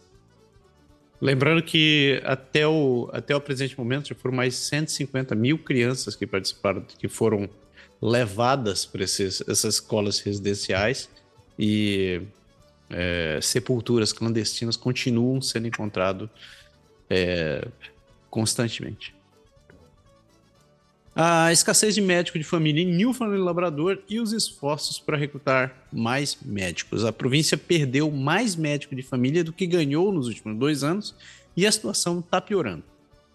Lembrando 1.20 1.62
que 1.62 2.20
até 2.24 2.66
o, 2.66 3.10
até 3.12 3.36
o 3.36 3.40
presente 3.40 3.78
momento 3.78 4.08
já 4.08 4.14
foram 4.14 4.34
mais 4.34 4.54
de 4.54 4.60
150 4.60 5.34
mil 5.34 5.58
crianças 5.58 6.16
que 6.16 6.26
participaram, 6.26 6.82
que 6.98 7.08
foram 7.08 7.48
levadas 8.00 8.86
para 8.86 9.04
essas 9.04 9.64
escolas 9.64 10.20
residenciais 10.20 11.10
e 11.60 12.22
é, 12.88 13.38
sepulturas 13.42 14.14
clandestinas 14.14 14.76
continuam 14.76 15.42
sendo 15.42 15.68
encontradas 15.68 16.30
é, 17.10 17.68
constantemente. 18.30 19.14
A 21.14 21.52
escassez 21.52 21.94
de 21.94 22.00
médico 22.00 22.38
de 22.38 22.44
família 22.44 22.82
em 22.82 22.86
Newfoundland 22.86 23.42
e 23.42 23.44
Labrador 23.44 23.98
e 24.08 24.18
os 24.20 24.32
esforços 24.32 24.98
para 24.98 25.18
recrutar 25.18 25.86
mais 25.92 26.38
médicos. 26.40 27.04
A 27.04 27.12
província 27.12 27.58
perdeu 27.58 28.10
mais 28.10 28.56
médico 28.56 28.96
de 28.96 29.02
família 29.02 29.44
do 29.44 29.52
que 29.52 29.66
ganhou 29.66 30.10
nos 30.10 30.28
últimos 30.28 30.58
dois 30.58 30.82
anos 30.82 31.14
e 31.54 31.66
a 31.66 31.72
situação 31.72 32.20
está 32.20 32.40
piorando. 32.40 32.84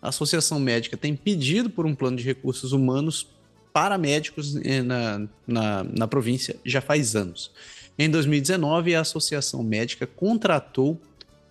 A 0.01 0.09
Associação 0.09 0.59
Médica 0.59 0.97
tem 0.97 1.15
pedido 1.15 1.69
por 1.69 1.85
um 1.85 1.93
plano 1.93 2.17
de 2.17 2.23
recursos 2.23 2.71
humanos 2.71 3.27
para 3.73 3.97
médicos 3.97 4.55
eh, 4.63 4.81
na, 4.81 5.27
na, 5.45 5.83
na 5.83 6.07
província 6.07 6.55
já 6.65 6.79
faz 6.79 7.15
anos. 7.15 7.51
Em 7.97 8.09
2019, 8.09 8.93
a 8.93 9.01
Associação 9.01 9.63
Médica 9.63 10.05
contratou 10.05 10.99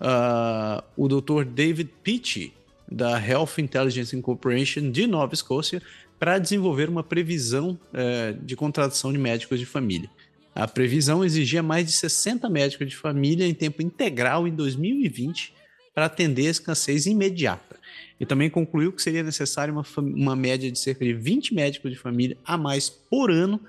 uh, 0.01 0.83
o 0.97 1.09
Dr. 1.09 1.45
David 1.45 1.91
Pitti, 2.03 2.53
da 2.91 3.19
Health 3.19 3.59
Intelligence 3.59 4.15
Incorporation 4.15 4.91
de 4.91 5.07
Nova 5.07 5.33
Escócia, 5.33 5.81
para 6.19 6.39
desenvolver 6.39 6.89
uma 6.89 7.03
previsão 7.03 7.79
uh, 7.93 8.45
de 8.45 8.55
contratação 8.55 9.11
de 9.11 9.19
médicos 9.19 9.59
de 9.59 9.65
família. 9.65 10.11
A 10.55 10.69
previsão 10.69 11.25
exigia 11.25 11.63
mais 11.63 11.87
de 11.87 11.93
60 11.93 12.49
médicos 12.49 12.89
de 12.89 12.97
família 12.97 13.47
em 13.47 13.55
tempo 13.55 13.83
integral 13.83 14.47
em 14.47 14.55
2020 14.55 15.53
para 15.95 16.07
atender 16.07 16.47
a 16.47 16.51
escassez 16.51 17.07
imediata. 17.07 17.77
E 18.21 18.27
também 18.27 18.51
concluiu 18.51 18.93
que 18.93 19.03
seria 19.03 19.23
necessário 19.23 19.73
uma, 19.73 19.85
uma 19.97 20.37
média 20.37 20.71
de 20.71 20.79
cerca 20.79 21.05
de 21.05 21.13
20 21.13 21.55
médicos 21.55 21.91
de 21.91 21.99
família 21.99 22.37
a 22.45 22.57
mais 22.57 22.89
por 22.89 23.31
ano 23.31 23.61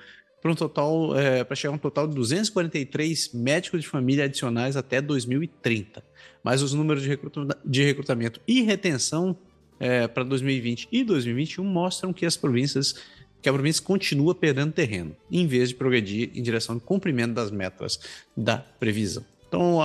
para 0.46 0.52
um 0.52 0.56
total 0.56 1.18
é, 1.18 1.44
para 1.44 1.56
chegar 1.56 1.72
a 1.72 1.76
um 1.76 1.80
total 1.80 2.08
de 2.08 2.14
243 2.14 3.34
médicos 3.34 3.82
de 3.82 3.88
família 3.88 4.26
adicionais 4.26 4.78
até 4.78 5.02
2030. 5.02 6.04
Mas 6.44 6.62
os 6.62 6.72
números 6.72 7.02
de, 7.02 7.10
recruta 7.10 7.58
de 7.66 7.84
recrutamento 7.84 8.40
e 8.48 8.62
retenção 8.62 9.36
é, 9.80 10.08
para 10.08 10.24
2020 10.24 10.88
e 10.92 11.04
2021 11.04 11.64
mostram 11.64 12.14
que 12.14 12.28
as 12.28 12.38
províncias 12.38 12.94
que 13.42 13.50
a 13.50 13.54
província 13.54 13.84
continua 13.84 14.36
perdendo 14.36 14.72
terreno, 14.72 15.16
em 15.32 15.48
vez 15.48 15.70
de 15.70 15.76
progredir 15.76 16.30
em 16.36 16.44
direção 16.44 16.76
ao 16.76 16.82
cumprimento 16.82 17.34
das 17.34 17.50
metas 17.50 18.00
da 18.38 18.58
previsão. 18.58 19.26
Então, 19.48 19.80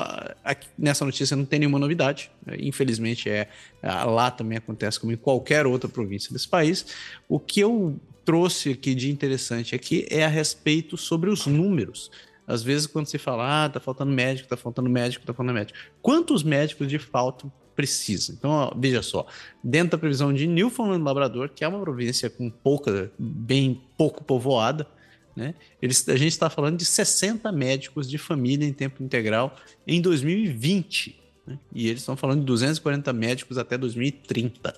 nessa 0.76 1.06
notícia 1.06 1.36
não 1.36 1.44
tem 1.46 1.60
nenhuma 1.60 1.78
novidade. 1.78 2.30
Infelizmente, 2.58 3.30
é 3.30 3.48
lá 3.82 4.30
também 4.30 4.58
acontece 4.58 4.98
como 5.00 5.12
em 5.12 5.16
qualquer 5.16 5.66
outra 5.66 5.88
província 5.88 6.32
desse 6.32 6.48
país. 6.48 6.84
O 7.28 7.38
que 7.38 7.60
eu 7.60 7.98
trouxe 8.30 8.70
aqui 8.70 8.94
de 8.94 9.10
interessante 9.10 9.74
aqui 9.74 10.06
é 10.08 10.24
a 10.24 10.28
respeito 10.28 10.96
sobre 10.96 11.28
os 11.28 11.48
números. 11.48 12.12
Às 12.46 12.62
vezes, 12.62 12.86
quando 12.86 13.06
se 13.06 13.18
fala, 13.18 13.64
ah, 13.64 13.68
tá 13.68 13.80
faltando 13.80 14.12
médico, 14.12 14.48
tá 14.48 14.56
faltando 14.56 14.88
médico, 14.88 15.26
tá 15.26 15.34
faltando 15.34 15.52
médico. 15.52 15.76
Quantos 16.00 16.44
médicos 16.44 16.86
de 16.86 16.96
fato 16.96 17.50
precisa? 17.74 18.32
Então, 18.32 18.52
ó, 18.52 18.72
veja 18.76 19.02
só, 19.02 19.26
dentro 19.64 19.90
da 19.90 19.98
previsão 19.98 20.32
de 20.32 20.46
Newfoundland 20.46 21.02
Labrador, 21.02 21.48
que 21.48 21.64
é 21.64 21.68
uma 21.68 21.80
província 21.80 22.30
com 22.30 22.48
pouca, 22.48 23.10
bem 23.18 23.82
pouco 23.98 24.22
povoada, 24.22 24.86
né? 25.34 25.52
Eles, 25.82 26.08
a 26.08 26.16
gente 26.16 26.30
está 26.30 26.48
falando 26.48 26.76
de 26.76 26.84
60 26.84 27.50
médicos 27.50 28.08
de 28.08 28.16
família 28.16 28.64
em 28.64 28.72
tempo 28.72 29.02
integral 29.02 29.56
em 29.84 30.00
2020. 30.00 31.20
Né? 31.44 31.58
E 31.74 31.88
eles 31.88 32.02
estão 32.02 32.16
falando 32.16 32.38
de 32.38 32.46
240 32.46 33.12
médicos 33.12 33.58
até 33.58 33.76
2030. 33.76 34.72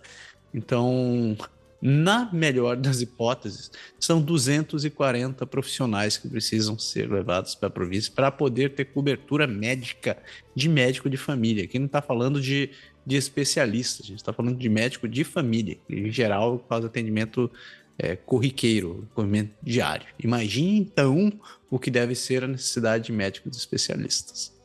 Então, 0.54 1.36
na 1.84 2.32
melhor 2.32 2.76
das 2.76 3.00
hipóteses, 3.00 3.72
são 3.98 4.22
240 4.22 5.44
profissionais 5.46 6.16
que 6.16 6.28
precisam 6.28 6.78
ser 6.78 7.10
levados 7.10 7.56
para 7.56 7.66
a 7.66 7.70
província 7.72 8.12
para 8.14 8.30
poder 8.30 8.72
ter 8.74 8.84
cobertura 8.84 9.48
médica 9.48 10.16
de 10.54 10.68
médico 10.68 11.10
de 11.10 11.16
família. 11.16 11.64
Aqui 11.64 11.80
não 11.80 11.86
está 11.86 12.00
falando 12.00 12.40
de, 12.40 12.70
de 13.04 13.16
especialista, 13.16 14.04
a 14.04 14.06
gente 14.06 14.18
está 14.18 14.32
falando 14.32 14.56
de 14.56 14.68
médico 14.68 15.08
de 15.08 15.24
família, 15.24 15.76
que 15.88 15.96
em 15.96 16.10
geral 16.12 16.64
faz 16.68 16.84
atendimento 16.84 17.50
é, 17.98 18.14
corriqueiro, 18.14 19.08
atendimento 19.12 19.52
diário. 19.60 20.06
Imagine 20.22 20.78
então 20.78 21.32
o 21.68 21.80
que 21.80 21.90
deve 21.90 22.14
ser 22.14 22.44
a 22.44 22.46
necessidade 22.46 23.06
de 23.06 23.12
médicos 23.12 23.56
especialistas. 23.56 24.56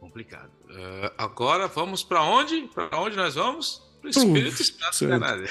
Complicado. 0.00 0.50
Uh, 0.64 1.12
agora 1.16 1.68
vamos 1.68 2.02
para 2.02 2.22
onde? 2.22 2.62
Para 2.74 3.00
onde 3.00 3.16
nós 3.16 3.36
vamos? 3.36 3.87
Pro 4.00 4.10
Espírito 4.10 4.62
Santo, 4.62 5.48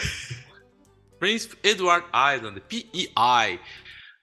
Prince 1.19 1.49
Edward 1.63 2.05
Island, 2.35 2.61
PEI. 2.61 3.59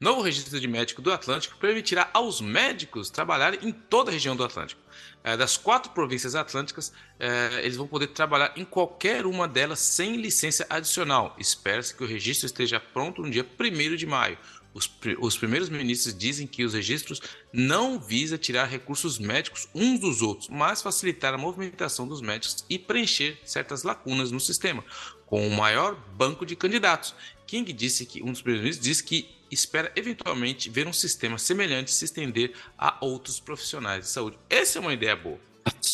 Novo 0.01 0.23
registro 0.23 0.61
de 0.61 0.69
médico 0.69 1.01
do 1.01 1.13
Atlântico 1.13 1.57
permitirá 1.57 2.11
aos 2.13 2.41
médicos 2.41 3.11
trabalharem 3.11 3.61
em 3.63 3.73
toda 3.73 4.11
a 4.11 4.13
região 4.13 4.37
do 4.37 4.45
Atlântico. 4.45 4.81
É, 5.23 5.37
das 5.37 5.57
quatro 5.57 5.93
províncias 5.93 6.35
atlânticas, 6.35 6.93
é, 7.19 7.61
eles 7.63 7.77
vão 7.77 7.87
poder 7.87 8.09
trabalhar 8.09 8.53
em 8.57 8.65
qualquer 8.65 9.25
uma 9.25 9.49
delas 9.49 9.79
sem 9.79 10.17
licença 10.17 10.67
adicional. 10.69 11.35
Espera-se 11.39 11.95
que 11.95 12.05
o 12.05 12.07
registro 12.07 12.45
esteja 12.45 12.79
pronto 12.79 13.23
no 13.23 13.31
dia 13.31 13.47
1 13.59 13.97
de 13.97 14.05
maio. 14.05 14.37
Os, 14.75 14.91
os, 15.21 15.39
primeiros 15.39 15.69
ministros 15.69 16.13
dizem 16.13 16.49
que 16.49 16.65
os 16.65 16.75
registros 16.75 17.23
não 17.53 17.99
visa 18.01 18.37
tirar 18.37 18.67
recursos 18.67 19.21
médicos 19.21 19.69
uns 19.73 20.01
dos 20.01 20.21
outros, 20.21 20.49
mas 20.49 20.83
facilitar 20.83 21.33
a 21.33 21.39
movimentação 21.39 22.09
dos 22.09 22.21
médicos 22.21 22.65
e 22.69 22.77
preencher 22.77 23.39
certas 23.45 23.85
lacunas 23.85 24.33
no 24.33 24.41
sistema, 24.41 24.85
com 25.27 25.47
o 25.47 25.51
um 25.53 25.55
maior 25.55 25.95
banco 26.17 26.45
de 26.45 26.57
candidatos. 26.57 27.15
King 27.47 27.73
disse 27.73 28.05
que 28.05 28.21
um 28.21 28.33
dos 28.33 28.43
primeiros 28.43 28.65
ministros 28.65 28.89
disse 28.89 29.05
que 29.05 29.29
espera 29.51 29.93
eventualmente 29.95 30.69
ver 30.69 30.89
um 30.89 30.93
sistema 30.93 31.39
semelhante 31.39 31.93
se 31.93 32.05
estender 32.05 32.53
a 32.77 32.97
outros 33.01 33.39
profissionais 33.39 34.05
de 34.05 34.11
saúde. 34.11 34.37
Essa 34.51 34.79
é 34.79 34.81
uma 34.81 34.93
ideia 34.93 35.15
boa. 35.15 35.39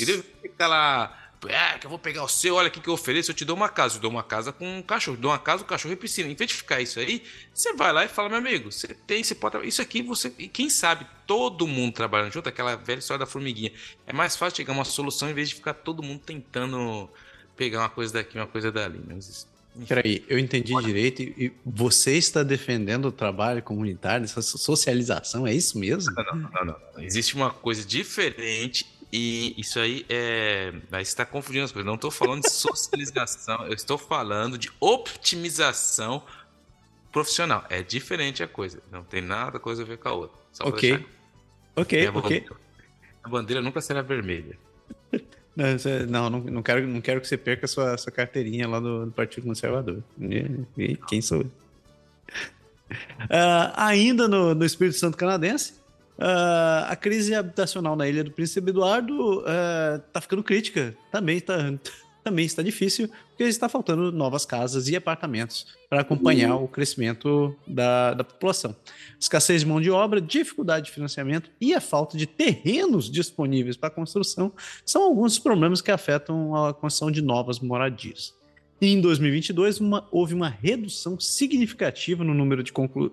E 0.00 0.06
deve 0.06 0.22
ficar 0.40 0.66
lá 0.66 1.19
é, 1.48 1.78
que 1.78 1.86
eu 1.86 1.90
vou 1.90 1.98
pegar 1.98 2.22
o 2.22 2.28
seu, 2.28 2.56
olha 2.56 2.68
aqui 2.68 2.80
que 2.80 2.88
eu 2.88 2.94
ofereço, 2.94 3.30
eu 3.30 3.34
te 3.34 3.44
dou 3.44 3.56
uma 3.56 3.68
casa, 3.68 3.96
eu 3.96 4.00
dou 4.00 4.10
uma 4.10 4.22
casa 4.22 4.52
com 4.52 4.78
um 4.78 4.82
cachorro, 4.82 5.16
dou 5.16 5.30
uma 5.30 5.38
casa, 5.38 5.62
um 5.62 5.66
cachorro 5.66 5.92
e 5.92 5.96
piscina. 5.96 6.28
Em 6.28 6.34
vez 6.34 6.50
de 6.50 6.56
ficar 6.56 6.80
isso 6.80 7.00
aí, 7.00 7.22
você 7.52 7.72
vai 7.72 7.92
lá 7.92 8.04
e 8.04 8.08
fala, 8.08 8.28
meu 8.28 8.38
amigo, 8.38 8.70
você 8.70 8.88
tem, 8.88 9.24
você 9.24 9.34
pode. 9.34 9.66
Isso 9.66 9.80
aqui 9.80 10.02
você. 10.02 10.32
E 10.38 10.48
quem 10.48 10.68
sabe, 10.68 11.06
todo 11.26 11.66
mundo 11.66 11.94
trabalhando 11.94 12.32
junto, 12.32 12.48
aquela 12.48 12.76
velha 12.76 12.98
história 12.98 13.20
da 13.20 13.26
formiguinha. 13.26 13.72
É 14.06 14.12
mais 14.12 14.36
fácil 14.36 14.58
chegar 14.58 14.72
a 14.72 14.76
uma 14.76 14.84
solução 14.84 15.30
em 15.30 15.34
vez 15.34 15.48
de 15.48 15.54
ficar 15.54 15.74
todo 15.74 16.02
mundo 16.02 16.20
tentando 16.24 17.08
pegar 17.56 17.80
uma 17.80 17.90
coisa 17.90 18.12
daqui, 18.12 18.36
uma 18.36 18.46
coisa 18.46 18.70
dali. 18.70 19.00
Mas 19.06 19.48
Peraí, 19.86 20.24
eu 20.28 20.38
entendi 20.38 20.74
Olha. 20.74 20.84
direito 20.84 21.22
e 21.22 21.52
você 21.64 22.16
está 22.16 22.42
defendendo 22.42 23.06
o 23.06 23.12
trabalho 23.12 23.62
comunitário, 23.62 24.24
essa 24.24 24.42
socialização, 24.42 25.46
é 25.46 25.54
isso 25.54 25.78
mesmo? 25.78 26.12
Não, 26.12 26.24
não, 26.24 26.50
não, 26.50 26.64
não. 26.64 27.02
Existe 27.02 27.34
uma 27.34 27.50
coisa 27.50 27.84
diferente 27.86 28.84
e 29.12 29.54
isso 29.58 29.78
aí 29.80 30.06
é. 30.08 30.72
Aí 30.92 31.04
você 31.04 31.10
está 31.10 31.26
confundindo 31.26 31.64
as 31.64 31.72
coisas. 31.72 31.86
Não 31.86 31.96
estou 31.96 32.10
falando 32.10 32.42
de 32.42 32.50
socialização, 32.50 33.66
eu 33.66 33.74
estou 33.74 33.98
falando 33.98 34.56
de 34.56 34.70
optimização 34.78 36.22
profissional. 37.10 37.64
É 37.68 37.82
diferente 37.82 38.42
a 38.42 38.48
coisa. 38.48 38.80
Não 38.90 39.02
tem 39.02 39.20
nada 39.20 39.58
coisa 39.58 39.82
a 39.82 39.84
ver 39.84 39.98
com 39.98 40.08
a 40.08 40.12
outra. 40.12 40.38
Só 40.52 40.64
ok. 40.64 41.04
Ok, 41.74 42.08
ok. 42.08 42.46
A 43.22 43.28
bandeira 43.28 43.60
nunca 43.60 43.80
será 43.80 44.02
vermelha. 44.02 44.56
Não, 46.08 46.30
não, 46.30 46.40
não, 46.40 46.62
quero, 46.62 46.86
não 46.86 47.00
quero 47.02 47.20
que 47.20 47.26
você 47.28 47.36
perca 47.36 47.66
a 47.66 47.68
sua, 47.68 47.98
sua 47.98 48.10
carteirinha 48.10 48.66
lá 48.66 48.80
do, 48.80 49.06
do 49.06 49.12
Partido 49.12 49.46
Conservador. 49.46 50.02
E, 50.78 50.96
quem 51.08 51.20
sou 51.20 51.38
eu? 51.38 51.46
Uh, 53.26 53.74
ainda 53.76 54.26
no, 54.26 54.54
no 54.54 54.64
Espírito 54.64 54.96
Santo 54.96 55.18
canadense, 55.18 55.74
uh, 56.20 56.86
a 56.88 56.96
crise 56.96 57.34
habitacional 57.34 57.96
na 57.96 58.08
Ilha 58.08 58.22
do 58.22 58.30
Príncipe 58.30 58.70
Eduardo 58.70 59.40
está 59.40 60.18
uh, 60.18 60.22
ficando 60.22 60.42
crítica. 60.42 60.96
Também 61.10 61.38
está 61.38 61.56
também 62.22 62.44
está 62.44 62.62
difícil, 62.62 63.08
porque 63.30 63.44
está 63.44 63.68
faltando 63.68 64.12
novas 64.12 64.44
casas 64.44 64.88
e 64.88 64.96
apartamentos 64.96 65.66
para 65.88 66.02
acompanhar 66.02 66.54
uhum. 66.54 66.64
o 66.64 66.68
crescimento 66.68 67.56
da, 67.66 68.14
da 68.14 68.24
população. 68.24 68.76
Escassez 69.18 69.62
de 69.62 69.66
mão 69.66 69.80
de 69.80 69.90
obra, 69.90 70.20
dificuldade 70.20 70.86
de 70.86 70.92
financiamento 70.92 71.50
e 71.60 71.74
a 71.74 71.80
falta 71.80 72.16
de 72.16 72.26
terrenos 72.26 73.10
disponíveis 73.10 73.76
para 73.76 73.90
construção 73.90 74.52
são 74.84 75.02
alguns 75.02 75.32
dos 75.32 75.38
problemas 75.38 75.80
que 75.80 75.90
afetam 75.90 76.54
a 76.54 76.74
construção 76.74 77.10
de 77.10 77.22
novas 77.22 77.58
moradias. 77.58 78.34
Em 78.80 79.00
2022, 79.00 79.80
uma, 79.80 80.06
houve 80.10 80.34
uma 80.34 80.48
redução 80.48 81.18
significativa 81.18 82.24
no 82.24 82.32
número 82.32 82.62
de 82.62 82.72
conclu, 82.72 83.10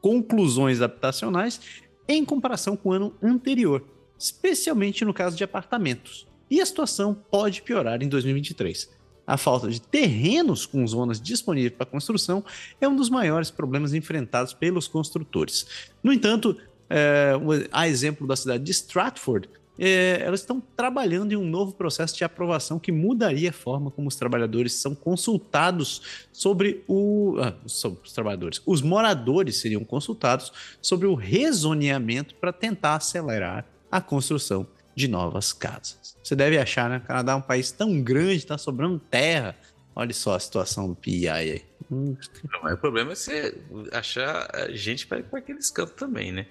conclusões 0.00 0.80
habitacionais 0.80 1.60
em 2.08 2.24
comparação 2.24 2.76
com 2.76 2.88
o 2.88 2.92
ano 2.92 3.14
anterior, 3.22 3.84
especialmente 4.18 5.04
no 5.04 5.12
caso 5.12 5.36
de 5.36 5.44
apartamentos 5.44 6.28
e 6.50 6.60
a 6.60 6.66
situação 6.66 7.14
pode 7.30 7.62
piorar 7.62 8.02
em 8.02 8.08
2023. 8.08 8.90
A 9.26 9.36
falta 9.36 9.68
de 9.68 9.80
terrenos 9.80 10.64
com 10.64 10.86
zonas 10.86 11.20
disponíveis 11.20 11.74
para 11.74 11.84
construção 11.84 12.42
é 12.80 12.88
um 12.88 12.96
dos 12.96 13.10
maiores 13.10 13.50
problemas 13.50 13.92
enfrentados 13.92 14.54
pelos 14.54 14.88
construtores. 14.88 15.66
No 16.02 16.12
entanto, 16.12 16.56
é, 16.88 17.32
a 17.70 17.86
exemplo 17.86 18.26
da 18.26 18.34
cidade 18.34 18.64
de 18.64 18.70
Stratford, 18.70 19.50
é, 19.78 20.20
elas 20.22 20.40
estão 20.40 20.60
trabalhando 20.76 21.32
em 21.32 21.36
um 21.36 21.44
novo 21.44 21.72
processo 21.72 22.16
de 22.16 22.24
aprovação 22.24 22.78
que 22.78 22.90
mudaria 22.90 23.50
a 23.50 23.52
forma 23.52 23.90
como 23.90 24.08
os 24.08 24.16
trabalhadores 24.16 24.74
são 24.74 24.94
consultados 24.94 26.26
sobre 26.32 26.82
o. 26.88 27.36
Ah, 27.40 27.54
sobre 27.66 28.00
os 28.04 28.12
trabalhadores. 28.12 28.60
Os 28.66 28.82
moradores 28.82 29.56
seriam 29.56 29.84
consultados 29.84 30.52
sobre 30.82 31.06
o 31.06 31.14
rezoneamento 31.14 32.34
para 32.34 32.52
tentar 32.52 32.96
acelerar 32.96 33.64
a 33.90 34.00
construção 34.00 34.66
de 34.94 35.06
novas 35.06 35.52
casas. 35.52 36.16
Você 36.22 36.34
deve 36.34 36.58
achar, 36.58 36.90
né? 36.90 36.98
O 36.98 37.06
Canadá 37.06 37.32
é 37.32 37.36
um 37.36 37.40
país 37.40 37.70
tão 37.70 38.02
grande, 38.02 38.44
tá 38.44 38.58
sobrando 38.58 38.98
terra. 38.98 39.54
Olha 39.94 40.12
só 40.12 40.34
a 40.34 40.40
situação 40.40 40.88
do 40.88 40.96
PI 40.96 41.28
aí. 41.28 41.64
Hum. 41.90 42.16
Não, 42.52 42.72
o 42.72 42.76
problema 42.76 43.12
é 43.12 43.14
você 43.14 43.56
achar 43.92 44.48
gente 44.70 45.06
para 45.06 45.20
ir 45.20 45.24
para 45.24 45.38
aqueles 45.38 45.70
cantos 45.70 45.94
também, 45.94 46.32
né? 46.32 46.46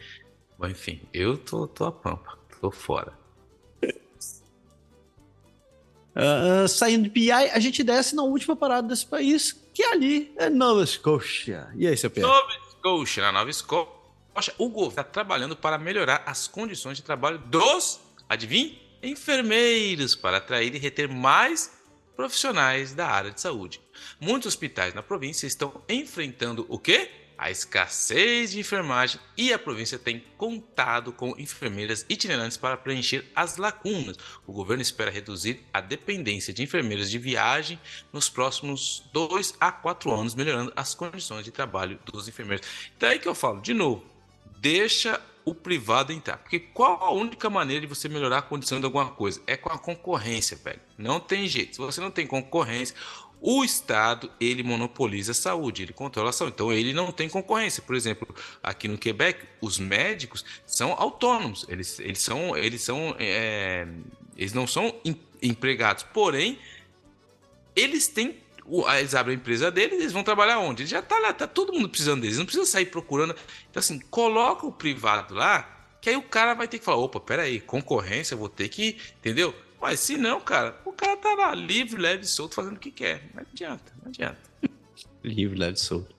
Mas 0.57 0.71
enfim, 0.71 1.01
eu 1.13 1.37
tô, 1.37 1.67
tô 1.67 1.85
a 1.85 1.91
pampa, 1.91 2.37
tô 2.67 2.71
fora. 2.71 3.17
Uh, 6.15 6.67
saindo 6.67 7.03
de 7.03 7.09
PI, 7.11 7.31
a 7.31 7.59
gente 7.59 7.83
desce 7.83 8.15
na 8.15 8.23
última 8.23 8.55
parada 8.55 8.87
desse 8.87 9.05
país, 9.05 9.53
que 9.73 9.83
ali 9.83 10.33
é 10.35 10.49
Nova 10.49 10.85
Scotia. 10.85 11.69
E 11.75 11.87
aí, 11.87 11.95
seu 11.95 12.09
Pedro? 12.09 12.29
Nova 12.29 12.51
Scotia, 12.71 13.23
na 13.23 13.31
Nova 13.31 13.53
Scotia, 13.53 13.93
o 14.57 14.67
governo 14.67 14.89
está 14.89 15.03
trabalhando 15.03 15.55
para 15.55 15.77
melhorar 15.77 16.23
as 16.25 16.47
condições 16.47 16.97
de 16.97 17.03
trabalho 17.03 17.37
dos 17.37 17.99
Adivinhe? 18.27 18.81
Enfermeiros 19.01 20.15
para 20.15 20.37
atrair 20.37 20.73
e 20.73 20.79
reter 20.79 21.07
mais 21.07 21.71
profissionais 22.15 22.95
da 22.95 23.07
área 23.07 23.31
de 23.31 23.39
saúde. 23.39 23.79
Muitos 24.19 24.47
hospitais 24.47 24.93
na 24.93 25.03
província 25.03 25.45
estão 25.45 25.83
enfrentando 25.87 26.65
o 26.67 26.79
quê? 26.79 27.11
A 27.37 27.51
escassez 27.51 28.51
de 28.51 28.59
enfermagem 28.59 29.19
e 29.37 29.53
a 29.53 29.59
província 29.59 29.99
tem 29.99 30.23
contado 30.37 31.13
com 31.13 31.35
enfermeiras 31.37 32.05
itinerantes 32.09 32.57
para 32.57 32.75
preencher 32.75 33.29
as 33.35 33.57
lacunas. 33.57 34.17
O 34.45 34.51
governo 34.51 34.81
espera 34.81 35.11
reduzir 35.11 35.63
a 35.71 35.79
dependência 35.79 36.51
de 36.53 36.63
enfermeiras 36.63 37.11
de 37.11 37.19
viagem 37.19 37.79
nos 38.11 38.27
próximos 38.27 39.07
dois 39.13 39.53
a 39.59 39.71
quatro 39.71 40.11
anos, 40.11 40.33
melhorando 40.33 40.73
as 40.75 40.95
condições 40.95 41.45
de 41.45 41.51
trabalho 41.51 41.99
dos 42.05 42.27
enfermeiros. 42.27 42.67
Então 42.95 43.09
é 43.09 43.17
que 43.17 43.27
eu 43.27 43.35
falo, 43.35 43.61
de 43.61 43.73
novo, 43.73 44.03
deixa 44.59 45.21
o 45.47 45.55
privado 45.55 46.11
entrar. 46.11 46.37
Porque 46.37 46.59
qual 46.59 47.01
a 47.01 47.11
única 47.11 47.49
maneira 47.49 47.79
de 47.79 47.87
você 47.87 48.09
melhorar 48.09 48.39
a 48.39 48.41
condição 48.41 48.79
de 48.79 48.85
alguma 48.85 49.11
coisa? 49.11 49.41
É 49.47 49.55
com 49.55 49.69
a 49.69 49.77
concorrência, 49.77 50.57
velho. 50.57 50.81
Não 50.97 51.21
tem 51.21 51.47
jeito. 51.47 51.75
Se 51.75 51.81
você 51.81 52.01
não 52.01 52.11
tem 52.11 52.27
concorrência, 52.27 52.93
o 53.39 53.63
Estado 53.63 54.31
ele 54.39 54.63
monopoliza 54.63 55.31
a 55.31 55.35
saúde, 55.35 55.83
ele 55.83 55.93
controla 55.93 56.29
a 56.29 56.33
saúde. 56.33 56.53
Então 56.55 56.71
ele 56.71 56.93
não 56.93 57.11
tem 57.11 57.29
concorrência. 57.29 57.83
Por 57.83 57.95
exemplo, 57.95 58.27
aqui 58.63 58.87
no 58.87 58.97
Quebec, 58.97 59.45
os 59.61 59.77
médicos 59.77 60.43
são 60.65 60.93
autônomos. 60.93 61.65
Eles, 61.69 61.99
eles 61.99 62.19
são, 62.19 62.57
eles 62.57 62.81
são, 62.81 63.15
é, 63.19 63.87
eles 64.35 64.53
não 64.53 64.65
são 64.65 64.93
empregados. 65.41 66.03
Porém, 66.03 66.57
eles 67.75 68.07
têm 68.07 68.37
eles 68.99 69.15
abrem 69.15 69.37
a 69.37 69.39
empresa 69.39 69.71
deles, 69.71 69.99
eles 69.99 70.11
vão 70.11 70.23
trabalhar 70.23 70.59
onde? 70.59 70.83
Ele 70.83 70.89
já 70.89 71.01
tá 71.01 71.17
lá, 71.19 71.31
tá 71.31 71.47
todo 71.47 71.71
mundo 71.71 71.87
precisando 71.87 72.21
deles, 72.21 72.37
não 72.37 72.45
precisa 72.45 72.65
sair 72.65 72.87
procurando. 72.87 73.33
Então, 73.69 73.79
assim, 73.79 73.97
coloca 73.97 74.65
o 74.65 74.71
privado 74.73 75.33
lá, 75.33 75.87
que 76.01 76.09
aí 76.09 76.17
o 76.17 76.21
cara 76.21 76.53
vai 76.53 76.67
ter 76.67 76.79
que 76.79 76.83
falar: 76.83 76.97
opa, 76.97 77.19
peraí, 77.19 77.61
concorrência, 77.61 78.35
vou 78.35 78.49
ter 78.49 78.67
que. 78.67 78.97
Entendeu? 79.19 79.55
Mas 79.81 79.99
se 79.99 80.17
não, 80.17 80.39
cara, 80.39 80.75
o 80.85 80.91
cara 80.91 81.17
tá 81.17 81.33
lá 81.35 81.53
livre, 81.53 82.01
leve 82.01 82.23
e 82.23 82.27
solto, 82.27 82.55
fazendo 82.55 82.77
o 82.77 82.79
que 82.79 82.91
quer. 82.91 83.29
Não 83.33 83.41
adianta, 83.41 83.93
não 84.01 84.09
adianta. 84.09 84.39
livre, 85.23 85.57
leve 85.57 85.77
e 85.77 85.79
solto. 85.79 86.15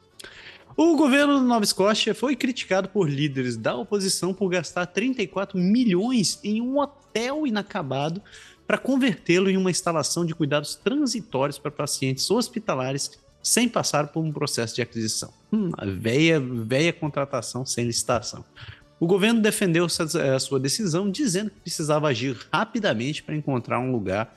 O 0.76 0.96
governo 0.96 1.40
de 1.40 1.44
Nova 1.44 1.64
Escócia 1.64 2.14
foi 2.14 2.36
criticado 2.36 2.88
por 2.88 3.10
líderes 3.10 3.56
da 3.56 3.74
oposição 3.74 4.32
por 4.32 4.48
gastar 4.48 4.86
34 4.86 5.58
milhões 5.58 6.38
em 6.44 6.60
um 6.62 6.78
hotel 6.78 7.44
inacabado 7.46 8.22
para 8.64 8.78
convertê-lo 8.78 9.50
em 9.50 9.56
uma 9.56 9.72
instalação 9.72 10.24
de 10.24 10.34
cuidados 10.34 10.76
transitórios 10.76 11.58
para 11.58 11.72
pacientes 11.72 12.30
hospitalares 12.30 13.18
sem 13.42 13.68
passar 13.68 14.08
por 14.08 14.20
um 14.22 14.30
processo 14.30 14.74
de 14.74 14.82
aquisição. 14.82 15.32
Hum, 15.52 15.70
a 15.76 15.84
velha, 15.84 16.38
velha 16.38 16.92
contratação 16.92 17.64
sem 17.64 17.84
licitação. 17.84 18.44
O 19.00 19.06
governo 19.06 19.40
defendeu 19.40 19.86
a 19.86 20.38
sua 20.38 20.58
decisão, 20.58 21.10
dizendo 21.10 21.50
que 21.50 21.60
precisava 21.60 22.08
agir 22.08 22.36
rapidamente 22.52 23.22
para 23.22 23.34
encontrar 23.34 23.78
um 23.78 23.92
lugar 23.92 24.34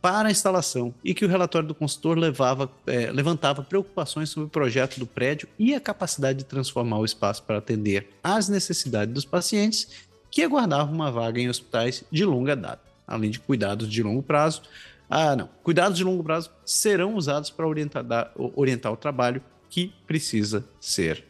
para 0.00 0.28
a 0.28 0.30
instalação 0.30 0.94
e 1.02 1.12
que 1.12 1.24
o 1.24 1.28
relatório 1.28 1.66
do 1.66 1.74
consultor 1.74 2.16
levava, 2.16 2.70
é, 2.86 3.10
levantava 3.10 3.64
preocupações 3.64 4.30
sobre 4.30 4.46
o 4.46 4.50
projeto 4.50 5.00
do 5.00 5.06
prédio 5.06 5.48
e 5.58 5.74
a 5.74 5.80
capacidade 5.80 6.38
de 6.38 6.44
transformar 6.44 6.98
o 6.98 7.04
espaço 7.04 7.42
para 7.42 7.58
atender 7.58 8.08
às 8.22 8.48
necessidades 8.48 9.12
dos 9.12 9.24
pacientes 9.24 9.88
que 10.30 10.42
aguardavam 10.42 10.94
uma 10.94 11.10
vaga 11.10 11.40
em 11.40 11.48
hospitais 11.48 12.04
de 12.12 12.24
longa 12.24 12.54
data 12.54 12.88
além 13.08 13.30
de 13.30 13.40
cuidados 13.40 13.88
de 13.88 14.02
longo 14.02 14.22
prazo. 14.22 14.62
Ah, 15.08 15.34
não. 15.34 15.48
Cuidados 15.62 15.96
de 15.96 16.04
longo 16.04 16.22
prazo 16.22 16.50
serão 16.64 17.14
usados 17.14 17.48
para 17.48 17.66
orientar, 17.66 18.04
orientar 18.36 18.92
o 18.92 18.96
trabalho 18.96 19.42
que 19.70 19.92
precisa 20.06 20.64
ser. 20.78 21.24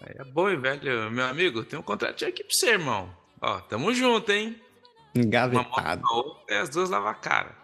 É 0.00 0.24
bom, 0.24 0.44
velho. 0.60 1.10
Meu 1.10 1.26
amigo, 1.26 1.64
tem 1.64 1.78
um 1.78 1.82
contratinho 1.82 2.30
aqui 2.30 2.44
para 2.44 2.54
você, 2.54 2.70
irmão. 2.70 3.14
Ó, 3.40 3.60
tamo 3.60 3.92
junto, 3.92 4.30
hein? 4.32 4.60
Engavetado. 5.14 6.02
É 6.48 6.58
as 6.58 6.68
duas 6.68 6.90
lava 6.90 7.14
cara. 7.14 7.56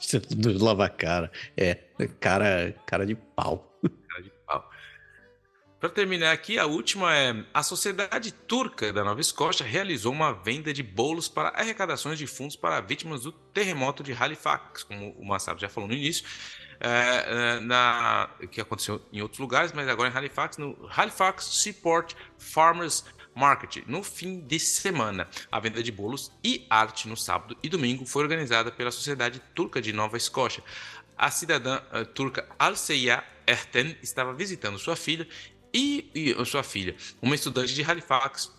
duas 0.36 0.60
lava 0.60 0.88
cara. 0.88 1.30
É, 1.56 1.74
cara, 2.18 2.74
cara 2.86 3.06
de 3.06 3.14
pau. 3.14 3.70
Para 5.80 5.88
terminar 5.88 6.32
aqui, 6.32 6.58
a 6.58 6.66
última 6.66 7.16
é: 7.16 7.42
a 7.54 7.62
Sociedade 7.62 8.32
Turca 8.32 8.92
da 8.92 9.02
Nova 9.02 9.20
Escócia 9.22 9.64
realizou 9.64 10.12
uma 10.12 10.30
venda 10.30 10.74
de 10.74 10.82
bolos 10.82 11.26
para 11.26 11.48
arrecadações 11.48 12.18
de 12.18 12.26
fundos 12.26 12.54
para 12.54 12.82
vítimas 12.82 13.22
do 13.22 13.32
terremoto 13.32 14.02
de 14.02 14.12
Halifax, 14.12 14.82
como 14.82 15.12
o 15.12 15.26
Massaro 15.26 15.58
já 15.58 15.70
falou 15.70 15.88
no 15.88 15.94
início, 15.94 16.26
é, 16.80 17.58
é, 17.58 17.60
na, 17.60 18.30
que 18.50 18.60
aconteceu 18.60 19.00
em 19.12 19.20
outros 19.20 19.38
lugares, 19.38 19.72
mas 19.72 19.86
agora 19.86 20.08
em 20.08 20.16
Halifax, 20.16 20.56
no 20.56 20.76
Halifax 20.90 21.44
Seaport 21.44 22.14
Farmers 22.38 23.04
Market, 23.34 23.84
no 23.86 24.02
fim 24.02 24.40
de 24.40 24.58
semana. 24.58 25.28
A 25.52 25.60
venda 25.60 25.82
de 25.82 25.92
bolos 25.92 26.32
e 26.42 26.66
arte 26.68 27.06
no 27.08 27.16
sábado 27.16 27.56
e 27.62 27.68
domingo 27.68 28.04
foi 28.06 28.22
organizada 28.22 28.72
pela 28.72 28.90
Sociedade 28.90 29.40
Turca 29.54 29.80
de 29.80 29.92
Nova 29.92 30.16
Escócia. 30.16 30.64
A 31.16 31.30
cidadã 31.30 31.80
uh, 31.92 32.04
turca 32.06 32.48
Alseya 32.58 33.22
Erten 33.46 33.96
estava 34.02 34.32
visitando 34.32 34.78
sua 34.78 34.96
filha 34.96 35.28
e, 35.72 36.10
e 36.14 36.44
sua 36.46 36.62
filha, 36.62 36.96
uma 37.22 37.34
estudante 37.34 37.74
de 37.74 37.82
Halifax, 37.82 38.52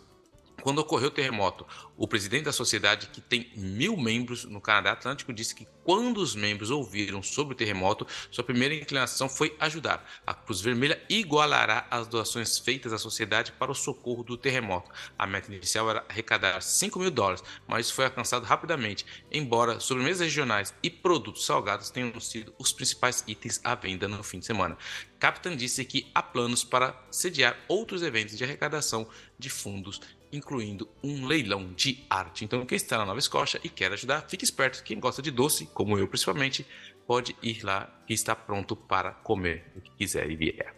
quando 0.62 0.80
ocorreu 0.80 1.08
o 1.08 1.12
terremoto, 1.12 1.66
o 1.98 2.08
presidente 2.08 2.46
da 2.46 2.54
sociedade, 2.54 3.08
que 3.08 3.20
tem 3.20 3.52
mil 3.56 3.98
membros 3.98 4.46
no 4.46 4.62
Canadá 4.62 4.92
Atlântico, 4.92 5.34
disse 5.34 5.56
que 5.56 5.68
quando 5.84 6.18
os 6.18 6.36
membros 6.36 6.70
ouviram 6.70 7.24
sobre 7.24 7.54
o 7.54 7.58
terremoto, 7.58 8.08
sua 8.30 8.44
primeira 8.44 8.76
inclinação 8.76 9.28
foi 9.28 9.56
ajudar. 9.60 10.08
A 10.26 10.34
Cruz 10.34 10.62
Vermelha 10.62 11.02
igualará 11.10 11.88
as 11.90 12.08
doações 12.08 12.58
feitas 12.60 12.94
à 12.94 12.98
sociedade 12.98 13.52
para 13.52 13.72
o 13.72 13.76
socorro 13.76 14.24
do 14.24 14.38
terremoto. 14.38 14.92
A 15.18 15.26
meta 15.26 15.52
inicial 15.54 15.90
era 15.90 16.06
arrecadar 16.08 16.62
5 16.62 17.00
mil 17.00 17.12
dólares, 17.12 17.44
mas 17.68 17.90
foi 17.90 18.06
alcançado 18.06 18.46
rapidamente, 18.46 19.06
embora 19.32 19.80
sobremesas 19.80 20.28
regionais 20.28 20.74
e 20.84 20.90
produtos 20.90 21.46
salgados 21.46 21.90
tenham 21.90 22.20
sido 22.20 22.54
os 22.58 22.72
principais 22.72 23.24
itens 23.28 23.60
à 23.64 23.74
venda 23.74 24.08
no 24.08 24.24
fim 24.24 24.40
de 24.40 24.46
semana. 24.46 24.78
Captain 25.20 25.56
disse 25.56 25.84
que 25.86 26.10
há 26.14 26.22
planos 26.22 26.64
para 26.64 27.00
sediar 27.10 27.58
outros 27.68 28.02
eventos 28.02 28.38
de 28.38 28.44
arrecadação 28.44 29.08
de 29.38 29.50
fundos 29.50 30.00
incluindo 30.32 30.88
um 31.04 31.26
leilão 31.26 31.74
de 31.74 32.04
arte. 32.10 32.46
Então, 32.46 32.66
quem 32.66 32.76
está 32.76 32.98
na 32.98 33.06
Nova 33.06 33.20
Escócia 33.20 33.60
e 33.64 33.70
quer 33.70 33.92
ajudar, 33.92 34.26
fique 34.28 34.44
esperto. 34.44 34.84
Quem 34.84 35.00
gosta 35.00 35.22
de 35.22 35.32
doce, 35.32 35.66
como 35.74 35.98
eu 35.98 36.08
principalmente, 36.08 36.66
pode 37.06 37.36
ir 37.42 37.64
lá 37.64 37.90
e 38.08 38.14
está 38.14 38.36
pronto 38.36 38.76
para 38.76 39.12
comer 39.12 39.66
o 39.76 39.82
que 39.82 39.92
quiser 39.92 40.30
e 40.30 40.36
vier. 40.36 40.76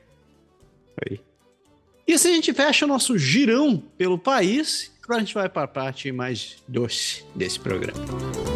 Aí. 1.06 1.20
E 2.08 2.14
assim 2.14 2.32
a 2.32 2.36
gente 2.36 2.54
fecha 2.54 2.86
o 2.86 2.88
nosso 2.88 3.18
girão 3.18 3.78
pelo 3.78 4.18
país, 4.18 4.92
agora 5.04 5.22
a 5.22 5.24
gente 5.24 5.34
vai 5.34 5.48
para 5.48 5.64
a 5.64 5.68
parte 5.68 6.12
mais 6.12 6.58
doce 6.68 7.26
desse 7.36 7.60
programa. 7.60 8.53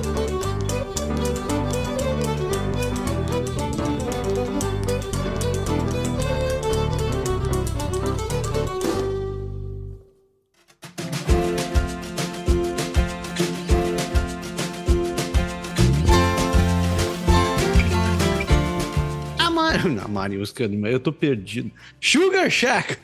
Mariusca, 20.18 20.64
eu 20.64 21.00
tô 21.00 21.14
perdido. 21.14 21.72
Sugar 22.02 22.50
Shack! 22.50 22.98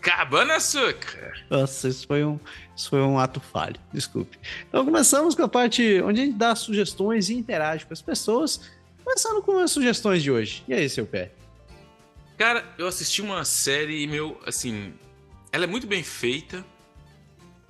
Cabana 0.00 0.56
Açúcar! 0.56 1.34
Nossa, 1.50 1.88
isso 1.88 2.06
foi, 2.06 2.24
um, 2.24 2.38
isso 2.76 2.88
foi 2.88 3.00
um 3.00 3.18
ato 3.18 3.40
falho, 3.40 3.76
desculpe. 3.92 4.38
Então 4.68 4.84
começamos 4.84 5.34
com 5.34 5.42
a 5.42 5.48
parte 5.48 6.00
onde 6.02 6.20
a 6.20 6.24
gente 6.24 6.36
dá 6.36 6.54
sugestões 6.54 7.28
e 7.28 7.34
interage 7.34 7.84
com 7.84 7.92
as 7.92 8.02
pessoas. 8.02 8.70
Começando 9.04 9.42
com 9.42 9.58
as 9.58 9.70
sugestões 9.70 10.22
de 10.22 10.30
hoje. 10.30 10.62
E 10.68 10.74
aí, 10.74 10.88
seu 10.88 11.06
pé? 11.06 11.32
Cara, 12.36 12.64
eu 12.78 12.86
assisti 12.86 13.20
uma 13.20 13.44
série 13.44 14.02
e, 14.02 14.06
meu, 14.06 14.40
assim, 14.46 14.92
ela 15.50 15.64
é 15.64 15.66
muito 15.66 15.86
bem 15.86 16.02
feita, 16.02 16.64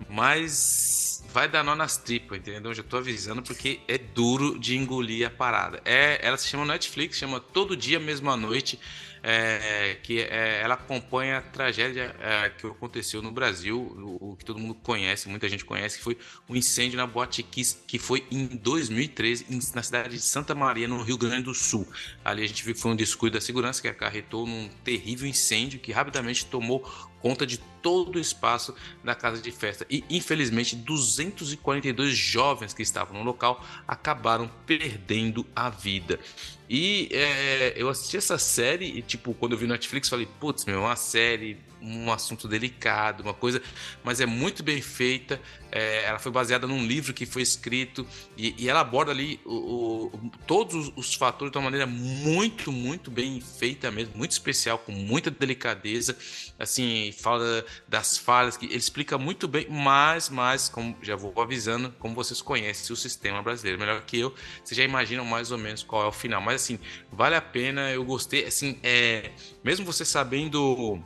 mas 0.08 1.24
vai 1.32 1.48
dar 1.48 1.62
nó 1.62 1.74
nas 1.74 1.96
tripas, 1.96 2.38
entendeu? 2.38 2.70
Eu 2.70 2.74
já 2.74 2.82
tô 2.82 2.96
avisando 2.96 3.42
porque 3.42 3.80
é 3.88 3.98
duro 3.98 4.58
de 4.58 4.76
engolir 4.76 5.26
a 5.26 5.30
parada. 5.30 5.80
É, 5.84 6.18
ela 6.26 6.36
se 6.36 6.48
chama 6.48 6.64
Netflix, 6.64 7.16
chama 7.16 7.40
Todo 7.40 7.76
Dia, 7.76 7.98
Mesma 7.98 8.36
Noite 8.36 8.78
é, 9.22 9.96
que 10.02 10.20
é, 10.20 10.60
ela 10.62 10.74
acompanha 10.74 11.38
a 11.38 11.42
tragédia 11.42 12.14
é, 12.20 12.50
que 12.50 12.66
aconteceu 12.66 13.22
no 13.22 13.30
Brasil, 13.30 13.78
o, 13.78 14.32
o, 14.32 14.36
que 14.36 14.44
todo 14.44 14.58
mundo 14.58 14.74
conhece, 14.74 15.28
muita 15.28 15.48
gente 15.48 15.64
conhece, 15.64 15.98
que 15.98 16.04
foi 16.04 16.16
o 16.48 16.52
um 16.52 16.56
incêndio 16.56 16.96
na 16.96 17.06
Boate 17.06 17.42
Kiss, 17.42 17.78
que 17.86 17.98
foi 17.98 18.26
em 18.30 18.46
2013 18.46 19.46
em, 19.50 19.58
na 19.74 19.82
cidade 19.82 20.14
de 20.16 20.20
Santa 20.20 20.54
Maria, 20.54 20.88
no 20.88 21.02
Rio 21.02 21.18
Grande 21.18 21.44
do 21.44 21.54
Sul. 21.54 21.86
Ali 22.24 22.42
a 22.42 22.46
gente 22.46 22.64
viu 22.64 22.74
que 22.74 22.80
foi 22.80 22.92
um 22.92 22.96
descuido 22.96 23.34
da 23.34 23.40
segurança 23.40 23.80
que 23.82 23.88
acarretou 23.88 24.46
num 24.46 24.68
terrível 24.84 25.28
incêndio 25.28 25.80
que 25.80 25.92
rapidamente 25.92 26.46
tomou 26.46 26.86
conta 27.20 27.46
de 27.46 27.58
todo 27.82 28.16
o 28.16 28.20
espaço 28.20 28.74
da 29.02 29.14
casa 29.14 29.40
de 29.40 29.50
festa. 29.50 29.86
E 29.88 30.04
infelizmente 30.10 30.76
242 30.76 32.16
jovens 32.16 32.72
que 32.72 32.82
estavam 32.82 33.18
no 33.18 33.24
local 33.24 33.64
acabaram 33.86 34.50
perdendo 34.66 35.46
a 35.54 35.70
vida. 35.70 36.18
E 36.68 37.08
é, 37.12 37.74
eu 37.76 37.88
assisti 37.88 38.16
essa 38.16 38.36
série 38.36 38.86
e, 38.86 39.02
tipo, 39.02 39.32
quando 39.34 39.52
eu 39.52 39.58
vi 39.58 39.66
no 39.66 39.72
Netflix, 39.72 40.08
falei, 40.08 40.28
putz, 40.38 40.64
meu, 40.66 40.80
uma 40.80 40.96
série 40.96 41.56
um 41.80 42.12
assunto 42.12 42.48
delicado, 42.48 43.22
uma 43.22 43.34
coisa, 43.34 43.62
mas 44.02 44.20
é 44.20 44.26
muito 44.26 44.62
bem 44.62 44.80
feita. 44.80 45.40
É, 45.70 46.04
ela 46.04 46.18
foi 46.18 46.32
baseada 46.32 46.66
num 46.66 46.86
livro 46.86 47.12
que 47.12 47.26
foi 47.26 47.42
escrito 47.42 48.06
e, 48.38 48.54
e 48.56 48.70
ela 48.70 48.80
aborda 48.80 49.10
ali 49.10 49.38
o, 49.44 50.06
o, 50.06 50.30
todos 50.46 50.90
os, 50.96 51.14
fatores 51.14 51.52
de 51.52 51.58
uma 51.58 51.64
maneira 51.64 51.86
muito, 51.86 52.72
muito 52.72 53.10
bem 53.10 53.38
feita 53.40 53.90
mesmo, 53.90 54.16
muito 54.16 54.30
especial, 54.30 54.78
com 54.78 54.92
muita 54.92 55.30
delicadeza. 55.30 56.16
Assim, 56.58 57.12
fala 57.12 57.64
das 57.86 58.16
falhas, 58.16 58.56
que 58.56 58.66
ele 58.66 58.76
explica 58.76 59.18
muito 59.18 59.46
bem, 59.46 59.66
mas, 59.68 60.30
mas, 60.30 60.68
como 60.68 60.96
já 61.02 61.16
vou 61.16 61.34
avisando, 61.40 61.94
como 61.98 62.14
vocês 62.14 62.40
conhecem 62.40 62.92
o 62.92 62.96
sistema 62.96 63.42
brasileiro 63.42 63.78
melhor 63.78 64.00
que 64.02 64.18
eu, 64.18 64.34
vocês 64.64 64.76
já 64.76 64.84
imaginam 64.84 65.24
mais 65.24 65.52
ou 65.52 65.58
menos 65.58 65.82
qual 65.82 66.04
é 66.04 66.06
o 66.06 66.12
final. 66.12 66.40
Mas 66.40 66.62
assim, 66.62 66.78
vale 67.12 67.34
a 67.34 67.42
pena, 67.42 67.90
eu 67.90 68.04
gostei. 68.04 68.46
Assim, 68.46 68.78
é, 68.82 69.32
mesmo 69.62 69.84
você 69.84 70.04
sabendo 70.04 71.02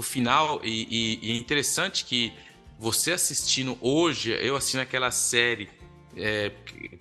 o 0.00 0.02
final, 0.02 0.60
e, 0.62 0.86
e, 0.90 1.18
e, 1.22 1.32
é 1.32 1.36
interessante 1.36 2.04
que 2.04 2.32
você 2.78 3.12
assistindo 3.12 3.76
hoje, 3.80 4.30
eu 4.30 4.54
assistindo 4.54 4.80
aquela 4.80 5.10
série, 5.10 5.68
é, 6.16 6.52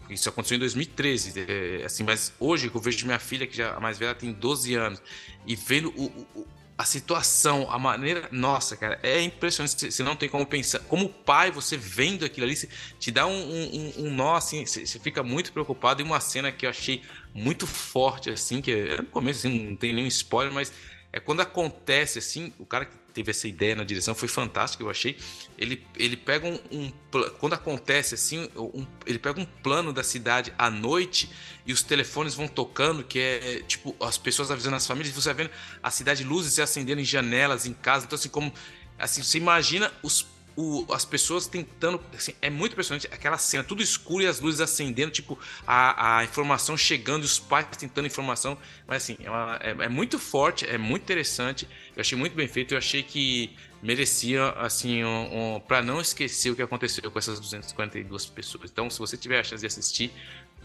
isso 0.09 0.27
aconteceu 0.27 0.55
em 0.55 0.59
2013, 0.59 1.45
é, 1.47 1.85
assim, 1.85 2.03
mas 2.03 2.33
hoje 2.39 2.69
que 2.69 2.75
eu 2.75 2.81
vejo 2.81 3.05
minha 3.05 3.19
filha, 3.19 3.45
que 3.45 3.55
já 3.55 3.75
a 3.75 3.79
mais 3.79 3.97
velha 3.97 4.15
tem 4.15 4.33
12 4.33 4.73
anos, 4.73 5.01
e 5.45 5.55
vendo 5.55 5.93
o, 5.95 6.05
o, 6.35 6.47
a 6.77 6.85
situação, 6.85 7.71
a 7.71 7.79
maneira. 7.79 8.29
Nossa, 8.31 8.77
cara, 8.77 8.99
é 9.01 9.19
impressionante. 9.21 9.91
Você 9.91 10.03
não 10.03 10.15
tem 10.15 10.29
como 10.29 10.45
pensar. 10.45 10.79
Como 10.81 11.09
pai, 11.09 11.49
você 11.49 11.75
vendo 11.75 12.23
aquilo 12.23 12.45
ali, 12.45 12.55
te 12.99 13.09
dá 13.09 13.25
um, 13.25 13.33
um, 13.33 13.93
um 13.97 14.13
nó, 14.13 14.35
assim, 14.35 14.63
você 14.63 14.85
fica 14.99 15.23
muito 15.23 15.51
preocupado. 15.51 16.01
E 16.01 16.05
uma 16.05 16.19
cena 16.19 16.51
que 16.51 16.67
eu 16.67 16.69
achei 16.69 17.01
muito 17.33 17.65
forte, 17.65 18.29
assim, 18.29 18.61
que 18.61 18.71
é, 18.71 18.97
no 18.97 19.05
começo 19.05 19.47
assim, 19.47 19.69
não 19.69 19.75
tem 19.75 19.91
nenhum 19.91 20.07
spoiler, 20.07 20.53
mas 20.53 20.71
é 21.11 21.19
quando 21.19 21.41
acontece 21.41 22.19
assim, 22.19 22.53
o 22.59 22.65
cara 22.65 22.85
que 22.85 22.95
teve 23.13 23.31
essa 23.31 23.47
ideia 23.47 23.75
na 23.75 23.83
direção 23.83 24.13
foi 24.13 24.27
fantástico, 24.27 24.83
eu 24.83 24.89
achei. 24.89 25.17
Ele, 25.57 25.83
ele 25.95 26.15
pega 26.15 26.47
um, 26.47 26.59
um 26.71 26.91
quando 27.39 27.53
acontece 27.53 28.13
assim, 28.13 28.47
um, 28.55 28.85
ele 29.05 29.17
pega 29.17 29.39
um 29.39 29.45
plano 29.45 29.91
da 29.91 30.03
cidade 30.03 30.53
à 30.57 30.69
noite 30.69 31.29
e 31.65 31.73
os 31.73 31.81
telefones 31.81 32.35
vão 32.35 32.47
tocando, 32.47 33.03
que 33.03 33.19
é 33.19 33.63
tipo 33.67 33.95
as 33.99 34.17
pessoas 34.17 34.51
avisando 34.51 34.75
as 34.75 34.85
famílias, 34.85 35.15
você 35.15 35.33
vendo 35.33 35.49
a 35.81 35.89
cidade 35.89 36.23
luzes 36.23 36.53
se 36.53 36.61
acendendo 36.61 37.01
em 37.01 37.05
janelas, 37.05 37.65
em 37.65 37.73
casa, 37.73 38.05
então 38.05 38.15
assim 38.15 38.29
como 38.29 38.53
assim, 38.99 39.23
você 39.23 39.37
imagina 39.37 39.91
os 40.03 40.27
o, 40.57 40.91
as 40.91 41.05
pessoas 41.05 41.45
tentando. 41.45 42.01
Assim, 42.13 42.33
é 42.41 42.49
muito 42.49 42.71
impressionante 42.71 43.07
aquela 43.11 43.37
cena, 43.37 43.63
tudo 43.63 43.83
escuro 43.83 44.23
e 44.23 44.27
as 44.27 44.39
luzes 44.39 44.59
acendendo, 44.59 45.11
tipo, 45.11 45.39
a, 45.67 46.17
a 46.17 46.23
informação 46.23 46.75
chegando 46.75 47.21
e 47.21 47.25
os 47.25 47.37
pais 47.37 47.67
tentando 47.77 48.07
informação. 48.07 48.57
Mas 48.87 49.03
assim, 49.03 49.17
é, 49.23 49.29
uma, 49.29 49.59
é, 49.61 49.69
é, 49.69 49.87
muito 49.87 50.17
forte, 50.17 50.65
é 50.65 50.77
muito 50.77 51.03
interessante. 51.03 51.67
Eu 51.95 52.01
achei 52.01 52.17
muito 52.17 52.35
bem 52.35 52.47
feito, 52.47 52.73
eu 52.73 52.77
achei 52.79 53.03
que 53.03 53.55
merecia, 53.83 54.49
assim, 54.53 55.03
um, 55.03 55.57
um 55.57 55.59
para 55.59 55.83
não 55.83 56.01
esquecer 56.01 56.49
o 56.49 56.55
que 56.55 56.63
aconteceu 56.63 57.09
com 57.11 57.19
essas 57.19 57.39
242 57.39 58.25
pessoas. 58.25 58.71
Então, 58.71 58.89
se 58.89 58.97
você 58.97 59.15
tiver 59.15 59.39
a 59.39 59.43
chance 59.43 59.61
de 59.61 59.67
assistir, 59.67 60.11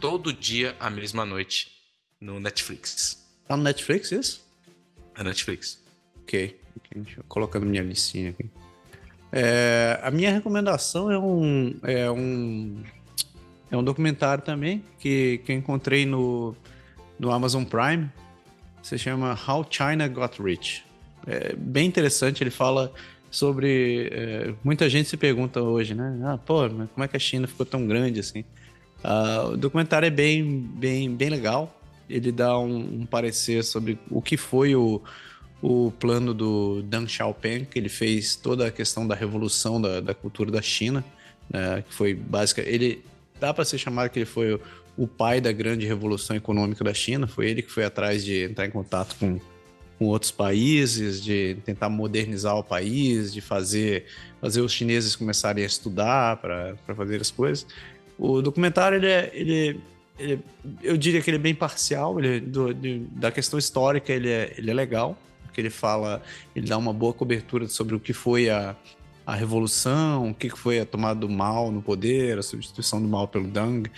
todo 0.00 0.32
dia, 0.32 0.74
a 0.80 0.88
mesma 0.88 1.26
noite, 1.26 1.70
no 2.18 2.40
Netflix. 2.40 3.22
Tá 3.46 3.58
no 3.58 3.62
Netflix 3.62 4.10
isso? 4.10 4.42
É 5.14 5.22
Netflix. 5.22 5.82
Ok. 6.22 6.58
okay. 6.76 7.02
Deixa 7.02 7.20
eu 7.20 7.24
colocar 7.28 7.60
na 7.60 7.66
minha 7.66 7.82
listinha 7.82 8.30
aqui. 8.30 8.48
É, 9.32 9.98
a 10.02 10.10
minha 10.10 10.30
recomendação 10.30 11.10
é 11.10 11.18
um, 11.18 11.74
é 11.82 12.10
um, 12.10 12.82
é 13.70 13.76
um 13.76 13.82
documentário 13.82 14.44
também 14.44 14.84
que, 14.98 15.40
que 15.44 15.52
eu 15.52 15.56
encontrei 15.56 16.04
no, 16.04 16.54
no 17.18 17.32
Amazon 17.32 17.64
Prime. 17.64 18.10
Se 18.82 18.98
chama 18.98 19.38
How 19.48 19.66
China 19.68 20.06
Got 20.06 20.42
Rich. 20.42 20.84
É 21.26 21.54
bem 21.56 21.86
interessante, 21.86 22.42
ele 22.42 22.50
fala 22.50 22.92
sobre. 23.30 24.10
É, 24.12 24.54
muita 24.62 24.90
gente 24.90 25.08
se 25.08 25.16
pergunta 25.16 25.62
hoje, 25.62 25.94
né? 25.94 26.20
Ah, 26.24 26.36
pô, 26.36 26.68
mas 26.68 26.90
como 26.90 27.04
é 27.04 27.08
que 27.08 27.16
a 27.16 27.20
China 27.20 27.46
ficou 27.46 27.64
tão 27.64 27.86
grande 27.86 28.20
assim? 28.20 28.44
Uh, 29.02 29.52
o 29.52 29.56
documentário 29.56 30.06
é 30.06 30.10
bem, 30.10 30.60
bem, 30.60 31.14
bem 31.14 31.30
legal. 31.30 31.80
Ele 32.10 32.30
dá 32.30 32.58
um, 32.58 33.00
um 33.00 33.06
parecer 33.06 33.64
sobre 33.64 33.98
o 34.10 34.20
que 34.20 34.36
foi 34.36 34.74
o, 34.74 35.00
o 35.62 35.92
plano 35.92 36.34
do 36.34 36.82
Deng 36.82 37.06
Xiaoping, 37.06 37.66
que 37.66 37.78
ele 37.78 37.88
fez 37.88 38.34
toda 38.34 38.66
a 38.66 38.70
questão 38.70 39.06
da 39.06 39.14
revolução 39.14 39.80
da, 39.80 40.00
da 40.00 40.12
cultura 40.12 40.50
da 40.50 40.60
China, 40.60 41.04
né, 41.48 41.84
que 41.88 41.94
foi 41.94 42.12
básica. 42.12 42.60
Ele 42.62 43.04
dá 43.38 43.54
para 43.54 43.64
ser 43.64 43.78
chamado 43.78 44.10
que 44.10 44.18
ele 44.18 44.26
foi 44.26 44.54
o, 44.54 44.60
o, 44.96 45.06
pai 45.06 45.40
da 45.40 45.52
grande 45.52 45.86
revolução 45.86 46.34
econômica 46.34 46.82
da 46.82 46.92
China. 46.92 47.28
Foi 47.28 47.48
ele 47.48 47.62
que 47.62 47.70
foi 47.70 47.84
atrás 47.84 48.24
de 48.24 48.42
entrar 48.42 48.66
em 48.66 48.70
contato 48.70 49.14
com, 49.20 49.38
com 50.00 50.06
outros 50.06 50.32
países, 50.32 51.22
de 51.22 51.56
tentar 51.64 51.88
modernizar 51.88 52.56
o 52.56 52.64
país, 52.64 53.32
de 53.32 53.40
fazer, 53.40 54.06
fazer 54.40 54.62
os 54.62 54.72
chineses 54.72 55.14
começarem 55.14 55.62
a 55.62 55.66
estudar 55.66 56.38
para 56.38 56.76
fazer 56.96 57.20
as 57.20 57.30
coisas. 57.30 57.64
O 58.18 58.42
documentário 58.42 58.98
ele 58.98 59.06
é, 59.06 59.30
ele, 59.32 59.80
ele, 60.18 60.40
eu 60.82 60.96
diria 60.96 61.22
que 61.22 61.30
ele 61.30 61.36
é 61.36 61.40
bem 61.40 61.54
parcial, 61.54 62.18
ele, 62.18 62.40
do, 62.40 62.74
de, 62.74 62.98
da 63.12 63.30
questão 63.30 63.60
histórica 63.60 64.12
ele 64.12 64.28
é, 64.28 64.54
ele 64.58 64.68
é 64.68 64.74
legal 64.74 65.16
que 65.52 65.60
ele 65.60 65.70
fala, 65.70 66.22
ele 66.54 66.66
dá 66.66 66.76
uma 66.78 66.92
boa 66.92 67.12
cobertura 67.12 67.68
sobre 67.68 67.94
o 67.94 68.00
que 68.00 68.12
foi 68.12 68.48
a, 68.48 68.74
a 69.26 69.34
revolução, 69.34 70.30
o 70.30 70.34
que 70.34 70.50
foi 70.50 70.80
a 70.80 70.86
tomada 70.86 71.20
do 71.20 71.28
mal 71.28 71.70
no 71.70 71.82
poder, 71.82 72.38
a 72.38 72.42
substituição 72.42 73.00
do 73.00 73.08
mal 73.08 73.28
pelo 73.28 73.46
Deng. 73.46 73.90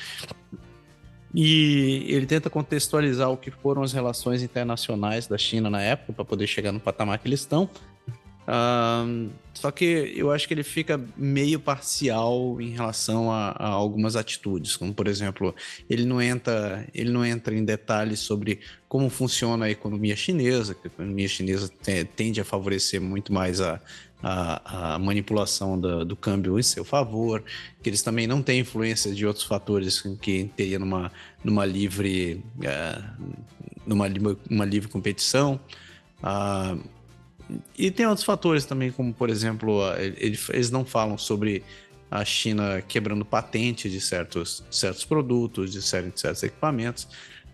E 1.35 2.05
ele 2.09 2.27
tenta 2.27 2.49
contextualizar 2.49 3.29
o 3.31 3.37
que 3.37 3.51
foram 3.51 3.83
as 3.83 3.93
relações 3.93 4.43
internacionais 4.43 5.27
da 5.27 5.37
China 5.37 5.69
na 5.69 5.83
época 5.83 6.13
para 6.13 6.25
poder 6.25 6.47
chegar 6.47 6.71
no 6.71 6.79
patamar 6.79 7.19
que 7.19 7.27
eles 7.27 7.41
estão. 7.41 7.69
Uh, 8.45 9.31
só 9.55 9.71
que 9.71 10.13
eu 10.15 10.31
acho 10.31 10.47
que 10.47 10.53
ele 10.53 10.63
fica 10.63 11.01
meio 11.17 11.59
parcial 11.59 12.61
em 12.61 12.71
relação 12.71 13.31
a, 13.31 13.51
a, 13.51 13.69
algumas 13.69 14.17
atitudes, 14.17 14.77
como 14.77 14.93
por 14.93 15.09
exemplo, 15.09 15.55
ele 15.89 16.05
não 16.05 16.21
entra, 16.21 16.87
ele 16.93 17.11
não 17.11 17.25
entra 17.25 17.55
em 17.55 17.65
detalhes 17.65 18.21
sobre 18.21 18.61
como 18.89 19.09
funciona 19.09 19.67
a 19.67 19.71
economia 19.71 20.15
chinesa, 20.15 20.75
que 20.75 20.89
a 20.89 20.91
economia 20.91 21.27
chinesa 21.27 21.71
tende 22.15 22.41
a 22.41 22.45
favorecer 22.45 23.01
muito 23.01 23.33
mais 23.33 23.61
a, 23.61 23.81
a, 24.23 24.95
a 24.95 24.99
manipulação 24.99 25.81
do, 25.81 26.05
do, 26.05 26.17
câmbio 26.17 26.59
em 26.59 26.63
seu 26.63 26.85
favor, 26.85 27.43
que 27.83 27.89
eles 27.89 28.03
também 28.03 28.27
não 28.27 28.43
têm 28.43 28.61
influência 28.61 29.15
de 29.15 29.27
outros 29.27 29.45
fatores 29.45 30.03
que 30.21 30.51
teria 30.57 30.79
numa, 30.79 31.11
numa 31.43 31.65
livre 31.65 32.45
uh, 32.59 33.45
numa, 33.87 34.07
uma 34.51 34.65
livre 34.65 34.89
competição. 34.89 35.61
Uh, 36.23 36.81
e 37.77 37.91
tem 37.91 38.07
outros 38.07 38.25
fatores 38.25 38.65
também, 38.65 38.91
como 38.91 39.13
por 39.13 39.29
exemplo, 39.29 39.81
eles 39.99 40.71
não 40.71 40.85
falam 40.85 41.19
sobre 41.19 41.63
a 42.11 42.25
China 42.25 42.83
quebrando 42.87 43.25
patente 43.25 43.91
de 43.91 44.01
certos, 44.01 44.65
certos 44.71 45.05
produtos, 45.05 45.73
de 45.73 45.83
certos, 45.83 46.21
certos 46.21 46.43
equipamentos, 46.43 47.09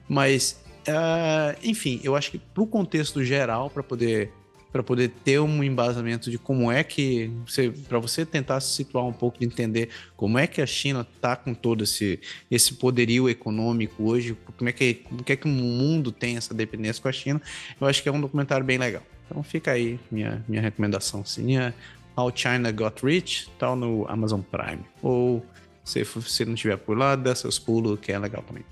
mas 0.08 0.62
uh, 0.88 1.56
enfim, 1.62 2.00
eu 2.04 2.14
acho 2.14 2.30
que 2.30 2.38
para 2.38 2.62
o 2.62 2.66
contexto 2.66 3.24
geral, 3.24 3.70
para 3.70 3.82
poder 3.82 4.32
para 4.72 4.84
poder 4.84 5.10
ter 5.24 5.40
um 5.40 5.64
embasamento 5.64 6.30
de 6.30 6.38
como 6.38 6.70
é 6.70 6.84
que 6.84 7.30
você 7.44 7.70
para 7.70 7.98
você 7.98 8.24
tentar 8.24 8.60
se 8.60 8.72
situar 8.74 9.04
um 9.04 9.12
pouco 9.12 9.38
de 9.38 9.44
entender 9.44 9.88
como 10.16 10.38
é 10.38 10.46
que 10.46 10.62
a 10.62 10.66
China 10.66 11.06
está 11.14 11.34
com 11.34 11.52
todo 11.52 11.82
esse 11.82 12.20
esse 12.48 12.74
poderio 12.74 13.28
econômico 13.28 14.04
hoje, 14.04 14.36
como 14.56 14.68
é 14.68 14.72
que 14.72 14.94
como 14.94 15.24
é 15.26 15.36
que 15.36 15.46
o 15.46 15.50
mundo 15.50 16.12
tem 16.12 16.36
essa 16.36 16.54
dependência 16.54 17.02
com 17.02 17.08
a 17.08 17.12
China, 17.12 17.42
eu 17.80 17.86
acho 17.86 18.02
que 18.02 18.08
é 18.08 18.12
um 18.12 18.20
documentário 18.20 18.64
bem 18.64 18.78
legal. 18.78 19.02
Então 19.30 19.42
fica 19.44 19.70
aí 19.70 20.00
minha, 20.10 20.44
minha 20.48 20.60
recomendação. 20.60 21.24
Sim, 21.24 21.56
é 21.56 21.72
How 22.16 22.32
China 22.34 22.72
Got 22.72 23.04
Rich, 23.04 23.48
tal 23.58 23.76
no 23.76 24.04
Amazon 24.08 24.40
Prime. 24.40 24.84
Ou 25.00 25.46
se 25.84 26.02
você 26.02 26.44
não 26.44 26.54
tiver 26.54 26.76
por 26.76 26.98
lá, 26.98 27.14
dá 27.14 27.32
seus 27.34 27.58
pulos, 27.58 28.00
que 28.00 28.10
é 28.10 28.18
legal 28.18 28.42
também. 28.42 28.64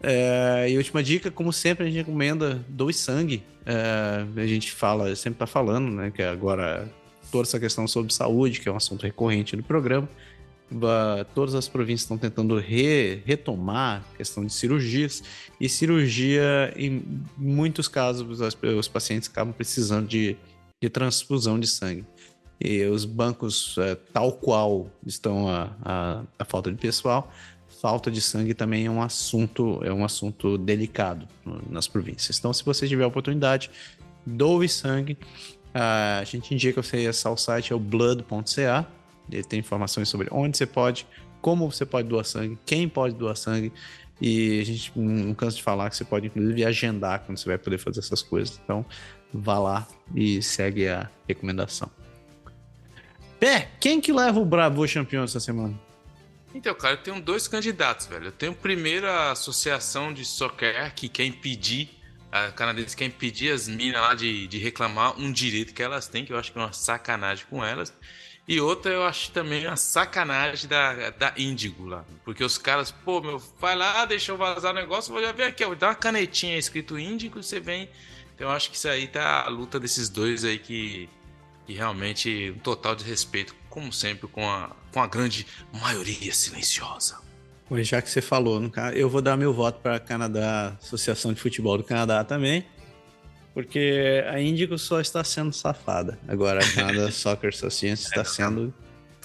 é, 0.00 0.70
e 0.70 0.76
última 0.76 1.02
dica, 1.02 1.30
como 1.32 1.52
sempre, 1.52 1.84
a 1.84 1.86
gente 1.86 1.96
recomenda 1.96 2.64
Doe 2.68 2.94
Sangue. 2.94 3.42
É, 3.66 4.24
a 4.40 4.46
gente 4.46 4.70
fala, 4.70 5.14
sempre 5.16 5.40
tá 5.40 5.46
falando, 5.46 5.90
né? 5.90 6.12
Que 6.12 6.22
agora 6.22 6.88
toda 7.32 7.48
essa 7.48 7.58
questão 7.58 7.88
sobre 7.88 8.12
saúde, 8.12 8.60
que 8.60 8.68
é 8.68 8.72
um 8.72 8.76
assunto 8.76 9.02
recorrente 9.02 9.56
no 9.56 9.64
programa 9.64 10.08
todas 11.34 11.54
as 11.54 11.68
províncias 11.68 12.02
estão 12.02 12.18
tentando 12.18 12.58
re, 12.58 13.22
retomar 13.24 14.04
a 14.14 14.16
questão 14.16 14.44
de 14.44 14.52
cirurgias, 14.52 15.22
e 15.60 15.68
cirurgia, 15.68 16.72
em 16.76 17.02
muitos 17.36 17.88
casos, 17.88 18.40
os, 18.40 18.56
os 18.78 18.88
pacientes 18.88 19.28
acabam 19.28 19.52
precisando 19.52 20.08
de, 20.08 20.36
de, 20.80 20.88
transfusão 20.88 21.58
de 21.58 21.66
sangue. 21.66 22.04
E 22.60 22.84
os 22.84 23.04
bancos, 23.04 23.76
é, 23.78 23.94
tal 23.94 24.32
qual 24.32 24.88
estão 25.04 25.48
a, 25.48 25.70
a, 25.84 26.22
a, 26.38 26.44
falta 26.44 26.70
de 26.70 26.78
pessoal, 26.78 27.32
falta 27.80 28.10
de 28.10 28.20
sangue 28.20 28.54
também 28.54 28.86
é 28.86 28.90
um 28.90 29.02
assunto, 29.02 29.80
é 29.82 29.92
um 29.92 30.04
assunto 30.04 30.56
delicado 30.56 31.26
nas 31.68 31.88
províncias. 31.88 32.38
Então, 32.38 32.52
se 32.52 32.64
você 32.64 32.86
tiver 32.86 33.02
a 33.04 33.08
oportunidade, 33.08 33.70
doe 34.24 34.68
sangue. 34.68 35.18
a 35.74 36.22
gente 36.24 36.54
indica 36.54 36.80
você 36.80 36.98
acessar 36.98 37.32
o 37.32 37.36
site, 37.36 37.72
é 37.72 37.76
o 37.76 37.80
blood.ca 37.80 38.88
ele 39.30 39.44
tem 39.44 39.60
informações 39.60 40.08
sobre 40.08 40.28
onde 40.30 40.56
você 40.56 40.66
pode, 40.66 41.06
como 41.40 41.70
você 41.70 41.84
pode 41.84 42.08
doar 42.08 42.24
sangue, 42.24 42.58
quem 42.64 42.88
pode 42.88 43.14
doar 43.14 43.36
sangue. 43.36 43.72
E 44.20 44.60
a 44.60 44.64
gente 44.64 44.92
não 44.96 45.34
cansa 45.34 45.56
de 45.56 45.62
falar 45.62 45.90
que 45.90 45.96
você 45.96 46.04
pode, 46.04 46.28
inclusive, 46.28 46.64
agendar 46.64 47.20
quando 47.20 47.38
você 47.38 47.48
vai 47.48 47.58
poder 47.58 47.78
fazer 47.78 47.98
essas 47.98 48.22
coisas. 48.22 48.60
Então, 48.62 48.86
vá 49.34 49.58
lá 49.58 49.88
e 50.14 50.40
segue 50.40 50.86
a 50.86 51.10
recomendação. 51.26 51.90
Pé, 53.40 53.68
quem 53.80 54.00
que 54.00 54.12
leva 54.12 54.38
o 54.38 54.44
Bravo 54.44 54.86
campeão 54.86 55.24
essa 55.24 55.40
semana? 55.40 55.74
Então, 56.54 56.74
cara, 56.74 56.94
eu 56.94 56.98
tenho 56.98 57.20
dois 57.20 57.48
candidatos, 57.48 58.06
velho. 58.06 58.26
Eu 58.26 58.32
tenho 58.32 58.54
primeiro 58.54 59.08
a 59.08 59.32
Associação 59.32 60.12
de 60.12 60.24
Soccer, 60.24 60.94
que 60.94 61.08
quer 61.08 61.24
impedir, 61.24 61.90
a 62.30 62.52
canadense 62.52 62.96
quer 62.96 63.06
impedir 63.06 63.50
as 63.50 63.66
minas 63.66 64.00
lá 64.00 64.14
de, 64.14 64.46
de 64.46 64.58
reclamar 64.58 65.18
um 65.18 65.32
direito 65.32 65.74
que 65.74 65.82
elas 65.82 66.06
têm, 66.06 66.24
que 66.24 66.32
eu 66.32 66.38
acho 66.38 66.52
que 66.52 66.58
é 66.58 66.62
uma 66.62 66.72
sacanagem 66.72 67.44
com 67.48 67.64
elas. 67.64 67.92
E 68.46 68.60
outra 68.60 68.92
eu 68.92 69.04
acho 69.04 69.30
também 69.30 69.66
uma 69.66 69.76
sacanagem 69.76 70.68
da, 70.68 71.10
da 71.10 71.32
Índigo 71.36 71.86
lá. 71.86 72.04
Porque 72.24 72.42
os 72.42 72.58
caras, 72.58 72.90
pô, 72.90 73.20
meu, 73.20 73.38
vai 73.60 73.76
lá, 73.76 74.04
deixa 74.04 74.32
eu 74.32 74.36
vazar 74.36 74.72
o 74.72 74.74
negócio, 74.74 75.12
vou 75.12 75.22
já 75.22 75.32
ver 75.32 75.44
aqui, 75.44 75.64
ó, 75.64 75.74
dá 75.74 75.88
uma 75.88 75.94
canetinha 75.94 76.58
escrito 76.58 76.98
Índigo, 76.98 77.42
você 77.42 77.60
vem. 77.60 77.88
Então 78.34 78.48
eu 78.48 78.52
acho 78.52 78.70
que 78.70 78.76
isso 78.76 78.88
aí 78.88 79.06
tá 79.06 79.44
a 79.44 79.48
luta 79.48 79.78
desses 79.78 80.08
dois 80.08 80.44
aí 80.44 80.58
que, 80.58 81.08
que 81.66 81.74
realmente 81.74 82.52
um 82.56 82.58
total 82.58 82.96
de 82.96 83.04
respeito, 83.04 83.54
como 83.70 83.92
sempre, 83.92 84.26
com 84.26 84.48
a, 84.48 84.74
com 84.92 85.00
a 85.00 85.06
grande 85.06 85.46
maioria 85.72 86.34
silenciosa. 86.34 87.20
Pois 87.68 87.86
já 87.86 88.02
que 88.02 88.10
você 88.10 88.20
falou, 88.20 88.60
eu 88.92 89.08
vou 89.08 89.22
dar 89.22 89.36
meu 89.36 89.54
voto 89.54 89.80
para 89.80 89.96
a 89.96 90.00
Canadá, 90.00 90.76
Associação 90.82 91.32
de 91.32 91.40
Futebol 91.40 91.78
do 91.78 91.84
Canadá 91.84 92.24
também. 92.24 92.66
Porque 93.54 94.24
a 94.28 94.40
Índigo 94.40 94.78
só 94.78 95.00
está 95.00 95.22
sendo 95.22 95.52
safada. 95.52 96.18
Agora 96.26 96.64
a 96.64 96.72
Canada 96.74 97.10
Soccer 97.12 97.50
Association 97.50 98.02
está 98.02 98.24
sendo. 98.24 98.72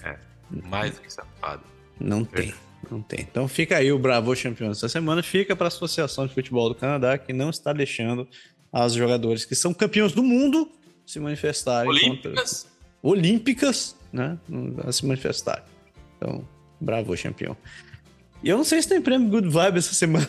É, 0.03 0.17
mais 0.65 0.95
do 0.95 1.01
que 1.01 1.11
safada. 1.11 1.63
Não 1.99 2.25
tem. 2.25 2.53
Não 2.91 3.01
tem. 3.01 3.21
Então 3.21 3.47
fica 3.47 3.77
aí 3.77 3.91
o 3.91 3.99
Bravo 3.99 4.35
campeão 4.35 4.69
dessa 4.69 4.89
semana. 4.89 5.23
Fica 5.23 5.55
para 5.55 5.67
a 5.67 5.69
Associação 5.69 6.27
de 6.27 6.33
Futebol 6.33 6.69
do 6.69 6.75
Canadá, 6.75 7.17
que 7.17 7.33
não 7.33 7.49
está 7.49 7.73
deixando 7.73 8.27
as 8.71 8.93
jogadores 8.93 9.45
que 9.45 9.55
são 9.55 9.73
campeões 9.73 10.11
do 10.11 10.23
mundo 10.23 10.69
se 11.05 11.19
manifestarem. 11.19 11.89
Olímpicas. 11.89 12.63
Contra... 12.63 12.77
Olímpicas, 13.01 13.95
né? 14.11 14.37
A 14.85 14.91
se 14.91 15.05
manifestarem. 15.05 15.63
Então, 16.17 16.47
bravo 16.79 17.15
campeão. 17.21 17.55
E 18.43 18.49
eu 18.49 18.57
não 18.57 18.63
sei 18.63 18.81
se 18.81 18.89
tem 18.89 19.01
prêmio 19.01 19.29
Good 19.29 19.49
Vibe 19.49 19.77
essa 19.77 19.93
semana. 19.93 20.27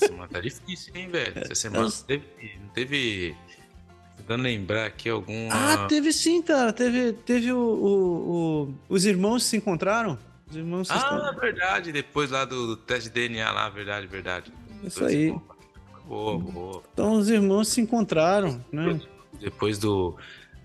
Semana 0.00 0.28
tá 0.28 0.40
difícil, 0.40 0.92
hein, 0.94 1.08
velho? 1.08 1.32
Essa 1.36 1.54
semana 1.54 1.84
não 1.84 1.90
teve. 1.90 2.24
Teve. 2.74 3.36
Tentando 4.16 4.42
lembrar 4.42 4.86
aqui 4.86 5.08
algum. 5.08 5.48
Ah, 5.50 5.86
teve 5.88 6.12
sim, 6.12 6.42
cara. 6.42 6.72
Teve, 6.72 7.12
teve 7.12 7.52
o, 7.52 7.58
o, 7.58 8.62
o 8.62 8.74
os 8.88 9.04
irmãos 9.04 9.44
se 9.44 9.56
encontraram. 9.56 10.18
Os 10.48 10.56
irmãos 10.56 10.88
se 10.88 10.94
Ah, 10.94 11.32
verdade. 11.40 11.92
Depois 11.92 12.30
lá 12.30 12.44
do, 12.44 12.68
do, 12.68 12.76
teste 12.76 13.08
de 13.08 13.14
DNA 13.14 13.50
lá, 13.50 13.68
verdade, 13.68 14.06
verdade. 14.06 14.52
Isso 14.82 15.04
aí. 15.04 15.34
Boa, 16.06 16.38
boa. 16.38 16.82
Então 16.92 17.12
os 17.12 17.30
irmãos 17.30 17.68
se 17.68 17.80
encontraram, 17.80 18.64
né? 18.72 19.00
Depois 19.38 19.78
do 19.78 20.16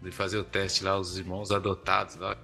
de 0.06 0.12
fazer 0.12 0.38
o 0.38 0.44
teste 0.44 0.84
lá, 0.84 0.98
os 0.98 1.18
irmãos 1.18 1.52
adotados 1.52 2.16
lá, 2.18 2.38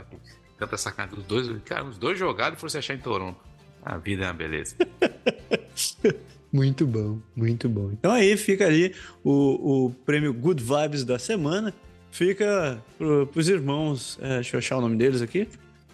tanta 0.57 0.77
sacanagem 0.77 1.15
dos 1.15 1.25
dois, 1.25 1.63
cara, 1.63 1.85
os 1.85 1.97
dois 1.97 2.17
jogados 2.17 2.57
e 2.57 2.59
foram 2.59 2.69
se 2.69 2.77
achar 2.79 2.95
em 2.95 2.99
Toronto. 2.99 3.39
A 3.83 3.97
vida 3.97 4.23
é 4.23 4.27
uma 4.27 4.33
beleza. 4.33 4.75
Muito 6.51 6.85
bom, 6.85 7.19
muito 7.35 7.69
bom. 7.69 7.91
Então 7.93 8.11
aí 8.11 8.35
fica 8.35 8.65
ali 8.65 8.93
o, 9.23 9.85
o 9.85 9.89
prêmio 10.05 10.33
Good 10.33 10.63
Vibes 10.63 11.03
da 11.03 11.17
semana. 11.17 11.73
Fica 12.11 12.83
para 12.97 13.39
os 13.39 13.47
irmãos, 13.47 14.19
é, 14.21 14.35
deixa 14.35 14.57
eu 14.57 14.59
achar 14.59 14.77
o 14.77 14.81
nome 14.81 14.97
deles 14.97 15.21
aqui, 15.21 15.47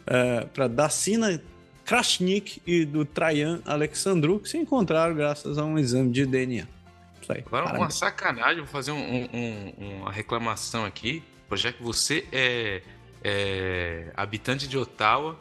é, 0.07 0.45
para 0.45 0.67
Dacina 0.67 1.39
Krashnik 1.85 2.59
e 2.65 2.85
do 2.85 3.05
Trajan 3.05 3.61
Alexandru, 3.65 4.39
que 4.39 4.49
se 4.49 4.57
encontraram 4.57 5.15
graças 5.15 5.59
a 5.59 5.63
um 5.63 5.77
exame 5.77 6.11
de 6.11 6.25
DNA. 6.25 6.67
Aí. 7.29 7.43
Agora, 7.45 7.65
Parabéns. 7.65 7.83
uma 7.83 7.89
sacanagem, 7.89 8.57
vou 8.57 8.67
fazer 8.67 8.91
um, 8.91 9.27
um, 9.33 9.97
uma 9.99 10.11
reclamação 10.11 10.85
aqui, 10.85 11.21
já 11.53 11.71
que 11.71 11.83
você 11.83 12.25
é, 12.31 12.81
é 13.23 14.11
habitante 14.15 14.67
de 14.67 14.77
Ottawa 14.77 15.37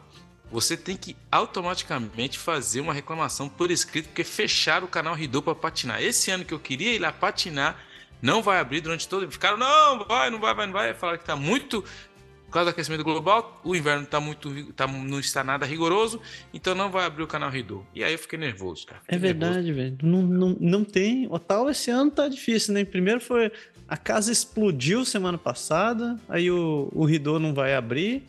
você 0.51 0.77
tem 0.77 0.95
que 0.95 1.15
automaticamente 1.31 2.37
fazer 2.37 2.79
uma 2.79 2.93
reclamação 2.93 3.49
por 3.49 3.69
escrito, 3.69 4.07
porque 4.07 4.23
fecharam 4.23 4.85
o 4.85 4.89
canal 4.89 5.13
Ridô 5.13 5.41
para 5.41 5.55
patinar. 5.55 6.01
Esse 6.01 6.31
ano 6.31 6.45
que 6.45 6.53
eu 6.53 6.59
queria 6.59 6.93
ir 6.93 6.99
lá 6.99 7.11
patinar, 7.11 7.77
não 8.21 8.41
vai 8.41 8.59
abrir 8.59 8.81
durante 8.81 9.07
todo. 9.07 9.29
Ficaram, 9.29 9.57
não, 9.57 10.05
vai, 10.05 10.29
não 10.29 10.39
vai, 10.39 10.53
vai, 10.53 10.65
não 10.65 10.73
vai. 10.73 10.93
Falaram 10.93 11.17
que 11.17 11.23
está 11.23 11.35
muito. 11.35 11.83
Por 12.45 12.51
causa 12.53 12.67
do 12.67 12.69
aquecimento 12.69 13.03
global, 13.03 13.59
o 13.61 13.75
inverno 13.75 14.05
tá 14.05 14.21
muito, 14.21 14.71
tá, 14.71 14.87
não 14.87 15.19
está 15.19 15.43
nada 15.43 15.65
rigoroso, 15.65 16.21
então 16.53 16.73
não 16.73 16.89
vai 16.89 17.05
abrir 17.05 17.21
o 17.21 17.27
canal 17.27 17.49
Ridô. 17.49 17.83
E 17.93 18.01
aí 18.01 18.13
eu 18.13 18.17
fiquei 18.17 18.39
nervoso, 18.39 18.87
cara. 18.87 19.01
Fiquei 19.01 19.17
é 19.17 19.19
verdade, 19.19 19.73
velho. 19.73 19.97
Não, 20.01 20.21
não, 20.21 20.57
não 20.57 20.83
tem. 20.85 21.27
O 21.29 21.37
tal 21.37 21.69
esse 21.69 21.91
ano 21.91 22.09
tá 22.09 22.29
difícil, 22.29 22.73
né? 22.73 22.85
Primeiro 22.85 23.19
foi. 23.19 23.51
A 23.85 23.97
casa 23.97 24.31
explodiu 24.31 25.03
semana 25.03 25.37
passada, 25.37 26.17
aí 26.29 26.49
o, 26.49 26.87
o 26.93 27.03
Ridô 27.03 27.37
não 27.37 27.53
vai 27.53 27.75
abrir. 27.75 28.23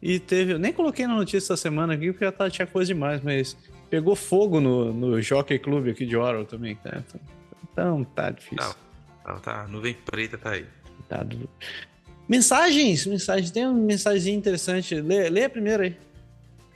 E 0.00 0.18
teve. 0.18 0.52
Eu 0.52 0.58
nem 0.58 0.72
coloquei 0.72 1.06
na 1.06 1.14
notícia 1.14 1.38
essa 1.38 1.56
semana 1.56 1.94
aqui, 1.94 2.12
porque 2.12 2.24
já 2.24 2.32
tá, 2.32 2.48
tinha 2.48 2.66
coisa 2.66 2.92
demais, 2.92 3.20
mas 3.22 3.56
pegou 3.90 4.14
fogo 4.14 4.60
no, 4.60 4.92
no 4.92 5.20
Jockey 5.20 5.58
Club 5.58 5.88
aqui 5.88 6.06
de 6.06 6.16
Oral 6.16 6.44
também. 6.44 6.78
Né? 6.84 7.02
Então 7.72 8.04
tá 8.04 8.30
difícil. 8.30 8.74
Não, 9.24 9.34
não, 9.34 9.40
tá, 9.40 9.66
nuvem 9.68 9.94
preta 9.94 10.38
tá 10.38 10.50
aí. 10.50 10.66
Tá. 11.08 11.26
Mensagens, 12.28 13.06
mensagens. 13.06 13.50
Tem 13.50 13.66
uma 13.66 13.74
mensagem 13.74 14.34
interessante. 14.34 14.94
Lê, 15.00 15.28
lê 15.28 15.44
a 15.44 15.50
primeira 15.50 15.84
aí. 15.84 15.96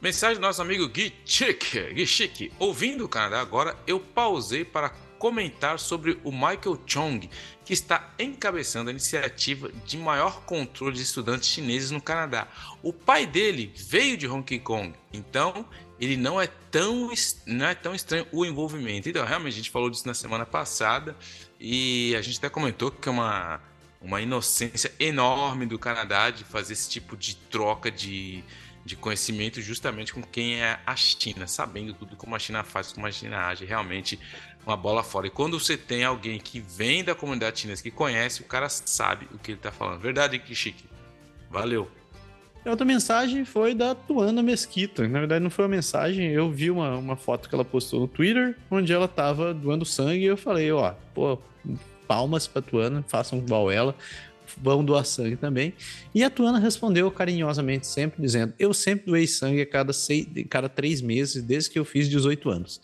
Mensagem 0.01 0.37
do 0.37 0.41
nosso 0.41 0.61
amigo 0.61 0.89
Gui 0.89 1.13
Chick. 1.25 1.93
Gui 1.93 2.07
Chick. 2.07 2.51
Ouvindo 2.59 3.05
o 3.05 3.09
Canadá 3.09 3.41
agora, 3.41 3.77
eu 3.87 4.01
pausei 4.01 4.65
para 4.65 4.93
comentar 5.23 5.79
sobre 5.79 6.19
o 6.25 6.33
Michael 6.33 6.81
Chong, 6.85 7.31
que 7.65 7.73
está 7.73 8.13
encabeçando 8.19 8.91
a 8.91 8.91
iniciativa 8.91 9.71
de 9.87 9.97
maior 9.97 10.43
controle 10.45 10.97
de 10.97 11.03
estudantes 11.03 11.49
chineses 11.49 11.93
no 11.93 12.03
Canadá. 12.03 12.49
O 12.83 12.93
pai 12.93 13.25
dele 13.25 13.73
veio 13.77 14.17
de 14.17 14.27
Hong 14.27 14.59
Kong, 14.59 14.93
então 15.13 15.65
ele 16.01 16.17
não 16.17 16.41
é 16.41 16.49
tão, 16.49 17.09
não 17.47 17.67
é 17.67 17.73
tão 17.73 17.95
estranho 17.95 18.27
o 18.33 18.45
envolvimento. 18.45 19.09
Então, 19.09 19.25
realmente, 19.25 19.53
a 19.53 19.57
gente 19.59 19.71
falou 19.71 19.89
disso 19.89 20.09
na 20.09 20.15
semana 20.15 20.45
passada 20.45 21.17
e 21.61 22.17
a 22.17 22.21
gente 22.21 22.39
até 22.39 22.49
comentou 22.49 22.91
que 22.91 23.09
é 23.09 23.13
uma, 23.13 23.61
uma 24.01 24.21
inocência 24.21 24.93
enorme 24.99 25.67
do 25.67 25.79
Canadá 25.79 26.31
de 26.31 26.43
fazer 26.43 26.73
esse 26.73 26.91
tipo 26.91 27.17
de 27.17 27.37
troca 27.37 27.93
de 27.93 28.43
de 28.85 28.97
conhecimento 28.97 29.61
justamente 29.61 30.13
com 30.13 30.23
quem 30.23 30.61
é 30.61 30.81
a 30.85 30.97
China, 30.97 31.47
sabendo 31.47 31.95
tudo 31.95 32.17
como 32.17 32.35
a 32.35 32.39
China 32.39 32.65
faz, 32.65 32.93
como 32.93 33.07
a 33.07 33.13
China 33.13 33.47
age, 33.47 33.65
realmente 33.65 34.19
uma 34.67 34.77
bola 34.77 35.03
fora. 35.03 35.27
E 35.27 35.31
quando 35.31 35.59
você 35.59 35.77
tem 35.77 36.05
alguém 36.05 36.39
que 36.39 36.61
vem 36.61 37.03
da 37.03 37.15
comunidade 37.15 37.61
chinesa, 37.61 37.83
que 37.83 37.91
conhece, 37.91 38.43
o 38.43 38.45
cara 38.45 38.69
sabe 38.69 39.29
o 39.33 39.39
que 39.39 39.53
ele 39.53 39.59
está 39.59 39.73
falando. 39.73 40.01
Verdade, 40.01 40.39
Kishiki? 40.39 40.85
Valeu. 41.51 41.89
A 42.65 42.71
outra 42.71 42.87
mensagem 42.87 43.45
foi 43.45 43.75
da 43.75 43.95
Tuana 43.95 44.43
Mesquita. 44.43 45.07
Na 45.09 45.19
verdade, 45.19 45.43
não 45.43 45.51
foi 45.51 45.65
uma 45.65 45.75
mensagem, 45.75 46.31
eu 46.31 46.51
vi 46.51 46.71
uma, 46.71 46.97
uma 46.97 47.17
foto 47.17 47.49
que 47.49 47.55
ela 47.55 47.65
postou 47.65 48.01
no 48.01 48.09
Twitter, 48.09 48.57
onde 48.71 48.93
ela 48.93 49.09
tava 49.09 49.53
doando 49.53 49.85
sangue, 49.85 50.23
e 50.23 50.27
eu 50.27 50.37
falei, 50.37 50.71
ó, 50.71 50.95
pô, 51.13 51.39
palmas 52.07 52.47
pra 52.47 52.63
Tuana, 52.63 53.05
façam 53.09 53.39
igual 53.39 53.71
ela 53.71 53.97
vão 54.61 54.85
doar 54.85 55.05
sangue 55.05 55.37
também. 55.37 55.73
E 56.15 56.23
a 56.23 56.31
Tuana 56.31 56.59
respondeu 56.59 57.11
carinhosamente, 57.11 57.87
sempre 57.87 58.21
dizendo: 58.21 58.53
Eu 58.59 58.75
sempre 58.75 59.07
doei 59.07 59.27
sangue 59.27 59.63
a 59.63 59.67
cada, 59.67 59.93
seis, 59.93 60.27
cada 60.49 60.69
três 60.69 61.01
meses, 61.01 61.43
desde 61.43 61.71
que 61.71 61.79
eu 61.79 61.85
fiz 61.85 62.09
18 62.09 62.51
anos. 62.51 62.81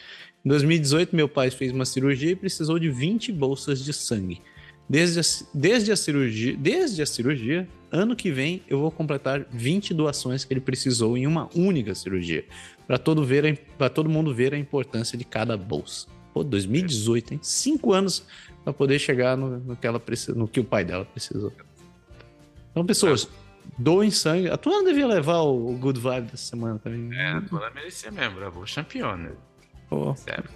Em 0.49 0.57
2018, 0.57 1.15
meu 1.15 1.29
pai 1.29 1.51
fez 1.51 1.73
uma 1.73 1.85
cirurgia 1.85 2.31
e 2.31 2.35
precisou 2.35 2.79
de 2.79 2.89
20 2.89 3.31
bolsas 3.33 3.85
de 3.85 3.93
sangue. 3.93 4.41
Desde 4.89 5.21
a, 5.21 5.23
desde 5.53 5.93
a 5.93 5.97
cirurgia, 5.97 6.57
desde 6.57 7.03
a 7.03 7.07
cirurgia, 7.07 7.69
ano 7.93 8.17
que 8.17 8.31
vem 8.31 8.63
eu 8.67 8.81
vou 8.81 8.91
completar 8.91 9.45
20 9.51 9.93
doações 9.93 10.47
que 10.47 10.55
ele 10.55 10.63
precisou 10.63 11.19
em 11.19 11.27
uma 11.27 11.51
única 11.55 11.95
cirurgia, 11.95 12.47
para 12.87 12.97
todo 12.97 13.23
ver, 13.27 13.59
para 13.77 13.91
todo 13.91 14.09
mundo 14.09 14.35
ver 14.35 14.55
a 14.55 14.59
importância 14.59 15.19
de 15.19 15.25
cada 15.25 15.55
bolsa. 15.55 16.07
Pô, 16.33 16.43
2018, 16.43 17.35
hein? 17.35 17.41
Cinco 17.43 17.93
anos 17.93 18.27
para 18.65 18.73
poder 18.73 18.99
chegar 18.99 19.37
no, 19.37 19.59
no, 19.59 19.77
que 19.77 19.87
ela 19.87 20.01
precisa, 20.01 20.33
no 20.33 20.49
que 20.49 20.61
o 20.61 20.65
pai 20.65 20.83
dela 20.83 21.05
precisou. 21.05 21.53
Então, 22.71 22.87
pessoas, 22.87 23.29
doem 23.77 24.11
sangue. 24.11 24.49
A 24.49 24.57
Tuana 24.57 24.83
devia 24.83 25.07
levar 25.07 25.41
o, 25.41 25.73
o 25.73 25.77
Good 25.77 26.01
Vibe 26.01 26.31
dessa 26.31 26.47
semana 26.47 26.79
também. 26.79 27.15
É, 27.15 27.33
a 27.33 27.43
Tuana 27.43 27.69
merecia 27.69 28.11
mesmo, 28.11 28.37
gravou 28.37 28.65
campeão, 28.75 29.15
né? 29.15 29.33
Pô. 29.89 30.15
Sério. 30.17 30.51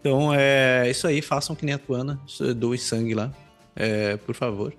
Então, 0.00 0.32
é 0.34 0.88
isso 0.90 1.06
aí. 1.06 1.20
Façam 1.20 1.54
que 1.54 1.64
nem 1.64 1.74
a 1.74 1.78
Tuana. 1.78 2.20
Doem 2.56 2.78
sangue 2.78 3.14
lá, 3.14 3.32
é, 3.76 4.16
por 4.16 4.34
favor. 4.34 4.72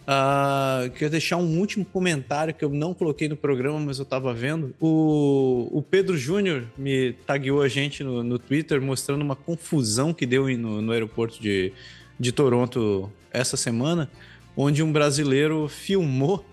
Uh, 0.00 0.90
queria 0.90 1.10
deixar 1.10 1.36
um 1.36 1.58
último 1.58 1.84
comentário 1.84 2.52
que 2.52 2.64
eu 2.64 2.70
não 2.70 2.92
coloquei 2.92 3.28
no 3.28 3.36
programa, 3.36 3.78
mas 3.78 3.98
eu 3.98 4.02
estava 4.02 4.34
vendo. 4.34 4.74
O, 4.80 5.68
o 5.70 5.82
Pedro 5.82 6.16
Júnior 6.16 6.64
me 6.76 7.12
tagueou 7.26 7.62
a 7.62 7.68
gente 7.68 8.02
no, 8.02 8.22
no, 8.22 8.38
Twitter 8.38 8.82
mostrando 8.82 9.22
uma 9.22 9.36
confusão 9.36 10.12
que 10.12 10.26
deu 10.26 10.48
no, 10.58 10.82
no 10.82 10.92
aeroporto 10.92 11.40
de, 11.40 11.72
de 12.18 12.32
Toronto 12.32 13.10
essa 13.30 13.56
semana, 13.56 14.10
onde 14.56 14.82
um 14.82 14.90
brasileiro 14.90 15.68
filmou 15.68 16.44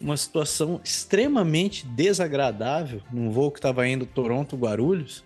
uma 0.00 0.16
situação 0.16 0.80
extremamente 0.82 1.86
desagradável 1.86 3.02
num 3.12 3.30
voo 3.30 3.50
que 3.50 3.58
estava 3.58 3.86
indo 3.86 4.06
Toronto-Guarulhos, 4.06 5.24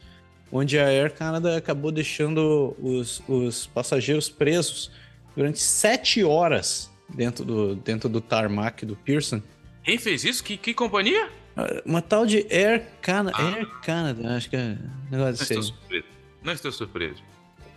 onde 0.51 0.78
a 0.78 0.86
Air 0.86 1.15
Canada 1.15 1.57
acabou 1.57 1.93
deixando 1.93 2.77
os, 2.78 3.23
os 3.28 3.67
passageiros 3.67 4.28
presos 4.28 4.91
durante 5.36 5.60
sete 5.60 6.25
horas 6.25 6.91
dentro 7.09 7.44
do, 7.44 7.75
dentro 7.77 8.09
do 8.09 8.20
tarmac 8.20 8.85
do 8.85 8.97
Pearson. 8.97 9.43
Quem 9.83 9.99
fez 9.99 10.25
isso? 10.25 10.43
Que, 10.43 10.57
que 10.57 10.75
companhia? 10.75 11.31
Ah, 11.57 11.83
uma 11.85 12.02
tal 12.02 12.27
de 12.27 12.47
Air 12.51 12.86
Canada. 13.01 13.36
Ah. 13.39 13.55
Air 13.55 13.68
Canada, 13.83 14.36
acho 14.36 14.51
que 14.51 14.57
é 14.57 14.77
negócio 15.10 15.23
Não 15.23 15.33
estou 15.33 15.62
surpreso. 15.62 16.05
Não 16.43 16.52
estou 16.52 16.73
surpreso. 16.73 17.23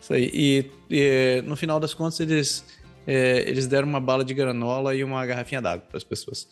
Isso 0.02 0.14
aí. 0.14 0.32
E, 0.34 0.72
e 0.90 1.42
no 1.44 1.56
final 1.56 1.80
das 1.80 1.94
contas, 1.94 2.20
eles, 2.20 2.66
é, 3.06 3.44
eles 3.48 3.68
deram 3.68 3.88
uma 3.88 4.00
bala 4.00 4.26
de 4.26 4.34
granola 4.34 4.96
e 4.96 5.04
uma 5.04 5.26
garrafinha 5.26 5.62
d'água 5.62 5.86
para 5.88 5.98
as 5.98 6.04
pessoas. 6.04 6.48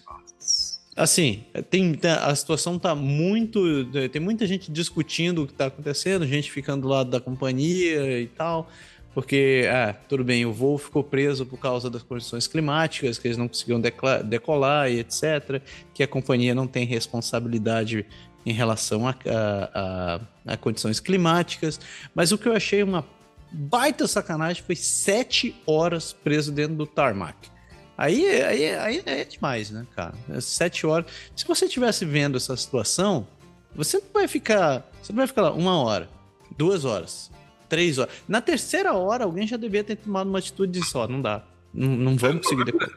Assim, 1.00 1.46
tem, 1.70 1.98
a 2.04 2.36
situação 2.36 2.78
tá 2.78 2.94
muito. 2.94 3.86
Tem 4.12 4.22
muita 4.22 4.46
gente 4.46 4.70
discutindo 4.70 5.44
o 5.44 5.48
que 5.48 5.54
está 5.54 5.68
acontecendo, 5.68 6.28
gente 6.28 6.52
ficando 6.52 6.82
do 6.82 6.88
lado 6.90 7.10
da 7.10 7.22
companhia 7.22 8.20
e 8.20 8.28
tal. 8.28 8.70
Porque, 9.14 9.66
ah, 9.72 9.96
tudo 10.10 10.26
bem, 10.26 10.46
o 10.46 10.52
voo 10.52 10.78
ficou 10.78 11.02
preso 11.02 11.46
por 11.46 11.58
causa 11.58 11.90
das 11.90 12.04
condições 12.04 12.48
climáticas, 12.48 13.18
que 13.18 13.30
eles 13.30 13.38
não 13.38 13.48
conseguiam 13.48 13.82
decolar 14.26 14.92
e 14.92 15.00
etc. 15.00 15.62
Que 15.94 16.04
a 16.04 16.08
companhia 16.08 16.54
não 16.54 16.68
tem 16.68 16.86
responsabilidade 16.86 18.06
em 18.46 18.52
relação 18.52 19.08
a, 19.08 19.12
a, 19.12 20.20
a, 20.46 20.54
a 20.54 20.58
condições 20.58 21.00
climáticas. 21.00 21.80
Mas 22.14 22.34
o 22.34 22.38
que 22.38 22.50
eu 22.50 22.54
achei 22.54 22.84
uma 22.84 23.06
baita 23.50 24.06
sacanagem 24.06 24.62
foi 24.64 24.76
sete 24.76 25.56
horas 25.66 26.12
preso 26.12 26.52
dentro 26.52 26.76
do 26.76 26.86
tarmac. 26.86 27.38
Aí, 28.02 28.26
aí, 28.44 28.76
aí 28.76 29.04
é 29.06 29.26
demais, 29.26 29.72
né, 29.72 29.86
cara? 29.94 30.16
Sete 30.40 30.88
horas. 30.88 31.12
Se 31.36 31.46
você 31.46 31.66
estivesse 31.66 32.06
vendo 32.06 32.38
essa 32.38 32.56
situação, 32.56 33.28
você 33.76 33.98
não 33.98 34.08
vai 34.14 34.26
ficar. 34.26 34.90
Você 35.02 35.12
não 35.12 35.18
vai 35.18 35.28
ficar 35.28 35.42
lá 35.42 35.52
uma 35.52 35.78
hora, 35.84 36.10
duas 36.58 36.86
horas, 36.86 37.30
três 37.68 37.98
horas. 37.98 38.14
Na 38.26 38.40
terceira 38.40 38.94
hora, 38.94 39.26
alguém 39.26 39.46
já 39.46 39.58
devia 39.58 39.84
ter 39.84 39.98
tomado 39.98 40.30
uma 40.30 40.40
atitude 40.40 40.80
de 40.80 40.86
só, 40.86 41.10
não 41.10 41.22
dá. 41.22 41.44
Não, 41.74 41.90
não 41.90 42.16
vamos 42.16 42.48
conseguir 42.48 42.64
depois. 42.64 42.90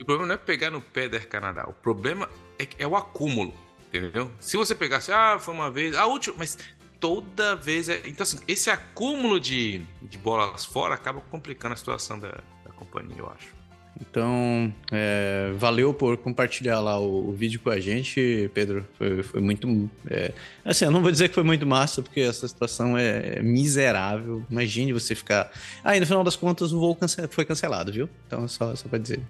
O 0.00 0.04
problema 0.04 0.26
não 0.26 0.34
é 0.34 0.38
pegar 0.38 0.72
no 0.72 0.80
pé 0.80 1.08
da 1.08 1.20
Canadá. 1.20 1.64
O 1.68 1.72
problema 1.72 2.28
é, 2.58 2.66
é 2.80 2.86
o 2.86 2.96
acúmulo, 2.96 3.54
entendeu? 3.86 4.28
Se 4.40 4.56
você 4.56 4.74
pegasse, 4.74 5.12
ah, 5.12 5.38
foi 5.38 5.54
uma 5.54 5.70
vez, 5.70 5.94
a 5.94 6.04
última, 6.06 6.34
mas 6.36 6.58
toda 6.98 7.54
vez 7.54 7.88
é. 7.88 8.02
Então, 8.06 8.24
assim, 8.24 8.40
esse 8.48 8.70
acúmulo 8.70 9.38
de, 9.38 9.86
de 10.02 10.18
bolas 10.18 10.64
fora 10.64 10.96
acaba 10.96 11.20
complicando 11.20 11.74
a 11.74 11.76
situação 11.76 12.18
da, 12.18 12.40
da 12.64 12.72
companhia, 12.74 13.18
eu 13.18 13.30
acho. 13.30 13.57
Então, 14.00 14.72
é, 14.92 15.52
valeu 15.56 15.92
por 15.92 16.16
compartilhar 16.18 16.80
lá 16.80 17.00
o, 17.00 17.30
o, 17.30 17.32
vídeo 17.32 17.58
com 17.58 17.68
a 17.68 17.80
gente, 17.80 18.48
Pedro. 18.54 18.86
Foi, 18.94 19.22
foi 19.22 19.40
muito. 19.40 19.90
É, 20.08 20.32
assim, 20.64 20.84
eu 20.84 20.90
não 20.90 21.02
vou 21.02 21.10
dizer 21.10 21.28
que 21.28 21.34
foi 21.34 21.42
muito 21.42 21.66
massa, 21.66 22.00
porque 22.00 22.20
essa 22.20 22.46
situação 22.46 22.96
é, 22.96 23.38
é 23.38 23.42
miserável. 23.42 24.44
Imagine 24.48 24.92
você 24.92 25.14
ficar. 25.14 25.50
Aí, 25.82 25.98
ah, 25.98 26.00
no 26.00 26.06
final 26.06 26.22
das 26.22 26.36
contas, 26.36 26.72
o 26.72 26.78
voo 26.78 26.94
cance... 26.94 27.26
foi 27.28 27.44
cancelado, 27.44 27.92
viu? 27.92 28.08
Então, 28.26 28.46
só, 28.46 28.74
só 28.76 28.88
pra 28.88 28.98
dizer. 28.98 29.20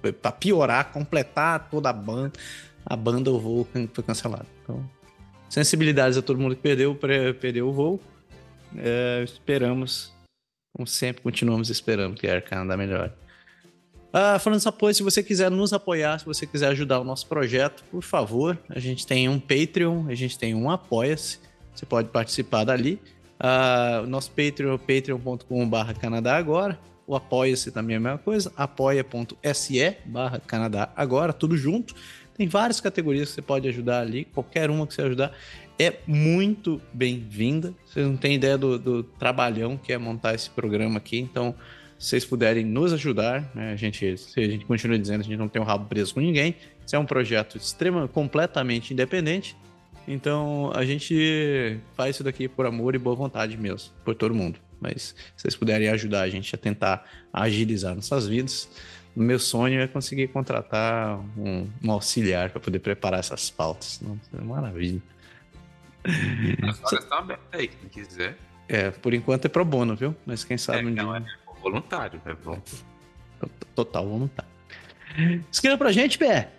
Foi 0.00 0.12
pra 0.12 0.32
piorar, 0.32 0.92
completar 0.92 1.68
toda 1.70 1.90
a 1.90 1.92
banda. 1.92 2.32
A 2.86 2.96
banda, 2.96 3.30
o 3.30 3.38
voo 3.38 3.68
foi 3.92 4.02
cancelado. 4.02 4.46
Então, 4.62 4.88
sensibilidades 5.50 6.16
a 6.16 6.22
todo 6.22 6.40
mundo 6.40 6.56
que 6.56 6.62
perdeu, 6.62 6.94
perdeu 7.38 7.68
o 7.68 7.72
voo. 7.72 8.00
É, 8.78 9.22
esperamos, 9.24 10.14
como 10.72 10.86
sempre, 10.86 11.22
continuamos 11.22 11.68
esperando 11.68 12.14
que 12.14 12.26
a 12.26 12.32
Air 12.32 12.44
Canada 12.44 12.76
melhore. 12.78 13.12
Ah, 14.12 14.38
falando 14.40 14.66
apoio, 14.66 14.92
se 14.92 15.02
você 15.02 15.22
quiser 15.22 15.50
nos 15.50 15.72
apoiar, 15.72 16.18
se 16.18 16.26
você 16.26 16.44
quiser 16.44 16.68
ajudar 16.68 16.98
o 16.98 17.04
nosso 17.04 17.26
projeto, 17.28 17.84
por 17.90 18.02
favor, 18.02 18.58
a 18.68 18.78
gente 18.80 19.06
tem 19.06 19.28
um 19.28 19.38
Patreon, 19.38 20.06
a 20.08 20.14
gente 20.14 20.36
tem 20.36 20.52
um 20.52 20.68
Apoia-se, 20.68 21.38
você 21.72 21.86
pode 21.86 22.08
participar 22.08 22.64
dali. 22.64 23.00
Ah, 23.38 24.00
o 24.02 24.06
nosso 24.08 24.30
Patreon 24.32 24.74
é 24.74 24.78
patreon.com.br 24.78 26.00
Canadá 26.00 26.36
Agora. 26.36 26.78
O 27.06 27.14
Apoia-se 27.14 27.70
também 27.70 27.94
é 27.94 27.96
a 27.98 28.00
mesma 28.00 28.18
coisa, 28.18 28.52
apoia.se 28.56 29.96
barra 30.04 30.40
Canadá 30.40 30.92
Agora, 30.96 31.32
tudo 31.32 31.56
junto. 31.56 31.94
Tem 32.36 32.48
várias 32.48 32.80
categorias 32.80 33.28
que 33.28 33.34
você 33.36 33.42
pode 33.42 33.68
ajudar 33.68 34.00
ali, 34.00 34.24
qualquer 34.24 34.70
uma 34.70 34.86
que 34.86 34.94
você 34.94 35.02
ajudar 35.02 35.32
é 35.78 35.94
muito 36.06 36.80
bem-vinda. 36.92 37.72
Vocês 37.86 38.06
não 38.06 38.16
têm 38.16 38.34
ideia 38.34 38.58
do, 38.58 38.78
do 38.78 39.02
trabalhão 39.02 39.78
que 39.78 39.92
é 39.92 39.98
montar 39.98 40.34
esse 40.34 40.50
programa 40.50 40.98
aqui, 40.98 41.18
então 41.18 41.54
se 42.00 42.08
vocês 42.08 42.24
puderem 42.24 42.64
nos 42.64 42.94
ajudar, 42.94 43.50
né? 43.54 43.72
a 43.72 43.76
gente, 43.76 44.16
se 44.16 44.40
a 44.40 44.48
gente 44.48 44.64
continua 44.64 44.98
dizendo, 44.98 45.20
a 45.20 45.22
gente 45.22 45.36
não 45.36 45.48
tem 45.48 45.60
um 45.60 45.64
rabo 45.66 45.84
preso 45.84 46.14
com 46.14 46.20
ninguém. 46.20 46.56
Isso 46.84 46.96
é 46.96 46.98
um 46.98 47.04
projeto 47.04 47.58
extrema, 47.58 48.08
completamente 48.08 48.94
independente. 48.94 49.54
Então 50.08 50.72
a 50.74 50.82
gente 50.82 51.78
faz 51.94 52.16
isso 52.16 52.24
daqui 52.24 52.48
por 52.48 52.64
amor 52.64 52.94
e 52.94 52.98
boa 52.98 53.14
vontade 53.14 53.54
mesmo, 53.58 53.92
por 54.02 54.14
todo 54.14 54.34
mundo. 54.34 54.58
Mas 54.80 55.14
se 55.36 55.42
vocês 55.42 55.54
puderem 55.54 55.90
ajudar 55.90 56.22
a 56.22 56.30
gente 56.30 56.54
a 56.54 56.58
tentar 56.58 57.06
agilizar 57.30 57.94
nossas 57.94 58.26
vidas, 58.26 58.66
o 59.14 59.20
meu 59.20 59.38
sonho 59.38 59.78
é 59.78 59.86
conseguir 59.86 60.28
contratar 60.28 61.20
um, 61.36 61.68
um 61.84 61.92
auxiliar 61.92 62.48
para 62.48 62.60
poder 62.60 62.78
preparar 62.78 63.20
essas 63.20 63.50
pautas. 63.50 64.00
Não, 64.00 64.18
é 64.38 64.42
maravilha. 64.42 65.02
As 66.62 66.78
vagas 66.78 67.04
estão 67.04 67.18
abertas 67.18 67.46
aí, 67.52 67.68
quem 67.68 67.88
quiser. 67.90 68.38
É, 68.66 68.90
por 68.90 69.12
enquanto 69.12 69.44
é 69.46 69.48
pro 69.48 69.64
bono, 69.64 69.96
viu? 69.96 70.14
Mas 70.24 70.44
quem 70.44 70.56
sabe 70.56 70.78
é, 70.78 70.86
um 70.86 70.94
dia. 70.94 71.02
É 71.02 71.39
voluntário, 71.60 72.20
é 72.24 72.34
bom. 72.34 72.60
Total 73.74 74.06
voluntário. 74.06 74.50
Escreva 75.50 75.78
pra 75.78 75.92
gente, 75.92 76.18
Pé. 76.18 76.52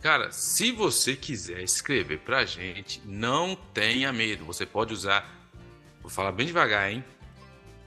Cara, 0.00 0.32
se 0.32 0.72
você 0.72 1.14
quiser 1.14 1.62
escrever 1.62 2.18
pra 2.18 2.44
gente, 2.44 3.00
não 3.04 3.56
tenha 3.72 4.12
medo. 4.12 4.44
Você 4.44 4.66
pode 4.66 4.92
usar, 4.92 5.48
vou 6.00 6.10
falar 6.10 6.32
bem 6.32 6.46
devagar, 6.46 6.90
hein? 6.90 7.04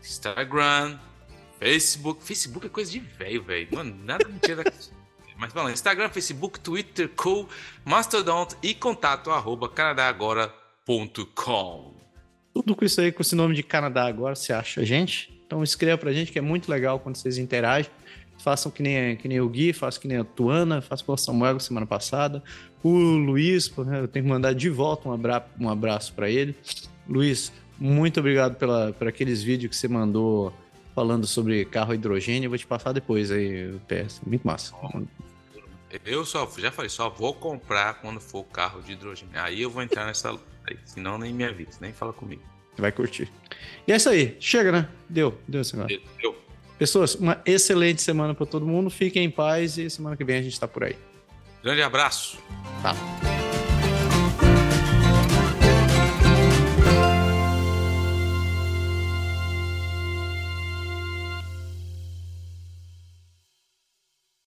Instagram, 0.02 0.98
Facebook. 1.60 2.24
Facebook 2.24 2.68
é 2.68 2.70
coisa 2.70 2.90
de 2.90 3.00
velho, 3.00 3.44
velho. 3.44 3.68
Mano, 3.72 3.94
nada 4.04 4.26
me 4.30 4.40
tira 4.40 4.64
daqui. 4.64 4.78
Mas 5.38 5.52
falando, 5.52 5.74
Instagram, 5.74 6.08
Facebook, 6.10 6.62
Twitter, 6.62 7.10
Cool, 7.10 7.50
Mastodon 7.84 8.48
e 8.64 8.74
contato 8.74 9.32
arroba 9.32 9.68
canadagora.com. 9.68 11.94
Tudo 12.54 12.74
com 12.74 12.86
isso 12.86 13.02
aí, 13.02 13.12
com 13.12 13.22
esse 13.22 13.36
nome 13.36 13.54
de 13.54 13.62
Canadá 13.62 14.06
Agora, 14.06 14.34
você 14.34 14.54
acha 14.54 14.86
gente? 14.86 15.35
Então 15.46 15.64
escreva 15.64 15.98
pra 15.98 16.12
gente 16.12 16.32
que 16.32 16.40
é 16.40 16.42
muito 16.42 16.70
legal 16.70 17.00
quando 17.00 17.16
vocês 17.16 17.38
interagem. 17.38 17.92
Façam 18.38 18.72
que 18.72 18.84
nem, 18.84 19.16
que 19.16 19.28
nem 19.28 19.40
o 19.40 19.48
Gui, 19.48 19.72
façam 19.72 20.02
que 20.02 20.08
nem 20.08 20.18
a 20.18 20.24
Tuana, 20.24 20.82
façam 20.82 21.06
com 21.06 21.14
o 21.14 21.18
Samuel 21.18 21.60
semana 21.60 21.86
passada. 21.86 22.44
O 22.84 22.90
Luiz, 22.90 23.76
né, 23.78 24.02
eu 24.02 24.08
tenho 24.08 24.26
que 24.26 24.32
mandar 24.32 24.54
de 24.54 24.70
volta 24.70 25.08
um 25.08 25.14
abraço, 25.14 25.48
um 25.60 25.70
abraço 25.70 26.14
para 26.14 26.30
ele. 26.30 26.56
Luiz, 27.08 27.52
muito 27.80 28.20
obrigado 28.20 28.56
pela, 28.56 28.94
por 28.94 29.08
aqueles 29.08 29.42
vídeos 29.42 29.70
que 29.70 29.76
você 29.76 29.88
mandou 29.88 30.54
falando 30.94 31.28
sobre 31.28 31.66
carro 31.66 31.94
hidrogênio. 31.94 32.48
Eu 32.48 32.52
vou 32.52 32.58
te 32.58 32.68
passar 32.68 32.92
depois 32.92 33.32
aí, 33.32 33.74
PS. 33.88 34.22
Muito 34.26 34.46
massa. 34.46 34.74
Eu 36.06 36.26
só, 36.26 36.50
já 36.58 36.72
falei, 36.72 36.90
só 36.90 37.10
vou 37.10 37.34
comprar 37.34 37.96
quando 37.96 38.20
for 38.20 38.44
carro 38.46 38.82
de 38.82 38.94
hidrogênio. 38.94 39.40
Aí 39.40 39.62
eu 39.62 39.70
vou 39.70 39.82
entrar 39.82 40.06
nessa. 40.06 40.38
Senão 40.84 41.18
nem 41.18 41.34
me 41.34 41.44
avisa, 41.44 41.78
nem 41.80 41.94
fala 41.94 42.12
comigo. 42.12 42.42
Você 42.76 42.82
vai 42.82 42.92
curtir. 42.92 43.32
E 43.88 43.92
é 43.92 43.96
isso 43.96 44.10
aí. 44.10 44.36
Chega, 44.40 44.72
né? 44.72 44.90
Deu. 45.08 45.38
Deu 45.48 45.62
esse 45.62 45.76
negócio. 45.76 46.02
Deu. 46.22 46.36
Pessoas, 46.78 47.16
uma 47.16 47.42
excelente 47.46 48.02
semana 48.02 48.34
para 48.34 48.46
todo 48.46 48.66
mundo. 48.66 48.90
Fiquem 48.90 49.24
em 49.24 49.32
paz 49.32 49.78
e 49.78 49.90
semana 49.90 50.18
que 50.18 50.26
vem 50.26 50.38
a 50.38 50.42
gente 50.42 50.54
está 50.54 50.68
por 50.68 50.84
aí. 50.84 50.96
Grande 51.64 51.82
abraço. 51.82 52.38
Tá. 52.82 52.94